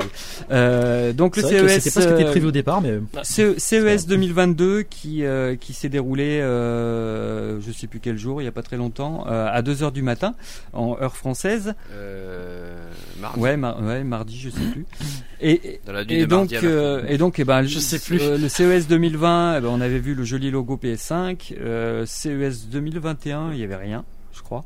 euh, 0.51 1.13
donc 1.13 1.37
le 1.37 1.43
CES 1.43 1.81
c'était 1.83 1.91
pas 1.91 2.01
ce 2.03 2.07
qui 2.09 2.13
était 2.15 2.25
euh, 2.25 2.31
prévu 2.31 2.47
au 2.49 2.51
départ, 2.51 2.81
mais 2.83 2.99
Ce- 3.23 3.59
CES 3.59 4.07
2022 4.07 4.83
qui 4.83 5.25
euh, 5.25 5.57
qui 5.57 5.73
s'est 5.73 5.89
déroulé 5.89 6.41
euh, 6.41 7.61
je 7.61 7.73
sais 7.73 7.87
plus 7.87 8.01
quel 8.01 8.19
jour 8.19 8.43
il 8.43 8.45
y 8.45 8.49
a 8.49 8.53
pas 8.53 8.63
très 8.63 8.77
longtemps 8.77 9.27
euh, 9.29 9.49
à 9.51 9.63
2 9.63 9.83
heures 9.83 9.93
du 9.93 10.03
matin 10.03 10.35
en 10.73 10.97
heure 11.01 11.17
française 11.17 11.75
Euh, 11.93 12.77
mardi. 13.21 13.41
ouais 13.41 13.57
mar- 13.57 13.81
ouais 13.83 14.05
mardi 14.05 14.39
je 14.39 14.51
sais 14.51 14.65
plus 14.73 14.85
et 15.41 15.81
Dans 15.87 15.93
la 15.93 16.05
nuit 16.05 16.15
et 16.15 16.21
de 16.23 16.27
donc 16.27 16.53
euh, 16.53 17.03
et 17.09 17.19
donc 17.19 17.39
eh 17.39 17.45
ben 17.45 17.63
Je 17.63 17.77
le- 17.77 17.81
sais 17.81 17.99
plus. 17.99 18.21
euh, 18.21 18.37
le 18.39 18.49
CES 18.49 18.87
2020 18.89 19.57
eh 19.59 19.61
ben, 19.61 19.69
on 19.69 19.81
avait 19.81 19.99
vu 19.99 20.15
le 20.15 20.25
joli 20.25 20.51
logo 20.51 20.79
PS5 20.83 21.55
euh, 21.61 22.05
CES 22.07 22.69
2021 22.71 23.53
il 23.53 23.59
y 23.61 23.65
avait 23.65 23.77
rien 23.77 24.05
je 24.33 24.43
crois 24.43 24.59
euh, 24.59 24.65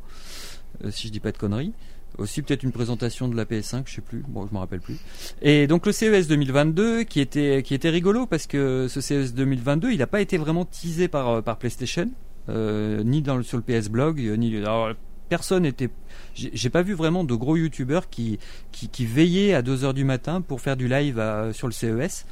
si 0.91 1.09
je 1.09 1.13
dis 1.13 1.21
pas 1.21 1.33
de 1.33 1.39
conneries. 1.39 1.73
Aussi 2.17 2.43
peut-être 2.43 2.63
une 2.63 2.73
présentation 2.73 3.29
de 3.29 3.37
la 3.37 3.45
PS5 3.45 3.83
je 3.87 3.97
sais 3.97 4.01
plus. 4.01 4.25
Bon 4.27 4.47
je 4.47 4.53
me 4.53 4.59
rappelle 4.59 4.81
plus. 4.81 4.97
Et 5.43 5.67
donc 5.67 5.87
le 5.87 5.93
CES 5.93 6.27
2022 6.27 7.05
qui 7.05 7.21
était 7.21 7.63
qui 7.63 7.75
était 7.75 7.91
rigolo 7.91 8.27
parce 8.27 8.47
que 8.47 8.87
ce 8.89 9.01
CES 9.01 9.35
2022 9.35 9.93
il 9.93 9.99
n'a 9.99 10.07
pas 10.07 10.21
été 10.21 10.37
vraiment 10.39 10.65
teasé 10.65 11.07
par 11.07 11.29
euh, 11.29 11.43
par 11.43 11.59
PlayStation 11.59 12.11
euh, 12.49 13.03
ni 13.05 13.23
dans 13.23 13.37
le, 13.37 13.43
sur 13.43 13.59
le 13.59 13.63
PS 13.63 13.89
Blog 13.89 14.21
euh, 14.21 14.37
ni 14.37 14.57
alors, 14.57 14.91
personne 15.29 15.67
était 15.67 15.91
j'ai 16.35 16.71
pas 16.71 16.83
vu 16.83 16.95
vraiment 16.95 17.25
de 17.25 17.35
gros 17.35 17.57
youtubeurs 17.57 18.09
qui, 18.09 18.39
qui 18.73 19.05
veillaient 19.05 19.55
à 19.55 19.63
2 19.63 19.85
heures 19.85 19.95
du 19.95 20.05
matin 20.05 20.41
pour 20.41 20.61
faire 20.61 20.77
du 20.77 20.89
live 20.89 21.23
sur 21.53 21.67
le 21.67 21.73
CES 21.73 22.27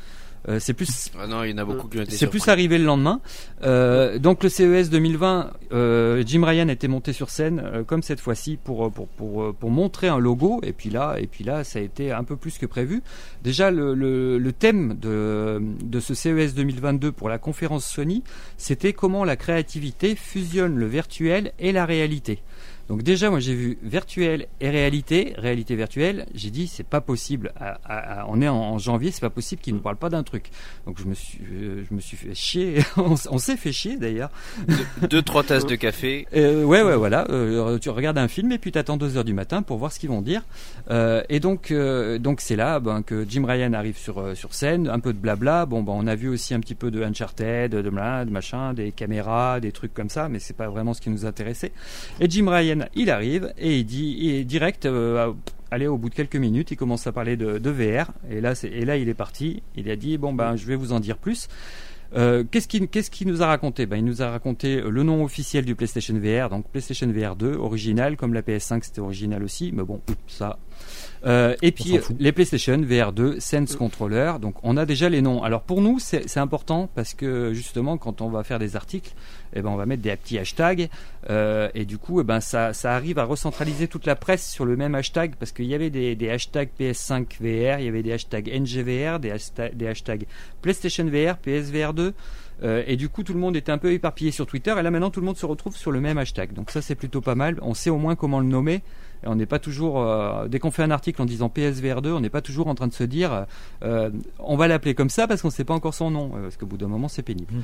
Euh, 0.49 0.59
c'est 0.61 0.75
plus 0.75 1.11
Ah 1.19 1.27
non, 1.27 1.43
il 1.43 1.51
y 1.51 1.55
en 1.55 1.59
a 1.59 1.65
beaucoup 1.65 1.89
qui 1.89 1.99
ont 1.99 2.03
été 2.03 2.17
c'est 2.17 2.29
plus 2.29 2.49
arrivé 2.49 2.79
le 2.79 2.85
lendemain. 2.85 3.21
Euh, 3.63 4.19
donc 4.19 4.45
le 4.45 4.49
CES 4.49 4.91
2020, 4.91 5.53
euh, 5.73 6.23
Jim 6.25 6.45
Ryan 6.45 6.69
était 6.69 6.89
monté 6.89 7.13
sur 7.13 7.31
scène 7.31 7.61
euh, 7.65 7.85
comme 7.85 8.03
cette 8.03 8.21
fois-ci 8.21 8.59
pour, 8.63 8.91
pour 8.93 9.09
pour 9.09 9.55
pour 9.55 9.71
montrer 9.71 10.09
un 10.09 10.19
logo 10.19 10.61
et 10.63 10.73
puis 10.73 10.91
là 10.91 11.17
et 11.19 11.27
puis 11.27 11.43
là 11.43 11.65
ça 11.65 11.79
a 11.79 11.83
été 11.83 12.13
un 12.13 12.25
peu 12.25 12.37
plus 12.37 12.59
que 12.59 12.67
prévu. 12.67 13.03
Déjà 13.43 13.71
le 13.71 13.95
le, 13.95 14.39
le 14.39 14.53
thème 14.53 14.97
de 15.01 15.61
de 15.83 16.01
ce 16.01 16.15
CES 16.15 16.55
2022 16.55 17.13
pour 17.13 17.29
la 17.29 17.39
conférence 17.39 17.87
Sony, 17.87 18.23
c'était 18.57 18.93
comment 18.93 19.25
la 19.25 19.37
créativité 19.37 20.15
fusionne 20.15 20.77
le 20.77 20.87
virtuel 20.87 21.53
et 21.59 21.73
la 21.73 21.87
réalité. 21.87 22.41
Donc 22.89 23.03
déjà, 23.03 23.31
moi 23.31 23.41
j'ai 23.41 23.55
vu 23.55 23.79
virtuel 23.83 24.47
et 24.61 24.71
réalité, 24.71 25.35
réalité 25.39 25.75
virtuelle. 25.77 26.27
J'ai 26.35 26.51
dit 26.51 26.67
c'est 26.67 26.87
pas 26.87 27.01
possible. 27.01 27.53
À- 27.59 27.79
à- 27.85 28.21
à- 28.23 28.27
on 28.29 28.41
est 28.41 28.49
en, 28.49 28.57
en 28.57 28.79
janvier, 28.79 29.11
c'est 29.11 29.21
pas 29.21 29.31
possible 29.31 29.61
qu'il 29.61 29.75
ne 29.75 29.81
parle 29.81 29.97
pas 29.97 30.09
d'un 30.09 30.23
truc. 30.23 30.51
Donc 30.87 30.99
je 31.01 31.05
me 31.07 31.15
suis, 31.15 31.41
euh, 31.53 31.85
je 31.89 31.95
me 31.95 32.01
suis 32.01 32.17
fait 32.17 32.35
chier. 32.35 32.79
on 32.97 33.39
s'est 33.39 33.57
fait 33.57 33.73
chier 33.73 33.97
d'ailleurs. 33.97 34.31
Deux, 34.69 35.07
deux, 35.09 35.23
trois 35.23 35.43
tasses 35.43 35.67
de 35.67 35.75
café. 35.77 36.27
Euh, 36.37 36.65
ouais, 36.65 36.83
ouais, 36.83 36.97
voilà. 36.97 37.27
Euh, 37.31 37.79
tu 37.79 37.89
regardes 37.89 38.19
un 38.19 38.29
film 38.29 38.53
et 38.53 38.59
puis 38.59 38.71
t'attends 38.71 38.97
deux 38.97 39.17
heures 39.17 39.25
du 39.25 39.33
matin 39.33 39.63
pour 39.63 39.79
voir 39.79 39.91
ce 39.93 39.99
qu'ils 39.99 40.11
vont 40.11 40.21
dire. 40.23 40.43
Euh, 40.91 41.23
et 41.29 41.41
donc, 41.41 41.73
donc 42.21 42.41
c'est 42.41 42.57
là 42.57 42.79
ben, 42.81 43.03
que 43.03 43.25
Jim 43.29 43.45
Ryan 43.47 43.73
arrive 43.73 43.97
sur 43.97 44.37
sur 44.37 44.53
scène, 44.55 44.89
un 44.89 45.01
peu 45.01 45.13
de 45.13 45.19
blabla. 45.19 45.65
Bon, 45.67 45.83
ben 45.83 45.93
on 45.97 46.07
a 46.07 46.15
vu 46.15 46.29
aussi 46.29 46.53
un 46.53 46.61
petit 46.61 46.75
peu 46.75 46.91
de 46.91 47.03
Uncharted, 47.03 47.71
de, 47.73 47.91
bla- 47.91 48.25
de 48.25 48.31
machin, 48.31 48.75
des 48.75 48.93
caméras, 48.93 49.61
des 49.61 49.73
trucs 49.73 49.95
comme 49.95 50.11
ça, 50.11 50.29
mais 50.29 50.39
c'est 50.39 50.57
pas 50.57 50.69
vraiment 50.69 50.93
ce 50.95 51.01
qui 51.01 51.11
nous 51.11 51.25
intéressait. 51.25 51.73
Et 52.21 52.29
Jim 52.29 52.49
Ryan, 52.49 52.76
il 52.95 53.11
arrive 53.11 53.53
et 53.59 53.79
il 53.79 53.85
dit, 53.85 54.17
il 54.19 54.35
est 54.35 54.45
direct. 54.45 54.87
euh, 54.87 55.33
Allez, 55.71 55.89
au 55.89 55.99
bout 55.99 56.09
de 56.11 56.15
quelques 56.15 56.37
minutes, 56.37 56.71
il 56.71 56.77
commence 56.77 57.07
à 57.09 57.13
parler 57.13 57.37
de, 57.37 57.59
de 57.59 57.71
VR. 57.71 58.13
Et 58.31 58.41
là, 58.41 58.55
c'est, 58.55 58.69
et 58.69 58.85
là, 58.85 58.97
il 58.97 59.09
est 59.09 59.15
parti. 59.15 59.63
Il 59.75 59.91
a 59.91 59.97
dit 59.97 60.17
bon 60.17 60.33
ben, 60.33 60.55
je 60.57 60.65
vais 60.67 60.77
vous 60.77 60.93
en 60.93 61.01
dire 61.01 61.19
plus. 61.19 61.49
Euh, 62.17 62.45
qu'est-ce 62.49 62.69
qu'il 63.11 63.27
nous 63.27 63.43
a 63.43 63.47
raconté? 63.49 63.85
Ben, 63.85 63.97
Il 63.97 64.05
nous 64.05 64.23
a 64.23 64.31
raconté 64.31 64.81
le 64.81 65.03
nom 65.03 65.25
officiel 65.25 65.65
du 65.65 65.75
PlayStation 65.75 66.15
VR, 66.15 66.49
donc 66.51 66.65
PlayStation 66.71 67.09
VR 67.13 67.35
2, 67.35 67.55
original, 67.55 68.17
comme 68.17 68.33
la 68.33 68.43
PS5 68.43 68.85
c'était 68.85 69.01
original 69.01 69.43
aussi, 69.43 69.73
mais 69.75 69.83
bon, 69.83 70.01
ça. 70.29 70.57
Euh, 71.27 71.57
et 71.63 71.73
puis 71.73 71.99
les 72.21 72.31
PlayStation 72.31 72.81
VR 72.81 73.13
2, 73.13 73.41
Sense 73.41 73.75
Controller, 73.75 74.35
donc 74.41 74.55
on 74.63 74.77
a 74.77 74.87
déjà 74.87 75.09
les 75.09 75.21
noms. 75.21 75.43
Alors 75.43 75.63
pour 75.63 75.83
nous, 75.83 75.99
c'est 75.99 76.39
important 76.39 76.89
parce 76.95 77.13
que 77.13 77.53
justement, 77.53 77.99
quand 77.99 78.21
on 78.21 78.29
va 78.29 78.45
faire 78.45 78.61
des 78.61 78.77
articles, 78.77 79.13
eh 79.57 79.63
ben, 79.63 79.71
on 79.71 79.77
va 79.77 79.87
mettre 79.87 80.03
des 80.03 80.15
petits 80.17 80.39
hashtags 80.39 80.89
euh, 81.31 81.69
et 81.75 81.85
du 81.85 81.99
coup, 81.99 82.21
eh 82.21 82.25
ben, 82.25 82.41
ça, 82.41 82.73
ça 82.73 82.95
arrive 82.95 83.19
à 83.19 83.25
recentraliser 83.25 83.89
toute 83.89 84.07
la 84.07 84.15
presse 84.15 84.49
sur 84.49 84.65
le 84.65 84.77
même 84.77 84.95
hashtag 84.95 85.35
parce 85.37 85.53
qu'il 85.53 85.65
y 85.67 85.75
avait 85.75 85.91
des, 85.91 86.31
hashtags 86.31 86.69
PS5 86.79 87.25
VR, 87.41 87.81
il 87.81 87.87
y 87.87 87.89
avait 87.89 88.03
des 88.03 88.13
hashtags 88.13 88.49
NGVR, 88.49 89.19
des 89.19 89.33
hashtags, 89.33 89.75
des 89.75 90.27
PlayStation 90.63 91.05
VR, 91.05 91.39
PSVR 91.39 91.95
2. 91.95 92.15
euh, 92.63 92.83
et 92.87 92.97
du 92.97 93.09
coup, 93.09 93.23
tout 93.23 93.35
le 93.35 93.41
monde 93.41 93.57
était 93.57 93.73
un 93.73 93.79
peu 93.79 93.93
éparpillé 93.93 94.31
sur 94.31 94.47
Twitter. 94.47 94.75
Et 94.79 94.83
là, 94.83 94.91
maintenant, 94.91 95.11
tout 95.11 95.21
le 95.21 95.27
monde 95.27 95.37
se 95.37 95.47
retrouve 95.47 95.77
sur 95.77 95.93
le 95.93 96.01
même 96.01 96.19
hashtag. 96.19 96.53
Donc 96.53 96.71
ça, 96.71 96.81
c'est 96.81 96.95
plutôt 96.95 97.21
pas 97.21 97.35
mal. 97.35 97.59
On 97.63 97.75
sait 97.75 97.91
au 97.91 97.99
moins 97.99 98.15
comment 98.15 98.41
le 98.41 98.47
nommer. 98.47 98.83
Et 99.25 99.29
on 99.29 99.35
n'est 99.35 99.47
pas 99.47 99.59
toujours, 99.59 100.01
euh, 100.01 100.47
dès 100.49 100.59
qu'on 100.59 100.71
fait 100.71 100.83
un 100.83 100.91
article 100.91 101.21
en 101.23 101.25
disant 101.25 101.49
PSVR 101.49 102.03
2, 102.03 102.13
on 102.13 102.21
n'est 102.21 102.31
pas 102.31 102.43
toujours 102.43 102.67
en 102.69 102.75
train 102.75 102.87
de 102.87 102.93
se 102.93 103.05
dire, 103.05 103.47
euh, 103.83 104.11
on 104.39 104.57
va 104.57 104.69
l'appeler 104.69 104.95
comme 104.95 105.11
ça 105.11 105.27
parce 105.27 105.43
qu'on 105.43 105.49
ne 105.49 105.53
sait 105.53 105.65
pas 105.65 105.75
encore 105.75 105.95
son 105.95 106.11
nom. 106.11 106.33
euh, 106.37 106.43
Parce 106.43 106.57
qu'au 106.57 106.67
bout 106.67 106.77
d'un 106.77 106.89
moment, 106.89 107.09
c'est 107.09 107.23
pénible. 107.23 107.53
Mm. 107.53 107.61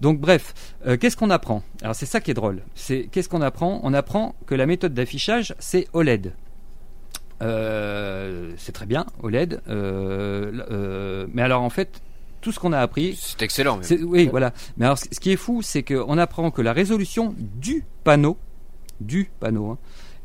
Donc 0.00 0.20
bref, 0.20 0.54
euh, 0.86 0.96
qu'est-ce 0.96 1.16
qu'on 1.16 1.30
apprend? 1.30 1.62
Alors 1.82 1.94
c'est 1.94 2.06
ça 2.06 2.20
qui 2.20 2.30
est 2.30 2.34
drôle. 2.34 2.62
C'est 2.74 3.08
qu'est-ce 3.10 3.28
qu'on 3.28 3.42
apprend? 3.42 3.80
On 3.82 3.94
apprend 3.94 4.34
que 4.46 4.54
la 4.54 4.66
méthode 4.66 4.94
d'affichage, 4.94 5.54
c'est 5.58 5.88
OLED. 5.92 6.32
Euh, 7.42 8.52
c'est 8.56 8.72
très 8.72 8.86
bien, 8.86 9.06
OLED. 9.22 9.60
euh, 9.68 10.52
euh, 10.70 11.26
mais 11.32 11.42
alors 11.42 11.62
en 11.62 11.70
fait, 11.70 12.00
tout 12.40 12.52
ce 12.52 12.60
qu'on 12.60 12.72
a 12.72 12.78
appris, 12.78 13.18
C'est 13.20 13.42
excellent. 13.42 13.80
oui, 14.04 14.28
voilà. 14.30 14.52
Mais 14.76 14.84
alors, 14.86 14.98
ce 14.98 15.06
ce 15.10 15.20
qui 15.20 15.30
est 15.32 15.36
fou, 15.36 15.62
c'est 15.62 15.82
qu'on 15.82 16.18
apprend 16.18 16.50
que 16.50 16.62
la 16.62 16.72
résolution 16.72 17.34
du 17.38 17.84
panneau, 18.04 18.36
du 19.00 19.30
panneau, 19.40 19.70
hein, 19.70 19.78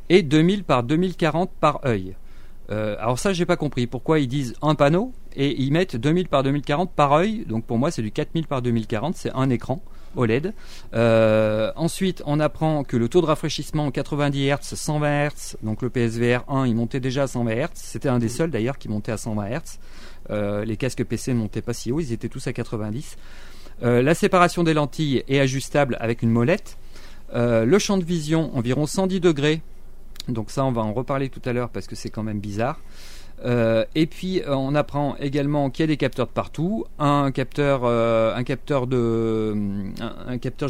est 0.10 0.24
2000 0.24 0.64
par 0.64 0.84
2040 0.84 1.50
par 1.60 1.82
œil. 1.86 2.16
Euh, 2.70 2.96
alors 3.00 3.20
ça, 3.20 3.34
j'ai 3.34 3.46
pas 3.46 3.56
compris. 3.56 3.88
Pourquoi 3.88 4.20
ils 4.20 4.28
disent 4.28 4.56
un 4.62 4.76
panneau 4.76 5.14
et 5.36 5.62
ils 5.62 5.72
mettent 5.72 5.96
2000 5.96 6.28
par 6.28 6.44
2040 6.44 6.92
par 6.92 7.14
œil? 7.14 7.46
Donc 7.46 7.66
pour 7.66 7.78
moi, 7.78 7.92
c'est 7.92 8.02
du 8.02 8.12
4000 8.12 8.48
par 8.48 8.62
2040. 8.62 9.16
C'est 9.16 9.32
un 9.34 9.50
écran 9.50 9.82
OLED. 10.16 10.54
Euh, 10.94 11.72
ensuite, 11.76 12.24
on 12.26 12.40
apprend 12.40 12.84
que 12.84 12.98
le 12.98 13.08
taux 13.08 13.22
de 13.22 13.26
rafraîchissement 13.26 13.86
en 13.86 13.92
90 13.92 14.50
Hz, 14.50 14.76
120 14.76 15.28
Hz. 15.28 15.58
Donc 15.64 15.82
le 15.82 15.90
PSVR 15.90 16.44
1, 16.50 16.68
il 16.68 16.76
montait 16.76 17.00
déjà 17.00 17.24
à 17.24 17.28
120 17.28 17.52
Hz. 17.52 17.70
C'était 17.74 18.10
un 18.10 18.20
des 18.20 18.30
seuls 18.30 18.52
d'ailleurs 18.52 18.78
qui 18.78 18.90
montait 18.90 19.12
à 19.12 19.18
120 19.18 19.50
Hz. 19.50 19.80
Euh, 20.30 20.66
les 20.66 20.76
casques 20.76 21.04
PC 21.04 21.34
ne 21.34 21.40
montaient 21.40 21.62
pas 21.62 21.74
si 21.74 21.92
haut, 21.92 22.02
ils 22.02 22.12
étaient 22.12 22.30
tous 22.30 22.48
à 22.48 22.54
90. 22.54 23.18
Euh, 23.84 24.02
la 24.02 24.14
séparation 24.14 24.64
des 24.64 24.74
lentilles 24.74 25.24
est 25.28 25.40
ajustable 25.40 25.96
avec 26.00 26.22
une 26.22 26.32
molette. 26.32 26.78
Le 27.34 27.78
champ 27.78 27.98
de 27.98 28.06
vision, 28.06 28.56
environ 28.56 28.86
110 28.88 29.20
degrés. 29.20 29.62
Donc 30.28 30.52
ça, 30.52 30.66
on 30.66 30.72
va 30.72 30.82
en 30.82 30.94
reparler 30.94 31.30
tout 31.30 31.42
à 31.46 31.54
l'heure 31.54 31.70
parce 31.70 31.88
que 31.88 31.96
c'est 31.96 32.10
quand 32.10 32.24
même 32.24 32.40
bizarre. 32.40 32.80
Euh, 33.46 33.86
et 33.94 34.08
puis 34.08 34.42
euh, 34.42 34.56
on 34.56 34.74
apprend 34.74 35.16
également 35.18 35.70
qu'il 35.70 35.84
y 35.84 35.86
a 35.86 35.88
des 35.88 35.98
capteurs 35.98 36.26
de 36.26 36.32
partout, 36.32 36.86
un 36.98 37.32
capteur, 37.32 37.82
euh, 37.84 38.36
un 38.36 38.44
capteur 38.44 38.88
de, 38.88 39.56
un, 40.28 40.38
capteur 40.40 40.70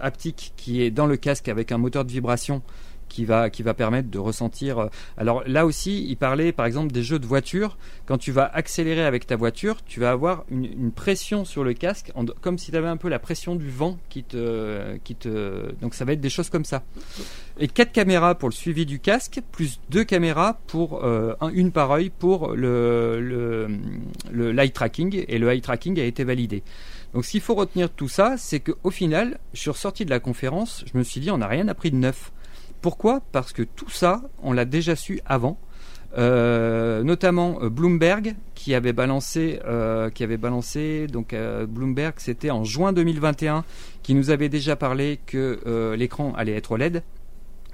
haptique 0.00 0.52
qui 0.56 0.82
est 0.82 0.92
dans 0.92 1.06
le 1.06 1.16
casque 1.16 1.48
avec 1.48 1.72
un 1.72 1.78
moteur 1.78 2.04
de 2.04 2.12
vibration 2.12 2.62
qui 3.08 3.24
va 3.24 3.50
qui 3.50 3.62
va 3.62 3.74
permettre 3.74 4.10
de 4.10 4.18
ressentir. 4.18 4.78
euh, 4.78 4.86
Alors 5.16 5.42
là 5.46 5.66
aussi, 5.66 6.04
il 6.08 6.16
parlait 6.16 6.52
par 6.52 6.66
exemple 6.66 6.92
des 6.92 7.02
jeux 7.02 7.18
de 7.18 7.26
voiture. 7.26 7.76
Quand 8.06 8.18
tu 8.18 8.32
vas 8.32 8.44
accélérer 8.52 9.04
avec 9.04 9.26
ta 9.26 9.36
voiture, 9.36 9.82
tu 9.84 10.00
vas 10.00 10.10
avoir 10.10 10.44
une, 10.50 10.90
pression 10.92 11.44
sur 11.44 11.64
le 11.64 11.72
casque, 11.74 12.12
comme 12.40 12.58
si 12.58 12.70
tu 12.70 12.76
avais 12.76 12.88
un 12.88 12.96
peu 12.96 13.08
la 13.08 13.18
pression 13.18 13.56
du 13.56 13.70
vent 13.70 13.98
qui 14.08 14.22
te 14.24 14.96
qui 15.04 15.14
te. 15.14 15.72
Donc 15.80 15.94
ça 15.94 16.04
va 16.04 16.12
être 16.12 16.20
des 16.20 16.30
choses 16.30 16.50
comme 16.50 16.64
ça. 16.64 16.82
Et 17.58 17.68
quatre 17.68 17.92
caméras 17.92 18.34
pour 18.34 18.48
le 18.48 18.54
suivi 18.54 18.84
du 18.86 18.98
casque, 18.98 19.40
plus 19.52 19.80
deux 19.90 20.04
caméras 20.04 20.58
pour 20.66 21.04
euh, 21.04 21.34
un- 21.40 21.50
une 21.50 21.70
par 21.72 21.90
œil 21.92 22.10
pour 22.10 22.52
le, 22.54 23.20
le 23.20 23.68
le 24.32 24.68
tracking. 24.70 25.24
Et 25.28 25.38
le 25.38 25.52
eye 25.52 25.60
tracking 25.60 25.98
a 26.00 26.04
été 26.04 26.24
validé. 26.24 26.62
Donc, 27.12 27.24
ce 27.24 27.30
qu'il 27.30 27.40
faut 27.40 27.54
retenir 27.54 27.88
de 27.88 27.92
tout 27.94 28.08
ça, 28.08 28.34
c'est 28.36 28.58
qu'au 28.58 28.90
final, 28.90 29.38
je 29.52 29.60
suis 29.60 29.70
ressorti 29.70 30.04
de 30.04 30.10
la 30.10 30.18
conférence, 30.18 30.84
je 30.92 30.98
me 30.98 31.04
suis 31.04 31.20
dit, 31.20 31.30
on 31.30 31.38
n'a 31.38 31.46
rien 31.46 31.68
appris 31.68 31.92
de 31.92 31.96
neuf. 31.96 32.32
Pourquoi? 32.84 33.22
Parce 33.32 33.54
que 33.54 33.62
tout 33.62 33.88
ça, 33.88 34.20
on 34.42 34.52
l'a 34.52 34.66
déjà 34.66 34.94
su 34.94 35.18
avant. 35.24 35.58
Euh, 36.18 37.02
notamment 37.02 37.56
euh, 37.62 37.70
Bloomberg 37.70 38.36
qui 38.54 38.74
avait 38.74 38.92
balancé, 38.92 39.58
euh, 39.64 40.10
donc 41.08 41.34
Bloomberg, 41.66 42.12
c'était 42.18 42.50
en 42.50 42.62
juin 42.62 42.92
2021, 42.92 43.64
qui 44.02 44.14
nous 44.14 44.28
avait 44.28 44.50
déjà 44.50 44.76
parlé 44.76 45.18
que 45.24 45.94
l'écran 45.96 46.34
allait 46.34 46.56
être 46.56 46.72
OLED, 46.72 47.02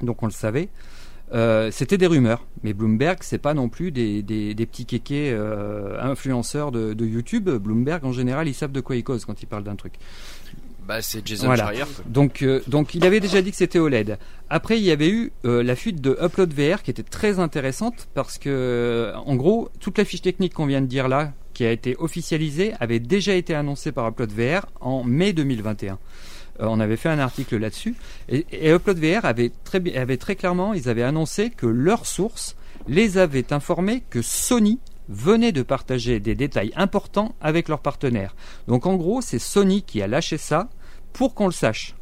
donc 0.01 0.23
on 0.23 0.27
le 0.27 0.32
savait. 0.32 0.69
C'était 1.73 1.99
des 1.99 2.07
rumeurs, 2.07 2.47
mais 2.62 2.73
Bloomberg, 2.73 3.19
c'est 3.23 3.39
pas 3.39 3.53
non 3.53 3.69
plus 3.69 3.91
des, 3.91 4.23
des, 4.23 4.66
petits 4.66 4.87
kékés 4.87 5.37
influenceurs 6.01 6.70
de, 6.70 6.95
de 6.95 7.05
YouTube. 7.05 7.51
Bloomberg, 7.51 8.05
en 8.05 8.12
général, 8.12 8.47
ils 8.47 8.55
savent 8.55 8.70
de 8.70 8.81
quoi 8.81 8.95
ils 8.95 9.03
causent 9.03 9.24
quand 9.24 9.43
ils 9.43 9.47
parlent 9.47 9.65
d'un 9.65 9.74
truc. 9.74 9.95
Bah, 10.91 11.03
c'est 11.03 11.25
Jason 11.25 11.47
Voilà. 11.47 11.67
Schreier. 11.67 11.85
Donc, 12.07 12.43
euh, 12.43 12.62
donc 12.67 12.97
il 12.97 13.07
avait 13.07 13.21
déjà 13.21 13.41
dit 13.43 13.53
que 13.53 13.57
c'était 13.57 13.79
OLED. 13.79 14.19
Après, 14.49 14.77
il 14.77 14.83
y 14.83 14.91
avait 14.91 15.09
eu 15.09 15.31
euh, 15.45 15.62
la 15.62 15.77
fuite 15.77 16.01
de 16.01 16.19
Upload 16.21 16.53
VR 16.53 16.83
qui 16.83 16.91
était 16.91 17.05
très 17.05 17.39
intéressante 17.39 18.09
parce 18.12 18.39
que, 18.39 18.49
euh, 18.51 19.15
en 19.25 19.37
gros, 19.37 19.71
toute 19.79 19.99
la 19.99 20.05
fiche 20.05 20.23
technique 20.23 20.53
qu'on 20.53 20.67
vient 20.67 20.81
de 20.81 20.89
dire 20.89 21.07
là, 21.07 21.33
qui 21.55 21.65
a 21.65 21.71
été 21.71 21.95
officialisée, 22.01 22.73
avait 22.81 22.99
déjà 22.99 23.35
été 23.35 23.55
annoncée 23.55 23.93
par 23.93 24.09
Upload 24.09 24.33
VR 24.33 24.67
en 24.81 25.05
mai 25.05 25.33
2021. 25.33 25.93
Euh, 25.93 26.67
on 26.69 26.81
avait 26.81 26.97
fait 26.97 27.09
un 27.09 27.21
article 27.21 27.59
là-dessus. 27.59 27.95
Et, 28.29 28.45
et 28.51 28.73
Upload 28.73 28.99
VR 28.99 29.27
avait 29.27 29.53
très, 29.62 29.97
avait 29.97 30.17
très 30.17 30.35
clairement, 30.35 30.75
ils 30.75 30.89
avaient 30.89 31.05
annoncé 31.05 31.51
que 31.51 31.67
leur 31.67 32.05
source 32.05 32.57
les 32.89 33.17
avait 33.17 33.53
informés 33.53 34.03
que 34.11 34.23
Sony 34.23 34.81
venait 35.09 35.53
de 35.53 35.62
partager 35.62 36.19
des 36.19 36.35
détails 36.35 36.73
importants 36.75 37.37
avec 37.41 37.69
leurs 37.69 37.81
partenaires. 37.81 38.35
Donc 38.67 38.87
en 38.87 38.97
gros, 38.97 39.21
c'est 39.21 39.39
Sony 39.39 39.83
qui 39.83 40.03
a 40.03 40.09
lâché 40.09 40.37
ça 40.37 40.69
pour 41.12 41.35
qu'on 41.35 41.47
le 41.47 41.53
sache. 41.53 41.95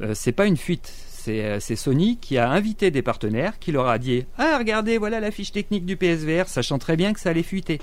Euh, 0.00 0.14
c'est 0.14 0.32
pas 0.32 0.46
une 0.46 0.56
fuite. 0.56 0.90
C'est 1.08 1.44
euh, 1.44 1.60
c'est 1.60 1.76
Sony 1.76 2.16
qui 2.18 2.38
a 2.38 2.48
invité 2.50 2.90
des 2.90 3.02
partenaires, 3.02 3.58
qui 3.58 3.72
leur 3.72 3.88
a 3.88 3.98
dit 3.98 4.24
Ah, 4.38 4.56
regardez, 4.58 4.96
voilà 4.98 5.20
la 5.20 5.30
fiche 5.30 5.52
technique 5.52 5.84
du 5.84 5.96
PSVR, 5.96 6.48
sachant 6.48 6.78
très 6.78 6.96
bien 6.96 7.12
que 7.12 7.20
ça 7.20 7.30
allait 7.30 7.42
fuiter. 7.42 7.78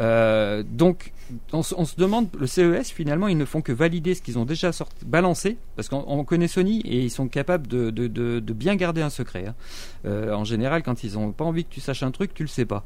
Euh, 0.00 0.62
donc, 0.66 1.12
on, 1.52 1.62
se- 1.62 1.74
demande, 1.98 2.28
le 2.38 2.46
CES 2.46 2.90
finalement, 2.90 3.28
ils 3.28 3.36
ne 3.36 3.44
font 3.44 3.60
que 3.60 3.72
valider 3.72 4.14
ce 4.14 4.22
qu'ils 4.22 4.38
ont 4.38 4.46
déjà 4.46 4.72
sorti, 4.72 5.04
balancé, 5.04 5.58
parce 5.76 5.90
qu'on 5.90 6.02
on 6.06 6.24
connaît 6.24 6.48
Sony 6.48 6.80
et 6.86 7.00
ils 7.00 7.10
sont 7.10 7.28
capables 7.28 7.66
de, 7.66 7.90
bien 8.54 8.74
garder 8.76 9.02
un 9.02 9.10
secret. 9.10 9.44
hein. 9.48 9.54
En 10.32 10.44
général, 10.44 10.82
quand 10.82 11.04
ils 11.04 11.18
ont 11.18 11.32
pas 11.32 11.44
envie 11.44 11.64
que 11.66 11.70
tu 11.74 11.80
saches 11.80 12.02
un 12.02 12.10
truc, 12.10 12.32
tu 12.32 12.42
le 12.42 12.48
sais 12.48 12.64
pas. 12.64 12.84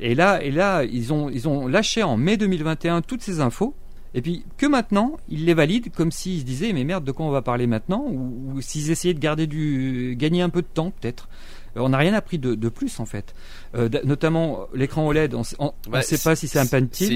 Et 0.00 0.16
là, 0.16 0.42
et 0.42 0.50
là, 0.50 0.82
ils 0.82 1.12
ils 1.32 1.48
ont 1.48 1.68
lâché 1.68 2.02
en 2.02 2.16
mai 2.16 2.36
2021 2.36 3.02
toutes 3.02 3.22
ces 3.22 3.40
infos. 3.40 3.74
Et 4.14 4.22
puis 4.22 4.44
que 4.56 4.66
maintenant, 4.66 5.18
ils 5.28 5.44
les 5.44 5.54
valident 5.54 5.90
comme 5.92 6.10
s'ils 6.10 6.40
se 6.40 6.44
disaient 6.44 6.72
mais 6.72 6.82
merde 6.84 7.04
de 7.04 7.12
quoi 7.12 7.26
on 7.26 7.30
va 7.30 7.42
parler 7.42 7.66
maintenant 7.68 8.04
ou, 8.08 8.54
ou 8.56 8.60
s'ils 8.60 8.90
essayaient 8.90 9.14
de 9.14 9.20
garder 9.20 9.46
du 9.46 10.16
gagner 10.18 10.42
un 10.42 10.48
peu 10.50 10.62
de 10.62 10.66
temps 10.66 10.90
peut-être. 10.90 11.28
Euh, 11.76 11.80
On 11.82 11.90
n'a 11.90 11.98
rien 11.98 12.12
appris 12.14 12.38
de, 12.38 12.54
de 12.56 12.68
plus 12.68 12.98
en 12.98 13.06
fait. 13.06 13.34
Euh, 13.76 13.88
notamment 14.04 14.66
l'écran 14.74 15.06
OLED, 15.06 15.34
on 15.34 15.42
ne 15.42 15.90
Bah, 15.90 16.02
sait 16.02 16.18
pas 16.18 16.34
si 16.34 16.48
c'est 16.48 16.58
un 16.58 16.64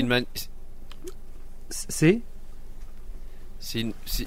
man- 0.07 0.25
C'est 1.71 2.21
c'est 3.59 3.81
une, 3.81 3.93
c'est- 4.07 4.27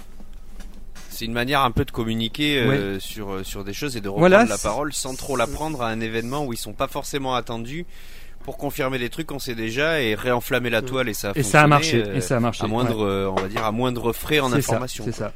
une 1.26 1.31
manière 1.34 1.61
un 1.61 1.72
peu 1.72 1.84
de 1.85 1.89
communiquer 1.91 2.60
euh, 2.60 2.99
sur, 2.99 3.44
sur 3.45 3.64
des 3.64 3.73
choses 3.73 3.95
et 3.98 4.02
de 4.02 4.07
reprendre 4.07 4.30
Voilà, 4.30 4.45
la 4.45 4.57
parole 4.60 4.94
sans 4.94 5.15
trop 5.15 5.35
la 5.35 5.48
prendre 5.48 5.81
à 5.81 5.89
un 5.89 5.99
événement 5.99 6.45
où 6.45 6.53
ils 6.53 6.57
sont 6.57 6.73
pas 6.73 6.88
forcément 6.88 7.34
attendus 7.34 7.85
pour 8.48 8.57
confirmer 8.57 8.98
des 8.98 9.10
trucs 9.10 9.28
qu'on 9.28 9.40
sait 9.40 9.56
déjà 9.56 10.02
et 10.02 10.15
réenflammer 10.15 10.69
la 10.69 10.82
toile 10.82 11.10
et 11.10 11.14
ça 11.14 11.32
a 11.32 11.38
et 11.38 11.44
ça 11.44 11.64
a 11.64 11.68
fonctionné, 11.68 11.99
marché. 11.99 12.11
euh, 12.11 12.15
et 12.15 12.22
ça 12.22 12.38
a 12.38 12.40
marché. 12.40 12.64
à 12.64 12.68
moindre, 12.68 13.06
euh, 13.06 13.30
on 13.30 13.36
va 13.36 13.49
dire 13.49 13.65
à 13.65 13.74
moindre 13.74 14.14
frais 14.14 14.40
en 14.40 14.53
information. 14.53 15.03
C'est 15.03 15.11
ça. 15.11 15.34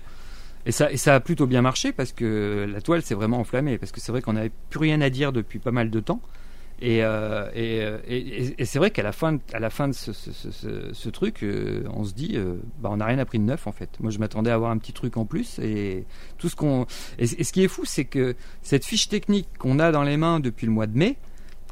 Et 0.65 0.71
ça, 0.71 0.89
et 0.89 0.95
ça 0.95 1.15
a 1.15 1.19
plutôt 1.19 1.45
bien 1.45 1.61
marché 1.61 1.91
parce 1.91 2.13
que 2.13 2.65
la 2.71 2.79
toile 2.79 3.01
s'est 3.01 3.13
vraiment 3.15 3.39
enflammée. 3.39 3.77
Parce 3.77 3.91
que 3.91 3.99
c'est 3.99 4.13
vrai 4.13 4.21
qu'on 4.21 4.31
n'avait 4.31 4.51
plus 4.69 4.79
rien 4.79 5.01
à 5.01 5.09
dire 5.09 5.33
depuis 5.33 5.59
pas 5.59 5.71
mal 5.71 5.89
de 5.89 5.99
temps. 5.99 6.21
Et, 6.83 7.03
euh, 7.03 7.47
et, 7.53 7.81
euh, 7.83 7.97
et, 8.07 8.17
et- 8.17 8.55
et 8.61 8.65
c'est 8.65 8.79
vrai 8.79 8.91
qu'à 8.91 9.03
la 9.03 9.11
fin, 9.11 9.37
à 9.53 9.59
la 9.59 9.69
fin 9.69 9.87
de 9.89 9.93
ce, 9.93 10.13
ce, 10.13 10.31
ce- 10.31 10.49
ce- 10.51 10.89
ce 10.93 11.09
truc, 11.09 11.43
euh, 11.43 11.83
on 11.93 12.05
se 12.05 12.13
dit, 12.13 12.31
euh, 12.35 12.55
bah, 12.79 12.89
on 12.91 12.97
n'a 12.97 13.05
rien 13.05 13.19
appris 13.19 13.39
de 13.39 13.43
neuf 13.43 13.67
en 13.67 13.71
fait. 13.73 13.89
Moi, 13.99 14.09
je 14.09 14.19
m'attendais 14.19 14.49
à 14.51 14.55
avoir 14.55 14.71
un 14.71 14.77
petit 14.77 14.93
truc 14.93 15.17
en 15.17 15.25
plus. 15.25 15.59
Et 15.59 16.05
tout 16.39 16.47
ce 16.47 16.55
qu'on, 16.55 16.85
et 17.19 17.27
ce 17.27 17.51
qui 17.51 17.63
est 17.63 17.67
fou, 17.67 17.83
c'est 17.85 18.05
que 18.05 18.35
cette 18.63 18.85
fiche 18.85 19.09
technique 19.09 19.47
qu'on 19.59 19.79
a 19.79 19.91
dans 19.91 20.01
les 20.03 20.15
mains 20.17 20.39
depuis 20.39 20.65
le 20.65 20.71
mois 20.71 20.87
de 20.87 20.97
mai, 20.97 21.17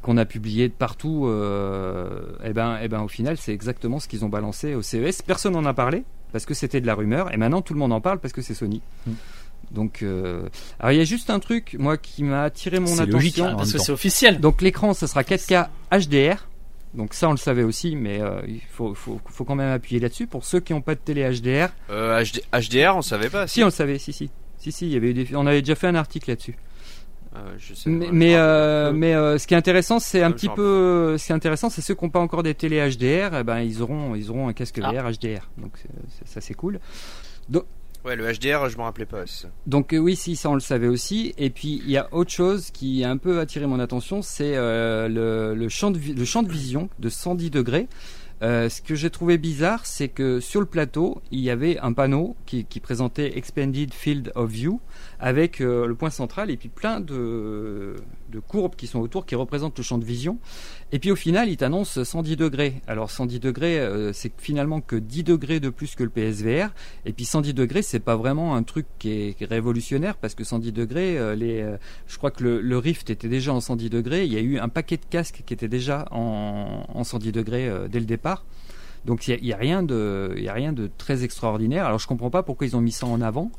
qu'on 0.01 0.17
a 0.17 0.26
publié 0.26 0.67
de 0.69 0.73
partout, 0.73 1.26
euh, 1.27 2.21
et 2.43 2.53
ben, 2.53 2.80
et 2.81 2.88
ben, 2.88 3.01
au 3.01 3.07
final, 3.07 3.38
c'est 3.38 3.53
exactement 3.53 3.99
ce 3.99 4.07
qu'ils 4.07 4.23
ont 4.26 4.30
balancé 4.30 4.76
au 4.76 4.81
CES. 4.81 5.21
Personne 5.21 5.53
n'en 5.53 5.65
a 5.65 5.73
parlé 5.73 6.03
parce 6.31 6.45
que 6.45 6.53
c'était 6.53 6.80
de 6.81 6.88
la 6.88 6.95
rumeur, 6.95 7.34
et 7.34 7.38
maintenant 7.38 7.61
tout 7.61 7.73
le 7.73 7.80
monde 7.80 7.91
en 7.93 8.01
parle 8.01 8.19
parce 8.19 8.34
que 8.34 8.41
c'est 8.41 8.53
Sony. 8.53 8.81
Mm. 9.07 9.11
Donc, 9.71 10.01
euh, 10.01 10.47
alors 10.80 10.93
il 10.93 10.97
y 10.97 11.01
a 11.01 11.05
juste 11.05 11.30
un 11.30 11.39
truc, 11.39 11.76
moi, 11.77 11.97
qui 11.97 12.23
m'a 12.23 12.43
attiré 12.43 12.80
mon 12.80 12.88
C'est 12.88 12.93
attention. 13.01 13.13
logique, 13.17 13.39
hein. 13.39 13.53
Parce 13.57 13.71
que 13.73 13.77
c'est 13.80 13.91
officiel. 13.91 14.39
Donc 14.39 14.61
l'écran, 14.61 14.93
ce 14.93 15.05
sera 15.05 15.21
4K 15.23 15.67
HDR. 15.91 16.47
Donc 16.95 17.13
ça, 17.13 17.27
on 17.27 17.31
le 17.31 17.38
savait 17.38 17.61
aussi, 17.63 17.95
mais 17.95 18.19
euh, 18.19 18.41
il 18.47 18.61
faut, 18.71 18.95
faut, 18.95 19.19
faut 19.27 19.43
quand 19.43 19.53
même 19.55 19.71
appuyer 19.71 19.99
là-dessus. 19.99 20.26
Pour 20.26 20.43
ceux 20.43 20.59
qui 20.59 20.73
n'ont 20.73 20.81
pas 20.81 20.95
de 20.95 20.99
télé 20.99 21.21
HDR, 21.30 21.69
Euh, 21.91 22.23
HD 22.23 22.41
HDR, 22.51 22.95
on 22.95 23.03
savait 23.03 23.30
pas. 23.30 23.45
si 23.47 23.61
on 23.61 23.65
le 23.65 23.71
savait, 23.71 23.99
si 23.99 24.11
si, 24.11 24.31
si 24.57 24.71
si, 24.71 24.88
il 24.88 24.93
y 24.93 24.95
avait 24.95 25.11
eu 25.11 25.13
des, 25.13 25.35
on 25.35 25.45
avait 25.45 25.61
déjà 25.61 25.76
fait 25.76 25.85
un 25.88 25.93
article 25.95 26.31
là-dessus. 26.31 26.55
Ouais, 27.34 27.41
je 27.60 27.73
sais, 27.76 27.89
Mais, 27.89 28.35
euh, 28.35 28.91
euh, 28.91 29.38
ce 29.38 29.45
qui 29.45 29.53
est 29.53 29.57
intéressant, 29.57 29.99
c'est 29.99 30.23
un 30.23 30.31
petit 30.31 30.49
peu, 30.49 31.15
ce 31.18 31.26
qui 31.27 31.31
est 31.31 31.35
intéressant, 31.35 31.69
c'est 31.69 31.81
ceux 31.81 31.93
qui 31.93 32.03
n'ont 32.03 32.10
pas 32.10 32.19
encore 32.19 32.41
des 32.41 32.56
télé 32.56 32.77
HDR, 32.89 33.35
eh 33.39 33.43
ben 33.43 33.60
ils 33.60 33.81
auront, 33.84 34.15
ils 34.15 34.31
auront 34.31 34.47
un 34.47 34.53
casque 34.53 34.80
Ah. 34.84 34.91
VR 34.91 35.11
HDR. 35.11 35.49
Donc 35.57 35.73
ça 36.26 36.41
c'est 36.41 36.56
cool. 36.56 36.80
Ouais, 38.06 38.15
le 38.15 38.23
HDR, 38.31 38.69
je 38.69 38.77
me 38.77 38.84
rappelais 38.84 39.06
pas. 39.06 39.27
ça. 39.27 39.49
Donc 39.68 39.93
euh, 39.93 39.97
oui, 39.97 40.15
si 40.15 40.35
ça 40.38 40.49
on 40.49 40.53
le 40.53 40.61
savait 40.61 40.88
aussi. 40.88 41.34
Et 41.38 41.49
puis 41.49 41.81
il 41.85 41.91
y 41.91 41.97
a 41.97 42.07
autre 42.14 42.31
chose 42.31 42.72
qui 42.72 43.03
a 43.03 43.10
un 43.11 43.18
peu 43.18 43.39
attiré 43.41 43.68
mon 43.68 43.80
attention, 43.80 44.22
c'est 44.22 44.56
euh, 44.56 45.10
le, 45.10 45.53
le 45.53 45.69
champ 45.69 45.91
de 45.91 45.99
vi- 45.99 46.14
le 46.18 46.23
champ 46.26 46.41
de 46.41 46.51
vision 46.51 46.89
de 46.99 47.10
110 47.10 47.49
degrés. 47.51 47.88
Euh, 48.41 48.69
ce 48.69 48.81
que 48.81 48.95
j'ai 48.95 49.10
trouvé 49.10 49.38
bizarre, 49.38 49.85
c'est 49.85 50.07
que 50.07 50.39
sur 50.39 50.61
le 50.61 50.65
plateau, 50.65 51.22
il 51.30 51.41
y 51.41 51.49
avait 51.49 51.77
un 51.80 51.91
panneau 51.91 52.38
qui, 52.45 52.64
qui 52.64 52.80
présentait 52.80 53.38
Expanded 53.38 53.93
Field 53.93 54.31
of 54.34 54.49
View 54.49 54.80
avec 55.20 55.60
euh, 55.60 55.86
le 55.86 55.96
point 55.96 56.10
central 56.10 56.50
et 56.50 56.58
puis 56.58 56.70
plein 56.70 57.02
de, 57.02 57.96
courbes 58.48 58.76
qui 58.76 58.88
sont 58.88 59.00
autour 59.00 59.26
qui 59.26 59.36
représentent 59.36 59.78
le 59.78 59.84
champ 59.84 59.98
de 59.98 60.06
vision. 60.06 60.40
Et 60.91 61.00
puis 61.00 61.12
au 61.12 61.16
final, 61.16 61.50
il 61.50 61.58
t'annonce 61.58 62.02
110 62.02 62.38
degrés. 62.38 62.82
Alors 62.88 63.12
110 63.12 63.40
degrés, 63.40 63.80
euh, 63.80 64.14
c'est 64.14 64.32
finalement 64.38 64.82
que 64.82 64.96
10 64.96 65.24
degrés 65.24 65.60
de 65.60 65.70
plus 65.70 65.96
que 65.96 66.04
le 66.04 66.10
PSVR. 66.10 66.70
Et 67.06 67.12
puis 67.12 67.26
110 67.26 67.54
degrés, 67.54 67.82
c'est 67.82 68.00
pas 68.00 68.16
vraiment 68.16 68.56
un 68.56 68.64
truc 68.64 68.86
qui 68.98 69.12
est, 69.12 69.46
révolutionnaire 69.50 70.16
parce 70.16 70.36
que 70.36 70.44
110 70.44 70.72
degrés, 70.72 71.18
euh, 71.18 71.36
les, 71.36 71.66
je 72.08 72.18
crois 72.18 72.32
que 72.32 72.44
le, 72.44 72.78
Rift 72.78 73.10
était 73.10 73.28
déjà 73.28 73.54
en 73.54 73.60
110 73.60 73.90
degrés. 73.90 74.26
Il 74.26 74.32
y 74.32 74.38
a 74.38 74.41
eu 74.41 74.58
un 74.58 74.70
paquet 74.70 74.98
de 74.98 75.06
casques 75.10 75.44
qui 75.46 75.54
était 75.54 75.68
déjà 75.68 76.06
en, 76.12 76.86
en 76.88 77.04
110 77.04 77.32
degrés 77.34 77.70
dès 77.90 78.00
le 78.00 78.06
départ. 78.06 78.46
Donc 79.06 79.28
il 79.28 79.46
y 79.46 79.54
a- 79.54 79.56
a 79.56 79.60
rien 79.60 79.84
de 79.84 80.90
très 80.98 81.24
extraordinaire. 81.24 81.86
Alors 81.86 82.00
je 82.00 82.08
comprends 82.08 82.30
pas 82.30 82.44
pourquoi 82.44 82.68
ils 82.68 82.76
ont 82.76 82.82
mis 82.82 82.91
ça 82.91 83.06
en 83.06 83.22
avant. 83.22 83.52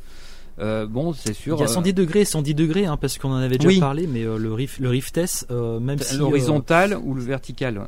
Euh, 0.59 0.87
bon, 0.87 1.13
c'est 1.13 1.33
sûr. 1.33 1.57
Il 1.57 1.61
y 1.61 1.63
a 1.63 1.67
euh, 1.67 1.69
110 1.69 1.95
degrés, 1.95 2.25
110 2.25 2.55
degrés, 2.55 2.85
hein, 2.87 2.97
parce 2.97 3.17
qu'on 3.19 3.31
en 3.31 3.37
avait 3.37 3.57
déjà 3.57 3.69
Oui. 3.69 3.81
parlé, 3.81 4.07
mais 4.07 4.25
euh, 4.25 4.37
le, 4.37 4.53
Rift, 4.53 4.79
le 4.79 4.89
Rift 4.91 5.17
S, 5.17 5.47
euh, 5.51 5.81
même 5.81 5.99
si, 5.99 6.15
euh, 6.17 6.19
l'horizontal 6.19 6.99
ou 7.03 7.15
le 7.15 7.23
vertical. 7.23 7.87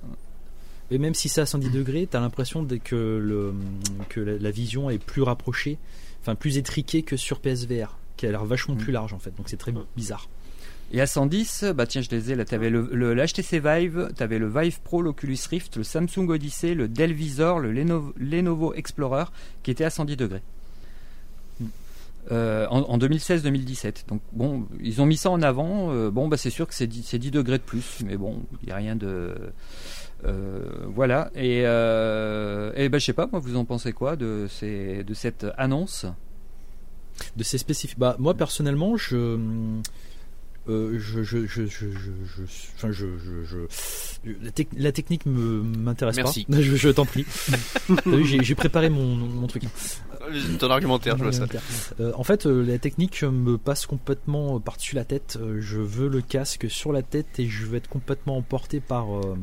et 0.91 0.99
même 0.99 1.15
si 1.15 1.29
c'est 1.29 1.41
à 1.41 1.47
110 1.47 1.71
degrés, 1.71 2.07
t'as 2.11 2.21
l'impression 2.21 2.63
de- 2.63 2.77
que, 2.77 2.95
le, 2.95 3.53
que 4.09 4.21
la, 4.21 4.39
la 4.39 4.51
vision 4.51 4.89
est 4.91 4.99
plus 5.03 5.23
rapprochée, 5.23 5.79
enfin 6.23 6.35
plus 6.35 6.57
étriquée 6.59 7.03
que 7.03 7.17
sur 7.17 7.41
PSVR, 7.41 7.97
qui 8.17 8.27
a 8.27 8.31
l'air 8.31 8.45
vachement 8.45 8.75
Mm. 8.75 8.79
plus 8.79 8.93
large 8.93 9.13
en 9.13 9.19
fait, 9.19 9.35
donc 9.37 9.49
c'est 9.49 9.57
très 9.59 9.73
bizarre. 9.97 10.29
Et 10.95 11.01
à 11.01 11.07
110, 11.07 11.65
bah 11.75 11.87
tiens, 11.87 12.03
je 12.03 12.11
les 12.11 12.33
ai 12.33 12.35
là. 12.35 12.45
T'avais 12.45 12.69
le, 12.69 12.87
le, 12.93 13.15
le 13.15 13.25
HTC 13.27 13.61
Vive, 13.61 14.11
t'avais 14.15 14.39
le 14.39 14.47
Vive 14.49 14.81
Pro, 14.83 15.01
l'Oculus 15.01 15.39
Rift, 15.51 15.79
le 15.79 15.85
Samsung 15.85 16.29
Odyssey, 16.29 16.75
le 16.75 16.87
Dell 16.89 17.15
Visor, 17.15 17.61
le 17.61 17.73
Lenovo, 17.73 18.13
Lenovo 18.19 18.75
Explorer, 18.75 19.25
qui 19.63 19.71
étaient 19.71 19.85
à 19.85 19.91
110 19.91 20.17
degrés. 20.19 20.43
Euh, 22.31 22.67
en, 22.71 22.83
en 22.83 22.99
2016-2017. 22.99 24.07
Donc 24.09 24.21
bon, 24.33 24.67
ils 24.81 25.03
ont 25.03 25.07
mis 25.07 25.17
ça 25.17 25.31
en 25.31 25.43
avant. 25.43 25.93
Euh, 25.93 26.11
bon, 26.11 26.29
bah 26.29 26.37
c'est 26.37 26.51
sûr 26.51 26.69
que 26.69 26.75
c'est 26.75 26.87
10, 26.87 27.03
c'est 27.03 27.19
10 27.19 27.33
degrés 27.33 27.59
de 27.59 27.65
plus, 27.65 27.99
mais 28.05 28.17
bon, 28.17 28.43
il 28.63 28.67
n'y 28.67 28.73
a 28.73 28.77
rien 28.77 28.95
de. 28.95 29.35
Euh, 30.25 30.61
voilà. 30.87 31.31
Et, 31.35 31.59
et 31.63 32.89
bah, 32.89 32.99
je 32.99 33.05
sais 33.05 33.13
pas, 33.13 33.27
moi, 33.27 33.41
vous 33.41 33.57
en 33.57 33.65
pensez 33.65 33.93
quoi 33.93 34.15
de, 34.15 34.47
cette 34.49 35.47
annonce? 35.59 36.07
De 37.37 37.43
ces 37.43 37.59
spécifiques. 37.59 37.99
Bah, 37.99 38.17
moi 38.19 38.35
personnellement, 38.35 38.97
je 38.97 39.37
Euh, 40.69 40.97
je, 41.01 41.25
je, 41.25 41.45
je, 41.47 41.67
je, 41.67 41.89
enfin, 42.77 42.93
je, 42.93 43.07
je, 43.45 44.31
la, 44.41 44.51
tec- 44.53 44.69
la 44.77 44.93
technique 44.93 45.27
me 45.27 45.61
m'intéresse 45.63 46.15
pas. 46.17 46.23
Merci. 46.23 46.47
Je, 46.51 46.77
je 46.77 46.89
t'en 46.89 47.05
prie. 47.05 47.27
J'ai 48.43 48.55
préparé 48.55 48.89
mon, 48.89 49.17
mon 49.17 49.47
truc. 49.49 49.65
Ton 50.61 50.71
argumentaire, 50.71 51.19
je 51.19 51.25
vois 51.25 51.33
ça. 51.33 51.47
Euh, 51.99 52.13
en 52.15 52.23
fait, 52.23 52.47
euh, 52.47 52.63
la 52.65 52.79
technique 52.79 53.23
me 53.25 53.59
passe 53.59 53.87
complètement 53.87 54.57
euh, 54.57 54.59
par-dessus 54.61 54.95
la 54.95 55.05
tête. 55.05 55.37
Euh, 55.41 55.61
je 55.61 55.81
veux 55.81 56.09
le 56.09 56.21
casque 56.21 56.71
sur 56.71 56.93
la 56.93 57.03
tête 57.03 57.41
et 57.41 57.49
je 57.49 57.67
vais 57.67 57.79
être 57.79 57.89
complètement 57.89 58.37
emporté 58.37 58.79
par, 58.79 59.17
euh, 59.19 59.37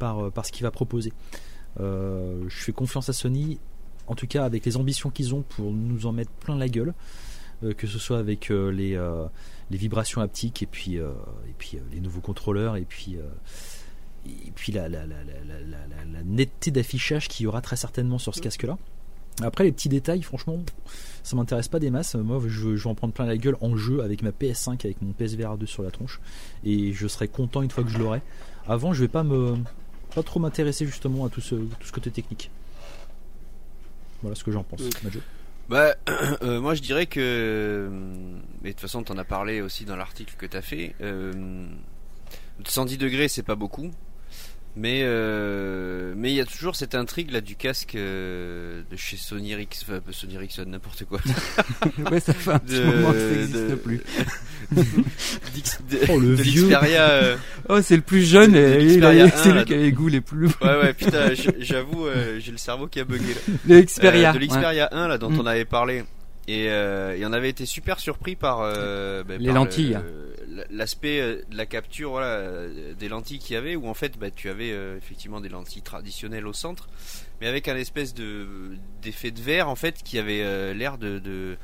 par, 0.00 0.26
euh, 0.26 0.30
par 0.30 0.44
ce 0.44 0.50
qu'il 0.50 0.64
va 0.64 0.72
proposer. 0.72 1.12
Euh, 1.78 2.42
je 2.48 2.56
fais 2.64 2.72
confiance 2.72 3.08
à 3.08 3.12
Sony, 3.12 3.60
en 4.08 4.16
tout 4.16 4.26
cas 4.26 4.44
avec 4.44 4.64
les 4.64 4.76
ambitions 4.76 5.10
qu'ils 5.10 5.32
ont 5.34 5.42
pour 5.42 5.70
nous 5.70 6.06
en 6.06 6.12
mettre 6.12 6.32
plein 6.32 6.56
la 6.56 6.68
gueule, 6.68 6.92
euh, 7.62 7.72
que 7.72 7.86
ce 7.86 8.00
soit 8.00 8.18
avec 8.18 8.50
euh, 8.50 8.72
les, 8.72 8.96
euh, 8.96 9.26
les 9.70 9.76
vibrations 9.78 10.20
haptiques 10.20 10.62
et 10.62 10.66
puis, 10.66 10.98
euh, 10.98 11.10
et 11.48 11.54
puis 11.58 11.72
euh, 11.76 11.80
les 11.92 12.00
nouveaux 12.00 12.20
contrôleurs 12.20 12.76
et 12.76 12.84
puis, 12.84 13.16
euh, 13.16 13.22
et 14.26 14.50
puis 14.54 14.72
la, 14.72 14.88
la, 14.88 15.06
la, 15.06 15.16
la, 15.24 15.34
la, 15.44 15.60
la- 15.60 16.04
la 16.12 16.22
netteté 16.24 16.70
d'affichage 16.70 17.28
qu'il 17.28 17.44
y 17.44 17.46
aura 17.46 17.60
très 17.60 17.76
certainement 17.76 18.18
sur 18.18 18.34
ce 18.34 18.40
casque-là. 18.40 18.78
Après 19.42 19.64
les 19.64 19.72
petits 19.72 19.88
détails, 19.90 20.22
franchement, 20.22 20.58
ça 21.22 21.36
m'intéresse 21.36 21.68
pas 21.68 21.78
des 21.78 21.90
masses. 21.90 22.14
Moi, 22.14 22.40
je, 22.46 22.74
je 22.76 22.82
vais 22.84 22.88
en 22.90 22.94
prendre 22.94 23.12
plein 23.12 23.26
la 23.26 23.36
gueule 23.36 23.56
en 23.60 23.76
jeu 23.76 24.02
avec 24.02 24.22
ma 24.22 24.30
PS5, 24.30 24.72
avec 24.84 25.02
mon 25.02 25.12
PSVR 25.12 25.58
2 25.58 25.66
sur 25.66 25.82
la 25.82 25.90
tronche, 25.90 26.20
et 26.64 26.92
je 26.94 27.06
serai 27.06 27.28
content 27.28 27.60
une 27.60 27.70
fois 27.70 27.84
que 27.84 27.90
je 27.90 27.98
l'aurai. 27.98 28.22
Avant, 28.66 28.94
je 28.94 29.00
vais 29.02 29.08
pas 29.08 29.24
me 29.24 29.56
pas 30.14 30.22
trop 30.22 30.40
m'intéresser 30.40 30.86
justement 30.86 31.26
à 31.26 31.28
tout 31.28 31.42
ce 31.42 31.54
tout 31.56 31.86
ce 31.86 31.92
côté 31.92 32.10
technique. 32.10 32.50
Voilà 34.22 34.34
ce 34.34 34.42
que 34.42 34.50
j'en 34.52 34.62
pense. 34.64 34.80
Majo. 35.04 35.20
Bah, 35.68 35.96
euh, 36.42 36.60
moi 36.60 36.74
je 36.74 36.82
dirais 36.82 37.06
que, 37.06 37.20
euh, 37.20 37.88
mais 38.62 38.70
de 38.70 38.74
toute 38.74 38.80
façon 38.80 39.02
t'en 39.02 39.18
as 39.18 39.24
parlé 39.24 39.60
aussi 39.60 39.84
dans 39.84 39.96
l'article 39.96 40.34
que 40.36 40.46
t'as 40.46 40.62
fait. 40.62 40.94
Euh, 41.00 41.66
110 42.64 42.98
degrés 42.98 43.28
c'est 43.28 43.42
pas 43.42 43.56
beaucoup, 43.56 43.90
mais 44.76 45.00
euh, 45.04 46.12
mais 46.16 46.30
il 46.32 46.36
y 46.36 46.40
a 46.40 46.44
toujours 46.44 46.76
cette 46.76 46.94
intrigue 46.94 47.30
là 47.30 47.40
du 47.40 47.56
casque 47.56 47.94
euh, 47.94 48.82
de 48.90 48.96
chez 48.96 49.16
Sony 49.16 49.52
Ericsson, 49.52 49.86
enfin, 49.92 50.00
Sony 50.12 50.34
Ericsson, 50.34 50.64
n'importe 50.66 51.04
quoi. 51.04 51.18
ouais, 52.10 52.20
ça 52.20 52.32
fait 52.34 52.50
un 52.52 52.58
petit 52.58 52.74
De- 52.78 52.84
moment 52.84 53.12
que 53.12 53.18
ça 53.18 53.36
n'existe 53.36 53.74
plus. 53.76 54.00
De, 55.90 55.98
Oh, 56.10 56.18
le 56.18 56.36
de 56.36 56.42
vieux. 56.42 56.68
euh, 56.72 57.36
Oh, 57.68 57.80
c'est 57.80 57.96
le 57.96 58.02
plus 58.02 58.22
jeune 58.22 58.54
et 58.56 58.80
il 58.82 58.88
l'Xperia 58.94 59.24
a- 59.24 59.26
1, 59.26 59.30
c'est 59.30 59.52
lui 59.52 59.64
qui 59.64 59.74
a 59.74 59.76
les 59.76 59.92
goûts 59.92 60.08
les 60.08 60.20
plus. 60.20 60.46
ouais 60.60 60.76
ouais 60.82 60.92
putain, 60.98 61.30
j'avoue 61.60 62.06
euh, 62.06 62.38
j'ai 62.40 62.50
le 62.52 62.58
cerveau 62.58 62.86
qui 62.88 63.00
a 63.00 63.04
bugué. 63.04 63.34
Là. 63.34 63.54
Le 63.68 63.82
Xperia. 63.82 64.30
Euh, 64.30 64.32
de 64.34 64.38
l'Xperia 64.38 64.88
1 64.92 65.08
là 65.08 65.18
dont 65.18 65.30
Mm. 65.30 65.40
on 65.40 65.46
avait 65.46 65.64
parlé 65.64 66.04
et, 66.48 66.66
euh, 66.68 67.16
et 67.16 67.24
on 67.26 67.32
avait 67.32 67.48
été 67.50 67.64
super 67.66 68.00
surpris 68.00 68.34
par, 68.36 68.60
euh, 68.62 69.22
bah, 69.24 69.34
Les 69.38 69.46
par 69.46 69.54
lentilles. 69.56 69.98
le- 70.02 70.45
l'aspect 70.70 71.20
euh, 71.20 71.42
de 71.50 71.56
la 71.56 71.66
capture 71.66 72.10
voilà 72.10 72.26
euh, 72.26 72.94
des 72.94 73.08
lentilles 73.08 73.38
qu'il 73.38 73.54
y 73.54 73.56
avait 73.56 73.76
où 73.76 73.86
en 73.88 73.94
fait 73.94 74.18
bah, 74.18 74.30
tu 74.30 74.48
avais 74.48 74.70
euh, 74.72 74.96
effectivement 74.96 75.40
des 75.40 75.48
lentilles 75.48 75.82
traditionnelles 75.82 76.46
au 76.46 76.52
centre 76.52 76.88
mais 77.40 77.46
avec 77.46 77.68
un 77.68 77.76
espèce 77.76 78.14
de 78.14 78.46
d'effet 79.02 79.30
de 79.30 79.40
verre 79.40 79.68
en 79.68 79.76
fait 79.76 80.02
qui 80.02 80.18
avait 80.18 80.42
euh, 80.42 80.74
l'air 80.74 80.98
de, 80.98 81.18
de 81.18 81.56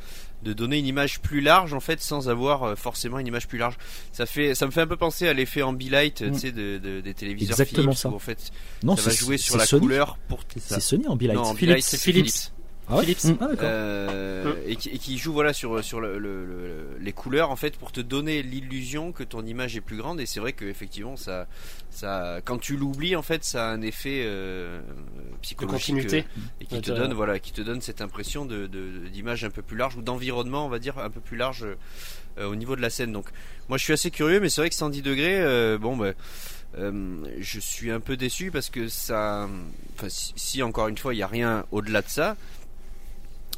de 0.42 0.52
donner 0.52 0.78
une 0.80 0.86
image 0.86 1.20
plus 1.20 1.40
large 1.40 1.72
en 1.72 1.78
fait 1.80 2.00
sans 2.00 2.28
avoir 2.28 2.64
euh, 2.64 2.74
forcément 2.74 3.18
une 3.20 3.26
image 3.28 3.46
plus 3.46 3.58
large 3.58 3.76
ça 4.12 4.26
fait 4.26 4.54
ça 4.56 4.66
me 4.66 4.72
fait 4.72 4.80
un 4.80 4.86
peu 4.88 4.96
penser 4.96 5.28
à 5.28 5.32
l'effet 5.32 5.62
ambilight 5.62 6.22
euh, 6.22 6.30
Mm. 6.30 6.32
tu 6.32 6.38
sais 6.40 6.52
de, 6.52 6.78
de- 6.78 7.00
des 7.00 7.14
téléviseurs 7.14 7.52
Exactement 7.60 7.92
Philips 7.92 7.98
ça. 7.98 8.08
où 8.10 8.14
en 8.14 8.18
fait 8.18 8.50
Non, 8.82 8.96
ça 8.96 9.04
va 9.04 9.10
c'est 9.12 9.18
jouer 9.20 9.38
sur 9.38 9.56
la 9.56 9.66
Sony. 9.66 9.82
couleur 9.82 10.18
pour 10.28 10.40
C'est 10.56 10.80
Sony 10.80 11.06
Ambilight. 11.06 11.36
non, 11.36 11.44
Ambilight, 11.44 11.82
c'est 11.84 11.96
Philips. 11.98 12.51
Ah 12.88 12.96
ouais 12.96 13.04
Philips. 13.04 13.38
Ah 13.40 13.46
euh, 13.62 14.54
et, 14.66 14.76
qui, 14.76 14.88
et 14.90 14.98
qui 14.98 15.16
joue 15.16 15.32
voilà 15.32 15.52
sur 15.52 15.82
sur 15.84 16.00
le, 16.00 16.18
le- 16.18 16.44
le- 16.44 16.86
les 17.00 17.12
couleurs 17.12 17.50
en 17.50 17.56
fait 17.56 17.76
pour 17.76 17.92
te 17.92 18.00
donner 18.00 18.42
l'illusion 18.42 19.12
que 19.12 19.22
ton 19.22 19.44
image 19.46 19.76
est 19.76 19.80
plus 19.80 19.96
grande. 19.96 20.20
Et 20.20 20.26
c'est 20.26 20.40
vrai 20.40 20.52
que 20.52 20.64
effectivement 20.64 21.16
ça 21.16 21.46
ça 21.90 22.40
quand 22.44 22.58
tu 22.58 22.76
l'oublies 22.76 23.16
en 23.16 23.22
fait 23.22 23.44
ça 23.44 23.68
a 23.68 23.72
un 23.72 23.82
effet 23.82 24.22
euh, 24.26 24.80
De 24.80 25.36
psychologique 25.42 25.78
continuité. 25.94 26.18
euh, 26.18 26.40
et 26.60 26.66
qui 26.66 26.74
Ouais, 26.74 26.80
te 26.80 26.90
donne 26.90 27.12
voilà 27.14 27.38
qui 27.38 27.52
te 27.52 27.60
donne 27.62 27.80
cette 27.80 28.00
impression 28.00 28.44
de 28.46 28.66
d'image 29.12 29.44
un 29.44 29.50
peu 29.50 29.62
plus 29.62 29.76
large 29.76 29.96
ou 29.96 30.02
d'environnement 30.02 30.66
on 30.66 30.68
va 30.68 30.78
dire 30.80 30.98
un 30.98 31.10
peu 31.10 31.20
plus 31.20 31.36
large 31.36 31.64
euh, 32.38 32.46
au 32.48 32.56
niveau 32.56 32.76
de 32.76 32.80
la 32.82 32.90
scène. 32.90 33.12
Donc 33.12 33.26
moi 33.68 33.78
je 33.78 33.84
suis 33.84 33.92
assez 33.92 34.10
curieux 34.10 34.40
mais 34.40 34.48
c'est 34.48 34.60
vrai 34.60 34.68
que 34.70 34.74
110 34.76 35.02
degrés 35.02 35.40
euh, 35.40 35.78
bon 35.78 35.96
bah 35.96 36.12
euh, 36.78 37.24
je 37.38 37.60
suis 37.60 37.90
un 37.90 38.00
peu 38.00 38.16
déçu 38.16 38.50
parce 38.50 38.70
que 38.70 38.88
ça 38.88 39.48
enfin 39.94 40.08
si, 40.08 40.32
si, 40.36 40.62
encore 40.62 40.88
une 40.88 40.96
fois 40.98 41.14
il 41.14 41.18
n'y 41.18 41.22
a 41.22 41.26
rien 41.26 41.64
au-delà 41.70 42.02
de 42.02 42.08
ça 42.08 42.36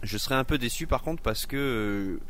je 0.04 0.18
serais 0.18 0.34
un 0.36 0.44
peu 0.44 0.58
déçu 0.58 0.86
par 0.86 1.02
contre 1.02 1.22
parce 1.22 1.46
que 1.46 1.56
euh, 1.56 2.20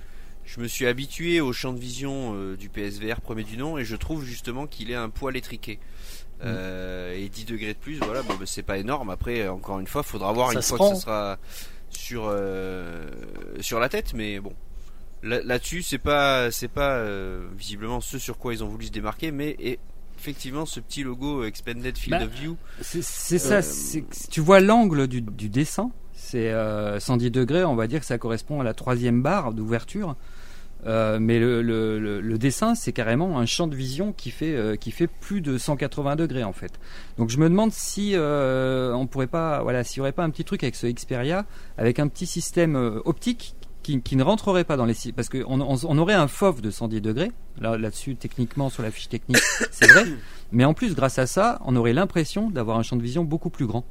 je 0.45 0.61
me 0.61 0.67
suis 0.69 0.87
habitué 0.87 1.41
au 1.41 1.53
champ 1.53 1.73
de 1.73 1.79
vision 1.81 2.33
euh, 2.35 2.57
du 2.57 2.69
PSVR 2.69 3.21
premier 3.21 3.45
du 3.45 3.57
nom 3.57 3.79
et 3.79 3.85
je 3.85 3.97
trouve 3.97 4.25
justement 4.25 4.67
qu'il 4.67 4.91
est 4.91 4.95
un 4.97 5.09
poil 5.11 5.37
étriqué. 5.37 5.79
Euh, 6.45 7.15
et 7.17 7.29
10 7.29 7.45
degrés 7.47 7.73
de 7.75 7.79
plus, 7.79 7.99
voilà, 8.01 8.23
bah, 8.23 8.35
c'est 8.45 8.63
pas 8.65 8.77
énorme. 8.77 9.09
Après, 9.09 9.49
encore 9.49 9.79
une 9.81 9.87
fois, 9.87 10.03
faudra 10.03 10.33
voir 10.33 10.49
Ça 10.49 10.55
une 10.57 10.63
fois 10.63 10.79
que 10.91 10.95
ça 10.97 11.01
sera 11.01 11.39
sur 11.91 12.25
euh, 12.29 13.09
sur 13.61 13.79
la 13.81 13.89
tête, 13.89 14.13
mais 14.15 14.41
bon. 14.41 14.53
Là- 15.23 15.43
Là-dessus, 15.43 15.83
c'est 15.83 15.97
pas 15.99 16.51
c'est 16.51 16.69
pas 16.69 16.97
euh, 16.97 17.47
visiblement 17.57 18.01
ce 18.03 18.19
sur 18.19 18.37
quoi 18.37 18.53
ils 18.53 18.63
ont 18.63 18.69
voulu 18.69 18.87
se 18.87 18.91
démarquer, 18.91 19.31
mais 19.31 19.57
et, 19.59 19.79
effectivement 20.19 20.67
ce 20.67 20.81
petit 20.81 21.03
logo 21.03 21.45
Expanded 21.45 21.97
Field 21.97 22.19
Bah, 22.19 22.27
of 22.27 22.33
View. 22.33 22.57
C'est 22.83 23.39
ça, 23.39 23.61
tu 24.31 24.41
vois 24.41 24.61
l'angle 24.61 25.07
du, 25.07 25.23
du 25.23 25.49
dessin, 25.49 25.93
c'est 26.35 26.51
euh, 26.51 26.99
110 26.99 27.31
degrés, 27.31 27.65
on 27.65 27.77
va 27.77 27.87
dire 27.87 28.01
que 28.01 28.07
ça 28.07 28.19
correspond 28.19 28.61
à 28.61 28.65
la 28.65 28.75
troisième 28.75 29.23
barre 29.23 29.53
d'ouverture. 29.53 30.17
Euh, 30.85 31.19
mais 31.21 31.39
le, 31.39 32.37
dessin, 32.39 32.75
c'est 32.75 32.93
carrément 32.93 33.39
un 33.39 33.47
champ 33.47 33.69
de 33.69 33.77
vision 33.77 34.13
qui 34.13 34.33
fait, 34.33 34.57
euh, 34.57 34.75
qui 34.75 34.91
fait 34.91 35.07
plus 35.07 35.41
de 35.41 35.57
180 35.57 36.17
degrés 36.17 36.43
en 36.43 36.53
fait. 36.53 36.73
Donc 37.19 37.31
je 37.31 37.39
me 37.39 37.49
demande 37.49 37.71
si 37.71 38.15
euh, 38.15 38.93
on 38.95 39.07
pourrait 39.07 39.29
pas, 39.29 39.63
voilà, 39.63 39.85
s'il 39.85 39.99
y 39.99 40.01
aurait 40.01 40.11
pas 40.11 40.25
un 40.25 40.31
petit 40.31 40.45
truc 40.45 40.65
avec 40.65 40.75
ce 40.75 40.89
Xperia, 40.89 41.47
avec 41.79 42.01
un 42.01 42.09
petit 42.09 42.27
système 42.27 42.75
euh, 42.75 43.01
optique 43.05 43.55
qui, 43.85 44.17
ne 44.17 44.23
rentrerait 44.23 44.65
pas 44.65 44.77
dans 44.77 44.87
les, 44.87 44.95
parce 45.15 45.29
qu'on 45.29 45.61
on, 45.61 45.77
on 45.85 45.99
aurait 45.99 46.15
un 46.15 46.27
FOV 46.27 46.61
de 46.63 46.71
110 46.71 47.01
degrés. 47.01 47.31
Là, 47.61 47.77
là-dessus, 47.77 48.17
techniquement, 48.17 48.71
sur 48.71 48.83
la 48.83 48.91
fiche 48.91 49.09
technique, 49.09 49.43
c'est 49.71 49.87
vrai. 49.87 50.05
Mais 50.53 50.65
en 50.65 50.75
plus, 50.75 50.95
grâce 50.95 51.19
à 51.19 51.27
ça, 51.27 51.61
on 51.65 51.77
aurait 51.77 51.93
l'impression 51.93 52.51
d'avoir 52.51 52.79
un 52.79 52.83
champ 52.83 52.97
de 52.97 53.03
vision 53.03 53.25
beaucoup 53.25 53.51
plus 53.51 53.67
grand. 53.67 53.85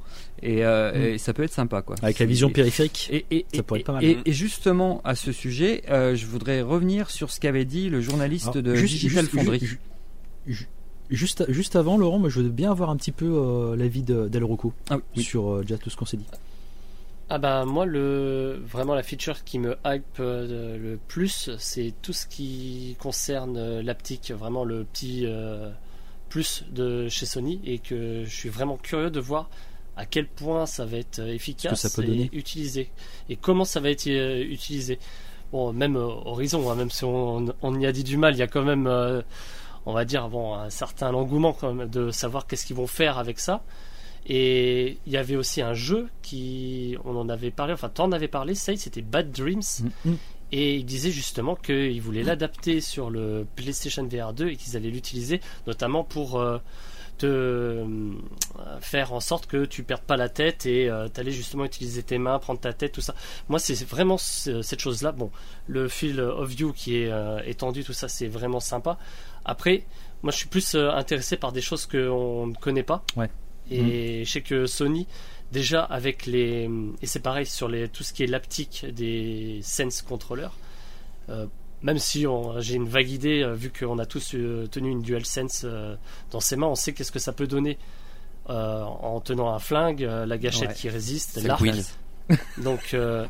Et, 0.46 0.64
euh, 0.64 0.92
Mm. 0.92 1.14
et 1.14 1.18
ça 1.18 1.32
peut 1.32 1.42
être 1.42 1.52
sympa, 1.52 1.80
quoi. 1.82 1.96
Avec 2.02 2.18
la 2.18 2.26
vision 2.26 2.50
périphérique. 2.50 3.08
et, 3.10 3.24
et, 3.30 3.46
Ça 3.54 3.62
pourrait 3.62 3.80
être 3.80 3.86
pas 3.86 3.94
mal. 3.94 4.04
et- 4.04 4.18
et 4.26 4.32
justement, 4.32 5.00
à 5.02 5.14
ce 5.14 5.32
sujet, 5.32 5.82
euh, 5.88 6.14
je 6.14 6.26
voudrais 6.26 6.60
revenir 6.60 7.08
sur 7.10 7.30
ce 7.30 7.40
qu'avait 7.40 7.64
dit 7.64 7.88
le 7.88 8.00
journaliste 8.02 8.48
Alors, 8.48 8.62
de 8.62 8.74
juste- 8.74 8.92
Digital 8.94 9.24
juste- 9.24 9.34
Foundry. 9.36 9.58
ju- 9.60 9.80
ju- 10.46 10.68
Juste, 11.10 11.44
juste 11.50 11.76
avant, 11.76 11.98
Laurent, 11.98 12.18
moi, 12.18 12.28
je 12.30 12.40
veux 12.40 12.48
bien 12.48 12.70
avoir 12.70 12.88
un 12.90 12.96
petit 12.96 13.12
peu 13.12 13.26
euh, 13.26 13.76
l'avis 13.76 14.02
de- 14.02 14.26
d'El 14.28 14.42
Rocco 14.44 14.72
Ah 14.90 14.96
oui. 15.16 15.22
sur 15.22 15.50
euh, 15.50 15.60
déjà 15.62 15.76
tout 15.76 15.90
ce 15.90 15.96
qu'on 15.96 16.06
s'est 16.06 16.16
dit. 16.16 16.26
Ah 17.30 17.38
bah 17.38 17.64
moi 17.64 17.86
le 17.86 18.60
vraiment 18.66 18.94
la 18.94 19.02
feature 19.02 19.44
qui 19.44 19.58
me 19.58 19.76
hype 19.86 20.18
le 20.18 20.98
plus 21.08 21.50
c'est 21.58 21.94
tout 22.02 22.12
ce 22.12 22.26
qui 22.26 22.96
concerne 22.98 23.80
l'aptique 23.80 24.30
vraiment 24.30 24.64
le 24.64 24.84
petit 24.84 25.22
euh, 25.24 25.70
plus 26.28 26.64
de 26.72 27.08
chez 27.08 27.24
Sony 27.26 27.60
et 27.64 27.78
que 27.78 28.24
je 28.26 28.30
suis 28.34 28.50
vraiment 28.50 28.76
curieux 28.76 29.10
de 29.10 29.20
voir 29.20 29.48
à 29.96 30.06
quel 30.06 30.26
point 30.26 30.66
ça 30.66 30.84
va 30.84 30.96
être 30.98 31.20
euh, 31.20 31.32
efficace 31.34 31.80
ça 31.86 31.90
peut 31.90 32.02
et 32.02 32.06
donner. 32.10 32.30
utilisé 32.32 32.90
et 33.28 33.36
comment 33.36 33.64
ça 33.64 33.80
va 33.80 33.90
être 33.90 34.06
euh, 34.08 34.42
utilisé. 34.44 34.98
Bon 35.52 35.72
même 35.72 35.96
euh, 35.96 36.06
Horizon 36.06 36.68
hein, 36.70 36.74
même 36.74 36.90
si 36.90 37.04
on, 37.04 37.46
on 37.62 37.80
y 37.80 37.86
a 37.86 37.92
dit 37.92 38.02
du 38.04 38.16
mal 38.16 38.34
il 38.34 38.38
y 38.38 38.42
a 38.42 38.48
quand 38.48 38.64
même 38.64 38.86
euh, 38.88 39.22
on 39.86 39.92
va 39.92 40.04
dire 40.04 40.28
bon 40.28 40.54
un 40.54 40.70
certain 40.70 41.12
engouement 41.14 41.52
quand 41.52 41.72
même 41.72 41.88
de 41.88 42.10
savoir 42.10 42.46
qu'est-ce 42.46 42.66
qu'ils 42.66 42.76
vont 42.76 42.86
faire 42.88 43.18
avec 43.18 43.38
ça. 43.38 43.62
Et 44.26 44.96
il 45.06 45.12
y 45.12 45.18
avait 45.18 45.36
aussi 45.36 45.60
un 45.60 45.74
jeu 45.74 46.08
qui, 46.22 46.96
on 47.04 47.14
en 47.14 47.28
avait 47.28 47.50
parlé, 47.50 47.74
enfin 47.74 47.90
t'en 47.90 48.10
avais 48.10 48.26
parlé, 48.26 48.54
ça 48.54 48.74
c'était 48.74 49.02
Bad 49.02 49.30
Dreams, 49.30 49.60
Mm. 50.06 50.14
et 50.50 50.76
il 50.76 50.86
disait 50.86 51.10
justement 51.10 51.54
qu'ils 51.56 52.00
voulaient 52.00 52.22
l'adapter 52.22 52.80
sur 52.80 53.10
le 53.10 53.46
PlayStation 53.54 54.02
VR 54.08 54.32
2 54.32 54.48
et 54.48 54.56
qu'ils 54.56 54.78
allaient 54.78 54.88
l'utiliser 54.88 55.40
notamment 55.66 56.04
pour 56.04 56.42
te 57.18 57.26
euh, 57.26 57.84
faire 58.80 59.12
en 59.12 59.20
sorte 59.20 59.46
que 59.46 59.64
tu 59.64 59.82
perdes 59.82 60.02
pas 60.02 60.16
la 60.16 60.28
tête 60.28 60.66
et 60.66 60.88
euh, 60.88 61.08
t'allais 61.08 61.30
justement 61.32 61.64
utiliser 61.64 62.02
tes 62.02 62.18
mains, 62.18 62.38
prendre 62.38 62.60
ta 62.60 62.72
tête, 62.72 62.92
tout 62.92 63.00
ça. 63.00 63.14
Moi 63.48 63.58
c'est 63.58 63.82
vraiment 63.84 64.18
ce- 64.18 64.62
cette 64.62 64.80
chose-là. 64.80 65.12
Bon, 65.12 65.30
le 65.66 65.88
fil 65.88 66.20
of 66.20 66.48
view 66.48 66.72
qui 66.72 66.96
est 66.98 67.10
euh, 67.12 67.40
étendu, 67.46 67.84
tout 67.84 67.92
ça, 67.92 68.08
c'est 68.08 68.26
vraiment 68.28 68.60
sympa. 68.60 68.98
Après, 69.44 69.84
moi 70.22 70.32
je 70.32 70.38
suis 70.38 70.48
plus 70.48 70.74
intéressé 70.74 71.36
par 71.36 71.52
des 71.52 71.60
choses 71.60 71.86
qu'on 71.86 72.46
ne 72.48 72.54
connaît 72.54 72.82
pas. 72.82 73.04
Ouais. 73.16 73.30
Et 73.70 74.24
je 74.24 74.30
sais 74.30 74.40
que 74.42 74.66
Sony, 74.66 75.06
déjà 75.52 75.82
avec 75.82 76.26
les. 76.26 76.68
Et 77.00 77.06
c'est 77.06 77.20
pareil 77.20 77.46
sur 77.46 77.68
les, 77.68 77.88
tout 77.88 78.02
ce 78.02 78.12
qui 78.12 78.22
est 78.22 78.26
l'aptique 78.26 78.84
des 78.92 79.60
Sense 79.62 80.02
controllers. 80.02 80.52
euh, 81.30 81.46
même 81.84 81.98
si 81.98 82.26
on- 82.26 82.60
j'ai 82.60 82.74
une 82.74 82.88
vague 82.88 83.08
idée, 83.10 83.42
euh, 83.42 83.54
vu 83.54 83.70
qu'on 83.70 83.98
a 84.00 84.06
tous 84.06 84.34
euh, 84.34 84.66
tenu 84.66 84.90
une 84.90 85.02
DualSense 85.02 85.62
euh, 85.64 85.94
dans 86.32 86.40
ses 86.40 86.56
mains, 86.56 86.66
on 86.66 86.74
sait 86.74 86.92
qu'est-ce 86.92 87.12
que 87.12 87.20
ça 87.20 87.32
peut 87.32 87.46
donner 87.46 87.78
euh, 88.50 88.82
en 88.82 89.20
tenant 89.20 89.54
un 89.54 89.58
flingue, 89.60 90.02
euh, 90.04 90.26
la 90.26 90.36
gâchette 90.36 90.70
Ouais. 90.70 90.74
qui 90.74 90.88
résiste, 90.88 91.40
l'arc. 91.44 91.62
Donc 92.58 92.92
euh, 92.94 93.26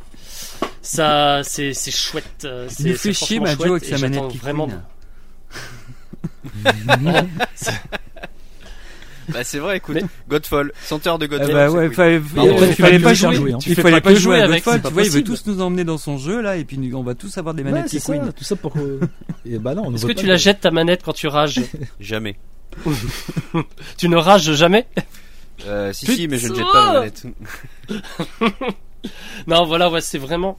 ça, 0.82 1.42
c'est 1.44 1.74
chouette. 1.74 2.44
euh, 2.44 2.66
Il 2.70 2.74
C'est 2.74 2.88
nous 2.90 2.94
fait 2.96 3.12
c'est 3.12 3.26
chier, 3.26 3.40
Majo, 3.40 3.72
avec 3.72 3.84
sa 3.84 3.96
et 3.96 4.00
manette 4.00 4.28
qui 4.28 4.38
vraiment. 4.38 4.66
couine. 4.68 4.82
Bah 9.28 9.42
c'est 9.44 9.58
vrai, 9.58 9.78
écoute, 9.78 9.96
Godfall, 10.28 10.72
chanteur 10.86 11.18
de 11.18 11.24
Ah 11.24 11.28
Godfall. 11.28 11.52
bah 11.52 11.68
c'est 11.70 11.74
ouais, 11.76 11.90
fallait, 11.90 12.18
Bah, 12.18 12.42
il 12.44 12.74
fallait 12.74 12.98
pas 12.98 13.14
jouer, 13.14 13.54
fais 13.60 13.74
fallait 13.82 14.00
pas 14.00 14.14
jouer 14.14 14.40
avec, 14.40 14.64
Godfall, 14.64 14.82
tu 14.82 14.92
vois, 14.92 15.02
il 15.02 15.10
veut 15.10 15.22
tous 15.24 15.46
nous 15.46 15.60
emmener 15.62 15.84
dans 15.84 15.98
son 15.98 16.18
jeu 16.18 16.40
là, 16.42 16.56
et 16.56 16.64
puis 16.64 16.78
nous- 16.78 16.96
on 16.96 17.02
va 17.02 17.14
tous 17.14 17.36
avoir 17.38 17.54
des 17.54 17.62
manettes 17.64 17.86
qui 17.88 18.00
tout 18.00 18.44
ça 18.44 18.56
pour 18.56 18.72
que. 18.72 19.00
Et 19.46 19.58
bah 19.58 19.74
non, 19.74 19.92
Est-ce 19.94 20.06
que 20.06 20.12
tu 20.12 20.26
la 20.26 20.36
jettes 20.36 20.60
ta 20.60 20.70
manette 20.70 21.02
quand 21.04 21.12
tu 21.12 21.26
rages 21.28 21.60
Jamais. 22.00 22.36
Tu 23.96 24.08
ne 24.08 24.16
rages 24.16 24.52
jamais 24.54 24.86
Euh, 25.66 25.92
si, 25.92 26.06
Putain. 26.06 26.16
si, 26.18 26.28
mais 26.28 26.38
je 26.38 26.48
ne 26.48 26.54
jette 26.56 26.64
pas 26.72 26.86
ma 26.92 26.98
manette. 27.00 27.24
Non, 29.46 29.64
voilà, 29.66 29.90
ouais, 29.90 30.00
c'est 30.00 30.18
vraiment 30.18 30.58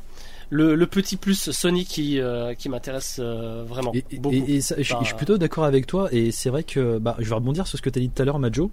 le, 0.49 0.75
le 0.75 0.87
petit 0.87 1.17
plus 1.17 1.51
Sony 1.51 1.85
qui, 1.85 2.19
euh, 2.19 2.53
qui 2.53 2.69
m'intéresse 2.69 3.17
euh, 3.19 3.63
vraiment 3.67 3.91
Et, 3.93 4.03
et- 4.11 4.19
beaucoup. 4.19 4.35
et 4.35 4.61
ça, 4.61 4.75
je, 4.77 4.83
suis- 4.83 4.95
je 5.01 5.05
suis 5.05 5.15
plutôt 5.15 5.37
d'accord 5.37 5.63
avec 5.65 5.87
toi 5.87 6.07
et 6.11 6.31
c'est 6.31 6.49
vrai 6.49 6.63
que 6.63 6.97
bah, 6.99 7.15
je 7.19 7.27
vais 7.29 7.35
rebondir 7.35 7.67
sur 7.67 7.77
ce 7.77 7.81
que 7.81 7.89
tu 7.89 7.99
as 7.99 8.01
dit 8.01 8.09
tout 8.09 8.21
à 8.21 8.25
l'heure 8.25 8.39
Majo 8.39 8.71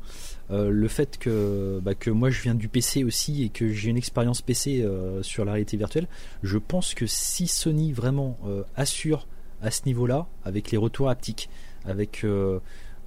Euh, 0.50 0.68
le 0.70 0.88
fait 0.88 1.18
que, 1.18 1.78
bah, 1.82 1.94
que 1.94 2.10
moi 2.10 2.28
je 2.28 2.42
viens 2.42 2.54
du 2.54 2.68
PC 2.68 3.04
aussi 3.04 3.44
et 3.44 3.48
que 3.48 3.72
j'ai 3.72 3.88
une 3.90 3.96
expérience 3.96 4.42
PC 4.42 4.82
euh, 4.82 5.22
sur 5.22 5.44
la 5.44 5.52
réalité 5.52 5.76
virtuelle 5.78 6.08
je 6.42 6.58
pense 6.58 6.94
que 6.94 7.06
si 7.06 7.46
Sony 7.46 7.92
vraiment 7.92 8.36
euh, 8.46 8.62
assure 8.76 9.26
à 9.62 9.70
ce 9.70 9.82
niveau 9.86 10.06
là 10.06 10.26
avec 10.44 10.70
les 10.72 10.76
retours 10.78 11.08
haptiques 11.08 11.48
avec 11.86 12.24
euh, 12.24 12.58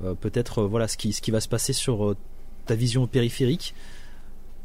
euh, 0.04 0.14
peut-être 0.16 0.60
euh, 0.60 0.68
voilà 0.68 0.88
ce 0.88 0.98
qui, 0.98 1.12
ce 1.14 1.22
qui 1.22 1.30
va 1.32 1.40
se 1.42 1.50
passer 1.50 1.74
sur 1.74 2.06
euh, 2.06 2.16
ta 2.66 2.74
vision 2.76 3.06
périphérique 3.06 3.76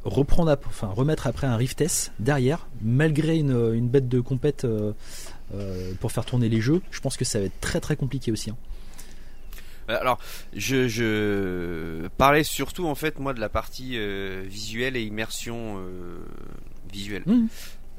reprendre 0.05 0.57
enfin 0.67 0.89
remettre 0.89 1.27
après 1.27 1.47
un 1.47 1.57
Rift 1.57 1.81
S 1.81 2.13
derrière 2.19 2.69
malgré 2.81 3.37
une, 3.39 3.75
une 3.75 3.89
bête 3.89 4.09
de 4.09 4.21
compète 4.21 4.65
euh, 4.65 4.93
euh, 5.55 5.93
pour 6.01 6.13
faire 6.13 6.25
tourner 6.25 6.49
les 6.49 6.61
jeux 6.61 6.81
je 6.91 7.01
pense 7.01 7.17
que 7.17 7.25
ça 7.25 7.39
va 7.39 7.47
être 7.47 7.61
très 7.61 7.81
très 7.81 7.97
compliqué 7.97 8.33
aussi 8.33 8.51
hein. 8.51 8.57
Euh, 9.89 9.99
Alors, 10.01 10.19
je, 10.55 10.89
je 10.89 12.07
parlais 12.17 12.45
surtout 12.45 12.87
en 12.87 12.95
fait 12.95 13.19
moi 13.19 13.35
de 13.35 13.41
la 13.41 13.49
partie 13.49 13.93
euh, 13.95 14.45
visuelle 14.47 14.97
et 14.97 15.03
immersion 15.03 15.79
visuelle. 16.93 17.23
Mhm. 17.27 17.49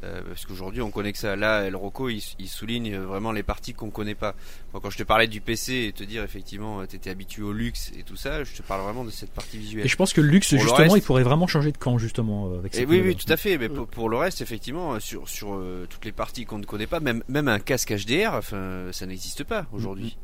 Euh, 0.03 0.21
parce 0.27 0.47
qu'aujourd'hui 0.47 0.81
on 0.81 0.89
connaît 0.89 1.11
que 1.13 1.19
ça. 1.19 1.35
Là, 1.35 1.61
El 1.65 1.75
Rocco 1.75 2.09
il, 2.09 2.23
il 2.39 2.47
souligne 2.47 2.97
vraiment 2.97 3.31
les 3.31 3.43
parties 3.43 3.73
qu'on 3.75 3.91
connaît 3.91 4.15
pas. 4.15 4.33
Moi, 4.73 4.81
quand 4.81 4.89
je 4.89 4.97
te 4.97 5.03
parlais 5.03 5.27
du 5.27 5.41
PC 5.41 5.85
et 5.89 5.93
te 5.93 6.03
dire 6.03 6.23
effectivement 6.23 6.83
tu 6.87 6.95
étais 6.95 7.11
habitué 7.11 7.43
au 7.43 7.53
luxe 7.53 7.91
et 7.97 8.01
tout 8.01 8.15
ça, 8.15 8.43
je 8.43 8.51
te 8.55 8.63
parle 8.63 8.81
vraiment 8.81 9.03
de 9.05 9.11
cette 9.11 9.29
partie 9.31 9.59
visuelle. 9.59 9.85
Et 9.85 9.87
je 9.87 9.95
pense 9.95 10.11
que 10.13 10.21
le 10.21 10.27
luxe, 10.29 10.49
Pour 10.49 10.57
le 10.57 10.61
justement, 10.63 10.77
reste- 10.93 10.97
il 10.97 11.01
pourrait 11.03 11.21
vraiment 11.23 11.45
changer 11.45 11.71
de 11.71 11.77
camp, 11.77 11.99
justement, 11.99 12.47
euh, 12.51 12.57
avec 12.59 12.73
Et 12.73 12.79
cette 12.79 12.89
oui, 12.89 12.99
oui, 13.05 13.15
tout 13.15 13.31
à 13.31 13.37
fait. 13.37 13.59
Mais 13.59 13.69
pour, 13.69 13.85
pour 13.87 14.09
le 14.09 14.17
reste, 14.17 14.41
effectivement, 14.41 14.93
euh, 14.95 14.99
sur 14.99 15.29
sur 15.29 15.53
euh, 15.53 15.85
toutes 15.87 16.05
les 16.05 16.11
parties 16.11 16.45
qu'on 16.45 16.57
ne 16.57 16.65
connaît 16.65 16.87
pas, 16.87 16.99
même 16.99 17.23
même 17.27 17.47
un 17.47 17.59
casque 17.59 17.91
HDR, 17.93 18.33
enfin, 18.33 18.87
ça 18.91 19.05
n'existe 19.05 19.43
pas 19.43 19.67
aujourd'hui. 19.71 20.17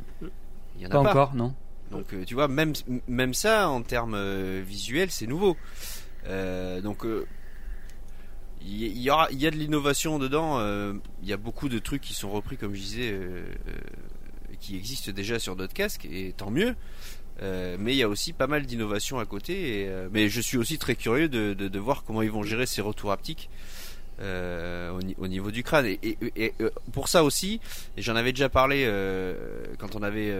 Il 0.79 0.81
y 0.83 0.85
en 0.87 0.89
a 0.89 0.93
Pas 0.93 1.03
pas. 1.03 1.09
encore, 1.11 1.35
non 1.35 1.53
Donc 1.91 2.13
euh, 2.13 2.23
tu 2.25 2.33
vois, 2.33 2.47
même 2.47 2.73
même 3.07 3.35
ça 3.35 3.69
en 3.69 3.83
termes 3.83 4.15
euh, 4.15 4.63
visuels, 4.65 5.11
c'est 5.11 5.27
nouveau. 5.27 5.55
Euh, 6.27 6.81
donc 6.81 7.05
euh, 7.05 7.25
il 8.61 8.97
y, 9.01 9.09
a 9.09 9.27
de 9.29 9.55
l'innovation 9.55 10.19
dedans. 10.19 10.59
euh, 10.59 10.93
Il 11.21 11.29
y 11.29 11.33
a 11.33 11.37
beaucoup 11.37 11.69
de 11.69 11.79
trucs 11.79 12.01
qui 12.01 12.13
sont 12.13 12.31
repris, 12.31 12.57
comme 12.57 12.73
je 12.75 12.81
disais, 12.81 13.11
euh, 13.11 13.45
euh, 13.67 13.71
qui 14.59 14.75
existent 14.75 15.11
déjà 15.11 15.39
sur 15.39 15.55
d'autres 15.55 15.73
casques, 15.73 16.05
et 16.05 16.33
tant 16.35 16.51
mieux. 16.51 16.75
Mais 17.41 17.93
il 17.93 17.97
y 17.97 18.03
a 18.03 18.09
aussi 18.09 18.33
pas 18.33 18.47
mal 18.47 18.65
d'innovations 18.65 19.19
à 19.19 19.25
côté. 19.25 19.87
Mais 20.11 20.27
je 20.27 20.41
suis 20.41 20.57
aussi 20.57 20.79
très 20.79 20.95
curieux 20.95 21.29
de, 21.29 21.79
voir 21.79 22.03
comment 22.03 22.23
ils 22.23 22.31
vont 22.31 22.43
gérer 22.43 22.65
ces 22.65 22.81
retours 22.81 23.11
haptiques. 23.11 23.49
au, 24.19 25.01
ni- 25.03 25.15
au 25.19 25.27
niveau 25.27 25.51
du 25.51 25.61
crâne 25.61 25.85
et, 25.85 26.53
pour 26.91 27.07
ça 27.07 27.23
aussi 27.23 27.61
j'en 27.97 28.15
avais 28.15 28.31
déjà 28.31 28.49
parlé 28.49 28.85
quand 29.77 29.95
on 29.95 30.01
avait 30.01 30.33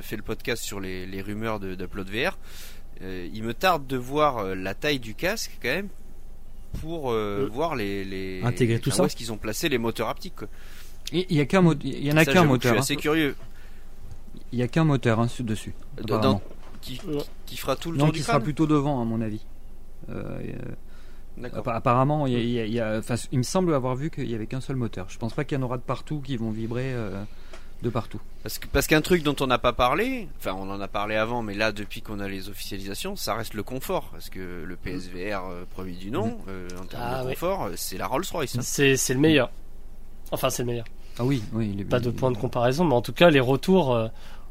fait 0.00 0.16
le 0.16 0.22
podcast 0.22 0.62
sur 0.64 0.80
les, 0.80 1.04
les 1.04 1.20
rumeurs 1.20 1.60
d'Upload 1.60 2.08
VR, 2.08 2.38
il 3.02 3.42
me 3.42 3.52
tarde 3.52 3.86
de 3.86 3.98
voir 3.98 4.54
la 4.54 4.72
taille 4.72 5.00
du 5.00 5.14
casque 5.14 5.58
quand 5.60 5.68
même 5.68 5.88
pour 6.80 7.10
euh, 7.12 7.44
Euh. 7.44 7.48
voir 7.52 7.74
les, 7.76 8.04
les 8.04 8.42
Intégrer 8.42 8.78
tout 8.80 8.90
enfin, 8.90 8.96
ça. 8.98 9.02
où 9.02 9.06
est-ce 9.06 9.16
qu'ils 9.16 9.32
ont 9.32 9.36
placé 9.38 9.68
les 9.68 9.78
moteurs 9.78 10.08
haptiques. 10.08 10.36
quoi. 10.36 10.48
Il 11.12 11.32
y 11.32 11.40
a 11.40 11.46
qu'un 11.46 11.62
il 11.82 12.04
y 12.04 12.12
en 12.12 12.16
a 12.16 12.24
qu'un 12.24 12.44
moteur. 12.44 12.74
Je 12.74 12.78
hein. 12.78 12.82
suis 12.82 12.94
assez 12.94 13.00
curieux. 13.00 13.36
Il 14.52 14.58
y 14.58 14.62
a 14.62 14.68
qu'un 14.68 14.84
moteur 14.84 15.20
hein, 15.20 15.28
dessus. 15.40 15.74
Dans- 16.02 16.16
apparemment. 16.16 16.42
qui, 16.80 16.96
fera 17.56 17.76
tout 17.76 17.90
le 17.92 17.98
Non, 17.98 18.06
tour 18.06 18.12
qui 18.12 18.18
du 18.20 18.24
sera 18.24 18.34
crâne. 18.34 18.42
plutôt 18.44 18.66
devant 18.66 19.00
à 19.00 19.04
mon 19.04 19.20
avis. 19.20 19.44
Euh, 20.10 20.38
euh, 21.42 21.48
apparemment, 21.66 22.26
il 22.26 22.32
y 22.32 22.36
a- 22.36 22.40
il 22.40 22.50
y 22.50 22.60
a- 22.60 22.66
il 22.66 22.72
y 22.74 22.80
a- 22.80 22.98
enfin, 22.98 23.14
il 23.32 23.38
me 23.38 23.42
semble 23.42 23.74
avoir 23.74 23.96
vu 23.96 24.10
qu'il 24.10 24.30
y 24.30 24.34
avait 24.34 24.46
qu'un 24.46 24.60
seul 24.60 24.76
moteur. 24.76 25.06
Je 25.08 25.18
pense 25.18 25.32
pas 25.34 25.44
qu'il 25.44 25.58
y 25.58 25.60
en 25.60 25.64
aura 25.64 25.76
de 25.78 25.82
partout 25.82 26.20
qui 26.20 26.36
vont 26.36 26.50
vibrer 26.50 26.92
euh, 26.94 27.22
de 27.84 27.90
partout. 27.90 28.20
Parce 28.42 28.58
que 28.58 28.66
parce 28.66 28.86
qu'un 28.88 29.00
truc 29.00 29.22
dont 29.22 29.36
on 29.40 29.46
n'a 29.46 29.58
pas 29.58 29.72
parlé, 29.72 30.26
enfin 30.38 30.52
on 30.58 30.68
en 30.70 30.80
a 30.80 30.88
parlé 30.88 31.14
avant, 31.14 31.42
mais 31.42 31.54
là 31.54 31.70
depuis 31.70 32.02
qu'on 32.02 32.18
a 32.18 32.26
les 32.28 32.48
officialisations, 32.48 33.14
ça 33.14 33.34
reste 33.34 33.54
le 33.54 33.62
confort. 33.62 34.08
Parce 34.10 34.30
que 34.30 34.64
le 34.64 34.76
PSVR 34.76 35.44
euh, 35.48 35.64
premier 35.70 35.92
du 35.92 36.10
nom, 36.10 36.38
euh, 36.48 36.68
en 36.80 36.86
termes 36.86 37.02
Ah, 37.04 37.22
de 37.24 37.30
confort, 37.30 37.64
euh, 37.64 37.72
c'est 37.76 37.96
la 37.98 38.06
Rolls 38.08 38.24
Royce. 38.32 38.58
C'est 38.60 38.96
c'est 38.96 39.14
le 39.14 39.20
meilleur. 39.20 39.50
Enfin, 40.32 40.50
c'est 40.50 40.62
le 40.62 40.68
meilleur. 40.68 40.86
Ah 41.18 41.24
oui, 41.24 41.42
oui. 41.52 41.70
il 41.74 41.80
est- 41.82 41.84
Pas 41.84 42.00
de 42.00 42.10
il- 42.10 42.16
point 42.16 42.32
de 42.32 42.36
comparaison, 42.36 42.84
mais 42.84 42.94
en 42.94 43.02
tout 43.02 43.12
cas, 43.12 43.30
les 43.30 43.38
retours, 43.38 43.94
euh, 43.94 44.08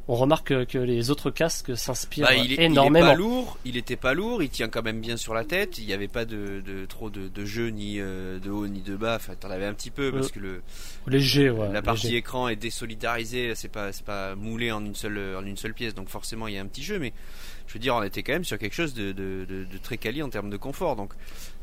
on 0.09 0.15
remarque 0.15 0.65
que, 0.65 0.77
les 0.77 1.11
autres 1.11 1.31
casques 1.31 1.77
s'inspirent 1.77 2.25
Bah, 2.27 2.35
il, 2.35 2.51
est, 2.51 2.55
il 2.55 2.59
est 2.61 2.65
énormément. 2.65 3.07
pas 3.07 3.15
lourd, 3.15 3.57
il 3.63 3.77
était 3.77 3.95
pas 3.95 4.13
lourd, 4.13 4.43
il 4.43 4.49
tient 4.49 4.67
quand 4.67 4.83
même 4.83 4.99
bien 4.99 5.15
sur 5.15 5.33
la 5.33 5.45
tête. 5.45 5.77
Il 5.77 5.85
n'y 5.85 5.93
avait 5.93 6.09
pas 6.09 6.25
de, 6.25 6.61
de 6.65 6.85
trop 6.85 7.09
de, 7.09 7.29
de 7.29 7.45
jeu 7.45 7.69
ni 7.69 7.99
euh, 7.99 8.37
de 8.39 8.49
haut 8.49 8.67
ni 8.67 8.81
de 8.81 8.95
bas. 8.97 9.15
Enfin, 9.15 9.33
t'en 9.39 9.49
avais 9.49 9.65
un 9.65 9.73
petit 9.73 9.91
peu 9.91 10.11
parce 10.11 10.27
Euh, 10.27 10.29
que 10.31 10.39
le, 10.39 10.61
Léger, 11.07 11.49
ouais. 11.49 11.71
la 11.71 11.81
partie 11.81 12.07
léger. 12.07 12.17
écran 12.17 12.49
est 12.49 12.55
désolidarisée. 12.57 13.53
C'est 13.55 13.69
pas 13.69 13.91
c'est 13.93 14.05
pas 14.05 14.35
moulé 14.35 14.71
en 14.73 14.83
une 14.85 14.95
seule 14.95 15.37
en 15.37 15.45
une 15.45 15.57
seule 15.57 15.73
pièce. 15.73 15.93
Donc 15.95 16.09
forcément 16.09 16.47
il 16.47 16.55
y 16.55 16.57
a 16.57 16.61
un 16.61 16.65
petit 16.67 16.83
jeu, 16.83 16.99
mais 16.99 17.13
je 17.67 17.73
veux 17.73 17.79
dire 17.79 17.95
on 17.95 18.03
était 18.03 18.23
quand 18.23 18.33
même 18.33 18.43
sur 18.43 18.57
quelque 18.57 18.75
chose 18.75 18.93
de, 18.93 19.13
de, 19.13 19.45
de, 19.47 19.63
de 19.63 19.77
très 19.81 19.97
quali 19.97 20.21
en 20.21 20.29
termes 20.29 20.49
de 20.49 20.57
confort. 20.57 20.95
Donc 20.97 21.13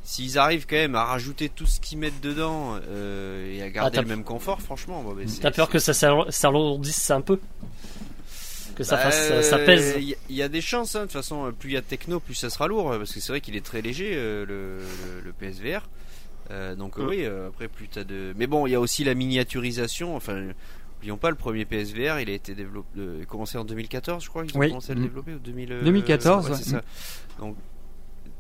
s'ils 0.03 0.39
arrivent 0.39 0.67
quand 0.67 0.77
même 0.77 0.95
à 0.95 1.05
rajouter 1.05 1.51
tout 1.51 1.67
ce 1.67 1.79
qu'ils 1.79 1.99
mettent 1.99 2.23
dedans 2.23 2.79
euh, 2.89 3.55
et 3.55 3.61
à 3.63 3.69
garder 3.69 3.97
t'as- 3.97 4.03
le 4.03 4.09
même 4.09 4.25
confort, 4.25 4.63
franchement, 4.63 5.03
bon, 5.03 5.13
ben, 5.13 5.27
T'as 5.43 5.51
peur 5.51 5.69
que 5.69 5.79
ça 5.79 5.93
s'alo- 5.93 6.31
s'alourdisse 6.31 7.11
un 7.11 7.21
peu? 7.21 7.39
Que 8.81 8.87
ça, 8.87 8.97
Bah, 8.97 9.43
ça 9.43 9.59
pèse 9.59 9.97
Il 10.29 10.35
y, 10.37 10.43
a 10.43 10.49
des 10.49 10.61
chances, 10.61 10.95
hein. 10.97 11.01
de 11.01 11.05
toute 11.05 11.13
façon, 11.13 11.53
plus 11.59 11.71
il 11.71 11.75
y 11.75 11.77
a 11.77 11.81
de 11.81 11.87
techno, 11.87 12.19
plus 12.21 12.35
ça 12.35 12.51
sera 12.51 12.67
lourd, 12.69 12.91
parce 12.91 13.13
que 13.13 13.21
c'est 13.21 13.33
vrai 13.33 13.41
qu'il 13.41 13.57
est 13.57 13.65
très 13.65 13.83
léger, 13.83 14.11
euh, 14.15 14.45
le, 14.47 14.79
le, 14.79 15.21
le 15.25 15.33
PSVR. 15.33 15.89
Euh, 16.51 16.75
donc 16.75 16.99
euh, 16.99 17.03
Mm. 17.05 17.09
oui, 17.09 17.25
après 17.49 17.69
plus 17.69 17.89
t'as 17.89 18.05
de. 18.05 18.33
Mais 18.37 18.47
bon, 18.47 18.67
il 18.67 18.71
y 18.71 18.75
a 18.75 18.81
aussi 18.81 19.05
la 19.05 19.15
miniaturisation. 19.15 20.17
Enfin, 20.17 20.49
n'oublions 20.97 21.17
pas, 21.17 21.31
le 21.31 21.37
premier 21.37 21.65
PSVR, 21.65 22.19
il 22.21 22.29
a 22.29 22.33
été 22.33 22.55
développé, 22.55 22.99
commencé 23.29 23.57
en 23.59 23.65
2014, 23.65 24.25
je 24.25 24.29
crois. 24.29 24.45
Ils 24.45 24.57
ont 24.57 24.61
Oui. 24.61 24.69
commencé 24.69 24.93
à 24.93 24.95
le 24.95 25.01
Mm. 25.01 25.05
développer 25.05 25.35
ou 25.35 25.39
2000, 25.39 25.73
euh, 25.73 25.85
2014, 25.85 26.51
ouais, 26.51 26.57
ça. 26.57 26.83
Donc, 27.39 27.57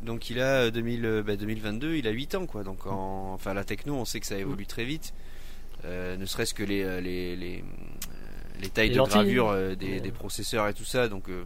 donc 0.02 0.30
il 0.30 0.40
a 0.40 0.62
euh, 0.64 0.70
2000, 0.70 1.04
euh, 1.04 1.22
bah, 1.22 1.36
2022, 1.36 1.96
il 1.96 2.08
a 2.08 2.10
8 2.10 2.34
ans, 2.34 2.46
quoi. 2.46 2.64
Donc 2.64 2.86
en, 2.86 3.32
enfin 3.34 3.54
la 3.54 3.64
techno, 3.64 3.94
on 3.94 4.04
sait 4.04 4.18
que 4.20 4.26
ça 4.26 4.38
évolue 4.38 4.66
très 4.66 4.84
vite. 4.84 5.12
Euh, 5.84 6.16
ne 6.16 6.26
serait-ce 6.26 6.52
que 6.52 6.62
les, 6.62 7.00
les, 7.00 7.36
les, 7.36 7.64
les 8.60 8.68
tailles 8.68 8.88
Les 8.88 8.94
de 8.94 8.98
lentilles. 8.98 9.14
gravure 9.14 9.48
euh, 9.50 9.74
des, 9.74 9.94
Ouais. 9.94 10.00
des 10.00 10.10
processeurs 10.10 10.68
et 10.68 10.74
tout 10.74 10.84
ça. 10.84 11.08
Donc 11.08 11.28
euh, 11.28 11.44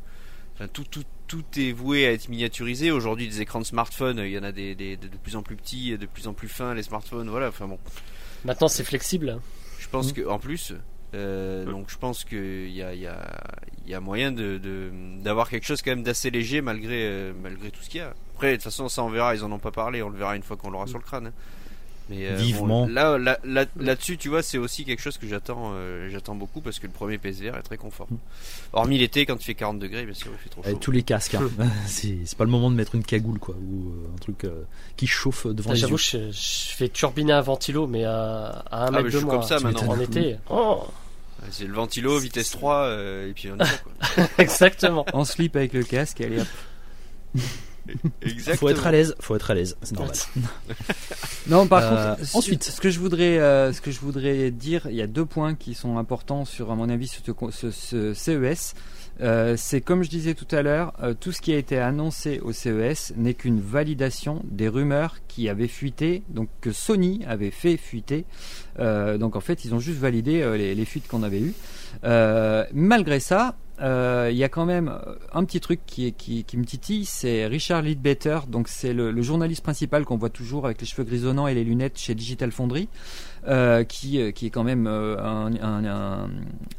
Enfin, 0.57 0.69
tout, 0.69 0.85
tout, 0.89 1.03
tout 1.27 1.43
est 1.59 1.73
voué 1.73 2.07
à 2.07 2.13
être 2.13 2.29
miniaturisé. 2.29 2.93
Aujourd'hui, 2.93 3.27
des 3.27 3.41
écrans 3.41 3.59
de 3.59 3.65
smartphone, 3.65 4.19
il 4.19 4.31
y 4.31 4.39
en 4.39 4.45
a 4.45 4.53
des, 4.53 4.77
des- 4.77 4.97
de 4.97 5.09
plus 5.09 5.35
en 5.35 5.43
plus 5.43 5.57
petits, 5.57 5.99
de 5.99 6.07
plus 6.07 6.29
en 6.29 6.33
plus 6.33 6.47
fins, 6.47 6.75
les 6.75 6.85
smartphones. 6.85 7.29
Voilà. 7.29 7.49
Enfin 7.49 7.67
bon, 7.67 7.79
Maintenant, 8.45 8.69
c'est 8.69 8.85
flexible. 8.85 9.41
je 9.81 9.89
pense 9.89 10.11
Mm. 10.11 10.15
que 10.15 10.29
en 10.29 10.39
plus, 10.39 10.73
euh, 11.15 11.65
donc 11.65 11.91
je 11.91 11.99
pense 11.99 12.23
qu'il 12.25 12.71
y 12.71 12.83
a, 12.85 12.95
il 12.95 13.01
y, 13.01 13.07
a, 13.09 13.43
il 13.85 13.91
y 13.91 13.95
a 13.95 14.01
moyen 14.01 14.31
de, 14.31 14.59
de- 14.59 14.93
d'avoir 15.25 15.49
quelque 15.51 15.67
chose 15.67 15.83
quand 15.83 15.91
même 15.91 16.05
d'assez 16.05 16.31
léger 16.31 16.61
malgré, 16.61 17.05
euh, 17.05 17.33
malgré 17.43 17.73
tout 17.73 17.83
ce 17.83 17.89
qu'il 17.91 17.99
y 17.99 18.05
a. 18.05 18.15
Après, 18.35 18.51
de 18.53 18.55
toute 18.55 18.63
façon, 18.65 18.89
ça 18.89 19.03
on 19.03 19.09
verra. 19.11 19.35
Ils 19.35 19.43
en 19.43 19.51
ont 19.51 19.59
pas 19.59 19.73
parlé. 19.73 20.03
On 20.03 20.09
le 20.09 20.19
verra 20.19 20.37
une 20.37 20.43
fois 20.45 20.57
qu'on 20.57 20.71
l'aura 20.71 20.87
sur 20.87 20.99
le 20.99 21.05
crâne. 21.05 21.27
hein. 21.27 21.33
Mais 22.11 22.27
euh, 22.27 22.37
Vivement. 22.37 22.85
bon, 22.85 22.93
là, 22.93 23.17
là, 23.17 23.39
là, 23.45 23.65
là-dessus, 23.79 24.19
tu 24.19 24.29
vois, 24.29 24.43
c'est 24.43 24.59
aussi 24.59 24.85
quelque 24.85 25.01
chose 25.01 25.17
que 25.17 25.27
j'attends, 25.27 25.73
euh, 25.75 26.11
j'attends 26.11 26.35
beaucoup 26.35 26.61
parce 26.61 26.79
que 26.79 26.87
le 26.87 26.93
premier 26.93 27.17
PSVR 27.17 27.57
est 27.57 27.63
très 27.63 27.79
confort. 27.79 28.07
Hormis 28.75 28.99
l'été, 28.99 29.25
quand 29.25 29.37
il 29.41 29.43
fait 29.45 29.55
40 29.55 29.79
degrés, 29.79 30.05
bien 30.05 30.13
sûr, 30.13 30.31
il 30.33 30.39
fait 30.39 30.51
trop 30.51 30.61
Avec 30.63 30.75
chaud. 30.75 30.81
tous 30.83 30.91
les 30.91 31.03
casques. 31.03 31.35
hein. 31.37 31.49
c'est 31.87 32.19
c'est 32.27 32.37
pas 32.37 32.45
le 32.45 32.51
moment 32.51 32.71
de 32.71 32.77
mettre 32.77 32.95
une 32.95 33.05
cagoule, 33.05 33.39
quoi, 33.39 33.55
ou 33.55 33.89
euh, 33.89 34.15
un 34.15 34.19
truc 34.19 34.45
euh, 34.45 34.65
qui 34.97 35.07
chauffe 35.07 35.47
devant 35.47 35.73
les 35.73 35.81
yeux. 35.81 35.87
J'avoue, 35.87 35.97
je, 35.97 36.31
je 36.31 36.75
fais 36.77 36.91
turbiner 36.91 37.33
un 37.33 37.41
ventilo, 37.41 37.87
mais 37.87 38.05
à, 38.05 38.65
à 38.71 38.85
un 38.85 38.87
Ah, 38.89 38.91
mètre 38.91 39.05
je 39.09 39.13
de 39.13 39.17
suis 39.19 39.25
moi. 39.25 39.35
comme 39.37 39.43
ça 39.45 39.59
maintenant. 39.61 39.93
En 39.93 39.99
été. 40.01 40.37
Oh, 40.51 40.85
C'est 41.51 41.67
le 41.67 41.73
ventilo, 41.73 42.19
vitesse 42.19 42.51
3, 42.51 42.75
euh, 42.85 43.31
et 43.31 43.33
puis 43.33 43.49
on 43.51 43.55
y 43.55 43.59
va, 43.61 43.67
quoi. 43.67 44.25
exactement. 44.39 45.07
En 45.15 45.25
slip 45.25 45.57
avec 45.57 45.73
le 45.73 45.85
casque, 45.85 46.21
allez 46.21 46.41
hop. 46.41 47.41
Exactement. 48.23 48.57
Faut 48.57 48.69
être 48.71 48.87
à 48.87 48.91
l'aise, 48.93 49.15
faut 49.21 49.37
être 49.37 49.51
à 49.51 49.55
l'aise, 49.55 49.77
c'est 49.83 49.95
normal. 49.95 50.17
Non, 51.47 51.67
par 51.67 51.83
Euh, 51.83 52.15
contre, 52.17 52.37
ensuite. 52.37 52.65
ce 52.65 52.81
que 52.81 52.89
je 52.89 52.99
voudrais, 52.99 53.39
euh, 53.39 53.73
ce 53.73 53.81
que 53.83 53.91
je 53.91 54.01
voudrais 54.01 54.51
dire, 54.51 54.87
il 54.89 54.97
y 54.97 55.03
a 55.03 55.07
deux 55.07 55.27
points 55.27 55.55
qui 55.55 55.75
sont 55.75 55.99
importants 55.99 56.45
sur, 56.47 56.71
à 56.71 56.75
mon 56.75 56.89
avis, 56.89 57.07
ce, 57.07 57.21
ce- 57.51 57.71
ce 57.71 58.15
CES. 58.15 58.75
Euh, 59.21 59.55
c'est 59.57 59.81
comme 59.81 60.03
je 60.03 60.09
disais 60.11 60.35
tout 60.35 60.49
à 60.57 60.63
l'heure, 60.63 60.93
euh, 61.03 61.15
tout 61.15 61.31
ce 61.33 61.41
qui 61.41 61.53
a 61.53 61.59
été 61.59 61.79
annoncé 61.79 62.41
au 62.41 62.53
CES 62.53 63.13
n'est 63.17 63.35
qu'une 63.35 63.61
validation 63.61 64.43
des 64.51 64.67
rumeurs 64.69 65.17
qui 65.29 65.49
avaient 65.49 65.69
fuité, 65.69 66.23
donc 66.31 66.49
que 66.63 66.73
Sony 66.73 67.23
avait 67.29 67.53
fait 67.53 67.77
fuiter. 67.77 68.25
Euh, 68.81 69.19
donc 69.19 69.37
en 69.37 69.41
fait, 69.41 69.65
ils 69.67 69.75
ont 69.75 69.79
juste 69.81 69.99
validé 70.01 70.41
euh, 70.43 70.57
les, 70.57 70.75
les 70.75 70.85
fuites 70.87 71.07
qu'on 71.07 71.23
avait 71.23 71.41
eues. 71.41 71.55
Euh, 72.05 72.65
malgré 72.73 73.21
ça, 73.21 73.55
euh, 73.81 74.29
il 74.31 74.37
y 74.37 74.45
a 74.45 74.49
quand 74.49 74.67
même 74.67 74.89
euh, 74.89 75.15
un 75.33 75.45
petit 75.45 75.61
truc 75.61 75.81
qui, 75.87 76.13
qui, 76.13 76.45
qui 76.45 76.57
me 76.57 76.65
titille, 76.65 77.05
c'est 77.05 77.47
Richard 77.47 77.83
Leadbetter, 77.83 78.41
donc 78.49 78.69
c'est 78.69 78.93
le, 78.93 79.11
le 79.11 79.23
journaliste 79.23 79.63
principal 79.63 80.05
qu'on 80.05 80.17
voit 80.17 80.31
toujours 80.31 80.67
avec 80.67 80.81
les 80.81 80.87
cheveux 80.87 81.05
grisonnants 81.05 81.49
et 81.49 81.55
les 81.55 81.65
lunettes 81.65 81.99
chez 81.99 82.15
Digital 82.15 82.53
Foundry, 82.53 82.89
euh, 83.47 83.85
qui, 83.85 84.21
euh, 84.21 84.31
qui 84.31 84.47
est 84.47 84.51
quand 84.51 84.65
même 84.65 84.87
euh, 84.87 85.19
un, 85.19 85.55
un, 85.61 85.85
un, 85.85 86.31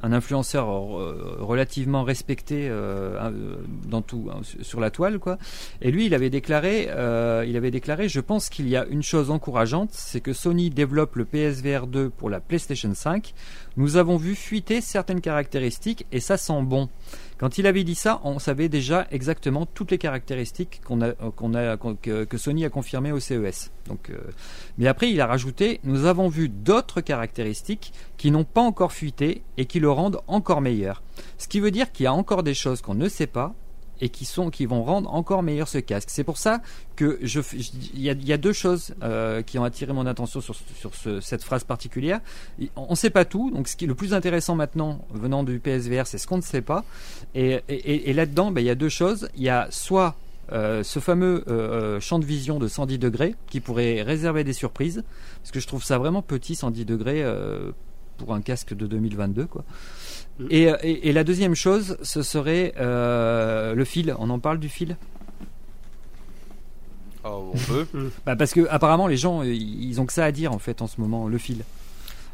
un 0.02 0.12
influenceur 0.12 0.68
relativement 0.68 2.04
respecté 2.04 2.68
euh, 2.70 3.56
dans 3.88 4.02
tout 4.02 4.30
hein, 4.32 4.42
sur 4.62 4.80
la 4.80 4.90
toile, 4.90 5.20
quoi. 5.20 5.38
Et 5.82 5.92
lui, 5.92 6.06
il 6.06 6.14
avait 6.14 6.30
déclaré, 6.30 6.88
euh, 6.90 7.46
il 7.48 7.56
avait 7.56 7.72
déclaré, 7.72 8.10
je 8.10 8.20
pense 8.20 8.50
qu'il 8.50 8.68
y 8.68 8.76
a 8.76 8.86
une 8.86 9.04
chose 9.04 9.30
encourageante, 9.30 9.90
c'est 9.92 10.22
que 10.22 10.34
Sony 10.34 10.70
développe 10.70 11.16
le 11.16 11.26
PSVR 11.26 11.88
2 11.88 12.10
pour 12.10 12.30
la 12.30 12.40
PlayStation 12.40 12.94
5. 12.94 13.34
Nous 13.78 13.98
avons 13.98 14.18
vu 14.18 14.36
fuiter 14.36 14.82
certaines 14.82 15.22
caractéristiques 15.22 16.06
et 16.12 16.20
ça 16.20 16.38
sent 16.38 16.62
bon. 16.64 16.90
Quand 17.38 17.58
il 17.58 17.68
avait 17.68 17.84
dit 17.84 17.96
ça, 17.96 18.22
on 18.24 18.40
savait 18.40 18.70
déjà 18.70 19.08
exactement 19.12 19.66
toutes 19.66 19.92
les 19.92 19.98
caractéristiques 19.98 20.82
que, 20.86 22.38
Sony 22.38 22.64
a 22.64 22.70
confirmées 22.70 23.12
au 23.12 23.20
CES. 23.20 23.72
Euh, 23.90 24.18
mais 24.78 24.88
après, 24.88 25.12
il 25.12 25.20
a 25.20 25.28
rajouté 25.28 25.82
nous 25.84 26.06
avons 26.06 26.30
vu 26.30 26.48
d'autres 26.48 27.02
caractéristiques 27.02 27.92
qui 28.18 28.32
n'ont 28.32 28.46
pas 28.46 28.62
encore 28.62 28.94
fuité 28.94 29.44
et 29.58 29.66
qui 29.66 29.80
le 29.80 29.92
rendent 29.92 30.22
encore 30.28 30.62
meilleur. 30.62 31.04
Ce 31.38 31.48
qui 31.48 31.60
veut 31.60 31.72
dire 31.72 31.92
qu'il 31.92 32.06
y 32.06 32.08
a 32.08 32.14
encore 32.14 32.44
des 32.44 32.54
choses 32.54 32.82
qu'on 32.82 32.96
ne 32.96 33.10
sait 33.10 33.28
pas 33.28 33.54
et 34.02 34.10
qui 34.10 34.26
sont 34.26 34.50
qui 34.50 34.66
vont 34.66 34.84
rendre 34.84 35.14
encore 35.14 35.44
meilleur 35.44 35.68
ce 35.68 35.78
casque. 35.78 36.10
C'est 36.12 36.24
pour 36.24 36.38
ça 36.38 36.62
que 36.96 37.18
je, 37.22 37.40
il 37.94 38.02
y 38.02 38.10
a, 38.10 38.14
y 38.14 38.34
a 38.34 38.38
deux 38.38 38.54
choses 38.54 38.94
euh, 39.04 39.42
qui 39.42 39.58
ont 39.60 39.64
attiré 39.64 39.94
mon 39.94 40.06
attention 40.06 40.42
sur, 40.42 40.56
sur 40.78 40.94
ce- 40.96 41.20
cette 41.22 41.44
phrase 41.44 41.64
particulière. 41.64 42.20
On 42.76 42.92
ne 42.92 42.96
sait 42.96 43.10
pas 43.10 43.26
tout, 43.26 43.52
donc 43.52 43.68
ce 43.68 43.76
qui 43.76 43.86
est 43.86 43.88
le 43.88 43.96
plus 43.96 44.14
intéressant 44.14 44.56
maintenant 44.56 45.06
venant 45.14 45.44
du 45.44 45.60
PSVR, 45.60 46.08
c'est 46.08 46.18
ce 46.18 46.28
qu'on 46.28 46.38
ne 46.38 46.42
sait 46.42 46.62
pas. 46.62 46.84
Et, 47.36 47.62
et- 47.70 47.74
et- 47.74 48.10
et 48.10 48.14
là-dedans, 48.14 48.52
ben, 48.52 48.62
il 48.62 48.68
y 48.68 48.70
a 48.70 48.76
deux 48.76 48.90
choses. 48.90 49.30
Il 49.36 49.44
y 49.44 49.50
a 49.50 49.68
soit 49.72 50.16
euh, 50.52 50.84
ce 50.84 51.00
fameux 51.00 51.44
euh, 51.48 51.96
euh, 51.96 52.00
champ 52.00 52.20
de 52.20 52.26
vision 52.26 52.60
de 52.60 52.68
110 52.68 53.00
degrés 53.00 53.34
qui 53.48 53.60
pourrait 53.62 54.04
réserver 54.04 54.44
des 54.44 54.54
surprises, 54.54 55.04
parce 55.42 55.52
que 55.52 55.60
je 55.60 55.66
trouve 55.66 55.84
ça 55.84 55.98
vraiment 55.98 56.22
petit 56.22 56.54
110 56.56 56.86
degrés 56.86 57.24
euh, 57.24 57.72
pour 58.18 58.34
un 58.34 58.42
casque 58.42 58.76
de 58.76 58.86
2022 58.86 59.46
quoi. 59.48 59.64
Et, 60.50 60.64
et- 60.64 61.10
et 61.10 61.14
la 61.14 61.24
deuxième 61.24 61.56
chose, 61.56 61.98
ce 62.02 62.22
serait 62.22 62.74
euh, 62.78 63.74
le 63.74 63.86
fil. 63.86 64.14
On 64.20 64.30
en 64.30 64.40
parle 64.40 64.60
du 64.60 64.70
fil? 64.70 64.98
Oh, 67.24 67.52
on 67.54 67.58
peut. 67.58 67.88
bah 68.26 68.36
Parce 68.36 68.54
que 68.54 68.68
apparemment 68.70 69.08
les 69.08 69.18
gens, 69.18 69.42
ils 69.44 70.00
ont 70.02 70.06
que 70.06 70.14
ça 70.14 70.26
à 70.26 70.32
dire 70.32 70.52
en 70.52 70.60
fait 70.60 70.82
en 70.82 70.88
ce 70.88 71.00
moment, 71.02 71.28
le 71.28 71.38
fil. 71.38 71.64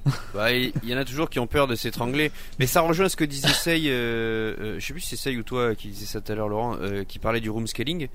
Bah, 0.33 0.51
il 0.51 0.73
y, 0.83 0.87
y 0.89 0.95
en 0.95 0.97
a 0.97 1.05
toujours 1.05 1.29
qui 1.29 1.37
ont 1.39 1.45
peur 1.45 1.67
de 1.67 1.75
s'étrangler. 1.75 2.31
Mais 2.57 2.65
ça 2.65 2.81
rejoint 2.81 3.07
ce 3.07 3.15
que 3.15 3.23
disait 3.23 3.47
Sey, 3.49 3.83
euh, 3.85 4.55
euh, 4.59 4.79
je 4.79 4.85
sais 4.85 4.93
plus 4.93 5.01
si 5.01 5.09
c'est 5.15 5.29
Sey 5.29 5.37
ou 5.37 5.43
toi 5.43 5.75
qui 5.75 5.89
disait 5.89 6.07
ça 6.07 6.21
tout 6.21 6.31
à 6.31 6.35
l'heure, 6.35 6.49
Laurent, 6.49 6.75
euh, 6.81 7.03
qui 7.03 7.19
parlait 7.19 7.39
du 7.39 7.51
room 7.51 7.67
scaling. 7.67 8.07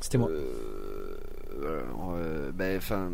C'était 0.00 0.18
moi. 0.18 0.28
Euh, 0.30 1.16
ben, 2.52 2.76
enfin, 2.76 3.10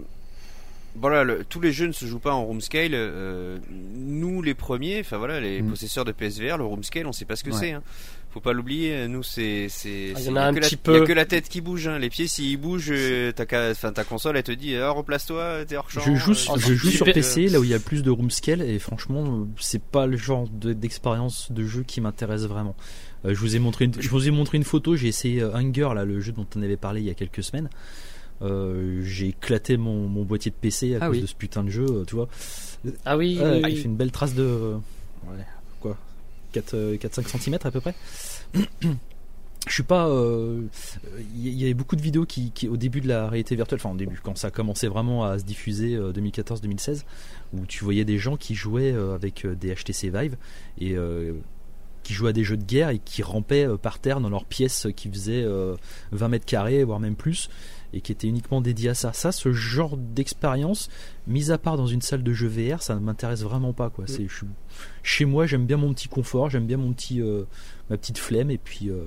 voilà, 0.97 1.25
le- 1.25 1.45
tous 1.45 1.61
les 1.61 1.73
jeux 1.73 1.87
ne 1.87 1.93
se 1.93 2.07
jouent 2.07 2.19
pas 2.19 2.33
en 2.33 2.45
room 2.45 2.61
scale. 2.61 2.91
euh, 2.95 3.59
nous, 3.95 4.43
les 4.43 4.55
premiers, 4.55 5.01
enfin 5.01 5.19
voilà, 5.19 5.41
les 5.41 5.63
Mm. 5.63 5.71
possesseurs 5.71 6.05
de 6.05 6.13
PSVR, 6.13 6.59
le 6.59 6.65
room 6.65 6.83
scale, 6.83 7.07
on 7.07 7.13
sait 7.13 7.25
pas 7.25 7.37
ce 7.37 7.45
que 7.45 7.51
Ouais. 7.51 7.57
c'est. 7.59 7.73
Hein. 7.73 7.83
Faut 8.31 8.41
pas 8.41 8.53
l'oublier. 8.53 9.09
Nous, 9.09 9.23
c'est, 9.23 9.69
c'est, 9.71 10.13
Ah, 10.15 10.19
il 10.19 10.25
y 10.27 10.29
y 10.29 10.33
y 10.35 10.39
a 10.39 10.53
que 10.53 11.13
la 11.15 11.25
tête 11.25 11.49
qui 11.49 11.63
bouge. 11.63 11.89
Hein. 11.89 11.99
Les 11.99 12.11
pieds, 12.11 12.27
s'ils 12.29 12.59
bougent, 12.59 12.91
euh, 12.91 13.33
ta, 13.33 13.47
ca- 13.49 13.71
enfin, 13.71 13.91
ta 13.91 14.05
console, 14.05 14.37
elle 14.37 14.43
te 14.43 14.53
dit, 14.53 14.77
ah, 14.77 14.91
replace-toi, 14.91 15.65
t'es 15.67 15.77
hors 15.77 15.91
champ. 15.91 16.03
Je 16.05 16.15
joue, 16.15 16.33
euh, 16.33 16.35
sur- 16.35 16.59
je 16.59 16.75
joue 16.75 17.05
PC, 17.05 17.49
là 17.49 17.59
où 17.59 17.65
il 17.65 17.71
y 17.71 17.75
a 17.75 17.79
plus 17.79 18.03
de 18.03 18.11
room 18.11 18.31
scale, 18.31 18.61
et 18.61 18.79
franchement, 18.79 19.25
euh, 19.25 19.45
c'est 19.59 19.83
pas 19.83 20.07
le 20.07 20.19
genre 20.19 20.47
de- 20.53 20.75
d'expérience 20.75 21.51
de 21.51 21.65
jeu 21.65 21.85
qui 21.85 22.01
m'intéresse 22.03 22.43
vraiment. 22.43 22.77
Euh, 23.25 23.35
je 23.35 23.41
vous 23.41 23.57
ai 23.57 23.59
montré, 23.59 23.87
une, 23.87 23.95
je 23.99 24.09
vous 24.11 24.29
ai 24.29 24.31
montré 24.31 24.59
une 24.59 24.65
photo. 24.65 24.95
J'ai 24.95 25.09
essayé 25.09 25.41
euh, 25.43 25.55
Hunger, 25.57 25.89
là, 25.95 26.05
le 26.05 26.21
jeu 26.21 26.33
dont 26.33 26.47
on 26.55 26.63
avait 26.63 26.77
parlé 26.77 27.01
il 27.01 27.07
y 27.07 27.11
a 27.11 27.15
quelques 27.15 27.43
semaines. 27.43 27.71
Euh, 28.43 29.01
j'ai 29.03 29.29
éclaté 29.29 29.77
mon, 29.77 30.09
mon 30.09 30.23
boîtier 30.25 30.51
de 30.51 30.57
PC 30.57 30.95
à 30.95 30.99
Ah 31.03 31.07
cause 31.09 31.17
oui. 31.17 31.23
de 31.23 31.27
ce 31.27 31.35
putain 31.35 31.65
de 31.65 31.71
jeu, 31.71 31.87
euh, 31.89 32.05
tu 32.07 32.15
vois. 32.15 32.29
Ah 33.05 33.17
oui, 33.17 33.39
oui, 33.43 33.63
Il 33.71 33.77
fait 33.79 33.83
une 33.85 33.97
belle 33.97 34.13
trace 34.13 34.35
de. 34.35 34.43
euh, 34.43 34.75
ouais, 35.27 35.45
quoi 35.81 35.97
4-5 36.55 37.27
cm 37.39 37.59
à 37.65 37.71
peu 37.71 37.81
près. 37.81 37.95
Je 39.67 39.73
suis 39.75 39.83
pas. 39.83 40.09
euh, 40.09 40.63
Il 41.35 41.47
y, 41.49 41.51
y 41.61 41.65
avait 41.65 41.75
beaucoup 41.75 41.97
de 41.97 42.01
vidéos 42.01 42.25
qui, 42.25 42.53
qui, 42.53 42.69
au 42.69 42.77
début 42.77 43.01
de 43.01 43.09
la 43.09 43.29
réalité 43.29 43.55
virtuelle, 43.57 43.81
enfin 43.83 43.95
au 43.95 43.99
début, 43.99 44.19
quand 44.23 44.39
ça 44.39 44.49
a 44.49 44.51
commencé 44.51 44.89
vraiment 44.89 45.25
à 45.25 45.39
se 45.39 45.45
diffuser, 45.45 45.95
euh, 45.95 46.13
2014-2016, 46.13 47.03
où 47.53 47.67
tu 47.67 47.85
voyais 47.85 48.05
des 48.05 48.19
gens 48.19 48.37
qui 48.37 48.55
jouaient 48.55 48.93
euh, 48.93 49.15
avec 49.15 49.45
euh, 49.45 49.55
des 49.55 49.75
HTC 49.75 50.11
Vive 50.11 50.37
et 50.81 50.97
euh, 50.97 51.35
qui 52.03 52.15
jouaient 52.15 52.31
à 52.31 52.33
des 52.33 52.45
jeux 52.45 52.57
de 52.57 52.65
guerre 52.65 52.91
et 52.91 52.99
qui 52.99 53.23
rampaient 53.23 53.67
euh, 53.67 53.77
par 53.77 53.99
terre 53.99 54.21
dans 54.21 54.31
leurs 54.31 54.47
pièces 54.47 54.87
qui 54.97 55.11
faisaient 55.11 55.43
euh, 55.45 55.75
20 56.13 56.29
mètres 56.29 56.47
carrés, 56.47 56.83
voire 56.85 57.01
même 57.01 57.17
plus, 57.17 57.51
et 57.93 58.01
qui 58.01 58.13
étaient 58.13 58.27
uniquement 58.29 58.61
dédiées 58.61 58.91
à 58.91 58.95
ça. 58.95 59.13
Ça, 59.13 59.33
ce 59.33 59.53
genre 59.53 59.97
d'expérience, 59.97 60.89
mis 61.27 61.51
à 61.51 61.59
part 61.59 61.77
dans 61.77 61.87
une 61.87 62.03
salle 62.03 62.23
de 62.23 62.33
jeu 62.33 62.49
VR, 62.49 62.83
ça 62.83 62.95
ne 62.95 63.01
m'intéresse 63.01 63.43
vraiment 63.43 63.73
pas. 63.73 63.89
Quoi. 63.91 64.05
C'est, 64.07 64.29
je 64.29 64.35
suis- 64.37 64.47
chez 65.03 65.25
moi, 65.25 65.47
j'aime 65.47 65.65
bien 65.67 65.77
mon 65.79 65.93
petit 65.95 66.09
confort, 66.09 66.51
j'aime 66.51 66.67
bien 66.67 66.77
mon 66.77 66.93
petit, 66.93 67.21
euh, 67.21 67.45
ma 67.91 67.97
petite 67.97 68.19
flemme, 68.19 68.51
et 68.51 68.59
puis 68.59 68.91
euh, 68.91 69.05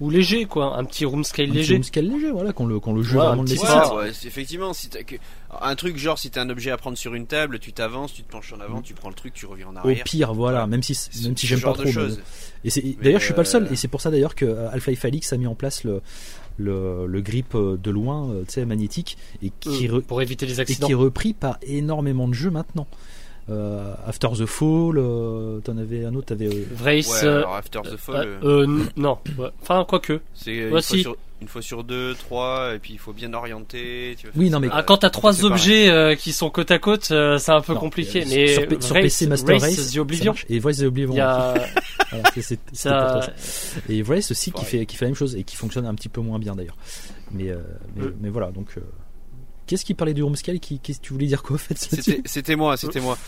Ou 0.00 0.10
léger, 0.10 0.44
quoi. 0.44 0.76
Un 0.78 0.84
petit 0.84 1.04
room 1.04 1.24
scale 1.24 1.46
un 1.46 1.48
petit 1.48 1.58
léger. 1.58 1.74
home 1.74 1.82
scale 1.82 2.08
léger, 2.08 2.30
voilà, 2.30 2.52
quand 2.52 2.66
le, 2.66 2.78
quand 2.78 2.92
le 2.92 3.02
jeu 3.02 3.18
Ouais, 3.18 3.26
vraiment 3.26 3.42
le. 3.42 3.48
Ouais, 3.50 3.96
ouais, 3.96 4.12
c'est- 4.12 4.28
effectivement, 4.28 4.72
si 4.72 4.88
t'as 4.88 5.02
que- 5.02 5.16
un 5.60 5.74
truc 5.74 5.96
genre 5.96 6.18
si 6.20 6.30
t'as 6.30 6.42
un 6.42 6.50
objet 6.50 6.70
à 6.70 6.76
prendre 6.76 6.96
sur 6.96 7.14
une 7.14 7.26
table, 7.26 7.58
tu 7.58 7.72
t'avances, 7.72 8.12
tu 8.12 8.22
te 8.22 8.30
penches 8.30 8.52
en 8.52 8.60
avant, 8.60 8.80
tu 8.80 8.94
prends 8.94 9.08
le 9.08 9.16
truc, 9.16 9.34
tu 9.34 9.44
reviens 9.46 9.66
en 9.66 9.74
Au 9.74 9.78
arrière. 9.78 10.04
pire, 10.04 10.34
voilà, 10.34 10.68
même 10.68 10.84
si, 10.84 10.96
même 11.24 11.36
si 11.36 11.48
j'aime 11.48 11.60
pas 11.60 11.72
trop. 11.72 11.82
mais. 11.84 12.14
Et 12.62 12.70
c'est, 12.70 12.82
d'ailleurs, 13.02 13.18
je 13.18 13.24
suis 13.24 13.34
pas 13.34 13.40
le 13.42 13.46
seul, 13.46 13.64
euh, 13.64 13.70
et 13.72 13.76
c'est 13.76 13.88
pour 13.88 14.00
ça 14.00 14.12
d'ailleurs 14.12 14.36
que 14.36 14.44
euh, 14.44 14.70
Alpha 14.70 14.92
Alix 15.08 15.32
a 15.32 15.36
mis 15.36 15.48
en 15.48 15.56
place 15.56 15.82
le, 15.82 16.00
le, 16.58 17.06
le 17.06 17.20
grip 17.20 17.54
euh, 17.54 17.76
de 17.82 17.90
loin, 17.90 18.28
euh, 18.30 18.42
tu 18.46 18.52
sais, 18.54 18.64
magnétique, 18.64 19.16
et 19.42 19.50
qui, 19.60 19.88
Euh, 19.88 19.98
re- 19.98 20.02
Pour 20.02 20.22
éviter 20.22 20.46
les 20.46 20.58
et 20.58 20.60
accidents. 20.60 20.86
qui 20.86 20.92
est 20.92 20.96
repris 20.96 21.32
par 21.34 21.58
énormément 21.62 22.28
de 22.28 22.34
jeux 22.34 22.50
maintenant. 22.50 22.86
Euh, 23.48 23.94
After 24.06 24.28
the 24.36 24.44
Fall, 24.46 24.98
euh, 24.98 25.60
t'en 25.60 25.76
avais 25.76 26.04
un 26.04 26.14
autre, 26.16 26.26
t'avais. 26.26 26.48
euh, 26.48 26.64
Vrace. 26.72 27.22
Ouais, 27.22 27.28
alors 27.28 27.54
After 27.54 27.80
the 27.82 27.96
Fall, 27.96 28.26
euh, 28.26 28.38
euh, 28.42 28.66
euh, 28.66 28.84
non. 28.96 29.18
Ouais. 29.38 29.50
Enfin, 29.62 29.84
quoique. 29.88 30.20
c'est 30.34 30.64
ouais, 30.64 30.70
fois 30.70 30.82
si. 30.82 31.02
sur, 31.02 31.16
une 31.42 31.48
fois 31.48 31.60
sur 31.62 31.84
deux, 31.84 32.14
trois, 32.14 32.74
et 32.74 32.78
puis 32.78 32.94
il 32.94 32.98
faut 32.98 33.12
bien 33.12 33.32
orienter. 33.34 34.16
Tu 34.18 34.28
Oui, 34.36 34.48
non, 34.50 34.58
mais- 34.60 34.68
ça, 34.68 34.74
Ah, 34.76 34.82
quand 34.82 34.96
t'as 34.98 35.10
trois 35.10 35.44
objets 35.44 35.88
euh, 35.90 36.14
qui 36.14 36.32
sont 36.32 36.48
côte 36.50 36.70
à 36.70 36.78
côte, 36.78 37.08
euh, 37.10 37.38
c'est 37.38 37.52
un 37.52 37.60
peu 37.60 37.74
non, 37.74 37.80
compliqué. 37.80 38.22
euh, 38.22 38.26
mais 38.28 38.80
sur, 38.80 38.94
Race- 38.94 39.02
PC 39.02 39.26
Master 39.26 39.60
Race, 39.60 39.76
Race, 39.76 39.92
The 39.92 39.98
Oblivion, 39.98 40.34
et 40.48 40.58
Voice 40.58 40.74
the 40.78 40.82
Oblivion. 40.84 41.12
il 41.12 41.18
y 41.18 41.20
a 41.20 41.54
Voilà, 42.10 42.22
pour 42.24 42.32
toi, 42.32 42.42
ça. 42.72 43.20
ça. 43.20 43.32
Et 43.88 44.00
Vrace 44.02 44.30
aussi 44.30 44.52
qui 44.52 44.64
fait, 44.64 44.86
qui 44.86 44.96
fait 44.96 45.04
la 45.04 45.08
même 45.10 45.16
chose 45.16 45.34
et 45.36 45.42
qui 45.44 45.56
fonctionne 45.56 45.86
un 45.86 45.94
petit 45.94 46.08
peu 46.08 46.20
moins 46.20 46.38
bien 46.38 46.54
d'ailleurs. 46.54 46.76
Mais, 47.32 47.50
euh, 47.50 47.58
mais, 47.96 48.04
Mm. 48.06 48.14
mais 48.20 48.28
voilà, 48.30 48.50
donc. 48.52 48.68
euh, 48.78 48.80
Qu'est-ce 49.66 49.84
qui 49.84 49.94
parlait 49.94 50.14
du 50.14 50.22
home 50.22 50.36
scale? 50.36 50.60
Qui, 50.60 50.78
Qu'est-ce 50.78 51.00
que 51.00 51.06
tu 51.06 51.12
voulais 51.12 51.26
dire 51.26 51.42
quoi 51.42 51.56
en 51.56 51.58
fait 51.58 51.76
C'était, 52.24 52.54
moi, 52.54 52.76
c'était 52.76 53.00
moi. 53.00 53.18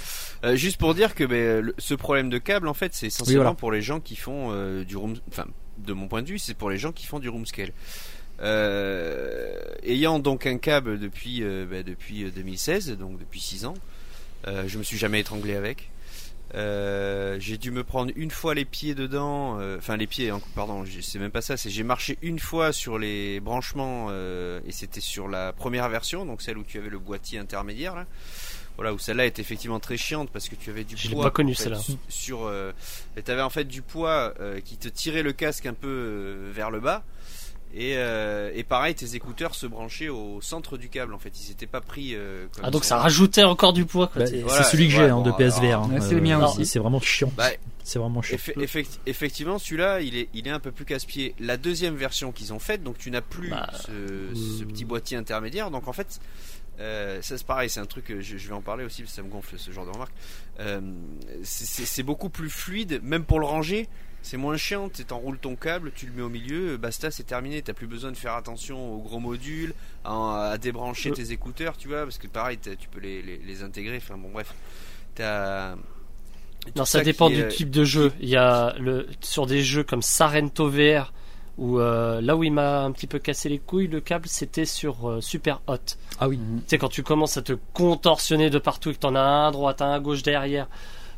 Euh, 0.45 0.55
juste 0.55 0.77
pour 0.77 0.95
dire 0.95 1.17
que 1.17 1.25
ben, 1.25 1.61
le- 1.65 1.75
ce 1.79 1.95
problème 1.95 2.31
de 2.31 2.39
câble, 2.39 2.69
en 2.69 2.75
fait, 2.75 2.95
c'est 2.95 3.09
essentiellement 3.09 3.41
Oui, 3.41 3.45
voilà. 3.47 3.55
pour 3.57 3.73
les 3.73 3.83
gens 3.83 3.99
qui 3.99 4.15
font 4.15 4.51
euh, 4.53 4.85
du 4.85 4.97
room. 4.97 5.15
Enfin, 5.29 5.47
de 5.79 5.93
mon 5.93 6.09
point 6.09 6.23
de 6.23 6.29
vue, 6.29 6.39
c'est 6.39 6.55
pour 6.55 6.71
les 6.71 6.79
gens 6.79 6.93
qui 6.93 7.07
font 7.07 7.19
du 7.19 7.29
room 7.29 7.47
scale. 7.47 7.73
Euh, 8.41 9.59
ayant 9.83 10.21
donc 10.21 10.47
un 10.47 10.59
câble 10.59 11.01
depuis 11.01 11.43
euh, 11.43 11.67
ben, 11.69 11.83
depuis 11.83 12.25
euh, 12.25 12.31
2016, 12.31 12.97
donc 12.97 13.19
depuis 13.19 13.41
6 13.41 13.65
ans, 13.65 13.75
euh, 14.47 14.65
je 14.69 14.79
me 14.79 14.85
suis 14.85 14.97
jamais 14.97 15.21
étranglé 15.21 15.57
avec. 15.57 15.91
Euh, 16.55 17.37
j'ai 17.41 17.59
dû 17.59 17.71
me 17.71 17.85
prendre 17.85 18.11
une 18.17 18.31
fois 18.31 18.55
les 18.55 18.65
pieds 18.65 18.95
dedans, 18.95 19.59
euh, 19.61 19.77
enfin 19.77 19.97
les 19.99 20.07
pieds, 20.07 20.33
pardon, 20.55 20.85
c'est 21.03 21.19
même 21.19 21.31
pas 21.31 21.43
ça, 21.43 21.57
j'ai 21.57 21.83
marché 21.83 22.17
une 22.23 22.39
fois 22.39 22.73
sur 22.73 22.99
les 22.99 23.39
branchements 23.41 24.07
euh, 24.11 24.61
et 24.67 24.73
c'était 24.73 25.03
sur 25.03 25.29
la 25.29 25.53
première 25.53 25.91
version, 25.91 26.25
donc 26.25 26.41
celle 26.41 26.57
où 26.57 26.65
tu 26.65 26.79
avais 26.79 26.89
le 26.89 26.99
boîtier 26.99 27.39
intermédiaire 27.39 27.95
là. 27.95 28.07
Voilà, 28.79 28.95
où 28.95 28.99
celle-là 28.99 29.27
est 29.27 29.39
effectivement 29.41 29.81
très 29.81 29.97
chiante 29.97 30.31
parce 30.33 30.49
que 30.49 30.55
tu 30.55 30.71
avais 30.71 30.85
du 30.85 30.97
Je 30.97 31.09
l'ai 31.09 31.15
poids. 31.15 31.31
pas 31.33 31.43
en 31.43 31.47
fait, 31.49 31.55
celle-là. 31.55 31.79
su- 31.81 31.93
Sur, 32.09 32.45
euh, 32.47 32.73
et 33.17 33.23
t'avais 33.23 33.43
en 33.43 33.51
fait 33.51 33.65
du 33.65 33.83
poids 33.83 34.33
euh, 34.41 34.61
qui 34.61 34.77
te 34.77 34.89
tirait 34.89 35.23
le 35.25 35.33
casque 35.33 35.67
un 35.67 35.75
peu 35.75 35.89
euh, 35.89 36.51
vers 36.55 36.71
le 36.71 36.79
bas. 36.81 37.03
Et, 37.75 37.95
euh, 37.99 38.51
et 38.55 38.63
pareil, 38.63 38.95
tes 38.95 39.15
écouteurs 39.15 39.55
se 39.55 39.67
branchaient 39.67 40.09
au 40.09 40.41
centre 40.41 40.79
du 40.79 40.89
câble. 40.89 41.13
En 41.13 41.19
fait, 41.19 41.39
ils 41.39 41.43
s'étaient 41.43 41.67
pas 41.67 41.83
pris. 41.83 42.15
euh, 42.15 42.47
comme 42.55 42.65
Ah, 42.65 42.71
donc 42.71 42.85
ça 42.85 42.97
rajoutait 42.97 43.43
encore 43.45 43.75
du 43.75 43.85
poids. 43.85 44.07
quoi. 44.07 44.23
Bah, 44.23 44.27
c'est 44.27 44.41
Voilà, 44.41 44.63
celui 44.65 44.87
que 44.89 44.95
j'ai 44.95 45.03
hein, 45.03 45.21
de 45.21 45.31
PSVR. 45.33 45.81
hein. 45.83 45.91
c'est 46.01 46.15
le 46.15 46.23
mien 46.23 46.41
Euh, 46.41 46.47
aussi. 46.47 46.65
C'est 46.65 46.79
vraiment 46.79 46.99
chiant. 47.01 47.31
Bah, 47.37 47.51
C'est 47.85 47.99
vraiment 47.99 48.23
chiant. 48.23 48.37
Effe- 48.39 48.59
effect- 48.59 49.01
effectivement, 49.07 49.59
celui-là, 49.59 50.01
il 50.01 50.17
est, 50.17 50.29
il 50.33 50.47
est 50.49 50.51
un 50.51 50.61
peu 50.61 50.71
plus 50.73 50.85
casse-pied. 50.87 51.35
La 51.41 51.57
deuxième 51.59 51.95
version 51.97 52.33
qu'ils 52.33 52.53
ont 52.55 52.59
faite, 52.59 52.83
donc 52.83 52.97
tu 52.97 53.11
n'as 53.11 53.21
plus 53.23 53.51
Bah, 53.51 53.69
ce, 53.87 54.35
ce 54.61 54.65
petit 54.65 54.85
boîtier 54.87 55.17
intermédiaire. 55.19 55.71
Donc 55.71 55.89
en 55.89 55.93
fait, 55.93 56.21
euh, 56.81 57.21
ça 57.23 57.37
c'est 57.39 57.47
pareil, 57.47 57.69
c'est 57.71 57.81
un 57.81 57.87
truc, 57.87 58.11
euh, 58.11 58.21
je, 58.21 58.37
je 58.37 58.49
vais 58.49 58.55
en 58.55 58.63
parler 58.63 58.85
aussi, 58.85 59.03
parce 59.03 59.13
que 59.13 59.17
ça 59.17 59.23
me 59.23 59.29
gonfle 59.31 59.59
ce 59.59 59.71
genre 59.71 59.85
de 59.87 59.91
remarque. 59.91 60.13
Euh, 60.61 60.81
c'est- 61.43 62.03
beaucoup 62.03 62.29
plus 62.31 62.51
fluide, 62.51 63.01
même 63.03 63.25
pour 63.25 63.41
le 63.41 63.47
ranger. 63.47 63.89
C'est 64.23 64.37
moins 64.37 64.57
chiant, 64.57 64.89
tu 64.89 65.05
t'enroules 65.05 65.39
ton 65.39 65.55
câble, 65.57 65.93
tu 65.95 66.07
le 66.07 66.13
mets 66.13 66.23
au 66.23 66.29
milieu, 66.29 66.77
basta, 66.77 67.11
c'est 67.11 67.23
terminé. 67.23 67.63
T'as 67.63 67.73
plus 67.73 67.87
besoin 67.87 68.11
de 68.11 68.17
faire 68.17 68.35
attention 68.35 68.93
aux 68.95 68.99
gros 69.01 69.21
modules, 69.21 69.75
à, 70.05 70.51
à 70.53 70.59
débrancher 70.59 71.11
Euh. 71.11 71.15
tes 71.15 71.31
écouteurs, 71.33 71.77
tu 71.77 71.87
vois, 71.89 72.03
parce 72.03 72.19
que 72.19 72.27
pareil, 72.27 72.59
tu 72.59 72.89
peux 72.89 72.99
les, 73.01 73.23
les, 73.23 73.39
les 73.39 73.63
intégrer. 73.63 73.97
Enfin 73.99 74.17
bon, 74.19 74.31
bref, 74.31 74.53
t'as. 75.15 75.77
Non, 76.77 76.85
ça 76.85 77.01
dépend 77.03 77.31
est, 77.31 77.35
du 77.37 77.43
euh, 77.43 77.49
type 77.49 77.71
de 77.71 77.85
jeu. 77.85 78.13
Il 78.21 78.29
y 78.29 78.37
a 78.37 78.75
le 78.79 79.07
sur 79.21 79.47
des 79.47 79.63
jeux 79.63 79.85
comme 79.85 80.03
Sarento 80.03 80.69
VR 80.69 81.13
où 81.59 81.79
euh, 81.81 82.21
là 82.21 82.37
où 82.37 82.45
il 82.45 82.53
m'a 82.53 82.83
un 82.85 82.93
petit 82.93 83.07
peu 83.07 83.19
cassé 83.19 83.49
les 83.49 83.59
couilles, 83.59 83.89
le 83.89 84.01
câble 84.01 84.29
c'était 84.29 84.65
sur 84.65 85.09
euh, 85.11 85.21
Super 85.21 85.61
Hot. 85.67 85.77
Ah 86.21 86.29
oui. 86.29 86.39
Tu 86.39 86.63
sais 86.69 86.79
quand 86.79 86.89
tu 86.89 87.03
commences 87.03 87.37
à 87.37 87.43
te 87.43 87.53
contorsionner 87.75 88.49
de 88.49 88.59
partout 88.59 88.91
et 88.91 88.95
que 88.95 89.01
t'en 89.01 89.15
as 89.15 89.21
un 89.21 89.49
à 89.49 89.51
droite, 89.51 89.83
un 89.83 89.93
à 89.93 90.01
gauche 90.01 90.23
derrière. 90.23 90.69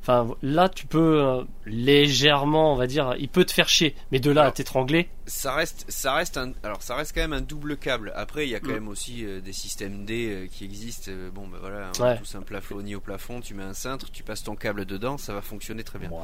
Enfin 0.03 0.29
là 0.43 0.71
tu 0.71 0.87
peux 0.87 1.21
euh, 1.23 1.43
légèrement, 1.67 2.73
on 2.73 2.77
va 2.77 2.87
dire, 2.87 3.15
il 3.19 3.29
peut 3.29 3.45
te 3.45 3.53
faire 3.53 3.69
chier, 3.69 3.95
mais 4.11 4.19
de 4.19 4.31
là 4.31 4.45
à 4.47 4.51
t'étrangler. 4.51 5.11
ça 5.27 5.53
reste 5.53 5.85
ça 5.91 6.15
reste 6.15 6.39
un 6.39 6.53
alors 6.63 6.83
ça 6.83 6.95
reste 6.97 7.15
quand 7.15 7.21
même 7.21 7.35
un 7.35 7.43
double 7.43 7.77
câble 7.77 8.11
après 8.17 8.47
il 8.47 8.51
y 8.51 8.55
a 8.55 8.61
quand 8.61 8.69
Mm. 8.71 8.73
même 8.73 8.89
aussi 8.89 9.27
euh, 9.27 9.41
des 9.43 9.53
systèmes 9.53 10.07
D 10.07 10.29
euh, 10.31 10.47
qui 10.51 10.65
existent 10.65 11.11
Euh, 11.13 11.31
bon 11.31 11.47
bah 11.49 11.59
voilà 11.61 11.91
on 11.99 12.03
a 12.03 12.13
Ouais. 12.13 12.19
tous 12.19 12.35
un 12.35 12.41
plafonnier 12.41 12.95
au 12.95 13.01
plafond 13.01 13.43
tu 13.43 13.53
mets 13.53 13.63
un 13.63 13.75
cintre 13.75 14.11
tu 14.11 14.23
passes 14.23 14.43
ton 14.43 14.57
câble 14.57 14.87
dedans 14.87 15.19
ça 15.19 15.35
va 15.35 15.43
fonctionner 15.43 15.85
très 15.85 15.99
bien 15.99 16.09
Ouais. 16.09 16.17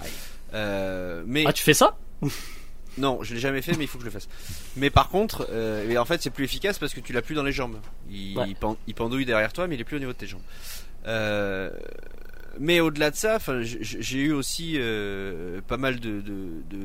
Euh, 0.55 1.23
mais 1.27 1.45
Ah 1.47 1.53
tu 1.53 1.63
fais 1.63 1.75
ça? 1.75 1.99
Non 2.99 3.23
je 3.23 3.35
l'ai 3.35 3.41
jamais 3.41 3.63
fait 3.63 3.77
mais 3.77 3.85
il 3.85 3.89
faut 3.89 3.99
que 3.99 4.05
je 4.05 4.09
le 4.09 4.13
fasse. 4.13 4.29
Mais 4.77 4.91
par 4.91 5.09
contre 5.09 5.47
euh, 5.51 5.89
et 5.91 5.99
en 5.99 6.05
fait 6.05 6.23
c'est 6.23 6.31
plus 6.31 6.45
efficace 6.45 6.79
parce 6.79 6.95
que 6.95 7.01
tu 7.01 7.13
l'as 7.13 7.23
plus 7.23 7.35
dans 7.35 7.43
les 7.45 7.53
jambes. 7.53 7.79
Il, 8.11 8.37
Ouais. 8.39 8.45
il 8.49 8.57
pen- 8.57 8.77
il 8.87 8.95
pendouille 8.95 9.25
derrière 9.27 9.53
toi 9.53 9.67
mais 9.67 9.75
il 9.75 9.81
est 9.81 9.85
plus 9.85 9.97
au 9.97 10.01
niveau 10.01 10.13
de 10.13 10.19
tes 10.19 10.27
jambes. 10.27 10.43
Euh, 11.07 11.71
mais 12.59 12.81
au-delà 12.81 13.11
de 13.11 13.17
ça, 13.17 13.39
j'ai 13.63 14.19
eu 14.19 14.33
aussi 14.33 14.75
euh, 14.77 15.61
pas 15.69 15.77
mal 15.77 16.01
de 16.01 16.21
de 16.23 16.33
de, 16.71 16.79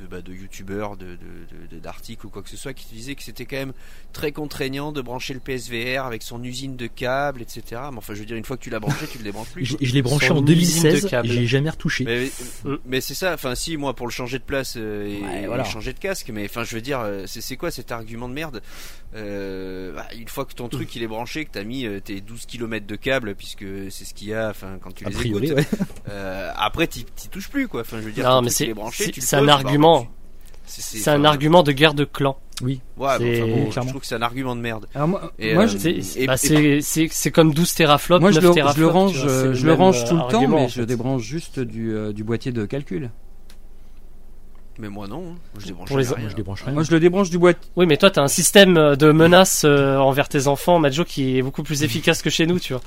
de, 0.00 0.06
bah, 0.06 0.22
de 0.22 0.32
youtubeurs, 0.32 0.96
de, 0.96 1.06
de- 1.06 1.10
de- 1.12 1.76
de- 1.76 1.78
d'articles 1.80 2.26
ou 2.26 2.30
quoi 2.30 2.42
que 2.42 2.48
ce 2.50 2.56
soit 2.56 2.72
qui 2.72 2.86
disaient 2.94 3.14
que 3.14 3.22
c'était 3.22 3.44
quand 3.46 3.56
même 3.56 3.72
très 4.12 4.32
contraignant 4.32 4.92
de 4.92 5.00
brancher 5.02 5.34
le 5.34 5.40
PSVR 5.40 6.04
avec 6.04 6.22
son 6.22 6.42
usine 6.42 6.76
de 6.76 6.86
câbles, 6.86 7.42
etc. 7.42 7.62
Mais 7.92 7.98
enfin, 7.98 8.14
je 8.14 8.20
veux 8.20 8.26
dire, 8.26 8.36
une 8.36 8.44
fois 8.44 8.56
que 8.56 8.62
tu 8.62 8.70
l'as 8.70 8.80
branché, 8.80 9.06
tu 9.10 9.18
le 9.18 9.24
débranches 9.24 9.48
plus. 9.50 9.64
Je, 9.64 9.76
je 9.80 9.92
l'ai 9.94 10.02
branché 10.02 10.28
Son 10.28 10.34
en 10.38 10.46
usine 10.46 10.82
de 10.82 10.88
2016 10.88 11.04
et 11.04 11.08
câbles. 11.08 11.28
j'ai 11.28 11.46
jamais 11.46 11.70
retouché. 11.70 12.04
Mais, 12.04 12.30
Mm. 12.64 12.76
mais 12.84 13.00
c'est 13.00 13.14
ça, 13.14 13.34
enfin 13.34 13.54
si 13.54 13.76
moi 13.76 13.94
pour 13.94 14.06
le 14.06 14.12
changer 14.12 14.38
de 14.38 14.44
place 14.44 14.74
euh, 14.76 15.06
et, 15.06 15.46
Ouais, 15.48 15.60
et 15.60 15.64
changer 15.64 15.92
de 15.92 15.98
casque, 15.98 16.30
mais 16.32 16.44
enfin 16.44 16.64
je 16.64 16.74
veux 16.74 16.80
dire 16.82 17.00
euh, 17.00 17.24
c'est 17.26 17.56
quoi 17.56 17.70
cet 17.70 17.92
argument 17.92 18.28
de 18.28 18.34
merde? 18.34 18.60
Euh, 19.14 19.92
bah, 19.94 20.06
Une 20.16 20.28
fois 20.28 20.44
que 20.44 20.54
ton 20.54 20.68
truc 20.68 20.94
il 20.96 21.02
est 21.02 21.06
branché, 21.08 21.44
que 21.44 21.50
t'as 21.52 21.64
mis 21.64 21.84
euh, 21.86 22.00
tes 22.00 22.20
12 22.20 22.46
km 22.46 22.86
de 22.86 22.96
câbles 22.96 23.34
puisque 23.34 23.64
c'est 23.90 24.04
ce 24.04 24.14
qu'il 24.14 24.28
y 24.28 24.34
a, 24.34 24.48
enfin 24.50 24.78
quand 24.80 24.92
tu 24.94 25.04
A 25.04 25.08
les 25.08 25.14
priori, 25.14 25.46
écoutes, 25.50 25.58
ouais. 25.58 25.66
euh, 26.10 26.52
après 26.56 26.86
t'y 26.86 27.04
touches 27.30 27.48
plus 27.48 27.66
quoi. 27.68 27.80
Enfin 27.82 27.98
je 28.00 28.06
veux 28.06 28.12
dire, 28.12 28.28
Non, 28.28 28.42
mais 28.42 28.50
c'est- 28.50 28.64
il 28.64 28.70
est 28.70 28.74
branché, 28.74 29.10
tu 29.10 29.20
le 29.20 29.26
un 29.26 29.28
bah, 29.64 29.70
argument. 29.94 30.12
c'est 30.66 31.10
un 31.10 31.24
argument 31.24 31.62
de 31.62 31.72
guerre 31.72 31.94
de 31.94 32.04
clan. 32.04 32.36
Ouais, 32.62 32.78
enfin, 32.98 33.18
bon, 33.18 33.70
je 33.70 33.80
trouve 33.88 34.00
que 34.00 34.06
c'est 34.06 34.14
un 34.14 34.22
argument 34.22 34.54
de 34.54 34.60
merde. 34.60 34.86
Alors 34.94 35.08
moi, 35.08 35.32
Et, 35.38 35.54
moi, 35.54 35.64
euh, 35.64 35.66
je, 35.66 36.00
C'est 36.02 36.26
bah, 36.26 36.36
comme 37.32 37.54
12 37.54 37.74
teraflops, 37.74 38.20
moi, 38.20 38.30
je 38.30 38.40
9 38.40 38.54
le, 38.54 38.62
je 38.76 38.84
range, 38.84 39.24
vois, 39.24 39.30
c'est 39.30 39.44
le 39.46 39.54
je 39.54 39.66
le 39.66 39.72
range 39.72 40.02
euh, 40.02 40.08
tout 40.08 40.14
le 40.14 40.20
temps, 40.20 40.28
argument, 40.34 40.56
mais 40.56 40.68
je 40.68 40.80
fait. 40.80 40.86
débranche 40.86 41.22
juste 41.22 41.60
du, 41.60 41.94
euh, 41.94 42.12
du 42.12 42.22
boîtier 42.24 42.52
de 42.52 42.66
calcul. 42.66 43.10
Mais 44.80 44.88
moi 44.88 45.06
non, 45.06 45.18
hein. 45.18 45.34
Moi, 45.52 45.60
je 45.60 45.66
débranche 45.66 45.90
les- 45.90 45.94
Moi, 45.96 46.16
rien. 46.16 46.28
je 46.30 46.34
débranche 46.34 46.62
rien. 46.62 46.72
Moi, 46.72 46.82
je 46.84 46.90
le 46.90 47.00
débranche 47.00 47.28
du 47.28 47.38
boîtier. 47.38 47.60
Oui, 47.76 47.84
mais 47.86 47.98
toi, 47.98 48.10
t'as 48.10 48.22
un 48.22 48.28
système 48.28 48.78
euh, 48.78 48.96
de 48.96 49.12
menace 49.12 49.62
euh, 49.66 49.98
envers 49.98 50.28
tes 50.28 50.46
enfants, 50.46 50.78
Majo, 50.78 51.04
qui 51.04 51.36
est 51.36 51.42
beaucoup 51.42 51.62
plus 51.62 51.82
efficace 51.82 52.22
que 52.22 52.30
chez 52.30 52.46
nous, 52.46 52.58
tu 52.58 52.72
vois. 52.72 52.82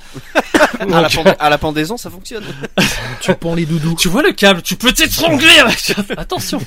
à, 0.80 1.02
la 1.02 1.56
à 1.56 1.58
pendaison, 1.60 1.96
ça 1.98 2.10
fonctionne. 2.10 2.44
Tu 3.22 3.34
pends 3.36 3.54
les 3.56 3.66
doudous. 3.66 3.96
tu 3.96 4.10
vois 4.10 4.24
le 4.24 4.32
câble, 4.34 4.62
tu 4.64 4.76
peux 4.76 4.92
t'étrangler 4.92 5.60
avec. 5.60 5.94
Attention. 6.18 6.60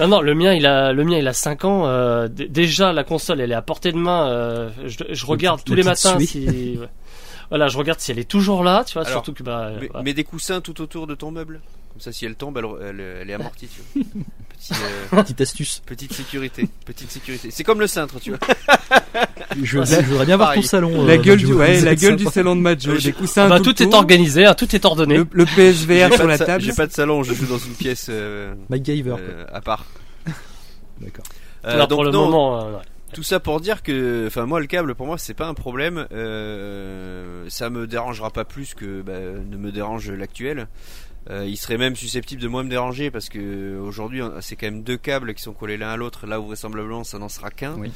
non, 0.00 0.08
non, 0.08 0.20
le 0.20 0.34
mien, 0.34 0.52
il 0.52 0.66
a, 0.66 0.92
le 0.92 1.04
mien, 1.04 1.16
il 1.18 1.26
a 1.28 1.32
5 1.32 1.64
ans. 1.64 1.86
euh, 1.86 2.28
déjà, 2.28 2.92
la 2.92 3.04
console, 3.04 3.40
elle 3.40 3.52
est 3.52 3.54
à 3.54 3.62
portée 3.62 3.92
de 3.92 3.96
main. 3.98 4.28
euh, 4.28 4.70
je, 4.84 4.98
je 5.10 5.26
regarde 5.26 5.62
tous 5.64 5.74
les 5.74 5.82
matins 5.84 6.18
si. 6.18 6.78
Voilà, 7.50 7.68
je 7.68 7.78
regarde 7.78 7.98
si 7.98 8.10
elle 8.10 8.18
est 8.18 8.28
toujours 8.28 8.62
là, 8.62 8.84
tu 8.84 8.92
vois. 8.94 9.02
Alors, 9.02 9.12
surtout 9.24 9.32
que 9.32 9.42
bah. 9.42 9.70
Mais, 9.80 9.86
voilà. 9.86 10.02
mets 10.04 10.12
des 10.12 10.24
coussins 10.24 10.60
tout 10.60 10.82
autour 10.82 11.06
de 11.06 11.14
ton 11.14 11.30
meuble. 11.30 11.60
Comme 11.98 12.04
ça, 12.04 12.12
si 12.12 12.26
elle 12.26 12.36
tombe, 12.36 12.56
elle, 12.58 12.90
elle, 12.90 13.00
elle 13.22 13.30
est 13.30 13.34
amortie. 13.34 13.66
Tu 13.66 13.80
vois. 14.00 14.04
Petit, 14.56 14.72
euh, 14.72 15.20
Petite 15.22 15.40
astuce. 15.40 15.82
petite 15.84 16.12
sécurité. 16.12 16.68
Petite 16.84 17.10
sécurité. 17.10 17.48
C'est 17.50 17.64
comme 17.64 17.80
le 17.80 17.88
cintre, 17.88 18.20
tu 18.20 18.30
vois. 18.30 18.38
Je, 19.60 19.82
je 19.84 20.00
voudrais 20.02 20.26
bien 20.26 20.36
voir 20.36 20.54
ton 20.54 20.62
salon. 20.62 21.04
la 21.04 21.14
euh, 21.14 21.16
gueule 21.16 21.38
du, 21.38 21.52
ouais, 21.52 21.80
la 21.80 21.96
gueule 21.96 22.14
du 22.14 22.26
salon 22.26 22.54
de 22.54 22.60
Majo, 22.60 22.90
Euh, 22.90 22.94
des 22.94 23.00
j'ai- 23.00 23.12
coussins. 23.12 23.48
bah, 23.48 23.58
tout, 23.58 23.72
tout 23.72 23.82
est 23.82 23.94
organisé, 23.94 24.44
hein, 24.46 24.54
tout 24.54 24.76
est 24.76 24.84
ordonné. 24.84 25.16
Le, 25.16 25.26
le 25.32 25.44
PSVR 25.44 26.14
sur 26.14 26.26
la 26.28 26.38
table. 26.38 26.62
J'ai 26.62 26.72
pas 26.72 26.86
de 26.86 26.92
salon, 26.92 27.24
je 27.24 27.34
joue 27.34 27.46
dans 27.46 27.58
une 27.58 27.72
pièce 27.74 28.06
euh, 28.10 28.54
MacGyver. 28.68 29.16
euh, 29.18 29.44
à 29.52 29.60
part. 29.60 29.86
D'accord. 31.00 31.24
Euh, 31.64 31.72
Alors, 31.74 31.88
pour 31.88 32.04
le 32.04 32.10
non, 32.12 32.26
moment, 32.26 32.60
euh, 32.60 32.72
ouais. 32.76 32.82
Tout 33.14 33.22
ça 33.22 33.40
pour 33.40 33.58
dire 33.60 33.82
que, 33.82 34.24
enfin 34.26 34.44
moi 34.44 34.60
le 34.60 34.66
câble 34.66 34.94
pour 34.94 35.06
moi 35.06 35.16
c'est 35.16 35.32
pas 35.32 35.46
un 35.46 35.54
problème. 35.54 36.06
Euh, 36.12 37.46
ça 37.48 37.70
me 37.70 37.86
dérangera 37.86 38.30
pas 38.30 38.44
plus 38.44 38.74
que 38.74 39.00
bah, 39.00 39.14
ne 39.18 39.56
me 39.56 39.72
dérange 39.72 40.10
l'actuel. 40.10 40.68
Euh, 41.30 41.44
il 41.46 41.56
serait 41.58 41.76
même 41.76 41.94
susceptible 41.94 42.40
de 42.40 42.48
moins 42.48 42.62
me 42.64 42.70
déranger 42.70 43.10
parce 43.10 43.28
que 43.28 43.78
aujourd'hui 43.78 44.22
c'est 44.40 44.56
quand 44.56 44.66
même 44.66 44.82
deux 44.82 44.96
câbles 44.96 45.34
qui 45.34 45.42
sont 45.42 45.52
collés 45.52 45.76
l'un 45.76 45.90
à 45.90 45.96
l'autre. 45.96 46.26
Là 46.26 46.40
où 46.40 46.46
vraisemblablement 46.46 47.04
ça 47.04 47.18
n'en 47.18 47.28
sera 47.28 47.50
qu'un. 47.50 47.74
Oui. 47.74 47.90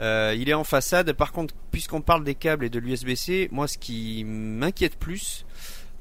Euh, 0.00 0.34
il 0.36 0.48
est 0.48 0.54
en 0.54 0.64
façade. 0.64 1.12
Par 1.12 1.30
contre, 1.30 1.54
puisqu'on 1.70 2.00
parle 2.00 2.24
des 2.24 2.34
câbles 2.34 2.64
et 2.64 2.70
de 2.70 2.80
l'USB-C, 2.80 3.48
moi 3.52 3.68
ce 3.68 3.78
qui 3.78 4.24
m'inquiète 4.26 4.96
plus, 4.96 5.46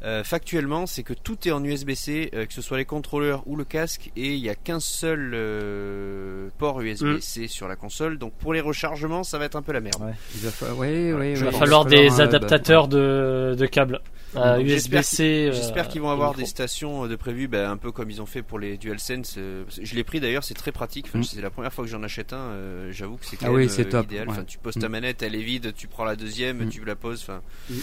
euh, 0.04 0.24
factuellement, 0.24 0.86
c'est 0.88 1.04
que 1.04 1.14
tout 1.14 1.48
est 1.48 1.52
en 1.52 1.64
USB-C, 1.64 2.32
euh, 2.34 2.46
que 2.48 2.54
ce 2.54 2.62
soit 2.64 2.78
les 2.78 2.86
contrôleurs 2.86 3.44
ou 3.46 3.56
le 3.56 3.64
casque, 3.64 4.10
et 4.18 4.34
il 4.34 4.42
n'y 4.42 4.50
a 4.50 4.56
qu'un 4.56 4.80
seul 4.80 5.32
euh, 5.34 6.50
port 6.58 6.82
USB-C 6.82 7.48
sur 7.48 7.68
la 7.68 7.76
console. 7.76 8.18
Donc 8.18 8.34
pour 8.34 8.54
les 8.54 8.62
rechargements, 8.62 9.24
ça 9.24 9.38
va 9.38 9.46
être 9.46 9.56
un 9.56 9.62
peu 9.62 9.72
la 9.74 9.80
merde. 9.80 10.02
Il 10.36 10.42
va, 10.42 10.52
fa- 10.52 10.74
ouais, 10.74 11.14
ouais, 11.14 11.34
Il 11.34 11.38
Il 11.38 11.44
ouais, 11.44 11.52
va 11.52 11.52
falloir 11.52 11.86
des 11.86 12.10
bah, 12.10 12.24
adaptateurs 12.24 12.88
de, 12.88 13.56
de 13.58 13.66
câbles. 13.68 14.02
Euh, 14.36 14.60
USB-C. 14.60 15.24
euh, 15.50 15.54
J'espère 15.54 15.88
qu'ils 15.88 16.02
vont 16.02 16.10
avoir 16.10 16.30
micro. 16.30 16.42
des 16.42 16.48
stations 16.48 17.06
euh, 17.06 17.08
de 17.08 17.16
prévues, 17.16 17.48
bah, 17.48 17.70
un 17.70 17.78
peu 17.78 17.92
comme 17.92 18.10
ils 18.10 18.22
ont 18.22 18.26
fait 18.26 18.42
pour 18.42 18.60
les 18.60 18.78
DualSense. 18.78 19.38
je 19.38 19.96
l'ai 19.96 20.04
pris 20.04 20.20
d'ailleurs, 20.20 20.44
c'est 20.44 20.54
très 20.54 20.72
pratique. 20.72 21.06
Enfin, 21.10 21.20
Mm. 21.20 21.24
C'est 21.24 21.42
la 21.42 21.50
première 21.50 21.72
fois 21.74 21.84
que 21.86 21.90
j'en 21.92 22.04
achète 22.04 22.34
un. 22.34 22.52
J'avoue 22.92 23.18
que 23.18 23.26
c'est 23.26 23.38
quand 23.38 23.46
Ah 23.46 23.50
même 23.50 23.58
oui, 23.58 23.70
c'est 23.70 23.88
euh, 23.88 23.90
top, 23.92 24.06
idéal. 24.06 24.28
ouais. 24.28 24.34
Enfin, 24.34 24.44
tu 24.44 24.58
poses 24.58 24.76
Mm. 24.78 24.82
ta 24.82 24.90
manette, 24.90 25.22
elle 25.24 25.36
est 25.36 25.42
vide, 25.44 25.74
tu 25.76 25.88
prends 25.88 26.04
la 26.06 26.16
deuxième, 26.16 26.66
Mm. 26.66 26.70
tu 26.70 26.84
la 26.86 26.96
poses. 26.96 27.22
Enfin, 27.22 27.42
Mm. 27.70 27.74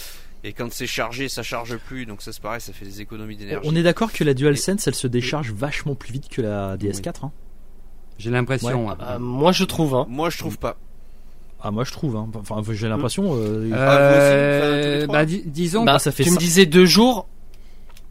et 0.43 0.53
quand 0.53 0.71
c'est 0.71 0.87
chargé, 0.87 1.29
ça 1.29 1.43
charge 1.43 1.77
plus. 1.77 2.05
Donc 2.05 2.21
ça 2.21 2.33
c'est 2.33 2.41
pareil, 2.41 2.61
ça 2.61 2.73
fait 2.73 2.85
des 2.85 3.01
économies 3.01 3.37
d'énergie. 3.37 3.67
On 3.69 3.75
est 3.75 3.83
d'accord 3.83 4.11
que 4.11 4.23
la 4.23 4.33
DualSense, 4.33 4.87
elle 4.87 4.95
se 4.95 5.07
décharge 5.07 5.51
vachement 5.53 5.95
plus 5.95 6.11
vite 6.13 6.27
que 6.29 6.41
la 6.41 6.77
DS4. 6.77 7.25
Hein? 7.25 7.31
J'ai 8.17 8.29
l'impression. 8.29 8.91
hein. 8.91 8.97
Euh, 9.01 9.19
moi, 9.19 9.51
je 9.51 9.63
trouve. 9.63 9.95
Hein. 9.95 10.05
Moi 10.07 10.29
je 10.29 10.37
trouve 10.37 10.57
pas. 10.59 10.77
Ah, 11.63 11.71
moi 11.71 11.83
je 11.83 11.91
trouve. 11.91 12.15
Hein. 12.15 12.27
Enfin, 12.35 12.61
j'ai 12.71 12.87
l'impression. 12.89 13.35
euh, 13.35 13.69
Euh, 13.71 15.01
Ah, 15.01 15.03
trois 15.05 15.15
bah, 15.15 15.25
dis- 15.25 15.43
disons 15.45 15.83
Bah, 15.85 15.99
ça 15.99 16.11
fait 16.11 16.23
tu 16.23 16.29
ça. 16.29 16.35
me 16.35 16.39
disais 16.39 16.65
deux 16.65 16.85
jours. 16.85 17.27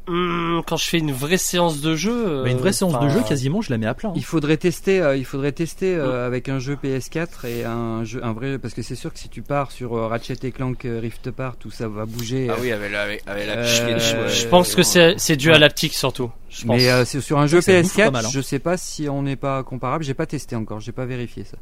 Hum, 0.09 0.62
quand 0.66 0.77
je 0.77 0.86
fais 0.89 0.98
une 0.98 1.12
vraie 1.12 1.36
séance 1.36 1.81
de 1.81 1.94
jeu. 1.94 2.43
mais 2.43 2.51
une 2.51 2.56
vraie 2.59 2.70
euh, 2.70 2.72
séance 2.72 2.98
de 2.98 3.09
jeu, 3.10 3.20
quasiment, 3.28 3.60
je 3.60 3.70
la 3.70 3.78
mets 3.78 3.86
à 3.86 3.94
plat. 3.94 4.09
hein. 4.09 4.12
Il 4.16 4.24
faudrait 4.24 4.56
tester, 4.56 5.01
euh, 5.01 5.16
il 5.16 5.24
faudrait 5.24 5.52
tester 5.52 5.94
euh, 5.94 6.27
avec 6.27 6.48
un 6.48 6.59
jeu 6.59 6.77
PS4 6.82 7.47
et 7.47 7.64
un 7.64 8.02
jeu, 8.02 8.18
un 8.24 8.32
vrai, 8.32 8.59
parce 8.59 8.74
que 8.74 8.82
c'est 8.82 8.97
sûr 8.97 9.12
que 9.12 9.20
si 9.20 9.28
tu 9.28 9.43
pars 9.43 9.70
sur 9.70 9.94
euh, 9.97 10.09
Ratchet 10.09 10.35
et 10.43 10.51
Clank 10.51 10.85
euh, 10.85 10.98
Rift 11.01 11.28
Apart, 11.28 11.56
tout 11.59 11.70
ça 11.70 11.86
va 11.86 12.06
bouger. 12.06 12.48
Ah 12.51 12.55
euh, 12.55 12.56
oui, 12.60 12.72
avec 12.72 12.90
la, 12.90 13.02
avec, 13.02 13.22
la 13.27 13.35
Euh, 13.59 14.28
Je 14.28 14.47
pense 14.48 14.74
que 14.74 14.82
c'est 14.82 15.14
c'est 15.18 15.36
dû 15.36 15.52
à 15.52 15.59
l'aptique 15.60 15.94
surtout. 15.94 16.31
Je 16.48 16.66
pense. 16.66 16.77
mais 16.77 16.90
euh, 16.90 17.05
c'est 17.05 17.20
sur 17.20 17.39
un 17.39 17.47
jeu 17.47 17.60
Ça 17.60 17.81
bouffe 17.81 17.94
pas 17.94 18.02
PS4, 18.09 18.10
mal, 18.12 18.27
hein. 18.27 18.31
je 18.32 18.40
sais 18.40 18.59
pas 18.59 18.77
si 18.77 19.09
on 19.09 19.22
n'est 19.22 19.36
pas 19.36 19.62
comparable. 19.62 20.02
J'ai 20.02 20.14
pas 20.14 20.27
testé 20.27 20.56
encore, 20.56 20.81
j'ai 20.81 20.93
pas 20.93 21.06
vérifié 21.06 21.44
ça. 21.44 21.56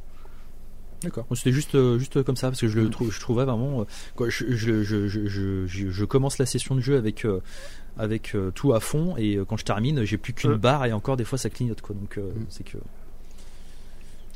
D'accord. 1.03 1.25
C'était 1.35 1.53
juste, 1.53 1.75
euh, 1.77 1.99
juste 1.99 2.23
comme 2.25 2.37
ça 2.37 2.49
parce 2.49 2.61
que 2.61 2.67
je 2.69 2.79
Mm. 2.79 2.83
le 2.85 2.91
trouve, 2.91 3.13
je 3.13 3.21
trouvais 3.21 3.45
vraiment. 3.45 3.83
euh, 3.83 3.85
quoi, 4.17 4.29
je, 4.31 4.45
je, 4.51 4.83
je, 4.83 5.07
je, 5.09 5.27
je, 5.29 5.67
je- 5.67 5.91
je 5.91 6.05
commence 6.05 6.39
la 6.39 6.47
session 6.47 6.75
de 6.75 6.81
jeu 6.81 6.97
avec 6.97 7.25
euh, 7.25 7.41
avec 7.97 8.35
euh, 8.35 8.51
tout 8.53 8.73
à 8.75 8.81
fond 8.81 9.15
et 9.17 9.37
euh, 9.37 9.45
quand 9.45 9.57
je 9.57 9.65
termine, 9.65 10.05
j'ai 10.05 10.19
plus 10.19 10.33
qu'une 10.33 10.53
Mm. 10.55 10.59
barre 10.59 10.85
et 10.87 10.93
encore 10.93 11.17
des 11.17 11.25
fois 11.25 11.39
ça 11.39 11.51
clignote 11.51 11.81
quoi. 11.83 11.95
Donc 11.95 12.19
euh, 12.19 12.31
Mm. 12.35 12.47
c'est 12.49 12.65
que. 12.65 12.79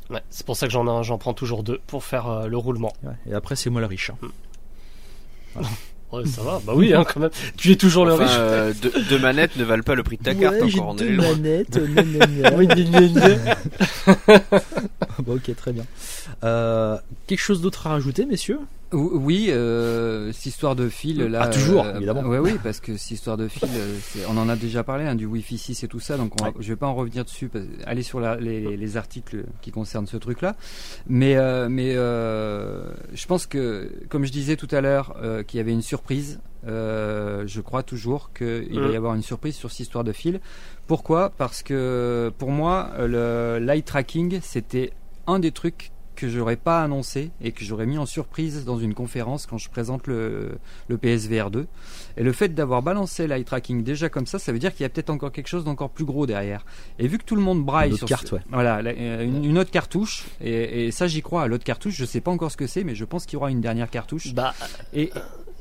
Ouais, 0.09 0.21
c'est 0.29 0.45
pour 0.45 0.55
ça 0.57 0.67
que 0.67 0.73
j'en 0.73 1.03
j'en 1.03 1.17
prends 1.17 1.33
toujours 1.33 1.63
deux 1.63 1.79
pour 1.87 2.03
faire 2.03 2.27
euh, 2.29 2.47
le 2.47 2.57
roulement. 2.57 2.93
ouais. 3.03 3.13
Et 3.29 3.33
après 3.33 3.55
c'est 3.55 3.69
moi 3.69 3.81
le 3.81 3.87
riche. 3.87 4.11
hein. 4.11 5.61
Ouais, 6.13 6.25
ça 6.27 6.43
va. 6.43 6.61
Bah 6.65 6.73
oui, 6.75 6.93
hein, 6.93 7.03
quand 7.11 7.19
même. 7.19 7.31
Tu 7.57 7.71
es 7.71 7.75
toujours 7.75 8.05
le 8.05 8.13
riche. 8.13 8.29
euh, 8.37 8.71
deux, 8.81 8.93
deux 9.09 9.19
manettes 9.19 9.55
ne 9.57 9.63
valent 9.63 9.81
pas 9.83 9.95
le 9.95 10.03
prix 10.03 10.17
de 10.17 10.23
ta 10.23 10.35
carte 10.35 10.55
Ouais, 10.61 10.63
encore. 10.73 10.89
On 10.89 10.95
est 10.97 10.99
deux 10.99 11.09
loin. 11.15 11.31
manettes. 11.31 11.79
gna. 11.79 13.25
Bon, 15.25 15.35
ok, 15.35 15.55
très 15.55 15.71
bien. 15.73 15.85
Euh, 16.43 16.97
quelque 17.27 17.39
chose 17.41 17.61
d'autre 17.61 17.87
à 17.87 17.91
rajouter, 17.91 18.25
messieurs? 18.25 18.59
Oui, 18.93 19.47
euh, 19.49 20.31
cette 20.31 20.45
histoire 20.45 20.75
de 20.75 20.87
fil 20.87 21.17
là. 21.23 21.41
Ah, 21.43 21.47
toujours, 21.47 21.85
euh, 21.85 21.95
évidemment. 21.95 22.21
Ouais, 22.21 22.37
oui, 22.39 22.53
parce 22.63 22.79
que 22.79 22.95
cette 22.95 23.11
histoire 23.11 23.37
de 23.37 23.47
fil, 23.47 23.67
euh, 23.75 23.97
on 24.29 24.37
en 24.37 24.47
a 24.49 24.55
déjà 24.55 24.83
parlé, 24.83 25.05
hein, 25.05 25.15
du 25.15 25.25
Wi-Fi 25.25 25.57
6 25.57 25.83
et 25.83 25.87
tout 25.87 25.99
ça, 25.99 26.15
donc 26.17 26.39
on 26.41 26.45
Ouais. 26.45 26.53
je 26.59 26.67
vais 26.69 26.75
pas 26.75 26.87
en 26.87 26.93
revenir 26.95 27.25
dessus. 27.25 27.49
Parce, 27.49 27.65
allez 27.85 28.03
sur 28.03 28.19
la- 28.19 28.35
les, 28.37 28.77
les 28.77 28.97
articles 28.97 29.45
qui 29.61 29.71
concernent 29.71 30.07
ce 30.07 30.17
truc-là. 30.17 30.55
Mais, 31.07 31.35
euh, 31.35 31.67
mais 31.69 31.93
euh, 31.95 32.91
je 33.13 33.25
pense 33.25 33.45
que, 33.47 33.91
comme 34.09 34.25
je 34.25 34.31
disais 34.31 34.55
tout 34.55 34.67
à 34.71 34.81
l'heure, 34.81 35.15
euh, 35.21 35.43
qu'il 35.43 35.57
y 35.57 35.61
avait 35.61 35.73
une 35.73 35.81
surprise. 35.81 36.39
euh, 36.65 37.43
je 37.45 37.59
crois 37.59 37.83
toujours 37.83 38.31
qu'il 38.33 38.79
va 38.79 38.85
y 38.85 38.89
Mhm. 38.91 38.95
avoir 38.95 39.15
une 39.15 39.21
surprise 39.21 39.55
sur 39.55 39.69
cette 39.69 39.81
histoire 39.81 40.05
de 40.05 40.13
fil. 40.13 40.39
Pourquoi? 40.87 41.29
Parce 41.37 41.61
que 41.61 42.31
pour 42.37 42.51
moi, 42.51 42.91
le 42.99 43.57
light 43.59 43.83
tracking, 43.85 44.39
c'était 44.41 44.91
un 45.27 45.39
des 45.39 45.51
trucs 45.51 45.91
que 46.15 46.29
j'aurais 46.29 46.55
pas 46.55 46.81
annoncé 46.83 47.31
et 47.41 47.51
que 47.51 47.63
j'aurais 47.65 47.85
mis 47.85 47.97
en 47.97 48.05
surprise 48.05 48.65
dans 48.65 48.77
une 48.79 48.93
conférence 48.93 49.45
quand 49.45 49.57
je 49.57 49.69
présente 49.69 50.07
le, 50.07 50.57
le 50.87 50.97
PSVR 50.97 51.49
2. 51.51 51.67
Et 52.17 52.23
le 52.23 52.31
fait 52.33 52.49
d'avoir 52.49 52.81
balancé 52.83 53.27
l'eye 53.27 53.43
tracking 53.43 53.83
déjà 53.83 54.09
comme 54.09 54.25
ça, 54.27 54.39
ça 54.39 54.51
veut 54.51 54.59
dire 54.59 54.71
qu'il 54.73 54.83
y 54.83 54.85
a 54.85 54.89
peut-être 54.89 55.09
encore 55.09 55.31
quelque 55.31 55.47
chose 55.47 55.63
d'encore 55.63 55.89
plus 55.89 56.05
gros 56.05 56.25
derrière. 56.25 56.65
Et 56.99 57.07
vu 57.07 57.17
que 57.17 57.23
tout 57.25 57.35
le 57.35 57.41
monde 57.41 57.63
braille 57.65 57.89
Une 57.89 57.93
autre 57.95 57.99
sur 57.99 58.07
carte, 58.07 58.27
ce- 58.27 58.35
ouais. 58.35 58.41
voilà, 58.51 58.81
la- 58.81 58.91
euh, 58.91 59.23
une, 59.23 59.43
une 59.45 59.57
autre 59.57 59.71
cartouche, 59.71 60.25
et, 60.41 60.85
et 60.87 60.91
ça 60.91 61.07
j'y 61.07 61.21
crois 61.21 61.47
l'autre 61.47 61.63
cartouche. 61.63 61.95
Je 61.95 62.05
sais 62.05 62.21
pas 62.21 62.31
encore 62.31 62.51
ce 62.51 62.57
que 62.57 62.67
c'est, 62.67 62.83
mais 62.83 62.95
je 62.95 63.05
pense 63.05 63.25
qu'il 63.25 63.33
y 63.33 63.37
aura 63.37 63.49
une 63.51 63.61
dernière 63.61 63.89
cartouche. 63.89 64.33
Bah, 64.33 64.53
Et 64.93 65.11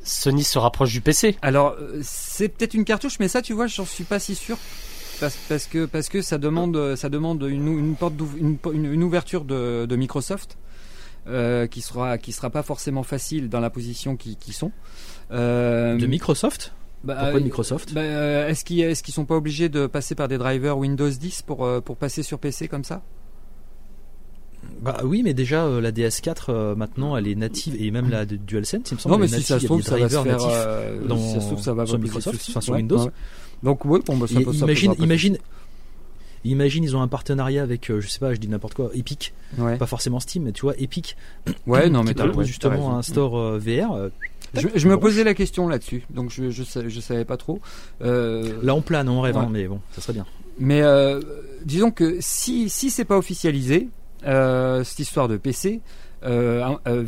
Sony 0.04 0.42
se 0.44 0.58
rapproche 0.58 0.92
du 0.92 1.00
PC. 1.00 1.36
alors, 1.42 1.76
euh, 1.80 2.00
c'est 2.02 2.48
peut-être 2.48 2.74
une 2.74 2.84
cartouche, 2.84 3.18
mais 3.20 3.28
ça, 3.28 3.40
tu 3.40 3.52
vois, 3.52 3.66
j'en 3.68 3.84
suis 3.86 4.04
pas 4.04 4.18
si 4.18 4.34
sûr. 4.34 4.58
Parce, 5.22 5.36
parce 5.48 5.66
que 5.66 5.86
parce 5.86 6.08
que 6.08 6.20
ça 6.20 6.36
demande 6.36 6.96
ça 6.96 7.08
demande 7.08 7.42
une, 7.48 7.94
porte 7.94 8.14
ouverture 9.04 9.44
de, 9.44 9.86
de 9.86 9.96
Microsoft 9.96 10.58
euh, 11.28 11.66
qui 11.68 11.80
sera 11.80 12.18
qui 12.18 12.32
sera 12.32 12.50
pas 12.50 12.64
forcément 12.64 13.04
facile 13.04 13.48
dans 13.48 13.60
la 13.60 13.70
position 13.70 14.16
qui, 14.16 14.34
qui 14.36 14.52
sont. 14.52 14.72
Euh, 15.30 15.96
De 15.96 16.06
Microsoft? 16.06 16.74
bah, 17.04 17.14
Pourquoi 17.14 17.32
de 17.34 17.38
euh, 17.38 17.44
Microsoft? 17.44 17.94
bah, 17.94 18.02
Est-ce 18.02 18.64
qu'ils 18.64 18.94
qu'ils 18.96 19.14
sont 19.14 19.24
pas 19.24 19.36
obligés 19.36 19.68
de 19.68 19.86
passer 19.86 20.16
par 20.16 20.26
des 20.26 20.38
drivers 20.38 20.76
Windows 20.76 21.08
10 21.08 21.42
pour 21.42 21.68
pour 21.82 21.96
passer 21.96 22.24
sur 22.24 22.40
PC 22.40 22.66
comme 22.66 22.82
ça? 22.84 23.00
Bah 24.80 24.98
oui, 25.04 25.22
mais 25.22 25.34
déjà 25.34 25.64
euh, 25.64 25.80
la 25.80 25.92
DS4 25.92 26.36
euh, 26.48 26.74
maintenant 26.74 27.16
elle 27.16 27.28
est 27.28 27.34
native 27.36 27.76
et 27.80 27.90
même 27.92 28.10
la 28.10 28.24
DualSense, 28.26 28.90
il 28.90 28.94
me 28.94 28.98
semble. 28.98 29.14
Non, 29.14 29.18
mais 29.20 29.26
est 29.26 29.38
si 29.38 29.42
ça 29.44 29.60
se 29.60 29.66
trouve, 29.66 29.82
ça 29.82 29.96
va 29.96 30.08
se 30.08 30.14
drivers 30.14 30.22
faire. 30.24 30.32
natifs. 30.38 30.50
euh, 30.66 31.06
dans- 31.06 31.16
si 31.16 31.32
ça 31.34 31.40
se 31.40 31.46
trouve, 31.46 31.62
ça 31.62 31.74
va 31.74 31.86
sur 31.86 31.98
Microsoft, 31.98 32.40
sur 32.40 32.60
Ouais, 32.72 32.76
Windows. 32.78 33.04
ouais. 33.04 33.10
Donc 33.62 33.84
oui, 33.84 34.00
bon, 34.06 34.16
bah, 34.16 34.26
ça 34.26 34.40
peut- 34.40 34.52
ça 34.52 34.64
imagine, 34.64 34.94
imagine, 34.98 35.38
imagine, 36.44 36.82
ils 36.84 36.96
ont 36.96 37.02
un 37.02 37.08
partenariat 37.08 37.62
avec, 37.62 37.90
euh, 37.90 38.00
je 38.00 38.08
sais 38.08 38.18
pas, 38.18 38.34
je 38.34 38.40
dis 38.40 38.48
n'importe 38.48 38.74
quoi, 38.74 38.90
Epic. 38.94 39.32
Ouais. 39.58 39.76
pas 39.76 39.86
forcément 39.86 40.18
Steam, 40.20 40.44
mais 40.44 40.52
tu 40.52 40.62
vois, 40.62 40.74
Epic, 40.78 41.16
Ouais, 41.66 41.88
non, 41.90 42.02
mais 42.02 42.14
propose 42.14 42.46
justement 42.46 42.96
un 42.96 43.02
store 43.02 43.38
euh, 43.38 43.58
VR. 43.58 43.92
euh, 43.92 44.08
Je, 44.54 44.68
je 44.74 44.88
me 44.88 44.98
posais 44.98 45.24
la 45.24 45.34
question 45.34 45.68
là-dessus, 45.68 46.02
donc 46.10 46.30
je, 46.30 46.50
je, 46.50 46.62
sa- 46.62 46.88
je 46.88 47.00
savais 47.00 47.24
pas 47.24 47.36
trop. 47.36 47.60
Là, 48.00 48.74
on 48.74 48.82
plane, 48.82 49.08
on 49.08 49.20
rêve, 49.20 49.36
Ouais. 49.36 49.42
hein, 49.42 49.48
mais 49.50 49.66
bon, 49.68 49.80
ça 49.92 50.00
serait 50.00 50.12
bien. 50.14 50.26
mais 50.58 50.82
disons 51.64 51.90
que 51.90 52.16
si, 52.20 52.68
si 52.68 52.90
c'est 52.90 53.04
pas 53.04 53.16
officialisé, 53.16 53.88
cette 54.24 54.98
histoire 54.98 55.28
de 55.28 55.36
PC, 55.36 55.80
euh, 56.24 56.68
euh, 56.86 57.04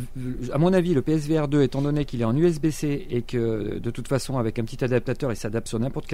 à 0.51 0.57
mon 0.57 0.73
avis, 0.73 0.93
le 0.93 1.01
PSVR 1.01 1.47
2, 1.47 1.61
étant 1.63 1.81
donné 1.81 2.05
qu'il 2.05 2.21
est 2.21 2.25
en 2.25 2.35
USB-C 2.35 3.07
et 3.09 3.21
que 3.21 3.79
de 3.79 3.89
toute 3.91 4.07
façon, 4.07 4.37
avec 4.37 4.59
un 4.59 4.63
petit 4.63 4.83
adaptateur, 4.83 5.31
il 5.31 5.35
s'adapte 5.35 5.67
sur 5.67 5.79
n'importe 5.79 6.07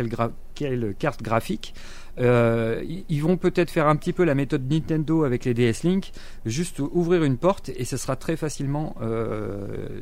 quelle, 0.54 0.96
carte 0.96 1.22
graphique, 1.22 1.74
euh, 2.20 2.84
ils- 3.10 3.22
vont 3.22 3.38
peut-être 3.38 3.72
faire 3.72 3.88
un 3.88 3.96
petit 3.96 4.14
peu 4.14 4.24
la 4.24 4.36
méthode 4.36 4.70
Nintendo 4.72 5.24
avec 5.24 5.46
les 5.46 5.54
DS 5.54 5.84
Link, 5.84 6.12
juste 6.46 6.80
ouvrir 6.80 7.24
une 7.24 7.38
porte 7.38 7.70
et 7.76 7.86
ce 7.86 7.98
sera 7.98 8.16
très 8.16 8.36
facilement 8.36 8.96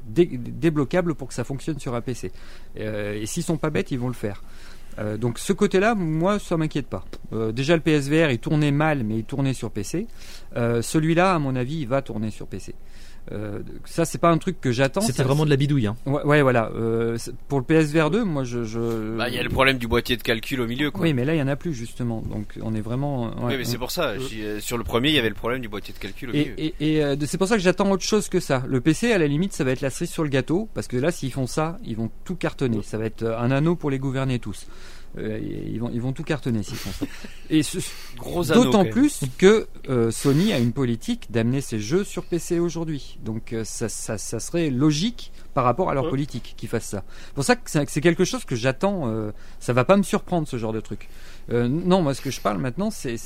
dé- 0.08 0.38
débloquable 0.38 1.16
pour 1.16 1.28
que 1.28 1.34
ça 1.34 1.44
fonctionne 1.44 1.80
sur 1.80 1.96
un 1.96 2.02
PC. 2.02 2.32
Et 2.76 3.26
s'ils 3.26 3.44
sont 3.44 3.58
pas 3.58 3.70
bêtes, 3.70 3.92
ils 3.92 4.00
vont 4.00 4.08
le 4.08 4.14
faire. 4.14 4.44
Donc 5.18 5.40
ce 5.40 5.54
côté-là, 5.54 5.96
moi, 5.96 6.40
ça 6.40 6.58
m'inquiète 6.58 6.88
pas. 6.88 7.06
Déjà 7.54 7.76
le 7.76 7.82
PSVR, 7.82 8.32
il 8.32 8.40
tournait 8.40 8.72
mal, 8.72 9.04
mais 9.04 9.20
il 9.20 9.24
tournait 9.24 9.54
sur 9.54 9.72
PC. 9.72 10.08
Celui-là, 10.56 11.36
à 11.36 11.40
mon 11.40 11.56
avis, 11.56 11.78
il 11.82 11.88
va 11.88 12.02
tourner 12.02 12.32
sur 12.32 12.48
PC. 12.48 12.74
Euh, 13.31 13.60
ça, 13.85 14.06
c'est 14.06 14.18
pas 14.18 14.30
un 14.30 14.38
truc 14.38 14.60
que 14.60 14.72
j'attends. 14.72 15.01
C'était 15.01 15.23
vraiment 15.23 15.45
de 15.45 15.49
la 15.49 15.56
bidouille. 15.56 15.88
Hein. 15.88 15.95
Ouais, 16.06 16.23
ouais, 16.23 16.41
voilà. 16.41 16.72
Euh, 16.76 17.18
pour 17.47 17.60
le 17.60 17.65
PSVR 17.65 18.10
2, 18.10 18.23
moi, 18.23 18.43
je. 18.43 18.64
je... 18.64 19.18
Bah, 19.18 19.30
il 19.30 19.35
y 19.35 19.38
a 19.39 19.43
le 19.43 19.49
problème 19.49 19.77
du 19.77 19.88
boîtier 19.88 20.18
de 20.18 20.23
calcul 20.23 20.61
au 20.61 20.68
milieu, 20.68 20.89
quoi. 20.91 21.01
Oui, 21.03 21.14
mais 21.14 21.26
là, 21.26 21.35
il 21.35 21.38
y 21.38 21.41
en 21.41 21.47
a 21.47 21.56
plus 21.56 21.73
justement. 21.73 22.22
Donc, 22.30 22.57
on 22.61 22.73
est 22.73 22.81
vraiment. 22.81 23.26
ouais, 23.27 23.34
Oui, 23.43 23.57
mais 23.57 23.65
c'est 23.65 23.77
pour 23.77 23.91
ça. 23.91 24.14
euh, 24.41 24.60
sur 24.60 24.77
le 24.77 24.84
premier, 24.84 25.10
il 25.10 25.15
y 25.15 25.19
avait 25.19 25.30
le 25.30 25.35
problème 25.35 25.61
du 25.61 25.69
boîtier 25.69 25.93
de 25.93 25.99
calcul 25.99 26.30
au 26.31 26.34
Et, 26.34 26.38
milieu. 26.39 26.53
et, 26.60 26.73
et, 26.80 27.03
euh, 27.03 27.15
c'est 27.26 27.38
pour 27.38 27.47
ça 27.47 27.56
que 27.56 27.61
j'attends 27.61 27.89
autre 27.91 28.03
chose 28.03 28.30
que 28.30 28.39
ça. 28.39 28.64
Le 28.68 28.81
PC, 28.81 29.11
à 29.11 29.18
la 29.18 29.27
limite, 29.27 29.53
ça 29.53 29.64
va 29.64 29.72
être 29.72 29.81
la 29.81 29.89
cerise 29.89 30.10
sur 30.11 30.23
le 30.23 30.30
gâteau, 30.30 30.68
parce 30.73 30.88
que 30.88 30.97
là, 30.97 31.11
s'ils 31.11 31.31
font 31.31 31.45
ça, 31.47 31.77
ils 31.85 31.95
vont 31.95 32.10
tout 32.26 32.35
cartonner. 32.35 32.81
Ça 32.84 32.97
va 32.97 33.06
être 33.06 33.23
euh, 33.23 33.38
un 33.39 33.51
anneau 33.51 33.76
pour 33.76 33.91
les 33.91 33.99
gouverner 33.99 34.39
tous. 34.39 34.65
Euh, 35.18 35.40
ils 35.40 35.80
vont, 35.80 35.90
ils 35.91 36.02
vont 36.02 36.14
tout 36.14 36.23
cartonner 36.23 36.61
s'ils 36.64 36.77
font 36.77 36.91
ça. 36.91 37.06
Et 37.49 37.61
d'autant 38.53 38.86
plus 38.86 39.22
que 39.38 39.68
euh, 39.90 40.11
Sony 40.11 40.53
a 40.53 40.60
une 40.60 40.72
politique 40.72 41.31
d'amener 41.31 41.61
ses 41.61 41.80
jeux 41.80 42.03
sur 42.03 42.26
PC 42.26 42.60
aujourd'hui. 42.60 43.18
Donc 43.26 43.53
euh, 43.53 43.64
ça, 43.64 43.90
ça, 43.90 44.18
ça 44.19 44.40
serait 44.40 44.69
logique 44.69 45.31
par 45.56 45.64
rapport 45.64 45.90
à 45.90 45.94
leur 45.95 46.03
Ouais. 46.06 46.10
politique 46.11 46.53
qu'ils 46.57 46.69
fassent 46.69 46.86
ça. 46.90 47.03
C'est 47.27 47.34
pour 47.34 47.44
ça 47.44 47.56
que 47.56 47.69
c'est 47.69 48.02
quelque 48.02 48.23
chose 48.23 48.45
que 48.45 48.56
j'attends. 48.56 49.11
ça 49.60 49.73
va 49.73 49.84
pas 49.84 49.98
me 49.98 50.03
surprendre 50.03 50.48
ce 50.48 50.57
genre 50.57 50.73
de 50.73 50.80
truc. 50.80 51.10
Non, 51.52 52.02
moi 52.03 52.14
ce 52.14 52.22
que 52.22 52.30
je 52.31 52.40
parle 52.40 52.60
maintenant, 52.60 52.90
c'est 52.91 53.18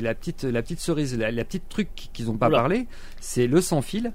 la 0.00 0.14
petite 0.14 0.42
la 0.44 0.62
petite 0.62 0.80
cerise, 0.80 1.16
la, 1.16 1.30
la 1.30 1.44
petite 1.44 1.68
truc 1.68 1.88
qu'ils 2.12 2.28
ont 2.30 2.36
pas 2.36 2.48
Oula. 2.48 2.58
parlé, 2.58 2.86
c'est 3.20 3.46
le 3.46 3.60
sans 3.60 3.82
fil. 3.82 4.12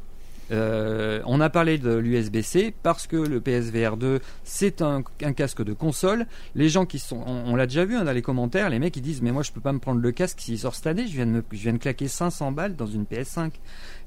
Euh, 0.51 1.21
on 1.25 1.41
a 1.41 1.49
parlé 1.49 1.77
de 1.77 1.95
l'USB-C 1.95 2.73
parce 2.83 3.07
que 3.07 3.15
le 3.15 3.41
PSVR 3.41 3.97
2 3.97 4.19
c'est 4.43 4.81
un, 4.81 5.03
casque 5.35 5.63
de 5.63 5.73
console. 5.73 6.27
Les 6.53 6.69
gens 6.69 6.85
qui 6.85 6.99
sont, 6.99 7.23
on, 7.25 7.55
l'a 7.55 7.65
déjà 7.65 7.85
vu 7.85 7.95
hein, 7.95 8.03
dans 8.03 8.11
les 8.11 8.21
commentaires, 8.21 8.69
les 8.69 8.79
mecs 8.79 8.95
ils 8.95 9.01
disent 9.01 9.21
mais 9.21 9.31
moi 9.31 9.43
je 9.43 9.51
peux 9.51 9.61
pas 9.61 9.73
me 9.73 9.79
prendre 9.79 10.01
le 10.01 10.11
casque 10.11 10.39
s'il 10.39 10.59
sort 10.59 10.75
cette 10.75 10.87
année, 10.87 11.07
je 11.07 11.13
viens 11.13 11.25
de 11.25 11.31
me, 11.31 11.43
je 11.51 11.57
viens 11.57 11.73
de 11.73 11.77
claquer 11.77 12.07
500 12.07 12.51
balles 12.51 12.75
dans 12.75 12.85
une 12.85 13.03
PS5. 13.03 13.51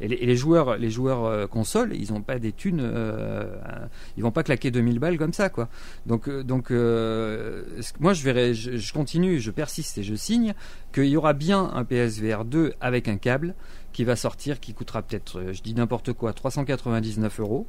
Et 0.00 0.08
les, 0.08 0.16
et 0.16 0.26
les 0.26 0.36
joueurs, 0.36 0.76
les 0.76 0.90
joueurs 0.90 1.24
euh, 1.24 1.46
console, 1.46 1.94
ils 1.94 2.12
ont 2.12 2.22
pas 2.22 2.38
des 2.38 2.52
thunes, 2.52 2.80
euh, 2.82 3.56
ils 4.16 4.22
vont 4.22 4.30
pas 4.30 4.42
claquer 4.42 4.70
2000 4.70 4.98
balles 4.98 5.18
comme 5.18 5.32
ça 5.32 5.48
quoi. 5.48 5.68
Donc 6.06 6.28
euh, 6.28 6.42
donc 6.42 6.70
euh, 6.70 7.64
moi 7.98 8.12
je 8.12 8.22
verrai, 8.22 8.54
je, 8.54 8.76
je 8.76 8.92
continue, 8.92 9.40
je 9.40 9.50
persiste 9.50 9.98
et 9.98 10.02
je 10.02 10.14
signe 10.14 10.54
qu'il 10.92 11.06
y 11.06 11.16
aura 11.16 11.32
bien 11.32 11.70
un 11.74 11.84
PSVR 11.84 12.44
2 12.44 12.74
avec 12.80 13.08
un 13.08 13.16
câble 13.16 13.54
qui 13.98 14.04
va 14.04 14.14
sortir, 14.14 14.60
qui 14.60 14.74
coûtera 14.74 15.02
peut-être, 15.02 15.40
euh, 15.40 15.52
je 15.52 15.60
dis 15.60 15.74
n'importe 15.74 16.12
quoi, 16.12 16.32
399 16.32 17.40
euros, 17.40 17.66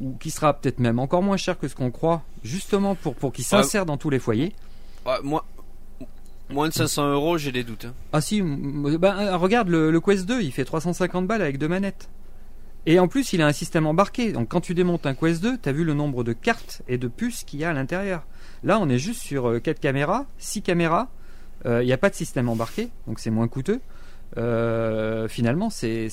ou 0.00 0.16
qui 0.18 0.30
sera 0.32 0.52
peut-être 0.52 0.80
même 0.80 0.98
encore 0.98 1.22
moins 1.22 1.36
cher 1.36 1.56
que 1.56 1.68
ce 1.68 1.76
qu'on 1.76 1.92
croit, 1.92 2.24
justement 2.42 2.96
pour, 2.96 3.14
pour 3.14 3.32
qu'il 3.32 3.44
s'insère 3.44 3.86
dans 3.86 3.96
tous 3.96 4.10
les 4.10 4.18
foyers. 4.18 4.52
Ouais, 5.06 5.12
moi, 5.22 5.44
moins 6.50 6.66
de 6.66 6.72
500 6.72 7.12
euros, 7.12 7.38
j'ai 7.38 7.52
des 7.52 7.62
doutes. 7.62 7.84
hein. 7.84 7.94
Ah 8.12 8.20
si, 8.20 8.42
ben, 8.42 9.16
euh, 9.20 9.36
regarde 9.36 9.68
le, 9.68 9.92
le 9.92 10.00
Quest 10.00 10.26
2, 10.26 10.42
il 10.42 10.50
fait 10.50 10.64
350 10.64 11.28
balles 11.28 11.42
avec 11.42 11.58
deux 11.58 11.68
manettes. 11.68 12.08
Et 12.86 12.98
en 12.98 13.06
plus, 13.06 13.32
il 13.32 13.40
a 13.40 13.46
un 13.46 13.52
système 13.52 13.86
embarqué. 13.86 14.32
Donc 14.32 14.48
quand 14.48 14.60
tu 14.60 14.74
démontes 14.74 15.06
un 15.06 15.14
Quest 15.14 15.40
2, 15.40 15.58
tu 15.58 15.68
as 15.68 15.72
vu 15.72 15.84
le 15.84 15.94
nombre 15.94 16.24
de 16.24 16.32
cartes 16.32 16.82
et 16.88 16.98
de 16.98 17.06
puces 17.06 17.44
qu'il 17.44 17.60
y 17.60 17.64
a 17.64 17.70
à 17.70 17.72
l'intérieur. 17.72 18.24
Là, 18.64 18.80
on 18.80 18.88
est 18.88 18.98
juste 18.98 19.20
sur 19.20 19.62
4 19.62 19.78
caméras, 19.78 20.26
6 20.38 20.62
caméras. 20.62 21.06
Euh, 21.66 21.84
Il 21.84 21.86
n'y 21.86 21.92
a 21.92 21.98
pas 21.98 22.10
de 22.10 22.16
système 22.16 22.48
embarqué, 22.48 22.88
donc 23.06 23.20
c'est 23.20 23.30
moins 23.30 23.46
coûteux. 23.46 23.80
Euh, 24.36 25.26
finalement, 25.26 25.70
c'est, 25.70 26.08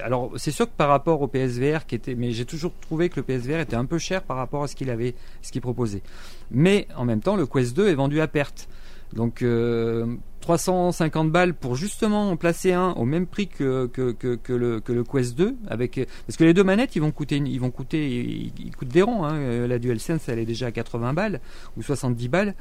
alors 0.00 0.32
c'est 0.36 0.50
sûr 0.50 0.66
que 0.66 0.76
par 0.76 0.88
rapport 0.88 1.20
au 1.22 1.26
PSVR 1.26 1.86
qui 1.86 1.96
était, 1.96 2.14
mais 2.14 2.30
j'ai 2.30 2.44
toujours 2.44 2.72
trouvé 2.80 3.08
que 3.08 3.16
le 3.16 3.22
PSVR 3.24 3.60
était 3.60 3.76
un 3.76 3.84
peu 3.84 3.98
cher 3.98 4.22
par 4.22 4.36
rapport 4.36 4.62
à 4.62 4.68
ce 4.68 4.76
qu'il 4.76 4.90
avait, 4.90 5.14
ce 5.42 5.50
qu'il 5.50 5.60
proposait. 5.60 6.02
Mais 6.50 6.86
en 6.96 7.04
même 7.04 7.20
temps, 7.20 7.36
le 7.36 7.46
Quest 7.46 7.76
2 7.76 7.88
est 7.88 7.94
vendu 7.94 8.20
à 8.20 8.28
perte. 8.28 8.68
Donc 9.12 9.42
euh, 9.42 10.16
350 10.40 11.30
balles 11.30 11.54
pour 11.54 11.76
justement 11.76 12.30
en 12.30 12.36
placer 12.36 12.72
un 12.72 12.90
au 12.92 13.04
même 13.04 13.26
prix 13.26 13.46
que, 13.46 13.86
que, 13.86 14.52
le, 14.52 14.80
que 14.80 14.92
le 14.92 15.04
Quest 15.04 15.36
2 15.36 15.56
avec 15.68 16.00
parce 16.26 16.36
que 16.36 16.44
les 16.44 16.52
deux 16.52 16.64
manettes 16.64 16.96
ils 16.96 17.00
vont 17.00 17.12
coûter 17.12 17.36
ils 17.36 17.60
vont 17.60 17.70
coûter 17.70 18.50
ils 18.56 18.76
coûtent 18.76 18.88
des 18.88 19.02
ronds 19.02 19.24
hein. 19.24 19.36
Euh, 19.36 19.66
la 19.68 19.78
DualSense 19.78 20.28
elle 20.28 20.40
est 20.40 20.44
déjà 20.44 20.66
à 20.66 20.72
80 20.72 21.12
balles 21.12 21.40
ou 21.76 21.82
70 21.82 22.28
balles 22.28 22.54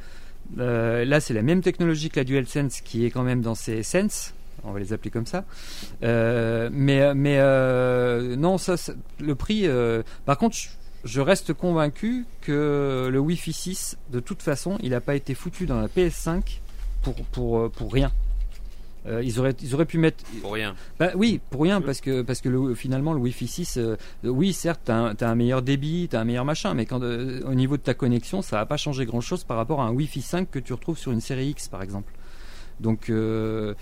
Euh, 0.59 1.03
là 1.05 1.19
c'est 1.19 1.33
la 1.33 1.41
même 1.41 1.61
technologie 1.61 2.09
que 2.09 2.19
la 2.19 2.23
DualSense 2.23 2.81
qui 2.81 3.05
est 3.05 3.09
quand 3.11 3.23
même 3.23 3.41
dans 3.41 3.55
ses 3.55 3.81
Sense 3.83 4.33
on 4.63 4.71
va 4.71 4.79
les 4.79 4.93
appeler 4.93 5.09
comme 5.11 5.25
ça 5.25 5.43
Euh, 6.03 6.69
mais 6.71 7.01
euh, 7.39 8.35
non 8.35 8.57
ça, 8.57 8.75
le 9.19 9.35
prix 9.35 9.67
par 10.25 10.37
contre 10.37 10.55
je- 11.05 11.19
reste 11.21 11.53
convaincu 11.53 12.25
que 12.41 13.09
le 13.11 13.19
Wi-Fi 13.19 13.51
6, 13.51 13.97
de 14.11 14.19
toute 14.21 14.41
façon, 14.41 14.77
il 14.81 14.91
n'a 14.91 15.01
pas 15.01 15.15
été 15.15 15.33
foutu 15.35 15.65
dans 15.65 15.81
la 15.81 15.87
PS5 15.87 16.59
pour, 17.01 17.15
pour, 17.33 17.59
euh, 17.59 17.69
pour 17.69 17.91
rien. 17.91 18.11
Euh, 19.05 19.21
ils, 19.23 19.39
auraient, 19.39 19.55
ils 19.61 19.73
auraient 19.75 19.85
pu 19.85 19.97
mettre. 19.97 20.23
Pour 20.41 20.53
rien. 20.53 20.75
Bah, 20.97 21.11
oui, 21.15 21.41
pour 21.49 21.61
rien, 21.63 21.81
parce 21.81 21.99
que, 21.99 22.21
parce 22.21 22.39
que 22.39 22.47
le, 22.49 22.73
finalement, 22.73 23.13
le 23.13 23.19
Wi-Fi 23.19 23.47
6, 23.47 23.77
euh, 23.77 23.95
oui, 24.23 24.53
certes, 24.53 24.81
tu 24.85 24.91
as, 24.91 25.15
un 25.29 25.35
meilleur 25.35 25.61
débit, 25.61 26.07
tu 26.09 26.15
as 26.15 26.21
un 26.21 26.23
meilleur 26.23 26.45
machin, 26.45 26.73
mais 26.73 26.85
quand, 26.85 27.01
euh, 27.03 27.41
au 27.45 27.53
niveau 27.53 27.75
de 27.75 27.81
ta 27.81 27.93
connexion, 27.93 28.41
ça 28.41 28.57
va 28.57 28.65
pas 28.65 28.77
changer 28.77 29.05
grand-chose 29.05 29.43
par 29.43 29.57
rapport 29.57 29.81
à 29.81 29.85
un 29.85 29.91
Wi-Fi 29.91 30.21
5 30.21 30.49
que 30.51 30.59
tu 30.59 30.71
retrouves 30.73 30.97
sur 30.97 31.11
une 31.11 31.21
série 31.21 31.47
X, 31.49 31.67
par 31.67 31.81
exemple. 31.81 32.13
Donc, 32.79 33.09
euh, 33.09 33.75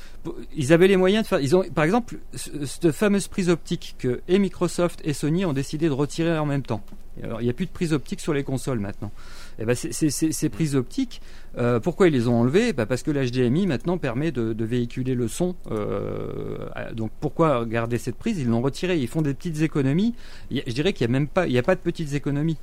ils 0.56 0.74
avaient 0.74 0.88
les 0.88 0.98
moyens 0.98 1.24
de 1.24 1.28
faire. 1.28 1.40
Ils 1.40 1.56
ont, 1.56 1.64
par 1.74 1.86
exemple, 1.86 2.18
ce- 2.36 2.66
cette 2.66 2.92
fameuse 2.92 3.28
prise 3.28 3.50
optique 3.50 3.96
que 4.00 4.22
et 4.28 4.38
Microsoft 4.38 5.00
et 5.06 5.14
Sony 5.14 5.46
ont 5.46 5.54
décidé 5.54 5.88
de 5.88 5.94
retirer 5.94 6.38
en 6.38 6.46
même 6.46 6.62
temps. 6.64 6.84
Alors, 7.24 7.42
il 7.42 7.46
n'y 7.46 7.50
a 7.50 7.54
plus 7.54 7.68
de 7.68 7.72
prise 7.72 7.94
optique 7.94 8.20
sur 8.20 8.34
les 8.34 8.44
consoles 8.44 8.80
maintenant. 8.80 9.12
Et 9.60 9.66
ben, 9.66 9.76
ces 9.76 10.50
prises 10.50 10.76
optiques, 10.76 11.22
euh, 11.58 11.80
pourquoi 11.80 12.08
ils 12.08 12.14
les 12.14 12.28
ont 12.28 12.40
enlevées? 12.40 12.74
Bah 12.74 12.86
Parce 12.86 13.04
que 13.04 13.12
l'HDMI 13.12 13.68
maintenant 13.68 13.98
permet 13.98 14.32
de, 14.32 14.64
véhiculer 14.64 15.16
le 15.16 15.28
son. 15.28 15.56
euh, 15.70 16.68
donc, 16.94 17.12
pourquoi 17.20 17.66
garder 17.66 17.98
cette 17.98 18.16
prise? 18.16 18.40
Ils 18.40 18.48
l'ont 18.48 18.62
retirée. 18.62 18.98
Ils 18.98 19.08
font 19.08 19.22
des 19.22 19.34
petites 19.34 19.62
économies. 19.62 20.16
Je 20.52 20.72
dirais 20.72 20.94
qu'il 20.94 21.08
n'y 21.08 21.16
a 21.16 21.20
même 21.20 21.28
pas, 21.28 21.48
il 21.48 21.54
y 21.54 21.58
a 21.58 21.64
pas 21.64 21.76
de 21.76 21.82
petites 21.82 22.14
économies. 22.14 22.58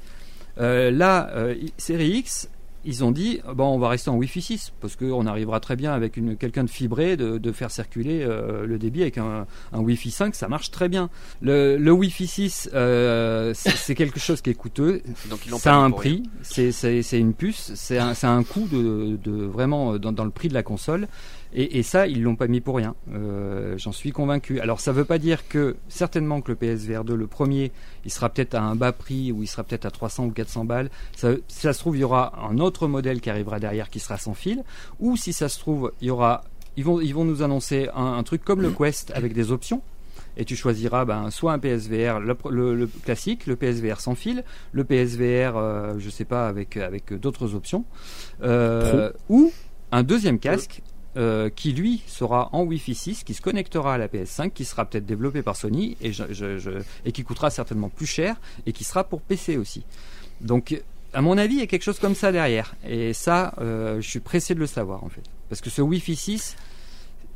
Euh, 0.60 0.90
là, 0.90 1.30
euh, 1.34 1.54
série 1.76 2.10
X, 2.10 2.50
ils 2.88 3.04
ont 3.04 3.10
dit 3.12 3.40
bon, 3.54 3.66
on 3.74 3.78
va 3.78 3.88
rester 3.90 4.10
en 4.10 4.16
Wi-Fi 4.16 4.40
6 4.42 4.72
parce 4.80 4.96
qu'on 4.96 5.26
arrivera 5.26 5.60
très 5.60 5.76
bien 5.76 5.92
avec 5.92 6.16
une, 6.16 6.36
quelqu'un 6.36 6.64
de 6.64 6.70
fibré 6.70 7.16
de, 7.16 7.38
de 7.38 7.52
faire 7.52 7.70
circuler 7.70 8.22
euh, 8.22 8.66
le 8.66 8.78
débit 8.78 9.02
avec 9.02 9.18
un, 9.18 9.46
un 9.72 9.78
Wi-Fi 9.80 10.10
5, 10.10 10.34
ça 10.34 10.48
marche 10.48 10.70
très 10.70 10.88
bien. 10.88 11.10
Le, 11.42 11.76
le 11.76 11.92
Wi-Fi 11.92 12.26
6, 12.26 12.70
euh, 12.74 13.52
c'est 13.54 13.70
c'est 13.76 13.94
quelque 13.94 14.18
chose 14.18 14.40
qui 14.40 14.50
est 14.50 14.54
coûteux. 14.54 15.02
Donc 15.30 15.40
ils 15.46 15.50
l'ont 15.50 15.58
Ça 15.58 15.74
a 15.74 15.76
un 15.76 15.90
prix, 15.90 16.22
c'est- 16.42 16.72
c'est 16.72 17.02
c'est 17.02 17.18
une 17.20 17.34
puce, 17.34 17.72
c'est 17.74 17.98
un, 17.98 18.14
c'est 18.14 18.26
un 18.26 18.42
coût 18.42 18.66
de, 18.72 19.16
de 19.22 19.44
vraiment 19.44 19.98
dans, 19.98 20.12
dans 20.12 20.24
le 20.24 20.30
prix 20.30 20.48
de 20.48 20.54
la 20.54 20.62
console. 20.62 21.06
Et, 21.54 21.78
et 21.78 21.82
ça, 21.82 22.06
ils 22.06 22.22
l'ont 22.22 22.36
pas 22.36 22.46
mis 22.46 22.60
pour 22.60 22.76
rien. 22.76 22.94
Euh, 23.12 23.74
J'en 23.78 23.92
suis 23.92 24.12
convaincu. 24.12 24.60
Alors, 24.60 24.80
ça 24.80 24.92
veut 24.92 25.04
pas 25.06 25.18
dire 25.18 25.48
que 25.48 25.76
certainement 25.88 26.40
que 26.42 26.50
le 26.52 26.56
PSVR 26.56 27.04
2, 27.04 27.14
le 27.14 27.26
premier, 27.26 27.72
il 28.04 28.10
sera 28.10 28.28
peut-être 28.28 28.54
à 28.54 28.62
un 28.62 28.74
bas 28.76 28.92
prix 28.92 29.32
ou 29.32 29.42
il 29.42 29.46
sera 29.46 29.64
peut-être 29.64 29.86
à 29.86 29.90
300 29.90 30.26
ou 30.26 30.30
400 30.30 30.64
balles. 30.66 30.90
Ça, 31.16 31.30
si 31.48 31.60
ça 31.60 31.72
se 31.72 31.78
trouve, 31.78 31.96
il 31.96 32.00
y 32.00 32.04
aura 32.04 32.32
un 32.50 32.58
autre 32.58 32.86
modèle 32.86 33.20
qui 33.20 33.30
arrivera 33.30 33.58
derrière 33.60 33.88
qui 33.88 33.98
sera 33.98 34.18
sans 34.18 34.34
fil. 34.34 34.62
Ou 35.00 35.16
si 35.16 35.32
ça 35.32 35.48
se 35.48 35.58
trouve, 35.58 35.92
il 36.02 36.08
y 36.08 36.10
aura, 36.10 36.44
ils 36.76 36.84
vont, 36.84 37.00
ils 37.00 37.14
vont 37.14 37.24
nous 37.24 37.42
annoncer 37.42 37.88
un, 37.94 38.12
un 38.18 38.22
truc 38.24 38.44
comme 38.44 38.60
le 38.60 38.70
Quest 38.70 39.10
avec 39.14 39.32
des 39.32 39.50
options. 39.50 39.80
Et 40.36 40.44
tu 40.44 40.54
choisiras 40.54 41.04
ben, 41.04 41.30
soit 41.30 41.52
un 41.52 41.58
PSVR 41.58 42.20
le, 42.20 42.36
le- 42.50 42.74
le 42.76 42.86
classique, 42.86 43.46
le 43.46 43.56
PSVR 43.56 44.00
sans 44.00 44.14
fil, 44.14 44.44
le 44.72 44.84
PSVR, 44.84 45.56
euh, 45.56 45.94
je 45.98 46.10
sais 46.10 46.24
pas, 46.24 46.46
avec, 46.46 46.76
avec 46.76 47.12
d'autres 47.14 47.54
options, 47.56 47.84
euh, 48.42 49.10
ou 49.28 49.50
un 49.90 50.02
deuxième 50.02 50.38
casque 50.38 50.82
euh, 51.16 51.48
qui 51.50 51.72
lui 51.72 52.02
sera 52.06 52.48
en 52.52 52.62
Wi-Fi 52.64 52.94
6, 52.94 53.24
qui 53.24 53.34
se 53.34 53.40
connectera 53.42 53.94
à 53.94 53.98
la 53.98 54.08
PS5, 54.08 54.50
qui 54.52 54.64
sera 54.64 54.84
peut-être 54.84 55.06
développé 55.06 55.42
par 55.42 55.56
Sony 55.56 55.96
et, 56.00 56.12
je- 56.12 56.32
je- 56.32 56.58
je- 56.58 56.82
et 57.04 57.12
qui 57.12 57.24
coûtera 57.24 57.50
certainement 57.50 57.88
plus 57.88 58.06
cher 58.06 58.36
et 58.66 58.72
qui 58.72 58.84
sera 58.84 59.04
pour 59.04 59.20
PC 59.22 59.56
aussi. 59.56 59.84
Donc, 60.40 60.80
à 61.14 61.22
mon 61.22 61.38
avis, 61.38 61.54
il 61.54 61.60
y 61.60 61.62
a 61.62 61.66
quelque 61.66 61.82
chose 61.82 61.98
comme 61.98 62.14
ça 62.14 62.30
derrière. 62.30 62.74
Et 62.86 63.12
ça, 63.14 63.54
euh, 63.60 64.00
je 64.00 64.08
suis 64.08 64.20
pressé 64.20 64.54
de 64.54 64.60
le 64.60 64.66
savoir 64.66 65.02
en 65.04 65.08
fait. 65.08 65.22
Parce 65.48 65.60
que 65.60 65.70
ce 65.70 65.80
Wi-Fi 65.82 66.14
6, 66.14 66.56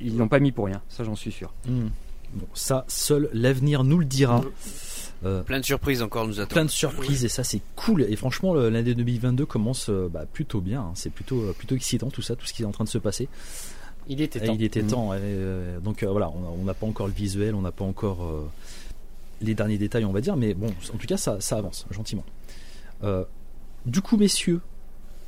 ils 0.01 0.17
l'ont 0.17 0.29
pas 0.29 0.39
mis 0.41 0.53
pour 0.53 0.67
rien, 0.67 0.83
ça 0.89 1.03
j'en 1.05 1.17
suis 1.17 1.33
sûr. 1.33 1.53
Hmm. 1.67 1.89
Bon, 2.35 2.47
ça, 2.55 2.85
seul 2.89 3.29
l'avenir 3.33 3.85
nous 3.85 3.99
le 3.99 4.05
dira. 4.05 4.43
Euh, 5.25 5.43
Plein 5.43 5.61
de 5.61 5.65
surprises 5.65 6.03
encore 6.03 6.27
nous 6.27 6.41
attendent. 6.41 6.51
plein 6.53 6.65
de 6.65 6.71
surprises 6.71 7.25
et 7.25 7.29
ça 7.29 7.45
c'est 7.45 7.61
cool 7.77 8.03
et 8.03 8.17
franchement 8.17 8.55
le- 8.55 8.71
l'année 8.71 8.93
2022 8.95 9.47
commence 9.47 9.89
euh, 9.89 10.09
bah, 10.11 10.25
plutôt 10.33 10.61
bien 10.61 10.81
hein. 10.81 10.93
c'est 10.97 11.11
plutôt 11.11 11.41
euh, 11.43 11.53
plutôt 11.57 11.77
excitant 11.77 12.11
tout 12.11 12.23
ça 12.23 12.35
tout 12.35 12.45
ce 12.47 12.53
qui 12.53 12.63
est 12.63 12.67
en 12.67 12.73
train 12.73 12.83
de 12.83 12.89
se 12.89 12.99
passer 12.99 13.29
Il 14.09 14.21
était 14.21 14.41
Et 14.43 14.47
temps. 14.47 14.55
il 14.55 14.63
était 14.65 14.83
Mhm. 14.83 14.89
temps 14.91 15.11
euh, 15.13 15.79
donc 15.79 16.03
euh, 16.03 16.09
voilà 16.11 16.29
on 16.31 16.65
n'a 16.65 16.75
pas 16.75 16.87
encore 16.87 17.07
le 17.07 17.13
visuel 17.13 17.55
on 17.55 17.61
n'a 17.63 17.71
pas 17.71 17.85
encore 17.85 18.25
euh, 18.25 18.49
les 19.41 19.55
derniers 19.55 19.79
détails 19.79 20.05
on 20.05 20.13
va 20.13 20.21
dire 20.21 20.37
mais 20.37 20.55
bon 20.55 20.75
en 20.93 20.97
tout 20.97 21.07
cas 21.07 21.17
ça, 21.17 21.41
ça 21.41 21.57
avance 21.59 21.87
gentiment 21.93 22.25
Euh, 23.05 23.25
du 23.87 24.01
coup 24.01 24.17
messieurs 24.17 24.61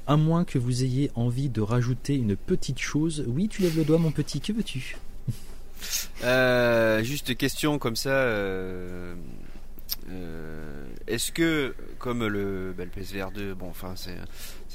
à 0.09 0.17
moins 0.17 0.45
que 0.45 0.59
vous 0.59 0.83
ayez 0.83 1.13
envie 1.15 1.49
de 1.49 1.61
rajouter 1.61 2.17
une 2.17 2.35
petite 2.35 2.81
chose 2.81 3.25
oui 3.29 3.47
tu 3.49 3.63
lèves 3.63 3.77
le 3.77 3.85
doigt 3.85 3.99
mon 3.99 4.11
petit 4.11 4.41
que 4.41 4.53
veux-tu? 4.53 4.97
Euh, 6.25 7.03
juste 7.03 7.37
question 7.37 7.79
comme 7.79 7.97
ça. 7.97 8.11
Euh, 10.11 10.87
Est-ce 11.07 11.33
que, 11.33 11.75
comme 11.99 12.27
le, 12.27 12.75
bah, 12.77 12.85
le 12.85 12.91
PSVR 12.91 13.31
2, 13.31 13.55
bon, 13.55 13.69
enfin, 13.69 13.95
c'est 13.97 14.17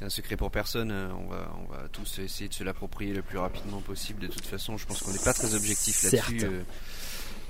un 0.06 0.10
secret 0.10 0.38
pour 0.38 0.52
personne. 0.52 0.92
On 0.92 1.28
va, 1.30 1.52
on 1.68 1.72
va 1.72 1.88
tous 1.92 2.20
essayer 2.20 2.48
de 2.50 2.54
se 2.54 2.64
l'approprier 2.64 3.14
le 3.14 3.22
plus 3.22 3.38
rapidement 3.38 3.82
possible. 3.82 4.22
De 4.22 4.28
toute 4.28 4.46
façon, 4.46 4.78
je 4.78 4.86
pense 4.86 5.02
qu'on 5.02 5.12
n'est 5.12 5.20
pas 5.20 5.34
très 5.34 5.56
objectif 5.56 6.04
là-dessus. 6.04 6.40
Euh, 6.44 6.62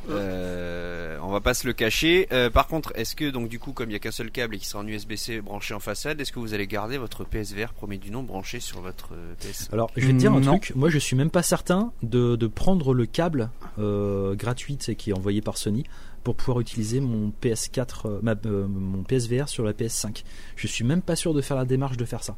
euh, 0.10 1.18
on 1.22 1.30
va 1.30 1.42
pas 1.42 1.54
se 1.54 1.68
le 1.68 1.74
cacher. 1.74 2.28
Euh, 2.32 2.50
par 2.50 2.68
contre, 2.68 2.92
est-ce 2.96 3.16
que 3.16 3.30
donc 3.30 3.50
du 3.50 3.60
coup, 3.60 3.74
comme 3.74 3.90
il 3.90 3.94
y 3.94 3.96
a 3.96 4.00
qu'un 4.00 4.12
seul 4.12 4.32
câble 4.32 4.56
et 4.56 4.58
qui 4.58 4.66
sera 4.66 4.82
en 4.82 4.88
USB-C 4.88 5.42
branché 5.42 5.74
en 5.74 5.80
façade, 5.80 6.20
est-ce 6.22 6.32
que 6.32 6.40
vous 6.40 6.54
allez 6.54 6.68
garder 6.68 6.98
votre 6.98 7.24
PSVR 7.26 7.74
premier 7.74 7.98
du 7.98 8.12
nom 8.12 8.24
branché 8.24 8.60
sur 8.60 8.82
votre 8.82 9.10
PS 9.40 9.70
Alors, 9.74 9.92
je 9.96 10.06
vais 10.08 10.14
te 10.14 10.18
dire 10.18 10.32
un 10.34 10.40
Non. 10.40 10.58
truc. 10.58 10.76
Moi, 10.76 10.90
je 10.90 10.98
suis 10.98 11.16
même 11.16 11.30
pas 11.30 11.44
certain 11.44 11.92
de, 12.02 12.36
de 12.36 12.48
prendre 12.48 12.94
le 12.94 13.06
câble 13.06 13.50
euh, 13.78 14.36
gratuit 14.36 14.78
qui 14.78 15.10
est 15.10 15.14
envoyé 15.14 15.42
par 15.42 15.58
Sony 15.58 15.84
pour 16.24 16.36
pouvoir 16.36 16.60
utiliser 16.60 17.00
mon 17.00 17.32
PS4, 17.42 18.06
euh, 18.08 18.20
ma- 18.22 18.36
euh, 18.46 18.68
mon 18.68 19.04
PSVR 19.04 19.48
sur 19.50 19.64
la 19.64 19.74
PS5. 19.74 20.24
Je 20.56 20.68
suis 20.68 20.84
même 20.84 21.02
pas 21.02 21.16
sûr 21.16 21.34
de 21.34 21.42
faire 21.42 21.58
la 21.58 21.66
démarche 21.66 21.98
de 21.98 22.06
faire 22.06 22.24
ça. 22.24 22.36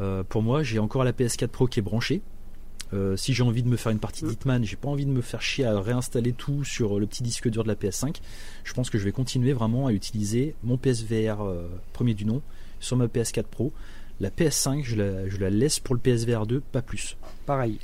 Euh, 0.00 0.22
pour 0.22 0.42
moi, 0.42 0.62
j'ai 0.62 0.78
encore 0.78 1.04
la 1.04 1.12
PS4 1.12 1.48
Pro 1.48 1.66
qui 1.66 1.80
est 1.80 1.82
branchée. 1.82 2.22
Euh, 2.94 3.16
si 3.16 3.34
j'ai 3.34 3.42
envie 3.42 3.62
de 3.62 3.68
me 3.68 3.76
faire 3.76 3.92
une 3.92 3.98
partie 3.98 4.24
d'Hitman, 4.24 4.64
j'ai 4.64 4.76
pas 4.76 4.88
envie 4.88 5.04
de 5.04 5.10
me 5.10 5.20
faire 5.20 5.42
chier 5.42 5.64
à 5.66 5.78
réinstaller 5.78 6.32
tout 6.32 6.64
sur 6.64 6.98
le 6.98 7.06
petit 7.06 7.22
disque 7.22 7.48
dur 7.50 7.62
de 7.62 7.68
la 7.68 7.74
PS5. 7.74 8.16
Je 8.64 8.72
pense 8.72 8.88
que 8.88 8.96
je 8.96 9.04
vais 9.04 9.12
continuer 9.12 9.52
vraiment 9.52 9.86
à 9.88 9.92
utiliser 9.92 10.54
mon 10.62 10.78
PSVR 10.78 11.42
euh, 11.42 11.68
premier 11.92 12.14
du 12.14 12.24
nom 12.24 12.40
sur 12.80 12.96
ma 12.96 13.06
PS4 13.06 13.42
Pro. 13.44 13.72
La 14.20 14.30
PS5, 14.30 14.84
je 14.84 14.96
la, 14.96 15.28
je 15.28 15.36
la 15.36 15.50
laisse 15.50 15.80
pour 15.80 15.94
le 15.94 16.00
PSVR 16.00 16.46
2, 16.46 16.60
pas 16.60 16.80
plus. 16.82 17.16
Pareil. 17.44 17.78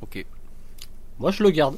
Ok. 0.00 0.24
Moi, 1.18 1.30
je 1.32 1.42
le 1.42 1.50
garde. 1.50 1.76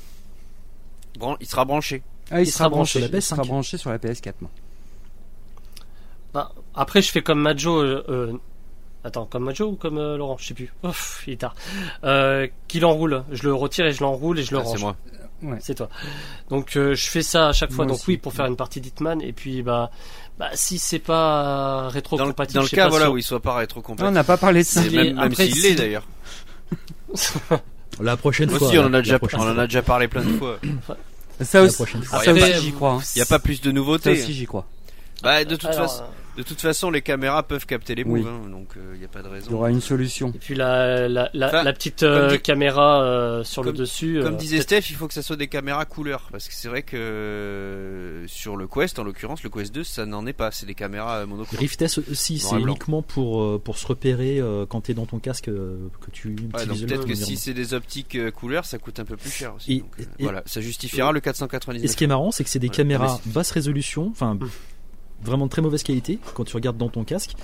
Bran- 1.18 1.36
il 1.40 1.46
sera 1.46 1.64
branché. 1.64 2.02
Ah, 2.30 2.40
il, 2.40 2.46
Il 2.46 2.50
sera 2.50 2.68
branché 2.68 3.00
sur 3.00 3.00
la 3.00 3.06
il 3.06 3.12
PS5. 3.12 3.20
sera 3.22 3.42
branché 3.42 3.76
sur 3.78 3.90
la 3.90 3.98
PS4. 3.98 4.34
moi. 4.40 4.50
Bah, 6.32 6.52
après, 6.74 7.02
je 7.02 7.10
fais 7.10 7.22
comme 7.22 7.40
Majo. 7.40 7.78
euh, 7.82 8.04
euh, 8.08 8.32
Attends, 9.02 9.24
comme 9.26 9.44
Majo 9.44 9.66
ou 9.70 9.74
comme 9.76 9.98
euh, 9.98 10.16
Laurent? 10.16 10.36
Je 10.38 10.46
sais 10.48 10.54
plus. 10.54 10.72
Ouf, 10.84 11.24
il 11.26 11.32
est 11.32 11.36
tard. 11.38 11.54
Euh, 12.04 12.46
qui 12.68 12.80
l'enroule. 12.80 13.24
Je 13.32 13.42
le 13.44 13.54
retire 13.54 13.86
et 13.86 13.92
je 13.92 14.00
l'enroule 14.02 14.38
et 14.38 14.42
je 14.44 14.52
le 14.52 14.58
Ah, 14.58 14.62
range. 14.62 14.76
c'est 14.76 14.82
moi. 14.82 14.96
Ouais. 15.42 15.56
C'est 15.60 15.74
toi. 15.74 15.88
Donc 16.50 16.76
euh, 16.76 16.94
je 16.94 17.06
fais 17.08 17.22
ça 17.22 17.48
à 17.48 17.52
chaque 17.54 17.70
fois. 17.72 17.86
Moi 17.86 17.92
Donc 17.94 18.00
aussi. 18.02 18.10
oui, 18.10 18.16
pour 18.18 18.34
faire 18.34 18.44
une 18.44 18.56
partie 18.56 18.80
d'Hitman. 18.82 19.22
Et 19.22 19.32
puis 19.32 19.62
bah, 19.62 19.90
bah 20.38 20.50
si 20.52 20.78
c'est 20.78 20.98
pas 20.98 21.78
Dans 21.78 21.82
le, 21.84 21.88
rétro-compatible, 21.94 22.54
dans 22.56 22.60
le 22.60 22.66
je 22.66 22.70
sais 22.70 22.76
cas 22.76 22.84
pas 22.84 22.90
voilà 22.90 23.06
sûr. 23.06 23.14
où 23.14 23.16
il 23.18 23.22
soit 23.22 23.40
pas 23.40 23.52
Ah, 23.52 23.54
on 23.54 23.58
rétro-compatible. 23.60 24.12
n'a 24.14 24.24
pas 24.24 24.36
parlé 24.36 24.60
de 24.60 24.66
ça. 24.66 24.82
C'est 24.82 24.88
Il 24.88 24.98
est- 24.98 25.04
même, 25.04 25.16
même 25.16 25.34
s'il 25.34 25.54
si- 25.54 25.62
l'est 25.62 25.74
d'ailleurs. 25.76 26.06
La 28.00 28.16
prochaine 28.16 28.50
Aussi, 28.50 28.58
fois. 28.58 28.68
on 28.78 28.80
en 28.86 28.86
a 28.86 28.90
la 28.90 29.02
déjà, 29.02 29.18
prochaine 29.18 29.40
on 29.40 29.50
en 29.50 29.58
a 29.58 29.66
ça 29.66 29.82
parlé 29.82 30.08
plein 30.08 30.22
de 30.22 30.36
fois. 30.38 30.58
Ça 31.40 31.62
aussi, 31.62 31.76
ça 31.76 32.32
aussi, 32.32 32.60
j'y 32.60 32.72
crois. 32.72 32.92
hein. 32.92 33.00
Il 33.14 33.18
n'y 33.18 33.22
a 33.22 33.26
pas 33.26 33.38
plus 33.38 33.60
de 33.60 33.68
Ça 33.68 33.72
nouveautés. 33.74 34.10
aussi, 34.12 34.32
j'y 34.34 34.46
crois. 34.46 34.66
Bah, 35.22 35.44
de 35.44 35.56
toute 35.56 35.74
façon, 35.74 36.02
de 36.36 36.42
toute 36.42 36.60
façon, 36.60 36.90
les 36.90 37.02
caméras 37.02 37.42
peuvent 37.42 37.66
capter 37.66 37.94
les 37.94 38.04
Oui. 38.04 38.20
moves, 38.22 38.28
hein, 38.46 38.48
donc 38.50 38.68
il 38.94 38.98
n'y 38.98 39.04
a 39.04 39.08
pas 39.08 39.20
de 39.22 39.26
Il 39.28 39.30
y 39.30 39.34
raison. 39.34 39.52
aura 39.54 39.70
une 39.70 39.80
solution. 39.80 40.32
Et 40.34 40.38
puis 40.38 40.54
la, 40.54 41.08
la, 41.08 41.28
la, 41.34 41.48
Enfin, 41.48 41.62
la 41.62 41.72
petite 41.72 42.02
euh, 42.02 42.30
dit- 42.30 42.40
caméra 42.40 43.02
euh, 43.02 43.44
sur 43.44 43.62
comme- 43.62 43.72
le 43.72 43.78
dessus. 43.78 44.20
Comme 44.22 44.34
euh, 44.34 44.36
disait 44.38 44.60
Steph, 44.60 44.90
il 44.90 44.96
faut 44.96 45.08
que 45.08 45.14
ça 45.14 45.22
soit 45.22 45.36
des 45.36 45.48
caméras 45.48 45.84
couleur, 45.84 46.28
parce 46.32 46.48
que 46.48 46.54
c'est 46.54 46.68
vrai 46.68 46.82
que 46.82 46.96
euh, 46.96 48.26
sur 48.26 48.56
le 48.56 48.66
Quest, 48.66 48.98
en 48.98 49.04
l'occurrence, 49.04 49.42
le 49.42 49.50
Quest 49.50 49.74
2, 49.74 49.84
ça 49.84 50.06
n'en 50.06 50.26
est 50.26 50.32
pas, 50.32 50.50
c'est 50.50 50.66
des 50.66 50.74
caméras 50.74 51.18
euh, 51.18 51.26
monochrome. 51.26 51.58
Rift 51.58 51.82
S 51.82 51.98
aussi, 51.98 52.38
c'est 52.38 52.56
et 52.56 52.60
uniquement 52.60 53.02
pour, 53.02 53.42
euh, 53.42 53.60
pour 53.62 53.78
se 53.78 53.86
repérer 53.86 54.38
euh, 54.40 54.66
quand 54.66 54.82
tu 54.82 54.92
es 54.92 54.94
dans 54.94 55.06
ton 55.06 55.18
casque 55.18 55.48
euh, 55.48 55.76
que 56.00 56.10
tu 56.10 56.28
Ouais, 56.54 56.62
utilises 56.64 56.86
peut-être 56.86 57.06
que 57.06 57.14
si 57.14 57.36
c'est 57.36 57.54
des 57.54 57.74
optiques 57.74 58.16
euh, 58.16 58.30
couleurs, 58.30 58.64
ça 58.64 58.78
coûte 58.78 58.98
un 59.00 59.04
peu 59.04 59.16
plus 59.16 59.30
cher 59.30 59.54
aussi. 59.54 59.72
Et- 59.72 59.80
donc, 59.80 59.90
euh, 59.98 60.02
et- 60.18 60.22
voilà, 60.24 60.42
ça 60.46 60.60
justifiera 60.60 61.12
le 61.12 61.18
Et 61.18 61.22
499. 61.22 61.90
ce 61.90 61.96
qui 61.96 62.04
est 62.04 62.06
marrant, 62.06 62.30
c'est 62.30 62.44
que 62.44 62.50
c'est 62.50 62.58
des 62.58 62.68
Ouais, 62.68 62.74
caméras 62.74 63.20
mais 63.26 63.32
basse 63.32 63.50
résolution, 63.50 64.08
enfin. 64.10 64.38
Vraiment 65.22 65.46
de 65.46 65.50
très 65.50 65.62
mauvaise 65.62 65.82
qualité 65.82 66.18
quand 66.34 66.44
tu 66.44 66.54
regardes 66.54 66.78
dans 66.78 66.88
ton 66.88 67.04
casque, 67.04 67.34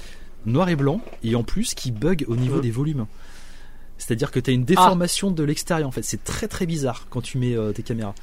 noir 0.44 0.68
et 0.68 0.76
blanc, 0.76 1.00
et 1.22 1.34
en 1.34 1.42
plus 1.42 1.74
qui 1.74 1.90
bug 1.90 2.24
au 2.28 2.36
niveau 2.36 2.60
des 2.60 2.70
volumes. 2.70 3.06
C'est-à-dire 3.98 4.30
que 4.30 4.40
tu 4.40 4.50
as 4.50 4.54
une 4.54 4.64
déformation 4.64 5.30
de 5.30 5.42
l'extérieur 5.42 5.88
en 5.88 5.92
fait. 5.92 6.02
C'est 6.02 6.22
très 6.22 6.48
très 6.48 6.66
bizarre 6.66 7.06
quand 7.10 7.22
tu 7.22 7.38
mets 7.38 7.56
euh, 7.56 7.72
tes 7.72 7.82
caméras 7.82 8.14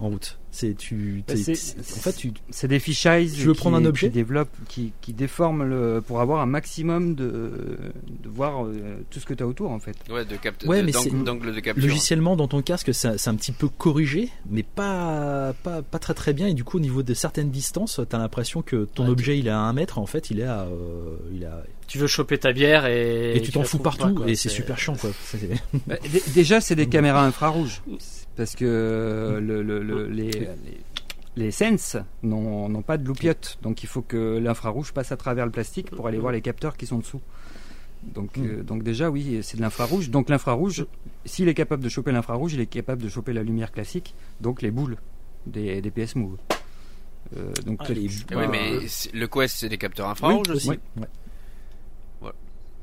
en 0.00 0.08
route. 0.08 0.38
C'est 0.50 0.74
tu, 0.76 1.22
Bah, 1.28 1.34
en 1.34 2.00
fait 2.00 2.12
tu, 2.14 2.32
C'est 2.50 2.68
des 2.68 2.78
fichailles 2.78 3.30
Tu 3.30 3.42
veux 3.42 3.52
qui, 3.52 3.58
prendre 3.58 3.76
un 3.76 3.84
objet 3.84 4.10
qui 4.68 4.92
qui, 5.00 5.12
le, 5.64 6.00
pour 6.00 6.20
avoir 6.20 6.40
un 6.40 6.46
maximum 6.46 7.14
de, 7.14 7.52
de 8.08 8.28
voir 8.28 8.64
euh, 8.64 9.04
tout 9.10 9.20
ce 9.20 9.26
que 9.26 9.34
tu 9.34 9.42
as 9.42 9.46
autour 9.46 9.70
en 9.70 9.78
fait. 9.78 9.96
Ouais, 10.10 10.24
de 10.24 10.36
capt- 10.36 10.64
Ouais, 10.66 10.82
mais 10.82 10.92
d'angle 11.24 11.54
de 11.54 11.60
capture. 11.60 11.86
logiciellement 11.86 12.34
dans 12.34 12.48
ton 12.48 12.62
casque 12.62 12.94
c'est 12.94 13.28
un 13.28 13.34
petit 13.34 13.52
peu 13.52 13.68
corrigé 13.68 14.30
mais 14.48 14.62
pas, 14.62 15.52
pas 15.62 15.82
pas 15.82 15.98
très 15.98 16.14
très 16.14 16.32
bien 16.32 16.46
et 16.46 16.54
du 16.54 16.64
coup 16.64 16.78
au 16.78 16.80
niveau 16.80 17.02
de 17.02 17.12
certaines 17.14 17.50
distances 17.50 18.00
t'as 18.08 18.18
l'impression 18.18 18.62
que 18.62 18.84
ton 18.86 19.04
Ouais, 19.04 19.10
objet 19.10 19.38
il 19.38 19.46
est 19.48 19.50
à 19.50 19.58
1 19.58 19.72
mètre 19.74 19.98
en 19.98 20.06
fait 20.06 20.30
il 20.30 20.40
est 20.40 20.44
à, 20.44 20.62
euh, 20.62 21.16
il 21.32 21.42
est 21.42 21.46
à- 21.46 21.62
Tu 21.88 21.98
veux 21.98 22.06
choper 22.06 22.38
ta 22.38 22.52
bière 22.52 22.86
et, 22.86 23.36
et, 23.36 23.42
tu 23.42 23.52
t'en 23.52 23.64
fous 23.64 23.78
partout 23.78 24.06
pas, 24.08 24.12
quoi. 24.12 24.28
et 24.30 24.34
c'est 24.34 24.48
super 24.48 24.78
chiant 24.78 24.96
quoi 24.96 25.10
Bah, 25.86 25.96
dé- 26.10 26.22
déjà, 26.34 26.60
c'est 26.60 26.74
des 26.74 26.86
caméras 26.88 27.24
infrarouges 27.26 27.82
parce 28.38 28.56
que 28.56 28.64
euh, 28.64 29.38
le, 29.40 29.62
le- 29.62 29.82
le- 29.82 30.06
les, 30.08 30.30
les, 30.30 30.48
les 31.36 31.50
Sense 31.50 31.96
n'ont 32.22 32.68
n'ont 32.70 32.82
pas 32.82 32.96
de 32.96 33.06
loupiote, 33.06 33.58
donc 33.62 33.82
il 33.82 33.86
faut 33.88 34.00
que 34.02 34.38
l'infrarouge 34.38 34.92
passe 34.92 35.12
à 35.12 35.16
travers 35.18 35.44
le 35.44 35.52
plastique 35.52 35.90
pour 35.90 36.08
aller 36.08 36.18
voir 36.18 36.32
les 36.32 36.40
capteurs 36.40 36.76
qui 36.78 36.86
sont 36.86 36.98
dessous. 36.98 37.20
Donc, 38.02 38.36
Mm. 38.36 38.46
euh, 38.46 38.62
donc 38.62 38.82
déjà, 38.84 39.10
oui, 39.10 39.40
c'est 39.42 39.56
de 39.58 39.62
l'infrarouge. 39.62 40.08
Donc 40.10 40.30
l'infrarouge, 40.30 40.86
s'il 41.26 41.48
est 41.48 41.54
capable 41.54 41.82
de 41.84 41.88
choper 41.88 42.12
l'infrarouge, 42.12 42.54
il 42.54 42.60
est 42.60 42.66
capable 42.66 43.02
de 43.02 43.08
choper 43.08 43.32
la 43.34 43.42
lumière 43.42 43.72
classique, 43.72 44.14
donc 44.40 44.62
les 44.62 44.70
boules 44.70 44.96
des, 45.46 45.82
des 45.82 45.90
PS 45.90 46.14
Move. 46.14 46.38
Euh, 47.36 47.52
donc 47.66 47.80
Ah, 47.82 47.92
les- 47.92 48.00
oui, 48.08 48.46
mais 48.50 48.70
le 49.12 49.26
Quest, 49.26 49.56
c'est 49.58 49.68
des 49.68 49.76
capteurs 49.78 50.08
infrarouges 50.08 50.48
aussi. 50.48 50.70
Ouais. 50.70 50.78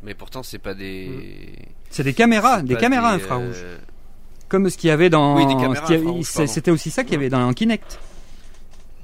Mais 0.04 0.14
pourtant, 0.14 0.44
c'est 0.44 0.60
pas 0.60 0.76
des. 0.76 1.56
c'est 1.90 2.04
des 2.04 2.14
caméras, 2.14 2.58
c'est 2.60 2.66
des 2.68 2.76
caméras 2.76 3.18
des, 3.18 3.24
infrarouges, 3.24 3.56
euh, 3.64 3.78
comme 4.50 4.70
ce 4.70 4.78
qu'il 4.78 4.88
y 4.90 4.92
avait 4.92 5.10
dans. 5.10 5.36
Oui. 5.38 6.24
C'était 6.24 6.72
aussi 6.72 6.92
ça 6.92 7.04
qu'il 7.04 7.14
y 7.14 7.18
avait 7.18 7.30
dans 7.30 7.40
un 7.48 7.54
Kinect. 7.54 8.00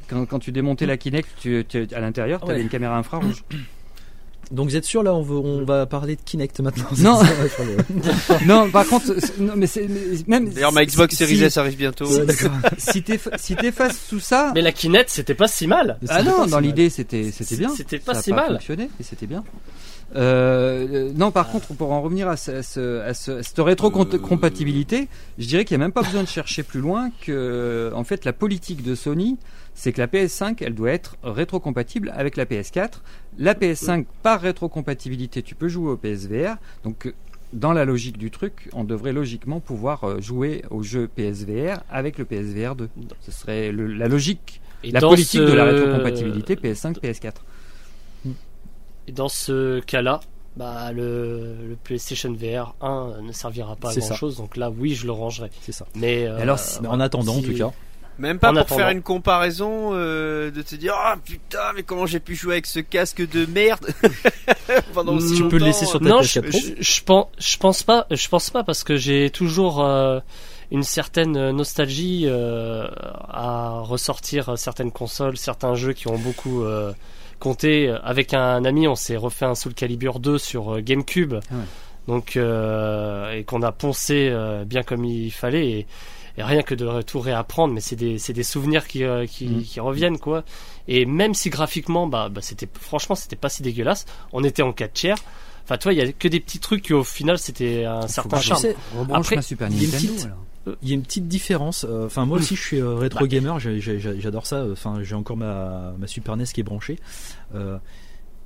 Quand, 0.10 0.26
quand 0.26 0.40
tu 0.40 0.52
démontais 0.52 0.86
la 0.86 0.98
Kinect, 0.98 1.30
tu, 1.40 1.66
tu- 1.68 1.88
à 1.96 2.00
l'intérieur, 2.00 2.40
tu 2.42 2.46
avais 2.48 2.56
Ouais. 2.58 2.62
une 2.64 2.70
caméra 2.70 2.98
infrarouge. 2.98 3.44
Donc 4.52 4.68
vous 4.68 4.76
êtes 4.76 4.84
sûr 4.84 5.02
là 5.02 5.14
on, 5.14 5.22
veut, 5.22 5.38
on 5.38 5.64
va 5.64 5.86
parler 5.86 6.18
de 6.18 6.22
Kinect 6.22 6.60
maintenant 6.60 6.84
Non. 6.98 7.22
Non, 8.46 8.70
par 8.70 8.86
contre, 8.86 9.16
non, 9.40 9.54
mais 9.56 9.66
mais 9.78 10.18
même. 10.28 10.50
D'ailleurs, 10.50 10.74
ma 10.74 10.84
Xbox 10.86 11.16
si- 11.16 11.24
Series 11.24 11.42
S 11.42 11.56
arrive 11.56 11.78
bientôt. 11.78 12.06
Si 12.78 13.02
si 13.38 13.56
t'effaces 13.56 14.08
tout 14.10 14.20
ça, 14.20 14.52
Mais 14.54 14.62
la 14.62 14.74
Kinect, 14.74 15.10
c'était 15.10 15.36
pas 15.36 15.48
si 15.48 15.68
mal. 15.68 15.98
Ah 16.10 16.22
non, 16.24 16.46
dans 16.48 16.58
si 16.58 16.64
l'idée 16.66 16.90
c'était 16.90 17.32
c'était 17.32 17.56
bien. 17.56 17.70
C'était 17.74 18.00
pas 18.00 18.14
ça 18.16 18.22
si 18.24 18.34
mal. 18.34 18.54
fonctionné 18.56 18.90
et 19.00 19.04
c'était 19.04 19.28
bien. 19.28 19.46
Euh, 20.16 21.12
non, 21.16 21.32
par 21.32 21.50
contre, 21.50 21.74
pour 21.74 21.92
en 21.92 22.02
revenir 22.02 22.28
à, 22.28 22.38
ce, 22.38 22.52
à 22.52 22.64
ce- 22.64 23.00
à 23.02 23.14
ce- 23.14 23.32
à 23.32 23.44
cette 23.44 23.60
rétrocompatibilité, 23.60 25.08
je 25.38 25.48
dirais 25.48 25.66
qu'il 25.66 25.78
n'y 25.78 25.84
a 25.84 25.86
même 25.86 25.94
pas 25.94 26.02
besoin 26.04 26.24
de 26.24 26.28
chercher 26.28 26.64
plus 26.64 26.80
loin 26.82 27.12
que, 27.22 27.92
en 27.96 28.04
fait, 28.04 28.26
la 28.26 28.34
politique 28.34 28.84
de 28.84 28.96
Sony, 28.96 29.38
c'est 29.74 29.94
que 29.94 30.02
la 30.02 30.08
PS5, 30.08 30.62
elle 30.62 30.76
doit 30.76 30.92
être 30.92 31.16
rétrocompatible 31.24 32.12
avec 32.16 32.36
la 32.36 32.46
PS4. 32.46 33.02
La 33.38 33.54
PS5, 33.54 34.06
par 34.22 34.42
rétrocompatibilité, 34.42 35.42
tu 35.42 35.56
peux 35.56 35.68
jouer 35.70 35.92
au 35.92 35.98
PSVR. 35.98 36.56
Donc, 36.84 37.14
dans 37.54 37.74
la 37.74 37.86
logique 37.86 38.18
du 38.18 38.32
truc, 38.32 38.70
on 38.74 38.84
devrait 38.84 39.14
logiquement 39.14 39.60
pouvoir 39.60 40.04
euh, 40.04 40.22
jouer 40.22 40.64
au 40.70 40.84
jeu 40.84 41.08
PSVR 41.14 41.82
avec 41.90 42.18
le 42.18 42.26
PSVR 42.26 42.76
2. 42.76 42.90
Ce 43.22 43.32
serait 43.32 43.72
le- 43.72 43.88
la 43.88 44.08
logique, 44.08 44.62
Et 44.84 44.92
la 44.92 45.00
politique 45.16 45.42
de 45.42 45.54
la 45.54 45.66
rétrocompatibilité 45.66 46.56
PS5, 46.56 47.00
PS4. 47.00 47.34
Et 49.08 49.12
dans 49.12 49.30
ce 49.30 49.80
cas-là, 49.82 50.20
bah, 50.56 50.92
le, 50.92 51.56
le 51.70 51.76
PlayStation 51.84 52.32
VR 52.34 52.76
1 52.82 53.22
ne 53.24 53.32
servira 53.32 53.76
pas 53.76 53.90
à 53.90 53.94
C'est 53.94 54.02
ça. 54.02 54.10
grand 54.10 54.16
chose. 54.18 54.38
Donc 54.38 54.58
là, 54.58 54.70
oui, 54.70 54.94
je 54.96 55.06
le 55.06 55.12
rangerai. 55.12 55.50
C'est 55.62 55.72
ça. 55.72 55.86
Mais 55.96 56.26
euh, 56.28 56.40
alors, 56.40 56.60
Mais 56.82 56.88
en 56.88 57.00
attendant, 57.00 57.34
en 57.34 57.40
si- 57.40 57.44
tout 57.44 57.58
cas, 57.58 57.72
Même 58.20 58.38
pas 58.38 58.50
En 58.50 58.54
pour 58.54 58.62
attendant. 58.62 58.80
faire 58.80 58.90
une 58.90 59.02
comparaison, 59.02 59.92
euh, 59.94 60.52
de 60.52 60.62
te 60.62 60.76
dire 60.76 60.94
ah 60.96 61.16
putain 61.24 61.72
mais 61.76 61.84
comment 61.84 62.06
j'ai 62.06 62.20
pu 62.20 62.36
jouer 62.36 62.56
avec 62.56 62.66
ce 62.68 62.80
casque 62.80 63.28
de 63.28 63.46
merde 63.46 63.88
pendant 64.94 65.14
aussi 65.16 65.36
tu 65.36 65.48
peux 65.48 65.58
le 65.58 65.66
laisser 65.66 65.86
sur 65.86 66.00
ta 66.00 66.06
Non, 66.06 66.22
je, 66.22 66.40
PS4 66.40 66.50
Pro. 66.50 66.60
je, 66.60 66.84
je 66.84 67.02
pense, 67.04 67.28
je 67.40 67.58
pense 67.58 67.84
pas, 67.84 68.06
je 68.12 68.28
pense 68.28 68.50
pas 68.50 68.64
parce 68.64 68.84
que 68.84 68.96
j'ai 68.98 69.30
toujours 69.32 69.84
euh, 69.84 70.20
une 70.70 70.84
certaine 70.84 71.52
nostalgie 71.52 72.26
euh, 72.28 72.88
à 73.30 73.80
ressortir 73.82 74.58
certaines 74.58 74.92
consoles, 74.92 75.38
certains 75.38 75.74
jeux 75.76 75.94
qui 75.94 76.08
ont 76.08 76.18
beaucoup 76.20 76.64
euh, 77.42 77.50
compté. 77.50 77.96
Avec 78.04 78.34
un 78.34 78.64
ami, 78.66 78.88
on 78.88 78.96
s'est 78.96 79.18
refait 79.18 79.46
un 79.46 79.56
Soul 79.56 79.74
Calibur 79.74 80.20
2 80.20 80.38
sur 80.38 80.76
euh, 80.76 80.82
GameCube, 80.82 81.34
Ah 81.50 81.54
ouais. 81.56 81.60
donc 82.08 82.38
euh, 82.38 83.32
et 83.34 83.44
qu'on 83.44 83.62
a 83.62 83.72
poncé 83.72 84.30
euh, 84.32 84.64
bien 84.66 84.84
comme 84.84 85.06
il 85.06 85.32
fallait. 85.32 85.68
Et, 85.70 85.88
et 86.38 86.44
rien 86.44 86.62
que 86.64 86.74
de 86.74 87.02
tout 87.02 87.20
réapprendre, 87.20 87.74
mais 87.74 87.82
c'est 87.82 87.98
des, 87.98 88.18
c'est 88.18 88.32
des 88.34 88.44
souvenirs 88.44 88.88
qui, 88.88 89.04
euh, 89.04 89.26
qui, 89.26 89.48
Mm. 89.48 89.62
qui 89.64 89.80
reviennent 89.82 90.18
quoi. 90.18 90.44
Et 90.88 91.06
même 91.06 91.34
si 91.34 91.50
graphiquement, 91.50 92.08
bah, 92.08 92.30
bah 92.30 92.42
c'était 92.42 92.70
franchement 92.80 93.16
c'était 93.16 93.36
pas 93.36 93.50
si 93.50 93.62
dégueulasse. 93.62 94.06
On 94.32 94.44
était 94.44 94.62
en 94.64 94.72
4 94.72 94.94
tiers. 94.94 95.18
Enfin, 95.66 95.78
toi, 95.78 95.94
il 95.94 96.00
y 96.00 96.02
a 96.02 96.12
que 96.12 96.28
des 96.28 96.40
petits 96.40 96.60
trucs 96.60 96.84
qui 96.84 96.94
au 96.94 97.04
final 97.04 97.38
c'était 97.38 97.84
un 97.86 98.08
certain 98.08 98.38
que 98.38 98.44
je 98.44 98.48
charme. 98.48 98.64
Après, 99.14 99.36
ma 99.36 99.42
Super 99.42 99.70
Nintendo. 99.70 99.92
petite- 99.92 100.26
alors. 100.26 100.38
Il 100.84 100.90
y 100.90 100.92
a 100.92 100.96
une 100.96 101.02
petite 101.04 101.28
différence. 101.28 101.86
euh, 101.90 102.06
Enfin, 102.06 102.26
moi 102.26 102.38
aussi, 102.38 102.56
je 102.56 102.62
suis 102.62 102.80
euh, 102.80 102.94
rétro 102.96 103.26
gamer. 103.26 103.60
J'adore 103.60 104.46
ça. 104.46 104.66
Enfin, 104.72 105.02
j'ai 105.04 105.16
encore 105.16 105.38
ma, 105.38 105.94
ma 105.98 106.08
Super 106.08 106.38
NES 106.38 106.46
qui 106.46 106.60
est 106.62 106.64
branchée. 106.64 107.00
Euh, 107.56 107.78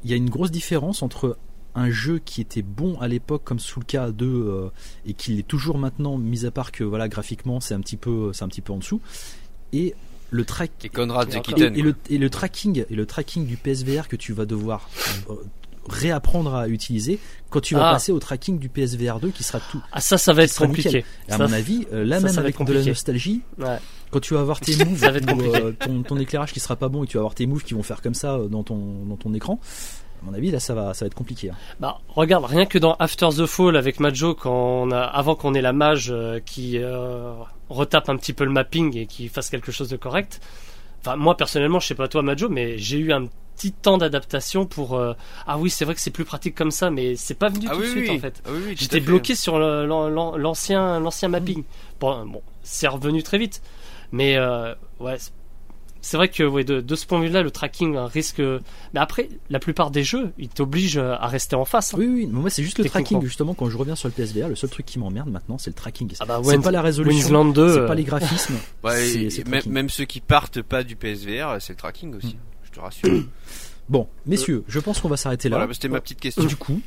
Il 0.03 0.09
y 0.09 0.13
a 0.13 0.15
une 0.15 0.29
grosse 0.29 0.51
différence 0.51 1.01
entre 1.03 1.37
un 1.77 1.89
jeu 1.89 2.19
qui 2.23 2.39
était 2.39 2.61
bon 2.61 2.97
à 3.01 3.09
l'époque 3.09 3.41
comme 3.43 3.59
Soulka 3.59 4.11
2 4.11 4.25
euh, 4.25 4.69
et 5.05 5.13
qui 5.13 5.33
l'est 5.33 5.43
toujours 5.47 5.77
maintenant, 5.77 6.17
mis 6.17 6.45
à 6.45 6.51
part 6.51 6.71
que 6.71 6.85
voilà 6.85 7.09
graphiquement 7.09 7.59
c'est 7.59 7.73
un 7.73 7.81
petit 7.81 7.97
peu 7.97 8.31
c'est 8.31 8.43
un 8.43 8.47
petit 8.47 8.61
peu 8.61 8.71
en 8.71 8.77
dessous 8.77 9.01
et 9.73 9.93
le 10.29 10.45
track 10.45 10.71
Et 10.85 10.89
Conrad 10.89 11.27
the 11.29 11.33
Et- 11.33 11.37
et, 11.37 11.41
Kitten. 11.41 11.75
et 11.75 11.81
le, 11.81 11.95
et 12.09 12.17
le 12.17 12.29
tracking 12.29 12.85
et 12.89 12.95
le 12.95 13.05
tracking 13.05 13.45
du 13.45 13.57
PSVR 13.57 14.07
que 14.07 14.15
tu 14.15 14.31
vas 14.31 14.45
devoir 14.45 14.89
euh, 15.29 15.33
réapprendre 15.89 16.55
à 16.55 16.67
utiliser 16.67 17.19
quand 17.49 17.59
tu 17.61 17.75
vas 17.75 17.89
Ah. 17.89 17.93
passer 17.93 18.11
au 18.11 18.19
tracking 18.19 18.57
du 18.59 18.69
PSVR 18.69 19.19
2 19.19 19.29
qui 19.29 19.43
sera 19.43 19.59
tout 19.71 19.81
Ah 19.91 20.01
ça, 20.01 20.17
ça 20.17 20.33
va 20.33 20.43
être 20.43 20.57
compliqué. 20.57 21.05
et 21.27 21.31
à 21.31 21.37
Ça, 21.37 21.47
mon 21.47 21.53
avis 21.53 21.85
euh, 21.93 22.03
là 22.03 22.17
ça, 22.19 22.25
même 22.25 22.33
ça 22.33 22.41
avec 22.41 22.61
de 22.63 22.73
la 22.73 22.83
nostalgie 22.83 23.41
Ouais. 23.59 23.77
quand 24.11 24.19
tu 24.19 24.33
vas 24.33 24.39
avoir 24.41 24.59
tes 24.59 24.75
moves 24.83 24.97
Ça 24.99 25.11
va 25.11 25.17
être 25.17 25.31
ou, 25.31 25.35
compliqué. 25.35 25.61
euh, 25.63 25.71
ton, 25.79 26.03
ton 26.03 26.17
éclairage 26.17 26.53
qui 26.53 26.59
sera 26.59 26.75
pas 26.75 26.89
bon 26.89 27.03
et 27.03 27.07
tu 27.07 27.17
vas 27.17 27.21
avoir 27.21 27.35
tes 27.35 27.45
moves 27.45 27.63
qui 27.63 27.73
vont 27.73 27.83
faire 27.83 28.01
comme 28.01 28.13
ça 28.15 28.33
euh, 28.35 28.47
dans 28.47 28.63
ton 28.63 29.05
dans 29.07 29.15
ton 29.17 29.33
écran 29.33 29.59
à 30.21 30.25
mon 30.25 30.33
avis 30.33 30.49
là 30.49 30.59
ça 30.59 30.73
va 30.73 30.93
ça 30.95 31.05
va 31.05 31.07
être 31.07 31.13
compliqué 31.15 31.49
hein. 31.51 31.55
Bah, 31.79 31.99
regarde, 32.09 32.45
rien 32.45 32.65
que 32.65 32.77
dans 32.79 32.95
After 32.95 33.29
the 33.37 33.45
Fall 33.45 33.75
avec 33.77 33.99
Majo, 33.99 34.33
quand 34.33 34.51
on 34.87 34.91
a, 34.91 35.01
avant 35.01 35.35
qu'on 35.35 35.53
ait 35.53 35.61
la 35.61 35.73
mage 35.73 36.07
euh, 36.09 36.39
qui 36.39 36.79
retape 37.69 38.09
un 38.09 38.17
petit 38.17 38.33
peu 38.33 38.43
le 38.45 38.51
mapping 38.51 38.95
et 38.97 39.05
qui 39.07 39.27
fasse 39.27 39.49
quelque 39.49 39.71
chose 39.71 39.89
de 39.89 39.97
correct. 39.97 40.39
Enfin, 41.01 41.15
moi 41.15 41.37
personnellement, 41.37 41.79
je 41.79 41.87
sais 41.87 41.95
pas 41.95 42.07
toi, 42.07 42.21
Majo, 42.23 42.49
mais 42.49 42.77
j'ai 42.79 42.97
eu 42.97 43.11
un 43.13 43.27
petit 43.55 43.71
temps 43.71 43.97
d'adaptation 43.97 44.65
pour. 44.65 44.95
euh, 44.95 45.13
ah 45.47 45.57
oui, 45.57 45.69
c'est 45.69 45.85
vrai 45.85 45.95
que 45.95 46.01
c'est 46.01 46.11
plus 46.11 46.25
pratique 46.25 46.55
comme 46.55 46.71
ça, 46.71 46.89
mais 46.91 47.15
c'est 47.15 47.33
pas 47.33 47.49
venu 47.49 47.67
Ah 47.69 47.73
tout 47.73 47.79
oui, 47.81 47.85
de 47.87 47.91
suite 47.91 48.09
oui. 48.09 48.17
en 48.17 48.19
fait. 48.19 48.41
Ah 48.45 48.49
oui, 48.51 48.59
oui, 48.67 48.75
tout 48.75 48.81
J'étais 48.81 48.99
bloqué 48.99 49.35
sur 49.35 49.57
l'ancien 49.59 50.99
l'ancien 50.99 51.29
mapping. 51.29 51.63
Bon, 51.99 52.25
bon, 52.25 52.41
c'est 52.63 52.87
revenu 52.87 53.23
très 53.23 53.37
vite, 53.37 53.61
mais 54.11 54.37
euh, 54.37 54.73
ouais. 54.99 55.17
c'est- 56.01 56.17
vrai 56.17 56.27
que 56.29 56.43
ouais, 56.43 56.63
de, 56.63 56.81
de 56.81 56.95
ce 56.95 57.05
point 57.07 57.19
de 57.19 57.25
vue-là, 57.25 57.41
le 57.41 57.49
tracking 57.49 57.95
risque. 57.97 58.39
Mais 58.93 58.99
après, 58.99 59.27
la 59.49 59.59
plupart 59.59 59.89
des 59.89 60.03
jeux, 60.03 60.31
ils 60.37 60.49
t'obligent 60.49 60.97
à 60.99 61.25
rester 61.27 61.55
en 61.55 61.65
face. 61.65 61.93
hein. 61.93 61.97
oui 61.99 62.05
oui 62.07 62.27
mais 62.31 62.39
moi 62.41 62.49
c'est 62.51 62.61
juste 62.63 62.77
le 62.77 62.85
tracking 62.85 63.21
justement 63.23 63.53
quand 63.55 63.69
je 63.69 63.77
reviens 63.77 63.95
sur 63.95 64.07
le 64.07 64.13
PSVR 64.13 64.47
le 64.47 64.55
seul 64.55 64.69
truc 64.69 64.85
qui 64.85 64.99
m'emmerde 64.99 65.29
maintenant 65.29 65.57
c'est 65.57 65.71
le 65.71 65.75
tracking 65.75 66.11
Ah 66.19 66.25
bah, 66.25 66.41
c'est 66.43 66.61
pas 66.61 66.69
la 66.71 66.81
résolution 66.83 67.17
Winsland 67.19 67.53
2. 67.53 67.73
c'est 67.73 67.79
euh, 67.79 67.87
pas 67.87 67.95
les 67.95 68.03
graphismes 68.03 68.55
Ouais, 68.83 69.29
c'est 69.31 69.43
le 69.47 69.69
même, 69.71 69.89
ceux 69.89 70.05
qui 70.05 70.19
partent 70.21 70.61
pas 70.61 70.83
du 70.83 70.95
PSVR, 70.95 71.55
c'est 71.59 71.73
le 71.73 71.77
tracking 71.77 72.13
aussi. 72.15 72.37
Je 72.37 72.54
te 72.75 72.79
rassure. 72.81 73.23
bon 73.89 74.07
messieurs 74.25 74.63
je 74.67 74.79
pense 74.79 74.99
qu'on 74.99 75.09
va 75.09 75.17
s'arrêter 75.17 75.47
là 75.49 75.57
Voilà, 75.57 75.73
c'était 75.73 75.89
ma 75.89 76.01
petite 76.01 76.19
question. 76.19 76.43
du 76.43 76.55
coup 76.55 76.81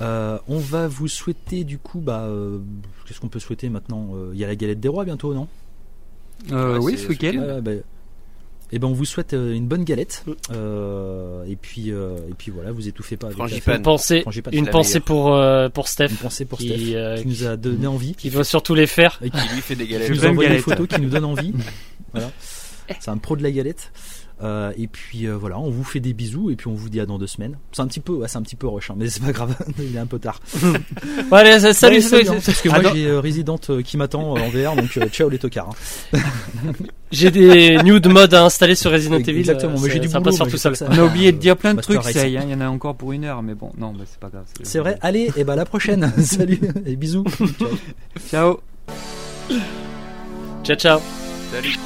euh, 0.00 0.38
on 0.48 0.58
va 0.58 0.88
vous 0.88 1.06
souhaiter 1.06 1.62
du 1.64 1.78
coup 1.78 2.00
bah 2.00 2.22
euh, 2.24 2.58
qu'est-ce 3.06 3.20
qu'on 3.20 3.28
peut 3.28 3.38
souhaiter 3.38 3.68
maintenant 3.68 4.10
Euh, 4.14 4.30
il 4.34 4.40
y 4.40 4.44
a 4.44 4.48
la 4.48 4.56
galette 4.56 4.80
des 4.80 4.88
rois 4.88 5.04
bientôt 5.04 5.32
non? 5.34 5.46
Euh, 6.50 6.78
Ouais, 6.78 6.84
oui, 6.84 6.92
c'est 6.96 7.04
ce 7.04 7.08
week-end. 7.08 7.32
Euh, 7.38 7.60
bah, 7.60 7.70
et 8.72 8.78
ben 8.80 8.88
on 8.88 8.92
vous 8.92 9.04
souhaite 9.04 9.34
une 9.34 9.68
bonne 9.68 9.84
galette. 9.84 10.24
Euh, 10.50 11.44
et 11.44 11.54
puis 11.54 11.92
euh, 11.92 12.16
et 12.28 12.34
puis 12.36 12.50
voilà 12.50 12.72
vous 12.72 12.88
étouffez 12.88 13.16
pas 13.16 13.26
avec 13.28 13.36
Frangipane. 13.36 13.76
Une 13.76 13.82
pensée, 13.82 14.22
Frangipane, 14.22 14.54
une 14.54 14.66
pensée 14.68 14.98
pour, 14.98 15.32
euh, 15.32 15.68
pour 15.68 15.86
Steph, 15.86 16.08
une 16.08 16.16
pensée 16.16 16.44
pour 16.44 16.58
qui, 16.58 16.68
Steph 16.70 16.94
euh, 16.96 17.16
qui 17.22 17.28
nous 17.28 17.46
a 17.46 17.56
donné 17.56 17.86
envie 17.86 18.14
qui 18.16 18.30
doit 18.30 18.42
surtout 18.42 18.74
les 18.74 18.88
faire. 18.88 19.20
et 19.22 19.30
qui 19.30 19.38
Qui 19.38 19.54
lui 19.54 19.60
fait 19.60 19.76
des 19.76 19.84
qui 19.86 19.92
galettes. 19.92 20.10
nous 20.10 20.16
J'aime 20.16 20.30
envoie 20.32 20.48
des 20.48 20.58
photos 20.58 20.88
qui 20.88 21.00
nous 21.00 21.10
donnent 21.10 21.24
envie 21.26 21.52
voilà 22.12 22.30
c'est 23.00 23.10
un 23.10 23.18
pro 23.18 23.36
de 23.36 23.42
la 23.44 23.50
galette 23.52 23.92
Euh, 24.42 24.72
et 24.76 24.88
puis 24.88 25.28
euh, 25.28 25.36
voilà 25.36 25.60
on 25.60 25.70
vous 25.70 25.84
fait 25.84 26.00
des 26.00 26.12
bisous 26.12 26.50
et 26.50 26.56
puis 26.56 26.66
on 26.66 26.74
vous 26.74 26.88
dit 26.88 26.98
à 26.98 27.06
dans 27.06 27.18
deux 27.18 27.28
semaines 27.28 27.56
c'est 27.70 27.82
un 27.82 27.86
petit 27.86 28.00
peu 28.00 28.14
ouais, 28.14 28.26
c'est 28.26 28.36
un 28.36 28.42
petit 28.42 28.56
peu 28.56 28.66
rush 28.66 28.90
hein, 28.90 28.94
mais 28.98 29.08
c'est 29.08 29.22
pas 29.22 29.30
grave 29.30 29.54
il 29.78 29.94
est 29.94 29.98
un 29.98 30.06
peu 30.06 30.18
tard 30.18 30.40
Ouais, 31.30 31.38
allez, 31.38 31.72
salut, 31.72 32.02
salut, 32.02 32.28
hein, 32.28 32.38
parce 32.44 32.60
que 32.60 32.68
Ah, 32.72 32.80
moi 32.82 32.92
j'ai 32.92 33.06
euh, 33.06 33.20
Resident 33.20 33.60
euh, 33.70 33.80
qui 33.80 33.96
m'attend 33.96 34.36
euh, 34.36 34.40
en 34.40 34.48
VR 34.48 34.74
donc 34.74 34.96
euh, 34.96 35.06
ciao 35.06 35.28
les 35.28 35.38
tocards 35.38 35.70
hein. 36.12 36.18
J'ai 37.12 37.30
des 37.30 37.80
nude 37.84 38.08
modes 38.08 38.34
à 38.34 38.44
installer 38.44 38.74
sur 38.74 38.90
Resident 38.90 39.18
Evil. 39.20 39.38
exactement 39.38 39.78
moi 39.78 39.88
j'ai 39.88 40.00
du 40.00 40.08
boulot 40.08 40.32
sur 40.32 40.48
tout 40.48 40.56
ça. 40.56 40.72
On 40.88 40.98
a 40.98 41.04
oublié 41.04 41.30
de 41.30 41.38
dire 41.38 41.56
plein 41.56 41.70
de 41.70 41.76
Master 41.76 42.00
trucs, 42.02 42.16
hein, 42.16 42.26
il 42.26 42.50
y 42.50 42.54
en 42.54 42.60
a 42.60 42.66
encore 42.66 42.96
pour 42.96 43.12
une 43.12 43.22
heure, 43.24 43.40
mais 43.40 43.54
bon, 43.54 43.70
non, 43.78 43.92
bah, 43.92 44.02
c'est 44.04 44.18
pas 44.18 44.30
grave. 44.30 44.46
c'est 44.64 44.80
vrai 44.80 44.98
allez 45.00 45.30
et 45.36 45.44
bah 45.44 45.52
à 45.52 45.56
la 45.56 45.64
prochaine 45.64 46.12
salut 46.20 46.58
et 46.86 46.96
bisous 46.96 47.22
Ciao. 48.28 48.58
Ciao. 49.48 49.58
Ciao, 50.64 50.76
ciao. 50.76 51.00
Salut. 51.52 51.78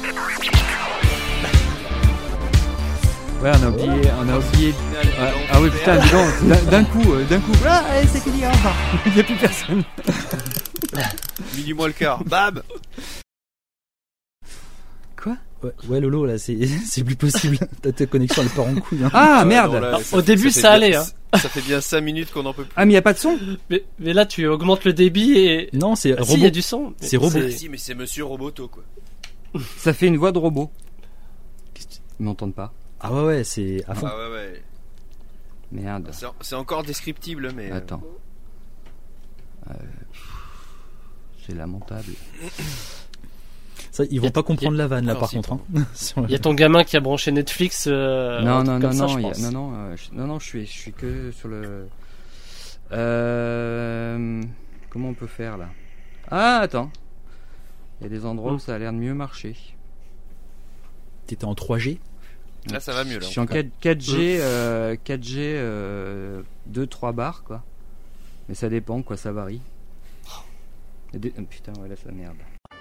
Ouais, 3.41 3.51
on 3.61 3.63
a 3.63 3.69
oublié, 3.69 3.87
on 4.19 4.29
a 4.29 4.37
oublié. 4.37 4.73
Ah, 5.17 5.31
ah 5.51 5.61
oui, 5.61 5.69
putain, 5.69 5.97
dis 5.97 6.09
donc, 6.11 6.69
d'un- 6.69 6.83
coup, 6.83 7.13
euh, 7.13 7.23
d'un 7.25 7.39
coup. 7.39 7.51
Ah, 7.65 7.83
allez, 7.89 8.07
c'est 8.07 8.21
qu'il 8.21 8.37
y 8.37 8.43
a 8.43 8.49
enfin. 8.49 8.73
Il 9.05 9.13
n'y 9.13 9.19
a 9.21 9.23
plus 9.23 9.35
personne. 9.35 9.83
Mini 11.55 11.73
moi 11.73 11.87
le 11.87 11.93
quart. 11.93 12.21
Bam 12.25 12.61
Quoi? 15.21 15.37
Ouais, 15.63 15.71
ouais, 15.87 15.99
Lolo 15.99 16.25
là 16.25 16.37
c'est 16.37 16.57
c'est 16.85 17.03
plus 17.03 17.15
possible 17.15 17.57
ta, 17.81 17.91
ta 17.91 18.05
connexion 18.05 18.41
elle 18.41 18.49
part 18.49 18.65
en 18.65 18.75
couille 18.75 19.03
hein. 19.03 19.09
Ah, 19.13 19.39
Ouais, 19.39 19.45
merde. 19.45 19.73
non, 19.73 19.79
là, 19.81 19.87
Alors, 19.89 20.01
au 20.13 20.21
début, 20.21 20.51
ça 20.51 20.61
bien- 20.61 20.71
allait, 20.71 20.95
hein. 20.95 21.05
Ça 21.37 21.47
fait 21.49 21.61
bien 21.61 21.79
5 21.79 22.01
minutes 22.01 22.31
qu'on 22.31 22.45
en 22.45 22.53
peut 22.53 22.63
plus. 22.63 22.73
Ah, 22.75 22.85
mais 22.85 22.91
il 22.91 22.95
n'y 22.95 22.97
a 22.97 23.01
pas 23.01 23.13
de 23.13 23.19
son? 23.19 23.37
Mais, 23.69 23.83
mais 23.99 24.13
là, 24.13 24.25
tu 24.25 24.47
augmentes 24.47 24.83
le 24.83 24.93
débit 24.93 25.37
et. 25.37 25.69
non 25.73 25.95
c'est 25.95 26.13
Ah, 26.17 26.23
si, 26.23 26.33
il 26.33 26.39
y 26.39 26.41
robot 26.41 26.47
a 26.47 26.49
du 26.49 26.61
son. 26.61 26.93
C'est 26.99 27.17
robot. 27.17 27.49
Si, 27.51 27.69
mais 27.69 27.77
c'est 27.77 27.93
Monsieur 27.93 28.25
Roboto 28.25 28.67
quoi. 28.67 28.83
Ça 29.77 29.93
fait 29.93 30.07
une 30.07 30.17
voix 30.17 30.31
de 30.33 30.39
robot. 30.39 30.69
Ils 32.19 32.25
m'entendent 32.25 32.53
pas. 32.55 32.73
Ah 32.99 33.13
ouais 33.13 33.23
ouais 33.25 33.43
c'est 33.43 33.83
à 33.87 33.95
fond 33.95 34.07
Ah 34.09 34.17
ouais 34.17 34.31
ouais. 34.33 34.63
Merde. 35.71 36.09
C'est 36.11 36.25
c'est 36.41 36.55
encore 36.55 36.83
descriptible, 36.83 37.51
mais. 37.55 37.71
euh, 37.71 37.77
Attends. 37.77 38.01
Euh, 39.69 39.73
C'est 41.45 41.53
lamentable. 41.55 42.11
Ça, 43.91 44.03
ils 44.11 44.19
vont 44.21 44.27
a- 44.27 44.31
pas 44.31 44.43
comprendre 44.43 44.77
la 44.77 44.87
vanne 44.87 45.05
là 45.05 45.15
par 45.15 45.29
si, 45.29 45.35
contre. 45.37 45.53
hein. 45.53 45.61
Il 46.27 46.31
y 46.31 46.35
a 46.35 46.39
ton 46.39 46.53
gamin 46.53 46.83
qui 46.83 46.95
a 46.97 46.99
branché 46.99 47.31
Netflix. 47.31 47.85
euh, 47.87 48.41
non, 48.41 48.63
non, 48.63 48.79
non, 48.79 48.91
ça, 48.91 49.05
non, 49.05 49.15
a- 49.29 49.37
non, 49.39 49.51
non, 49.51 49.73
euh, 49.75 49.95
je, 49.95 50.13
non, 50.15 50.27
non, 50.27 50.39
je 50.39 50.45
suis, 50.45 50.65
je 50.65 50.71
suis 50.71 50.93
que 50.93 51.31
sur 51.31 51.47
le. 51.49 51.87
Euh, 52.91 54.41
comment 54.89 55.09
on 55.09 55.13
peut 55.13 55.27
faire 55.27 55.57
là? 55.57 55.69
Ah, 56.31 56.57
attends. 56.59 56.91
Il 57.99 58.03
y 58.03 58.05
a 58.07 58.09
des 58.09 58.25
endroits 58.25 58.53
où 58.53 58.55
Hmm. 58.55 58.59
ça 58.59 58.75
a 58.75 58.77
l'air 58.79 58.93
de 58.93 58.97
mieux 58.97 59.13
marcher. 59.13 59.55
T'étais 61.27 61.45
en 61.45 61.53
3G. 61.53 61.99
Là, 62.71 62.79
ça 62.79 62.93
va 62.93 63.03
mieux. 63.03 63.15
Je 63.15 63.19
Là, 63.19 63.25
suis 63.27 63.39
en 63.39 63.45
4, 63.45 63.67
4G, 63.81 64.37
euh, 64.41 64.95
4G, 65.03 65.35
euh, 65.39 66.41
2-3 66.71 67.13
bars 67.13 67.43
quoi. 67.43 67.63
Mais 68.47 68.55
ça 68.55 68.69
dépend 68.69 69.01
quoi, 69.01 69.17
ça 69.17 69.31
varie. 69.31 69.61
Des- 71.13 71.33
oh, 71.39 71.41
putain, 71.49 71.73
ouais, 71.81 71.87
là 71.89 71.95
ça 71.95 72.11
merde. 72.11 72.35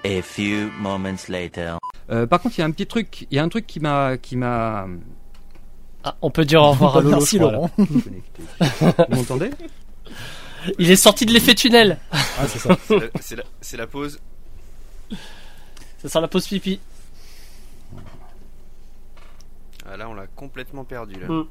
A 0.05 0.23
few 0.23 0.70
moments 0.81 1.16
later. 1.28 1.76
Euh, 2.10 2.26
par 2.26 2.40
contre, 2.40 2.57
il 2.58 2.60
y 2.60 2.62
a 2.62 2.66
un 2.66 2.70
petit 2.70 2.86
truc, 2.86 3.26
il 3.31 3.36
y 3.36 3.39
a 3.39 3.42
un 3.42 3.48
truc 3.48 3.66
qui 3.66 3.81
m'a, 3.81 4.16
qui 4.18 4.36
m'a 4.36 4.86
Ah, 6.05 6.16
on 6.23 6.31
peut 6.31 6.44
dire 6.44 6.62
au 6.62 6.70
revoir 6.70 6.97
à 6.98 7.00
Lolo. 7.00 7.16
Merci 7.16 7.36
je. 7.39 7.42
Laurent. 7.42 7.70
Vous 7.78 9.16
m'entendez? 9.16 9.50
Il 10.78 10.90
est 10.90 10.97
sorti 10.97 11.24
de 11.24 11.32
l'effet 11.32 11.55
tunnel. 11.55 11.98
Ah 12.12 12.18
c'est 12.48 12.58
ça. 12.58 12.76
C'est 12.86 12.97
la- 12.98 13.07
c'est 13.20 13.36
la, 13.36 13.42
c'est 13.60 13.76
la 13.76 13.86
pause. 13.86 14.18
Ça 16.02 16.08
sent 16.08 16.20
la 16.20 16.28
pause 16.28 16.47
pipi. 16.48 16.81
Ah, 19.91 19.97
là, 19.97 20.08
on 20.08 20.15
l'a 20.15 20.26
complètement 20.26 20.84
perdu. 20.84 21.18
Là. 21.18 21.28
Mm. 21.28 21.47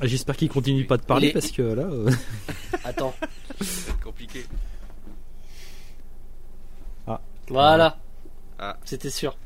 Ah, 0.00 0.06
J'espère 0.06 0.36
qu'il 0.36 0.48
continue 0.48 0.86
pas 0.86 0.96
de 0.96 1.02
parler 1.02 1.32
parce 1.32 1.50
que 1.50 1.62
là. 1.62 1.82
euh, 1.82 2.10
Attends. 2.84 3.14
Ça 3.60 3.66
va 3.66 3.92
être 3.92 4.00
compliqué. 4.00 4.44
Voilà. 7.50 7.98
Ah. 8.60 8.76
C'était 8.84 9.10
sûr. 9.10 9.36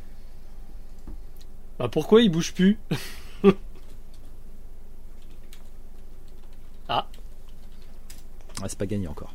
Bah 1.79 1.89
pourquoi 1.89 2.21
il 2.21 2.31
bouge 2.31 2.53
plus 2.53 2.79
ah, 6.89 7.07
c'est 8.67 8.79
pas 8.79 8.87
gagné 8.87 9.09
encore. 9.09 9.33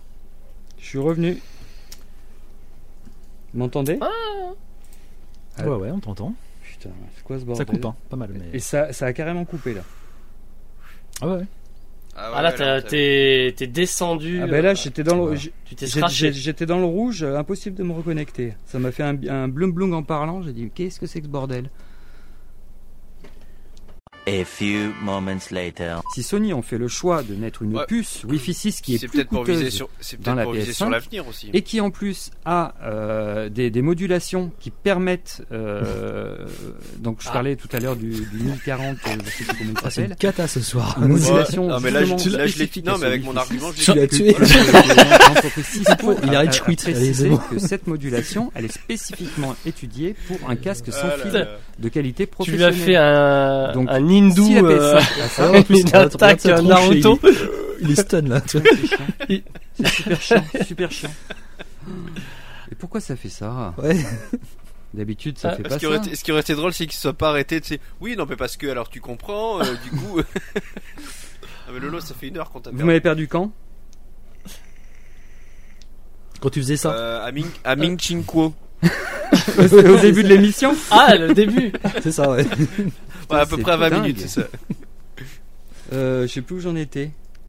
Je 0.77 0.85
suis 0.85 1.00
revenu. 1.00 1.42
Vous 3.53 3.59
m'entendez? 3.59 3.98
Ah. 4.01 4.53
Ouais 5.64 5.76
ouais, 5.76 5.92
on 5.92 6.00
t'entend. 6.00 6.35
Putain, 6.80 6.93
c'est 7.16 7.24
quoi 7.24 7.35
ce 7.35 7.41
Ça 7.41 7.45
bordel 7.48 7.66
coupe 7.67 7.85
hein, 7.85 7.95
pas 8.09 8.16
mal 8.17 8.30
mais. 8.33 8.45
Et 8.53 8.59
ça, 8.59 8.93
ça 8.93 9.06
a 9.08 9.14
carrément 9.14 9.43
coupé 9.45 9.74
là. 9.74 9.82
Ah 11.22 11.27
ouais. 11.27 11.33
ouais. 11.35 11.45
Ah, 12.16 12.32
Ah 12.35 12.41
là, 12.41 12.82
t'es 12.82 13.53
t'es 13.56 13.67
descendu. 13.67 14.41
Ah 14.43 14.48
ben 14.48 14.61
là, 14.64 14.72
euh, 14.72 14.75
j'étais 14.75 15.03
dans 15.03 15.16
le, 15.16 15.22
Ouais. 15.32 15.38
j'ai- 15.38 15.53
tu 15.66 15.75
t'es 15.75 15.85
j'ai- 15.85 15.91
scratché. 15.99 16.27
j'ai- 16.33 16.40
j'étais 16.40 16.66
dans 16.66 16.80
le 16.80 16.85
rouge, 16.85 17.24
euh, 17.24 17.38
impossible 17.38 17.75
de 17.77 17.83
me 17.83 17.93
reconnecter. 17.93 18.53
Ça 18.66 18.80
m'a 18.80 18.91
fait 18.91 19.03
un, 19.03 19.17
un 19.27 19.48
blum 19.48 19.72
blum 19.72 19.93
en 19.93 20.03
parlant. 20.03 20.41
J'ai 20.41 20.51
dit, 20.53 20.69
qu'est-ce 20.74 20.99
que 20.99 21.06
c'est 21.06 21.19
que 21.22 21.27
ce 21.27 21.32
bordel? 21.32 21.69
A 24.30 24.45
few 24.45 24.91
moments 25.01 25.40
later. 25.49 26.01
Si 26.14 26.22
Sony 26.22 26.53
ont 26.53 26.61
fait 26.61 26.77
le 26.77 26.88
choix 26.88 27.24
de 27.24 27.33
mettre 27.33 27.64
une 27.64 27.75
Ouais. 27.75 27.85
puce 27.88 28.24
Wi-Fi 28.25 28.53
6 28.53 28.82
qui 28.82 28.93
est, 28.95 29.08
plus 29.08 29.25
coûteuse 29.25 29.69
sur, 29.69 29.90
c'est 29.99 30.22
dans 30.22 30.35
la 30.35 30.43
pour 30.43 30.53
viser 30.53 30.72
PS5, 30.72 30.75
sur 30.75 30.90
l'avenir 30.90 31.27
aussi. 31.27 31.49
et 31.53 31.61
qui 31.64 31.82
en 31.82 31.90
plus 31.90 32.30
a 32.45 32.75
euh, 32.83 33.49
des, 33.49 33.72
des 33.72 33.82
modulations 33.82 34.51
qui 34.59 34.69
permettent. 34.69 35.41
euh, 35.51 36.45
donc 36.99 37.22
je 37.22 37.27
Ah. 37.30 37.33
parlais 37.33 37.56
tout 37.56 37.69
à 37.72 37.80
l'heure 37.80 37.95
du, 37.95 38.09
du 38.11 38.38
1040, 38.43 38.85
euh, 39.08 39.09
je 39.25 39.30
sais 39.32 39.43
plus 39.45 39.58
comment 39.58 39.72
il 39.72 39.77
Ah, 39.77 39.82
c'est 39.85 39.90
s'appelle. 39.90 40.09
une 40.11 40.16
cata 40.16 40.48
ce 40.48 40.59
soir. 40.61 40.95
Une 41.01 41.08
modulation 41.08 41.67
non, 41.67 41.80
mais 41.80 41.90
là, 41.91 42.03
je, 42.06 42.30
là, 42.30 42.45
je 42.45 42.80
Non, 42.85 42.98
mais 42.99 43.06
avec 43.08 43.24
mon 43.24 43.35
argument, 43.35 43.72
je 43.75 43.80
6. 43.82 43.85
Tu 43.85 43.93
l'ai 43.93 44.01
l'as 44.01 44.08
tué. 44.08 44.35
Il 46.24 46.35
a- 46.35 46.40
arrête 46.40 46.61
c'est 47.14 47.30
bon. 47.30 47.38
que 47.51 47.59
cette 47.59 47.88
modulation, 47.88 48.51
elle 48.56 48.66
est 48.66 48.72
spécifiquement 48.74 49.56
étudiée 49.66 50.16
pour 50.27 50.38
un 50.49 50.56
casque 50.56 50.91
sans 50.91 51.08
Ah 51.08 51.17
fil 51.17 51.48
de 51.80 51.90
qualité 51.90 52.27
Tu 52.43 52.51
lui 52.51 52.58
professionnelle. 52.59 52.69
as 52.69 52.74
fait 52.74 52.95
un, 52.95 53.72
Donc, 53.74 53.88
un 53.90 54.08
hindou. 54.19 54.45
si 54.45 54.57
euh, 54.57 54.61
PS5 54.61 55.22
a 55.22 55.27
ça, 55.27 55.51
Ah, 55.53 55.57
en 55.57 55.64
plus, 55.64 55.83
regarde 55.85 56.14
attaque 56.15 56.39
tronche, 56.39 56.61
Naruto. 56.64 57.19
Il, 57.23 57.30
est- 57.30 57.33
il 57.81 57.91
est 57.91 57.95
stun 58.01 58.22
là. 58.22 58.41
tu 58.41 58.59
vois. 58.59 58.69
c'est 58.72 58.88
chiant. 58.88 59.43
C'est 59.77 59.88
super 59.93 60.22
chiant, 60.22 60.43
super 60.67 60.91
chiant. 60.91 61.11
Et 62.72 62.75
pourquoi 62.75 62.99
ça 63.01 63.15
fait 63.15 63.30
ça 63.30 63.73
Ouais. 63.77 63.98
D'habitude, 64.93 65.38
ça 65.38 65.49
Ah, 65.51 65.56
fait 65.56 65.64
pas 65.64 65.77
ça. 65.80 65.95
été, 65.95 66.15
ce 66.15 66.23
qui 66.23 66.31
aurait 66.31 66.41
été 66.41 66.56
drôle, 66.56 66.73
c'est 66.73 66.85
qu'il 66.85 66.95
se 66.95 67.01
soit 67.01 67.14
pas 67.14 67.30
arrêté. 67.30 67.61
Tu 67.61 67.67
sais, 67.75 67.80
oui, 68.01 68.15
non, 68.17 68.25
mais 68.27 68.35
parce 68.35 68.57
que 68.57 68.67
alors 68.67 68.89
tu 68.89 68.99
comprends. 69.01 69.61
euh, 69.61 69.65
du 69.83 69.91
coup, 69.91 70.19
ah, 70.56 71.72
mais 71.73 71.80
Lolo, 71.80 71.99
ça 71.99 72.14
fait 72.19 72.27
une 72.27 72.38
heure 72.38 72.49
qu'on 72.49 72.59
t'a 72.59 72.72
Vous 72.72 72.77
perdu. 72.77 72.88
m'avez 72.88 73.01
perdu 73.01 73.27
quand? 73.27 73.51
Quand 76.41 76.49
tu 76.49 76.59
faisais 76.61 76.77
ça. 76.77 76.91
Euh, 76.93 77.25
à 77.25 77.31
Ming, 77.31 77.45
à 77.64 77.75
Ming 77.75 77.99
Chinquo. 77.99 78.53
Au 79.57 79.98
début 79.99 80.23
de 80.23 80.30
l'émission? 80.30 80.73
Ah, 80.89 81.15
le 81.15 81.33
début. 81.33 81.72
C'est 82.01 82.11
ça 82.14 82.30
ouais. 82.31 82.45
Ouais, 83.30 83.40
à 83.40 83.45
peu 83.45 83.58
près 83.58 83.72
à 83.74 83.77
20 83.77 83.90
dingue. 83.90 84.01
minutes, 84.01 84.19
c'est 84.22 84.27
ça. 84.41 84.48
euh, 85.93 86.24
Je 86.27 86.27
sais 86.33 86.41
plus 86.41 86.56
où 86.56 86.59
j'en 86.59 86.75
étais. 86.75 87.11